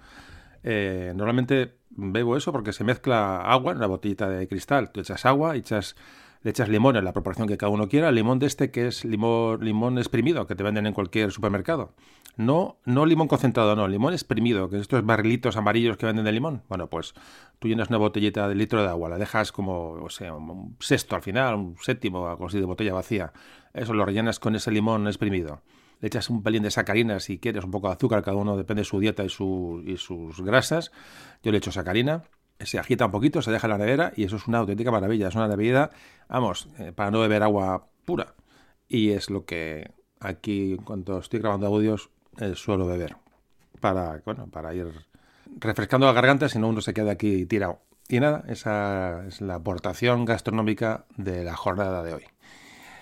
Eh, 0.63 1.13
normalmente 1.15 1.75
bebo 1.89 2.35
eso 2.35 2.51
porque 2.51 2.73
se 2.73 2.83
mezcla 2.83 3.41
agua 3.41 3.71
en 3.71 3.77
una 3.77 3.87
botellita 3.87 4.27
de 4.29 4.47
cristal. 4.47 4.91
Tú 4.91 4.99
echas 4.99 5.25
agua, 5.25 5.55
echas 5.55 5.95
le 6.41 6.51
echas 6.51 6.69
limón 6.69 6.95
en 6.95 7.03
la 7.03 7.11
proporción 7.11 7.47
que 7.47 7.57
cada 7.57 7.71
uno 7.71 7.89
quiera, 7.89 8.11
limón 8.11 8.39
de 8.39 8.47
este 8.47 8.71
que 8.71 8.87
es 8.87 9.03
limón, 9.03 9.63
limón 9.63 9.97
exprimido, 9.97 10.47
que 10.47 10.55
te 10.55 10.63
venden 10.63 10.85
en 10.85 10.93
cualquier 10.93 11.31
supermercado. 11.31 11.93
No, 12.37 12.79
no 12.85 13.05
limón 13.05 13.27
concentrado, 13.27 13.75
no, 13.75 13.87
limón 13.87 14.13
exprimido, 14.13 14.69
que 14.69 14.77
estos 14.77 15.05
barrilitos 15.05 15.57
amarillos 15.57 15.97
que 15.97 16.05
venden 16.05 16.23
de 16.23 16.31
limón. 16.31 16.63
Bueno, 16.69 16.89
pues 16.89 17.13
tú 17.59 17.67
llenas 17.67 17.89
una 17.89 17.97
botellita 17.97 18.47
de 18.47 18.55
litro 18.55 18.81
de 18.81 18.87
agua, 18.87 19.09
la 19.09 19.17
dejas 19.17 19.51
como, 19.51 19.91
o 19.91 20.09
sea, 20.09 20.33
un 20.33 20.77
sexto 20.79 21.17
al 21.17 21.21
final, 21.21 21.55
un 21.55 21.75
séptimo, 21.81 22.27
algo 22.27 22.47
así 22.47 22.57
de 22.57 22.65
botella 22.65 22.93
vacía. 22.93 23.33
Eso 23.73 23.93
lo 23.93 24.05
rellenas 24.05 24.39
con 24.39 24.55
ese 24.55 24.71
limón 24.71 25.07
exprimido. 25.07 25.61
Le 25.99 26.07
echas 26.07 26.29
un 26.29 26.41
pelín 26.43 26.63
de 26.63 26.71
sacarina 26.71 27.19
si 27.19 27.39
quieres, 27.39 27.65
un 27.65 27.71
poco 27.71 27.87
de 27.89 27.95
azúcar, 27.95 28.23
cada 28.23 28.37
uno 28.37 28.55
depende 28.55 28.81
de 28.81 28.85
su 28.85 28.99
dieta 29.01 29.25
y, 29.25 29.29
su, 29.29 29.83
y 29.85 29.97
sus 29.97 30.39
grasas. 30.39 30.93
Yo 31.43 31.51
le 31.51 31.57
echo 31.57 31.73
sacarina 31.73 32.23
se 32.59 32.79
agita 32.79 33.05
un 33.05 33.11
poquito, 33.11 33.41
se 33.41 33.51
deja 33.51 33.67
en 33.67 33.71
la 33.71 33.77
nevera 33.77 34.11
y 34.15 34.23
eso 34.23 34.35
es 34.35 34.47
una 34.47 34.59
auténtica 34.59 34.91
maravilla. 34.91 35.27
Es 35.27 35.35
una 35.35 35.47
bebida, 35.47 35.91
vamos, 36.27 36.69
eh, 36.77 36.91
para 36.91 37.11
no 37.11 37.19
beber 37.19 37.43
agua 37.43 37.87
pura. 38.05 38.35
Y 38.87 39.11
es 39.11 39.29
lo 39.29 39.45
que 39.45 39.91
aquí, 40.19 40.77
cuando 40.83 41.19
estoy 41.19 41.39
grabando 41.39 41.67
audios, 41.67 42.09
eh, 42.39 42.53
suelo 42.55 42.85
beber. 42.85 43.15
Para, 43.79 44.21
bueno, 44.25 44.47
para 44.47 44.73
ir 44.73 44.87
refrescando 45.59 46.05
la 46.05 46.13
garganta, 46.13 46.49
si 46.49 46.59
no 46.59 46.67
uno 46.67 46.81
se 46.81 46.93
queda 46.93 47.11
aquí 47.11 47.45
tirado. 47.45 47.81
Y 48.07 48.19
nada, 48.19 48.43
esa 48.47 49.25
es 49.27 49.39
la 49.39 49.55
aportación 49.55 50.25
gastronómica 50.25 51.05
de 51.15 51.43
la 51.43 51.55
jornada 51.55 52.03
de 52.03 52.15
hoy. 52.15 52.23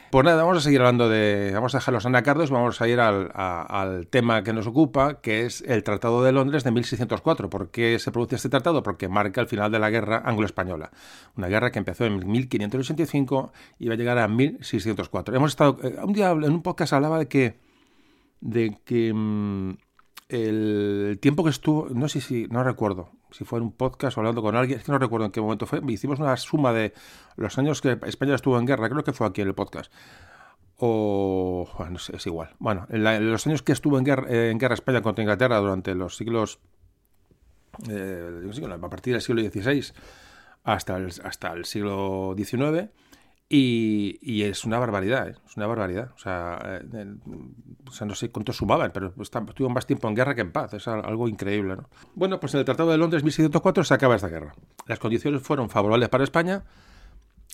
Pues 0.09 0.23
nada, 0.23 0.41
vamos 0.41 0.59
a 0.59 0.61
seguir 0.61 0.79
hablando 0.79 1.09
de. 1.09 1.51
Vamos 1.53 1.75
a 1.75 1.79
dejar 1.79 1.93
los 1.93 2.05
anacardos, 2.05 2.49
vamos 2.49 2.81
a 2.81 2.87
ir 2.87 2.99
al, 3.01 4.07
tema 4.09 4.41
que 4.41 4.53
nos 4.53 4.65
ocupa, 4.65 5.19
que 5.19 5.45
es 5.45 5.61
el 5.67 5.83
Tratado 5.83 6.23
de 6.23 6.31
Londres 6.31 6.63
de 6.63 6.71
1604. 6.71 7.49
¿Por 7.49 7.71
qué 7.71 7.99
se 7.99 8.11
produce 8.11 8.37
este 8.37 8.47
tratado? 8.47 8.83
Porque 8.83 9.09
marca 9.09 9.41
el 9.41 9.47
final 9.47 9.69
de 9.69 9.79
la 9.79 9.89
guerra 9.89 10.21
anglo-española. 10.23 10.91
Una 11.35 11.47
guerra 11.49 11.71
que 11.71 11.79
empezó 11.79 12.05
en 12.05 12.25
1585 12.25 13.51
y 13.79 13.89
va 13.89 13.95
a 13.95 13.97
llegar 13.97 14.17
a 14.17 14.29
1604. 14.29 15.35
Hemos 15.35 15.51
estado. 15.51 15.77
Eh, 15.83 15.97
un 16.01 16.13
día 16.13 16.31
en 16.31 16.51
un 16.51 16.61
podcast 16.61 16.93
hablaba 16.93 17.19
de 17.19 17.27
que. 17.27 17.59
de 18.39 18.77
que. 18.85 19.13
Mm, 19.13 19.73
el 20.29 21.19
tiempo 21.21 21.43
que 21.43 21.49
estuvo, 21.49 21.87
no 21.89 22.07
sé 22.07 22.21
si, 22.21 22.47
no 22.47 22.63
recuerdo, 22.63 23.11
si 23.37 23.45
fue 23.45 23.59
en 23.59 23.65
un 23.65 23.71
podcast 23.71 24.17
o 24.17 24.21
hablando 24.21 24.41
con 24.41 24.55
alguien, 24.55 24.79
es 24.79 24.85
que 24.85 24.91
no 24.91 24.97
recuerdo 24.97 25.25
en 25.27 25.31
qué 25.31 25.39
momento 25.39 25.67
fue, 25.67 25.79
hicimos 25.89 26.19
una 26.19 26.35
suma 26.37 26.73
de 26.73 26.93
los 27.35 27.55
años 27.59 27.81
que 27.81 27.99
España 28.05 28.33
estuvo 28.33 28.57
en 28.57 28.65
guerra, 28.65 28.89
creo 28.89 29.03
que 29.03 29.13
fue 29.13 29.27
aquí 29.27 29.41
en 29.41 29.49
el 29.49 29.53
podcast. 29.53 29.91
O, 30.77 31.69
bueno, 31.77 31.97
es 31.97 32.25
igual. 32.25 32.49
Bueno, 32.57 32.87
en, 32.89 33.31
los 33.31 33.45
años 33.45 33.61
que 33.61 33.73
estuvo 33.73 33.97
en 33.99 34.05
guerra, 34.05 34.27
en 34.29 34.57
guerra 34.57 34.73
España 34.73 35.01
contra 35.01 35.21
Inglaterra 35.21 35.57
durante 35.57 35.93
los 35.93 36.17
siglos, 36.17 36.59
eh, 37.89 38.49
a 38.71 38.89
partir 38.89 39.13
del 39.13 39.21
siglo 39.21 39.41
XVI 39.41 39.93
hasta 40.63 40.97
el, 40.97 41.13
hasta 41.23 41.53
el 41.53 41.65
siglo 41.65 42.33
XIX, 42.35 42.89
y, 43.49 44.43
es 44.43 44.65
una 44.65 44.77
barbaridad, 44.77 45.29
¿eh? 45.29 45.35
es 45.47 45.55
una 45.55 45.67
barbaridad. 45.67 46.11
O 46.15 46.19
sea, 46.19 46.59
eh, 46.63 47.05
no 48.05 48.15
sé 48.15 48.29
cuánto 48.29 48.51
sumaban, 48.51 48.91
pero 48.93 49.13
estuvieron 49.17 49.73
más 49.73 49.85
tiempo 49.85 50.07
en 50.09 50.15
guerra 50.15 50.35
que 50.35 50.41
en 50.41 50.51
paz. 50.51 50.73
Es 50.73 50.87
algo 50.87 51.27
increíble. 51.27 51.77
¿no? 51.77 51.89
Bueno, 52.15 52.39
pues 52.39 52.53
en 52.53 52.59
el 52.59 52.65
Tratado 52.65 52.91
de 52.91 52.97
Londres 52.97 53.23
1604 53.23 53.83
se 53.83 53.93
acaba 53.93 54.15
esta 54.15 54.27
guerra. 54.27 54.53
Las 54.85 54.99
condiciones 54.99 55.41
fueron 55.41 55.69
favorables 55.69 56.09
para 56.09 56.23
España 56.23 56.63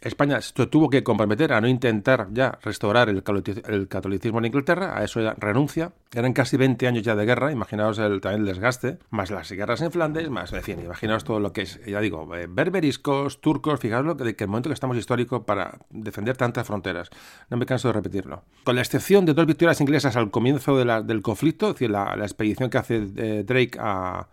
España 0.03 0.39
tuvo 0.69 0.89
que 0.89 1.01
comprometer 1.01 1.53
a 1.53 1.61
no 1.61 1.67
intentar 1.67 2.27
ya 2.33 2.59
restaurar 2.61 3.07
el, 3.07 3.23
catolicismo 3.23 4.39
en 4.39 4.45
Inglaterra, 4.45 4.97
a 4.97 5.03
eso 5.03 5.21
ya 5.21 5.33
renuncia. 5.37 5.93
Eran 6.13 6.33
casi 6.33 6.57
20 6.57 6.87
años 6.87 7.03
ya 7.03 7.15
de 7.15 7.25
guerra, 7.25 7.51
imaginaos 7.51 7.97
el, 7.99 8.19
también 8.19 8.41
el 8.41 8.47
desgaste, 8.47 8.99
más 9.11 9.31
las 9.31 9.49
guerras 9.51 9.81
en 9.81 9.91
Flandes, 9.91 10.29
más, 10.29 10.51
en 10.51 10.61
fin, 10.61 10.79
imaginaos 10.81 11.23
todo 11.23 11.39
lo 11.39 11.53
que 11.53 11.61
es, 11.61 11.79
ya 11.85 12.01
digo, 12.01 12.35
eh, 12.35 12.47
berberiscos, 12.49 13.39
turcos, 13.39 13.79
fijaos 13.79 14.05
lo 14.05 14.17
que, 14.17 14.35
que 14.35 14.43
el 14.43 14.49
momento 14.49 14.69
que 14.69 14.73
estamos 14.73 14.97
histórico 14.97 15.45
para 15.45 15.79
defender 15.89 16.35
tantas 16.35 16.67
fronteras. 16.67 17.09
No 17.49 17.57
me 17.57 17.65
canso 17.65 17.87
de 17.87 17.93
repetirlo. 17.93 18.43
Con 18.65 18.75
la 18.75 18.81
excepción 18.81 19.25
de 19.25 19.33
dos 19.33 19.45
victorias 19.45 19.79
inglesas 19.79 20.17
al 20.17 20.31
comienzo 20.31 20.77
del 20.77 21.21
conflicto, 21.21 21.67
es 21.67 21.75
decir, 21.75 21.89
la, 21.89 22.13
expedición 22.23 22.69
que 22.69 22.77
hace 22.77 23.07
eh, 23.15 23.43
Drake 23.45 23.77
a 23.79 24.27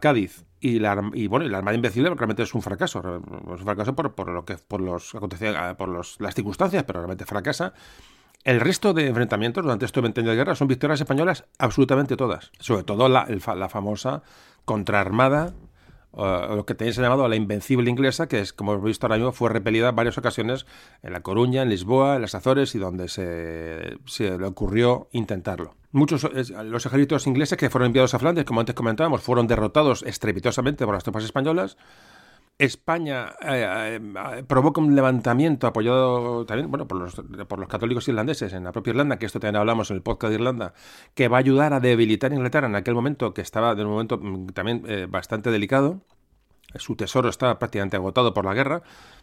Cádiz 0.00 0.47
y 0.60 0.78
la, 0.78 1.10
y 1.14 1.26
bueno, 1.26 1.46
la 1.48 1.58
Armada 1.58 1.76
Invencible 1.76 2.10
realmente 2.14 2.42
es 2.42 2.54
un 2.54 2.62
fracaso. 2.62 2.98
Es 2.98 3.60
un 3.60 3.64
fracaso 3.64 3.94
por, 3.94 4.14
por 4.14 4.28
lo 4.30 4.44
que, 4.44 4.56
por 4.56 4.80
los 4.80 5.12
por 5.76 5.88
los, 5.88 6.20
las 6.20 6.34
circunstancias, 6.34 6.84
pero 6.84 7.00
realmente 7.00 7.24
fracasa. 7.24 7.74
El 8.44 8.60
resto 8.60 8.94
de 8.94 9.08
enfrentamientos 9.08 9.62
durante 9.64 9.84
estos 9.84 10.02
20 10.02 10.20
años 10.20 10.30
de 10.30 10.36
guerra 10.36 10.54
son 10.54 10.68
victorias 10.68 11.00
españolas 11.00 11.44
absolutamente 11.58 12.16
todas. 12.16 12.50
Sobre 12.60 12.84
todo 12.84 13.08
la, 13.08 13.26
la 13.26 13.68
famosa 13.68 14.22
contraarmada 14.64 15.54
lo 16.14 16.64
que 16.66 16.74
tenéis 16.74 16.96
llamado 16.96 17.28
la 17.28 17.36
invencible 17.36 17.90
inglesa, 17.90 18.28
que 18.28 18.40
es, 18.40 18.52
como 18.52 18.72
hemos 18.72 18.84
visto 18.84 19.06
ahora 19.06 19.16
mismo, 19.16 19.32
fue 19.32 19.50
repelida 19.50 19.90
en 19.90 19.96
varias 19.96 20.18
ocasiones 20.18 20.66
en 21.02 21.12
La 21.12 21.20
Coruña, 21.20 21.62
en 21.62 21.68
Lisboa, 21.68 22.16
en 22.16 22.22
las 22.22 22.34
Azores 22.34 22.74
y 22.74 22.78
donde 22.78 23.08
se, 23.08 23.98
le 24.18 24.46
ocurrió 24.46 25.08
intentarlo. 25.12 25.74
Muchos 25.92 26.28
los 26.64 26.86
ejércitos 26.86 27.26
ingleses 27.26 27.56
que 27.56 27.70
fueron 27.70 27.86
enviados 27.86 28.14
a 28.14 28.18
Flandes, 28.18 28.44
como 28.44 28.60
antes 28.60 28.74
comentábamos, 28.74 29.22
fueron 29.22 29.46
derrotados 29.46 30.02
estrepitosamente 30.02 30.84
por 30.84 30.94
las 30.94 31.04
tropas 31.04 31.24
españolas. 31.24 31.76
España 32.58 33.34
eh, 33.40 34.00
eh, 34.00 34.44
provoca 34.46 34.80
un 34.80 34.96
levantamiento 34.96 35.68
apoyado 35.68 36.44
también 36.44 36.68
bueno, 36.68 36.88
por, 36.88 36.98
los, 36.98 37.14
por 37.46 37.60
los 37.60 37.68
católicos 37.68 38.08
irlandeses 38.08 38.52
en 38.52 38.64
la 38.64 38.72
propia 38.72 38.90
Irlanda, 38.90 39.18
que 39.18 39.26
esto 39.26 39.38
también 39.38 39.60
hablamos 39.60 39.90
en 39.90 39.96
el 39.98 40.02
podcast 40.02 40.30
de 40.30 40.34
Irlanda, 40.34 40.74
que 41.14 41.28
va 41.28 41.36
a 41.36 41.40
ayudar 41.40 41.72
a 41.72 41.78
debilitar 41.78 42.32
a 42.32 42.34
Inglaterra 42.34 42.66
en 42.66 42.74
aquel 42.74 42.94
momento, 42.94 43.32
que 43.32 43.42
estaba 43.42 43.76
de 43.76 43.84
un 43.84 43.90
momento 43.90 44.18
mm, 44.18 44.48
también 44.48 44.82
eh, 44.88 45.06
bastante 45.08 45.52
delicado. 45.52 46.00
Su 46.74 46.96
tesoro 46.96 47.28
está 47.28 47.58
prácticamente 47.58 47.96
agotado 47.96 48.34
por 48.34 48.44
la 48.44 48.54
guerra. 48.54 48.82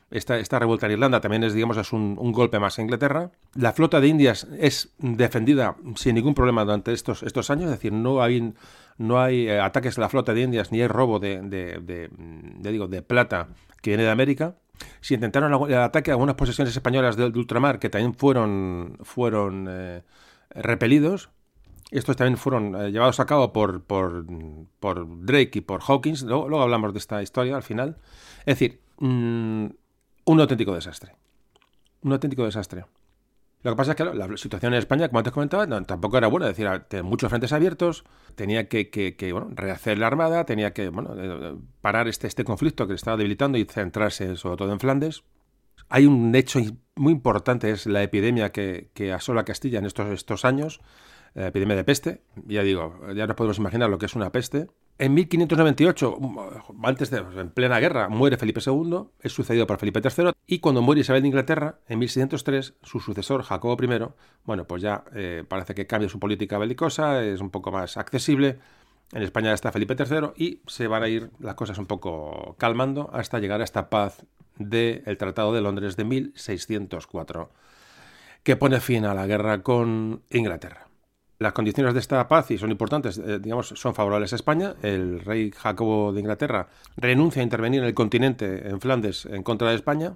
Esta, 0.10 0.40
esta 0.40 0.58
revuelta 0.58 0.86
en 0.86 0.94
Irlanda 0.94 1.20
también 1.20 1.44
es, 1.44 1.54
digamos, 1.54 1.78
es 1.78 1.92
un, 1.92 2.16
un, 2.20 2.32
golpe 2.32 2.58
más 2.58 2.80
a 2.80 2.82
Inglaterra. 2.82 3.32
La 3.54 3.74
flota 3.74 4.00
de 4.00 4.08
Indias 4.08 4.48
es 4.58 4.94
defendida 4.98 5.76
sin 5.96 6.16
ningún 6.16 6.34
problema 6.34 6.64
durante 6.64 6.94
estos, 6.94 7.22
estos 7.22 7.50
años, 7.50 7.66
es 7.66 7.72
decir, 7.72 7.92
no 7.92 8.22
hay 8.22 8.54
no 8.98 9.22
hay 9.22 9.48
eh, 9.48 9.60
ataques 9.60 9.98
a 9.98 10.02
la 10.02 10.10
flota 10.10 10.34
de 10.34 10.42
Indias 10.42 10.72
ni 10.72 10.82
hay 10.82 10.88
robo 10.88 11.20
de, 11.20 11.42
de, 11.42 12.10
digo, 12.72 12.88
de 12.88 13.02
plata 13.02 13.50
que 13.82 13.92
viene 13.92 14.04
de 14.04 14.10
América. 14.10 14.56
Si 15.02 15.14
intentaron 15.14 15.70
el 15.70 15.78
ataque 15.78 16.12
a 16.12 16.14
algunas 16.16 16.36
posesiones 16.36 16.76
españolas 16.76 17.16
de, 17.16 17.26
ultramar 17.26 17.80
que 17.80 17.90
también 17.90 18.14
fueron, 18.14 18.98
fueron 19.04 19.68
eh, 19.70 20.04
repelidos, 20.50 21.30
estos 21.92 22.18
también 22.18 22.38
fueron 22.38 22.76
eh, 22.76 22.92
llevados 22.92 23.20
a 23.20 23.26
cabo 23.26 23.54
por, 23.54 23.84
por, 23.84 24.26
por, 24.80 25.26
Drake 25.26 25.60
y 25.60 25.62
por 25.62 25.82
Hawkins. 25.82 26.24
Luego, 26.24 26.62
hablamos 26.62 26.94
de 26.94 27.00
esta 27.00 27.22
historia 27.22 27.56
al 27.56 27.64
final. 27.64 27.98
Es 28.40 28.60
decir, 28.60 28.82
mm, 28.98 29.68
un 30.26 30.42
auténtico 30.42 30.74
desastre. 30.74 31.16
Un 32.02 32.14
auténtico 32.14 32.44
desastre. 32.44 32.86
Lo 33.66 33.72
que 33.72 33.78
pasa 33.78 33.92
es 33.94 33.98
que 33.98 34.06
la 34.06 34.38
situación 34.38 34.74
en 34.74 34.78
España, 34.78 35.08
como 35.08 35.18
antes 35.18 35.34
comentaba, 35.34 35.66
tampoco 35.86 36.20
era 36.20 36.28
buena. 36.28 36.48
Es 36.48 36.56
decir, 36.56 36.70
tenía 36.88 37.02
muchos 37.02 37.32
frentes 37.32 37.52
abiertos, 37.52 38.04
tenía 38.36 38.68
que, 38.70 39.16
rehacer 39.56 39.98
la 39.98 40.06
armada, 40.06 40.46
tenía 40.46 40.72
que 40.72 40.84
eh, 40.86 41.56
parar 41.82 42.08
este, 42.08 42.28
este 42.28 42.44
conflicto 42.44 42.86
que 42.86 42.92
le 42.92 42.98
estaba 42.98 43.18
debilitando 43.18 43.58
y 43.58 43.66
centrarse 43.66 44.36
sobre 44.36 44.58
todo 44.58 44.72
en 44.72 44.80
Flandes. 44.80 45.24
Hay 45.90 46.06
un 46.06 46.36
hecho 46.36 46.60
muy 46.96 47.14
importante, 47.14 47.72
es 47.72 47.88
la 47.88 48.04
epidemia 48.04 48.52
que, 48.52 48.92
asola 49.12 49.46
Castilla 49.46 49.80
en 49.80 49.86
estos, 49.88 50.46
años, 50.46 50.80
la 51.34 51.48
epidemia 51.48 51.76
de 51.76 51.84
peste. 51.84 52.22
Ya 52.46 52.62
digo, 52.62 53.00
ya 53.16 53.26
nos 53.26 53.36
podemos 53.36 53.58
imaginar 53.58 53.90
lo 53.90 53.98
que 53.98 54.06
es 54.06 54.16
una 54.16 54.32
peste. 54.32 54.68
En 54.98 55.14
1598, 55.14 56.20
antes 56.82 57.10
de, 57.10 57.18
en 57.18 57.50
plena 57.50 57.80
guerra, 57.82 58.08
muere 58.08 58.38
Felipe 58.38 58.62
II, 58.66 59.08
es 59.20 59.34
sucedido 59.34 59.68
por 59.68 59.78
Felipe 59.78 60.00
III, 60.02 60.32
y 60.48 60.60
cuando 60.60 60.82
muere 60.82 61.02
Isabel 61.02 61.22
de 61.22 61.28
Inglaterra, 61.28 61.80
en 61.90 62.00
1603, 62.00 62.76
su 62.82 63.02
sucesor, 63.02 63.44
Jacobo 63.44 63.76
I, 63.84 64.08
bueno, 64.46 64.66
pues 64.66 64.82
ya 64.82 65.04
eh, 65.14 65.44
parece 65.46 65.76
que 65.76 65.86
cambia 65.86 66.08
su 66.08 66.18
política 66.18 66.58
belicosa, 66.58 67.22
es 67.26 67.42
un 67.42 67.50
poco 67.50 67.74
más 67.74 67.98
accesible. 67.98 68.60
En 69.12 69.22
España 69.22 69.54
está 69.54 69.74
Felipe 69.74 69.98
III 70.00 70.32
y 70.38 70.62
se 70.66 70.88
van 70.88 71.04
a 71.04 71.10
ir 71.10 71.30
las 71.40 71.56
cosas 71.56 71.78
un 71.78 71.88
poco 71.88 72.56
calmando 72.58 73.10
hasta 73.14 73.40
llegar 73.40 73.60
a 73.60 73.66
esta 73.66 73.90
paz 73.90 74.26
del 74.58 75.18
Tratado 75.18 75.54
de 75.54 75.60
Londres 75.60 75.98
de 75.98 76.06
1604, 76.06 77.52
que 78.44 78.56
pone 78.56 78.80
fin 78.80 79.04
a 79.04 79.14
la 79.14 79.28
guerra 79.28 79.62
con 79.62 80.24
Inglaterra. 80.30 80.85
Las 81.38 81.52
condiciones 81.54 81.94
de 81.94 82.00
esta 82.00 82.28
paz, 82.30 82.50
y 82.52 82.58
son 82.58 82.72
importantes, 82.72 83.18
eh, 83.18 83.40
digamos, 83.40 83.68
son 83.68 83.94
favorables 83.94 84.32
a 84.32 84.38
España. 84.38 84.76
El 84.82 85.20
rey 85.20 85.52
Jacobo 85.52 86.14
de 86.14 86.22
Inglaterra 86.22 86.70
renuncia 86.96 87.42
a 87.42 87.44
intervenir 87.44 87.82
en 87.82 87.88
el 87.88 87.94
continente, 87.94 88.70
en 88.70 88.80
Flandes, 88.80 89.26
en 89.26 89.44
contra 89.44 89.70
de 89.70 89.76
España, 89.76 90.16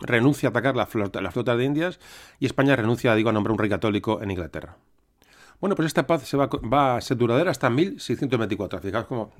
renuncia 0.00 0.48
a 0.48 0.50
atacar 0.50 0.74
la 0.74 0.86
flota, 0.86 1.20
la 1.20 1.30
flota 1.30 1.56
de 1.56 1.64
Indias, 1.64 2.00
y 2.40 2.46
España 2.46 2.74
renuncia, 2.74 3.14
digo, 3.14 3.30
a 3.30 3.32
nombrar 3.32 3.52
un 3.52 3.58
rey 3.58 3.70
católico 3.70 4.20
en 4.22 4.32
Inglaterra. 4.32 4.76
Bueno, 5.60 5.74
pues 5.74 5.86
esta 5.86 6.06
paz 6.06 6.22
se 6.22 6.36
va, 6.36 6.46
va, 6.46 6.96
a 6.96 7.00
ser 7.00 7.16
duradera 7.16 7.50
hasta 7.50 7.70
1624. 7.70 8.80
Fijaos 8.80 9.06
como 9.06 9.32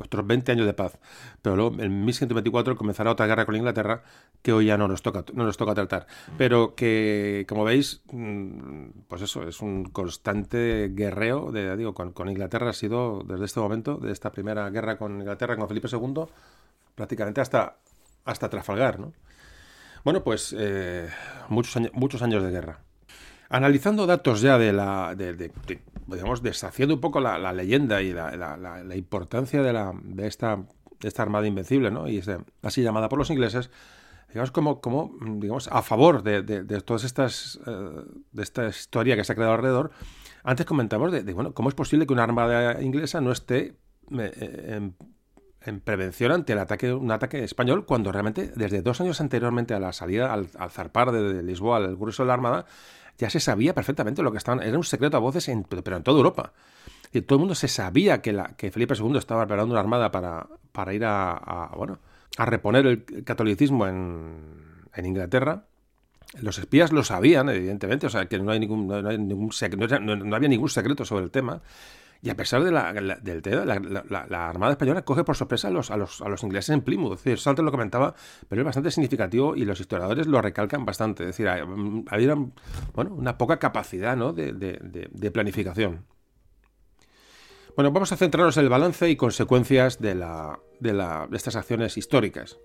otros 0.00 0.26
20 0.26 0.52
años 0.52 0.66
de 0.66 0.74
paz. 0.74 0.98
Pero 1.42 1.56
luego 1.56 1.80
en 1.80 2.04
1624 2.04 2.76
comenzará 2.76 3.12
otra 3.12 3.26
guerra 3.26 3.46
con 3.46 3.54
Inglaterra 3.54 4.02
que 4.42 4.52
hoy 4.52 4.66
ya 4.66 4.76
no 4.76 4.88
nos 4.88 5.02
toca, 5.02 5.24
no 5.32 5.44
nos 5.44 5.56
toca 5.56 5.74
tratar. 5.74 6.06
Pero 6.36 6.74
que, 6.74 7.46
como 7.48 7.64
veis, 7.64 8.02
mm, 8.10 9.04
pues 9.08 9.22
eso, 9.22 9.46
es 9.46 9.60
un 9.60 9.84
constante 9.84 10.90
guerreo 10.92 11.52
de, 11.52 11.76
digo, 11.76 11.94
con, 11.94 12.28
Inglaterra. 12.28 12.70
Ha 12.70 12.72
sido 12.72 13.22
desde 13.24 13.44
este 13.44 13.60
momento, 13.60 13.96
de 13.96 14.12
esta 14.12 14.32
primera 14.32 14.68
guerra 14.70 14.98
con 14.98 15.20
Inglaterra, 15.20 15.56
con 15.56 15.68
Felipe 15.68 15.88
II, 15.90 16.24
prácticamente 16.94 17.40
hasta, 17.40 17.76
hasta 18.24 18.48
Trafalgar, 18.50 18.98
¿no? 18.98 19.12
Bueno, 20.04 20.22
pues 20.22 20.54
eh, 20.58 21.08
muchos, 21.48 21.76
años, 21.76 21.92
muchos 21.94 22.20
años 22.20 22.42
de 22.42 22.50
guerra. 22.50 22.83
Analizando 23.48 24.06
datos 24.06 24.40
ya 24.40 24.58
de 24.58 24.72
la. 24.72 25.14
De, 25.14 25.50
digamos, 26.06 26.42
deshaciendo 26.42 26.94
un 26.94 27.00
poco 27.00 27.20
la, 27.20 27.52
leyenda 27.52 28.02
y 28.02 28.12
la, 28.12 28.96
importancia 28.96 29.62
de, 29.62 29.72
la, 29.72 29.92
de, 30.02 30.26
esta, 30.26 30.64
esta 31.02 31.22
Armada 31.22 31.46
Invencible, 31.46 31.90
¿no? 31.90 32.08
Y 32.08 32.22
así 32.62 32.82
llamada 32.82 33.08
por 33.08 33.18
los 33.18 33.30
ingleses, 33.30 33.70
digamos, 34.28 34.50
como, 34.50 34.80
como 34.80 35.12
digamos, 35.36 35.68
a 35.68 35.82
favor 35.82 36.22
de, 36.22 36.64
todas 36.82 37.04
estas. 37.04 37.60
Eh, 37.66 38.02
de 38.32 38.42
esta 38.42 38.68
historia 38.68 39.16
que 39.16 39.24
se 39.24 39.32
ha 39.32 39.34
creado 39.34 39.54
alrededor. 39.54 39.90
Antes 40.42 40.66
comentamos 40.66 41.10
de, 41.10 41.22
bueno, 41.32 41.54
cómo 41.54 41.70
es 41.70 41.74
posible 41.74 42.06
que 42.06 42.12
una 42.12 42.24
armada 42.24 42.82
inglesa 42.82 43.22
no 43.22 43.32
esté 43.32 43.76
eh, 44.18 44.92
en, 45.62 45.80
prevención 45.80 46.32
ante 46.32 46.52
el 46.52 46.58
ataque, 46.58 46.92
un 46.92 47.10
ataque 47.10 47.42
español, 47.42 47.86
cuando 47.86 48.12
realmente 48.12 48.52
desde 48.54 48.82
dos 48.82 49.00
años 49.00 49.22
anteriormente 49.22 49.72
a 49.72 49.80
la 49.80 49.94
salida 49.94 50.34
al, 50.34 50.48
zarpar 50.70 51.12
de, 51.12 51.42
Lisboa, 51.42 51.78
al 51.78 51.96
grueso 51.96 52.24
de 52.24 52.26
la 52.26 52.34
Armada, 52.34 52.66
ya 53.18 53.30
se 53.30 53.40
sabía 53.40 53.74
perfectamente 53.74 54.22
lo 54.22 54.32
que 54.32 54.38
estaban. 54.38 54.62
Era 54.62 54.76
un 54.76 54.84
secreto 54.84 55.16
a 55.16 55.20
voces, 55.20 55.48
en, 55.48 55.64
pero 55.64 55.96
en 55.96 56.02
toda 56.02 56.16
Europa. 56.16 56.52
Y 57.12 57.22
todo 57.22 57.36
el 57.36 57.40
mundo 57.40 57.54
se 57.54 57.68
sabía 57.68 58.20
que, 58.20 58.70
Felipe 58.72 58.94
II 58.98 59.16
estaba 59.18 59.46
preparando 59.46 59.72
una 59.72 59.80
armada 59.80 60.10
para, 60.10 60.48
para 60.72 60.94
ir 60.94 61.04
a, 61.04 61.70
bueno, 61.76 61.98
a 62.36 62.44
reponer 62.44 62.86
el 62.86 63.24
catolicismo 63.24 63.86
en, 63.86 64.34
en 64.94 65.06
Inglaterra. 65.06 65.64
Los 66.40 66.58
espías 66.58 66.92
lo 66.92 67.04
sabían, 67.04 67.48
evidentemente, 67.48 68.08
o 68.08 68.10
sea, 68.10 68.26
que 68.26 68.38
no, 68.38 68.50
hay 68.50 68.58
ningún, 68.58 68.88
no, 68.88 69.08
hay 69.08 69.18
ningún, 69.18 69.50
no 70.28 70.36
había 70.36 70.48
ningún 70.48 70.68
secreto 70.68 71.04
sobre 71.04 71.24
el 71.24 71.30
tema. 71.30 71.62
Y 72.24 72.30
a 72.30 72.36
pesar 72.36 72.64
de 72.64 72.72
la, 72.72 72.90
del 72.90 73.42
la, 74.18 74.48
Armada 74.48 74.72
Española 74.72 75.02
coge 75.02 75.24
por 75.24 75.36
sorpresa 75.36 75.68
a 75.68 75.70
los, 75.70 75.90
a 75.90 75.98
los, 75.98 76.22
a 76.22 76.28
los 76.30 76.42
ingleses 76.42 76.70
en 76.70 76.80
Plymouth. 76.80 77.18
Es 77.18 77.24
decir, 77.24 77.62
lo 77.62 77.70
comentaba, 77.70 78.14
pero 78.48 78.62
es 78.62 78.64
bastante 78.64 78.90
significativo 78.90 79.54
y 79.54 79.66
los 79.66 79.78
historiadores 79.78 80.26
lo 80.26 80.40
recalcan 80.40 80.86
bastante. 80.86 81.24
Es 81.24 81.36
decir, 81.36 81.48
había 81.48 82.34
bueno, 82.94 83.14
una 83.14 83.36
poca 83.36 83.58
capacidad 83.58 84.16
¿no? 84.16 84.32
de, 84.32 84.54
de, 84.54 85.30
planificación. 85.32 86.06
Bueno, 87.76 87.92
vamos 87.92 88.10
a 88.10 88.16
centrarnos 88.16 88.56
en 88.56 88.64
el 88.64 88.70
balance 88.70 89.10
y 89.10 89.16
consecuencias 89.16 90.00
de, 90.00 90.14
la, 90.14 90.58
de, 90.80 90.94
la, 90.94 91.26
de 91.28 91.36
estas 91.36 91.56
acciones 91.56 91.98
históricas. 91.98 92.56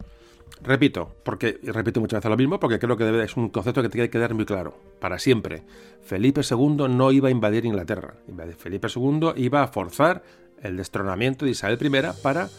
Repito, 0.61 1.15
porque 1.23 1.59
repito 1.63 2.01
muchas 2.01 2.19
veces 2.19 2.29
lo 2.29 2.37
mismo, 2.37 2.59
porque 2.59 2.79
creo 2.79 2.97
que 2.97 3.05
debe, 3.05 3.23
es 3.23 3.37
un 3.37 3.49
concepto 3.49 3.81
que 3.81 3.89
tiene 3.89 4.07
que 4.07 4.17
quedar 4.17 4.33
muy 4.33 4.45
claro, 4.45 4.77
para 4.99 5.17
siempre. 5.17 5.63
Felipe 6.01 6.41
II 6.49 6.87
no 6.89 7.11
iba 7.11 7.29
a 7.29 7.31
invadir 7.31 7.65
Inglaterra. 7.65 8.15
Felipe 8.57 8.87
II 8.93 9.33
iba 9.37 9.63
a 9.63 9.67
forzar 9.67 10.23
el 10.61 10.75
destronamiento 10.77 11.45
de 11.45 11.51
Isabel 11.51 11.79
I 11.81 11.89
para 12.21 12.49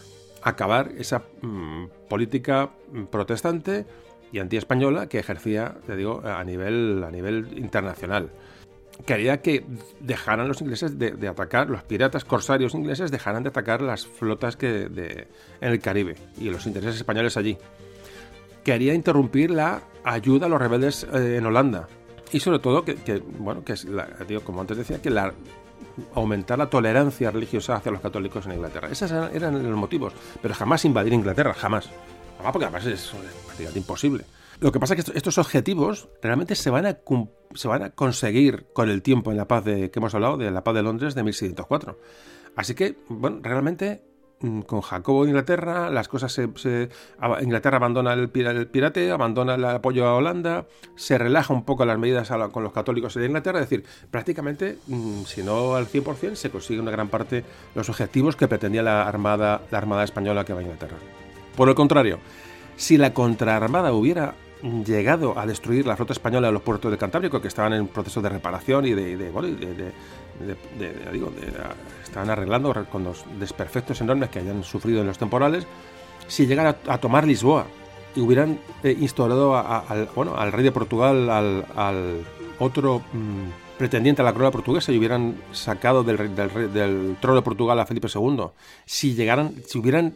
acabar 0.43 0.93
esa 0.97 1.25
mm, 1.43 1.87
política 2.09 2.71
protestante 3.11 3.85
y 4.33 4.39
antiespañola 4.39 5.09
que 5.09 5.19
ejercía, 5.19 5.75
te 5.87 5.97
digo, 5.97 6.23
a 6.25 6.43
nivel, 6.45 7.03
a 7.05 7.11
nivel 7.11 7.59
internacional. 7.59 8.31
Quería 9.06 9.40
que 9.40 9.64
dejaran 10.01 10.48
los 10.48 10.60
ingleses 10.60 10.98
de, 10.98 11.28
atacar, 11.28 11.70
los 11.70 11.82
piratas 11.82 12.24
corsarios 12.24 12.74
ingleses 12.74 13.10
dejaran 13.10 13.43
de 13.43 13.48
atacar 13.48 13.82
las 13.82 14.06
flotas 14.06 14.56
que 14.56 14.82
en 15.60 15.72
el 15.72 15.81
Caribe 15.81 16.16
y 16.39 16.51
los 16.51 16.66
intereses 16.66 16.97
españoles 16.97 17.36
allí 17.36 17.56
quería 18.64 18.94
interrumpir 18.94 19.51
la 19.51 19.82
ayuda 20.05 20.47
a 20.47 20.48
los 20.48 20.60
rebeldes 20.60 21.06
eh, 21.12 21.36
en 21.39 21.47
Holanda. 21.47 21.89
Y 22.32 22.40
sobre 22.40 22.59
todo 22.60 22.85
que, 22.85 23.22
bueno, 23.39 23.64
que 23.64 23.72
es, 23.72 23.86
como 24.44 24.60
antes 24.60 24.77
decía, 24.77 25.02
que 25.02 25.10
la, 25.10 25.32
aumentar 26.14 26.59
la 26.59 26.70
tolerancia 26.70 27.31
religiosa 27.31 27.77
hacia 27.77 27.90
los 27.90 28.01
católicos 28.01 28.47
en 28.47 28.52
Inglaterra. 28.52 28.89
Esos 28.90 29.10
eran 29.10 29.62
los 29.68 29.78
motivos, 29.78 30.12
pero 30.40 30.55
jamás 30.55 30.85
invadir 30.85 31.12
Inglaterra, 31.12 31.52
jamás. 31.55 31.90
Jamás 32.36 32.52
porque 32.52 32.66
además 32.66 32.86
es 32.86 33.12
prácticamente 33.47 33.78
imposible. 33.81 34.24
Lo 34.61 34.73
que 34.73 34.78
pasa 34.78 34.95
es 34.95 35.05
que 35.05 35.16
estos 35.16 35.39
objetivos 35.39 36.09
realmente 36.20 36.55
se 36.55 36.69
van, 36.69 36.85
a, 36.85 36.99
se 37.55 37.69
van 37.69 37.82
a 37.82 37.91
conseguir 37.91 38.66
con 38.74 38.91
el 38.91 39.01
tiempo 39.01 39.31
en 39.31 39.39
la 39.39 39.49
paz 39.49 39.65
de, 39.65 39.91
que 39.91 39.99
hemos 39.99 40.15
hablado, 40.15 40.37
de 40.37 40.51
la 40.51 40.62
paz 40.62 40.74
de 40.74 40.82
Londres 40.82 41.15
de 41.15 41.23
1604. 41.23 41.99
Así 42.57 42.74
que, 42.74 42.97
bueno, 43.09 43.39
realmente 43.43 44.03
mm, 44.41 44.61
con 44.62 44.82
Jacobo 44.82 45.24
de 45.24 45.31
Inglaterra, 45.31 45.89
las 45.89 46.09
cosas 46.09 46.32
se, 46.32 46.91
Inglaterra 47.41 47.78
abandona 47.78 48.12
el, 48.12 48.28
pirate, 48.28 49.11
abandona 49.11 49.55
el 49.55 49.65
apoyo 49.65 50.07
a 50.07 50.15
Holanda, 50.15 50.66
se 50.95 51.16
relaja 51.16 51.55
un 51.55 51.65
poco 51.65 51.87
las 51.87 51.99
medidas 51.99 52.31
con 52.53 52.62
los 52.62 52.74
católicos 52.74 53.15
de 53.15 53.24
Inglaterra, 53.24 53.61
es 53.61 53.70
decir, 53.70 53.87
prácticamente, 54.11 54.77
mm, 54.89 55.23
si 55.23 55.43
no 55.43 55.74
al 55.74 55.87
100%, 55.87 56.37
se 56.37 56.51
consigue 56.51 56.81
una 56.81 56.91
gran 56.91 57.09
parte 57.09 57.45
los 57.74 57.89
objetivos 57.89 58.37
que 58.37 58.47
pretendía 58.47 58.82
la 58.82 59.09
Armada, 59.09 59.62
la 59.70 59.78
Armada 59.78 60.05
Española 60.05 60.45
que 60.45 60.53
va 60.53 60.61
a 60.61 60.65
Inglaterra. 60.65 60.99
Por 61.57 61.70
el 61.70 61.74
contrario, 61.74 62.19
si 62.77 62.99
la 62.99 63.15
contraarmada 63.15 63.93
hubiera 63.93 64.35
llegado 64.62 65.39
a 65.39 65.47
destruir 65.47 65.87
la 65.87 65.97
flota 65.97 66.12
española 66.12 66.49
en 66.49 66.55
los 66.55 66.62
puertos 66.62 66.91
de 66.91 66.99
Cantábrico, 66.99 67.41
que 67.41 67.49
estaban 67.49 67.73
en 67.73 67.89
proceso 67.89 68.20
de 68.20 68.28
reparación 68.28 68.87
y 68.87 68.93
de, 68.93 69.16
de, 69.16 69.93
digo, 71.12 71.32
estaban 72.03 72.31
arreglando 72.31 72.74
con 72.91 73.05
los 73.05 73.24
desperfectos 73.39 74.01
enormes 74.01 74.31
que 74.31 74.41
hayan 74.41 74.65
sufrido 74.65 75.01
en 75.01 75.07
los 75.07 75.19
temporales, 75.19 75.66
si 76.27 76.47
llegara 76.47 76.78
a, 76.87 76.99
tomar 76.99 77.27
Lisboa 77.27 77.66
y 78.15 78.20
hubieran 78.20 78.59
eh, 78.82 78.97
instaurado 78.99 79.57
al, 79.57 80.09
bueno, 80.15 80.37
al 80.37 80.53
rey 80.53 80.65
de 80.65 80.73
Portugal, 80.73 81.28
al, 81.31 82.24
otro 82.59 82.99
mm, 83.12 83.78
pretendiente 83.78 84.20
a 84.20 84.24
la 84.24 84.32
corona 84.32 84.51
portuguesa 84.51 84.93
y 84.93 84.99
hubieran 84.99 85.37
sacado 85.53 86.05
del, 86.05 86.35
del, 86.35 86.73
del 86.73 87.16
trono 87.20 87.37
de 87.37 87.43
Portugal 87.43 87.78
a 87.81 87.87
Felipe 87.87 88.09
II, 88.15 88.49
si 88.85 89.15
llegaran, 89.15 89.55
si 89.66 89.78
hubieran 89.78 90.15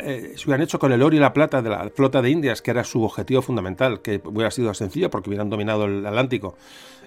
eh, 0.00 0.32
se 0.36 0.44
hubieran 0.44 0.62
hecho 0.62 0.78
con 0.78 0.92
el 0.92 1.02
oro 1.02 1.14
y 1.14 1.18
la 1.18 1.32
plata 1.32 1.60
de 1.62 1.70
la 1.70 1.90
flota 1.90 2.22
de 2.22 2.30
Indias, 2.30 2.62
que 2.62 2.70
era 2.70 2.84
su 2.84 3.02
objetivo 3.02 3.42
fundamental, 3.42 4.00
que 4.00 4.20
hubiera 4.24 4.50
sido 4.50 4.72
sencillo 4.74 5.10
porque 5.10 5.30
hubieran 5.30 5.50
dominado 5.50 5.84
el 5.84 6.06
Atlántico, 6.06 6.56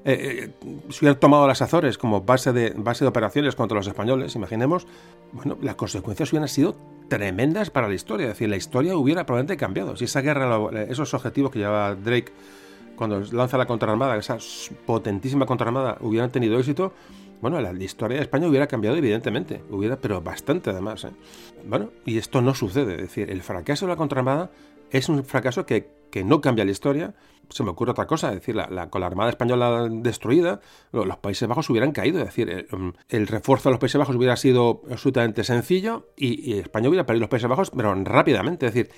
eh, 0.05 0.53
eh, 0.63 0.69
se 0.89 0.99
hubieran 0.99 1.19
tomado 1.19 1.47
las 1.47 1.61
Azores 1.61 1.97
como 1.97 2.21
base 2.21 2.53
de, 2.53 2.71
base 2.75 3.03
de 3.03 3.09
operaciones 3.09 3.55
contra 3.55 3.75
los 3.77 3.87
españoles, 3.87 4.35
imaginemos, 4.35 4.87
bueno, 5.33 5.57
las 5.61 5.75
consecuencias 5.75 6.31
hubieran 6.31 6.47
sido 6.47 6.75
tremendas 7.09 7.69
para 7.71 7.87
la 7.87 7.95
historia, 7.95 8.25
es 8.27 8.33
decir, 8.33 8.49
la 8.49 8.57
historia 8.57 8.95
hubiera 8.95 9.25
probablemente 9.25 9.57
cambiado. 9.57 9.95
Si 9.95 10.05
esa 10.05 10.21
guerra, 10.21 10.69
esos 10.87 11.13
objetivos 11.13 11.51
que 11.51 11.59
llevaba 11.59 11.95
Drake 11.95 12.31
cuando 12.95 13.21
lanza 13.31 13.57
la 13.57 13.65
contraarmada, 13.65 14.17
esa 14.17 14.37
potentísima 14.85 15.45
contraarmada, 15.45 15.97
hubieran 16.01 16.31
tenido 16.31 16.59
éxito, 16.59 16.93
bueno, 17.41 17.61
la, 17.61 17.71
historia 17.71 18.17
de 18.17 18.23
España 18.23 18.47
hubiera 18.47 18.67
cambiado 18.67 18.97
evidentemente, 18.97 19.63
hubiera, 19.69 19.97
pero 19.97 20.21
bastante 20.21 20.69
además. 20.69 21.03
¿eh? 21.05 21.11
Bueno, 21.65 21.91
y 22.05 22.17
esto 22.17 22.41
no 22.41 22.53
sucede, 22.53 22.95
es 22.95 23.01
decir, 23.01 23.29
el 23.29 23.41
fracaso 23.41 23.85
de 23.85 23.91
la 23.91 23.95
contraarmada 23.95 24.51
es 24.91 25.09
un 25.09 25.23
fracaso 25.23 25.65
que, 25.65 25.89
que 26.11 26.23
no 26.23 26.41
cambia 26.41 26.65
la 26.65 26.71
historia. 26.71 27.13
Se 27.49 27.63
me 27.63 27.69
ocurre 27.69 27.91
otra 27.91 28.07
cosa, 28.07 28.29
es 28.29 28.35
decir, 28.35 28.55
la, 28.55 28.89
con 28.89 29.01
la 29.01 29.07
Armada 29.07 29.29
Española 29.29 29.87
destruida, 29.89 30.59
los 30.91 31.17
Países 31.17 31.47
Bajos 31.47 31.69
hubieran 31.69 31.93
caído, 31.93 32.19
es 32.19 32.25
decir, 32.25 32.67
el, 33.07 33.27
refuerzo 33.27 33.69
de 33.69 33.73
los 33.73 33.79
Países 33.79 33.97
Bajos 33.97 34.15
hubiera 34.15 34.35
sido 34.35 34.81
absolutamente 34.91 35.45
sencillo 35.45 36.07
y, 36.17 36.51
y 36.51 36.59
España 36.59 36.89
hubiera 36.89 37.05
perdido 37.05 37.21
los 37.21 37.29
Países 37.29 37.49
Bajos, 37.49 37.71
pero 37.71 37.95
rápidamente, 38.03 38.65
es 38.65 38.73
decir, 38.73 38.91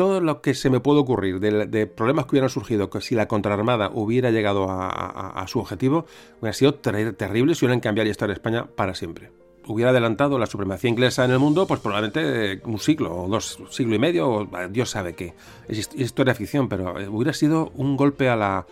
todo 0.00 0.22
lo 0.22 0.40
que 0.40 0.54
se 0.54 0.70
me 0.70 0.80
puede 0.80 1.00
ocurrir 1.00 1.40
de, 1.40 1.86
problemas 1.86 2.24
que 2.24 2.30
hubieran 2.30 2.48
surgido 2.48 2.88
si 3.02 3.14
la 3.14 3.28
contraarmada 3.28 3.90
hubiera 3.92 4.30
llegado 4.30 4.66
a, 4.70 5.44
su 5.46 5.58
objetivo, 5.58 6.06
hubiera 6.40 6.54
sido 6.54 6.72
terrible 6.72 7.54
si 7.54 7.66
hubieran 7.66 7.80
cambiado 7.80 8.06
la 8.06 8.12
historia 8.12 8.32
de 8.32 8.38
España 8.38 8.64
para 8.64 8.94
siempre. 8.94 9.30
Hubiera 9.66 9.90
adelantado 9.90 10.38
la 10.38 10.46
supremacía 10.46 10.88
inglesa 10.88 11.26
en 11.26 11.32
el 11.32 11.38
mundo, 11.38 11.66
pues 11.66 11.80
probablemente 11.80 12.52
eh, 12.52 12.62
un 12.64 12.78
siglo 12.78 13.14
o 13.14 13.28
dos, 13.28 13.58
siglo 13.68 13.94
y 13.94 13.98
medio, 13.98 14.48
Dios 14.70 14.88
sabe 14.88 15.14
qué. 15.14 15.34
Es 15.68 15.90
historia 15.94 16.34
ficción, 16.34 16.70
pero 16.70 16.98
eh, 16.98 17.06
hubiera 17.06 17.34
sido 17.34 17.70
un 17.74 17.98
golpe 17.98 18.30
a 18.30 18.36
la, 18.36 18.66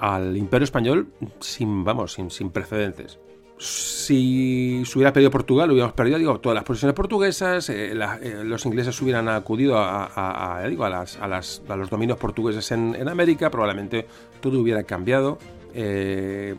al 0.00 0.36
imperio 0.36 0.64
español 0.64 1.06
sin, 1.38 1.84
vamos, 1.84 2.14
sin, 2.14 2.32
sin 2.32 2.50
precedentes 2.50 3.20
si 3.58 4.82
se 4.84 4.98
hubiera 4.98 5.12
perdido 5.12 5.30
Portugal, 5.30 5.70
hubiéramos 5.70 5.94
perdido 5.94 6.18
digo, 6.18 6.40
todas 6.40 6.54
las 6.54 6.64
posiciones 6.64 6.94
portuguesas, 6.94 7.68
eh, 7.70 7.92
eh, 7.92 8.42
los 8.44 8.66
ingleses 8.66 9.00
hubieran 9.00 9.28
acudido 9.28 9.76
a, 9.78 10.62
digo, 10.68 10.84
a, 10.84 10.90
las, 10.90 11.16
a, 11.18 11.76
los 11.76 11.90
dominios 11.90 12.18
portugueses 12.18 12.70
en, 12.72 13.08
América, 13.08 13.50
probablemente 13.50 14.06
todo 14.40 14.60
hubiera 14.60 14.82
cambiado. 14.84 15.38
Eh, 15.78 16.54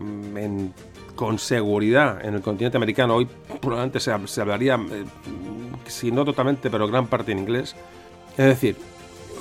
con 1.15 1.39
seguridad 1.39 2.23
en 2.23 2.35
el 2.35 2.41
continente 2.41 2.77
americano 2.77 3.15
hoy 3.15 3.27
probablemente 3.59 3.99
se, 3.99 4.11
hablaría, 4.11 4.79
si 5.87 6.11
no 6.11 6.23
totalmente, 6.23 6.69
pero 6.69 6.87
gran 6.87 7.07
parte 7.07 7.31
en 7.31 7.39
inglés. 7.39 7.75
Es 8.37 8.45
decir, 8.45 8.75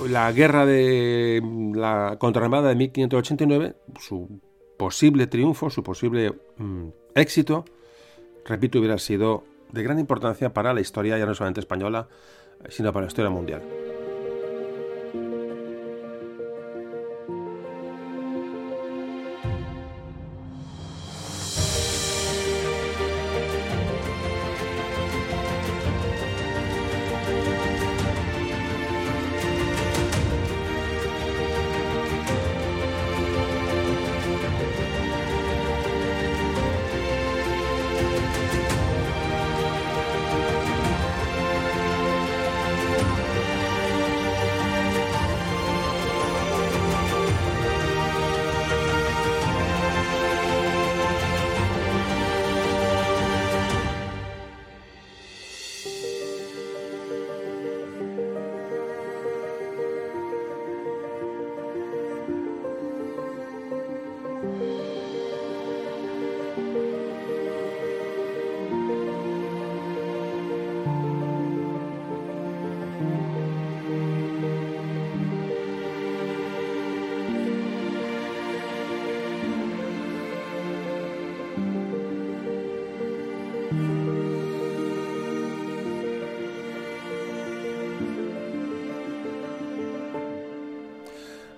la 0.09 0.31
guerra 0.31 0.65
de 0.65 1.41
la 1.75 2.17
contraarmada 2.19 2.69
de 2.69 2.75
1589, 2.75 3.75
su 3.99 4.41
posible 4.77 5.27
triunfo, 5.27 5.69
su 5.69 5.83
posible 5.83 6.33
mm, 6.57 6.87
éxito, 7.19 7.65
repito, 8.45 8.79
hubiera 8.79 8.97
sido 8.97 9.43
de 9.71 9.83
gran 9.83 9.99
importancia 9.99 10.53
para 10.53 10.73
la 10.73 10.81
historia 10.81 11.17
ya 11.17 11.25
no 11.25 11.35
solamente 11.35 11.59
española, 11.59 12.07
sino 12.69 12.93
para 12.93 13.05
la 13.05 13.07
historia 13.07 13.29
mundial. 13.29 13.86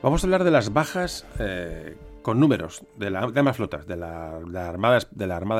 Vamos 0.01 0.23
a 0.23 0.27
hablar 0.27 0.45
de 0.45 0.51
las 0.51 0.71
bajas 0.71 1.25
eh, 1.39 1.97
con 2.21 2.39
números 2.39 2.85
de, 2.95 3.09
la, 3.09 3.27
de 3.27 3.37
ambas 3.37 3.57
flotas, 3.57 3.85
de 3.85 3.97
la, 3.97 4.37
armada, 4.65 4.97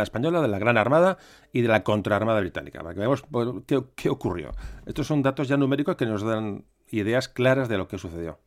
Española, 0.01 0.41
de 0.41 0.47
la 0.47 0.57
Gran 0.57 0.77
Armada 0.77 1.17
y 1.51 1.61
de 1.61 1.67
la 1.67 1.83
Contraarmada 1.83 2.39
Británica, 2.39 2.79
para 2.79 2.93
que 2.93 3.01
veamos 3.01 3.23
qué, 3.97 4.09
ocurrió. 4.09 4.51
Estos 4.85 5.07
son 5.07 5.23
datos 5.23 5.49
ya 5.49 5.57
numéricos 5.57 5.97
que 5.97 6.05
nos 6.05 6.23
dan 6.23 6.63
ideas 6.87 7.27
claras 7.27 7.67
de 7.67 7.77
lo 7.77 7.89
que 7.89 7.97
sucedió. 7.97 8.39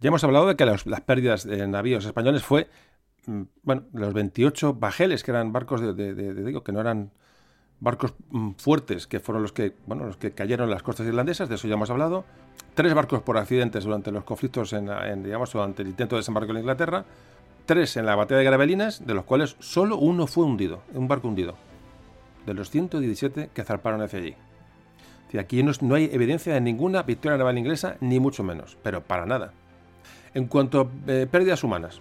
Ya 0.00 0.08
hemos 0.08 0.24
hablado 0.24 0.46
de 0.46 0.56
que 0.56 0.64
las 0.64 1.00
pérdidas 1.02 1.44
de 1.44 1.68
navíos 1.68 2.06
españoles 2.06 2.42
fue, 2.42 2.70
mm, 3.26 3.42
bueno, 3.64 3.84
los 3.92 4.14
28 4.14 4.72
bajeles, 4.72 5.24
que 5.24 5.30
eran 5.30 5.52
barcos 5.52 5.82
de, 5.82 6.34
digo, 6.42 6.64
que 6.64 6.72
no 6.72 6.80
eran 6.80 7.12
barcos 7.84 8.14
mm, 8.30 8.52
fuertes, 8.52 9.06
que 9.06 9.20
fueron 9.20 9.42
los 9.42 9.52
que, 9.52 9.74
bueno, 9.86 10.06
los 10.06 10.16
que 10.16 10.32
cayeron 10.32 10.64
en 10.64 10.70
las 10.72 10.82
costas 10.82 11.06
irlandesas, 11.06 11.48
de 11.48 11.54
eso 11.54 11.68
ya 11.68 11.74
hemos 11.74 11.90
hablado, 11.90 12.24
tres 12.74 12.92
barcos 12.94 13.22
por 13.22 13.36
accidentes 13.38 13.84
durante 13.84 14.10
los 14.10 14.24
conflictos, 14.24 14.72
en, 14.72 15.22
digamos, 15.22 15.52
durante 15.52 15.82
el 15.82 15.88
intento 15.88 16.16
de 16.16 16.20
desembarco 16.20 16.50
en 16.50 16.58
Inglaterra, 16.58 17.04
tres 17.66 17.96
en 17.96 18.06
la 18.06 18.16
batalla 18.16 18.38
de 18.38 18.44
Gravelinas, 18.44 19.06
de 19.06 19.14
los 19.14 19.24
cuales 19.24 19.56
solo 19.60 19.98
uno 19.98 20.26
fue 20.26 20.44
hundido, 20.44 20.82
un 20.94 21.06
barco 21.06 21.28
hundido, 21.28 21.54
de 22.46 22.54
los 22.54 22.70
117 22.70 23.50
que 23.54 23.64
zarparon 23.64 24.02
hacia 24.02 24.18
allí. 24.18 24.34
Aquí 25.38 25.62
no, 25.64 25.94
hay 25.96 26.10
evidencia 26.12 26.54
de 26.54 26.60
ninguna 26.60 27.02
victoria 27.02 27.36
naval 27.36 27.58
inglesa, 27.58 27.96
ni 28.00 28.20
mucho 28.20 28.44
menos, 28.44 28.78
pero 28.84 29.02
para 29.02 29.26
nada. 29.26 29.52
En 30.32 30.46
cuanto 30.46 30.80
a 30.80 31.10
eh, 31.10 31.26
pérdidas 31.28 31.64
humanas, 31.64 32.00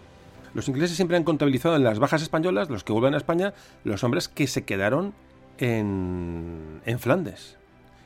los 0.53 0.67
ingleses 0.67 0.95
siempre 0.95 1.17
han 1.17 1.23
contabilizado 1.23 1.75
en 1.75 1.83
las 1.83 1.97
bajas 1.97 2.21
españolas, 2.21 2.69
los 2.69 2.83
que 2.83 2.93
vuelven 2.93 3.15
a 3.15 3.17
España, 3.17 3.55
los 3.83 4.03
hombres 4.03 4.27
que 4.27 4.45
se 4.45 4.65
quedaron 4.65 5.13
en, 5.57 6.81
Flandes 6.99 7.57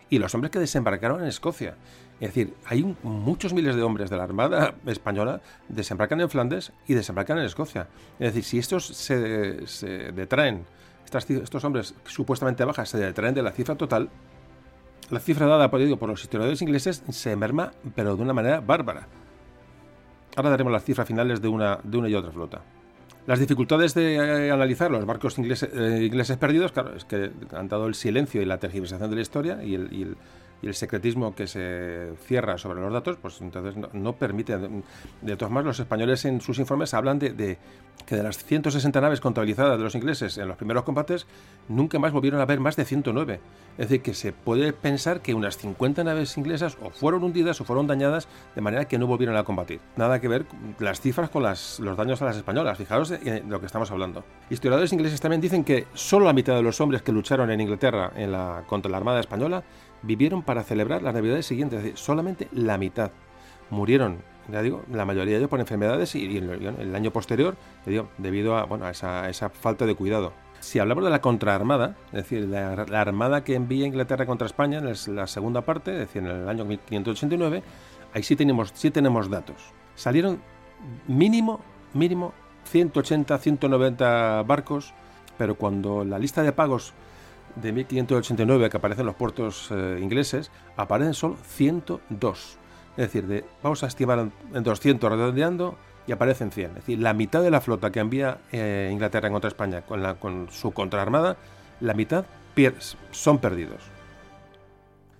y 0.10 0.20
los 0.20 0.34
hombres 0.34 0.52
que 0.52 0.60
desembarcaron 0.60 1.22
en 1.22 1.28
Escocia. 1.28 1.76
Es 2.20 2.30
decir, 2.30 2.54
hay 2.66 2.96
muchos 3.04 3.54
miles 3.54 3.76
de 3.76 3.84
hombres 3.84 4.10
de 4.10 4.18
la 4.18 4.24
Armada 4.24 4.74
española 4.86 5.42
desembarcan 5.70 6.22
en 6.22 6.30
Flandes 6.30 6.72
y 6.88 6.94
desembarcan 6.94 7.38
en 7.38 7.46
Escocia. 7.46 7.88
Es 8.20 8.34
decir, 8.34 8.44
si 8.44 8.58
estos 8.58 8.88
se, 8.88 10.12
detraen 10.12 10.66
estos 11.06 11.64
hombres 11.64 11.96
supuestamente 12.06 12.66
bajas 12.66 12.90
se 12.90 12.98
detraen 12.98 13.34
de 13.34 13.42
la 13.42 13.52
cifra 13.52 13.76
total, 13.76 14.10
la 15.10 15.20
cifra 15.20 15.46
dada 15.46 15.72
por, 15.72 16.00
por 16.00 16.10
los 16.10 16.22
historiadores 16.22 16.62
ingleses 16.62 17.02
se 17.10 17.36
merma, 17.36 17.72
pero 17.96 18.16
de 18.16 18.22
una 18.22 18.34
manera 18.34 18.60
bárbara. 18.60 19.08
Ahora 20.36 20.50
daremos 20.50 20.74
las 20.74 20.84
cifras 20.84 21.08
finales 21.08 21.42
de 21.42 21.48
una, 21.48 21.80
de 21.82 21.98
una 21.98 22.10
y 22.10 22.16
otra 22.16 22.32
flota. 22.32 22.62
Las 23.28 23.40
dificultades 23.40 23.94
de 23.94 24.16
eh, 24.16 24.52
analizar 24.52 24.90
los 24.90 25.06
barcos 25.06 25.38
ingleses, 25.38 25.70
eh, 25.74 26.06
ingleses, 26.06 26.38
perdidos, 26.38 26.72
claro, 26.72 26.96
es 26.96 27.04
que 27.04 27.30
han 27.52 27.68
dado 27.68 27.86
el 27.88 27.94
silencio 27.94 28.42
y 28.42 28.46
la 28.46 28.58
tergiversación 28.58 29.10
de 29.10 29.16
la 29.18 29.22
historia 29.22 29.64
y 29.64 29.76
el 29.76 29.94
y 29.94 30.04
el 30.04 30.18
secretismo 30.74 31.36
que 31.36 31.48
se 31.48 32.14
cierra 32.26 32.58
sobre 32.58 32.82
los 32.82 32.92
datos, 32.92 33.18
pues 33.22 33.40
entonces 33.42 33.76
no, 33.94 34.14
permite. 34.14 34.58
De 34.58 35.36
todas 35.36 35.52
maneras, 35.52 35.78
los 35.78 35.80
españoles 35.80 36.26
en 36.26 36.42
sus 36.42 36.60
informes 36.60 36.94
hablan 36.94 37.20
de, 37.20 37.58
que 38.06 38.16
de 38.16 38.24
las 38.24 38.44
160 38.44 39.00
naves 39.00 39.20
contabilizadas 39.20 39.78
de 39.78 39.84
los 39.84 39.96
ingleses 39.96 40.38
en 40.38 40.48
los 40.48 40.58
primeros 40.58 40.84
combates, 40.84 41.28
nunca 41.68 42.00
más 42.00 42.12
volvieron 42.12 42.40
a 42.40 42.44
haber 42.44 42.60
más 42.60 42.76
de 42.76 42.86
109. 42.86 43.40
Es 43.78 43.90
decir, 43.90 44.02
que 44.02 44.14
se 44.16 44.34
puede 44.34 44.74
pensar 44.74 45.22
que 45.22 45.36
unas 45.36 45.58
50 45.58 46.04
naves 46.04 46.36
inglesas 46.38 46.78
o 46.82 46.90
fueron 46.90 47.24
hundidas 47.24 47.62
o 47.62 47.64
fueron 47.64 47.86
dañadas 47.86 48.28
de 48.56 48.62
manera 48.62 48.86
que 48.86 48.98
no 48.98 49.06
volvieron 49.06 49.38
a 49.38 49.44
combatir. 49.44 49.80
Nada 49.96 50.20
que 50.20 50.28
ver 50.28 50.46
las 50.80 51.00
cifras 51.00 51.30
con 51.30 51.44
las, 51.44 51.80
los 51.80 51.96
daños 51.96 52.22
a 52.22 52.26
las 52.26 52.38
españolas. 52.38 52.78
Fijaros 52.78 53.12
en 53.12 53.50
lo 53.50 53.60
que 53.60 53.68
estamos 53.68 53.92
hablando. 53.92 54.24
Historiadores 54.50 54.92
ingleses 54.94 55.22
también 55.22 55.42
dicen 55.42 55.64
que 55.64 55.86
solo 55.94 56.26
la 56.26 56.34
mitad 56.34 56.56
de 56.56 56.64
los 56.64 56.82
hombres 56.82 57.04
que 57.04 57.12
lucharon 57.12 57.52
en 57.52 57.62
Inglaterra 57.62 58.12
en 58.16 58.32
la, 58.32 58.64
contra 58.66 58.90
la 58.90 58.98
Armada 58.98 59.20
Española 59.20 59.64
vivieron 60.02 60.44
para 60.44 60.64
celebrar 60.64 61.02
las 61.02 61.14
navidades 61.14 61.46
siguientes, 61.46 61.80
es 61.80 61.84
decir, 61.84 61.98
solamente 61.98 62.48
la 62.52 62.78
mitad. 62.78 63.12
Murieron, 63.70 64.20
ya 64.52 64.62
digo, 64.62 64.84
la 64.92 65.06
mayoría 65.06 65.34
de 65.34 65.40
ellos 65.40 65.50
por 65.50 65.60
enfermedades 65.60 66.16
y, 66.16 66.38
el, 66.38 66.96
año 66.96 67.12
posterior, 67.12 67.56
debido 68.18 68.58
a, 68.58 68.66
bueno, 68.66 68.86
a 68.86 68.92
esa, 68.92 69.50
falta 69.50 69.86
de 69.86 69.96
cuidado. 69.96 70.34
Si 70.60 70.80
hablamos 70.80 71.04
de 71.04 71.10
la 71.10 71.22
contraarmada, 71.22 71.96
es 72.08 72.24
decir, 72.24 72.48
la, 72.48 72.72
armada 73.00 73.44
que 73.44 73.56
envía 73.56 73.86
Inglaterra 73.86 74.26
contra 74.26 74.48
España 74.48 74.80
en 74.80 75.16
la 75.16 75.28
segunda 75.28 75.62
parte, 75.62 75.92
es 75.94 76.00
decir, 76.00 76.24
en 76.24 76.30
el 76.30 76.50
año 76.50 76.66
1589, 76.66 77.64
ahí 78.14 78.24
sí 78.24 78.36
tenemos, 78.36 78.72
sí 78.74 78.90
tenemos 78.90 79.30
datos. 79.30 79.58
Salieron 79.96 80.40
mínimo, 81.08 81.60
mínimo 81.94 82.34
180, 82.66 83.38
190 83.38 84.44
barcos, 84.44 84.94
pero 85.38 85.56
cuando 85.56 86.04
la 86.04 86.20
lista 86.20 86.44
de 86.44 86.52
pagos 86.52 86.94
de 87.62 87.72
1589 87.72 88.70
que 88.70 88.78
aparecen 88.78 89.02
en 89.02 89.08
los 89.08 89.16
puertos 89.16 89.70
eh, 89.72 90.00
ingleses, 90.02 90.52
aparecen 90.76 91.14
solo 91.14 91.36
102. 91.36 92.58
Es 92.92 92.98
decir, 92.98 93.28
de, 93.28 93.46
vamos 93.62 93.84
a 93.84 93.88
estimar 93.88 94.30
en 94.54 94.64
200 94.64 95.10
redondeando 95.10 95.78
y 96.08 96.12
aparecen 96.12 96.52
100. 96.52 96.70
Es 96.70 96.76
decir, 96.76 97.00
la 97.00 97.14
mitad 97.14 97.42
de 97.42 97.52
la 97.52 97.62
flota 97.62 97.92
que 97.92 98.00
envía 98.00 98.40
eh, 98.52 98.90
Inglaterra 98.92 99.28
en 99.28 99.34
contra 99.34 99.50
España 99.50 99.82
con, 99.82 100.02
la, 100.02 100.16
con 100.16 100.48
su 100.50 100.72
contraarmada, 100.72 101.38
la 101.80 101.94
mitad 101.94 102.26
son 103.12 103.38
perdidos. 103.38 103.84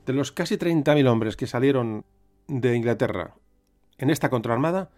De 0.06 0.14
los 0.14 0.32
casi 0.32 0.56
30.000 0.58 1.08
hombres 1.08 1.36
que 1.36 1.46
salieron 1.46 2.06
de 2.48 2.76
Inglaterra 2.76 3.36
en 3.98 4.10
esta 4.10 4.30
contraarmada, 4.30 4.90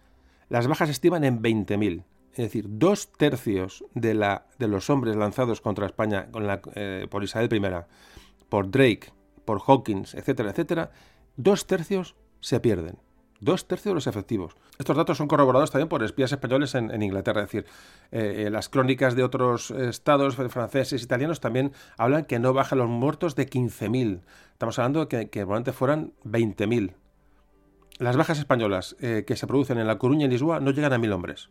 las 0.48 0.66
bajas 0.66 0.88
estiman 0.88 1.24
en 1.24 1.42
20.000 1.42 2.04
es 2.32 2.36
decir, 2.36 2.66
dos 2.68 3.12
tercios 3.12 3.84
de, 3.94 4.14
los 4.58 4.90
hombres 4.90 5.16
lanzados 5.16 5.60
contra 5.60 5.86
España 5.86 6.28
eh, 6.74 7.06
por 7.10 7.24
Isabel 7.24 7.52
I, 7.52 7.60
por 8.48 8.70
Drake, 8.70 9.12
por 9.44 9.60
Hawkins, 9.66 10.14
etcétera, 10.14 10.50
etcétera, 10.50 10.90
dos 11.36 11.66
tercios 11.66 12.14
se 12.40 12.60
pierden. 12.60 12.98
Dos 13.40 13.66
tercios 13.66 13.92
de 13.92 13.94
los 13.94 14.06
efectivos. 14.06 14.54
Estos 14.78 14.96
datos 14.96 15.16
son 15.16 15.26
corroborados 15.26 15.70
también 15.70 15.88
por 15.88 16.02
espías 16.02 16.30
españoles 16.30 16.74
en, 16.74 17.02
Inglaterra. 17.02 17.40
Es 17.40 17.46
decir, 17.46 17.64
eh, 18.12 18.44
eh, 18.46 18.50
las 18.50 18.68
crónicas 18.68 19.16
de 19.16 19.24
otros 19.24 19.70
estados 19.70 20.36
franceses, 20.36 21.02
italianos, 21.02 21.40
también 21.40 21.72
hablan 21.96 22.26
que 22.26 22.38
no 22.38 22.52
bajan 22.52 22.78
los 22.78 22.90
muertos 22.90 23.36
de 23.36 23.48
15.000. 23.48 24.20
Estamos 24.52 24.78
hablando 24.78 25.00
de 25.00 25.08
que, 25.08 25.30
que 25.30 25.40
probablemente 25.40 25.72
fueran 25.72 26.12
20.000. 26.26 26.92
Las 27.98 28.16
bajas 28.18 28.38
españolas 28.38 28.94
que 28.98 29.36
se 29.36 29.46
producen 29.46 29.78
en 29.78 29.86
La 29.86 29.98
Coruña 29.98 30.26
y 30.26 30.28
Lisboa 30.28 30.60
no 30.60 30.70
llegan 30.70 30.92
a 30.92 30.98
mil 30.98 31.12
hombres. 31.12 31.50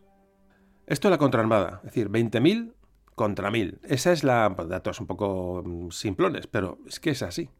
Esto 0.90 1.08
es 1.08 1.12
la 1.12 1.20
contraarmada, 1.20 1.82
es 1.84 1.94
decir, 1.94 2.10
20.000 2.10 2.74
contra 3.14 3.52
1.000. 3.52 3.78
Esa 3.84 4.12
es 4.12 4.24
la... 4.24 4.52
Pues, 4.56 4.68
datos 4.70 5.00
un 5.00 5.06
poco 5.06 5.62
mm, 5.64 5.92
simplones, 5.92 6.48
pero 6.48 6.80
es 6.88 7.00
que 7.00 7.12
es 7.12 7.22
así. 7.22 7.52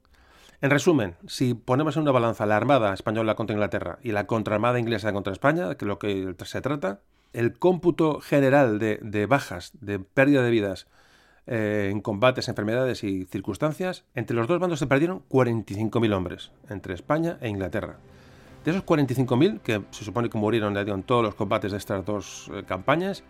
En 0.62 0.72
resumen, 0.72 1.16
si 1.28 1.54
ponemos 1.54 1.96
en 1.96 2.02
una 2.02 2.12
balanza 2.12 2.48
la 2.48 2.58
Armada 2.58 2.92
española 2.92 3.36
contra 3.36 3.54
Inglaterra 3.54 4.00
y 4.02 4.14
la 4.14 4.26
contraarmada 4.26 4.80
inglesa 4.80 5.14
contra 5.14 5.32
España, 5.32 5.76
que 5.76 5.86
es 5.86 5.88
lo 5.88 6.00
que 6.00 6.36
se 6.44 6.62
trata, 6.62 7.02
el 7.32 7.54
cómputo 7.54 8.20
general 8.20 8.80
de, 8.80 9.26
bajas, 9.28 9.74
de 9.80 10.00
pérdida 10.00 10.42
de 10.42 10.50
vidas 10.50 10.88
eh, 11.46 11.90
en 11.92 12.02
combates, 12.02 12.50
enfermedades 12.50 13.04
y 13.04 13.26
circunstancias, 13.26 14.06
entre 14.16 14.36
los 14.36 14.48
dos 14.48 14.60
bandos 14.60 14.80
se 14.80 14.88
perdieron 14.88 15.24
45.000 15.30 16.14
hombres, 16.16 16.52
entre 16.68 16.96
España 16.96 17.38
e 17.42 17.50
Inglaterra. 17.50 18.00
De 18.66 18.72
esos 18.72 18.86
45.000, 18.86 19.62
que 19.62 19.82
se 19.92 20.04
supone 20.04 20.30
que 20.30 20.38
murieron 20.38 20.76
en 20.76 21.04
todos 21.04 21.24
los 21.24 21.36
combates 21.36 21.72
de 21.72 21.78
estas 21.78 22.06
dos 22.06 22.52
eh, 22.54 22.64
campañas, 22.68 23.24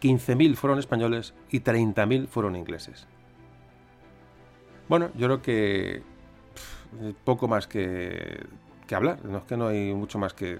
15.000 0.00 0.54
fueron 0.54 0.78
españoles 0.78 1.34
y 1.50 1.60
30.000 1.60 2.26
fueron 2.28 2.56
ingleses. 2.56 3.06
Bueno, 4.88 5.10
yo 5.16 5.26
creo 5.26 5.42
que 5.42 6.02
poco 7.24 7.46
más 7.46 7.66
que, 7.66 8.44
hablar, 8.92 9.24
no 9.24 9.38
es 9.38 9.44
que 9.44 9.56
no 9.56 9.68
hay 9.68 9.94
mucho 9.94 10.18
más 10.18 10.32
que... 10.34 10.58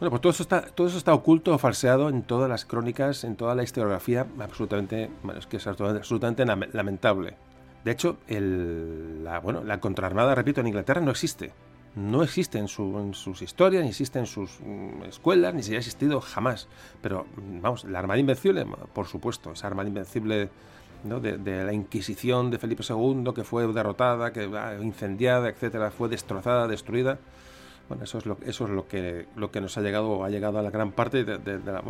Bueno, 0.00 0.10
pues 0.10 0.22
todo 0.22 0.30
eso, 0.30 0.42
está, 0.42 0.62
todo 0.62 0.86
eso 0.86 0.96
está 0.96 1.12
oculto 1.12 1.54
o 1.54 1.58
falseado 1.58 2.08
en 2.08 2.22
todas 2.22 2.48
las 2.48 2.64
crónicas, 2.64 3.24
en 3.24 3.36
toda 3.36 3.54
la 3.54 3.64
historiografía, 3.64 4.26
absolutamente, 4.38 5.10
bueno, 5.22 5.40
es 5.40 5.46
que 5.46 5.58
es 5.58 5.66
absolutamente 5.66 6.44
lamentable. 6.44 7.36
De 7.84 7.92
hecho, 7.92 8.18
el, 8.26 9.22
la, 9.24 9.40
bueno, 9.40 9.62
la 9.64 9.80
contraarmada, 9.80 10.34
repito, 10.34 10.60
en 10.60 10.68
Inglaterra 10.68 11.00
no 11.00 11.10
existe 11.10 11.52
no 11.98 12.22
existe 12.22 12.58
en, 12.58 12.68
sus 12.68 13.42
historias, 13.42 13.82
ni 13.82 13.90
existe 13.90 14.18
en 14.18 14.26
sus 14.26 14.60
mm, 14.60 15.02
escuelas, 15.08 15.52
ni 15.52 15.62
se 15.62 15.74
ha 15.74 15.78
existido 15.78 16.20
jamás. 16.20 16.68
Pero, 17.02 17.26
mm, 17.36 17.60
vamos, 17.60 17.84
la 17.84 17.98
Armada 17.98 18.20
Invencible, 18.20 18.64
por 18.92 19.06
supuesto, 19.06 19.52
esa 19.52 19.66
Armada 19.66 19.88
Invencible 19.88 20.48
de, 21.04 21.64
la 21.64 21.72
Inquisición 21.72 22.50
de 22.50 22.58
Felipe 22.58 22.82
II, 22.88 23.32
que 23.34 23.44
fue 23.44 23.66
derrotada, 23.72 24.32
que 24.32 24.48
incendiada, 24.80 25.48
etcétera, 25.48 25.90
fue 25.90 26.08
destrozada, 26.08 26.68
destruida. 26.68 27.18
Bueno, 27.88 28.04
eso 28.04 28.18
es 28.18 28.26
lo, 28.26 28.36
eso 28.44 28.64
es 28.64 28.70
lo 28.70 28.86
que, 28.86 29.26
lo 29.34 29.50
que 29.50 29.60
nos 29.60 29.78
ha 29.78 29.80
llegado, 29.80 30.22
ha 30.22 30.28
llegado 30.28 30.58
a 30.58 30.62
la 30.62 30.70
gran 30.70 30.92
parte 30.92 31.24
de, 31.24 31.38
la, 31.58 31.82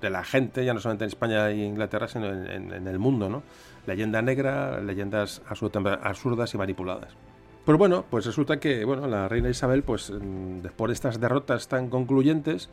de, 0.00 0.10
la, 0.10 0.24
gente, 0.24 0.64
ya 0.64 0.74
no 0.74 0.80
solamente 0.80 1.04
en 1.04 1.08
España 1.08 1.48
e 1.50 1.64
Inglaterra, 1.64 2.08
sino 2.08 2.26
en, 2.26 2.72
en 2.72 2.88
el 2.88 2.98
mundo, 2.98 3.28
¿no? 3.28 3.42
Leyenda 3.86 4.20
negra, 4.22 4.80
leyendas 4.80 5.40
absurdas 5.48 6.52
y 6.52 6.58
manipuladas. 6.58 7.14
Pero 7.68 7.76
bueno, 7.76 8.06
pues 8.08 8.24
resulta 8.24 8.58
que 8.58 8.82
bueno, 8.86 9.06
la 9.06 9.28
reina 9.28 9.50
Isabel, 9.50 9.82
pues 9.82 10.10
mm, 10.10 10.62
después 10.62 10.88
de 10.88 10.94
estas 10.94 11.20
derrotas 11.20 11.68
tan 11.68 11.90
concluyentes, 11.90 12.70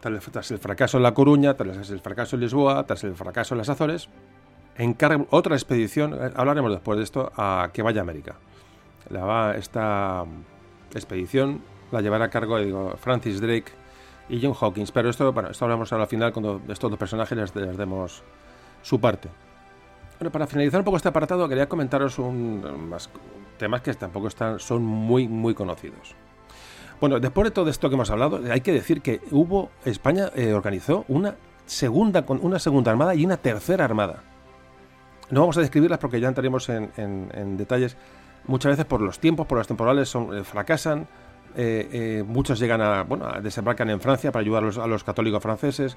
tras 0.00 0.52
el 0.52 0.60
fracaso 0.60 0.98
en 0.98 1.02
La 1.02 1.14
Coruña, 1.14 1.54
tras 1.54 1.90
el 1.90 1.98
fracaso 1.98 2.36
en 2.36 2.42
Lisboa, 2.42 2.86
tras 2.86 3.02
el 3.02 3.16
fracaso 3.16 3.54
en 3.54 3.58
las 3.58 3.68
Azores, 3.70 4.08
encarga 4.76 5.26
otra 5.30 5.56
expedición, 5.56 6.14
eh, 6.14 6.30
hablaremos 6.36 6.70
después 6.70 6.96
de 6.96 7.02
esto, 7.02 7.32
a 7.36 7.70
que 7.72 7.82
vaya 7.82 8.02
a 8.02 8.04
América. 8.04 8.36
La 9.10 9.24
va, 9.24 9.56
esta 9.56 10.24
expedición 10.94 11.60
la 11.90 12.00
llevará 12.00 12.26
a 12.26 12.30
cargo 12.30 12.56
Francis 12.98 13.40
Drake 13.40 13.72
y 14.28 14.40
John 14.40 14.54
Hawkins, 14.54 14.92
pero 14.92 15.10
esto, 15.10 15.32
bueno, 15.32 15.50
esto 15.50 15.64
hablamos 15.64 15.92
al 15.92 16.06
final 16.06 16.32
cuando 16.32 16.60
estos 16.68 16.88
dos 16.88 16.98
personajes 17.00 17.36
les, 17.36 17.56
les 17.56 17.76
demos 17.76 18.22
su 18.82 19.00
parte. 19.00 19.28
Bueno, 20.20 20.30
para 20.30 20.46
finalizar 20.46 20.80
un 20.80 20.84
poco 20.84 20.98
este 20.98 21.08
apartado, 21.08 21.48
quería 21.48 21.68
comentaros 21.68 22.20
un, 22.20 22.88
más, 22.88 23.10
temas 23.56 23.82
que 23.82 23.92
tampoco 23.94 24.28
están, 24.28 24.58
son 24.58 24.84
muy, 24.84 25.28
muy 25.28 25.54
conocidos. 25.54 26.14
Bueno, 27.00 27.20
después 27.20 27.44
de 27.44 27.50
todo 27.50 27.68
esto 27.68 27.88
que 27.88 27.94
hemos 27.94 28.10
hablado, 28.10 28.40
hay 28.50 28.60
que 28.62 28.72
decir 28.72 29.02
que 29.02 29.20
hubo, 29.30 29.70
España 29.84 30.30
eh, 30.34 30.54
organizó 30.54 31.04
una 31.08 31.36
segunda, 31.66 32.24
una 32.26 32.58
segunda 32.58 32.90
armada 32.90 33.14
y 33.14 33.24
una 33.24 33.36
tercera 33.36 33.84
armada. 33.84 34.22
No 35.30 35.40
vamos 35.40 35.58
a 35.58 35.60
describirlas 35.60 35.98
porque 35.98 36.20
ya 36.20 36.28
entraremos 36.28 36.68
en, 36.68 37.56
detalles. 37.58 37.96
Muchas 38.46 38.70
veces 38.70 38.86
por 38.86 39.00
los 39.02 39.18
tiempos, 39.18 39.46
por 39.46 39.58
los 39.58 39.66
temporales, 39.66 40.08
son, 40.08 40.36
eh, 40.36 40.44
fracasan. 40.44 41.06
Eh, 41.58 42.22
muchos 42.26 42.58
llegan 42.58 42.80
a, 42.80 43.02
bueno, 43.02 43.30
desembarcan 43.42 43.90
en 43.90 44.00
Francia 44.00 44.30
para 44.30 44.42
ayudar 44.42 44.64
a 44.64 44.86
los 44.86 45.04
católicos 45.04 45.42
franceses. 45.42 45.96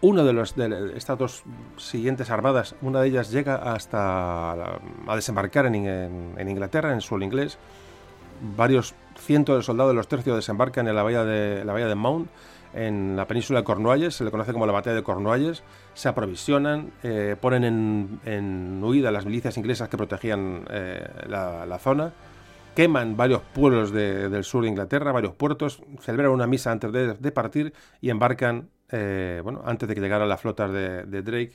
Una 0.00 0.22
de, 0.22 0.32
los, 0.32 0.54
de 0.54 0.92
estas 0.96 1.18
dos 1.18 1.42
siguientes 1.76 2.30
armadas, 2.30 2.76
una 2.82 3.00
de 3.00 3.08
ellas 3.08 3.32
llega 3.32 3.56
hasta 3.56 4.52
a 4.52 5.16
desembarcar 5.16 5.66
en, 5.66 5.74
en, 5.74 6.48
Inglaterra, 6.48 6.92
en 6.92 7.00
suelo 7.00 7.24
inglés. 7.24 7.58
Varios 8.56 8.94
cientos 9.18 9.56
de 9.56 9.62
soldados 9.64 9.90
de 9.90 9.96
los 9.96 10.06
tercios 10.06 10.36
desembarcan 10.36 10.86
en 10.86 10.94
la 10.94 11.02
bahía 11.02 11.24
de, 11.24 11.64
la 11.64 11.72
bahía 11.72 11.88
de 11.88 11.96
Mount, 11.96 12.28
en 12.74 13.16
la 13.16 13.26
península 13.26 13.60
de 13.60 13.64
Cornualles, 13.64 14.14
se 14.14 14.22
le 14.22 14.30
conoce 14.30 14.52
como 14.52 14.66
la 14.66 14.72
batalla 14.72 14.94
de 14.94 15.02
Cornualles. 15.02 15.64
Se 15.94 16.08
aprovisionan, 16.08 16.92
eh, 17.02 17.34
ponen 17.40 18.20
en, 18.24 18.80
huida 18.84 19.10
las 19.10 19.24
milicias 19.24 19.56
inglesas 19.56 19.88
que 19.88 19.96
protegían 19.96 20.64
eh, 20.70 21.04
la, 21.26 21.78
zona 21.80 22.12
queman 22.76 23.16
varios 23.16 23.42
pueblos 23.42 23.90
del 23.90 24.44
sur 24.44 24.62
de 24.62 24.68
Inglaterra, 24.68 25.10
varios 25.10 25.34
puertos, 25.34 25.82
celebran 26.00 26.30
una 26.30 26.46
misa 26.46 26.70
antes 26.70 26.92
de 27.20 27.32
partir 27.32 27.72
y 28.00 28.10
embarcan 28.10 28.68
eh, 28.90 29.40
bueno, 29.42 29.62
antes 29.64 29.88
de 29.88 29.94
que 29.94 30.00
llegara 30.00 30.26
la 30.26 30.36
flota 30.36 30.68
de, 30.68 31.22
Drake 31.22 31.52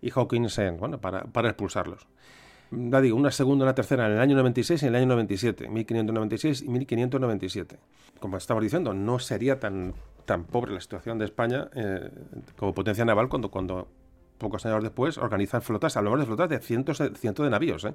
y 0.00 0.10
Hawkins 0.10 0.60
bueno, 0.78 1.00
para, 1.00 1.24
para 1.24 1.48
expulsarlos. 1.48 2.06
Ya 2.70 3.00
digo, 3.00 3.16
una 3.16 3.30
segunda, 3.30 3.64
una 3.64 3.74
tercera 3.74 4.06
en 4.06 4.12
el 4.12 4.20
año 4.20 4.36
96 4.36 4.82
y 4.82 4.86
en 4.86 4.94
el 4.94 5.02
año 5.02 5.08
97, 5.08 5.68
1596 5.68 6.62
y 6.62 6.68
1597. 6.68 7.78
Como 8.18 8.36
estamos 8.36 8.62
diciendo, 8.62 8.94
no 8.94 9.18
sería 9.18 9.60
tan, 9.60 9.94
tan 10.24 10.44
pobre 10.44 10.72
la 10.72 10.80
situación 10.80 11.18
de 11.18 11.26
España 11.26 11.68
eh, 11.74 12.10
como 12.56 12.74
potencia 12.74 13.04
naval 13.04 13.28
cuando, 13.28 13.50
cuando 13.50 13.88
pocos 14.38 14.64
años 14.66 14.82
después, 14.82 15.18
organizan 15.18 15.62
flotas, 15.62 15.96
hablamos 15.96 16.20
de 16.20 16.26
flotas 16.26 16.48
de 16.48 16.58
cientos, 16.58 17.02
cientos 17.16 17.44
de 17.44 17.50
navíos 17.50 17.84
¿eh? 17.84 17.94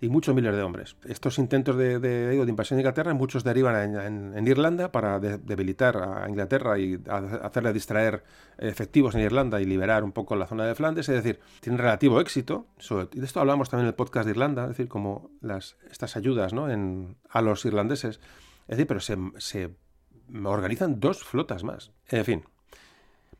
y 0.00 0.08
muchos 0.08 0.34
miles 0.34 0.54
de 0.54 0.62
hombres. 0.62 0.96
Estos 1.04 1.38
intentos 1.38 1.76
de, 1.76 1.98
de, 1.98 2.26
de 2.28 2.50
invasión 2.50 2.76
de 2.76 2.82
Inglaterra, 2.82 3.14
muchos 3.14 3.44
derivan 3.44 3.96
en, 4.36 4.46
Irlanda 4.46 4.92
para 4.92 5.18
debilitar 5.18 5.96
a 5.96 6.28
Inglaterra 6.28 6.78
y 6.78 7.00
hacerle 7.42 7.72
distraer 7.72 8.22
efectivos 8.58 9.14
en 9.14 9.22
Irlanda 9.22 9.60
y 9.60 9.64
liberar 9.64 10.04
un 10.04 10.12
poco 10.12 10.36
la 10.36 10.46
zona 10.46 10.64
de 10.66 10.74
Flandes, 10.74 11.08
es 11.08 11.16
decir, 11.16 11.40
tienen 11.60 11.78
relativo 11.78 12.20
éxito. 12.20 12.66
y 13.12 13.18
de 13.18 13.26
esto 13.26 13.40
hablamos 13.40 13.70
también 13.70 13.86
en 13.86 13.88
el 13.88 13.94
podcast 13.94 14.26
de 14.26 14.32
Irlanda, 14.32 14.62
es 14.62 14.68
decir, 14.70 14.88
como 14.88 15.30
las, 15.40 15.76
estas 15.90 16.16
ayudas 16.16 16.52
¿no? 16.52 16.70
en, 16.70 17.16
a 17.28 17.42
los 17.42 17.64
irlandeses. 17.64 18.20
Es 18.68 18.76
decir, 18.76 18.86
pero 18.86 19.00
se, 19.00 19.16
se 19.38 19.76
organizan 20.44 21.00
dos 21.00 21.24
flotas 21.24 21.64
más. 21.64 21.92
En 22.08 22.24
fin, 22.24 22.44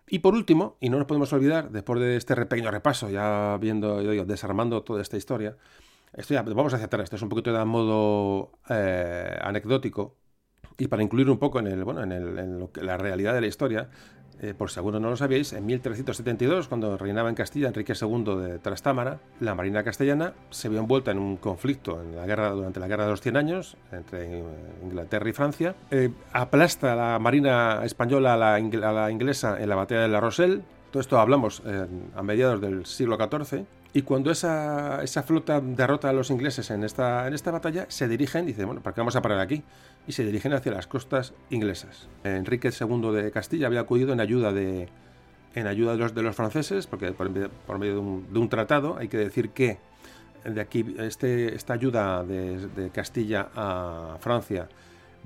y 0.09 0.21
por 0.21 0.35
último, 0.35 0.77
y 0.81 0.89
no 0.89 0.99
nos 0.99 1.07
podemos 1.07 1.33
olvidar, 1.33 1.71
después 1.71 2.01
de 2.01 2.17
este 2.17 2.35
pequeño 2.47 2.71
repaso, 2.71 3.11
ya 3.11 3.57
viendo, 3.61 4.03
yo 4.03 4.25
desarmando 4.25 4.83
toda 4.83 5.03
esta 5.03 5.17
historia, 5.17 5.57
esto 6.13 6.35
ya, 6.35 6.43
vamos 6.43 6.73
a 6.73 6.77
aceptar 6.77 7.01
esto, 7.01 7.17
es 7.17 7.23
un 7.23 7.29
poquito 7.29 7.53
de 7.53 7.65
modo 7.65 8.53
eh, 8.69 9.37
anecdótico, 9.43 10.17
y 10.79 10.89
para 10.89 11.03
incluir 11.03 11.31
un 11.31 11.39
poco 11.39 11.59
en, 11.59 11.67
el, 11.69 11.85
bueno, 11.85 12.03
en, 12.03 12.13
el, 12.13 12.39
en 12.39 12.59
lo 12.59 12.71
que, 12.71 12.83
la 12.83 12.97
realidad 12.97 13.35
de 13.35 13.41
la 13.41 13.47
historia, 13.47 13.89
eh, 14.43 14.55
por 14.57 14.71
si 14.71 14.79
alguno 14.79 15.01
no 15.01 15.11
lo 15.11 15.17
sabéis, 15.17 15.53
en 15.53 15.65
1372, 15.65 16.69
cuando 16.69 16.97
reinaba 16.99 17.29
en 17.29 17.35
Castilla 17.35 17.69
Enrique 17.69 17.95
II 18.01 18.37
de 18.37 18.59
Trastámara, 18.59 19.19
la 19.41 19.55
Marina 19.55 19.83
castellana 19.83 20.35
se 20.51 20.69
vio 20.69 20.81
envuelta 20.81 21.11
en 21.11 21.19
un 21.19 21.37
conflicto 21.37 22.03
en 22.03 22.15
la 22.15 22.27
guerra, 22.27 22.51
durante 22.51 22.79
la 22.79 22.89
Guerra 22.89 23.05
de 23.05 23.11
los 23.11 23.21
Cien 23.21 23.37
Años 23.37 23.77
entre 23.93 24.43
Inglaterra 24.83 25.29
y 25.29 25.33
Francia. 25.33 25.75
Eh, 25.91 26.11
aplasta 26.33 26.95
la 26.95 27.19
Marina 27.19 27.81
española 27.85 28.35
a 28.35 28.37
la, 28.37 29.11
inglesa 29.11 29.61
en 29.61 29.69
la 29.69 29.77
batalla 29.77 30.03
de 30.03 30.09
La 30.09 30.21
Rochelle. 30.21 30.63
Todo 30.91 31.01
esto 31.01 31.19
hablamos 31.19 31.63
a 32.15 32.23
mediados 32.23 32.61
del 32.61 32.87
siglo 32.87 33.17
XIV. 33.17 33.67
Y 33.93 34.03
cuando 34.03 34.31
esa, 34.31 35.03
esa, 35.03 35.23
flota 35.23 35.61
derrota 35.61 36.11
a 36.11 36.13
los 36.13 36.31
ingleses 36.31 36.71
en 36.71 36.85
esta, 36.85 37.27
en 37.27 37.35
esta 37.35 37.51
batalla, 37.51 37.87
se 37.89 38.09
dirigen 38.09 38.47
dicen, 38.47 38.67
bueno, 38.67 38.83
¿para 38.83 38.95
qué 38.95 39.01
vamos 39.01 39.17
a 39.17 39.23
parar 39.23 39.41
aquí? 39.41 39.63
Y 40.07 40.13
se 40.13 40.25
dirigen 40.25 40.53
hacia 40.53 40.73
las 40.73 40.87
costas 40.87 41.33
inglesas. 41.51 42.09
Enrique 42.25 42.71
II 42.79 43.13
de 43.13 43.31
Castilla 43.31 43.67
había 43.67 43.81
acudido 43.81 44.13
en 44.13 44.21
ayuda 44.21 44.53
de, 44.53 44.89
en 45.55 45.67
ayuda 45.67 45.93
de, 45.93 45.99
los, 45.99 46.15
de 46.15 46.23
los 46.23 46.37
franceses, 46.37 46.87
porque 46.87 47.13
por, 47.13 47.31
medio 47.31 47.95
de 47.95 48.39
un, 48.39 48.49
tratado, 48.49 48.97
hay 48.99 49.09
que 49.09 49.17
decir 49.17 49.51
que 49.51 49.79
de 50.45 50.61
aquí 50.61 50.95
este, 50.99 51.55
esta 51.55 51.73
ayuda 51.73 52.23
de 52.23 52.91
Castilla 52.93 53.49
a 53.55 54.19
Francia 54.21 54.69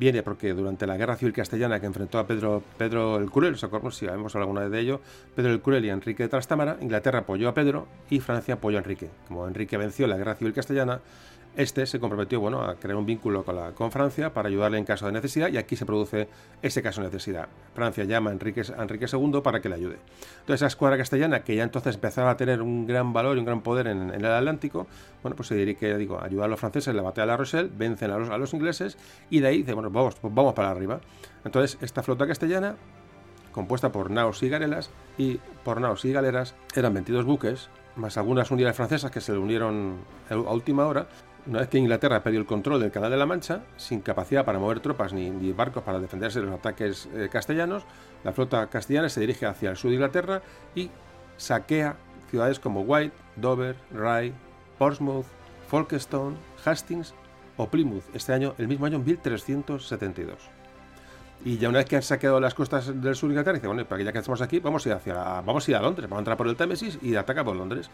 viene 0.00 0.22
porque 0.22 0.54
durante 0.54 0.86
la 0.86 0.96
Guerra 0.96 1.14
Civil 1.14 1.34
Castellana 1.34 1.78
que 1.78 1.84
enfrentó 1.84 2.18
a 2.18 2.26
Pedro, 2.26 2.62
Pedro 2.78 3.18
el 3.18 3.30
Cruel, 3.30 3.52
¿os 3.52 3.94
si 3.94 4.06
hemos 4.06 4.34
hablado 4.34 4.48
alguna 4.48 4.62
vez 4.62 4.70
de 4.70 4.80
ello? 4.80 5.00
Pedro 5.36 5.52
el 5.52 5.60
Cruel 5.60 5.84
y 5.84 5.90
Enrique 5.90 6.22
de 6.22 6.30
Trastámara, 6.30 6.78
Inglaterra 6.80 7.18
apoyó 7.20 7.50
a 7.50 7.54
Pedro 7.54 7.86
y 8.08 8.18
Francia 8.20 8.54
apoyó 8.54 8.78
a 8.78 8.80
Enrique. 8.80 9.10
Como 9.28 9.46
Enrique 9.46 9.76
venció 9.76 10.06
la 10.06 10.16
Guerra 10.16 10.36
Civil 10.36 10.54
Castellana, 10.54 11.00
este 11.56 11.84
se 11.86 11.98
comprometió 11.98 12.40
bueno, 12.40 12.62
a 12.62 12.76
crear 12.76 12.96
un 12.96 13.06
vínculo 13.06 13.44
con, 13.44 13.56
la, 13.56 13.72
con 13.72 13.90
Francia 13.90 14.32
para 14.32 14.48
ayudarle 14.48 14.78
en 14.78 14.84
caso 14.84 15.06
de 15.06 15.12
necesidad 15.12 15.48
y 15.48 15.56
aquí 15.56 15.76
se 15.76 15.84
produce 15.84 16.28
ese 16.62 16.82
caso 16.82 17.00
de 17.00 17.08
necesidad. 17.08 17.48
Francia 17.74 18.04
llama 18.04 18.30
a 18.30 18.32
Enrique, 18.32 18.62
Enrique 18.78 19.06
II 19.12 19.40
para 19.42 19.60
que 19.60 19.68
le 19.68 19.74
ayude. 19.74 19.96
Entonces 20.40 20.56
esa 20.60 20.66
escuadra 20.66 20.96
castellana, 20.96 21.42
que 21.42 21.56
ya 21.56 21.64
entonces 21.64 21.96
empezaba 21.96 22.30
a 22.30 22.36
tener 22.36 22.62
un 22.62 22.86
gran 22.86 23.12
valor 23.12 23.36
y 23.36 23.40
un 23.40 23.46
gran 23.46 23.62
poder 23.62 23.88
en, 23.88 24.10
el 24.10 24.24
Atlántico, 24.24 24.86
bueno, 25.22 25.36
pues 25.36 25.48
se 25.48 25.54
dirige 25.54 25.96
digo, 25.96 26.18
a 26.18 26.24
ayudar 26.24 26.46
a 26.46 26.48
los 26.48 26.60
franceses 26.60 26.88
en 26.88 26.96
la 26.96 27.02
batalla 27.02 27.26
de 27.26 27.32
la 27.32 27.36
Rochelle, 27.36 27.70
vencen 27.76 28.10
a 28.10 28.18
los, 28.18 28.30
a 28.30 28.38
los 28.38 28.54
ingleses 28.54 28.96
y 29.28 29.40
de 29.40 29.48
ahí 29.48 29.58
dice, 29.58 29.74
bueno, 29.74 29.90
vamos, 29.90 30.16
pues 30.16 30.32
vamos 30.34 30.54
para 30.54 30.70
arriba. 30.70 31.00
Entonces 31.44 31.78
esta 31.82 32.02
flota 32.02 32.26
castellana 32.26 32.76
compuesta 33.52 33.92
por 33.92 34.10
naos 34.10 34.42
y 34.42 34.48
galeras, 34.48 34.90
y 35.18 35.40
por 35.64 35.80
naos 35.80 36.04
y 36.04 36.12
galeras 36.12 36.54
eran 36.74 36.94
22 36.94 37.24
buques, 37.24 37.68
más 37.96 38.16
algunas 38.16 38.50
unidades 38.50 38.76
francesas 38.76 39.10
que 39.10 39.20
se 39.20 39.32
le 39.32 39.38
unieron 39.38 39.96
a 40.30 40.36
última 40.36 40.86
hora, 40.86 41.06
una 41.46 41.60
vez 41.60 41.68
que 41.68 41.78
Inglaterra 41.78 42.22
perdió 42.22 42.40
el 42.40 42.46
control 42.46 42.80
del 42.80 42.90
Canal 42.90 43.10
de 43.10 43.16
la 43.16 43.26
Mancha, 43.26 43.62
sin 43.76 44.00
capacidad 44.00 44.44
para 44.44 44.58
mover 44.58 44.80
tropas 44.80 45.12
ni, 45.12 45.52
barcos 45.52 45.82
para 45.82 46.00
defenderse 46.00 46.40
de 46.40 46.46
los 46.46 46.54
ataques 46.54 47.08
eh, 47.14 47.28
castellanos, 47.30 47.84
la 48.24 48.32
flota 48.32 48.66
castellana 48.68 49.08
se 49.08 49.20
dirige 49.20 49.46
hacia 49.46 49.70
el 49.70 49.76
sur 49.76 49.90
de 49.90 49.96
Inglaterra 49.96 50.42
y 50.74 50.90
saquea 51.36 51.96
ciudades 52.30 52.60
como 52.60 52.82
White, 52.82 53.14
Dover, 53.36 53.76
Rye, 53.92 54.32
Portsmouth, 54.78 55.26
Folkestone, 55.68 56.36
Hastings 56.64 57.14
o 57.56 57.68
Plymouth, 57.68 58.04
este 58.14 58.32
año, 58.32 58.54
el 58.58 58.68
mismo 58.68 58.86
año 58.86 58.98
1372. 58.98 60.38
Y 61.44 61.56
ya 61.56 61.70
una 61.70 61.78
vez 61.78 61.86
que 61.86 61.96
han 61.96 62.02
saqueado 62.02 62.38
las 62.38 62.54
costas 62.54 63.00
del 63.00 63.14
sur 63.14 63.28
de 63.28 63.34
Inglaterra, 63.34 63.54
dice, 63.54 63.66
bueno, 63.66 63.84
para 63.86 63.98
que 63.98 64.04
ya 64.04 64.12
que 64.12 64.18
estamos 64.18 64.42
aquí, 64.42 64.60
vamos 64.60 64.84
a 64.84 64.90
ir 64.90 64.94
hacia 64.94 65.14
vamos 65.40 65.66
a 65.66 65.70
ir 65.70 65.76
a 65.76 65.80
Londres, 65.80 66.08
vamos 66.08 66.18
a 66.18 66.20
entrar 66.20 66.36
por 66.36 66.48
el 66.48 66.56
Támesis 66.56 66.98
y 67.00 67.16
ataca 67.16 67.44
por 67.44 67.56
Londres. 67.56 67.90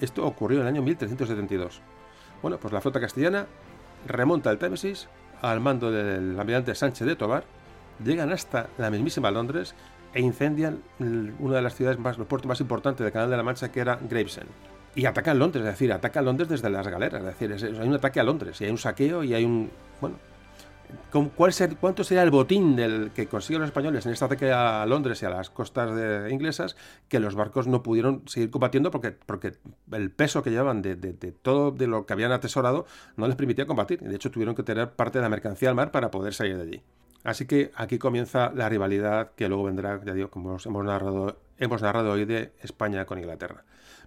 Esto 0.00 0.26
ocurrió 0.26 0.60
en 0.60 0.66
el 0.66 0.74
año 0.74 0.82
1372. 0.82 1.82
Bueno, 2.42 2.58
pues 2.58 2.72
la 2.72 2.80
flota 2.80 3.00
castellana 3.00 3.46
remonta 4.06 4.50
el 4.50 4.58
Támesis 4.58 5.08
al 5.42 5.60
mando 5.60 5.90
del 5.90 6.38
almirante 6.38 6.74
Sánchez 6.74 7.06
de 7.06 7.16
Tobar, 7.16 7.44
llegan 8.04 8.32
hasta 8.32 8.68
la 8.78 8.90
mismísima 8.90 9.30
Londres 9.30 9.74
e 10.14 10.20
incendian 10.20 10.82
una 10.98 11.56
de 11.56 11.62
las 11.62 11.74
ciudades 11.74 11.98
más, 11.98 12.16
los 12.18 12.26
puertos 12.26 12.48
más 12.48 12.60
importantes 12.60 13.04
del 13.04 13.12
Canal 13.12 13.30
de 13.30 13.36
la 13.36 13.42
Mancha, 13.42 13.70
que 13.70 13.80
era 13.80 13.98
Gravesend. 14.00 14.48
Y 14.94 15.04
atacan 15.04 15.38
Londres, 15.38 15.64
es 15.64 15.72
decir, 15.72 15.92
atacan 15.92 16.24
Londres 16.24 16.48
desde 16.48 16.70
las 16.70 16.88
galeras, 16.88 17.20
es 17.22 17.38
decir, 17.38 17.76
hay 17.78 17.86
un 17.86 17.94
ataque 17.94 18.20
a 18.20 18.24
Londres, 18.24 18.58
y 18.60 18.64
hay 18.64 18.70
un 18.70 18.78
saqueo 18.78 19.22
y 19.22 19.34
hay 19.34 19.44
un... 19.44 19.70
Bueno, 20.00 20.16
¿Cuál 21.34 21.52
¿Cuánto 21.80 22.04
sería 22.04 22.22
el 22.22 22.30
botín 22.30 22.76
del 22.76 23.10
que 23.14 23.26
consiguen 23.26 23.60
los 23.60 23.68
españoles 23.68 24.04
en 24.06 24.12
este 24.12 24.24
ataque 24.24 24.52
a 24.52 24.84
Londres 24.86 25.22
y 25.22 25.26
a 25.26 25.30
las 25.30 25.50
costas 25.50 25.94
de, 25.94 26.30
inglesas 26.30 26.76
que 27.08 27.20
los 27.20 27.34
barcos 27.34 27.66
no 27.66 27.82
pudieron 27.82 28.22
seguir 28.26 28.50
combatiendo 28.50 28.90
porque, 28.90 29.12
porque 29.12 29.54
el 29.92 30.10
peso 30.10 30.42
que 30.42 30.50
llevaban 30.50 30.82
de, 30.82 30.96
todo 31.42 31.70
de 31.70 31.86
lo 31.86 32.06
que 32.06 32.12
habían 32.12 32.32
atesorado 32.32 32.86
no 33.16 33.26
les 33.26 33.36
permitía 33.36 33.66
combatir? 33.66 34.00
De 34.00 34.14
hecho, 34.14 34.30
tuvieron 34.30 34.54
que 34.54 34.62
tener 34.62 34.90
parte 34.90 35.18
de 35.18 35.22
la 35.22 35.28
mercancía 35.28 35.70
al 35.70 35.74
mar 35.74 35.90
para 35.90 36.10
poder 36.10 36.34
salir 36.34 36.56
de 36.56 36.62
allí. 36.62 36.82
Así 37.24 37.46
que 37.46 37.72
aquí 37.74 37.98
comienza 37.98 38.52
la 38.54 38.68
rivalidad 38.68 39.32
que 39.34 39.48
luego 39.48 39.64
vendrá, 39.64 40.00
ya 40.04 40.12
digo, 40.12 40.30
como 40.30 40.58
hemos 40.64 40.84
narrado, 40.84 41.40
hemos 41.58 41.82
narrado 41.82 42.12
hoy 42.12 42.24
de 42.24 42.52
España 42.62 43.04
con 43.04 43.18
Inglaterra. 43.18 43.64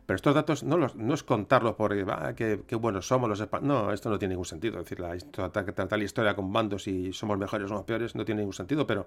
Pero 0.09 0.15
estos 0.15 0.33
datos 0.33 0.63
no, 0.63 0.75
los, 0.75 0.95
no 0.95 1.13
es 1.13 1.21
contarlos 1.21 1.75
por 1.75 1.93
ah, 2.09 2.33
qué, 2.35 2.55
buenos 2.71 3.05
somos 3.05 3.29
los 3.29 3.39
españoles. 3.39 3.67
No, 3.67 3.93
esto 3.93 4.09
no 4.09 4.17
tiene 4.17 4.31
ningún 4.31 4.45
sentido. 4.45 4.79
Es 4.79 4.85
decir, 4.85 4.99
la, 4.99 5.15
tratar 5.19 5.99
la 5.99 6.03
historia 6.03 6.35
con 6.35 6.51
bandos 6.51 6.87
y 6.87 7.13
somos 7.13 7.37
mejores 7.37 7.65
o 7.65 7.67
somos 7.67 7.83
peores 7.83 8.15
no 8.15 8.25
tiene 8.25 8.41
ningún 8.41 8.55
sentido. 8.55 8.87
Pero 8.87 9.05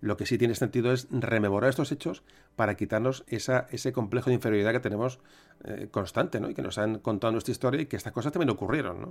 lo 0.00 0.16
que 0.16 0.26
sí 0.26 0.38
tiene 0.38 0.54
sentido 0.54 0.92
es 0.92 1.08
rememorar 1.10 1.70
estos 1.70 1.90
hechos 1.90 2.22
para 2.54 2.76
quitarnos 2.76 3.24
esa, 3.26 3.66
ese 3.72 3.92
complejo 3.92 4.30
de 4.30 4.34
inferioridad 4.34 4.70
que 4.70 4.78
tenemos 4.78 5.18
eh, 5.64 5.88
constante 5.90 6.38
¿no? 6.38 6.48
y 6.48 6.54
que 6.54 6.62
nos 6.62 6.78
han 6.78 7.00
contado 7.00 7.32
nuestra 7.32 7.50
historia 7.50 7.80
y 7.80 7.86
que 7.86 7.96
estas 7.96 8.12
cosas 8.12 8.30
también 8.30 8.50
ocurrieron. 8.50 9.00
¿no? 9.00 9.06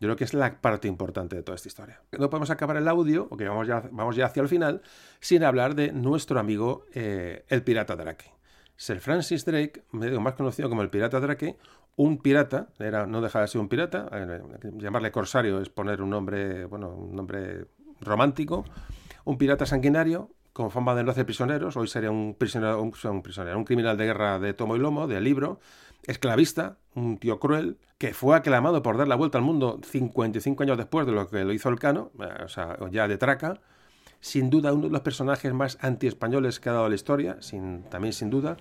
Yo 0.00 0.08
creo 0.08 0.16
que 0.16 0.24
es 0.24 0.34
la 0.34 0.60
parte 0.60 0.88
importante 0.88 1.36
de 1.36 1.44
toda 1.44 1.54
esta 1.54 1.68
historia. 1.68 2.00
No 2.18 2.30
podemos 2.30 2.50
acabar 2.50 2.76
el 2.78 2.88
audio, 2.88 3.28
porque 3.28 3.46
vamos 3.46 3.68
ya, 3.68 3.84
vamos 3.92 4.16
ya 4.16 4.26
hacia 4.26 4.42
el 4.42 4.48
final, 4.48 4.82
sin 5.20 5.44
hablar 5.44 5.76
de 5.76 5.92
nuestro 5.92 6.40
amigo 6.40 6.84
eh, 6.94 7.44
el 7.48 7.62
pirata 7.62 7.94
Drake. 7.94 8.33
Sir 8.76 9.00
Francis 9.00 9.44
Drake, 9.44 9.84
medio 9.92 10.20
más 10.20 10.34
conocido 10.34 10.68
como 10.68 10.82
el 10.82 10.90
pirata 10.90 11.20
Drake, 11.20 11.56
un 11.96 12.18
pirata, 12.18 12.68
era, 12.78 13.06
no 13.06 13.20
dejaba 13.20 13.42
de 13.42 13.48
ser 13.48 13.60
un 13.60 13.68
pirata, 13.68 14.10
llamarle 14.78 15.12
corsario 15.12 15.60
es 15.60 15.68
poner 15.68 16.02
un 16.02 16.10
nombre, 16.10 16.64
bueno, 16.64 16.90
un 16.90 17.14
nombre 17.14 17.66
romántico, 18.00 18.64
un 19.24 19.38
pirata 19.38 19.64
sanguinario 19.64 20.30
con 20.52 20.70
fama 20.70 20.94
de 20.94 21.02
no 21.02 21.12
prisioneros, 21.12 21.76
hoy 21.76 21.88
sería 21.88 22.12
un 22.12 22.36
prisionero, 22.38 22.80
un, 22.80 23.22
prisionero, 23.22 23.58
un 23.58 23.64
criminal 23.64 23.96
de 23.96 24.06
guerra 24.06 24.38
de 24.38 24.54
tomo 24.54 24.76
y 24.76 24.78
lomo, 24.78 25.08
de 25.08 25.20
libro, 25.20 25.58
esclavista, 26.04 26.78
un 26.94 27.18
tío 27.18 27.40
cruel, 27.40 27.78
que 27.98 28.14
fue 28.14 28.36
aclamado 28.36 28.80
por 28.80 28.96
dar 28.96 29.08
la 29.08 29.16
vuelta 29.16 29.38
al 29.38 29.44
mundo 29.44 29.80
55 29.84 30.62
años 30.62 30.78
después 30.78 31.06
de 31.06 31.12
lo 31.12 31.28
que 31.28 31.44
lo 31.44 31.52
hizo 31.52 31.68
el 31.70 31.80
Cano, 31.80 32.12
eh, 32.20 32.44
o 32.44 32.48
sea, 32.48 32.78
ya 32.92 33.08
de 33.08 33.18
traca, 33.18 33.60
sin 34.24 34.48
duda 34.48 34.72
uno 34.72 34.86
de 34.86 34.90
los 34.90 35.02
personajes 35.02 35.52
más 35.52 35.76
anti-españoles 35.82 36.58
que 36.58 36.70
ha 36.70 36.72
dado 36.72 36.88
la 36.88 36.94
historia, 36.94 37.36
sin, 37.40 37.82
también 37.90 38.14
sin 38.14 38.30
duda. 38.30 38.56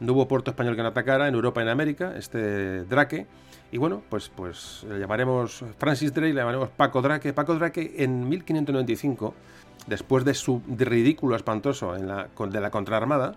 No 0.00 0.12
hubo 0.12 0.28
puerto 0.28 0.50
español 0.50 0.76
que 0.76 0.82
no 0.82 0.88
atacara 0.88 1.28
en 1.28 1.34
Europa 1.34 1.62
y 1.62 1.64
en 1.64 1.70
América, 1.70 2.12
este 2.14 2.84
Drake. 2.84 3.26
Y 3.70 3.78
bueno, 3.78 4.02
pues, 4.10 4.28
pues 4.28 4.84
le 4.86 4.98
llamaremos 4.98 5.64
Francis 5.78 6.12
Drake, 6.12 6.34
le 6.34 6.40
llamaremos 6.40 6.68
Paco 6.68 7.00
Drake. 7.00 7.32
Paco 7.32 7.54
Drake 7.54 7.94
en 8.04 8.28
1595, 8.28 9.34
después 9.86 10.26
de 10.26 10.34
su 10.34 10.60
ridículo 10.68 11.36
espantoso 11.36 11.96
en 11.96 12.06
la, 12.06 12.28
de 12.50 12.60
la 12.60 12.70
contraarmada, 12.70 13.34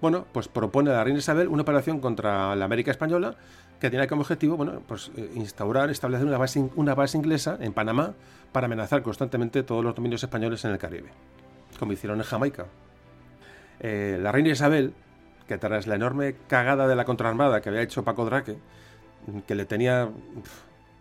bueno, 0.00 0.24
pues 0.32 0.48
propone 0.48 0.90
a 0.90 0.94
la 0.94 1.04
reina 1.04 1.18
Isabel 1.18 1.48
una 1.48 1.60
operación 1.60 2.00
contra 2.00 2.56
la 2.56 2.64
América 2.64 2.90
española 2.90 3.36
que 3.80 3.90
tiene 3.90 4.06
como 4.06 4.22
objetivo, 4.22 4.56
bueno, 4.56 4.80
pues 4.86 5.10
eh, 5.16 5.30
instaurar, 5.34 5.90
establecer 5.90 6.26
una 6.26 6.94
base, 6.94 7.18
inglesa 7.18 7.58
en 7.60 7.72
Panamá 7.72 8.14
para 8.52 8.66
amenazar 8.66 9.02
constantemente 9.02 9.62
todos 9.62 9.84
los 9.84 9.94
dominios 9.94 10.22
españoles 10.22 10.64
en 10.64 10.70
el 10.70 10.78
Caribe, 10.78 11.10
como 11.78 11.92
hicieron 11.92 12.18
en 12.18 12.24
Jamaica. 12.24 12.66
Eh, 13.80 14.18
la 14.20 14.32
reina 14.32 14.50
Isabel, 14.50 14.94
que 15.48 15.58
tras 15.58 15.86
la 15.86 15.96
enorme 15.96 16.36
cagada 16.46 16.86
de 16.86 16.96
la 16.96 17.04
contraarmada 17.04 17.60
que 17.60 17.68
había 17.68 17.82
hecho 17.82 18.04
Paco 18.04 18.24
Draque, 18.24 18.56
que 19.46 19.54
le 19.54 19.64
tenía 19.64 20.08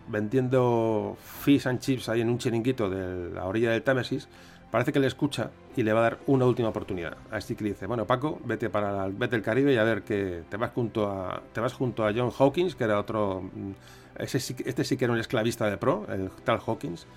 vendiendo 0.07 1.17
fish 1.41 1.67
and 1.67 1.79
chips 1.79 2.09
ahí 2.09 2.21
en 2.21 2.29
un 2.29 2.37
chiringuito 2.37 2.89
de 2.89 3.29
la 3.31 3.45
orilla 3.45 3.71
del 3.71 3.83
Támesis, 3.83 4.27
parece 4.71 4.91
que 4.91 4.99
le 4.99 5.07
escucha 5.07 5.51
y 5.75 5.83
le 5.83 5.93
va 5.93 5.99
a 5.99 6.03
dar 6.03 6.19
una 6.27 6.45
última 6.45 6.69
oportunidad. 6.69 7.17
Así 7.31 7.55
que 7.55 7.63
le 7.63 7.69
dice, 7.71 7.87
bueno 7.87 8.05
Paco, 8.05 8.39
vete 8.45 8.69
para 8.69 9.07
vete 9.07 9.35
el 9.35 9.41
Caribe 9.41 9.73
y 9.73 9.77
a 9.77 9.83
ver 9.83 10.03
que 10.03 10.43
te 10.49 10.57
vas 10.57 10.71
junto 10.71 11.09
a 11.09 11.41
te 11.53 11.61
vas 11.61 11.73
junto 11.73 12.05
a 12.05 12.13
John 12.13 12.31
Hawkins, 12.37 12.75
que 12.75 12.83
era 12.83 12.99
otro 12.99 13.41
mm, 13.41 13.71
este 14.17 14.83
sí 14.83 14.97
que 14.97 15.05
era 15.05 15.13
un 15.13 15.19
esclavista 15.19 15.69
de 15.69 15.77
pro, 15.77 16.05
el 16.09 16.29
tal 16.43 16.59
Hawkins, 16.65 17.07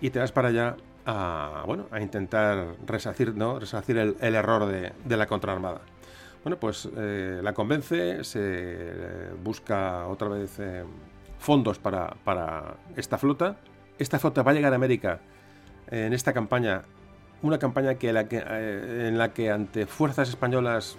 y 0.00 0.10
te 0.10 0.18
vas 0.18 0.32
para 0.32 0.48
allá 0.48 0.76
a 1.06 1.64
bueno 1.66 1.86
a 1.90 2.00
intentar 2.00 2.76
resacir 2.86 3.34
no 3.34 3.58
resacir 3.58 3.98
el, 3.98 4.34
error 4.34 4.66
de, 4.66 5.16
la 5.16 5.26
contraarmada. 5.26 5.80
Bueno, 6.42 6.58
pues 6.58 6.88
eh, 6.96 7.40
la 7.42 7.52
convence, 7.52 8.24
se 8.24 8.40
eh, 8.42 9.30
busca 9.44 10.08
otra 10.08 10.28
vez 10.28 10.58
eh, 10.58 10.82
fondos 11.38 11.78
para, 11.78 12.16
para 12.24 12.74
esta 12.96 13.16
flota. 13.16 13.58
Esta 13.96 14.18
flota 14.18 14.42
va 14.42 14.50
a 14.50 14.54
llegar 14.54 14.72
a 14.72 14.76
América 14.76 15.20
en 15.88 16.12
esta 16.12 16.32
campaña, 16.32 16.82
una 17.42 17.58
campaña 17.58 17.96
que, 17.96 18.12
la 18.12 18.28
que, 18.28 18.42
eh, 18.44 19.08
en 19.08 19.18
la 19.18 19.32
que 19.32 19.50
ante 19.50 19.86
fuerzas 19.86 20.28
españolas 20.28 20.96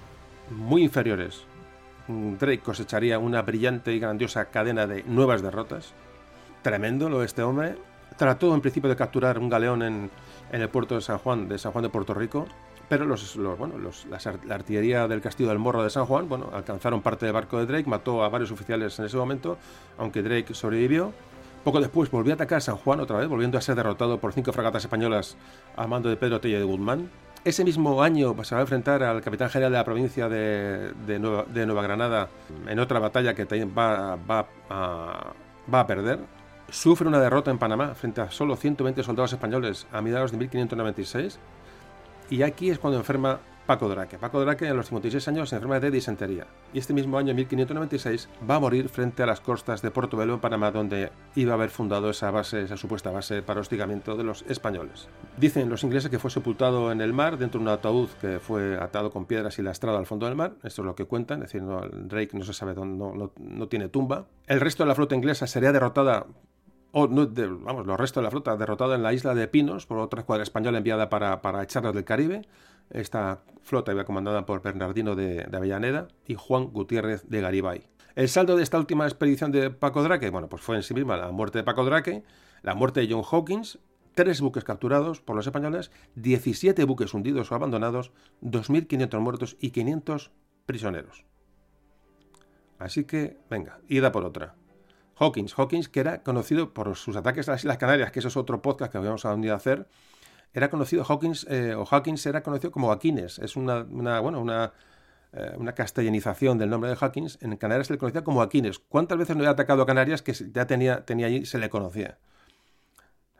muy 0.52 0.84
inferiores, 0.84 1.46
Drake 2.08 2.60
cosecharía 2.60 3.18
una 3.18 3.42
brillante 3.42 3.94
y 3.94 4.00
grandiosa 4.00 4.46
cadena 4.46 4.86
de 4.86 5.04
nuevas 5.04 5.42
derrotas. 5.42 5.94
Tremendo 6.62 7.10
lo 7.10 7.20
de 7.20 7.26
este 7.26 7.44
hombre. 7.44 7.78
Trató 8.18 8.54
en 8.54 8.62
principio 8.62 8.90
de 8.90 8.96
capturar 8.96 9.40
un 9.40 9.50
galeón 9.50 9.82
en, 9.82 10.12
en 10.52 10.62
el 10.62 10.70
puerto 10.70 10.96
de 10.96 11.02
San 11.02 11.18
Juan, 11.18 11.48
de 11.48 11.58
San 11.58 11.72
Juan 11.72 11.84
de 11.84 11.90
Puerto 11.90 12.14
Rico, 12.14 12.46
pero 12.90 13.06
los, 13.06 13.38
bueno, 13.58 13.76
la 14.10 14.56
artillería 14.56 15.08
del 15.08 15.22
castillo 15.22 15.50
del 15.50 15.60
Morro 15.60 15.84
de 15.84 15.90
San 15.90 16.06
Juan 16.06 16.28
bueno, 16.30 16.50
alcanzaron 16.54 17.02
parte 17.02 17.26
del 17.26 17.34
barco 17.34 17.58
de 17.58 17.66
Drake, 17.66 17.90
mató 17.90 18.24
a 18.24 18.30
varios 18.30 18.52
oficiales 18.52 19.00
en 19.00 19.06
ese 19.06 19.18
momento, 19.18 19.58
aunque 19.98 20.22
Drake 20.22 20.54
sobrevivió. 20.54 21.12
Poco 21.64 21.80
después 21.80 22.12
volvió 22.12 22.34
a 22.34 22.36
atacar 22.36 22.62
San 22.62 22.76
Juan 22.76 23.00
otra 23.00 23.18
vez, 23.18 23.30
volviendo 23.30 23.58
a 23.58 23.62
ser 23.62 23.76
derrotado 23.76 24.20
por 24.20 24.34
cinco 24.34 24.52
fragatas 24.52 24.84
españolas 24.84 25.38
a 25.78 25.88
mando 25.88 26.10
de 26.10 26.18
Pedro 26.18 26.42
Tello 26.42 26.60
de 26.60 26.66
Guzmán. 26.66 27.10
Ese 27.46 27.64
mismo 27.64 28.04
año 28.04 28.36
va 28.36 28.44
a 28.50 28.62
enfrentar 28.62 29.04
al 29.04 29.22
capitán 29.22 29.50
general 29.50 29.72
de 29.72 29.78
la 29.78 29.86
provincia 29.86 30.28
de, 30.28 30.94
Nueva, 31.20 31.82
Granada 31.82 32.30
en 32.68 32.80
otra 32.80 33.00
batalla 33.00 33.34
que 33.34 33.46
va, 33.66 34.18
va, 34.18 34.46
a, 34.70 35.34
va 35.74 35.80
a 35.80 35.88
perder. 35.88 36.20
Sufre 36.70 37.08
una 37.08 37.20
derrota 37.20 37.52
en 37.52 37.60
Panamá 37.60 37.96
frente 37.96 38.22
a 38.22 38.32
solo 38.32 38.56
120 38.56 39.04
soldados 39.04 39.34
españoles 39.34 39.88
a 39.92 40.02
mediados 40.02 40.32
de 40.32 40.38
1596. 40.38 41.40
Y 42.30 42.42
aquí 42.44 42.70
es 42.70 42.80
cuando 42.80 42.98
enferma 42.98 43.40
Paco 43.66 43.88
Draque. 43.88 44.18
Paco 44.18 44.42
Draque 44.42 44.68
a 44.68 44.74
los 44.74 44.88
56 44.88 45.28
años 45.30 45.50
se 45.50 45.56
enferma 45.56 45.80
de 45.80 45.90
disentería 45.90 46.48
y 46.74 46.80
este 46.80 46.94
mismo 46.94 47.18
año, 47.18 47.34
1596, 47.34 48.30
va 48.50 48.56
a 48.56 48.60
morir 48.60 48.90
frente 48.90 49.24
a 49.24 49.26
las 49.26 49.40
costas 49.40 49.82
de 49.82 49.92
Portobelo 49.92 50.34
en 50.34 50.40
Panamá, 50.40 50.72
donde 50.72 51.12
iba 51.36 51.52
a 51.52 51.56
haber 51.56 51.70
fundado 51.70 52.10
esa 52.10 52.30
base, 52.32 52.64
esa 52.64 52.76
supuesta 52.76 53.12
base 53.12 53.42
para 53.42 53.62
hostigamiento 53.62 54.18
de 54.18 54.24
los 54.24 54.44
españoles. 54.50 55.08
Dicen 55.38 55.70
los 55.70 55.84
ingleses 55.84 56.10
que 56.10 56.20
fue 56.20 56.30
sepultado 56.30 56.92
en 56.92 57.00
el 57.00 57.14
mar 57.14 57.38
dentro 57.38 57.60
de 57.60 57.64
un 57.64 57.70
ataúd 57.70 58.10
que 58.20 58.40
fue 58.40 58.78
atado 58.78 59.12
con 59.12 59.26
piedras 59.26 59.58
y 59.60 59.62
lastrado 59.62 59.98
al 59.98 60.06
fondo 60.06 60.26
del 60.26 60.36
mar. 60.36 60.56
Esto 60.64 60.82
es 60.82 60.86
lo 60.86 60.96
que 60.96 61.06
cuentan, 61.06 61.44
es 61.44 61.54
decir, 61.54 61.64
Drake 61.64 62.38
no 62.38 62.44
se 62.44 62.54
sabe 62.54 62.74
dónde, 62.74 62.98
no, 62.98 63.32
no, 63.38 63.68
tiene 63.68 63.88
tumba. 63.88 64.26
El 64.48 64.60
resto 64.60 64.84
de 64.84 64.90
la 64.90 64.96
flota 64.96 65.16
inglesa 65.16 65.48
sería 65.48 65.72
derrotada 65.72 66.26
o 66.96 67.08
no, 67.08 67.28
vamos, 67.62 67.88
los 67.88 68.00
restos 68.00 68.22
de 68.22 68.26
la 68.26 68.32
flota 68.32 68.56
derrotada 68.56 68.96
en 68.96 69.02
la 69.02 69.14
isla 69.14 69.34
de 69.34 69.48
Pinos 69.48 69.88
por 69.88 69.98
otra 69.98 70.20
escuadra 70.20 70.44
española 70.44 70.78
enviada 70.78 71.10
para, 71.10 71.42
para 71.42 71.64
echarlos 71.64 71.96
del 71.96 72.04
Caribe. 72.04 72.44
Esta 72.92 73.42
flota 73.64 73.92
iba 73.92 74.06
comandada 74.06 74.46
por 74.46 74.62
Bernardino 74.62 75.16
de, 75.16 75.48
Avellaneda 75.52 76.08
y 76.28 76.36
Juan 76.36 76.68
Gutiérrez 76.68 77.28
de 77.28 77.42
Garibay. 77.42 77.88
El 78.14 78.30
saldo 78.30 78.56
de 78.56 78.62
esta 78.62 78.78
última 78.78 79.06
expedición 79.06 79.52
de 79.52 79.72
Paco 79.72 80.04
Drake, 80.04 80.30
bueno, 80.30 80.50
pues 80.50 80.62
fue 80.62 80.76
en 80.76 80.84
sí 80.84 80.94
misma 80.94 81.18
la 81.18 81.32
muerte 81.32 81.58
de 81.58 81.64
Paco 81.64 81.84
Drake, 81.84 82.24
la 82.62 82.76
muerte 82.76 83.00
de 83.00 83.12
John 83.12 83.24
Hawkins, 83.30 83.80
tres 84.14 84.40
buques 84.40 84.64
capturados 84.64 85.20
por 85.20 85.36
los 85.36 85.48
españoles, 85.48 85.90
17 86.14 86.84
buques 86.84 87.16
hundidos 87.16 87.52
o 87.52 87.56
abandonados, 87.56 88.12
2.500 88.44 89.20
muertos 89.20 89.58
y 89.60 89.72
500 89.72 90.32
prisioneros. 90.68 91.26
Así 92.78 93.06
que, 93.06 93.40
venga, 93.50 93.80
ida 93.88 94.12
por 94.12 94.26
otra. 94.26 94.54
Hawkins, 95.18 95.54
Hawkins 95.58 95.90
que 95.90 96.00
era 96.00 96.24
conocido 96.24 96.74
por 96.74 96.96
sus 96.96 97.16
ataques 97.16 97.48
a 97.48 97.54
las 97.54 97.62
Islas 97.62 97.78
Canarias, 97.78 98.12
que 98.12 98.20
eso 98.20 98.28
es 98.28 98.38
otro 98.38 98.62
podcast 98.62 98.92
que 98.92 98.98
habíamos 98.98 99.26
a 99.26 99.34
hacer, 99.54 99.88
era 100.54 100.70
conocido 100.70 101.04
Hawkins, 101.04 101.48
eh, 101.50 101.74
o 101.76 101.86
Hawkins 101.90 102.26
era 102.26 102.44
conocido 102.44 102.72
como 102.72 102.92
Aquines. 102.92 103.40
Es 103.40 103.56
una, 103.56 103.84
bueno, 103.84 104.40
una, 104.40 104.74
eh, 105.34 105.54
una 105.58 105.74
castellanización 105.74 106.60
del 106.60 106.70
nombre 106.70 106.92
de 106.92 106.98
Hawkins. 107.00 107.40
En 107.42 107.58
Canarias 107.58 107.88
se 107.88 107.94
le 107.94 108.00
conocía 108.00 108.24
como 108.24 108.42
Aquines. 108.42 108.78
¿Cuántas 108.78 109.18
veces 109.18 109.36
no 109.36 109.42
había 109.42 109.52
atacado 109.52 109.82
a 109.82 109.86
Canarias 109.86 110.22
que 110.22 110.34
ya 110.34 110.68
tenía, 110.68 111.06
tenía 111.06 111.28
allí, 111.28 111.46
se 111.46 111.58
le 111.58 111.70
conocía? 111.70 112.20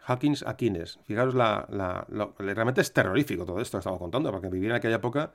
Hawkins 0.06 0.44
Aquines. 0.48 1.00
Fijaros, 1.06 1.36
la, 1.36 1.68
la, 1.70 2.06
realmente 2.40 2.82
es 2.82 2.92
terrorífico 2.92 3.46
todo 3.46 3.62
esto 3.62 3.78
que 3.78 3.80
estamos 3.80 4.00
contando, 4.00 4.32
porque 4.32 4.50
vivir 4.50 4.72
en 4.72 4.76
aquella 4.76 4.96
época, 4.96 5.34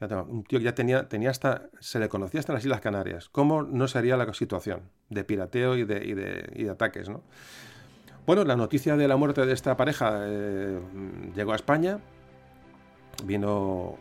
un 0.00 0.44
tío 0.44 0.58
que 0.58 0.64
ya 0.64 0.74
tenía, 0.74 1.08
tenía 1.08 1.30
hasta, 1.30 1.68
se 1.78 1.98
le 1.98 2.08
conocía 2.08 2.40
hasta 2.40 2.52
las 2.52 2.64
Islas 2.64 2.80
Canarias. 2.80 3.28
¿Cómo 3.28 3.62
no 3.62 3.86
sería 3.86 4.16
la 4.16 4.32
situación 4.32 4.82
de 5.10 5.24
pirateo 5.24 5.76
y 5.76 5.84
de, 5.84 6.68
ataques? 6.70 7.08
¿no? 7.08 7.22
Bueno, 8.26 8.44
la 8.44 8.56
noticia 8.56 8.96
de 8.96 9.08
la 9.08 9.16
muerte 9.16 9.44
de 9.44 9.52
esta 9.52 9.76
pareja 9.76 10.20
eh, 10.24 10.80
llegó 11.34 11.52
a 11.52 11.56
España, 11.56 11.98
vino, 13.24 13.98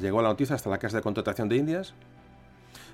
llegó 0.00 0.22
la 0.22 0.28
noticia 0.28 0.56
hasta 0.56 0.70
la 0.70 0.78
Casa 0.78 0.96
de 0.96 1.02
Contratación 1.02 1.48
de 1.48 1.56
Indias. 1.56 1.94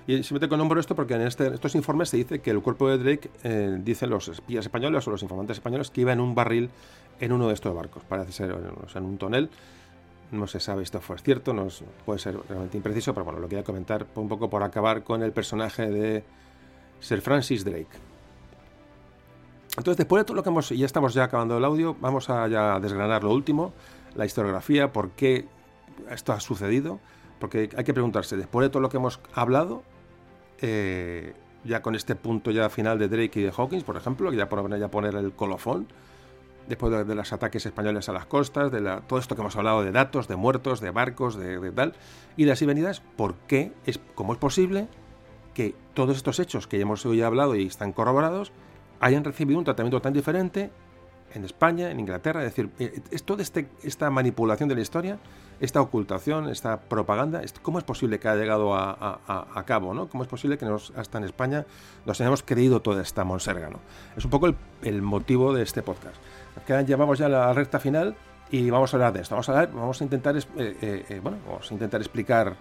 Y 0.05 0.23
simplemente 0.23 0.47
con 0.47 0.59
nombro 0.59 0.79
esto 0.79 0.95
porque 0.95 1.15
en 1.15 1.21
este, 1.21 1.53
estos 1.53 1.75
informes 1.75 2.09
se 2.09 2.17
dice 2.17 2.39
que 2.39 2.51
el 2.51 2.61
cuerpo 2.61 2.89
de 2.89 2.97
Drake, 2.97 3.29
eh, 3.43 3.77
dicen 3.81 4.09
los 4.09 4.27
espías 4.29 4.65
españoles 4.65 5.05
o 5.07 5.11
los 5.11 5.21
informantes 5.21 5.57
españoles, 5.57 5.89
que 5.89 6.01
iba 6.01 6.13
en 6.13 6.21
un 6.21 6.33
barril 6.33 6.69
en 7.19 7.33
uno 7.33 7.47
de 7.47 7.53
estos 7.53 7.75
barcos. 7.75 8.03
Parece 8.03 8.31
ser 8.31 8.55
en 8.95 9.03
un 9.03 9.17
tonel. 9.17 9.49
No 10.31 10.45
se 10.47 10.59
sabe 10.59 10.81
si 10.81 10.83
esto 10.83 10.99
fue 10.99 11.17
cierto, 11.19 11.53
no 11.53 11.67
puede 12.05 12.19
ser 12.19 12.37
realmente 12.47 12.77
impreciso, 12.77 13.13
pero 13.13 13.23
bueno, 13.23 13.39
lo 13.39 13.47
quería 13.47 13.63
comentar 13.63 14.05
un 14.15 14.27
poco 14.27 14.49
por 14.49 14.61
acabar 14.63 15.03
con 15.03 15.23
el 15.23 15.31
personaje 15.31 15.89
de 15.89 16.23
Sir 16.99 17.21
Francis 17.21 17.63
Drake. 17.63 17.87
Entonces, 19.77 19.97
después 19.97 20.21
de 20.21 20.25
todo 20.25 20.35
lo 20.35 20.43
que 20.43 20.49
hemos, 20.49 20.69
ya 20.69 20.85
estamos 20.85 21.13
ya 21.13 21.25
acabando 21.25 21.57
el 21.57 21.63
audio, 21.63 21.95
vamos 22.01 22.29
a 22.29 22.47
desgranar 22.79 23.23
lo 23.23 23.31
último, 23.31 23.73
la 24.15 24.25
historiografía, 24.25 24.91
por 24.91 25.11
qué 25.11 25.45
esto 26.09 26.33
ha 26.33 26.39
sucedido, 26.39 26.99
porque 27.39 27.69
hay 27.75 27.83
que 27.83 27.93
preguntarse, 27.93 28.35
después 28.35 28.65
de 28.65 28.69
todo 28.69 28.81
lo 28.81 28.89
que 28.89 28.97
hemos 28.97 29.19
hablado, 29.33 29.83
eh, 30.61 31.33
ya 31.63 31.81
con 31.81 31.95
este 31.95 32.15
punto 32.15 32.51
ya 32.51 32.69
final 32.69 32.97
de 32.97 33.07
Drake 33.07 33.39
y 33.39 33.43
de 33.43 33.53
Hawkins, 33.55 33.83
por 33.83 33.97
ejemplo, 33.97 34.31
ya 34.33 34.49
por 34.49 34.77
ya 34.77 34.87
poner 34.89 35.15
el 35.15 35.31
colofón, 35.33 35.87
después 36.67 37.07
de, 37.07 37.15
los 37.15 37.33
ataques 37.33 37.65
españoles 37.65 38.09
a 38.09 38.13
las 38.13 38.25
costas, 38.25 38.71
de 38.71 38.81
todo 39.07 39.19
esto 39.19 39.35
que 39.35 39.41
hemos 39.41 39.55
hablado 39.55 39.83
de 39.83 39.91
datos, 39.91 40.27
de 40.27 40.35
muertos, 40.35 40.79
de 40.79 40.91
barcos, 40.91 41.37
de, 41.37 41.71
tal, 41.71 41.93
y 42.35 42.43
de 42.43 42.49
las 42.49 42.65
venidas, 42.65 43.01
¿por 43.15 43.35
qué? 43.47 43.73
Es, 43.85 43.99
¿Cómo 44.15 44.33
es 44.33 44.39
posible 44.39 44.87
que 45.53 45.73
todos 45.93 46.15
estos 46.15 46.39
hechos 46.39 46.67
que 46.67 46.77
ya 46.77 46.83
hemos 46.83 47.05
hablado 47.05 47.55
y 47.55 47.65
están 47.65 47.91
corroborados, 47.91 48.51
hayan 48.99 49.23
recibido 49.23 49.57
un 49.57 49.65
tratamiento 49.65 50.01
tan 50.01 50.13
diferente 50.13 50.69
en 51.33 51.43
España, 51.45 51.91
en 51.91 51.99
Inglaterra. 51.99 52.43
Es 52.43 52.55
decir, 52.55 52.69
eh, 52.79 53.01
es 53.11 53.23
toda 53.23 53.41
este, 53.41 53.67
esta 53.83 54.09
manipulación 54.09 54.69
de 54.69 54.75
la 54.75 54.81
historia, 54.81 55.19
esta 55.59 55.81
ocultación, 55.81 56.49
esta 56.49 56.79
propaganda, 56.81 57.41
¿cómo 57.61 57.79
es 57.79 57.83
posible 57.83 58.19
que 58.19 58.27
haya 58.27 58.39
llegado 58.39 58.75
a, 58.75 59.63
cabo? 59.65 59.93
¿no? 59.93 60.07
¿Cómo 60.07 60.23
es 60.23 60.29
posible 60.29 60.57
que 60.57 60.65
nos, 60.65 60.91
hasta 60.95 61.17
en 61.17 61.23
España 61.23 61.65
nos 62.05 62.21
hayamos 62.21 62.43
creído 62.43 62.81
toda 62.81 63.01
esta 63.01 63.23
monserga? 63.23 63.69
¿no? 63.69 63.79
Es 64.15 64.23
un 64.25 64.31
poco 64.31 64.53
el, 64.83 65.01
motivo 65.01 65.53
de 65.53 65.63
este 65.63 65.81
podcast. 65.81 66.15
Que 66.65 66.83
llevamos 66.83 67.19
ya 67.19 67.29
la 67.29 67.53
recta 67.53 67.79
final 67.79 68.15
y 68.49 68.69
vamos 68.69 68.93
a 68.93 68.97
hablar 68.97 69.13
de 69.13 69.21
esto. 69.21 69.35
Vamos 69.35 69.49
a, 69.49 69.65
vamos 69.65 70.01
a 70.01 70.03
intentar, 70.03 70.35
eh, 70.37 70.43
eh, 70.57 71.19
bueno, 71.21 71.37
vamos 71.47 71.69
a 71.69 71.73
intentar 71.73 72.01
explicar 72.01 72.55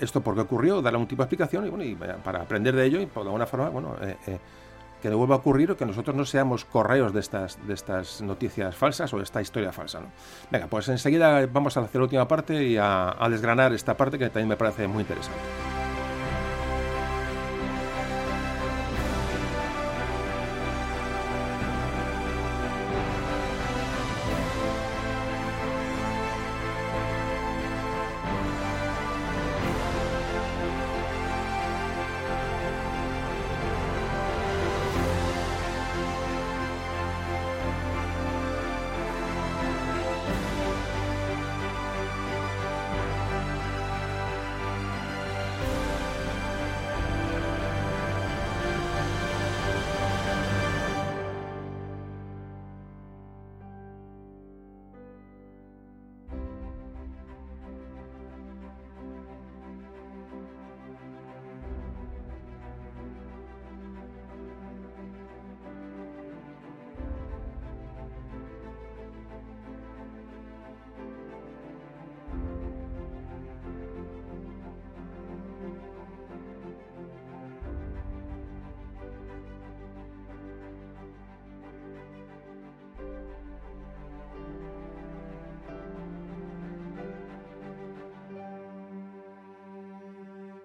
esto 0.00 0.22
por 0.22 0.34
qué 0.34 0.40
ocurrió, 0.40 0.80
darle 0.80 0.98
un 0.98 1.06
tipo 1.06 1.22
de 1.22 1.26
explicación 1.26 1.66
y, 1.66 1.68
bueno, 1.68 1.84
y 1.84 1.94
para 1.94 2.40
aprender 2.40 2.74
de 2.74 2.86
ello 2.86 3.02
y 3.02 3.06
por 3.06 3.22
alguna 3.22 3.44
forma, 3.44 3.68
bueno, 3.68 3.94
que 5.02 5.10
no 5.10 5.18
vuelva 5.18 5.34
a 5.34 5.38
ocurrir 5.38 5.72
o 5.72 5.76
que 5.76 5.84
nosotros 5.84 6.16
no 6.16 6.24
seamos 6.24 6.64
correos 6.64 7.12
de 7.12 7.20
estas, 7.20 7.58
de 7.66 7.74
estas 7.74 8.22
noticias 8.22 8.74
falsas 8.74 9.12
o 9.12 9.18
de 9.18 9.24
esta 9.24 9.42
historia 9.42 9.72
falsa. 9.72 10.00
¿no? 10.00 10.06
Venga, 10.50 10.68
pues 10.68 10.88
enseguida 10.88 11.44
vamos 11.46 11.76
a 11.76 11.80
hacer 11.80 11.96
la 11.96 12.04
última 12.04 12.28
parte 12.28 12.62
y 12.62 12.76
a 12.78 13.14
desgranar 13.28 13.74
esta 13.74 13.96
parte 13.96 14.18
que 14.18 14.26
también 14.26 14.48
me 14.48 14.56
parece 14.56 14.86
muy 14.86 15.02
interesante. 15.02 15.71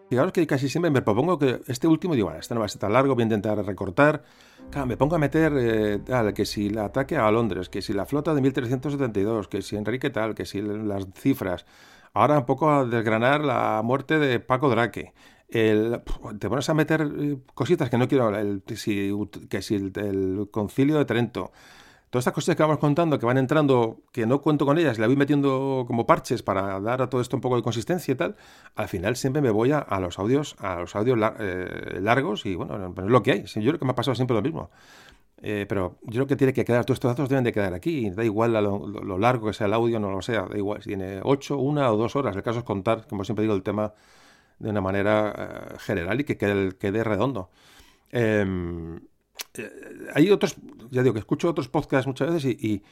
Fijaros 0.10 0.32
que 0.32 0.48
casi 0.48 0.70
siempre 0.70 0.90
me 0.90 1.02
propongo 1.02 1.38
que 1.38 1.62
este 1.68 1.88
último, 1.88 2.16
digo, 2.16 2.28
bueno, 2.28 2.40
este 2.40 2.54
no 2.54 2.62
va 2.62 2.66
a 2.66 2.70
ser 2.70 2.80
tan 2.80 2.94
largo, 2.94 3.14
voy 3.14 3.24
a 3.24 3.26
intentar 3.26 3.58
recortar. 3.66 4.24
Claro, 4.72 4.88
me 4.88 4.96
pongo 4.96 5.16
a 5.16 5.20
meter 5.20 5.54
eh, 5.58 6.00
tal, 6.00 6.34
que 6.34 6.46
si 6.46 6.68
el 6.68 6.78
ataque 6.78 7.18
a 7.18 7.30
Londres, 7.30 7.68
que 7.68 7.82
si 7.82 7.92
la 7.92 8.06
flota 8.06 8.34
de 8.34 8.42
1372, 8.42 9.50
que 9.50 9.62
si 9.62 9.76
Enrique 9.76 10.10
tal, 10.10 10.34
que 10.34 10.46
si 10.46 10.62
las 10.62 11.08
cifras. 11.14 11.66
Ahora 12.14 12.40
un 12.40 12.46
poco 12.46 12.70
a 12.70 12.86
desgranar 12.86 13.44
la 13.44 13.82
muerte 13.84 14.18
de 14.18 14.40
Paco 14.40 14.70
Draque. 14.70 15.14
El, 15.50 16.02
te 16.40 16.50
pones 16.50 16.70
a 16.70 16.74
meter 16.74 17.02
eh, 17.02 17.38
cositas 17.54 17.90
que 17.90 17.98
no 17.98 18.08
quiero, 18.08 18.32
si, 18.76 19.14
que 19.50 19.62
si 19.62 19.76
el 19.76 20.48
concilio 20.52 20.98
de 20.98 21.06
Trento, 21.06 21.52
todas 22.18 22.24
estas 22.24 22.34
cosas 22.34 22.56
que 22.56 22.64
vamos 22.64 22.80
contando, 22.80 23.20
que 23.20 23.28
van 23.28 23.38
entrando, 23.38 24.02
que 24.12 24.26
no 24.26 24.42
cuento 24.42 24.66
con 24.66 24.80
ellas, 24.80 24.98
le 24.98 25.06
voy 25.06 25.16
metiendo 25.16 25.86
como 25.86 26.08
parches 26.08 26.42
para 26.42 26.80
dar 26.80 27.04
a 27.04 27.10
todo 27.12 27.22
esto 27.22 27.38
un 27.38 27.42
poco 27.42 27.58
de 27.58 27.62
consistencia 27.62 28.12
y 28.12 28.16
tal, 28.16 28.36
al 28.76 28.88
final 28.88 29.16
siempre 29.16 29.40
me 29.40 29.52
voy 29.52 29.72
a, 29.72 29.86
los 30.00 30.18
audios, 30.18 30.56
a 30.58 30.80
los 30.80 30.96
audios 30.96 31.20
eh, 31.40 32.00
largos 32.02 32.48
y 32.48 32.56
bueno, 32.56 32.92
es 32.98 33.04
lo 33.04 33.22
que 33.22 33.34
hay. 33.34 33.44
Yo 33.44 33.62
creo 33.62 33.78
que 33.78 33.86
me 33.86 33.92
ha 33.92 33.96
pasado 33.96 34.16
siempre 34.16 34.36
lo 34.36 34.42
mismo. 34.42 34.72
Eh, 35.44 35.68
pero 35.70 36.00
yo 36.02 36.14
creo 36.14 36.28
que 36.28 36.36
tiene 36.36 36.54
que 36.54 36.66
quedar, 36.66 36.86
todos 36.86 36.96
estos 36.96 37.12
datos 37.12 37.30
deben 37.30 37.44
de 37.44 37.54
quedar 37.54 37.76
aquí, 37.76 38.10
da 38.10 38.24
igual 38.24 38.54
lo, 38.54 39.20
largo 39.20 39.46
que 39.46 39.54
sea 39.54 39.68
el 39.68 39.74
audio, 39.74 40.00
no 40.00 40.10
lo 40.10 40.24
sea, 40.24 40.48
da 40.50 40.58
igual, 40.58 40.82
si 40.82 40.90
tiene 40.90 41.20
8, 41.22 41.56
1 41.56 41.92
o 41.92 41.98
2 41.98 42.16
horas, 42.16 42.36
el 42.36 42.42
caso 42.42 42.60
es 42.60 42.66
contar, 42.66 43.06
como 43.08 43.24
siempre 43.24 43.44
digo, 43.44 43.54
el 43.54 43.62
tema 43.62 43.94
de 44.58 44.72
una 44.72 44.82
manera 44.82 45.36
eh, 45.76 45.78
general 45.78 46.20
y 46.20 46.24
que 46.24 46.36
quede, 46.36 46.76
quede 46.80 47.04
redondo. 47.04 47.52
Em, 48.10 49.00
eh, 49.58 50.08
hay 50.14 50.30
otros, 50.32 50.56
ya 50.90 51.04
digo 51.04 51.14
que 51.14 51.20
escucho 51.20 51.50
otros 51.50 51.68
podcasts 51.68 52.08
muchas 52.08 52.34
veces 52.34 52.46
y, 52.46 52.84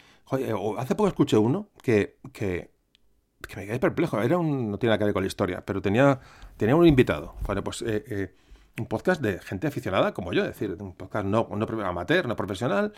hace 0.78 0.96
poco 0.96 1.08
escuché 1.08 1.38
uno 1.38 1.70
que, 1.82 2.18
que, 2.34 2.72
me 3.56 3.66
quedé 3.66 3.80
perplejo. 3.80 4.22
Era 4.22 4.38
un, 4.38 4.72
no 4.72 4.80
tiene 4.80 4.92
nada 4.92 4.98
que 4.98 5.06
ver 5.06 5.14
con 5.14 5.24
la 5.24 5.28
historia, 5.28 5.64
pero 5.66 5.82
tenía, 5.82 6.20
tenía 6.58 6.76
un 6.76 6.88
invitado. 6.88 7.36
Bueno, 7.46 7.64
pues 7.64 7.82
eh, 7.84 8.04
eh, 8.08 8.36
un 8.78 8.88
podcast 8.88 9.22
de 9.22 9.40
gente 9.40 9.68
aficionada 9.68 10.14
como 10.14 10.34
yo, 10.34 10.42
es 10.42 10.50
decir, 10.50 10.76
un 10.80 10.94
podcast 10.94 11.26
no, 11.26 11.48
no 11.52 11.86
amateur, 11.86 12.28
no 12.28 12.36
profesional. 12.36 12.94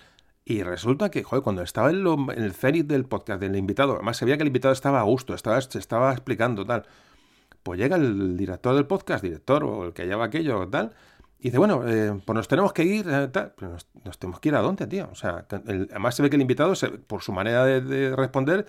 Y 0.45 0.63
resulta 0.63 1.11
que, 1.11 1.23
joder, 1.23 1.43
cuando 1.43 1.61
estaba 1.61 1.89
en, 1.89 2.07
en 2.07 2.43
el 2.43 2.53
cenit 2.53 2.87
del 2.87 3.05
podcast 3.05 3.41
del 3.41 3.57
invitado, 3.57 3.95
además 3.95 4.15
se 4.15 4.23
veía 4.23 4.37
que 4.37 4.43
el 4.43 4.47
invitado 4.47 4.73
estaba 4.73 5.01
a 5.01 5.03
gusto, 5.03 5.33
estaba, 5.33 5.59
se 5.59 5.77
estaba 5.77 6.13
explicando 6.13 6.65
tal. 6.65 6.85
Pues 7.63 7.77
llega 7.77 7.97
el 7.97 8.37
director 8.37 8.73
del 8.73 8.85
podcast, 8.85 9.21
director 9.21 9.65
o 9.65 9.83
el 9.83 9.93
que 9.93 10.05
lleva 10.05 10.23
aquello, 10.23 10.65
tal, 10.69 10.95
y 11.39 11.49
dice, 11.49 11.59
bueno, 11.59 11.83
eh, 11.87 12.19
pues 12.25 12.35
nos 12.35 12.47
tenemos 12.47 12.73
que 12.73 12.83
ir, 12.83 13.07
eh, 13.07 13.27
tal. 13.27 13.53
Pero 13.55 13.77
nos, 14.03 14.17
tenemos 14.17 14.39
que 14.39 14.49
ir 14.49 14.55
a 14.55 14.61
dónde, 14.61 14.87
tío. 14.87 15.07
O 15.11 15.15
sea, 15.15 15.45
además 15.49 16.15
se 16.15 16.23
ve 16.23 16.31
que 16.31 16.35
el 16.35 16.41
invitado, 16.41 16.73
por 17.05 17.21
su 17.21 17.31
manera 17.31 17.63
de, 17.63 18.15
responder, 18.15 18.65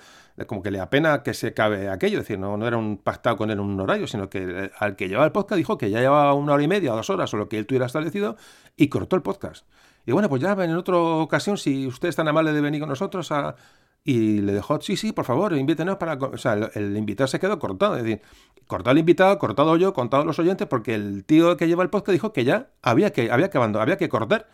como 0.47 0.63
que 0.63 0.71
le 0.71 0.79
apena 0.79 1.23
que 1.23 1.33
se 1.33 1.55
cabe 1.55 1.89
aquello. 1.89 2.19
Es 2.19 2.25
decir, 2.25 2.39
no, 2.39 2.59
no 2.59 2.67
era 2.67 2.77
un 2.77 2.99
pactado 2.99 3.39
con 3.39 3.51
él 3.51 3.59
un 3.59 3.81
horario, 3.81 4.07
sino 4.07 4.29
que 4.29 4.65
eh, 4.65 4.71
al 4.79 4.97
que 4.97 5.09
llevaba 5.09 5.25
el 5.25 5.33
podcast 5.33 5.57
dijo 5.57 5.79
que 5.79 5.89
ya 5.89 6.01
llevaba 6.01 6.35
una 6.35 6.53
hora 6.53 6.63
y 6.63 6.69
media, 6.69 6.93
dos 6.93 7.09
horas, 7.09 7.33
o 7.33 7.39
lo 7.39 7.49
que 7.49 7.59
él 7.59 7.67
tuviera 7.67 7.87
establecido, 7.87 8.37
y 8.77 8.89
cortó 8.89 9.17
el 9.17 9.23
podcast. 9.23 9.67
Y 10.05 10.13
bueno, 10.13 10.29
pues 10.29 10.43
ya 10.43 10.53
en 10.53 10.77
otra 10.77 10.99
ocasión, 10.99 11.57
si 11.57 11.87
usted 11.87 12.09
es 12.09 12.17
tan 12.17 12.29
amable 12.29 12.53
de 12.53 12.61
venir 12.61 12.81
con 12.81 12.91
nosotros 12.91 13.33
a, 13.33 13.57
y 14.05 14.41
le 14.41 14.53
dejó, 14.53 14.81
sí, 14.81 14.97
sí, 14.97 15.13
por 15.13 15.25
favor, 15.25 15.53
invítenos 15.57 15.97
para... 15.97 16.15
O 16.15 16.39
sea, 16.39 16.55
el, 16.55 16.97
invitado 16.97 17.29
se 17.29 17.39
quedó 17.39 17.59
cortado, 17.59 17.97
es 17.97 18.05
decir, 18.05 18.23
cortado 18.67 18.93
el 18.93 18.99
invitado, 18.99 19.39
cortado 19.39 19.77
yo, 19.77 19.93
cortado 19.93 20.25
los 20.25 20.39
oyentes, 20.39 20.67
porque 20.67 20.95
el 20.95 21.25
tío 21.25 21.57
que 21.57 21.67
lleva 21.67 21.83
el 21.83 21.91
podcast 21.91 22.13
dijo 22.13 22.33
que 22.33 22.45
ya 22.45 22.71
había 22.83 23.13
que, 23.13 23.31
había 23.31 23.51
que 23.51 23.59
había 23.59 23.99
que 23.99 24.09
cortar, 24.09 24.49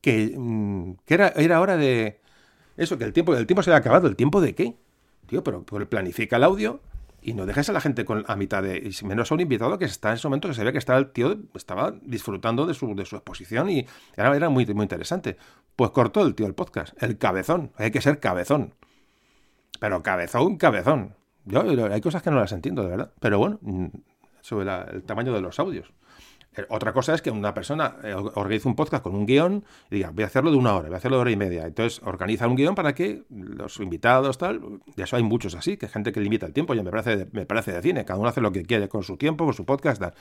que, 0.00 0.34
mm, 0.36 0.94
que 1.06 1.14
era, 1.14 1.28
era 1.28 1.60
hora 1.60 1.76
de... 1.76 2.20
Eso, 2.76 2.98
que 2.98 3.04
el 3.04 3.12
tiempo, 3.12 3.36
el 3.36 3.46
tiempo 3.46 3.62
se 3.62 3.70
había 3.70 3.78
acabado, 3.78 4.08
¿el 4.08 4.16
tiempo 4.16 4.40
de 4.40 4.54
qué? 4.54 4.76
Tío, 5.26 5.44
pero, 5.44 5.64
planifica 5.64 6.36
el 6.36 6.44
audio, 6.44 6.80
y 7.22 7.34
no 7.34 7.46
dejes 7.46 7.68
a 7.68 7.72
la 7.72 7.80
gente 7.80 8.04
con, 8.04 8.24
a 8.26 8.34
mitad 8.34 8.62
de. 8.62 8.92
Menos 9.04 9.30
a 9.30 9.34
un 9.34 9.40
invitado 9.40 9.78
que 9.78 9.84
está 9.84 10.08
en 10.08 10.16
ese 10.16 10.26
momento 10.26 10.48
que 10.48 10.54
se 10.54 10.64
ve 10.64 10.72
que 10.72 10.78
estaba 10.78 10.98
el 10.98 11.12
tío 11.12 11.38
estaba 11.54 11.94
disfrutando 12.02 12.66
de 12.66 12.74
su, 12.74 12.96
de 12.96 13.04
su 13.04 13.14
exposición 13.14 13.70
y 13.70 13.86
era, 14.16 14.34
era 14.36 14.48
muy, 14.48 14.66
muy 14.66 14.82
interesante. 14.82 15.36
Pues 15.76 15.90
cortó 15.90 16.22
el 16.22 16.34
tío 16.34 16.46
el 16.46 16.54
podcast. 16.54 17.00
El 17.02 17.18
cabezón. 17.18 17.72
Hay 17.76 17.90
que 17.90 18.00
ser 18.00 18.20
cabezón. 18.20 18.74
Pero 19.80 20.02
cabezón, 20.02 20.56
cabezón. 20.56 21.16
Yo 21.44 21.62
hay 21.90 22.00
cosas 22.00 22.22
que 22.22 22.30
no 22.30 22.38
las 22.38 22.52
entiendo, 22.52 22.82
de 22.82 22.90
verdad. 22.90 23.12
Pero 23.20 23.38
bueno, 23.38 23.58
mm, 23.62 23.86
sobre 24.40 24.70
el 24.92 25.02
tamaño 25.02 25.32
de 25.32 25.40
los 25.40 25.58
audios. 25.58 25.92
Eh, 26.54 26.66
otra 26.68 26.92
cosa 26.92 27.14
es 27.14 27.22
que 27.22 27.30
una 27.30 27.54
persona 27.54 27.96
eh, 28.02 28.14
organiza 28.14 28.68
un 28.68 28.76
podcast 28.76 29.02
con 29.02 29.14
un 29.14 29.26
guion 29.26 29.64
y 29.90 29.96
diga, 29.96 30.10
voy 30.10 30.24
a 30.24 30.26
hacerlo 30.26 30.50
de 30.50 30.56
una 30.56 30.74
hora, 30.74 30.88
voy 30.88 30.94
a 30.94 30.98
hacerlo 30.98 31.16
de 31.16 31.22
hora 31.22 31.30
y 31.30 31.36
media. 31.36 31.66
Entonces 31.66 32.00
organiza 32.04 32.46
un 32.46 32.56
guion 32.56 32.74
para 32.74 32.94
que 32.94 33.22
los 33.30 33.80
invitados, 33.80 34.38
tal, 34.38 34.80
de 34.94 35.02
eso 35.02 35.16
hay 35.16 35.22
muchos 35.22 35.54
así, 35.54 35.76
que 35.76 35.88
gente 35.88 36.12
que 36.12 36.20
limita 36.20 36.46
el 36.46 36.52
tiempo, 36.52 36.74
ya 36.74 36.82
me 36.82 36.90
parece, 36.90 37.26
me 37.32 37.46
parece 37.46 37.72
de 37.72 37.82
cine, 37.82 38.04
cada 38.04 38.18
uno 38.18 38.28
hace 38.28 38.40
lo 38.40 38.52
que 38.52 38.62
quiere 38.64 38.88
con 38.88 39.02
su 39.02 39.16
tiempo, 39.16 39.44
con 39.44 39.54
su 39.54 39.64
podcast, 39.64 40.00
tal. 40.00 40.14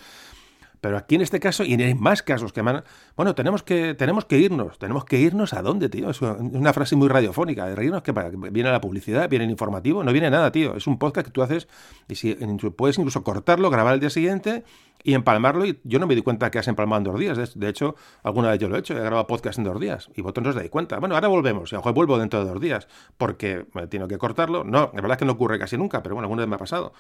Pero 0.81 0.97
aquí 0.97 1.15
en 1.15 1.21
este 1.21 1.39
caso, 1.39 1.63
y 1.63 1.73
en 1.73 1.99
más 1.99 2.23
casos 2.23 2.51
que 2.51 2.61
van. 2.63 2.83
Bueno, 3.15 3.35
tenemos 3.35 3.61
que, 3.61 3.93
tenemos 3.93 4.25
que 4.25 4.39
irnos. 4.39 4.79
¿Tenemos 4.79 5.05
que 5.05 5.19
irnos 5.19 5.53
a 5.53 5.61
dónde, 5.61 5.89
tío? 5.89 6.09
Es 6.09 6.21
una 6.21 6.73
frase 6.73 6.95
muy 6.95 7.07
radiofónica. 7.07 7.67
De 7.67 7.75
reírnos 7.75 8.01
que 8.01 8.11
viene 8.11 8.71
la 8.71 8.81
publicidad, 8.81 9.29
viene 9.29 9.45
el 9.45 9.51
informativo, 9.51 10.03
no 10.03 10.11
viene 10.11 10.31
nada, 10.31 10.51
tío. 10.51 10.75
Es 10.75 10.87
un 10.87 10.97
podcast 10.97 11.27
que 11.27 11.31
tú 11.31 11.43
haces 11.43 11.67
y 12.07 12.15
si 12.15 12.33
puedes 12.75 12.97
incluso 12.97 13.23
cortarlo, 13.23 13.69
grabar 13.69 13.93
el 13.93 13.99
día 13.99 14.09
siguiente 14.09 14.63
y 15.03 15.13
empalmarlo. 15.13 15.65
Y 15.65 15.80
yo 15.83 15.99
no 15.99 16.07
me 16.07 16.15
di 16.15 16.21
cuenta 16.21 16.51
que 16.51 16.59
has 16.59 16.67
empalmado 16.67 16.99
en 16.99 17.03
dos 17.03 17.19
días. 17.19 17.59
De 17.59 17.69
hecho, 17.69 17.95
alguna 18.23 18.49
vez 18.51 18.59
yo 18.59 18.69
lo 18.69 18.75
he 18.75 18.80
hecho. 18.80 18.93
He 18.95 18.99
grabado 18.99 19.27
podcast 19.27 19.57
en 19.57 19.65
dos 19.65 19.80
días 19.80 20.09
y 20.15 20.21
vosotros 20.21 20.43
no 20.43 20.49
os 20.49 20.55
dais 20.55 20.69
cuenta. 20.69 20.99
Bueno, 20.99 21.15
ahora 21.15 21.27
volvemos. 21.27 21.71
Y 21.71 21.75
a 21.75 21.80
vuelvo 21.80 22.17
dentro 22.17 22.43
de 22.43 22.51
dos 22.51 22.61
días 22.61 22.88
porque 23.17 23.65
me 23.73 23.88
tengo 23.88 24.07
que 24.07 24.17
cortarlo. 24.17 24.63
No, 24.63 24.91
la 24.93 25.01
verdad 25.01 25.11
es 25.11 25.17
que 25.17 25.25
no 25.25 25.33
ocurre 25.33 25.59
casi 25.59 25.77
nunca, 25.77 26.01
pero 26.03 26.15
bueno, 26.15 26.25
alguna 26.25 26.41
vez 26.41 26.49
me 26.49 26.55
ha 26.55 26.59
pasado. 26.59 26.93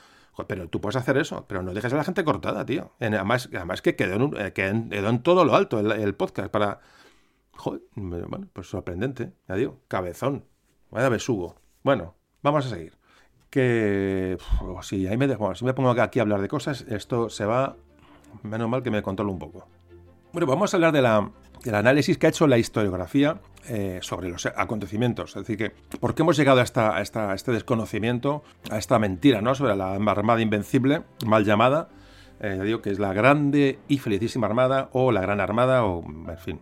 Pero 0.47 0.69
tú 0.69 0.79
puedes 0.79 0.95
hacer 0.95 1.17
eso, 1.17 1.45
pero 1.47 1.61
no 1.61 1.73
dejes 1.73 1.93
a 1.93 1.97
la 1.97 2.03
gente 2.03 2.23
cortada, 2.23 2.65
tío. 2.65 2.91
Además, 2.99 3.49
además 3.53 3.81
que 3.81 3.95
quedó 3.95 4.15
en, 4.15 4.33
eh, 4.37 4.53
quedó 4.53 5.09
en 5.09 5.23
todo 5.23 5.45
lo 5.45 5.55
alto 5.55 5.79
el, 5.79 6.15
podcast 6.15 6.49
para... 6.49 6.79
Joder, 7.57 7.81
bueno, 7.95 8.47
pues 8.53 8.67
sorprendente, 8.67 9.33
ya 9.47 9.55
digo, 9.55 9.81
cabezón. 9.87 10.45
Vaya 10.89 11.09
besugo. 11.09 11.55
Bueno, 11.83 12.15
vamos 12.41 12.65
a 12.65 12.69
seguir. 12.69 12.97
Que... 13.49 14.37
si, 14.81 15.05
ahí 15.07 15.17
me, 15.17 15.27
dejo, 15.27 15.53
si 15.53 15.65
me 15.65 15.73
pongo 15.73 15.91
aquí 15.91 16.19
a 16.19 16.21
hablar 16.21 16.41
de 16.41 16.47
cosas, 16.47 16.85
esto 16.89 17.29
se 17.29 17.45
va... 17.45 17.75
Menos 18.43 18.69
mal 18.69 18.83
que 18.83 18.91
me 18.91 19.01
controlo 19.01 19.31
un 19.31 19.39
poco. 19.39 19.67
Bueno, 20.33 20.47
vamos 20.47 20.73
a 20.73 20.77
hablar 20.77 20.93
de 20.93 21.01
la, 21.01 21.29
del 21.63 21.75
análisis 21.75 22.17
que 22.17 22.27
ha 22.27 22.29
hecho 22.29 22.47
la 22.47 22.57
historiografía 22.57 23.39
eh, 23.67 23.99
sobre 24.01 24.29
los 24.29 24.45
acontecimientos. 24.45 25.35
Es 25.35 25.45
decir, 25.45 25.57
que 25.57 25.97
¿por 25.97 26.15
qué 26.15 26.23
hemos 26.23 26.37
llegado 26.37 26.59
a, 26.59 26.63
esta, 26.63 26.95
a, 26.95 27.01
esta, 27.01 27.33
este 27.33 27.51
desconocimiento, 27.51 28.43
a 28.69 28.77
esta 28.77 28.97
mentira 28.97 29.41
¿no? 29.41 29.53
sobre 29.55 29.75
la 29.75 29.93
Armada 29.93 30.41
Invencible, 30.41 31.03
mal 31.25 31.45
llamada? 31.45 31.89
Eh, 32.39 32.59
digo 32.63 32.81
que 32.81 32.89
es 32.89 32.97
la 32.97 33.13
grande 33.13 33.77
y 33.87 33.99
felicísima 33.99 34.47
Armada 34.47 34.89
o 34.93 35.11
la 35.11 35.21
Gran 35.21 35.39
Armada 35.39 35.85
o, 35.85 36.03
en 36.03 36.37
fin. 36.39 36.59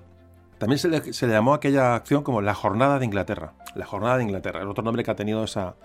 También 0.57 0.77
se 0.77 0.89
le, 0.89 1.13
se 1.13 1.25
le 1.25 1.33
llamó 1.33 1.53
aquella 1.53 1.95
acción 1.95 2.21
como 2.21 2.41
la 2.41 2.53
Jornada 2.53 2.99
de 2.99 3.05
Inglaterra. 3.05 3.53
La 3.75 3.85
Jornada 3.85 4.17
de 4.17 4.23
Inglaterra, 4.23 4.59
es 4.59 4.65
otro 4.65 4.83
nombre 4.83 5.03
que 5.03 5.11
ha 5.11 5.15
tenido 5.15 5.43
esa... 5.45 5.75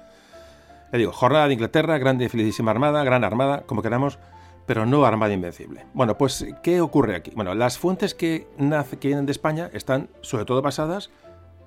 Le 0.91 0.99
digo, 0.99 1.13
Jornada 1.13 1.47
de 1.47 1.55
Inglaterra, 1.55 1.99
Grande 1.99 2.25
y 2.25 2.29
Felicísima 2.29 2.73
Armada, 2.73 3.05
Gran 3.05 3.23
Armada, 3.23 3.63
como 3.67 3.83
queramos, 3.83 4.19
pero 4.67 4.87
no 4.87 5.05
Armada 5.05 5.33
Invencible. 5.33 5.87
Bueno, 5.95 6.17
pues, 6.17 6.47
¿qué 6.63 6.81
ocurre 6.81 7.17
aquí? 7.17 7.33
Bueno, 7.35 7.55
las 7.55 7.79
fuentes 7.79 8.15
que, 8.15 8.49
nace, 8.59 8.99
que 8.99 9.09
vienen 9.09 9.27
de 9.27 9.33
España 9.33 9.71
están 9.73 10.09
sobre 10.23 10.45
todo 10.45 10.63
basadas 10.63 11.11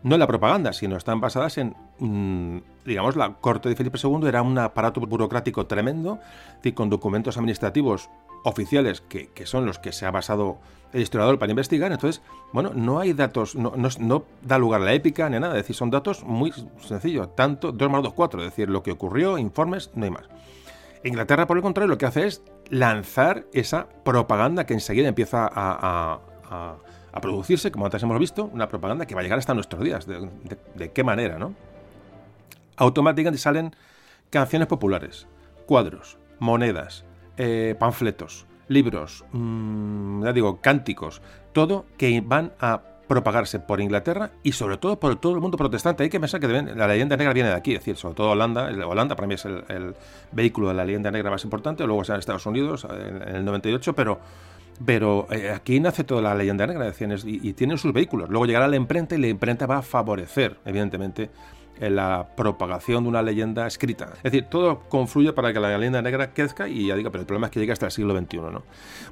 no 0.03 0.16
en 0.16 0.19
la 0.19 0.27
propaganda, 0.27 0.74
sino 0.74 0.95
están 0.95 1.19
basadas 1.19 1.58
en, 1.58 1.76
mm, 2.00 2.59
digamos, 2.85 3.16
la 3.16 3.34
corte 3.34 3.69
de 3.69 3.76
Felipe 3.76 3.98
II 4.01 4.27
era 4.27 4.42
un 4.42 4.58
aparato 4.58 5.01
burocrático 5.01 5.66
tremendo, 5.66 6.19
con 6.74 6.90
documentos 6.90 7.38
administrativos 7.38 8.09
oficiales 8.43 9.01
que, 9.01 9.30
son 9.45 9.66
los 9.66 9.80
que 9.80 9.92
se 9.92 10.06
ha 10.06 10.11
basado 10.11 10.58
el 10.93 11.01
historiador 11.01 11.40
para 11.40 11.51
investigar. 11.51 11.92
Entonces, 11.92 12.22
bueno, 12.53 12.72
no 12.74 13.00
hay 13.00 13.14
datos, 13.14 13.56
no, 13.56 13.74
no, 13.76 14.24
da 14.42 14.58
lugar 14.58 14.82
a 14.82 14.85
la 14.85 14.93
épica 14.93 15.30
ni 15.30 15.40
nada, 15.40 15.53
es 15.53 15.64
decir, 15.64 15.76
son 15.76 15.90
datos 15.90 16.24
muy 16.24 16.53
sencillos, 16.80 17.35
tanto 17.35 17.72
2 17.72 17.90
más 17.90 18.03
2, 18.03 18.14
4, 18.14 18.40
es 18.42 18.50
decir, 18.50 18.69
lo 18.69 18.84
que 18.84 18.92
ocurrió, 18.92 19.38
informes, 19.38 19.92
no 19.95 20.06
hay 20.06 20.11
más. 20.11 20.24
Inglaterra, 21.03 21.48
por 21.48 21.58
el 21.58 21.64
contrario, 21.64 21.90
lo 21.90 21.98
que 21.98 22.06
hace 22.06 22.27
es 22.27 22.43
lanzar 22.69 23.45
esa 23.53 23.88
propaganda 24.03 24.66
que 24.66 24.74
enseguida 24.74 25.08
empieza 25.08 25.50
a, 25.51 26.19
producirse, 27.22 27.72
como 27.72 27.85
antes 27.85 28.03
hemos 28.03 28.19
visto, 28.19 28.45
una 28.45 28.67
propaganda 28.69 29.08
que 29.08 29.16
va 29.16 29.22
a 29.22 29.24
llegar 29.24 29.40
hasta 29.40 29.53
nuestros 29.53 29.84
días. 29.84 30.06
¿De, 30.06 30.92
qué 30.92 31.03
manera, 31.03 31.40
no? 31.40 31.56
Automáticamente 32.76 33.40
salen 33.40 33.76
canciones 34.30 34.67
populares, 34.67 35.27
cuadros, 35.66 36.17
monedas, 36.40 37.06
eh, 37.38 37.76
panfletos, 37.80 38.45
libros, 38.67 39.26
mm, 39.32 40.26
ya 40.26 40.34
digo, 40.34 40.61
cánticos, 40.61 41.22
todo 41.53 41.85
que 41.98 42.22
van 42.22 42.53
a 42.59 42.82
propagarse 43.08 43.60
por 43.60 43.80
Inglaterra 43.82 44.32
y 44.44 44.52
sobre 44.52 44.77
todo 44.77 45.00
por 45.00 45.16
todo 45.16 45.34
el 45.34 45.42
mundo 45.42 45.58
protestante. 45.58 46.03
Hay 46.03 46.10
que 46.10 46.19
pensar 46.19 46.40
que 46.40 46.48
la 46.48 46.88
leyenda 46.88 47.16
negra 47.16 47.34
viene 47.34 47.50
de 47.50 47.56
aquí, 47.56 47.74
es 47.74 47.80
decir, 47.80 47.95
sobre 47.95 48.16
todo 48.16 48.32
Holanda. 48.32 48.69
Holanda 48.86 49.16
para 49.16 49.27
mí 49.27 49.36
es 49.36 49.45
el, 49.45 49.95
vehículo 50.32 50.69
de 50.69 50.74
la 50.74 50.86
leyenda 50.86 51.10
negra 51.10 51.32
más 51.32 51.44
importante, 51.44 51.86
luego 51.86 52.03
sea 52.03 52.16
en 52.16 52.19
Estados 52.19 52.45
Unidos 52.45 52.86
en, 52.90 53.36
el 53.36 53.45
98, 53.45 53.94
pero, 53.94 54.19
pero 54.86 55.27
eh, 55.32 55.50
aquí 55.50 55.80
nace 55.80 56.03
toda 56.03 56.22
la 56.22 56.36
leyenda 56.36 56.68
negra 56.68 56.92
y, 57.00 57.50
y 57.50 57.53
tienen 57.53 57.77
sus 57.77 57.94
vehículos. 57.94 58.30
Luego 58.30 58.45
llegará 58.45 58.68
la 58.68 58.76
imprenta 58.76 59.16
y 59.16 59.19
la 59.19 59.27
imprenta 59.27 59.66
va 59.66 59.77
a 59.77 59.82
favorecer, 59.82 60.58
evidentemente, 60.66 61.30
en 61.80 61.95
la 61.95 62.27
propagación 62.35 63.03
de 63.03 63.09
una 63.09 63.22
leyenda 63.22 63.67
escrita. 63.67 64.09
Es 64.17 64.23
decir, 64.23 64.45
todo 64.45 64.81
confluye 64.89 65.33
para 65.33 65.53
que 65.53 65.59
la 65.59 65.77
leyenda 65.77 66.01
negra 66.01 66.33
crezca 66.33 66.67
y 66.67 66.88
ya 66.88 66.95
diga, 66.95 67.09
pero 67.09 67.22
el 67.22 67.27
problema 67.27 67.47
es 67.47 67.51
que 67.51 67.59
llega 67.59 67.73
hasta 67.73 67.88
el 67.88 67.91
siglo 67.91 68.17
XXI, 68.17 68.38
¿no? 68.38 68.64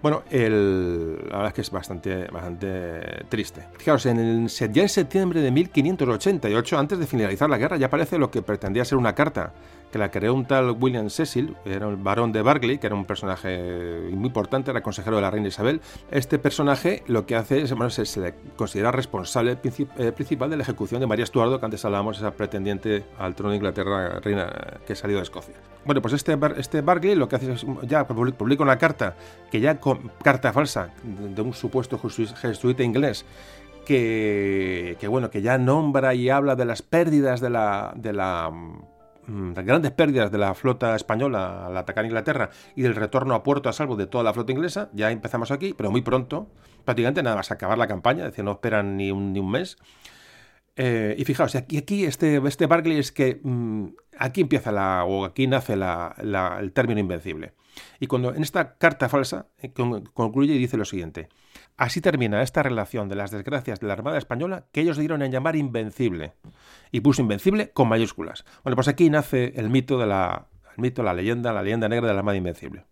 Bueno, 0.01 0.23
el, 0.29 1.15
la 1.29 1.37
verdad 1.37 1.47
es 1.47 1.53
que 1.53 1.61
es 1.61 1.71
bastante, 1.71 2.27
bastante 2.27 3.25
triste. 3.29 3.63
Fijaos, 3.77 4.05
en 4.05 4.19
el, 4.19 4.47
ya 4.47 4.81
en 4.81 4.89
septiembre 4.89 5.41
de 5.41 5.51
1588, 5.51 6.77
antes 6.77 6.99
de 6.99 7.07
finalizar 7.07 7.49
la 7.49 7.57
guerra, 7.57 7.77
ya 7.77 7.87
aparece 7.87 8.17
lo 8.17 8.31
que 8.31 8.41
pretendía 8.41 8.85
ser 8.85 8.97
una 8.97 9.15
carta 9.15 9.53
que 9.91 9.99
la 9.99 10.11
creó 10.11 10.33
un 10.33 10.45
tal 10.45 10.71
William 10.71 11.09
Cecil, 11.09 11.55
era 11.65 11.87
el 11.87 11.95
barón 11.95 12.31
de 12.31 12.41
Barclay, 12.41 12.77
que 12.77 12.87
era 12.87 12.95
un 12.95 13.05
personaje 13.05 14.09
muy 14.11 14.27
importante, 14.27 14.71
era 14.71 14.81
consejero 14.81 15.15
de 15.17 15.21
la 15.21 15.31
reina 15.31 15.47
Isabel. 15.47 15.81
Este 16.11 16.39
personaje 16.39 17.03
lo 17.07 17.25
que 17.25 17.35
hace 17.35 17.61
es, 17.61 17.71
bueno, 17.73 17.89
se, 17.89 18.19
le 18.19 18.33
considera 18.55 18.91
responsable 18.91 19.57
eh, 19.97 20.11
principal 20.11 20.49
de 20.49 20.57
la 20.57 20.63
ejecución 20.63 20.99
de 20.99 21.07
María 21.07 21.23
Estuardo, 21.23 21.59
que 21.59 21.65
antes 21.65 21.83
hablábamos, 21.85 22.17
esa 22.17 22.31
pretendiente 22.31 23.05
al 23.17 23.35
trono 23.35 23.51
de 23.51 23.57
Inglaterra, 23.57 24.19
reina 24.19 24.79
que 24.85 24.95
salió 24.95 25.17
de 25.17 25.23
Escocia. 25.23 25.55
Bueno, 25.85 26.01
pues 26.01 26.13
este, 26.13 26.37
este 26.57 26.81
Barclay 26.81 27.15
lo 27.15 27.29
que 27.29 27.35
hace 27.37 27.53
es, 27.53 27.65
ya 27.83 28.07
publica 28.07 28.63
una 28.63 28.77
carta, 28.77 29.15
que 29.51 29.59
ya 29.59 29.79
carta 30.23 30.51
falsa, 30.51 30.89
de 31.03 31.41
un 31.41 31.53
supuesto 31.53 31.99
jesuita 31.99 32.83
inglés, 32.83 33.25
que, 33.85 34.97
que, 34.99 35.07
bueno, 35.07 35.29
que 35.29 35.41
ya 35.41 35.57
nombra 35.57 36.13
y 36.15 36.29
habla 36.29 36.55
de 36.55 36.65
las 36.65 36.81
pérdidas 36.81 37.39
de 37.39 37.49
la, 37.49 37.93
de 37.95 38.13
la 38.13 38.51
las 39.27 39.65
grandes 39.65 39.91
pérdidas 39.91 40.31
de 40.31 40.37
la 40.37 40.53
flota 40.53 40.95
española 40.95 41.67
al 41.67 41.77
atacar 41.77 42.05
Inglaterra 42.05 42.49
y 42.75 42.81
del 42.81 42.95
retorno 42.95 43.35
a 43.35 43.43
puerto 43.43 43.69
a 43.69 43.73
salvo 43.73 43.95
de 43.95 44.07
toda 44.07 44.23
la 44.23 44.33
flota 44.33 44.51
inglesa, 44.51 44.89
ya 44.93 45.11
empezamos 45.11 45.51
aquí, 45.51 45.73
pero 45.75 45.91
muy 45.91 46.01
pronto, 46.01 46.47
prácticamente 46.83 47.23
nada 47.23 47.35
más 47.35 47.51
acabar 47.51 47.77
la 47.77 47.87
campaña, 47.87 48.25
es 48.25 48.31
decir, 48.31 48.45
no 48.45 48.51
esperan 48.51 48.97
ni 48.97 49.11
un, 49.11 49.33
ni 49.33 49.39
un 49.39 49.51
mes. 49.51 49.77
Eh, 50.77 51.15
y 51.17 51.23
fijaos, 51.23 51.55
aquí, 51.55 51.77
aquí 51.77 52.05
este, 52.05 52.41
este 52.45 52.65
Barclay 52.65 52.99
es 52.99 53.11
que 53.11 53.39
mm, 53.41 53.87
aquí 54.17 54.41
empieza 54.41 54.71
la, 54.71 55.05
o 55.05 55.25
aquí 55.25 55.47
nace 55.47 55.75
la, 55.75 56.15
el 56.59 56.71
término 56.73 56.99
invencible. 56.99 57.53
Y 57.99 58.07
cuando 58.07 58.33
en 58.33 58.43
esta 58.43 58.77
carta 58.77 59.09
falsa 59.09 59.47
eh, 59.57 59.71
concluye 60.13 60.53
y 60.53 60.57
dice 60.57 60.77
lo 60.77 60.85
siguiente: 60.85 61.29
Así 61.77 62.01
termina 62.01 62.41
esta 62.41 62.63
relación 62.63 63.09
de 63.09 63.15
las 63.15 63.31
desgracias 63.31 63.79
de 63.79 63.87
la 63.87 63.93
Armada 63.93 64.17
Española 64.17 64.65
que 64.71 64.81
ellos 64.81 64.97
dieron 64.97 65.21
en 65.21 65.31
llamar 65.31 65.55
invencible. 65.55 66.33
Y 66.91 67.01
puso 67.01 67.21
invencible 67.21 67.71
con 67.71 67.87
mayúsculas. 67.87 68.45
Bueno, 68.63 68.75
pues 68.75 68.87
aquí 68.87 69.09
nace 69.09 69.53
el 69.55 69.69
mito 69.69 69.97
de 69.97 70.07
la, 70.07 70.47
el 70.75 70.81
mito, 70.81 71.03
la 71.03 71.13
leyenda, 71.13 71.53
la 71.53 71.63
leyenda 71.63 71.89
negra 71.89 72.07
de 72.07 72.13
la 72.13 72.19
Armada 72.19 72.37
Invencible. 72.37 72.85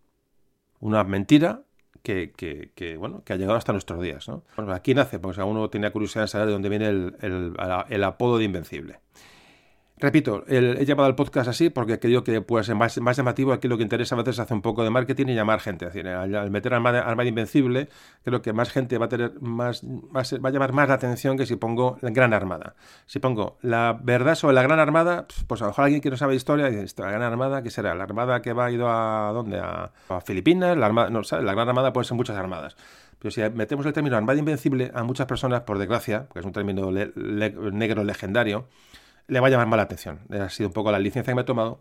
Una 0.80 1.04
mentira 1.04 1.64
que, 2.02 2.98
bueno, 3.00 3.24
que 3.24 3.34
ha 3.34 3.36
llegado 3.38 3.58
hasta 3.58 3.72
nuestros 3.72 4.02
días. 4.02 4.28
¿no? 4.28 4.44
Bueno, 4.58 4.74
aquí 4.74 4.94
nace, 4.94 5.20
porque 5.20 5.40
a 5.40 5.46
uno 5.46 5.70
tenía 5.70 5.92
curiosidad 5.92 6.24
de 6.24 6.28
saber 6.28 6.48
de 6.48 6.54
dónde 6.54 6.70
viene 6.70 6.88
el 6.88 8.04
apodo 8.04 8.38
de 8.38 8.44
Invencible. 8.44 9.00
Repito, 9.98 10.44
he 10.48 10.86
llamado 10.86 11.08
al 11.08 11.16
podcast 11.16 11.48
así 11.48 11.70
porque 11.70 12.00
creo 12.00 12.24
que 12.24 12.42
puede 12.42 12.66
ser 12.66 12.76
más, 12.76 13.00
más, 13.00 13.16
llamativo. 13.16 13.54
Aquí 13.54 13.68
lo 13.68 13.78
que 13.78 13.84
interesa 13.84 14.16
a 14.16 14.18
veces 14.18 14.36
es 14.36 14.40
hacer 14.40 14.56
un 14.56 14.62
poco 14.62 14.84
de 14.84 14.90
marketing 14.90 15.28
y 15.28 15.36
llamar 15.36 15.60
gente. 15.60 15.86
Al, 15.86 16.52
meter 16.52 16.74
Armada, 16.74 17.02
Armada, 17.02 17.30
Invencible, 17.30 17.90
creo 18.24 18.42
que 18.42 18.54
más 18.54 18.72
gente 18.72 18.98
va 18.98 19.06
a 19.06 19.10
tener 19.10 19.40
más, 19.40 19.84
va 19.84 20.22
a, 20.22 20.52
llamar 20.52 20.74
más 20.74 20.90
la 20.90 20.96
atención 20.96 21.38
que 21.38 21.46
si 21.46 21.56
pongo 21.56 21.98
la 22.02 22.10
Gran 22.10 22.34
Armada. 22.34 22.76
Si 23.06 23.20
pongo 23.20 23.58
la 23.62 23.98
verdad 24.02 24.36
sobre 24.36 24.56
la 24.56 24.64
Gran 24.64 24.80
Armada, 24.80 25.28
pues 25.48 25.62
a 25.62 25.66
lo 25.66 25.70
mejor 25.70 25.86
alguien 25.86 26.02
que 26.02 26.10
no 26.10 26.18
sabe 26.18 26.36
historia 26.36 26.68
dice, 26.70 27.02
¿la 27.02 27.12
Gran 27.12 27.22
Armada 27.22 27.62
qué 27.62 27.70
será? 27.70 27.94
¿La 27.94 28.04
Armada 28.04 28.42
que 28.42 28.52
va 28.52 28.66
a 28.66 28.72
ido 28.72 28.90
a 28.90 29.32
dónde? 29.32 29.60
¿A, 29.60 29.92
Filipinas? 30.26 30.76
La, 30.76 30.88
armada, 30.88 31.12
no, 31.12 31.22
la 31.22 31.54
Gran 31.54 31.70
Armada 31.70 31.94
puede 31.94 32.06
ser 32.06 32.18
muchas 32.18 32.36
armadas. 32.36 32.76
Pero 33.20 33.32
si 33.32 33.42
metemos 33.56 33.86
el 33.86 33.94
término 33.94 34.18
Armada 34.18 34.38
Invencible 34.38 34.92
a 34.94 35.04
muchas 35.04 35.28
personas, 35.28 35.62
por 35.62 35.78
desgracia, 35.78 36.26
porque 36.28 36.40
es 36.40 36.46
un 36.46 36.52
término 36.52 36.92
negro 36.92 38.04
legendario, 38.04 38.68
le 39.28 39.40
va 39.40 39.48
a 39.48 39.50
llamar 39.50 39.68
más 39.68 39.78
la 39.78 39.84
atención. 39.84 40.20
Ha 40.30 40.50
sido 40.50 40.70
un 40.70 40.74
poco 40.74 40.92
la 40.92 41.00
licencia 41.00 41.32
que 41.32 41.36
me 41.36 41.42
he 41.42 41.46
tomado. 41.46 41.80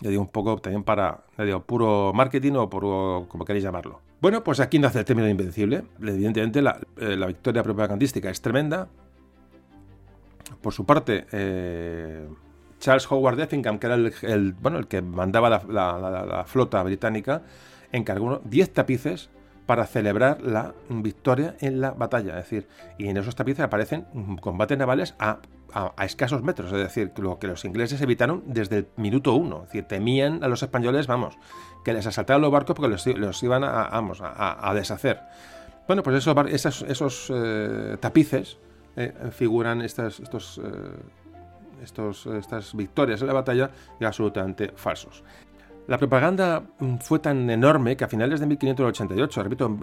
Le 0.00 0.10
digo 0.10 0.22
un 0.22 0.28
poco 0.28 0.56
también 0.58 0.84
para, 0.84 1.24
le 1.36 1.46
digo, 1.46 1.62
puro 1.64 2.12
marketing 2.14 2.52
o 2.52 2.70
puro, 2.70 3.26
como 3.28 3.44
queréis 3.44 3.64
llamarlo. 3.64 4.00
Bueno, 4.20 4.42
pues 4.42 4.58
aquí 4.60 4.78
nace 4.78 5.00
el 5.00 5.04
término 5.04 5.28
invencible. 5.28 5.84
Evidentemente 6.00 6.62
la, 6.62 6.78
eh, 6.96 7.16
la 7.16 7.26
victoria 7.26 7.62
propagandística 7.62 8.30
es 8.30 8.40
tremenda. 8.40 8.88
Por 10.60 10.72
su 10.72 10.86
parte, 10.86 11.26
eh, 11.32 12.26
Charles 12.78 13.10
Howard 13.10 13.40
Effingham, 13.40 13.78
que 13.78 13.86
era 13.86 13.96
el, 13.96 14.54
bueno, 14.60 14.78
el 14.78 14.88
que 14.88 15.02
mandaba 15.02 15.50
la, 15.50 15.62
la 15.68 16.44
flota 16.46 16.82
británica, 16.82 17.42
encargó 17.92 18.40
10 18.44 18.72
tapices 18.72 19.30
para 19.72 19.86
celebrar 19.86 20.42
la 20.42 20.74
victoria 20.90 21.56
en 21.60 21.80
la 21.80 21.92
batalla. 21.92 22.38
Es 22.38 22.44
decir, 22.44 22.68
y 22.98 23.08
en 23.08 23.16
esos 23.16 23.34
tapices 23.34 23.64
aparecen 23.64 24.04
combates 24.42 24.76
navales 24.76 25.14
a 25.18 25.38
a, 25.72 26.04
escasos 26.04 26.42
metros, 26.42 26.70
es 26.70 26.78
decir, 26.78 27.10
lo 27.16 27.38
que 27.38 27.46
los 27.46 27.64
ingleses 27.64 28.02
evitaron 28.02 28.42
desde 28.44 28.76
el 28.76 28.88
minuto 28.96 29.32
uno. 29.32 29.62
Es 29.62 29.68
decir, 29.68 29.84
temían 29.84 30.44
a 30.44 30.48
los 30.48 30.62
españoles, 30.62 31.06
vamos, 31.06 31.38
que 31.86 31.94
les 31.94 32.06
asaltaran 32.06 32.42
los 32.42 32.52
barcos 32.52 32.76
porque 32.76 32.90
los, 33.16 33.42
iban 33.42 33.64
a, 33.64 33.88
vamos, 33.88 34.20
a, 34.22 34.70
deshacer. 34.74 35.22
Bueno, 35.86 36.02
pues 36.02 36.16
esos, 36.16 36.82
esos, 36.82 37.32
eh, 37.34 37.96
tapices 37.98 38.58
eh, 38.96 39.14
figuran 39.30 39.80
estas, 39.80 40.20
estos, 40.20 40.60
eh, 40.62 41.82
estos, 41.82 42.26
estas 42.26 42.76
victorias 42.76 43.22
en 43.22 43.28
la 43.28 43.32
batalla 43.32 43.70
absolutamente 44.02 44.72
falsos. 44.76 45.24
La 45.88 45.98
propaganda 45.98 46.62
mm, 46.78 46.96
fue 46.96 47.18
tan 47.18 47.50
enorme 47.50 47.96
que 47.96 48.04
a 48.04 48.08
finales 48.08 48.40
de 48.40 48.46
1588, 48.46 49.42
repito, 49.42 49.78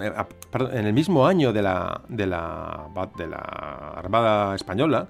en 0.72 0.86
el 0.86 0.94
mismo 0.94 1.28
año 1.28 1.52
de 1.52 1.62
la, 1.62 2.02
de 2.08 2.26
la, 2.26 2.88
de 3.18 3.28
la 3.28 3.38
Armada 3.38 4.56
Española, 4.56 5.08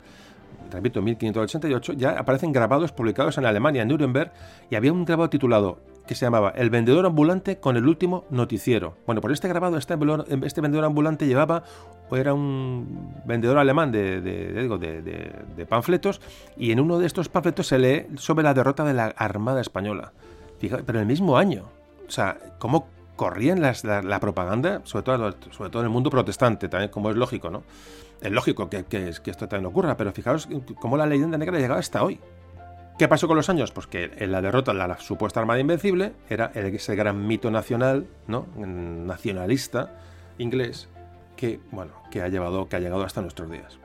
repito, 0.71 1.01
1588, 1.01 1.93
ya 1.93 2.11
aparecen 2.11 2.51
grabados 2.51 2.91
publicados 2.91 3.37
en 3.37 3.45
Alemania, 3.45 3.83
en 3.83 3.89
Nuremberg, 3.89 4.31
y 4.69 4.75
había 4.75 4.91
un 4.91 5.05
grabado 5.05 5.29
titulado 5.29 5.79
que 6.07 6.15
se 6.15 6.25
llamaba 6.25 6.49
El 6.55 6.71
vendedor 6.71 7.05
ambulante 7.05 7.59
con 7.59 7.77
el 7.77 7.87
último 7.87 8.25
noticiero. 8.31 8.97
Bueno, 9.05 9.21
por 9.21 9.31
este 9.31 9.47
grabado, 9.47 9.77
este, 9.77 9.95
este 10.43 10.59
vendedor 10.59 10.85
ambulante 10.85 11.27
llevaba, 11.27 11.61
o 12.09 12.17
era 12.17 12.33
un 12.33 13.13
vendedor 13.25 13.59
alemán 13.59 13.91
de, 13.91 14.19
de, 14.19 15.65
panfletos, 15.67 16.19
y 16.57 16.71
en 16.71 16.79
uno 16.79 16.97
de 16.97 17.05
estos 17.05 17.29
panfletos 17.29 17.67
se 17.67 17.77
lee 17.77 18.07
sobre 18.17 18.43
la 18.43 18.55
derrota 18.55 18.83
de 18.83 18.95
la 18.95 19.05
Armada 19.05 19.61
Española. 19.61 20.13
Fíjate, 20.59 20.83
pero 20.83 20.99
en 20.99 21.03
el 21.03 21.07
mismo 21.07 21.38
año. 21.38 21.65
O 22.07 22.11
sea, 22.11 22.38
¿cómo 22.59 22.88
corrían 23.15 23.61
la, 23.61 23.73
la, 24.01 24.19
propaganda, 24.19 24.81
sobre 24.85 25.03
todo, 25.03 25.35
sobre 25.51 25.69
todo 25.69 25.81
en 25.81 25.88
el 25.88 25.91
mundo 25.91 26.09
protestante, 26.09 26.69
también 26.69 26.89
como 26.89 27.09
es 27.09 27.17
lógico, 27.17 27.49
¿no? 27.49 27.63
Es 28.21 28.31
lógico 28.31 28.69
que, 28.69 28.85
esto 29.09 29.47
también 29.47 29.65
ocurra, 29.65 29.95
pero 29.95 30.11
fijaos 30.11 30.47
cómo 30.79 30.97
la 30.97 31.05
leyenda 31.05 31.38
negra 31.38 31.57
ha 31.57 31.59
llegado 31.59 31.79
hasta 31.79 32.03
hoy. 32.03 32.19
¿Qué 32.97 33.07
pasó 33.07 33.27
con 33.27 33.38
los 33.38 33.49
años? 33.49 33.71
Pues 33.71 33.88
que 33.88 34.11
en 34.17 34.31
la 34.31 34.41
derrota 34.41 34.73
de 34.73 34.77
la, 34.77 34.97
supuesta 34.99 35.39
Armada 35.39 35.59
Invencible 35.59 36.13
era 36.29 36.51
ese 36.53 36.95
gran 36.95 37.27
mito 37.27 37.49
nacional, 37.49 38.07
¿no? 38.27 38.47
nacionalista 38.57 39.95
inglés, 40.38 40.89
que, 41.38 41.61
bueno, 41.71 41.93
que 42.11 42.21
ha, 42.21 42.27
llevado, 42.27 42.67
que 42.67 42.75
ha 42.75 42.79
llegado 42.79 43.03
hasta 43.03 43.21
nuestros 43.21 43.49
días. 43.49 43.79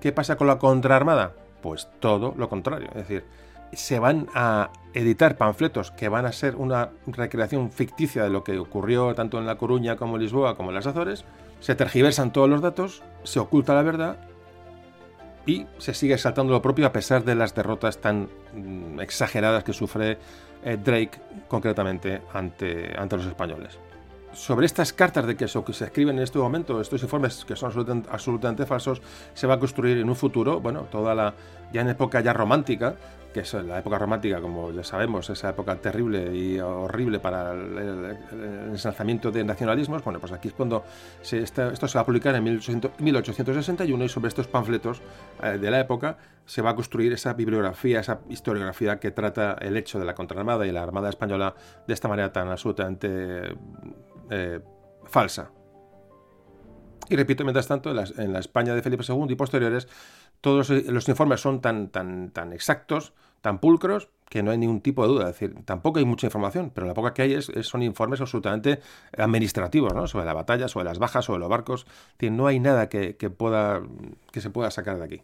¿Qué 0.00 0.12
pasa 0.12 0.36
con 0.36 0.46
la 0.46 0.58
contraarmada? 0.58 1.32
Pues 1.62 1.88
todo 1.98 2.34
lo 2.36 2.48
contrario. 2.48 2.88
Es 2.88 3.08
decir, 3.08 3.24
se 3.72 3.98
van 3.98 4.28
a 4.34 4.70
editar 4.94 5.36
panfletos 5.36 5.90
que 5.90 6.08
van 6.08 6.26
a 6.26 6.32
ser 6.32 6.56
una 6.56 6.90
recreación 7.06 7.70
ficticia 7.70 8.22
de 8.22 8.30
lo 8.30 8.44
que 8.44 8.58
ocurrió 8.58 9.14
tanto 9.14 9.38
en 9.38 9.46
La 9.46 9.56
Coruña 9.56 9.96
como 9.96 10.16
en 10.16 10.22
Lisboa 10.22 10.56
como 10.56 10.70
en 10.70 10.76
las 10.76 10.86
Azores, 10.86 11.24
se 11.60 11.74
tergiversan 11.74 12.32
todos 12.32 12.48
los 12.48 12.60
datos, 12.60 13.02
se 13.24 13.40
oculta 13.40 13.74
la 13.74 13.82
verdad 13.82 14.18
y 15.46 15.66
se 15.78 15.94
sigue 15.94 16.14
exaltando 16.14 16.52
lo 16.52 16.62
propio 16.62 16.86
a 16.86 16.92
pesar 16.92 17.24
de 17.24 17.34
las 17.34 17.54
derrotas 17.54 17.98
tan 17.98 18.28
mm, 18.54 19.00
exageradas 19.00 19.64
que 19.64 19.72
sufre 19.72 20.18
eh, 20.64 20.76
Drake 20.76 21.20
concretamente 21.48 22.22
ante, 22.32 22.94
ante 22.96 23.16
los 23.16 23.26
españoles. 23.26 23.78
Sobre 24.32 24.66
estas 24.66 24.92
cartas 24.92 25.26
de 25.26 25.36
queso 25.36 25.64
que 25.64 25.72
se 25.72 25.86
escriben 25.86 26.18
en 26.18 26.22
este 26.22 26.38
momento, 26.38 26.80
estos 26.80 27.02
informes 27.02 27.44
que 27.46 27.56
son 27.56 27.68
absolutamente, 27.68 28.10
absolutamente 28.12 28.66
falsos, 28.66 29.00
se 29.32 29.46
va 29.46 29.54
a 29.54 29.58
construir 29.58 29.98
en 29.98 30.08
un 30.08 30.16
futuro, 30.16 30.60
bueno, 30.60 30.82
toda 30.82 31.14
la, 31.14 31.34
ya 31.72 31.80
en 31.80 31.88
época 31.88 32.20
ya 32.20 32.34
romántica, 32.34 32.96
que 33.32 33.40
es 33.40 33.52
la 33.54 33.78
época 33.78 33.98
romántica, 33.98 34.40
como 34.40 34.72
ya 34.72 34.82
sabemos, 34.82 35.28
esa 35.30 35.50
época 35.50 35.76
terrible 35.76 36.34
y 36.34 36.58
horrible 36.60 37.18
para 37.18 37.52
el, 37.52 38.16
ensalzamiento 38.70 39.30
de 39.30 39.44
nacionalismos, 39.44 40.02
bueno, 40.02 40.18
pues 40.20 40.32
aquí 40.32 40.48
es 40.48 40.54
cuando 40.54 40.84
esto 41.20 41.88
se 41.88 41.98
va 41.98 42.02
a 42.02 42.06
publicar 42.06 42.34
en 42.34 42.44
1861 42.44 44.04
y 44.04 44.08
sobre 44.08 44.28
estos 44.28 44.48
panfletos 44.48 45.02
eh, 45.42 45.58
de 45.58 45.70
la 45.70 45.80
época 45.80 46.16
se 46.46 46.62
va 46.62 46.70
a 46.70 46.74
construir 46.74 47.12
esa 47.12 47.34
bibliografía, 47.34 48.00
esa 48.00 48.20
historiografía 48.28 48.98
que 48.98 49.10
trata 49.10 49.56
el 49.60 49.76
hecho 49.76 49.98
de 49.98 50.04
la 50.04 50.14
contraarmada 50.14 50.66
y 50.66 50.72
la 50.72 50.82
Armada 50.82 51.10
Española 51.10 51.54
de 51.86 51.94
esta 51.94 52.08
manera 52.08 52.32
tan 52.32 52.48
absolutamente 52.48 53.54
eh, 54.30 54.60
falsa. 55.04 55.50
Y 57.08 57.16
repito, 57.16 57.44
mientras 57.44 57.66
tanto, 57.66 57.90
en 57.90 58.32
la, 58.32 58.38
España 58.38 58.74
de 58.74 58.82
Felipe 58.82 59.04
II 59.08 59.26
y 59.28 59.34
posteriores, 59.34 59.88
todos 60.40 60.70
los 60.70 61.08
informes 61.08 61.40
son 61.40 61.60
tan, 61.60 61.88
tan, 61.88 62.30
tan 62.30 62.52
exactos, 62.52 63.14
tan 63.40 63.60
pulcros, 63.60 64.10
que 64.28 64.42
no 64.42 64.50
hay 64.50 64.58
ningún 64.58 64.80
tipo 64.80 65.02
de 65.02 65.08
duda. 65.08 65.30
Es 65.30 65.38
decir, 65.38 65.54
tampoco 65.64 65.98
hay 65.98 66.04
mucha 66.04 66.26
información, 66.26 66.70
pero 66.74 66.86
la 66.86 66.94
poca 66.94 67.14
que 67.14 67.22
hay 67.22 67.34
es, 67.34 67.50
son 67.62 67.82
informes 67.82 68.20
absolutamente 68.20 68.80
administrativos, 69.16 69.94
¿no? 69.94 70.06
Sobre 70.06 70.26
la 70.26 70.34
batalla, 70.34 70.68
sobre 70.68 70.84
las 70.84 70.98
bajas, 70.98 71.24
sobre 71.24 71.40
los 71.40 71.48
barcos. 71.48 71.86
no 72.20 72.46
hay 72.46 72.60
nada 72.60 72.88
que, 72.88 73.14
pueda, 73.30 73.82
que 74.32 74.40
se 74.40 74.50
pueda 74.50 74.70
sacar 74.70 74.98
de 74.98 75.04
aquí. 75.04 75.22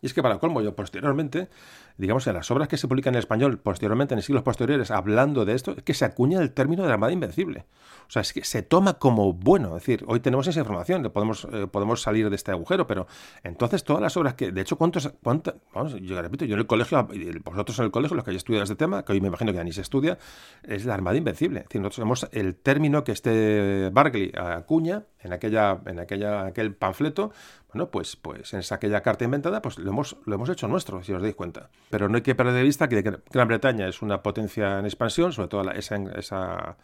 Y 0.00 0.06
es 0.06 0.14
que 0.14 0.22
para 0.22 0.38
colmo, 0.38 0.60
yo 0.60 0.74
posteriormente, 0.74 1.48
digamos, 1.96 2.26
en 2.26 2.34
las 2.34 2.50
obras 2.50 2.68
que 2.68 2.76
se 2.76 2.88
publican 2.88 3.14
en 3.14 3.18
español 3.18 3.58
posteriormente, 3.58 4.14
en 4.14 4.22
siglos 4.22 4.42
posteriores, 4.42 4.90
hablando 4.90 5.44
de 5.44 5.54
esto, 5.54 5.72
es 5.76 5.82
que 5.82 5.94
se 5.94 6.04
acuña 6.04 6.40
el 6.40 6.52
término 6.52 6.82
de 6.82 6.88
la 6.88 6.94
Armada 6.94 7.12
Invencible. 7.12 7.66
O 8.08 8.10
sea, 8.12 8.22
es 8.22 8.32
que 8.32 8.44
se 8.44 8.62
toma 8.62 8.94
como 8.94 9.32
bueno. 9.32 9.68
Es 9.76 9.86
decir, 9.86 10.04
hoy 10.06 10.20
tenemos 10.20 10.46
esa 10.46 10.60
información, 10.60 11.02
podemos, 11.12 11.46
eh, 11.52 11.66
podemos 11.66 12.02
salir 12.02 12.28
de 12.28 12.36
este 12.36 12.50
agujero, 12.50 12.86
pero 12.86 13.06
entonces 13.42 13.84
todas 13.84 14.02
las 14.02 14.16
obras 14.16 14.34
que, 14.34 14.52
de 14.52 14.60
hecho, 14.60 14.76
¿cuántos, 14.76 15.12
cuántas, 15.22 15.54
vamos, 15.74 15.94
yo 16.00 16.20
repito, 16.20 16.44
yo 16.44 16.54
en 16.54 16.60
el 16.60 16.66
colegio, 16.66 17.08
vosotros 17.44 17.78
en 17.78 17.86
el 17.86 17.90
colegio, 17.90 18.16
los 18.16 18.24
que 18.24 18.30
hayáis 18.30 18.40
estudiado 18.40 18.64
este 18.64 18.76
tema, 18.76 19.04
que 19.04 19.12
hoy 19.12 19.20
me 19.20 19.28
imagino 19.28 19.52
que 19.52 19.56
ya 19.56 19.64
ni 19.64 19.72
se 19.72 19.80
estudia, 19.80 20.18
es 20.62 20.84
la 20.84 20.94
Armada 20.94 21.16
Invencible. 21.16 21.60
Es 21.60 21.66
decir, 21.66 21.80
nosotros 21.80 21.96
tenemos 21.96 22.28
el 22.32 22.56
término 22.56 23.04
que 23.04 23.12
este 23.12 23.90
Barclay 23.90 24.32
acuña 24.36 25.04
en 25.20 25.32
aquella, 25.32 25.80
en 25.86 25.98
aquella, 25.98 26.46
aquel 26.46 26.74
panfleto, 26.74 27.32
bueno, 27.72 27.90
pues, 27.90 28.16
pues 28.16 28.52
en 28.52 28.60
esa, 28.60 28.74
aquella 28.74 29.00
carta 29.00 29.24
inventada, 29.24 29.62
pues 29.62 29.78
lo 29.78 29.90
hemos, 29.90 30.16
lo 30.26 30.34
hemos 30.34 30.48
hecho 30.50 30.68
nuestro, 30.68 31.02
si 31.02 31.12
os 31.12 31.22
dais 31.22 31.34
cuenta. 31.34 31.70
Pero 31.92 32.08
no 32.08 32.16
hay 32.16 32.22
que 32.22 32.34
perder 32.34 32.54
de 32.54 32.62
vista 32.62 32.88
que 32.88 33.02
Gran 33.02 33.48
Bretaña 33.48 33.86
es 33.86 34.00
una 34.00 34.22
potencia 34.22 34.78
en 34.78 34.86
expansión, 34.86 35.30
sobre 35.30 35.48
todo 35.48 35.70
esa, 35.72 35.96
esa 36.16 36.78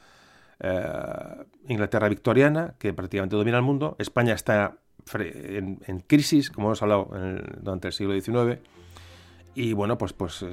eh, 0.60 1.44
Inglaterra 1.66 2.10
victoriana, 2.10 2.74
que 2.78 2.92
prácticamente 2.92 3.34
domina 3.34 3.56
el 3.56 3.62
mundo. 3.62 3.96
España 3.98 4.34
está 4.34 4.76
en, 5.14 6.04
crisis, 6.06 6.50
como 6.50 6.66
hemos 6.66 6.82
hablado 6.82 7.08
durante 7.58 7.88
el 7.88 7.94
siglo 7.94 8.20
XIX. 8.20 8.60
Y 9.54 9.72
bueno, 9.72 9.96
pues, 9.96 10.12
pues 10.12 10.44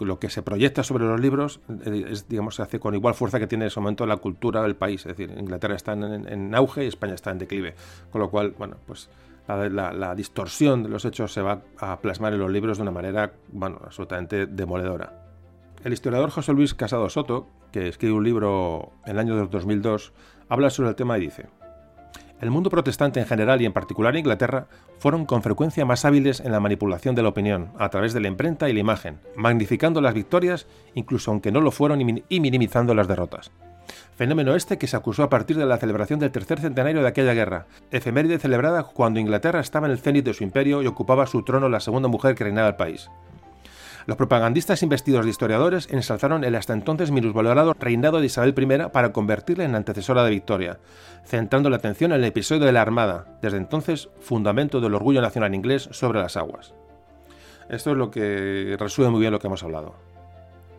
lo 0.00 0.18
que 0.18 0.28
se 0.28 0.42
proyecta 0.42 0.82
sobre 0.82 1.06
los 1.06 1.18
libros 1.18 1.60
eh, 1.86 2.04
es, 2.10 2.28
digamos, 2.28 2.56
se 2.56 2.62
hace 2.64 2.78
con 2.78 2.94
igual 2.94 3.14
fuerza 3.14 3.38
que 3.38 3.46
tiene 3.46 3.64
en 3.64 3.68
ese 3.68 3.80
momento 3.80 4.04
la 4.04 4.18
cultura 4.18 4.62
del 4.62 4.76
país. 4.76 5.06
Es 5.06 5.16
decir, 5.16 5.34
Inglaterra 5.38 5.74
está 5.74 5.94
en, 5.94 6.28
en 6.28 6.54
auge 6.54 6.84
y 6.84 6.88
España 6.88 7.14
está 7.14 7.30
en 7.30 7.38
declive. 7.38 7.74
Con 8.12 8.20
lo 8.20 8.28
cual, 8.28 8.54
bueno, 8.58 8.76
pues 8.86 9.08
la, 9.48 10.14
distorsión 10.14 10.82
de 10.82 10.88
los 10.88 11.04
hechos 11.04 11.32
se 11.32 11.42
va 11.42 11.62
a 11.78 12.00
plasmar 12.00 12.32
en 12.32 12.40
los 12.40 12.50
libros 12.50 12.78
de 12.78 12.82
una 12.82 12.90
manera 12.90 13.32
bueno, 13.52 13.80
absolutamente 13.84 14.46
demoledora. 14.46 15.12
El 15.84 15.92
historiador 15.92 16.30
José 16.30 16.52
Luis 16.52 16.74
Casado 16.74 17.08
Soto, 17.08 17.46
que 17.70 17.88
escribe 17.88 18.14
un 18.14 18.24
libro 18.24 18.92
en 19.04 19.12
el 19.12 19.18
año 19.18 19.46
2002, 19.46 20.12
habla 20.48 20.70
sobre 20.70 20.90
el 20.90 20.96
tema 20.96 21.16
y 21.18 21.22
dice, 21.22 21.46
el 22.40 22.50
mundo 22.50 22.68
protestante 22.68 23.20
en 23.20 23.26
general 23.26 23.62
y 23.62 23.66
en 23.66 23.72
particular 23.72 24.14
Inglaterra 24.16 24.66
fueron 24.98 25.24
con 25.24 25.42
frecuencia 25.42 25.86
más 25.86 26.04
hábiles 26.04 26.40
en 26.40 26.52
la 26.52 26.60
manipulación 26.60 27.14
de 27.14 27.22
la 27.22 27.30
opinión 27.30 27.70
a 27.78 27.88
través 27.88 28.12
de 28.12 28.20
la 28.20 28.28
imprenta 28.28 28.68
y 28.68 28.74
la 28.74 28.80
imagen, 28.80 29.20
magnificando 29.36 30.02
las 30.02 30.12
victorias 30.12 30.66
incluso 30.94 31.30
aunque 31.30 31.50
no 31.50 31.60
lo 31.60 31.70
fueron 31.70 32.00
y 32.28 32.40
minimizando 32.40 32.94
las 32.94 33.08
derrotas. 33.08 33.52
Fenómeno 34.16 34.54
este 34.54 34.78
que 34.78 34.86
se 34.86 34.96
acusó 34.96 35.24
a 35.24 35.28
partir 35.28 35.58
de 35.58 35.66
la 35.66 35.76
celebración 35.76 36.18
del 36.18 36.30
tercer 36.30 36.58
centenario 36.58 37.02
de 37.02 37.08
aquella 37.08 37.34
guerra, 37.34 37.66
efeméride 37.90 38.38
celebrada 38.38 38.82
cuando 38.84 39.20
Inglaterra 39.20 39.60
estaba 39.60 39.86
en 39.86 39.92
el 39.92 39.98
cenit 39.98 40.24
de 40.24 40.32
su 40.32 40.42
imperio 40.42 40.82
y 40.82 40.86
ocupaba 40.86 41.26
su 41.26 41.42
trono 41.42 41.68
la 41.68 41.80
segunda 41.80 42.08
mujer 42.08 42.34
que 42.34 42.44
reinaba 42.44 42.68
el 42.68 42.76
país. 42.76 43.10
Los 44.06 44.16
propagandistas 44.16 44.82
investidos 44.82 45.24
de 45.24 45.32
historiadores 45.32 45.88
ensalzaron 45.90 46.44
el 46.44 46.54
hasta 46.54 46.72
entonces 46.72 47.10
minusvalorado 47.10 47.74
reinado 47.78 48.20
de 48.20 48.26
Isabel 48.26 48.54
I 48.56 48.88
para 48.90 49.12
convertirla 49.12 49.64
en 49.64 49.74
antecesora 49.74 50.24
de 50.24 50.30
Victoria, 50.30 50.78
centrando 51.26 51.68
la 51.68 51.76
atención 51.76 52.12
en 52.12 52.20
el 52.20 52.24
episodio 52.24 52.64
de 52.64 52.72
la 52.72 52.82
Armada, 52.82 53.38
desde 53.42 53.58
entonces 53.58 54.08
fundamento 54.20 54.80
del 54.80 54.94
orgullo 54.94 55.20
nacional 55.20 55.54
inglés 55.54 55.90
sobre 55.92 56.20
las 56.20 56.38
aguas. 56.38 56.72
Esto 57.68 57.90
es 57.90 57.96
lo 57.98 58.10
que 58.10 58.76
resume 58.78 59.10
muy 59.10 59.20
bien 59.20 59.32
lo 59.32 59.40
que 59.40 59.48
hemos 59.48 59.62
hablado. 59.62 60.05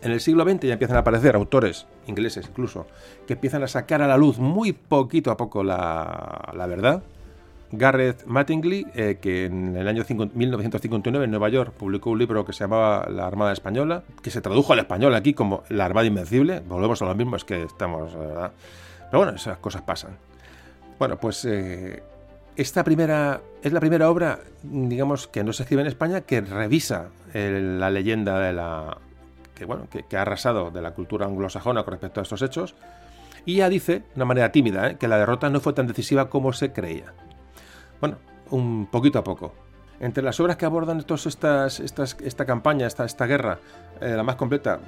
En 0.02 0.12
el 0.12 0.20
siglo 0.22 0.44
XX 0.44 0.62
ya 0.62 0.74
empiezan 0.74 0.98
a 0.98 1.00
aparecer 1.00 1.36
autores, 1.36 1.88
ingleses 2.06 2.48
incluso, 2.48 2.86
que 3.26 3.34
empiezan 3.34 3.64
a 3.64 3.68
sacar 3.68 4.02
a 4.02 4.08
la 4.08 4.18
luz 4.18 4.38
muy 4.38 4.74
poquito 4.74 5.32
a 5.32 5.38
poco 5.38 5.64
la, 5.64 6.66
verdad. 6.68 7.04
Gareth 7.72 8.26
Mattingly, 8.26 8.88
eh, 8.96 9.18
que 9.20 9.46
en 9.46 9.76
el 9.76 9.88
año 9.88 10.06
1959 10.08 11.26
en 11.26 11.32
Nueva 11.32 11.50
York 11.50 11.74
publicó 11.74 12.12
un 12.12 12.20
libro 12.20 12.46
que 12.46 12.54
se 12.54 12.64
llamaba 12.64 13.08
La 13.10 13.28
Armada 13.28 13.52
Española, 13.52 14.04
que 14.22 14.30
se 14.30 14.40
tradujo 14.40 14.72
al 14.72 14.80
español 14.80 15.16
aquí 15.16 15.34
como 15.34 15.64
La 15.70 15.86
Armada 15.86 16.08
Invencible. 16.08 16.62
Volvemos 16.62 17.02
a 17.02 17.06
lo 17.06 17.16
mismo, 17.16 17.36
es 17.36 17.44
que 17.44 17.64
estamos, 17.64 18.16
¿verdad? 18.16 18.52
Pero 19.12 19.24
bueno, 19.24 19.36
esas 19.36 19.58
cosas 19.58 19.82
pasan. 19.82 20.18
Bueno, 21.00 21.18
pues 21.18 21.44
eh, 21.44 22.04
esta 22.56 22.84
primera 22.84 23.42
es 23.62 23.74
la 23.74 23.80
primera 23.80 24.10
obra, 24.10 24.40
digamos, 24.64 25.28
que 25.28 25.44
no 25.44 25.52
se 25.52 25.64
escribe 25.64 25.82
en 25.82 25.88
España, 25.88 26.22
que 26.22 26.40
revisa 26.42 27.10
la 27.34 27.92
leyenda 27.92 28.40
de 28.40 28.54
la, 28.54 28.98
que, 29.58 29.66
bueno, 29.66 29.88
que, 29.90 30.18
ha 30.18 30.22
arrasado 30.22 30.72
de 30.72 30.82
la 30.82 30.92
cultura 30.92 31.26
anglosajona 31.26 31.84
con 31.84 31.94
respecto 31.94 32.20
a 32.20 32.24
estos 32.24 32.42
hechos, 32.42 32.76
y 33.46 33.58
ya 33.58 33.70
dice, 33.70 34.00
de 34.00 34.06
una 34.16 34.26
manera 34.26 34.52
tímida, 34.52 34.92
¿eh? 34.92 34.98
que 34.98 35.08
la 35.08 35.18
derrota 35.18 35.50
no 35.50 35.60
fue 35.60 35.74
tan 35.74 35.88
decisiva 35.88 36.30
como 36.30 36.54
se 36.54 36.72
creía. 36.72 37.14
Bueno, 38.00 38.18
un 38.52 38.88
poquito 38.88 39.20
a 39.20 39.24
poco. 39.24 39.54
Entre 40.00 40.22
las 40.22 40.40
obras 40.40 40.58
que 40.58 40.66
abordan 40.66 41.04
estas, 41.10 41.80
estas, 41.80 42.18
esta 42.22 42.46
campaña, 42.46 42.86
esta, 42.86 43.04
esta 43.04 43.26
guerra, 43.26 43.58
eh, 44.00 44.14
la 44.16 44.22
más 44.22 44.36
completa, 44.36 44.80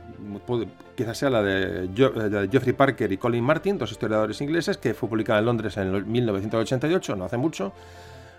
quizás 0.95 1.17
sea 1.17 1.31
la 1.31 1.41
de, 1.41 1.87
de, 1.87 2.49
Geoffrey 2.49 2.73
Parker 2.73 3.11
y 3.11 3.17
Colin 3.17 3.43
Martin, 3.43 3.79
dos 3.79 3.91
historiadores 3.91 4.39
ingleses, 4.41 4.77
que 4.77 4.93
fue 4.93 5.09
publicada 5.09 5.39
en 5.39 5.45
Londres 5.45 5.77
en 5.77 6.11
1988, 6.11 7.15
no 7.15 7.25
hace 7.25 7.37
mucho, 7.37 7.73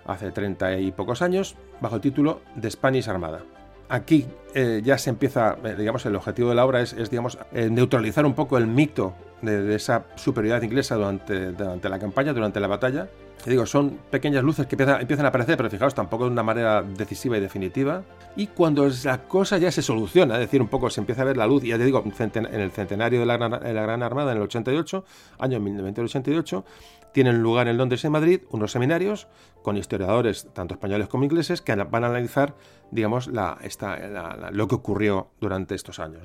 hace 0.07 0.31
treinta 0.31 0.79
y 0.79 0.93
pocos 0.93 1.23
años, 1.23 1.57
bajo 1.81 1.97
el 1.97 2.01
título 2.01 2.43
The 2.61 2.71
Spanish 2.71 3.09
Armada 3.09 3.41
aquí 3.91 4.27
eh, 4.55 4.81
ya 4.83 4.97
se 4.97 5.11
empieza, 5.11 5.59
eh, 5.65 5.75
digamos, 5.77 6.07
el 6.07 6.17
objetivo 6.17 6.49
de 6.49 6.55
la 6.55 6.65
obra 6.65 6.81
es, 6.81 7.11
digamos, 7.11 7.39
eh, 7.53 7.69
neutralizar 7.71 8.25
un 8.25 8.35
poco 8.35 8.57
el 8.57 8.67
mito 8.67 9.15
de, 9.43 9.75
esa 9.75 10.07
superioridad 10.17 10.63
inglesa 10.63 10.95
durante, 10.95 11.89
la 11.89 11.99
campaña, 11.99 12.33
durante 12.33 12.61
la 12.61 12.67
batalla. 12.67 13.09
Y 13.47 13.51
digo, 13.51 13.65
son 13.65 13.99
pequeñas 14.11 14.45
luces 14.45 14.67
que 14.67 14.77
empiezan, 14.77 15.25
a 15.25 15.29
aparecer, 15.29 15.57
pero 15.57 15.71
fijaos, 15.71 15.95
tampoco 15.95 16.25
de 16.25 16.31
una 16.31 16.43
manera 16.43 16.83
decisiva 16.83 17.39
y 17.39 17.41
definitiva. 17.41 18.03
Y 18.37 18.49
cuando 18.49 18.89
la 19.05 19.23
cosa 19.27 19.57
ya 19.57 19.73
se 19.73 19.83
soluciona, 19.83 20.35
es 20.35 20.41
decir, 20.41 20.61
un 20.61 20.69
poco 20.69 20.91
se 20.91 21.01
empieza 21.01 21.23
a 21.23 21.25
ver 21.25 21.39
la 21.39 21.47
luz, 21.47 21.63
ya 21.63 21.79
te 21.79 21.85
digo, 21.85 22.05
en 22.05 22.61
el 22.61 22.71
centenario 22.71 23.21
de 23.21 23.27
la 23.27 23.39
de 23.39 23.73
la 23.73 23.83
Gran 23.83 24.03
Armada, 24.03 24.33
en 24.33 24.39
el 24.39 24.43
88, 24.43 25.05
año 25.39 25.59
1988, 25.59 26.65
tienen 27.13 27.43
lugar 27.43 27.69
en 27.69 27.77
Londres 27.77 28.05
y 28.05 28.07
en 28.07 28.13
Madrid 28.13 28.41
unos 28.51 28.73
seminarios 28.73 29.27
con 29.63 29.77
historiadores, 29.77 30.49
tanto 30.53 30.75
españoles 30.75 31.09
como 31.09 31.25
ingleses, 31.25 31.61
que 31.61 31.75
van 31.75 32.05
a 32.05 32.09
analizar, 32.09 32.55
digamos, 32.91 33.29
la, 33.29 33.59
esta, 33.63 34.51
lo 34.51 34.69
que 34.69 34.75
ocurrió 34.75 35.31
durante 35.41 35.75
estos 35.75 35.99
años. 35.99 36.23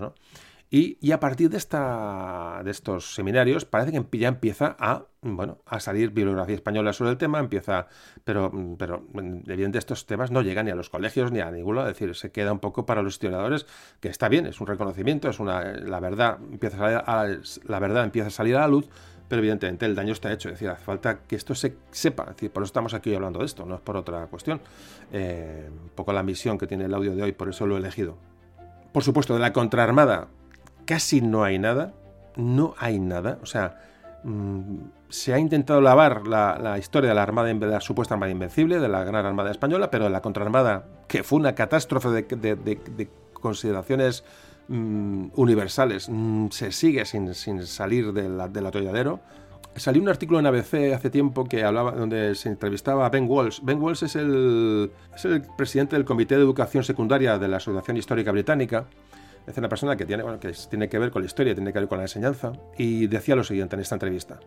Y, 0.71 1.11
a 1.11 1.19
partir 1.19 1.49
de, 1.49 1.57
esta, 1.57 2.61
de 2.63 2.71
estos 2.71 3.13
seminarios 3.13 3.65
parece 3.65 3.91
que 3.91 4.17
ya 4.17 4.27
empieza 4.27 4.75
a, 4.79 5.05
bueno, 5.21 5.59
a 5.65 5.79
salir 5.79 6.09
bibliografía 6.09 6.55
española 6.55 6.91
sobre 6.91 7.11
el 7.11 7.17
tema, 7.17 7.39
empieza, 7.39 7.87
pero, 8.23 8.51
pero 8.77 9.05
evidentemente 9.13 9.77
estos 9.77 10.07
temas 10.07 10.31
no 10.31 10.41
llegan 10.41 10.65
ni 10.65 10.71
a 10.71 10.75
los 10.75 10.89
colegios 10.89 11.31
ni 11.31 11.39
a 11.39 11.51
ninguno, 11.51 11.81
es 11.81 11.87
decir, 11.87 12.13
se 12.15 12.31
queda 12.31 12.51
un 12.51 12.59
poco 12.59 12.85
para 12.85 13.03
los 13.03 13.13
historiadores, 13.13 13.67
que 13.99 14.09
está 14.09 14.27
bien, 14.27 14.47
es 14.47 14.59
un 14.59 14.67
reconocimiento, 14.67 15.29
es 15.29 15.39
una, 15.39 15.63
la 15.63 15.99
verdad 15.99 16.39
empieza 16.51 16.97
a 16.97 17.27
la 17.65 17.79
verdad 17.79 18.03
empieza 18.03 18.27
a 18.27 18.31
salir 18.31 18.55
a 18.55 18.61
la 18.61 18.67
luz, 18.67 18.89
pero 19.27 19.39
evidentemente 19.39 19.85
el 19.85 19.95
daño 19.95 20.13
está 20.13 20.31
hecho, 20.31 20.49
es 20.49 20.55
decir, 20.55 20.69
hace 20.69 20.83
falta 20.83 21.19
que 21.27 21.35
esto 21.35 21.55
se 21.55 21.75
sepa, 21.91 22.25
por 22.25 22.63
eso 22.63 22.63
estamos 22.63 22.93
aquí 22.93 23.13
hablando 23.13 23.39
de 23.39 23.45
esto, 23.45 23.65
no 23.65 23.75
es 23.75 23.81
por 23.81 23.97
otra 23.97 24.27
cuestión. 24.27 24.61
Eh, 25.11 25.67
un 25.69 25.89
poco 25.89 26.13
la 26.13 26.23
misión 26.23 26.57
que 26.57 26.67
tiene 26.67 26.85
el 26.85 26.93
audio 26.93 27.15
de 27.15 27.23
hoy, 27.23 27.31
por 27.31 27.49
eso 27.49 27.65
lo 27.65 27.75
he 27.75 27.79
elegido. 27.79 28.17
Por 28.91 29.03
supuesto, 29.03 29.33
de 29.33 29.39
la 29.39 29.51
contraarmada 29.51 30.27
casi 30.85 31.21
no 31.21 31.43
hay 31.43 31.57
nada, 31.57 31.93
no 32.35 32.75
hay 32.77 32.99
nada, 32.99 33.39
o 33.41 33.45
sea, 33.47 33.79
mm, 34.23 34.77
se 35.09 35.33
ha 35.33 35.39
intentado 35.39 35.81
lavar 35.81 36.27
la, 36.27 36.77
historia 36.77 37.09
de 37.09 37.15
la, 37.15 37.23
armada, 37.23 37.53
de 37.53 37.67
la 37.67 37.81
supuesta 37.81 38.13
Armada 38.13 38.31
Invencible, 38.31 38.79
de 38.79 38.87
la 38.87 39.03
Gran 39.03 39.25
Armada 39.25 39.49
Española, 39.49 39.89
pero 39.89 40.05
de 40.05 40.09
la 40.11 40.21
contraarmada, 40.21 40.85
que 41.07 41.23
fue 41.23 41.39
una 41.39 41.55
catástrofe 41.55 42.09
de 42.09 43.09
consideraciones 43.33 44.23
Mm, 44.67 45.27
universales. 45.35 46.09
Mm, 46.09 46.47
se 46.49 46.71
sigue 46.71 47.05
sin, 47.05 47.33
salir 47.65 48.13
del, 48.13 48.39
atolladero. 48.39 49.19
Salió 49.75 50.01
un 50.01 50.09
artículo 50.09 50.39
en 50.39 50.45
ABC 50.45 50.93
hace 50.93 51.09
tiempo 51.09 51.43
que 51.45 51.63
hablaba, 51.63 51.91
donde 51.91 52.33
se 52.35 52.49
entrevistaba 52.49 53.05
a 53.05 53.09
Ben 53.09 53.29
Walsh. 53.29 53.59
Ben 53.61 53.81
Walsh 53.81 54.05
es 54.05 54.15
el, 54.15 54.91
es 55.13 55.25
el 55.25 55.43
presidente 55.57 55.95
del 55.95 56.05
Comité 56.05 56.35
de 56.35 56.41
Educación 56.41 56.83
Secundaria 56.83 57.37
de 57.37 57.47
la 57.47 57.57
Asociación 57.57 57.97
Histórica 57.97 58.31
Británica. 58.31 58.85
Es 59.45 59.55
una 59.57 59.69
persona 59.69 59.95
que 59.95 60.05
tiene, 60.05 60.23
que 60.39 60.53
tiene 60.69 60.89
que 60.89 60.97
ver 60.97 61.11
con 61.11 61.21
la 61.21 61.27
historia, 61.27 61.53
tiene 61.53 61.71
que 61.71 61.79
ver 61.79 61.87
con 61.87 61.99
la 61.99 62.05
enseñanza. 62.05 62.53
Y 62.77 63.07
decía 63.07 63.35
lo 63.35 63.43
siguiente 63.43 63.75
en 63.75 63.81
esta 63.81 63.95
entrevista. 63.95 64.39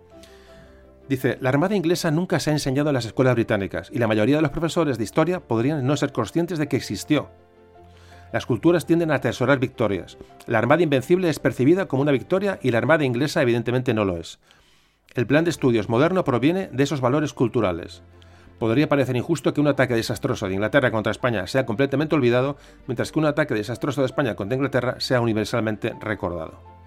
Dice, 1.09 1.39
la 1.41 1.51
Armada 1.51 1.77
inglesa 1.77 2.11
nunca 2.11 2.41
se 2.41 2.51
ha 2.51 2.55
enseñado 2.55 2.91
en 2.91 2.95
las 2.95 3.07
escuelas 3.07 3.35
británicas 3.35 3.91
y 3.93 3.99
la 3.99 4.09
mayoría 4.09 4.37
de 4.37 4.43
los 4.43 4.51
profesores 4.51 4.99
de 4.99 5.05
historia 5.05 5.41
podrían 5.41 5.87
no 5.87 5.97
ser 5.97 6.13
conscientes 6.13 6.59
de 6.59 6.67
que 6.67 6.77
existió. 6.77 7.31
Las 8.33 8.47
culturas 8.47 8.87
tienden 8.87 9.11
a 9.11 9.17
atesorar 9.17 9.59
victorias. 9.59 10.19
La 10.47 10.59
Armada 10.59 10.83
Invencible 10.83 11.29
es 11.29 11.39
percibida 11.39 11.87
como 11.87 12.03
una 12.03 12.13
victoria 12.13 12.59
y 12.63 12.71
la 12.71 12.79
Armada 12.79 13.05
inglesa 13.05 13.43
evidentemente 13.43 13.95
no 13.95 14.05
lo 14.05 14.17
es. 14.17 14.39
El 15.15 15.27
plan 15.27 15.45
de 15.45 15.51
estudios 15.51 15.89
moderno 15.89 16.25
proviene 16.25 16.69
de 16.73 16.85
esos 16.85 17.01
valores 17.01 17.33
culturales. 17.33 18.03
Podría 18.59 18.89
parecer 18.89 19.17
injusto 19.17 19.55
que 19.55 19.61
un 19.61 19.69
ataque 19.69 19.95
desastroso 19.95 20.47
de 20.49 20.55
Inglaterra 20.55 20.91
contra 20.91 21.13
España 21.13 21.47
sea 21.47 21.65
completamente 21.65 22.17
olvidado, 22.17 22.57
mientras 22.87 23.13
que 23.13 23.19
un 23.19 23.27
ataque 23.27 23.55
desastroso 23.55 24.03
de 24.03 24.07
España 24.07 24.35
contra 24.35 24.57
Inglaterra 24.57 24.97
sea 24.99 25.21
universalmente 25.21 25.95
recordado. 26.01 26.78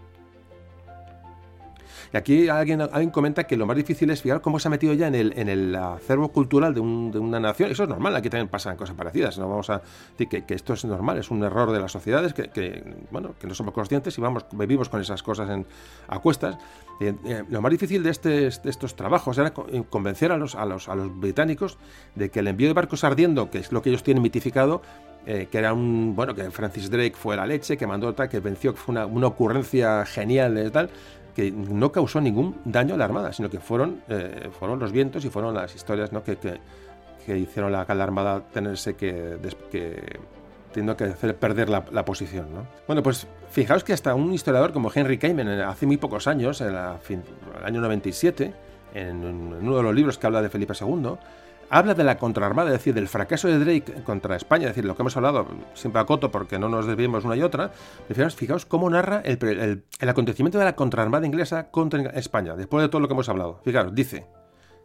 Y 2.14 2.18
aquí 2.18 2.50
alguien, 2.50 2.82
alguien 2.82 3.10
comenta 3.10 3.46
que 3.46 3.56
lo 3.56 3.66
más 3.66 3.78
difícil 3.78 4.10
es 4.10 4.22
fijar 4.22 4.42
cómo 4.42 4.60
se 4.60 4.68
ha 4.68 4.72
metido 4.72 4.94
ya 4.94 5.08
en 5.08 5.16
el, 5.16 5.34
en 5.38 5.48
el 5.48 5.76
acervo 5.76 6.30
cultural 6.30 6.74
de, 6.74 6.82
una 6.82 7.40
nación. 7.40 7.72
Eso 7.72 7.84
es 7.84 7.90
normal, 7.90 8.16
aquí 8.16 8.30
también 8.30 8.50
pasan 8.50 8.76
cosas 8.76 8.96
parecidas. 8.96 9.38
No 9.38 9.48
vamos 9.48 9.70
a 9.70 9.82
decir 10.18 10.44
que, 10.44 10.54
esto 10.54 10.74
es 10.74 10.84
normal, 10.84 11.18
es 11.18 11.32
un 11.32 11.44
error 11.44 11.72
de 11.72 11.80
las 11.80 11.92
sociedades 11.92 12.34
que, 12.34 12.84
bueno, 13.12 13.36
que 13.40 13.48
no 13.48 13.56
somos 13.56 13.74
conscientes 13.74 14.18
y 14.18 14.22
vamos, 14.22 14.46
vivimos 14.52 14.90
con 14.90 15.00
esas 15.00 15.24
cosas 15.24 15.50
a 16.08 16.20
cuestas. 16.20 16.58
Eh, 17.00 17.16
eh, 17.26 17.44
lo 17.50 17.62
más 17.62 17.72
difícil 17.72 18.04
de, 18.04 18.10
este, 18.10 18.48
estos 18.48 18.96
trabajos 18.96 19.38
era 19.38 19.54
convencer 19.90 20.32
a 20.32 20.38
los, 20.38 20.56
a, 20.56 20.66
los, 20.66 20.90
a 20.90 20.96
los 20.96 21.18
británicos 21.18 21.78
de 22.16 22.30
que 22.30 22.40
el 22.40 22.48
envío 22.48 22.68
de 22.68 22.74
barcos 22.74 23.04
ardiendo, 23.04 23.50
que 23.50 23.60
es 23.60 23.72
lo 23.72 23.82
que 23.82 23.90
ellos 23.90 24.04
tienen 24.04 24.22
mitificado, 24.22 24.82
eh, 25.26 25.48
que 25.52 25.60
era 25.60 25.72
un, 25.74 26.16
bueno, 26.16 26.34
que 26.34 26.50
Francis 26.50 26.90
Drake 26.90 27.14
fue 27.16 27.36
la 27.36 27.46
leche, 27.46 27.78
que 27.78 27.86
mandó 27.86 28.14
tal, 28.14 28.28
que 28.28 28.40
venció, 28.40 28.74
que 28.74 28.80
fue 28.80 28.94
una, 28.94 29.06
una 29.06 29.28
ocurrencia 29.28 30.04
genial 30.06 30.56
de 30.56 30.72
tal, 30.72 30.90
que 31.36 31.52
no 31.52 31.92
causó 31.92 32.22
ningún 32.22 32.58
daño 32.66 32.96
a 32.96 32.98
la 32.98 33.06
Armada, 33.06 33.34
sino 33.34 33.50
que 33.50 33.60
fueron, 33.60 34.02
eh, 34.10 34.50
fueron 34.58 34.80
los 34.80 34.92
vientos 34.92 35.26
y 35.26 35.30
fueron 35.30 35.54
las 35.54 35.76
historias 35.76 36.12
¿no? 36.12 36.24
que, 36.24 36.38
que, 36.38 37.38
hicieron 37.38 37.74
a 37.74 37.86
la 37.94 38.04
Armada 38.04 38.42
tenerse 38.52 38.96
que, 38.96 39.38
que 39.72 40.20
teniendo 40.72 40.96
que 40.98 41.06
hacer 41.06 41.36
perder 41.36 41.70
la, 41.70 42.06
posición. 42.06 42.54
¿no? 42.54 42.68
Bueno, 42.88 43.04
pues 43.04 43.28
fijaos 43.50 43.84
que 43.84 43.94
hasta 43.94 44.16
un 44.16 44.34
historiador 44.34 44.74
como 44.74 44.92
Henry 44.94 45.18
Kamen, 45.18 45.48
hace 45.48 45.86
muy 45.86 45.98
pocos 45.98 46.28
años, 46.28 46.62
en 46.62 46.70
el 46.70 46.76
año 47.64 47.82
97, 47.82 48.54
en, 48.94 49.24
uno 49.26 49.78
de 49.78 49.84
los 49.84 49.96
libros 49.96 50.18
que 50.18 50.28
habla 50.28 50.42
de 50.42 50.50
Felipe 50.50 50.74
II, 50.80 51.16
habla 51.72 51.94
de 51.94 52.04
la 52.04 52.18
contraarmada, 52.18 52.70
es 52.70 52.74
decir, 52.74 52.94
del 52.94 53.08
fracaso 53.08 53.48
de 53.48 53.58
Drake 53.58 54.04
contra 54.04 54.36
España, 54.36 54.66
es 54.66 54.72
decir, 54.72 54.86
lo 54.86 54.96
que 54.96 55.02
hemos 55.02 55.16
hablado 55.16 55.48
siempre 55.74 56.02
a 56.02 56.06
coto 56.06 56.30
porque 56.30 56.60
no 56.60 56.70
nos 56.70 56.86
desviemos 56.86 57.24
una 57.24 57.38
y 57.38 57.42
otra. 57.42 57.72
Fijaos, 58.08 58.36
fijaos 58.36 58.66
cómo 58.66 58.90
narra 58.90 59.22
el, 59.24 59.84
acontecimiento 60.02 60.60
de 60.60 60.66
la 60.66 60.76
contraarmada 60.76 61.26
inglesa 61.26 61.72
contra 61.72 62.12
España, 62.12 62.56
después 62.56 62.84
de 62.84 62.90
todo 62.90 63.00
lo 63.00 63.08
que 63.08 63.14
hemos 63.14 63.30
hablado. 63.30 63.62
Fijaos, 63.64 63.96
dice 63.96 64.28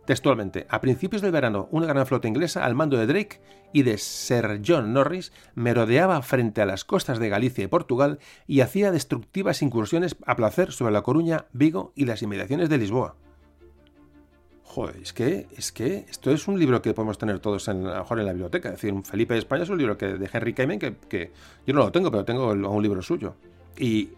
textualmente, 0.06 0.68
a 0.70 0.80
principios 0.80 1.20
del 1.20 1.32
verano, 1.32 1.66
una 1.72 1.88
gran 1.88 2.06
flota 2.06 2.28
inglesa 2.28 2.64
al 2.64 2.76
mando 2.76 2.96
de 2.96 3.08
Drake 3.08 3.40
y 3.72 3.82
de 3.82 3.98
Sir 3.98 4.62
John 4.64 4.92
Norris 4.92 5.32
merodeaba 5.56 6.22
frente 6.22 6.62
a 6.62 6.66
las 6.66 6.84
costas 6.84 7.18
de 7.18 7.28
Galicia 7.28 7.64
y 7.64 7.66
Portugal 7.66 8.20
y 8.46 8.60
hacía 8.60 8.92
destructivas 8.92 9.62
incursiones 9.62 10.14
a 10.24 10.36
placer 10.36 10.70
sobre 10.70 10.92
La 10.92 11.02
Coruña, 11.02 11.46
Vigo 11.52 11.92
y 11.96 12.04
las 12.04 12.22
inmediaciones 12.22 12.68
de 12.68 12.78
Lisboa. 12.78 13.16
Joder, 14.68 14.96
es 14.96 15.12
que, 15.12 15.46
es 15.56 15.72
que 15.72 16.04
esto 16.10 16.30
es 16.30 16.48
un 16.48 16.58
libro 16.58 16.82
que 16.82 16.92
podemos 16.92 17.16
tener 17.16 17.38
todos 17.38 17.66
en, 17.68 17.86
a 17.86 18.00
mejor 18.00 18.20
en 18.20 18.26
la 18.26 18.32
biblioteca. 18.32 18.68
Es 18.70 18.82
decir, 18.82 18.94
Felipe 19.04 19.34
de 19.34 19.38
España 19.38 19.62
es 19.62 19.70
un 19.70 19.78
libro 19.78 19.96
que, 19.96 20.06
de 20.06 20.30
Henry 20.30 20.52
Kamen 20.52 20.78
que, 20.78 21.32
yo 21.66 21.72
no 21.72 21.80
lo 21.80 21.92
tengo, 21.92 22.10
pero 22.10 22.24
tengo 22.24 22.48
un 22.50 22.82
libro 22.82 23.00
suyo. 23.00 23.34
Y 23.78 24.10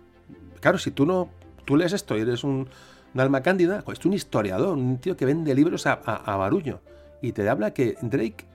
claro, 0.61 0.79
si 0.79 0.91
tú 0.91 1.07
no 1.07 1.29
tú 1.69 1.77
lees 1.77 1.93
esto 1.93 2.17
y 2.17 2.23
eres 2.23 2.45
un, 2.45 2.67
alma 3.15 3.43
cándida, 3.43 3.83
pues 3.85 3.99
es 3.99 4.07
un 4.07 4.15
historiador, 4.15 4.79
un 4.79 4.99
tío 4.99 5.17
que 5.19 5.27
vende 5.27 5.55
libros 5.55 5.87
a, 5.87 5.93
a, 5.93 6.37
barullo. 6.37 6.81
Y 7.21 7.33
te 7.33 7.47
habla 7.47 7.75
que 7.75 7.97
Drake 8.01 8.47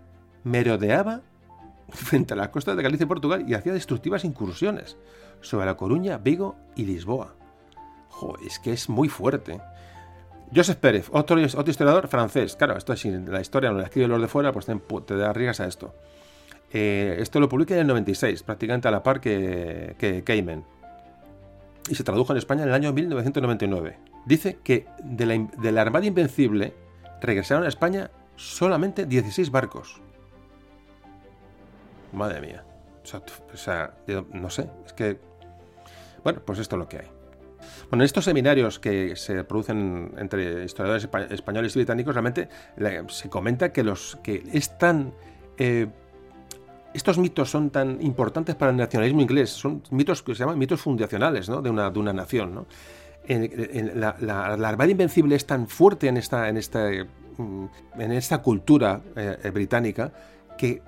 merodeaba 0.44 1.22
frente 1.90 2.34
a 2.34 2.38
las 2.38 2.50
costas 2.50 2.76
de 2.76 2.82
Galicia 2.82 3.04
y 3.04 3.08
Portugal 3.08 3.46
y 3.48 3.54
hacía 3.54 3.72
destructivas 3.72 4.24
incursiones 4.24 4.98
sobre 5.42 5.68
La 5.68 5.78
Coruña, 5.78 6.18
Vigo 6.18 6.56
y 6.76 6.86
Lisboa. 6.86 7.36
Joder, 8.10 8.48
es 8.48 8.58
que 8.58 8.74
es 8.74 8.90
muy 8.90 9.10
fuerte. 9.10 9.62
Joseph 10.56 10.78
Pérez, 10.78 11.08
otro, 11.12 11.40
historiador 11.40 12.08
francés. 12.08 12.56
Claro, 12.56 12.78
esto 12.78 12.96
si 12.96 13.10
la 13.10 13.42
historia 13.42 13.72
no 13.72 13.78
la 13.78 13.86
escribe 13.86 14.08
los 14.08 14.22
de 14.22 14.28
fuera, 14.28 14.52
pues 14.52 14.66
te, 14.66 14.76
te 14.76 15.24
arriesgas 15.24 15.60
a 15.60 15.68
esto. 15.68 15.94
Eh, 16.72 17.18
esto 17.20 17.40
lo 17.40 17.50
publica 17.50 17.74
en 17.74 17.82
el 17.82 17.88
96, 17.88 18.44
prácticamente 18.44 18.88
a 18.88 18.92
la 18.92 19.04
par 19.04 19.22
que, 19.22 19.96
que 19.98 20.24
Cayman. 20.24 20.64
Y 21.90 21.96
se 21.96 22.04
tradujo 22.04 22.34
en 22.34 22.38
España 22.38 22.64
en 22.64 22.70
el 22.70 22.76
año 22.76 22.94
1999. 22.94 23.98
Dice 24.26 24.58
que 24.64 24.88
de 25.04 25.26
la, 25.26 25.38
de 25.38 25.80
Armada 25.80 26.06
Invencible 26.06 26.74
regresaron 27.22 27.66
a 27.66 27.68
España 27.68 28.10
solamente 28.36 29.06
16 29.06 29.52
barcos. 29.52 30.02
Madre 32.12 32.42
mía. 32.42 32.64
o 33.04 33.58
sea, 33.58 33.94
no 34.32 34.50
sé, 34.50 34.70
es 34.86 34.94
que... 34.94 35.20
Bueno, 36.24 36.42
pues 36.46 36.60
esto 36.60 36.76
es 36.76 36.80
lo 36.80 36.88
que 36.88 36.98
hay. 37.00 37.23
Bueno, 37.90 38.04
en 38.04 38.06
estos 38.06 38.26
seminarios 38.26 38.80
que 38.80 39.16
se 39.16 39.44
producen 39.44 40.14
entre 40.18 40.66
historiadores 40.66 41.08
españoles 41.32 41.76
y 41.76 41.80
británicos, 41.80 42.16
realmente 42.16 42.50
se 43.10 43.30
comenta 43.30 43.72
que 43.72 43.84
los 43.84 44.18
que 44.24 44.44
están 44.52 45.14
eh, 45.58 45.88
estos 46.94 47.18
mitos 47.18 47.50
son 47.50 47.70
tan 47.72 48.02
importantes 48.02 48.56
para 48.56 48.72
el 48.72 48.78
nacionalismo 48.78 49.22
inglés, 49.22 49.50
son 49.50 49.82
mitos 49.90 50.22
que 50.22 50.36
se 50.36 50.40
llaman 50.40 50.60
mitos 50.60 50.80
fundacionales 50.80 51.48
de, 51.48 51.70
una, 51.70 51.90
de 51.90 52.00
una 52.00 52.14
nación. 52.14 52.66
la, 53.28 54.10
Armada 54.68 54.92
Invencible 54.92 55.36
es 55.36 55.46
tan 55.46 55.68
fuerte 55.68 56.08
en 56.08 56.18
esta, 56.18 56.50
en 56.50 56.58
esta, 56.58 56.90
mm, 57.38 57.66
en 58.00 58.12
esta 58.12 58.40
cultura 58.40 59.02
eh, 59.16 59.50
británica 59.52 60.12
que 60.58 60.82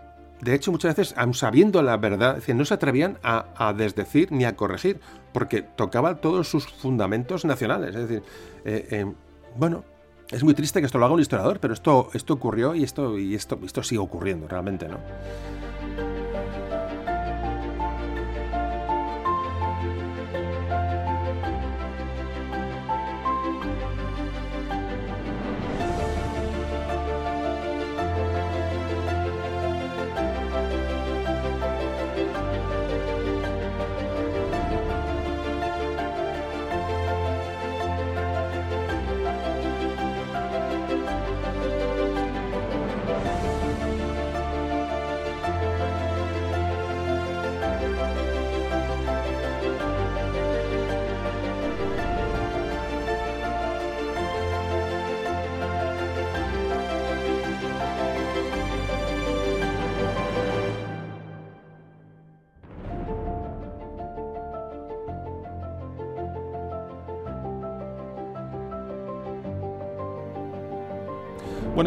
de 0.46 0.54
hecho, 0.54 0.72
muchas 0.72 0.96
veces, 0.96 1.16
aun 1.18 1.34
sabiendo 1.34 1.82
la 1.82 1.98
verdad, 1.98 2.38
no 2.54 2.66
se 2.66 2.74
atrevían 2.76 3.18
a, 3.24 3.74
desdecir 3.76 4.32
ni 4.32 4.46
a 4.46 4.56
corregir, 4.56 5.00
porque 5.34 5.64
tocaba 5.64 6.22
todos 6.22 6.48
sus 6.48 6.68
fundamentos 6.68 7.46
nacionales. 7.46 7.96
Es 7.96 8.08
decir, 8.08 8.24
eh, 8.64 8.88
eh, 8.92 9.14
bueno, 9.58 9.84
es 10.30 10.44
muy 10.44 10.54
triste 10.54 10.82
que 10.82 10.86
esto 10.86 11.00
lo 11.00 11.06
haga 11.06 11.16
un 11.16 11.20
historiador, 11.20 11.60
pero 11.60 11.74
esto, 11.74 12.10
esto 12.14 12.36
ocurrió 12.36 12.76
y 12.76 12.84
esto, 12.84 13.18
y 13.18 13.34
esto, 13.34 13.60
esto 13.66 13.82
sigue 13.82 13.98
ocurriendo 13.98 14.48
realmente, 14.48 14.88
¿no? 14.88 15.00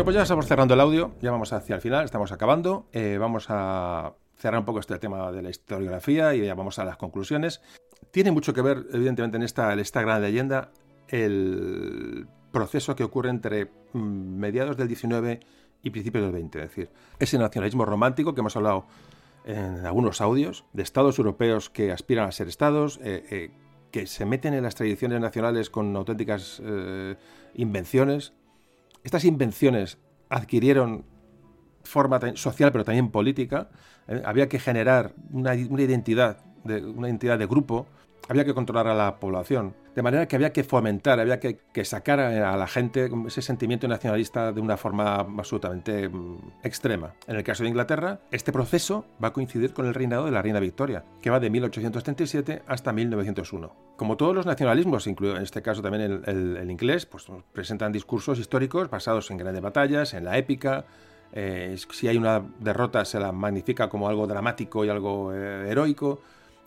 Pues 0.08 0.16
ya 0.16 0.22
estamos 0.22 0.46
cerrando 0.46 0.72
el 0.72 0.80
audio, 0.80 1.12
ya 1.20 1.30
vamos 1.30 1.52
hacia 1.52 1.74
el 1.74 1.82
final, 1.82 2.02
estamos 2.02 2.32
acabando. 2.32 2.86
Eh, 2.94 3.18
vamos 3.20 3.44
a 3.50 4.14
cerrar 4.38 4.60
un 4.60 4.64
poco 4.64 4.78
este 4.78 4.98
tema 4.98 5.30
de 5.30 5.42
la 5.42 5.50
historiografía 5.50 6.34
y 6.34 6.46
ya 6.46 6.54
vamos 6.54 6.78
a 6.78 6.86
las 6.86 6.96
conclusiones. 6.96 7.60
Tiene 8.10 8.30
mucho 8.30 8.54
que 8.54 8.62
ver, 8.62 8.86
evidentemente, 8.90 9.36
en 9.36 9.42
esta, 9.42 9.74
esta 9.74 10.00
gran 10.00 10.22
leyenda 10.22 10.70
el 11.08 12.26
proceso 12.50 12.96
que 12.96 13.04
ocurre 13.04 13.28
entre 13.28 13.66
mm, 13.92 13.98
mediados 13.98 14.78
del 14.78 14.88
19 14.88 15.40
y 15.82 15.90
principios 15.90 16.24
del 16.24 16.32
20, 16.32 16.58
es 16.58 16.68
decir, 16.70 16.90
ese 17.18 17.36
nacionalismo 17.36 17.84
romántico 17.84 18.32
que 18.32 18.40
hemos 18.40 18.56
hablado 18.56 18.86
en 19.44 19.84
algunos 19.84 20.22
audios, 20.22 20.64
de 20.72 20.84
estados 20.84 21.18
europeos 21.18 21.68
que 21.68 21.92
aspiran 21.92 22.26
a 22.28 22.32
ser 22.32 22.48
estados, 22.48 22.98
eh, 23.02 23.26
eh, 23.30 23.50
que 23.90 24.06
se 24.06 24.24
meten 24.24 24.54
en 24.54 24.62
las 24.62 24.74
tradiciones 24.74 25.20
nacionales 25.20 25.68
con 25.68 25.94
auténticas 25.94 26.62
invenciones, 27.54 28.32
estas 29.04 29.24
invenciones 29.24 29.98
adquirieron 30.28 31.04
forma 31.84 32.20
social 32.34 32.72
pero 32.72 32.84
también 32.84 33.10
política. 33.10 33.68
¿eh? 34.06 34.22
Había 34.24 34.48
que 34.48 34.58
generar 34.58 35.12
una, 35.32 35.54
identidad, 35.54 36.38
de, 36.64 36.84
una 36.84 37.08
identidad 37.08 37.38
de 37.38 37.46
grupo, 37.46 37.86
había 38.28 38.44
que 38.44 38.54
controlar 38.54 38.86
a 38.86 38.94
la 38.94 39.16
población. 39.16 39.74
De 39.94 40.02
manera 40.02 40.28
que 40.28 40.36
había 40.36 40.52
que 40.52 40.62
fomentar, 40.62 41.18
había 41.18 41.40
que, 41.40 41.58
sacar 41.84 42.20
a, 42.20 42.56
la 42.56 42.66
gente 42.68 43.10
ese 43.26 43.42
sentimiento 43.42 43.88
nacionalista 43.88 44.52
de 44.52 44.60
una 44.60 44.76
forma 44.76 45.16
absolutamente 45.16 46.08
mm, 46.08 46.52
extrema. 46.62 47.14
En 47.26 47.36
el 47.36 47.42
caso 47.42 47.64
de 47.64 47.70
Inglaterra, 47.70 48.20
este 48.30 48.52
proceso 48.52 49.06
va 49.22 49.28
a 49.28 49.32
coincidir 49.32 49.72
con 49.72 49.86
el 49.86 49.94
reinado 49.94 50.26
de 50.26 50.30
la 50.30 50.42
reina 50.42 50.60
Victoria, 50.60 51.04
que 51.20 51.30
va 51.30 51.40
de 51.40 51.50
1837 51.50 52.62
hasta 52.66 52.92
1901. 52.92 53.72
Como 53.96 54.16
todos 54.16 54.34
los 54.34 54.46
nacionalismos, 54.46 55.06
incluido 55.06 55.36
en 55.36 55.42
este 55.42 55.62
caso 55.62 55.82
también 55.82 56.22
el, 56.24 56.70
inglés, 56.70 57.06
pues 57.06 57.26
presentan 57.52 57.90
discursos 57.90 58.38
históricos 58.38 58.88
basados 58.90 59.30
en 59.30 59.38
grandes 59.38 59.62
batallas, 59.62 60.14
en 60.14 60.24
la 60.24 60.38
épica, 60.38 60.84
eh, 61.32 61.76
si 61.90 62.08
hay 62.08 62.16
una 62.16 62.42
derrota 62.58 63.04
se 63.04 63.20
la 63.20 63.32
magnifica 63.32 63.88
como 63.88 64.08
algo 64.08 64.26
dramático 64.26 64.84
y 64.84 64.88
algo 64.88 65.34
eh, 65.34 65.70
heroico, 65.70 66.20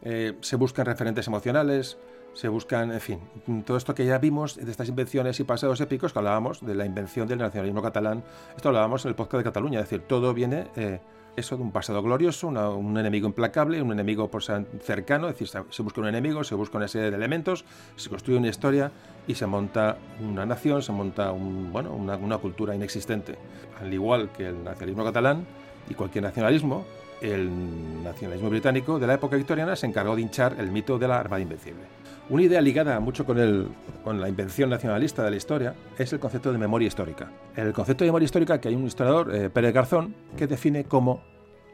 eh, 0.04 0.34
se 0.42 0.56
buscan 0.56 0.86
referentes 0.86 1.28
emocionales, 1.28 1.98
Se 2.34 2.48
buscan, 2.48 2.94
en 2.94 3.02
fin, 3.02 3.20
todo 3.66 3.76
esto 3.76 3.94
que 3.94 4.06
ya 4.06 4.18
vimos 4.18 4.56
de 4.56 4.72
estas 4.72 4.88
invenciones 4.88 5.38
y 5.42 5.44
pasados 5.44 5.82
épicos 5.82 6.14
que 6.14 6.20
hablábamos 6.20 6.66
de 6.66 6.76
la 6.76 6.86
invención 6.86 7.28
del 7.28 7.40
nacionalismo 7.40 7.82
catalán. 7.82 8.24
Esto 8.56 8.70
hablábamos 8.70 9.04
en 9.04 9.10
el 9.10 9.16
podcast 9.16 9.40
de 9.40 9.44
Cataluña, 9.44 9.80
es 9.80 9.90
decir, 9.90 10.08
todo 10.08 10.34
viene 10.34 10.68
eh, 10.78 11.02
eso 11.36 11.58
de 11.58 11.64
un 11.64 11.72
pasado 11.72 12.02
glorioso, 12.02 12.48
un 12.48 12.98
enemigo 12.98 13.28
implacable, 13.28 13.82
un 13.82 13.92
enemigo 13.92 14.32
por 14.32 14.44
ser 14.44 14.66
cercano, 14.80 15.28
es 15.28 15.38
decir, 15.38 15.62
se 15.70 15.82
busca 15.82 16.00
un 16.00 16.08
enemigo, 16.08 16.46
se 16.46 16.56
busca 16.56 16.78
una 16.78 16.88
serie 16.88 17.10
de 17.10 17.18
elementos, 17.18 17.66
se 17.98 18.10
construye 18.10 18.40
una 18.40 18.48
historia 18.48 18.92
y 19.28 19.36
se 19.36 19.46
monta 19.46 19.98
una 20.22 20.46
nación, 20.46 20.82
se 20.82 20.94
monta 20.94 21.32
bueno, 21.32 21.94
una 21.94 22.38
cultura 22.38 22.74
inexistente. 22.74 23.38
Al 23.82 23.94
igual 23.94 24.32
que 24.32 24.48
el 24.48 24.64
nacionalismo 24.64 25.04
catalán 25.04 25.46
y 25.90 25.96
cualquier 25.96 26.24
nacionalismo, 26.24 26.86
el 27.22 28.04
nacionalismo 28.04 28.50
británico 28.50 29.00
de 29.00 29.08
la 29.08 29.14
época 29.14 29.36
victoriana 29.36 29.76
se 29.76 29.88
encargó 29.88 30.16
de 30.16 30.22
hinchar 30.22 30.56
el 30.60 30.72
mito 30.72 30.98
de 30.98 31.08
la 31.08 31.20
Armada 31.20 31.42
Invencible. 31.42 31.84
Una 32.30 32.44
idea 32.44 32.62
ligada 32.62 33.00
mucho 33.00 33.26
con, 33.26 33.38
la 33.38 34.30
invención 34.30 34.70
nacionalista 34.70 35.24
de 35.24 35.32
la 35.32 35.36
historia 35.36 35.76
es 35.98 36.14
el 36.14 36.20
concepto 36.20 36.52
de 36.52 36.58
memoria 36.58 36.88
histórica. 36.88 37.30
El 37.56 37.74
concepto 37.74 38.04
de 38.04 38.10
memoria 38.10 38.26
histórica 38.26 38.62
que 38.62 38.70
hay 38.70 38.76
un 38.76 38.86
historiador, 38.86 39.36
eh, 39.36 39.50
Pérez 39.50 39.74
Garzón, 39.74 40.16
que 40.38 40.48
define 40.48 40.86
como 40.86 41.22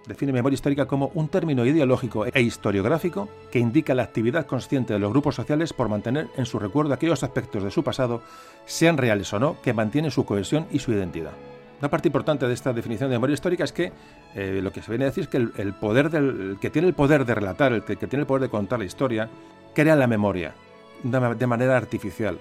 define 0.07 0.31
memoria 0.31 0.55
histórica 0.55 0.87
como 0.87 1.11
un 1.15 1.27
término 1.27 1.65
ideológico 1.65 2.25
e 2.25 2.41
historiográfico 2.41 3.29
que 3.51 3.59
indica 3.59 3.93
la 3.93 4.03
actividad 4.03 4.45
consciente 4.45 4.93
de 4.93 4.99
los 4.99 5.11
grupos 5.11 5.35
sociales 5.35 5.73
por 5.73 5.89
mantener 5.89 6.27
en 6.37 6.45
su 6.45 6.59
recuerdo 6.59 6.93
aquellos 6.93 7.23
aspectos 7.23 7.61
de 7.63 7.71
su 7.71 7.83
pasado, 7.83 8.21
sean 8.65 8.97
reales 8.97 9.31
o 9.33 9.39
no, 9.39 9.61
que 9.61 9.73
mantienen 9.73 10.11
su 10.11 10.25
cohesión 10.25 10.65
y 10.71 10.79
su 10.79 10.93
identidad. 10.93 11.33
Una 11.79 11.89
parte 11.89 12.07
importante 12.07 12.47
de 12.47 12.53
esta 12.53 12.73
definición 12.73 13.09
de 13.09 13.15
memoria 13.15 13.35
histórica 13.35 13.63
es 13.63 13.71
que 13.71 13.91
eh, 14.33 14.59
lo 14.63 14.71
que 14.71 14.81
se 14.81 14.91
viene 14.91 15.05
a 15.05 15.07
decir 15.07 15.25
es 15.25 15.27
que 15.27 15.37
el, 15.37 15.73
poder 15.73 16.09
del 16.09 16.57
que 16.59 16.71
tiene 16.71 16.87
el 16.87 16.95
poder 16.95 17.23
de 17.25 17.35
relatar, 17.35 17.71
el 17.71 17.83
que, 17.83 17.95
tiene 17.95 18.21
el 18.21 18.25
poder 18.25 18.43
de 18.43 18.49
contar 18.49 18.79
la 18.79 18.85
historia, 18.85 19.29
crea 19.75 19.95
la 19.95 20.07
memoria 20.07 20.55
de 21.03 21.47
manera 21.47 21.77
artificial. 21.77 22.39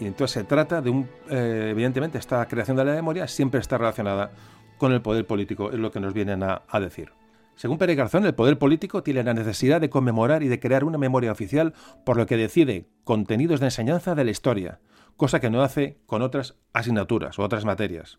y 0.00 0.06
entonces 0.06 0.30
se 0.30 0.44
trata 0.44 0.80
de 0.80 0.88
un, 0.88 1.06
eh, 1.28 1.68
evidentemente, 1.70 2.16
esta 2.16 2.46
creación 2.48 2.78
de 2.78 2.86
la 2.86 2.94
memoria 2.94 3.28
siempre 3.28 3.60
está 3.60 3.76
relacionada 3.76 4.30
con 4.78 4.92
el 4.92 5.02
poder 5.02 5.26
político, 5.26 5.70
es 5.70 5.78
lo 5.78 5.90
que 5.90 6.00
nos 6.00 6.14
vienen 6.14 6.42
a, 6.42 6.62
a 6.66 6.80
decir. 6.80 7.12
Según 7.56 7.76
Pérez 7.76 7.98
Garzón, 7.98 8.24
el 8.24 8.34
poder 8.34 8.58
político 8.58 9.02
tiene 9.02 9.22
la 9.22 9.34
necesidad 9.34 9.82
de 9.82 9.90
conmemorar 9.90 10.42
y 10.42 10.48
de 10.48 10.58
crear 10.58 10.84
una 10.84 10.96
memoria 10.96 11.30
oficial, 11.30 11.74
por 12.06 12.16
lo 12.16 12.24
que 12.24 12.38
decide 12.38 12.88
contenidos 13.04 13.60
de 13.60 13.66
enseñanza 13.66 14.14
de 14.14 14.24
la 14.24 14.30
historia, 14.30 14.80
cosa 15.18 15.38
que 15.38 15.50
no 15.50 15.62
hace 15.62 15.98
con 16.06 16.22
otras 16.22 16.56
asignaturas 16.72 17.38
o 17.38 17.42
otras 17.42 17.66
materias. 17.66 18.18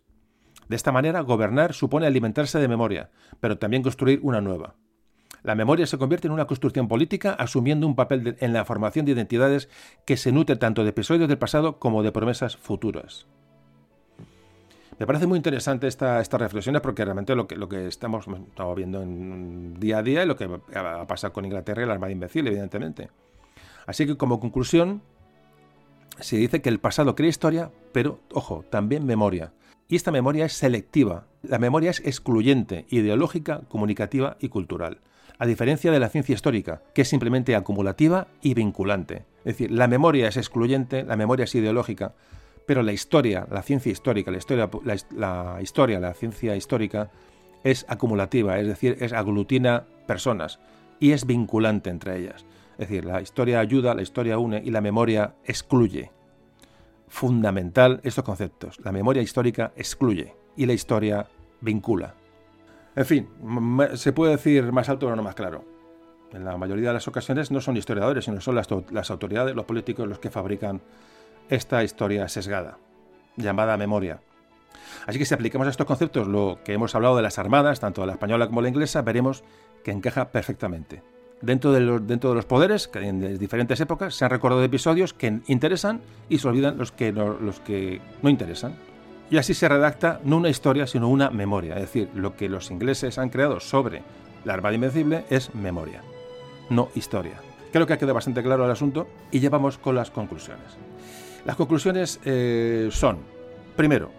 De 0.68 0.76
esta 0.76 0.92
manera, 0.92 1.22
gobernar 1.22 1.74
supone 1.74 2.06
alimentarse 2.06 2.60
de 2.60 2.68
memoria, 2.68 3.10
pero 3.40 3.58
también 3.58 3.84
construir 3.84 4.20
una 4.24 4.42
nueva. 4.42 4.76
La 5.44 5.56
memoria 5.56 5.86
se 5.86 5.98
convierte 5.98 6.28
en 6.28 6.34
una 6.34 6.48
construcción 6.48 6.88
política 6.88 7.32
asumiendo 7.34 7.86
un 7.86 7.96
papel 7.96 8.38
en 8.40 8.54
la 8.54 8.64
formación 8.64 9.06
de 9.06 9.12
identidades 9.12 9.70
que 10.06 10.16
se 10.16 10.32
nutre 10.32 10.56
tanto 10.56 10.84
de 10.84 10.92
episodios 10.92 11.28
del 11.28 11.38
pasado 11.38 11.80
como 11.80 12.02
de 12.02 12.14
promesas 12.14 12.56
futuras. 12.56 13.28
Me 15.00 15.08
parece 15.08 15.28
muy 15.28 15.38
interesante 15.38 15.88
esta, 15.88 16.22
estas 16.22 16.40
reflexiones 16.40 16.82
porque 16.82 17.04
realmente 17.04 17.36
lo 17.36 17.48
que, 17.48 17.58
lo 17.58 17.68
que 17.68 17.88
estamos, 17.88 18.26
estamos 18.28 18.76
viendo 18.76 19.02
en 19.02 19.80
día 19.80 19.98
a 19.98 20.04
día 20.04 20.24
y 20.24 20.28
lo 20.28 20.38
que 20.38 20.48
va 20.48 21.02
a 21.02 21.08
pasar 21.08 21.32
con 21.34 21.44
Inglaterra 21.44 21.84
y 21.84 21.86
la 21.88 21.94
Armada 21.94 22.12
Imbécil, 22.12 22.48
evidentemente. 22.48 23.10
Así 23.86 24.06
que 24.06 24.16
como 24.16 24.40
conclusión, 24.40 25.02
se 26.20 26.38
dice 26.38 26.62
que 26.62 26.70
el 26.70 26.80
pasado 26.80 27.16
crea 27.16 27.30
historia, 27.30 27.72
pero, 27.92 28.20
ojo, 28.32 28.64
también 28.70 29.06
memoria. 29.06 29.52
Y 29.88 29.96
esta 29.96 30.12
memoria 30.12 30.46
es 30.46 30.54
selectiva. 30.54 31.26
La 31.42 31.60
memoria 31.60 31.92
es 31.92 32.00
excluyente, 32.06 32.86
ideológica, 32.90 33.62
comunicativa 33.68 34.38
y 34.40 34.50
cultural. 34.50 35.00
A 35.40 35.46
diferencia 35.46 35.92
de 35.92 36.00
la 36.00 36.10
ciencia 36.10 36.34
histórica, 36.34 36.82
que 36.94 37.02
es 37.02 37.10
simplemente 37.10 37.56
acumulativa 37.56 38.28
y 38.42 38.54
vinculante. 38.54 39.26
Es 39.40 39.58
decir, 39.58 39.72
la 39.72 39.88
memoria 39.88 40.28
es 40.28 40.38
excluyente, 40.38 41.04
la 41.04 41.18
memoria 41.18 41.44
es 41.44 41.56
ideológica, 41.56 42.14
pero 42.66 42.82
la 42.82 42.94
historia, 42.94 43.46
la 43.52 43.62
ciencia 43.62 43.92
histórica, 43.92 44.32
la 44.32 44.38
historia, 44.38 44.70
la, 44.84 45.60
historia, 45.62 46.00
la 46.00 46.14
ciencia 46.14 46.56
histórica 46.56 47.12
es 47.64 47.86
acumulativa, 47.90 48.60
es 48.60 48.68
decir, 48.68 48.98
es 49.02 49.12
aglutina 49.12 49.84
personas 50.08 50.60
y 51.00 51.12
es 51.12 51.26
vinculante 51.26 51.90
entre 51.90 52.20
ellas. 52.20 52.46
Es 52.78 52.90
decir, 52.90 53.06
la 53.06 53.22
historia 53.22 53.60
ayuda, 53.60 53.96
la 53.96 54.02
historia 54.02 54.38
une 54.38 54.62
y 54.64 54.72
la 54.72 54.82
memoria 54.82 55.36
excluye 55.46 56.12
fundamental 57.14 58.02
estos 58.04 58.24
conceptos. 58.24 58.80
La 58.84 58.92
memoria 58.92 59.22
histórica 59.22 59.72
excluye 59.76 60.34
y 60.58 60.66
la 60.66 60.74
historia 60.74 61.28
vincula. 61.62 62.16
En 62.96 63.06
fin, 63.06 63.30
se 63.94 64.14
puede 64.14 64.32
decir 64.32 64.72
más 64.72 64.90
alto 64.90 65.06
pero 65.06 65.16
no 65.16 65.22
más 65.22 65.36
claro. 65.36 65.64
En 66.32 66.44
la 66.44 66.58
mayoría 66.58 66.88
de 66.88 66.96
las 66.96 67.08
ocasiones 67.08 67.52
no 67.52 67.62
son 67.62 67.78
historiadores, 67.78 68.26
sino 68.26 68.42
son 68.42 68.56
las, 68.56 69.12
autoridades, 69.12 69.56
los 69.56 69.66
políticos 69.66 70.08
los 70.08 70.18
que 70.18 70.32
fabrican 70.32 70.82
esta 71.50 71.84
historia 71.84 72.28
sesgada, 72.30 72.80
llamada 73.38 73.78
memoria. 73.78 74.20
Así 75.06 75.20
que 75.20 75.26
si 75.26 75.36
aplicamos 75.36 75.68
a 75.68 75.70
estos 75.70 75.86
conceptos 75.86 76.28
lo 76.28 76.62
que 76.66 76.74
hemos 76.74 76.96
hablado 76.96 77.16
de 77.16 77.22
las 77.22 77.38
armadas, 77.38 77.80
tanto 77.80 78.08
la 78.08 78.14
española 78.14 78.48
como 78.48 78.64
la 78.64 78.70
inglesa, 78.70 79.04
veremos 79.04 79.44
que 79.84 79.92
encaja 79.92 80.32
perfectamente 80.32 81.04
dentro 81.44 81.72
de 81.74 81.82
los, 81.82 82.08
dentro 82.08 82.30
de 82.30 82.38
los 82.38 82.46
poderes, 82.46 82.88
que 82.88 83.00
en 83.00 83.38
diferentes 83.38 83.80
épocas 83.80 84.16
se 84.16 84.26
han 84.26 84.32
recordado 84.32 84.64
episodios 84.64 85.14
que 85.14 85.42
interesan 85.48 86.02
y 86.30 86.40
se 86.40 86.48
olvidan 86.48 86.78
los 86.78 86.92
que 86.92 87.12
no, 87.12 87.34
los 87.34 87.60
que 87.60 88.02
no 88.22 88.30
interesan. 88.30 88.76
Y 89.30 89.38
así 89.38 89.54
se 89.54 89.68
redacta 89.68 90.20
no 90.24 90.38
una 90.38 90.50
historia, 90.50 90.88
sino 90.88 91.10
una 91.10 91.30
memoria. 91.30 91.76
Es 91.76 91.82
decir, 91.82 92.10
lo 92.16 92.36
que 92.36 92.50
los 92.50 92.72
ingleses 92.72 93.18
han 93.18 93.30
creado 93.30 93.60
sobre 93.60 94.02
la 94.46 94.54
Armada 94.54 94.76
Invencible 94.76 95.26
es 95.30 95.54
memoria, 95.54 96.02
no 96.70 96.90
historia. 96.96 97.36
Creo 97.72 97.88
que 97.88 97.94
ha 97.94 97.98
quedado 97.98 98.14
bastante 98.14 98.44
claro 98.44 98.66
el 98.66 98.72
asunto 98.72 99.08
y 99.32 99.40
ya 99.40 99.50
vamos 99.50 99.78
con 99.78 99.96
las 99.96 100.12
conclusiones. 100.12 100.78
Las 101.46 101.56
conclusiones 101.56 102.20
eh, 102.24 102.90
son, 102.92 103.18
primero, 103.76 104.12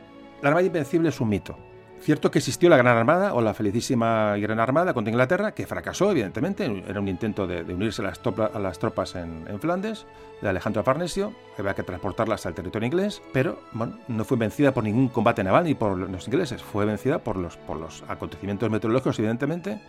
la 0.43 0.49
Armada 0.51 0.67
Invencible 0.67 1.09
es 1.09 1.21
un 1.21 1.29
mito. 1.29 1.57
Cierto 2.05 2.31
que 2.31 2.39
existió 2.39 2.69
la 2.69 2.77
Gran 2.77 2.99
Armada 2.99 3.33
o 3.33 3.41
la 3.41 3.55
felicísima 3.55 4.37
Gran 4.37 4.61
Armada 4.61 4.93
contra 4.93 5.11
Inglaterra, 5.11 5.55
que 5.55 5.67
fracasó, 5.67 6.11
evidentemente. 6.11 6.85
Era 6.87 7.01
un 7.01 7.09
intento 7.09 7.47
de, 7.47 7.63
unirse 7.73 8.03
a 8.03 8.05
las, 8.05 8.21
a 8.55 8.59
las 8.59 8.79
tropas 8.79 9.15
en, 9.15 9.59
Flandes, 9.59 10.05
de 10.43 10.51
Alejandro 10.51 10.85
Farnesio, 10.85 11.33
había 11.57 11.73
que 11.73 11.83
transportarlas 11.83 12.45
al 12.45 12.53
territorio 12.53 12.89
inglés, 12.89 13.23
pero 13.33 13.59
bueno, 13.73 13.99
no 14.07 14.27
fue 14.27 14.37
vencida 14.37 14.75
por 14.75 14.85
ningún 14.85 15.09
combate 15.09 15.43
naval 15.43 15.65
ni 15.65 15.75
por 15.75 15.97
los 15.97 16.29
ingleses, 16.29 16.63
fue 16.63 16.85
vencida 16.85 17.21
por 17.21 17.37
los, 17.37 17.57
por 17.57 17.79
los 17.79 18.05
acontecimientos 18.07 18.69
meteorológicos, 18.69 19.19
evidentemente, 19.19 19.81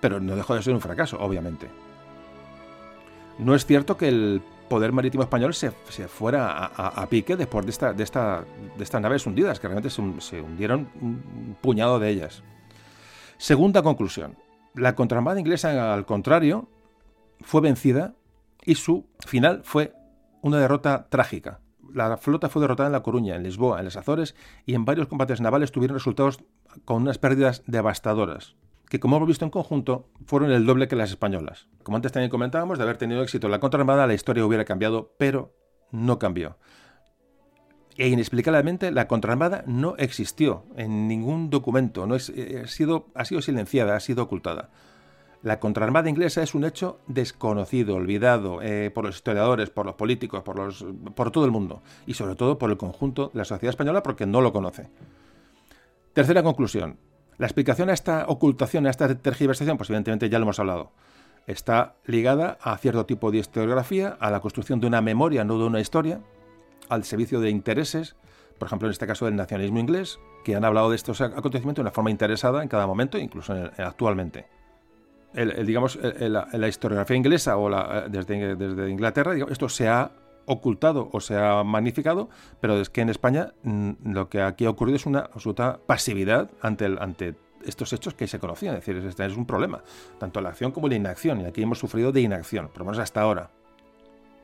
pero 0.00 0.18
no 0.18 0.36
dejó 0.36 0.54
de 0.54 0.62
ser 0.62 0.72
un 0.72 0.80
fracaso, 0.80 1.18
obviamente. 1.20 1.68
No 3.40 3.54
es 3.54 3.64
cierto 3.64 3.96
que 3.96 4.08
el 4.08 4.42
poder 4.68 4.92
marítimo 4.92 5.22
español 5.22 5.54
se, 5.54 5.70
fuera 6.08 6.66
a, 6.66 7.06
pique 7.08 7.36
después 7.36 7.64
de, 7.64 7.70
esta, 7.70 7.92
de, 7.92 8.04
esta, 8.04 8.44
de 8.76 8.84
estas 8.84 9.00
naves 9.00 9.26
hundidas, 9.26 9.58
que 9.58 9.66
realmente 9.66 9.90
se, 9.90 10.40
hundieron 10.40 10.90
un 11.00 11.56
puñado 11.60 11.98
de 11.98 12.10
ellas. 12.10 12.42
Segunda 13.38 13.82
conclusión. 13.82 14.36
La 14.74 14.94
contraarmada 14.94 15.40
inglesa, 15.40 15.92
al 15.92 16.04
contrario, 16.04 16.68
fue 17.40 17.62
vencida 17.62 18.14
y 18.64 18.74
su 18.74 19.06
final 19.26 19.62
fue 19.64 19.94
una 20.42 20.58
derrota 20.58 21.08
trágica. 21.08 21.60
La 21.92 22.18
flota 22.18 22.50
fue 22.50 22.60
derrotada 22.60 22.88
en 22.88 22.92
La 22.92 23.02
Coruña, 23.02 23.36
en 23.36 23.42
Lisboa, 23.42 23.78
en 23.78 23.86
las 23.86 23.96
Azores 23.96 24.36
y 24.66 24.74
en 24.74 24.84
varios 24.84 25.08
combates 25.08 25.40
navales 25.40 25.72
tuvieron 25.72 25.96
resultados 25.96 26.44
con 26.84 27.02
unas 27.02 27.18
pérdidas 27.18 27.62
devastadoras 27.66 28.54
que 28.90 28.98
como 28.98 29.16
hemos 29.16 29.28
visto 29.28 29.44
en 29.44 29.52
conjunto, 29.52 30.10
fueron 30.26 30.50
el 30.50 30.66
doble 30.66 30.88
que 30.88 30.96
las 30.96 31.10
españolas. 31.10 31.68
Como 31.84 31.96
antes 31.96 32.10
también 32.10 32.28
comentábamos, 32.28 32.76
de 32.76 32.82
haber 32.82 32.96
tenido 32.96 33.22
éxito 33.22 33.46
en 33.46 33.52
la 33.52 33.60
contraarmada, 33.60 34.08
la 34.08 34.14
historia 34.14 34.44
hubiera 34.44 34.64
cambiado, 34.64 35.14
pero 35.16 35.54
no 35.92 36.18
cambió. 36.18 36.58
E 37.96 38.08
inexplicablemente 38.08 38.90
la 38.90 39.06
contraarmada 39.06 39.62
no 39.64 39.94
existió 39.96 40.64
en 40.76 41.06
ningún 41.06 41.50
documento, 41.50 42.04
no 42.08 42.16
es, 42.16 42.30
eh, 42.30 42.62
ha, 42.64 42.66
sido, 42.66 43.06
ha 43.14 43.24
sido 43.24 43.40
silenciada, 43.42 43.94
ha 43.94 44.00
sido 44.00 44.24
ocultada. 44.24 44.70
La 45.44 45.60
contraarmada 45.60 46.10
inglesa 46.10 46.42
es 46.42 46.56
un 46.56 46.64
hecho 46.64 46.98
desconocido, 47.06 47.94
olvidado 47.94 48.60
eh, 48.60 48.90
por 48.90 49.04
los 49.04 49.14
historiadores, 49.14 49.70
por 49.70 49.86
los 49.86 49.94
políticos, 49.94 50.42
por, 50.42 50.56
los, 50.56 50.84
por 51.14 51.30
todo 51.30 51.44
el 51.44 51.52
mundo 51.52 51.82
y 52.06 52.14
sobre 52.14 52.34
todo 52.34 52.58
por 52.58 52.70
el 52.70 52.76
conjunto 52.76 53.30
de 53.32 53.38
la 53.38 53.44
sociedad 53.44 53.70
española 53.70 54.02
porque 54.02 54.26
no 54.26 54.40
lo 54.40 54.52
conoce. 54.52 54.88
Tercera 56.12 56.42
conclusión. 56.42 56.98
La 57.40 57.46
explicación 57.46 57.88
a 57.88 57.94
esta 57.94 58.26
ocultación, 58.28 58.86
a 58.86 58.90
esta 58.90 59.14
tergiversación, 59.14 59.78
pues 59.78 59.88
evidentemente 59.88 60.28
ya 60.28 60.38
lo 60.38 60.42
hemos 60.42 60.60
hablado. 60.60 60.90
Está 61.46 61.94
ligada 62.04 62.58
a 62.60 62.76
cierto 62.76 63.06
tipo 63.06 63.30
de 63.30 63.38
historiografía, 63.38 64.14
a 64.20 64.30
la 64.30 64.40
construcción 64.40 64.78
de 64.78 64.86
una 64.86 65.00
memoria, 65.00 65.42
no 65.42 65.56
de 65.56 65.64
una 65.64 65.80
historia, 65.80 66.20
al 66.90 67.02
servicio 67.04 67.40
de 67.40 67.48
intereses, 67.48 68.14
por 68.58 68.66
ejemplo 68.66 68.88
en 68.88 68.92
este 68.92 69.06
caso 69.06 69.24
del 69.24 69.36
nacionalismo 69.36 69.78
inglés, 69.78 70.18
que 70.44 70.54
han 70.54 70.66
hablado 70.66 70.90
de 70.90 70.96
estos 70.96 71.22
acontecimientos 71.22 71.76
de 71.76 71.86
una 71.86 71.92
forma 71.92 72.10
interesada 72.10 72.62
en 72.62 72.68
cada 72.68 72.86
momento, 72.86 73.16
incluso 73.16 73.54
actualmente. 73.78 74.44
digamos, 75.64 75.98
la, 76.02 76.68
historiografía 76.68 77.16
inglesa 77.16 77.56
o 77.56 77.70
desde, 78.10 78.54
desde, 78.54 78.90
Inglaterra, 78.90 79.32
esto 79.48 79.70
se 79.70 79.88
ha 79.88 80.10
ocultado 80.50 81.08
o 81.12 81.20
se 81.20 81.36
ha 81.36 81.62
magnificado, 81.62 82.28
pero 82.60 82.80
es 82.80 82.90
que 82.90 83.00
en 83.00 83.08
España 83.08 83.52
mm, 83.62 84.12
lo 84.12 84.28
que 84.28 84.42
aquí 84.42 84.64
ha 84.64 84.70
ocurrido 84.70 84.96
es 84.96 85.06
una 85.06 85.20
absoluta 85.20 85.78
pasividad 85.86 86.50
ante, 86.60 86.86
el, 86.86 86.98
ante 86.98 87.36
estos 87.64 87.92
hechos 87.92 88.14
que 88.14 88.26
se 88.26 88.40
conocían. 88.40 88.74
Es 88.74 88.84
decir, 88.84 89.04
este 89.06 89.24
es 89.24 89.36
un 89.36 89.46
problema, 89.46 89.82
tanto 90.18 90.40
la 90.40 90.48
acción 90.48 90.72
como 90.72 90.88
la 90.88 90.96
inacción. 90.96 91.40
Y 91.40 91.44
aquí 91.44 91.62
hemos 91.62 91.78
sufrido 91.78 92.10
de 92.10 92.20
inacción, 92.20 92.68
por 92.68 92.80
lo 92.80 92.84
menos 92.86 92.98
hasta 92.98 93.20
ahora. 93.20 93.50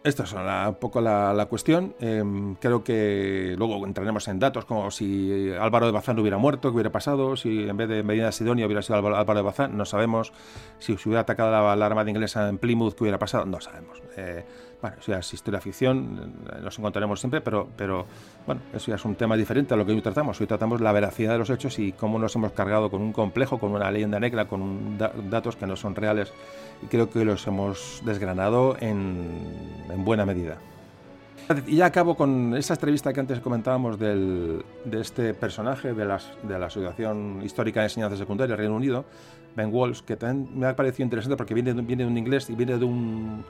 Esta 0.05 0.23
es 0.23 0.33
un 0.33 0.75
poco 0.76 1.01
la, 1.01 1.47
cuestión. 1.51 1.97
Em, 1.99 2.55
creo 2.55 2.85
que 2.85 3.57
luego 3.59 3.85
entraremos 3.85 4.28
en 4.28 4.39
datos 4.39 4.65
como 4.65 4.89
si 4.93 5.51
Álvaro 5.59 5.86
de 5.86 5.91
Bazán 5.91 6.17
hubiera 6.20 6.39
muerto, 6.39 6.68
qué 6.68 6.75
hubiera 6.75 6.93
pasado, 6.93 7.35
si 7.35 7.68
en 7.68 7.76
vez 7.76 7.89
de 7.89 8.05
Medina 8.05 8.31
Sidonia 8.31 8.67
hubiera 8.67 8.83
sido 8.83 8.99
Álvaro 8.99 9.35
de 9.35 9.43
Bazán, 9.43 9.76
no 9.76 9.85
sabemos. 9.85 10.33
Si 10.78 10.97
se 10.97 11.09
hubiera 11.09 11.23
atacado 11.23 11.51
la, 11.51 11.75
la 11.75 11.86
Armada 11.86 12.09
inglesa 12.09 12.49
en 12.49 12.59
Plymouth, 12.59 12.94
qué 12.94 13.02
hubiera 13.02 13.18
pasado, 13.18 13.47
no 13.47 13.60
sabemos. 13.60 14.01
Eh, 14.17 14.44
bueno, 14.80 14.96
eso 15.00 15.12
ya 15.12 15.18
es 15.18 15.34
historia 15.34 15.60
ficción, 15.60 16.34
nos 16.62 16.78
encontraremos 16.78 17.18
siempre, 17.18 17.40
pero, 17.40 17.68
pero 17.76 18.06
bueno, 18.46 18.60
eso 18.74 18.90
ya 18.90 18.96
es 18.96 19.05
un 19.05 19.14
tema 19.14 19.36
diferente 19.36 19.74
a 19.74 19.76
lo 19.76 19.86
que 19.86 19.92
hoy 19.92 20.02
tratamos. 20.02 20.40
Hoy 20.40 20.46
tratamos 20.46 20.80
la 20.80 20.92
veracidad 20.92 21.32
de 21.32 21.38
los 21.38 21.50
hechos 21.50 21.78
y 21.78 21.92
cómo 21.92 22.18
nos 22.18 22.34
hemos 22.36 22.52
cargado 22.52 22.90
con 22.90 23.00
un 23.00 23.12
complejo, 23.12 23.58
con 23.58 23.72
una 23.72 23.90
leyenda 23.90 24.20
negra, 24.20 24.46
con 24.46 24.98
datos 24.98 25.56
que 25.56 25.66
no 25.66 25.76
son 25.76 25.94
reales 25.94 26.32
y 26.82 26.86
creo 26.86 27.10
que 27.10 27.24
los 27.24 27.46
hemos 27.46 28.02
desgranado 28.05 28.76
en, 28.80 29.86
en 29.90 30.05
buena 30.05 30.26
medida. 30.26 30.58
Y 31.66 31.76
ya 31.76 31.86
acabo 31.86 32.16
con 32.16 32.56
esa 32.56 32.74
entrevista 32.74 33.12
que 33.12 33.20
antes 33.20 33.38
comentábamos 33.38 33.98
del, 34.00 34.64
de 34.84 35.00
este 35.00 35.32
personaje 35.32 35.94
de, 35.94 36.05
las, 36.05 36.28
de 36.42 36.58
la 36.58 36.66
Asociación 36.66 37.40
Histórica 37.44 37.80
de 37.80 37.86
Enseñanza 37.86 38.16
Secundaria 38.16 38.52
del 38.52 38.58
Reino 38.58 38.74
Unido, 38.74 39.05
Ben 39.55 39.72
Walsh, 39.72 40.00
que 40.00 40.16
también 40.16 40.58
me 40.58 40.66
ha 40.66 40.74
parecido 40.74 41.05
interesante 41.05 41.36
porque 41.36 41.55
viene, 41.55 41.72
viene 41.82 42.02
de 42.02 42.10
un 42.10 42.18
inglés 42.18 42.50
y 42.50 42.56
viene 42.56 42.76
de 42.76 42.84
un 42.84 43.44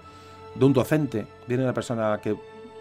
de 0.59 0.65
un 0.65 0.73
docente, 0.73 1.26
viene 1.47 1.65
una 1.65 1.75
persona 1.75 2.18
que, 2.23 2.36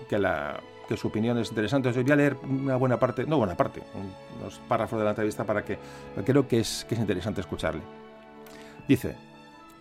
que, 0.10 0.18
la, 0.18 0.60
que 0.88 0.98
su 0.98 1.08
opinión 1.08 1.38
es 1.38 1.50
interesante. 1.50 1.90
Entonces 1.90 2.04
voy 2.04 2.14
a 2.14 2.16
leer 2.16 2.38
una 2.44 2.76
buena 2.76 3.00
parte, 3.00 3.26
no 3.26 3.38
buena 3.38 3.56
parte, 3.56 3.82
unos 4.40 4.60
párrafos 4.68 5.00
de 5.00 5.06
la 5.06 5.12
entrevista 5.12 5.44
para 5.44 5.64
que 5.64 5.78
creo 6.26 6.48
que 6.48 6.60
es, 6.60 6.86
que 6.88 6.96
es 6.96 7.02
interesante 7.02 7.42
escucharle. 7.42 7.82
Dice, 8.88 9.16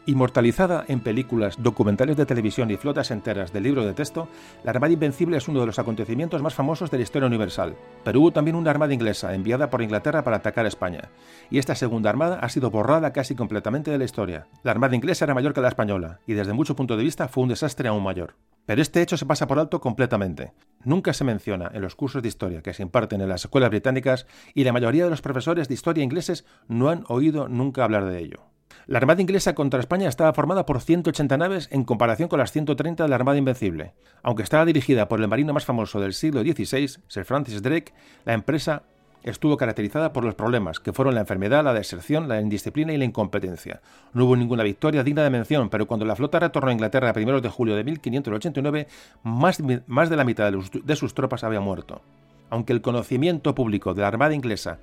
Inmortalizada 0.06 0.84
en 0.88 1.00
películas, 1.00 1.56
documentales 1.62 2.18
de 2.18 2.26
televisión 2.26 2.70
y 2.70 2.76
flotas 2.76 3.10
enteras 3.10 3.54
del 3.54 3.62
libro 3.62 3.86
de 3.86 3.94
texto, 3.94 4.28
la 4.62 4.72
Armada 4.72 4.92
Invencible 4.92 5.38
es 5.38 5.48
uno 5.48 5.60
de 5.60 5.66
los 5.66 5.78
acontecimientos 5.78 6.42
más 6.42 6.52
famosos 6.52 6.90
de 6.90 6.98
la 6.98 7.04
historia 7.04 7.26
universal. 7.26 7.74
Pero 8.04 8.20
hubo 8.20 8.30
también 8.30 8.54
una 8.54 8.70
armada 8.70 8.92
inglesa 8.92 9.34
enviada 9.34 9.70
por 9.70 9.80
Inglaterra 9.80 10.22
para 10.22 10.36
atacar 10.36 10.66
a 10.66 10.68
España, 10.68 11.08
y 11.50 11.56
esta 11.56 11.74
segunda 11.74 12.10
armada 12.10 12.38
ha 12.40 12.50
sido 12.50 12.70
borrada 12.70 13.14
casi 13.14 13.34
completamente 13.34 13.90
de 13.90 13.96
la 13.96 14.04
historia. 14.04 14.46
La 14.62 14.72
armada 14.72 14.94
inglesa 14.94 15.24
era 15.24 15.32
mayor 15.32 15.54
que 15.54 15.62
la 15.62 15.68
española, 15.68 16.20
y 16.26 16.34
desde 16.34 16.52
mucho 16.52 16.76
punto 16.76 16.98
de 16.98 17.04
vista 17.04 17.28
fue 17.28 17.42
un 17.42 17.48
desastre 17.48 17.88
aún 17.88 18.02
mayor. 18.02 18.34
Pero 18.66 18.82
este 18.82 19.00
hecho 19.00 19.16
se 19.16 19.24
pasa 19.24 19.46
por 19.46 19.58
alto 19.58 19.80
completamente. 19.80 20.52
Nunca 20.84 21.14
se 21.14 21.24
menciona 21.24 21.70
en 21.72 21.80
los 21.80 21.94
cursos 21.94 22.20
de 22.22 22.28
historia 22.28 22.60
que 22.60 22.74
se 22.74 22.82
imparten 22.82 23.22
en 23.22 23.30
las 23.30 23.44
escuelas 23.44 23.70
británicas 23.70 24.26
y 24.52 24.64
la 24.64 24.72
mayoría 24.72 25.04
de 25.04 25.10
los 25.10 25.22
profesores 25.22 25.68
de 25.68 25.74
historia 25.74 26.04
ingleses 26.04 26.44
no 26.68 26.90
han 26.90 27.04
oído 27.08 27.48
nunca 27.48 27.84
hablar 27.84 28.04
de 28.04 28.18
ello. 28.18 28.53
La 28.86 28.98
Armada 28.98 29.22
inglesa 29.22 29.54
contra 29.54 29.80
España 29.80 30.08
estaba 30.08 30.34
formada 30.34 30.66
por 30.66 30.78
180 30.78 31.38
naves 31.38 31.68
en 31.72 31.84
comparación 31.84 32.28
con 32.28 32.38
las 32.38 32.52
130 32.52 33.02
de 33.02 33.08
la 33.08 33.16
Armada 33.16 33.38
Invencible. 33.38 33.94
Aunque 34.22 34.42
estaba 34.42 34.66
dirigida 34.66 35.08
por 35.08 35.22
el 35.22 35.28
marino 35.28 35.54
más 35.54 35.64
famoso 35.64 36.00
del 36.00 36.12
siglo 36.12 36.42
XVI, 36.42 36.98
Sir 37.08 37.24
Francis 37.24 37.62
Drake, 37.62 37.94
la 38.26 38.34
empresa 38.34 38.82
estuvo 39.22 39.56
caracterizada 39.56 40.12
por 40.12 40.22
los 40.22 40.34
problemas, 40.34 40.80
que 40.80 40.92
fueron 40.92 41.14
la 41.14 41.22
enfermedad, 41.22 41.64
la 41.64 41.72
deserción, 41.72 42.28
la 42.28 42.42
indisciplina 42.42 42.92
y 42.92 42.98
la 42.98 43.06
incompetencia. 43.06 43.80
No 44.12 44.26
hubo 44.26 44.36
ninguna 44.36 44.62
victoria 44.62 45.02
digna 45.02 45.22
de 45.22 45.30
mención, 45.30 45.70
pero 45.70 45.86
cuando 45.86 46.04
la 46.04 46.14
flota 46.14 46.38
retornó 46.38 46.68
a 46.68 46.74
Inglaterra 46.74 47.08
a 47.08 47.14
primeros 47.14 47.40
de 47.40 47.48
julio 47.48 47.76
de 47.76 47.84
1589, 47.84 48.86
más, 49.22 49.62
más 49.86 50.10
de 50.10 50.16
la 50.16 50.24
mitad 50.24 50.52
de 50.52 50.96
sus 50.96 51.14
tropas 51.14 51.42
había 51.42 51.60
muerto. 51.60 52.02
Aunque 52.50 52.74
el 52.74 52.82
conocimiento 52.82 53.54
público 53.54 53.94
de 53.94 54.02
la 54.02 54.08
Armada 54.08 54.34
inglesa 54.34 54.78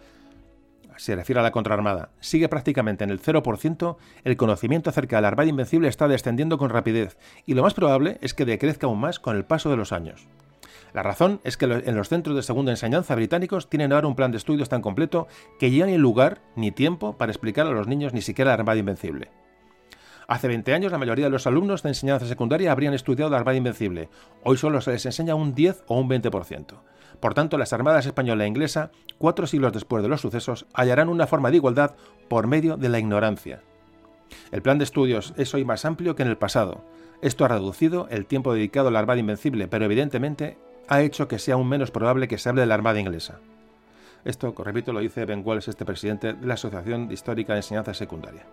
se 1.01 1.15
refiere 1.15 1.39
a 1.39 1.43
la 1.43 1.49
contraarmada, 1.49 2.09
sigue 2.19 2.47
prácticamente 2.47 3.03
en 3.03 3.09
el 3.09 3.19
0%, 3.19 3.97
el 4.23 4.37
conocimiento 4.37 4.91
acerca 4.91 5.15
de 5.15 5.23
la 5.23 5.29
Armada 5.29 5.49
Invencible 5.49 5.87
está 5.87 6.07
descendiendo 6.07 6.59
con 6.59 6.69
rapidez, 6.69 7.17
y 7.47 7.55
lo 7.55 7.63
más 7.63 7.73
probable 7.73 8.19
es 8.21 8.35
que 8.35 8.45
decrezca 8.45 8.85
aún 8.85 8.99
más 8.99 9.19
con 9.19 9.35
el 9.35 9.43
paso 9.43 9.71
de 9.71 9.77
los 9.77 9.93
años. 9.93 10.27
La 10.93 11.01
razón 11.01 11.41
es 11.43 11.57
que 11.57 11.65
en 11.65 11.95
los 11.95 12.07
centros 12.07 12.35
de 12.35 12.43
segunda 12.43 12.71
enseñanza 12.71 13.15
británicos 13.15 13.67
tienen 13.67 13.93
ahora 13.93 14.05
un 14.05 14.15
plan 14.15 14.29
de 14.29 14.37
estudios 14.37 14.69
tan 14.69 14.83
completo 14.83 15.27
que 15.57 15.71
ya 15.71 15.87
ni 15.87 15.97
lugar 15.97 16.43
ni 16.55 16.69
tiempo 16.69 17.17
para 17.17 17.31
explicar 17.31 17.65
a 17.65 17.71
los 17.71 17.87
niños 17.87 18.13
ni 18.13 18.21
siquiera 18.21 18.49
la 18.49 18.55
Armada 18.55 18.77
Invencible. 18.77 19.31
Hace 20.27 20.49
20 20.49 20.71
años 20.71 20.91
la 20.91 20.99
mayoría 20.99 21.25
de 21.25 21.31
los 21.31 21.47
alumnos 21.47 21.81
de 21.81 21.89
enseñanza 21.89 22.27
secundaria 22.27 22.71
habrían 22.71 22.93
estudiado 22.93 23.31
la 23.31 23.37
Armada 23.37 23.57
Invencible. 23.57 24.09
Hoy 24.43 24.57
solo 24.57 24.81
se 24.81 24.91
les 24.91 25.05
enseña 25.07 25.33
un 25.33 25.55
10 25.55 25.83
o 25.87 25.99
un 25.99 26.07
20%. 26.07 26.75
Por 27.21 27.35
tanto, 27.35 27.57
las 27.57 27.71
armadas 27.71 28.07
española 28.07 28.43
e 28.43 28.47
inglesa, 28.47 28.91
cuatro 29.19 29.45
siglos 29.45 29.71
después 29.71 30.01
de 30.01 30.09
los 30.09 30.21
sucesos, 30.21 30.65
hallarán 30.73 31.07
una 31.07 31.27
forma 31.27 31.51
de 31.51 31.57
igualdad 31.57 31.95
por 32.27 32.47
medio 32.47 32.77
de 32.77 32.89
la 32.89 32.99
ignorancia. 32.99 33.61
El 34.51 34.63
plan 34.63 34.79
de 34.79 34.85
estudios 34.85 35.33
es 35.37 35.53
hoy 35.53 35.63
más 35.63 35.85
amplio 35.85 36.15
que 36.15 36.23
en 36.23 36.29
el 36.29 36.37
pasado. 36.37 36.83
Esto 37.21 37.45
ha 37.45 37.49
reducido 37.49 38.07
el 38.09 38.25
tiempo 38.25 38.53
dedicado 38.53 38.87
a 38.87 38.91
la 38.91 38.99
Armada 38.99 39.19
Invencible, 39.19 39.67
pero 39.67 39.85
evidentemente 39.85 40.57
ha 40.87 41.01
hecho 41.01 41.27
que 41.27 41.37
sea 41.37 41.53
aún 41.53 41.69
menos 41.69 41.91
probable 41.91 42.27
que 42.27 42.39
se 42.39 42.49
hable 42.49 42.61
de 42.61 42.67
la 42.67 42.73
Armada 42.73 42.99
inglesa. 42.99 43.39
Esto, 44.25 44.53
repito, 44.57 44.91
lo 44.91 44.99
dice 44.99 45.25
Ben 45.25 45.43
Wallace, 45.45 45.69
este 45.69 45.85
presidente 45.85 46.33
de 46.33 46.47
la 46.47 46.55
Asociación 46.55 47.11
Histórica 47.11 47.53
de 47.53 47.59
Enseñanza 47.59 47.93
Secundaria. 47.93 48.45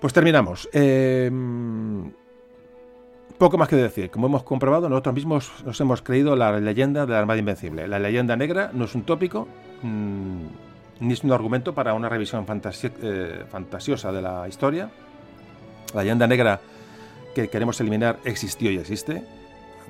Pues 0.00 0.12
terminamos. 0.12 0.68
Eh, 0.72 1.30
poco 3.40 3.56
más 3.56 3.68
que 3.68 3.76
decir. 3.76 4.10
Como 4.10 4.26
hemos 4.26 4.42
comprobado, 4.42 4.88
nosotros 4.90 5.14
mismos 5.14 5.50
nos 5.64 5.80
hemos 5.80 6.02
creído 6.02 6.36
la 6.36 6.60
leyenda 6.60 7.06
de 7.06 7.12
la 7.14 7.20
Armada 7.20 7.40
Invencible. 7.40 7.88
La 7.88 7.98
leyenda 7.98 8.36
negra 8.36 8.70
no 8.74 8.84
es 8.84 8.94
un 8.94 9.02
tópico, 9.02 9.48
mm, 9.82 10.44
ni 11.00 11.12
es 11.14 11.24
un 11.24 11.32
argumento 11.32 11.74
para 11.74 11.94
una 11.94 12.10
revisión 12.10 12.44
eh, 12.46 13.44
fantasiosa 13.48 14.12
de 14.12 14.20
la 14.20 14.46
historia. 14.46 14.90
La 15.94 16.02
leyenda 16.02 16.26
negra 16.26 16.60
que 17.34 17.48
queremos 17.48 17.80
eliminar 17.80 18.18
existió 18.24 18.70
y 18.70 18.76
existe. 18.76 19.24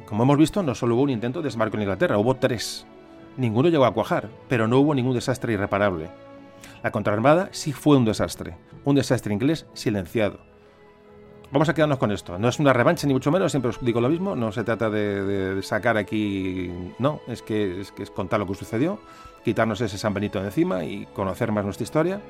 Como 0.06 0.22
hemos 0.22 0.38
visto, 0.38 0.62
no 0.62 0.76
solo 0.76 0.94
hubo 0.94 1.02
un 1.02 1.10
intento 1.10 1.40
de 1.40 1.46
desmarco 1.46 1.76
en 1.76 1.82
Inglaterra, 1.82 2.18
hubo 2.18 2.36
tres. 2.36 2.86
Ninguno 3.36 3.68
llegó 3.68 3.84
a 3.84 3.92
cuajar, 3.92 4.28
pero 4.48 4.68
no 4.68 4.78
hubo 4.78 4.94
ningún 4.94 5.14
desastre 5.14 5.54
irreparable. 5.54 6.08
La 6.84 6.92
contraarmada 6.92 7.48
sí 7.50 7.72
fue 7.72 7.96
un 7.96 8.04
desastre, 8.04 8.56
un 8.84 8.94
desastre 8.94 9.34
inglés 9.34 9.66
silenciado 9.74 10.49
vamos 11.50 11.68
a 11.68 11.74
quedarnos 11.74 11.98
con 11.98 12.12
esto. 12.12 12.38
No 12.38 12.48
es 12.48 12.58
una 12.58 12.72
revancha 12.72 13.06
ni 13.06 13.12
mucho 13.12 13.30
menos, 13.30 13.52
siempre 13.52 13.70
os 13.70 13.84
digo 13.84 14.00
lo 14.00 14.08
mismo. 14.08 14.36
No 14.36 14.52
se 14.52 14.64
trata 14.64 14.90
de, 14.90 15.60
sacar 15.62 15.96
aquí, 15.96 16.70
no, 16.98 17.20
es 17.26 17.42
que, 17.42 17.80
es 17.80 17.92
que 17.92 18.02
es 18.02 18.10
contar 18.10 18.40
lo 18.40 18.46
que 18.46 18.54
sucedió, 18.54 18.98
quitarnos 19.44 19.80
ese 19.80 19.98
San 19.98 20.14
Benito 20.14 20.40
de 20.40 20.46
encima 20.46 20.84
y 20.84 21.06
conocer 21.06 21.52
más 21.52 21.64
nuestra 21.64 21.84
historia. 21.84 22.20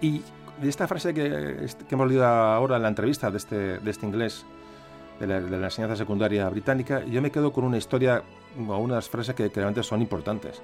Y 0.00 0.22
de 0.60 0.68
esta 0.68 0.86
frase 0.88 1.14
que, 1.14 1.66
que 1.88 1.94
hemos 1.94 2.08
leído 2.08 2.26
ahora 2.26 2.76
en 2.76 2.82
la 2.82 2.88
entrevista 2.88 3.30
de 3.30 3.36
este, 3.36 3.78
de 3.78 3.90
este 3.90 4.06
inglés 4.06 4.44
de 5.20 5.26
la, 5.26 5.38
enseñanza 5.38 5.96
secundaria 5.96 6.48
británica, 6.48 7.04
yo 7.04 7.20
me 7.20 7.30
quedo 7.30 7.52
con 7.52 7.64
una 7.64 7.76
historia 7.76 8.22
o 8.56 8.78
unas 8.78 9.08
frases 9.08 9.34
que, 9.34 9.50
que 9.50 9.56
realmente 9.56 9.82
son 9.82 10.00
importantes 10.00 10.62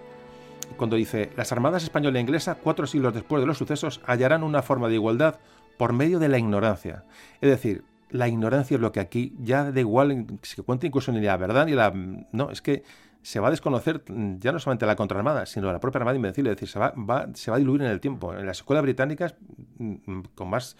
cuando 0.77 0.97
dice, 0.97 1.31
las 1.37 1.53
armadas 1.53 1.83
española 1.83 2.19
e 2.19 2.23
inglesa, 2.23 2.57
cuatro 2.57 2.87
siglos 2.87 3.15
después 3.15 3.41
de 3.41 3.47
los 3.47 3.59
sucesos, 3.59 4.01
hallarán 4.07 4.43
una 4.43 4.63
forma 4.63 4.89
de 4.89 4.95
igualdad 4.95 5.37
por 5.77 5.93
medio 5.93 6.19
de 6.19 6.29
la 6.29 6.39
ignorancia. 6.39 7.05
Es 7.41 7.51
decir, 7.51 7.85
la 8.11 8.29
ignorancia 8.29 8.77
es 8.77 8.81
lo 8.81 8.93
que 8.93 9.01
aquí 9.01 9.35
ya 9.41 9.73
da 9.73 9.81
igual, 9.81 10.27
se 10.43 10.63
cuenta 10.63 10.87
incluso 10.87 11.13
ni 11.13 11.21
la 11.21 11.37
verdad 11.37 11.67
ni 11.67 11.73
la... 11.73 11.93
No, 12.33 12.51
es 12.51 12.63
que 12.63 12.85
se 13.23 13.41
va 13.41 13.49
a 13.49 13.51
desconocer 13.51 14.05
ya 14.39 14.53
no 14.53 14.59
solamente 14.59 14.87
la 14.87 14.97
contraarmada, 14.97 15.47
sino 15.47 15.73
la 15.73 15.81
propia 15.81 15.99
armada 15.99 16.17
invencible. 16.17 16.51
Es 16.51 16.57
decir, 16.57 16.69
se 16.69 16.79
va, 16.79 16.95
se 17.35 17.51
va 17.51 17.57
a 17.57 17.59
diluir 17.59 17.83
en 17.83 17.89
el 17.89 18.01
tiempo. 18.01 18.35
En 18.35 18.47
las 18.47 18.59
escuelas 18.59 18.83
británicas, 18.83 19.35
mm, 19.79 20.21
con 20.35 20.51
más 20.51 20.77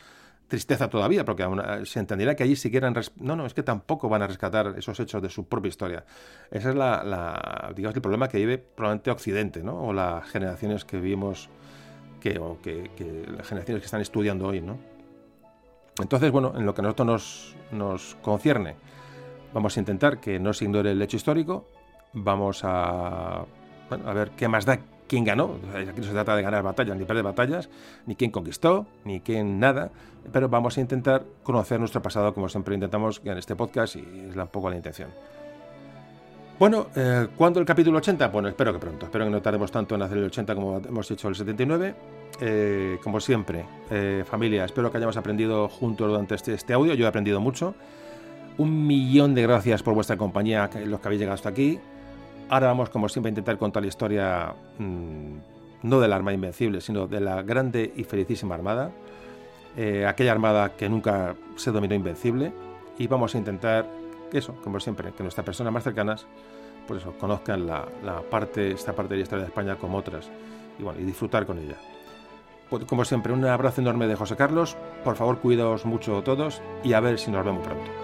tristeza 0.47 0.89
todavía, 0.89 1.25
porque 1.25 1.45
se 1.85 2.01
entenderá 2.01 2.37
que 2.37 2.43
allí 2.45 2.55
si 2.55 2.71
quieren... 2.71 2.95
No, 3.17 3.35
no, 3.35 3.47
es 3.47 3.55
que 3.55 3.63
tampoco 3.63 4.09
van 4.09 4.23
a 4.23 4.27
rescatar 4.27 4.75
esos 4.77 5.01
hechos 5.01 5.23
de 5.23 5.31
su 5.31 5.49
propia 5.49 5.71
historia. 5.71 6.05
Ese 6.51 6.69
es 6.71 6.75
la, 6.75 7.73
digamos, 7.75 7.97
el 7.97 8.03
problema 8.03 8.29
que 8.29 8.39
vive 8.39 8.59
probablemente 8.59 9.11
Occidente, 9.11 9.63
¿no? 9.63 9.83
O 9.83 9.93
las 9.93 10.29
generaciones 10.29 10.85
que 10.85 10.99
vivimos 10.99 11.49
que, 12.25 12.39
o 12.39 12.59
que, 12.63 12.91
las 13.37 13.47
generaciones 13.47 13.83
que 13.83 13.85
están 13.85 14.01
estudiando 14.01 14.47
hoy, 14.47 14.63
¿no? 14.63 14.79
Entonces, 16.01 16.33
bueno, 16.33 16.55
en 16.57 16.65
lo 16.65 16.75
que 16.75 16.81
a 16.81 16.85
nosotros 16.85 17.07
nos, 17.07 17.57
nos 17.71 18.15
concierne, 18.23 18.77
vamos 19.53 19.77
a 19.77 19.81
intentar 19.81 20.21
que 20.21 20.41
no 20.41 20.55
se 20.55 20.65
ignore 20.65 20.93
el 20.93 21.03
hecho 21.03 21.19
histórico, 21.19 21.69
vamos 22.15 22.63
a, 22.65 23.45
bueno, 23.91 24.09
a 24.09 24.15
ver 24.15 24.31
qué 24.31 24.49
más 24.49 24.65
da 24.65 24.79
quién 25.07 25.25
ganó. 25.25 25.57
Aquí 25.75 26.01
no 26.01 26.07
se 26.07 26.13
trata 26.13 26.35
de 26.35 26.43
ganar 26.43 26.63
batallas 26.63 26.97
ni 26.97 27.05
perder 27.05 27.25
batallas, 27.25 27.69
ni 28.07 28.17
quién 28.17 28.31
conquistó, 28.31 28.87
ni 29.05 29.21
quién 29.21 29.61
nada, 29.61 29.91
pero 30.33 30.49
vamos 30.49 30.79
a 30.79 30.81
intentar 30.81 31.27
conocer 31.43 31.79
nuestro 31.79 32.01
pasado 32.01 32.33
como 32.33 32.49
siempre 32.49 32.75
intentamos 32.75 33.21
en 33.23 33.37
este 33.37 33.55
podcast 33.55 33.97
y 33.97 34.29
es 34.31 34.35
un 34.35 34.49
poco 34.49 34.71
la 34.71 34.77
intención. 34.77 35.11
Bueno, 36.57 36.87
eh, 36.95 37.27
¿cuándo 37.37 37.59
el 37.59 37.67
capítulo 37.67 37.99
80? 37.99 38.29
Bueno, 38.29 38.47
espero 38.47 38.73
que 38.73 38.79
pronto. 38.79 39.07
Espero 39.07 39.25
que 39.25 39.31
no 39.33 39.43
tardemos 39.43 39.73
tanto 39.73 39.97
en 39.97 40.03
hacer 40.03 40.19
el 40.19 40.25
80 40.27 40.55
como 40.55 40.79
hemos 40.79 41.11
hecho 41.11 41.29
el 41.29 41.35
79. 41.35 41.95
Eh, 42.41 42.99
como 43.03 43.19
siempre, 43.19 43.65
eh, 43.91 44.23
familia, 44.25 44.65
espero 44.65 44.91
que 44.91 44.99
hayamos 44.99 45.17
aprendido 45.17 45.69
juntos 45.69 46.09
durante 46.09 46.37
este, 46.37 46.55
este, 46.55 46.73
audio. 46.73 46.95
Yo 46.95 47.07
he 47.07 47.09
aprendido 47.09 47.41
mucho. 47.41 47.75
Un 48.57 48.87
millón 48.87 49.35
de 49.35 49.43
gracias 49.43 49.83
por 49.83 49.95
vuestra 49.95 50.17
compañía, 50.17 50.71
los 50.87 51.01
que 51.01 51.09
habéis 51.09 51.19
llegado 51.19 51.35
hasta 51.35 51.49
aquí. 51.49 51.81
Ahora 52.49 52.69
vamos, 52.69 52.89
como 52.89 53.09
siempre, 53.09 53.31
a 53.31 53.33
intentar 53.33 53.59
contar 53.59 53.83
la 53.83 53.89
historia 53.89 54.55
mm, 54.79 55.37
no 55.83 55.99
de 55.99 56.07
la 56.07 56.15
Armada 56.15 56.35
Invencible, 56.37 56.81
sino 56.81 57.09
de 57.09 57.19
la 57.19 57.43
grande 57.43 57.93
y 57.97 58.05
felicísima 58.05 58.55
Armada. 58.55 58.93
aquella 60.07 60.31
Armada 60.31 60.77
que 60.77 60.89
nunca 60.89 61.35
se 61.57 61.73
dominó 61.73 61.97
invencible. 61.97 62.53
Y 62.97 63.09
vamos 63.09 63.35
a 63.35 63.39
intentar 63.39 64.04
eso, 64.39 64.55
como 64.63 64.81
siempre, 64.81 65.13
que 65.13 65.23
nuestras 65.23 65.45
personas 65.45 65.73
más 65.73 65.85
cercanas, 65.85 66.27
pues 66.87 67.01
eso, 67.01 67.13
conozcan 67.19 67.67
la, 67.67 67.87
parte, 68.31 68.73
esta 68.73 68.93
parte 68.93 69.15
de 69.15 69.19
la 69.19 69.23
historia 69.23 69.45
de 69.45 69.49
España 69.49 69.77
como 69.77 69.99
otras 69.99 70.31
y 70.79 70.83
bueno, 70.83 71.01
y 71.01 71.05
disfrutar 71.05 71.47
con 71.47 71.59
ella. 71.59 71.77
Pues, 72.69 72.85
como 72.85 73.05
siempre, 73.05 73.33
un 73.33 73.45
abrazo 73.45 73.81
enorme 73.81 74.07
de 74.07 74.17
José 74.17 74.37
Carlos. 74.37 74.77
Por 75.05 75.17
favor, 75.17 75.39
cuidaos 75.39 75.85
mucho 75.85 76.23
todos 76.23 76.61
y 76.83 76.93
a 76.93 77.01
ver 77.01 77.19
si 77.19 77.31
nos 77.31 77.45
vemos 77.45 77.65
pronto. 77.67 78.04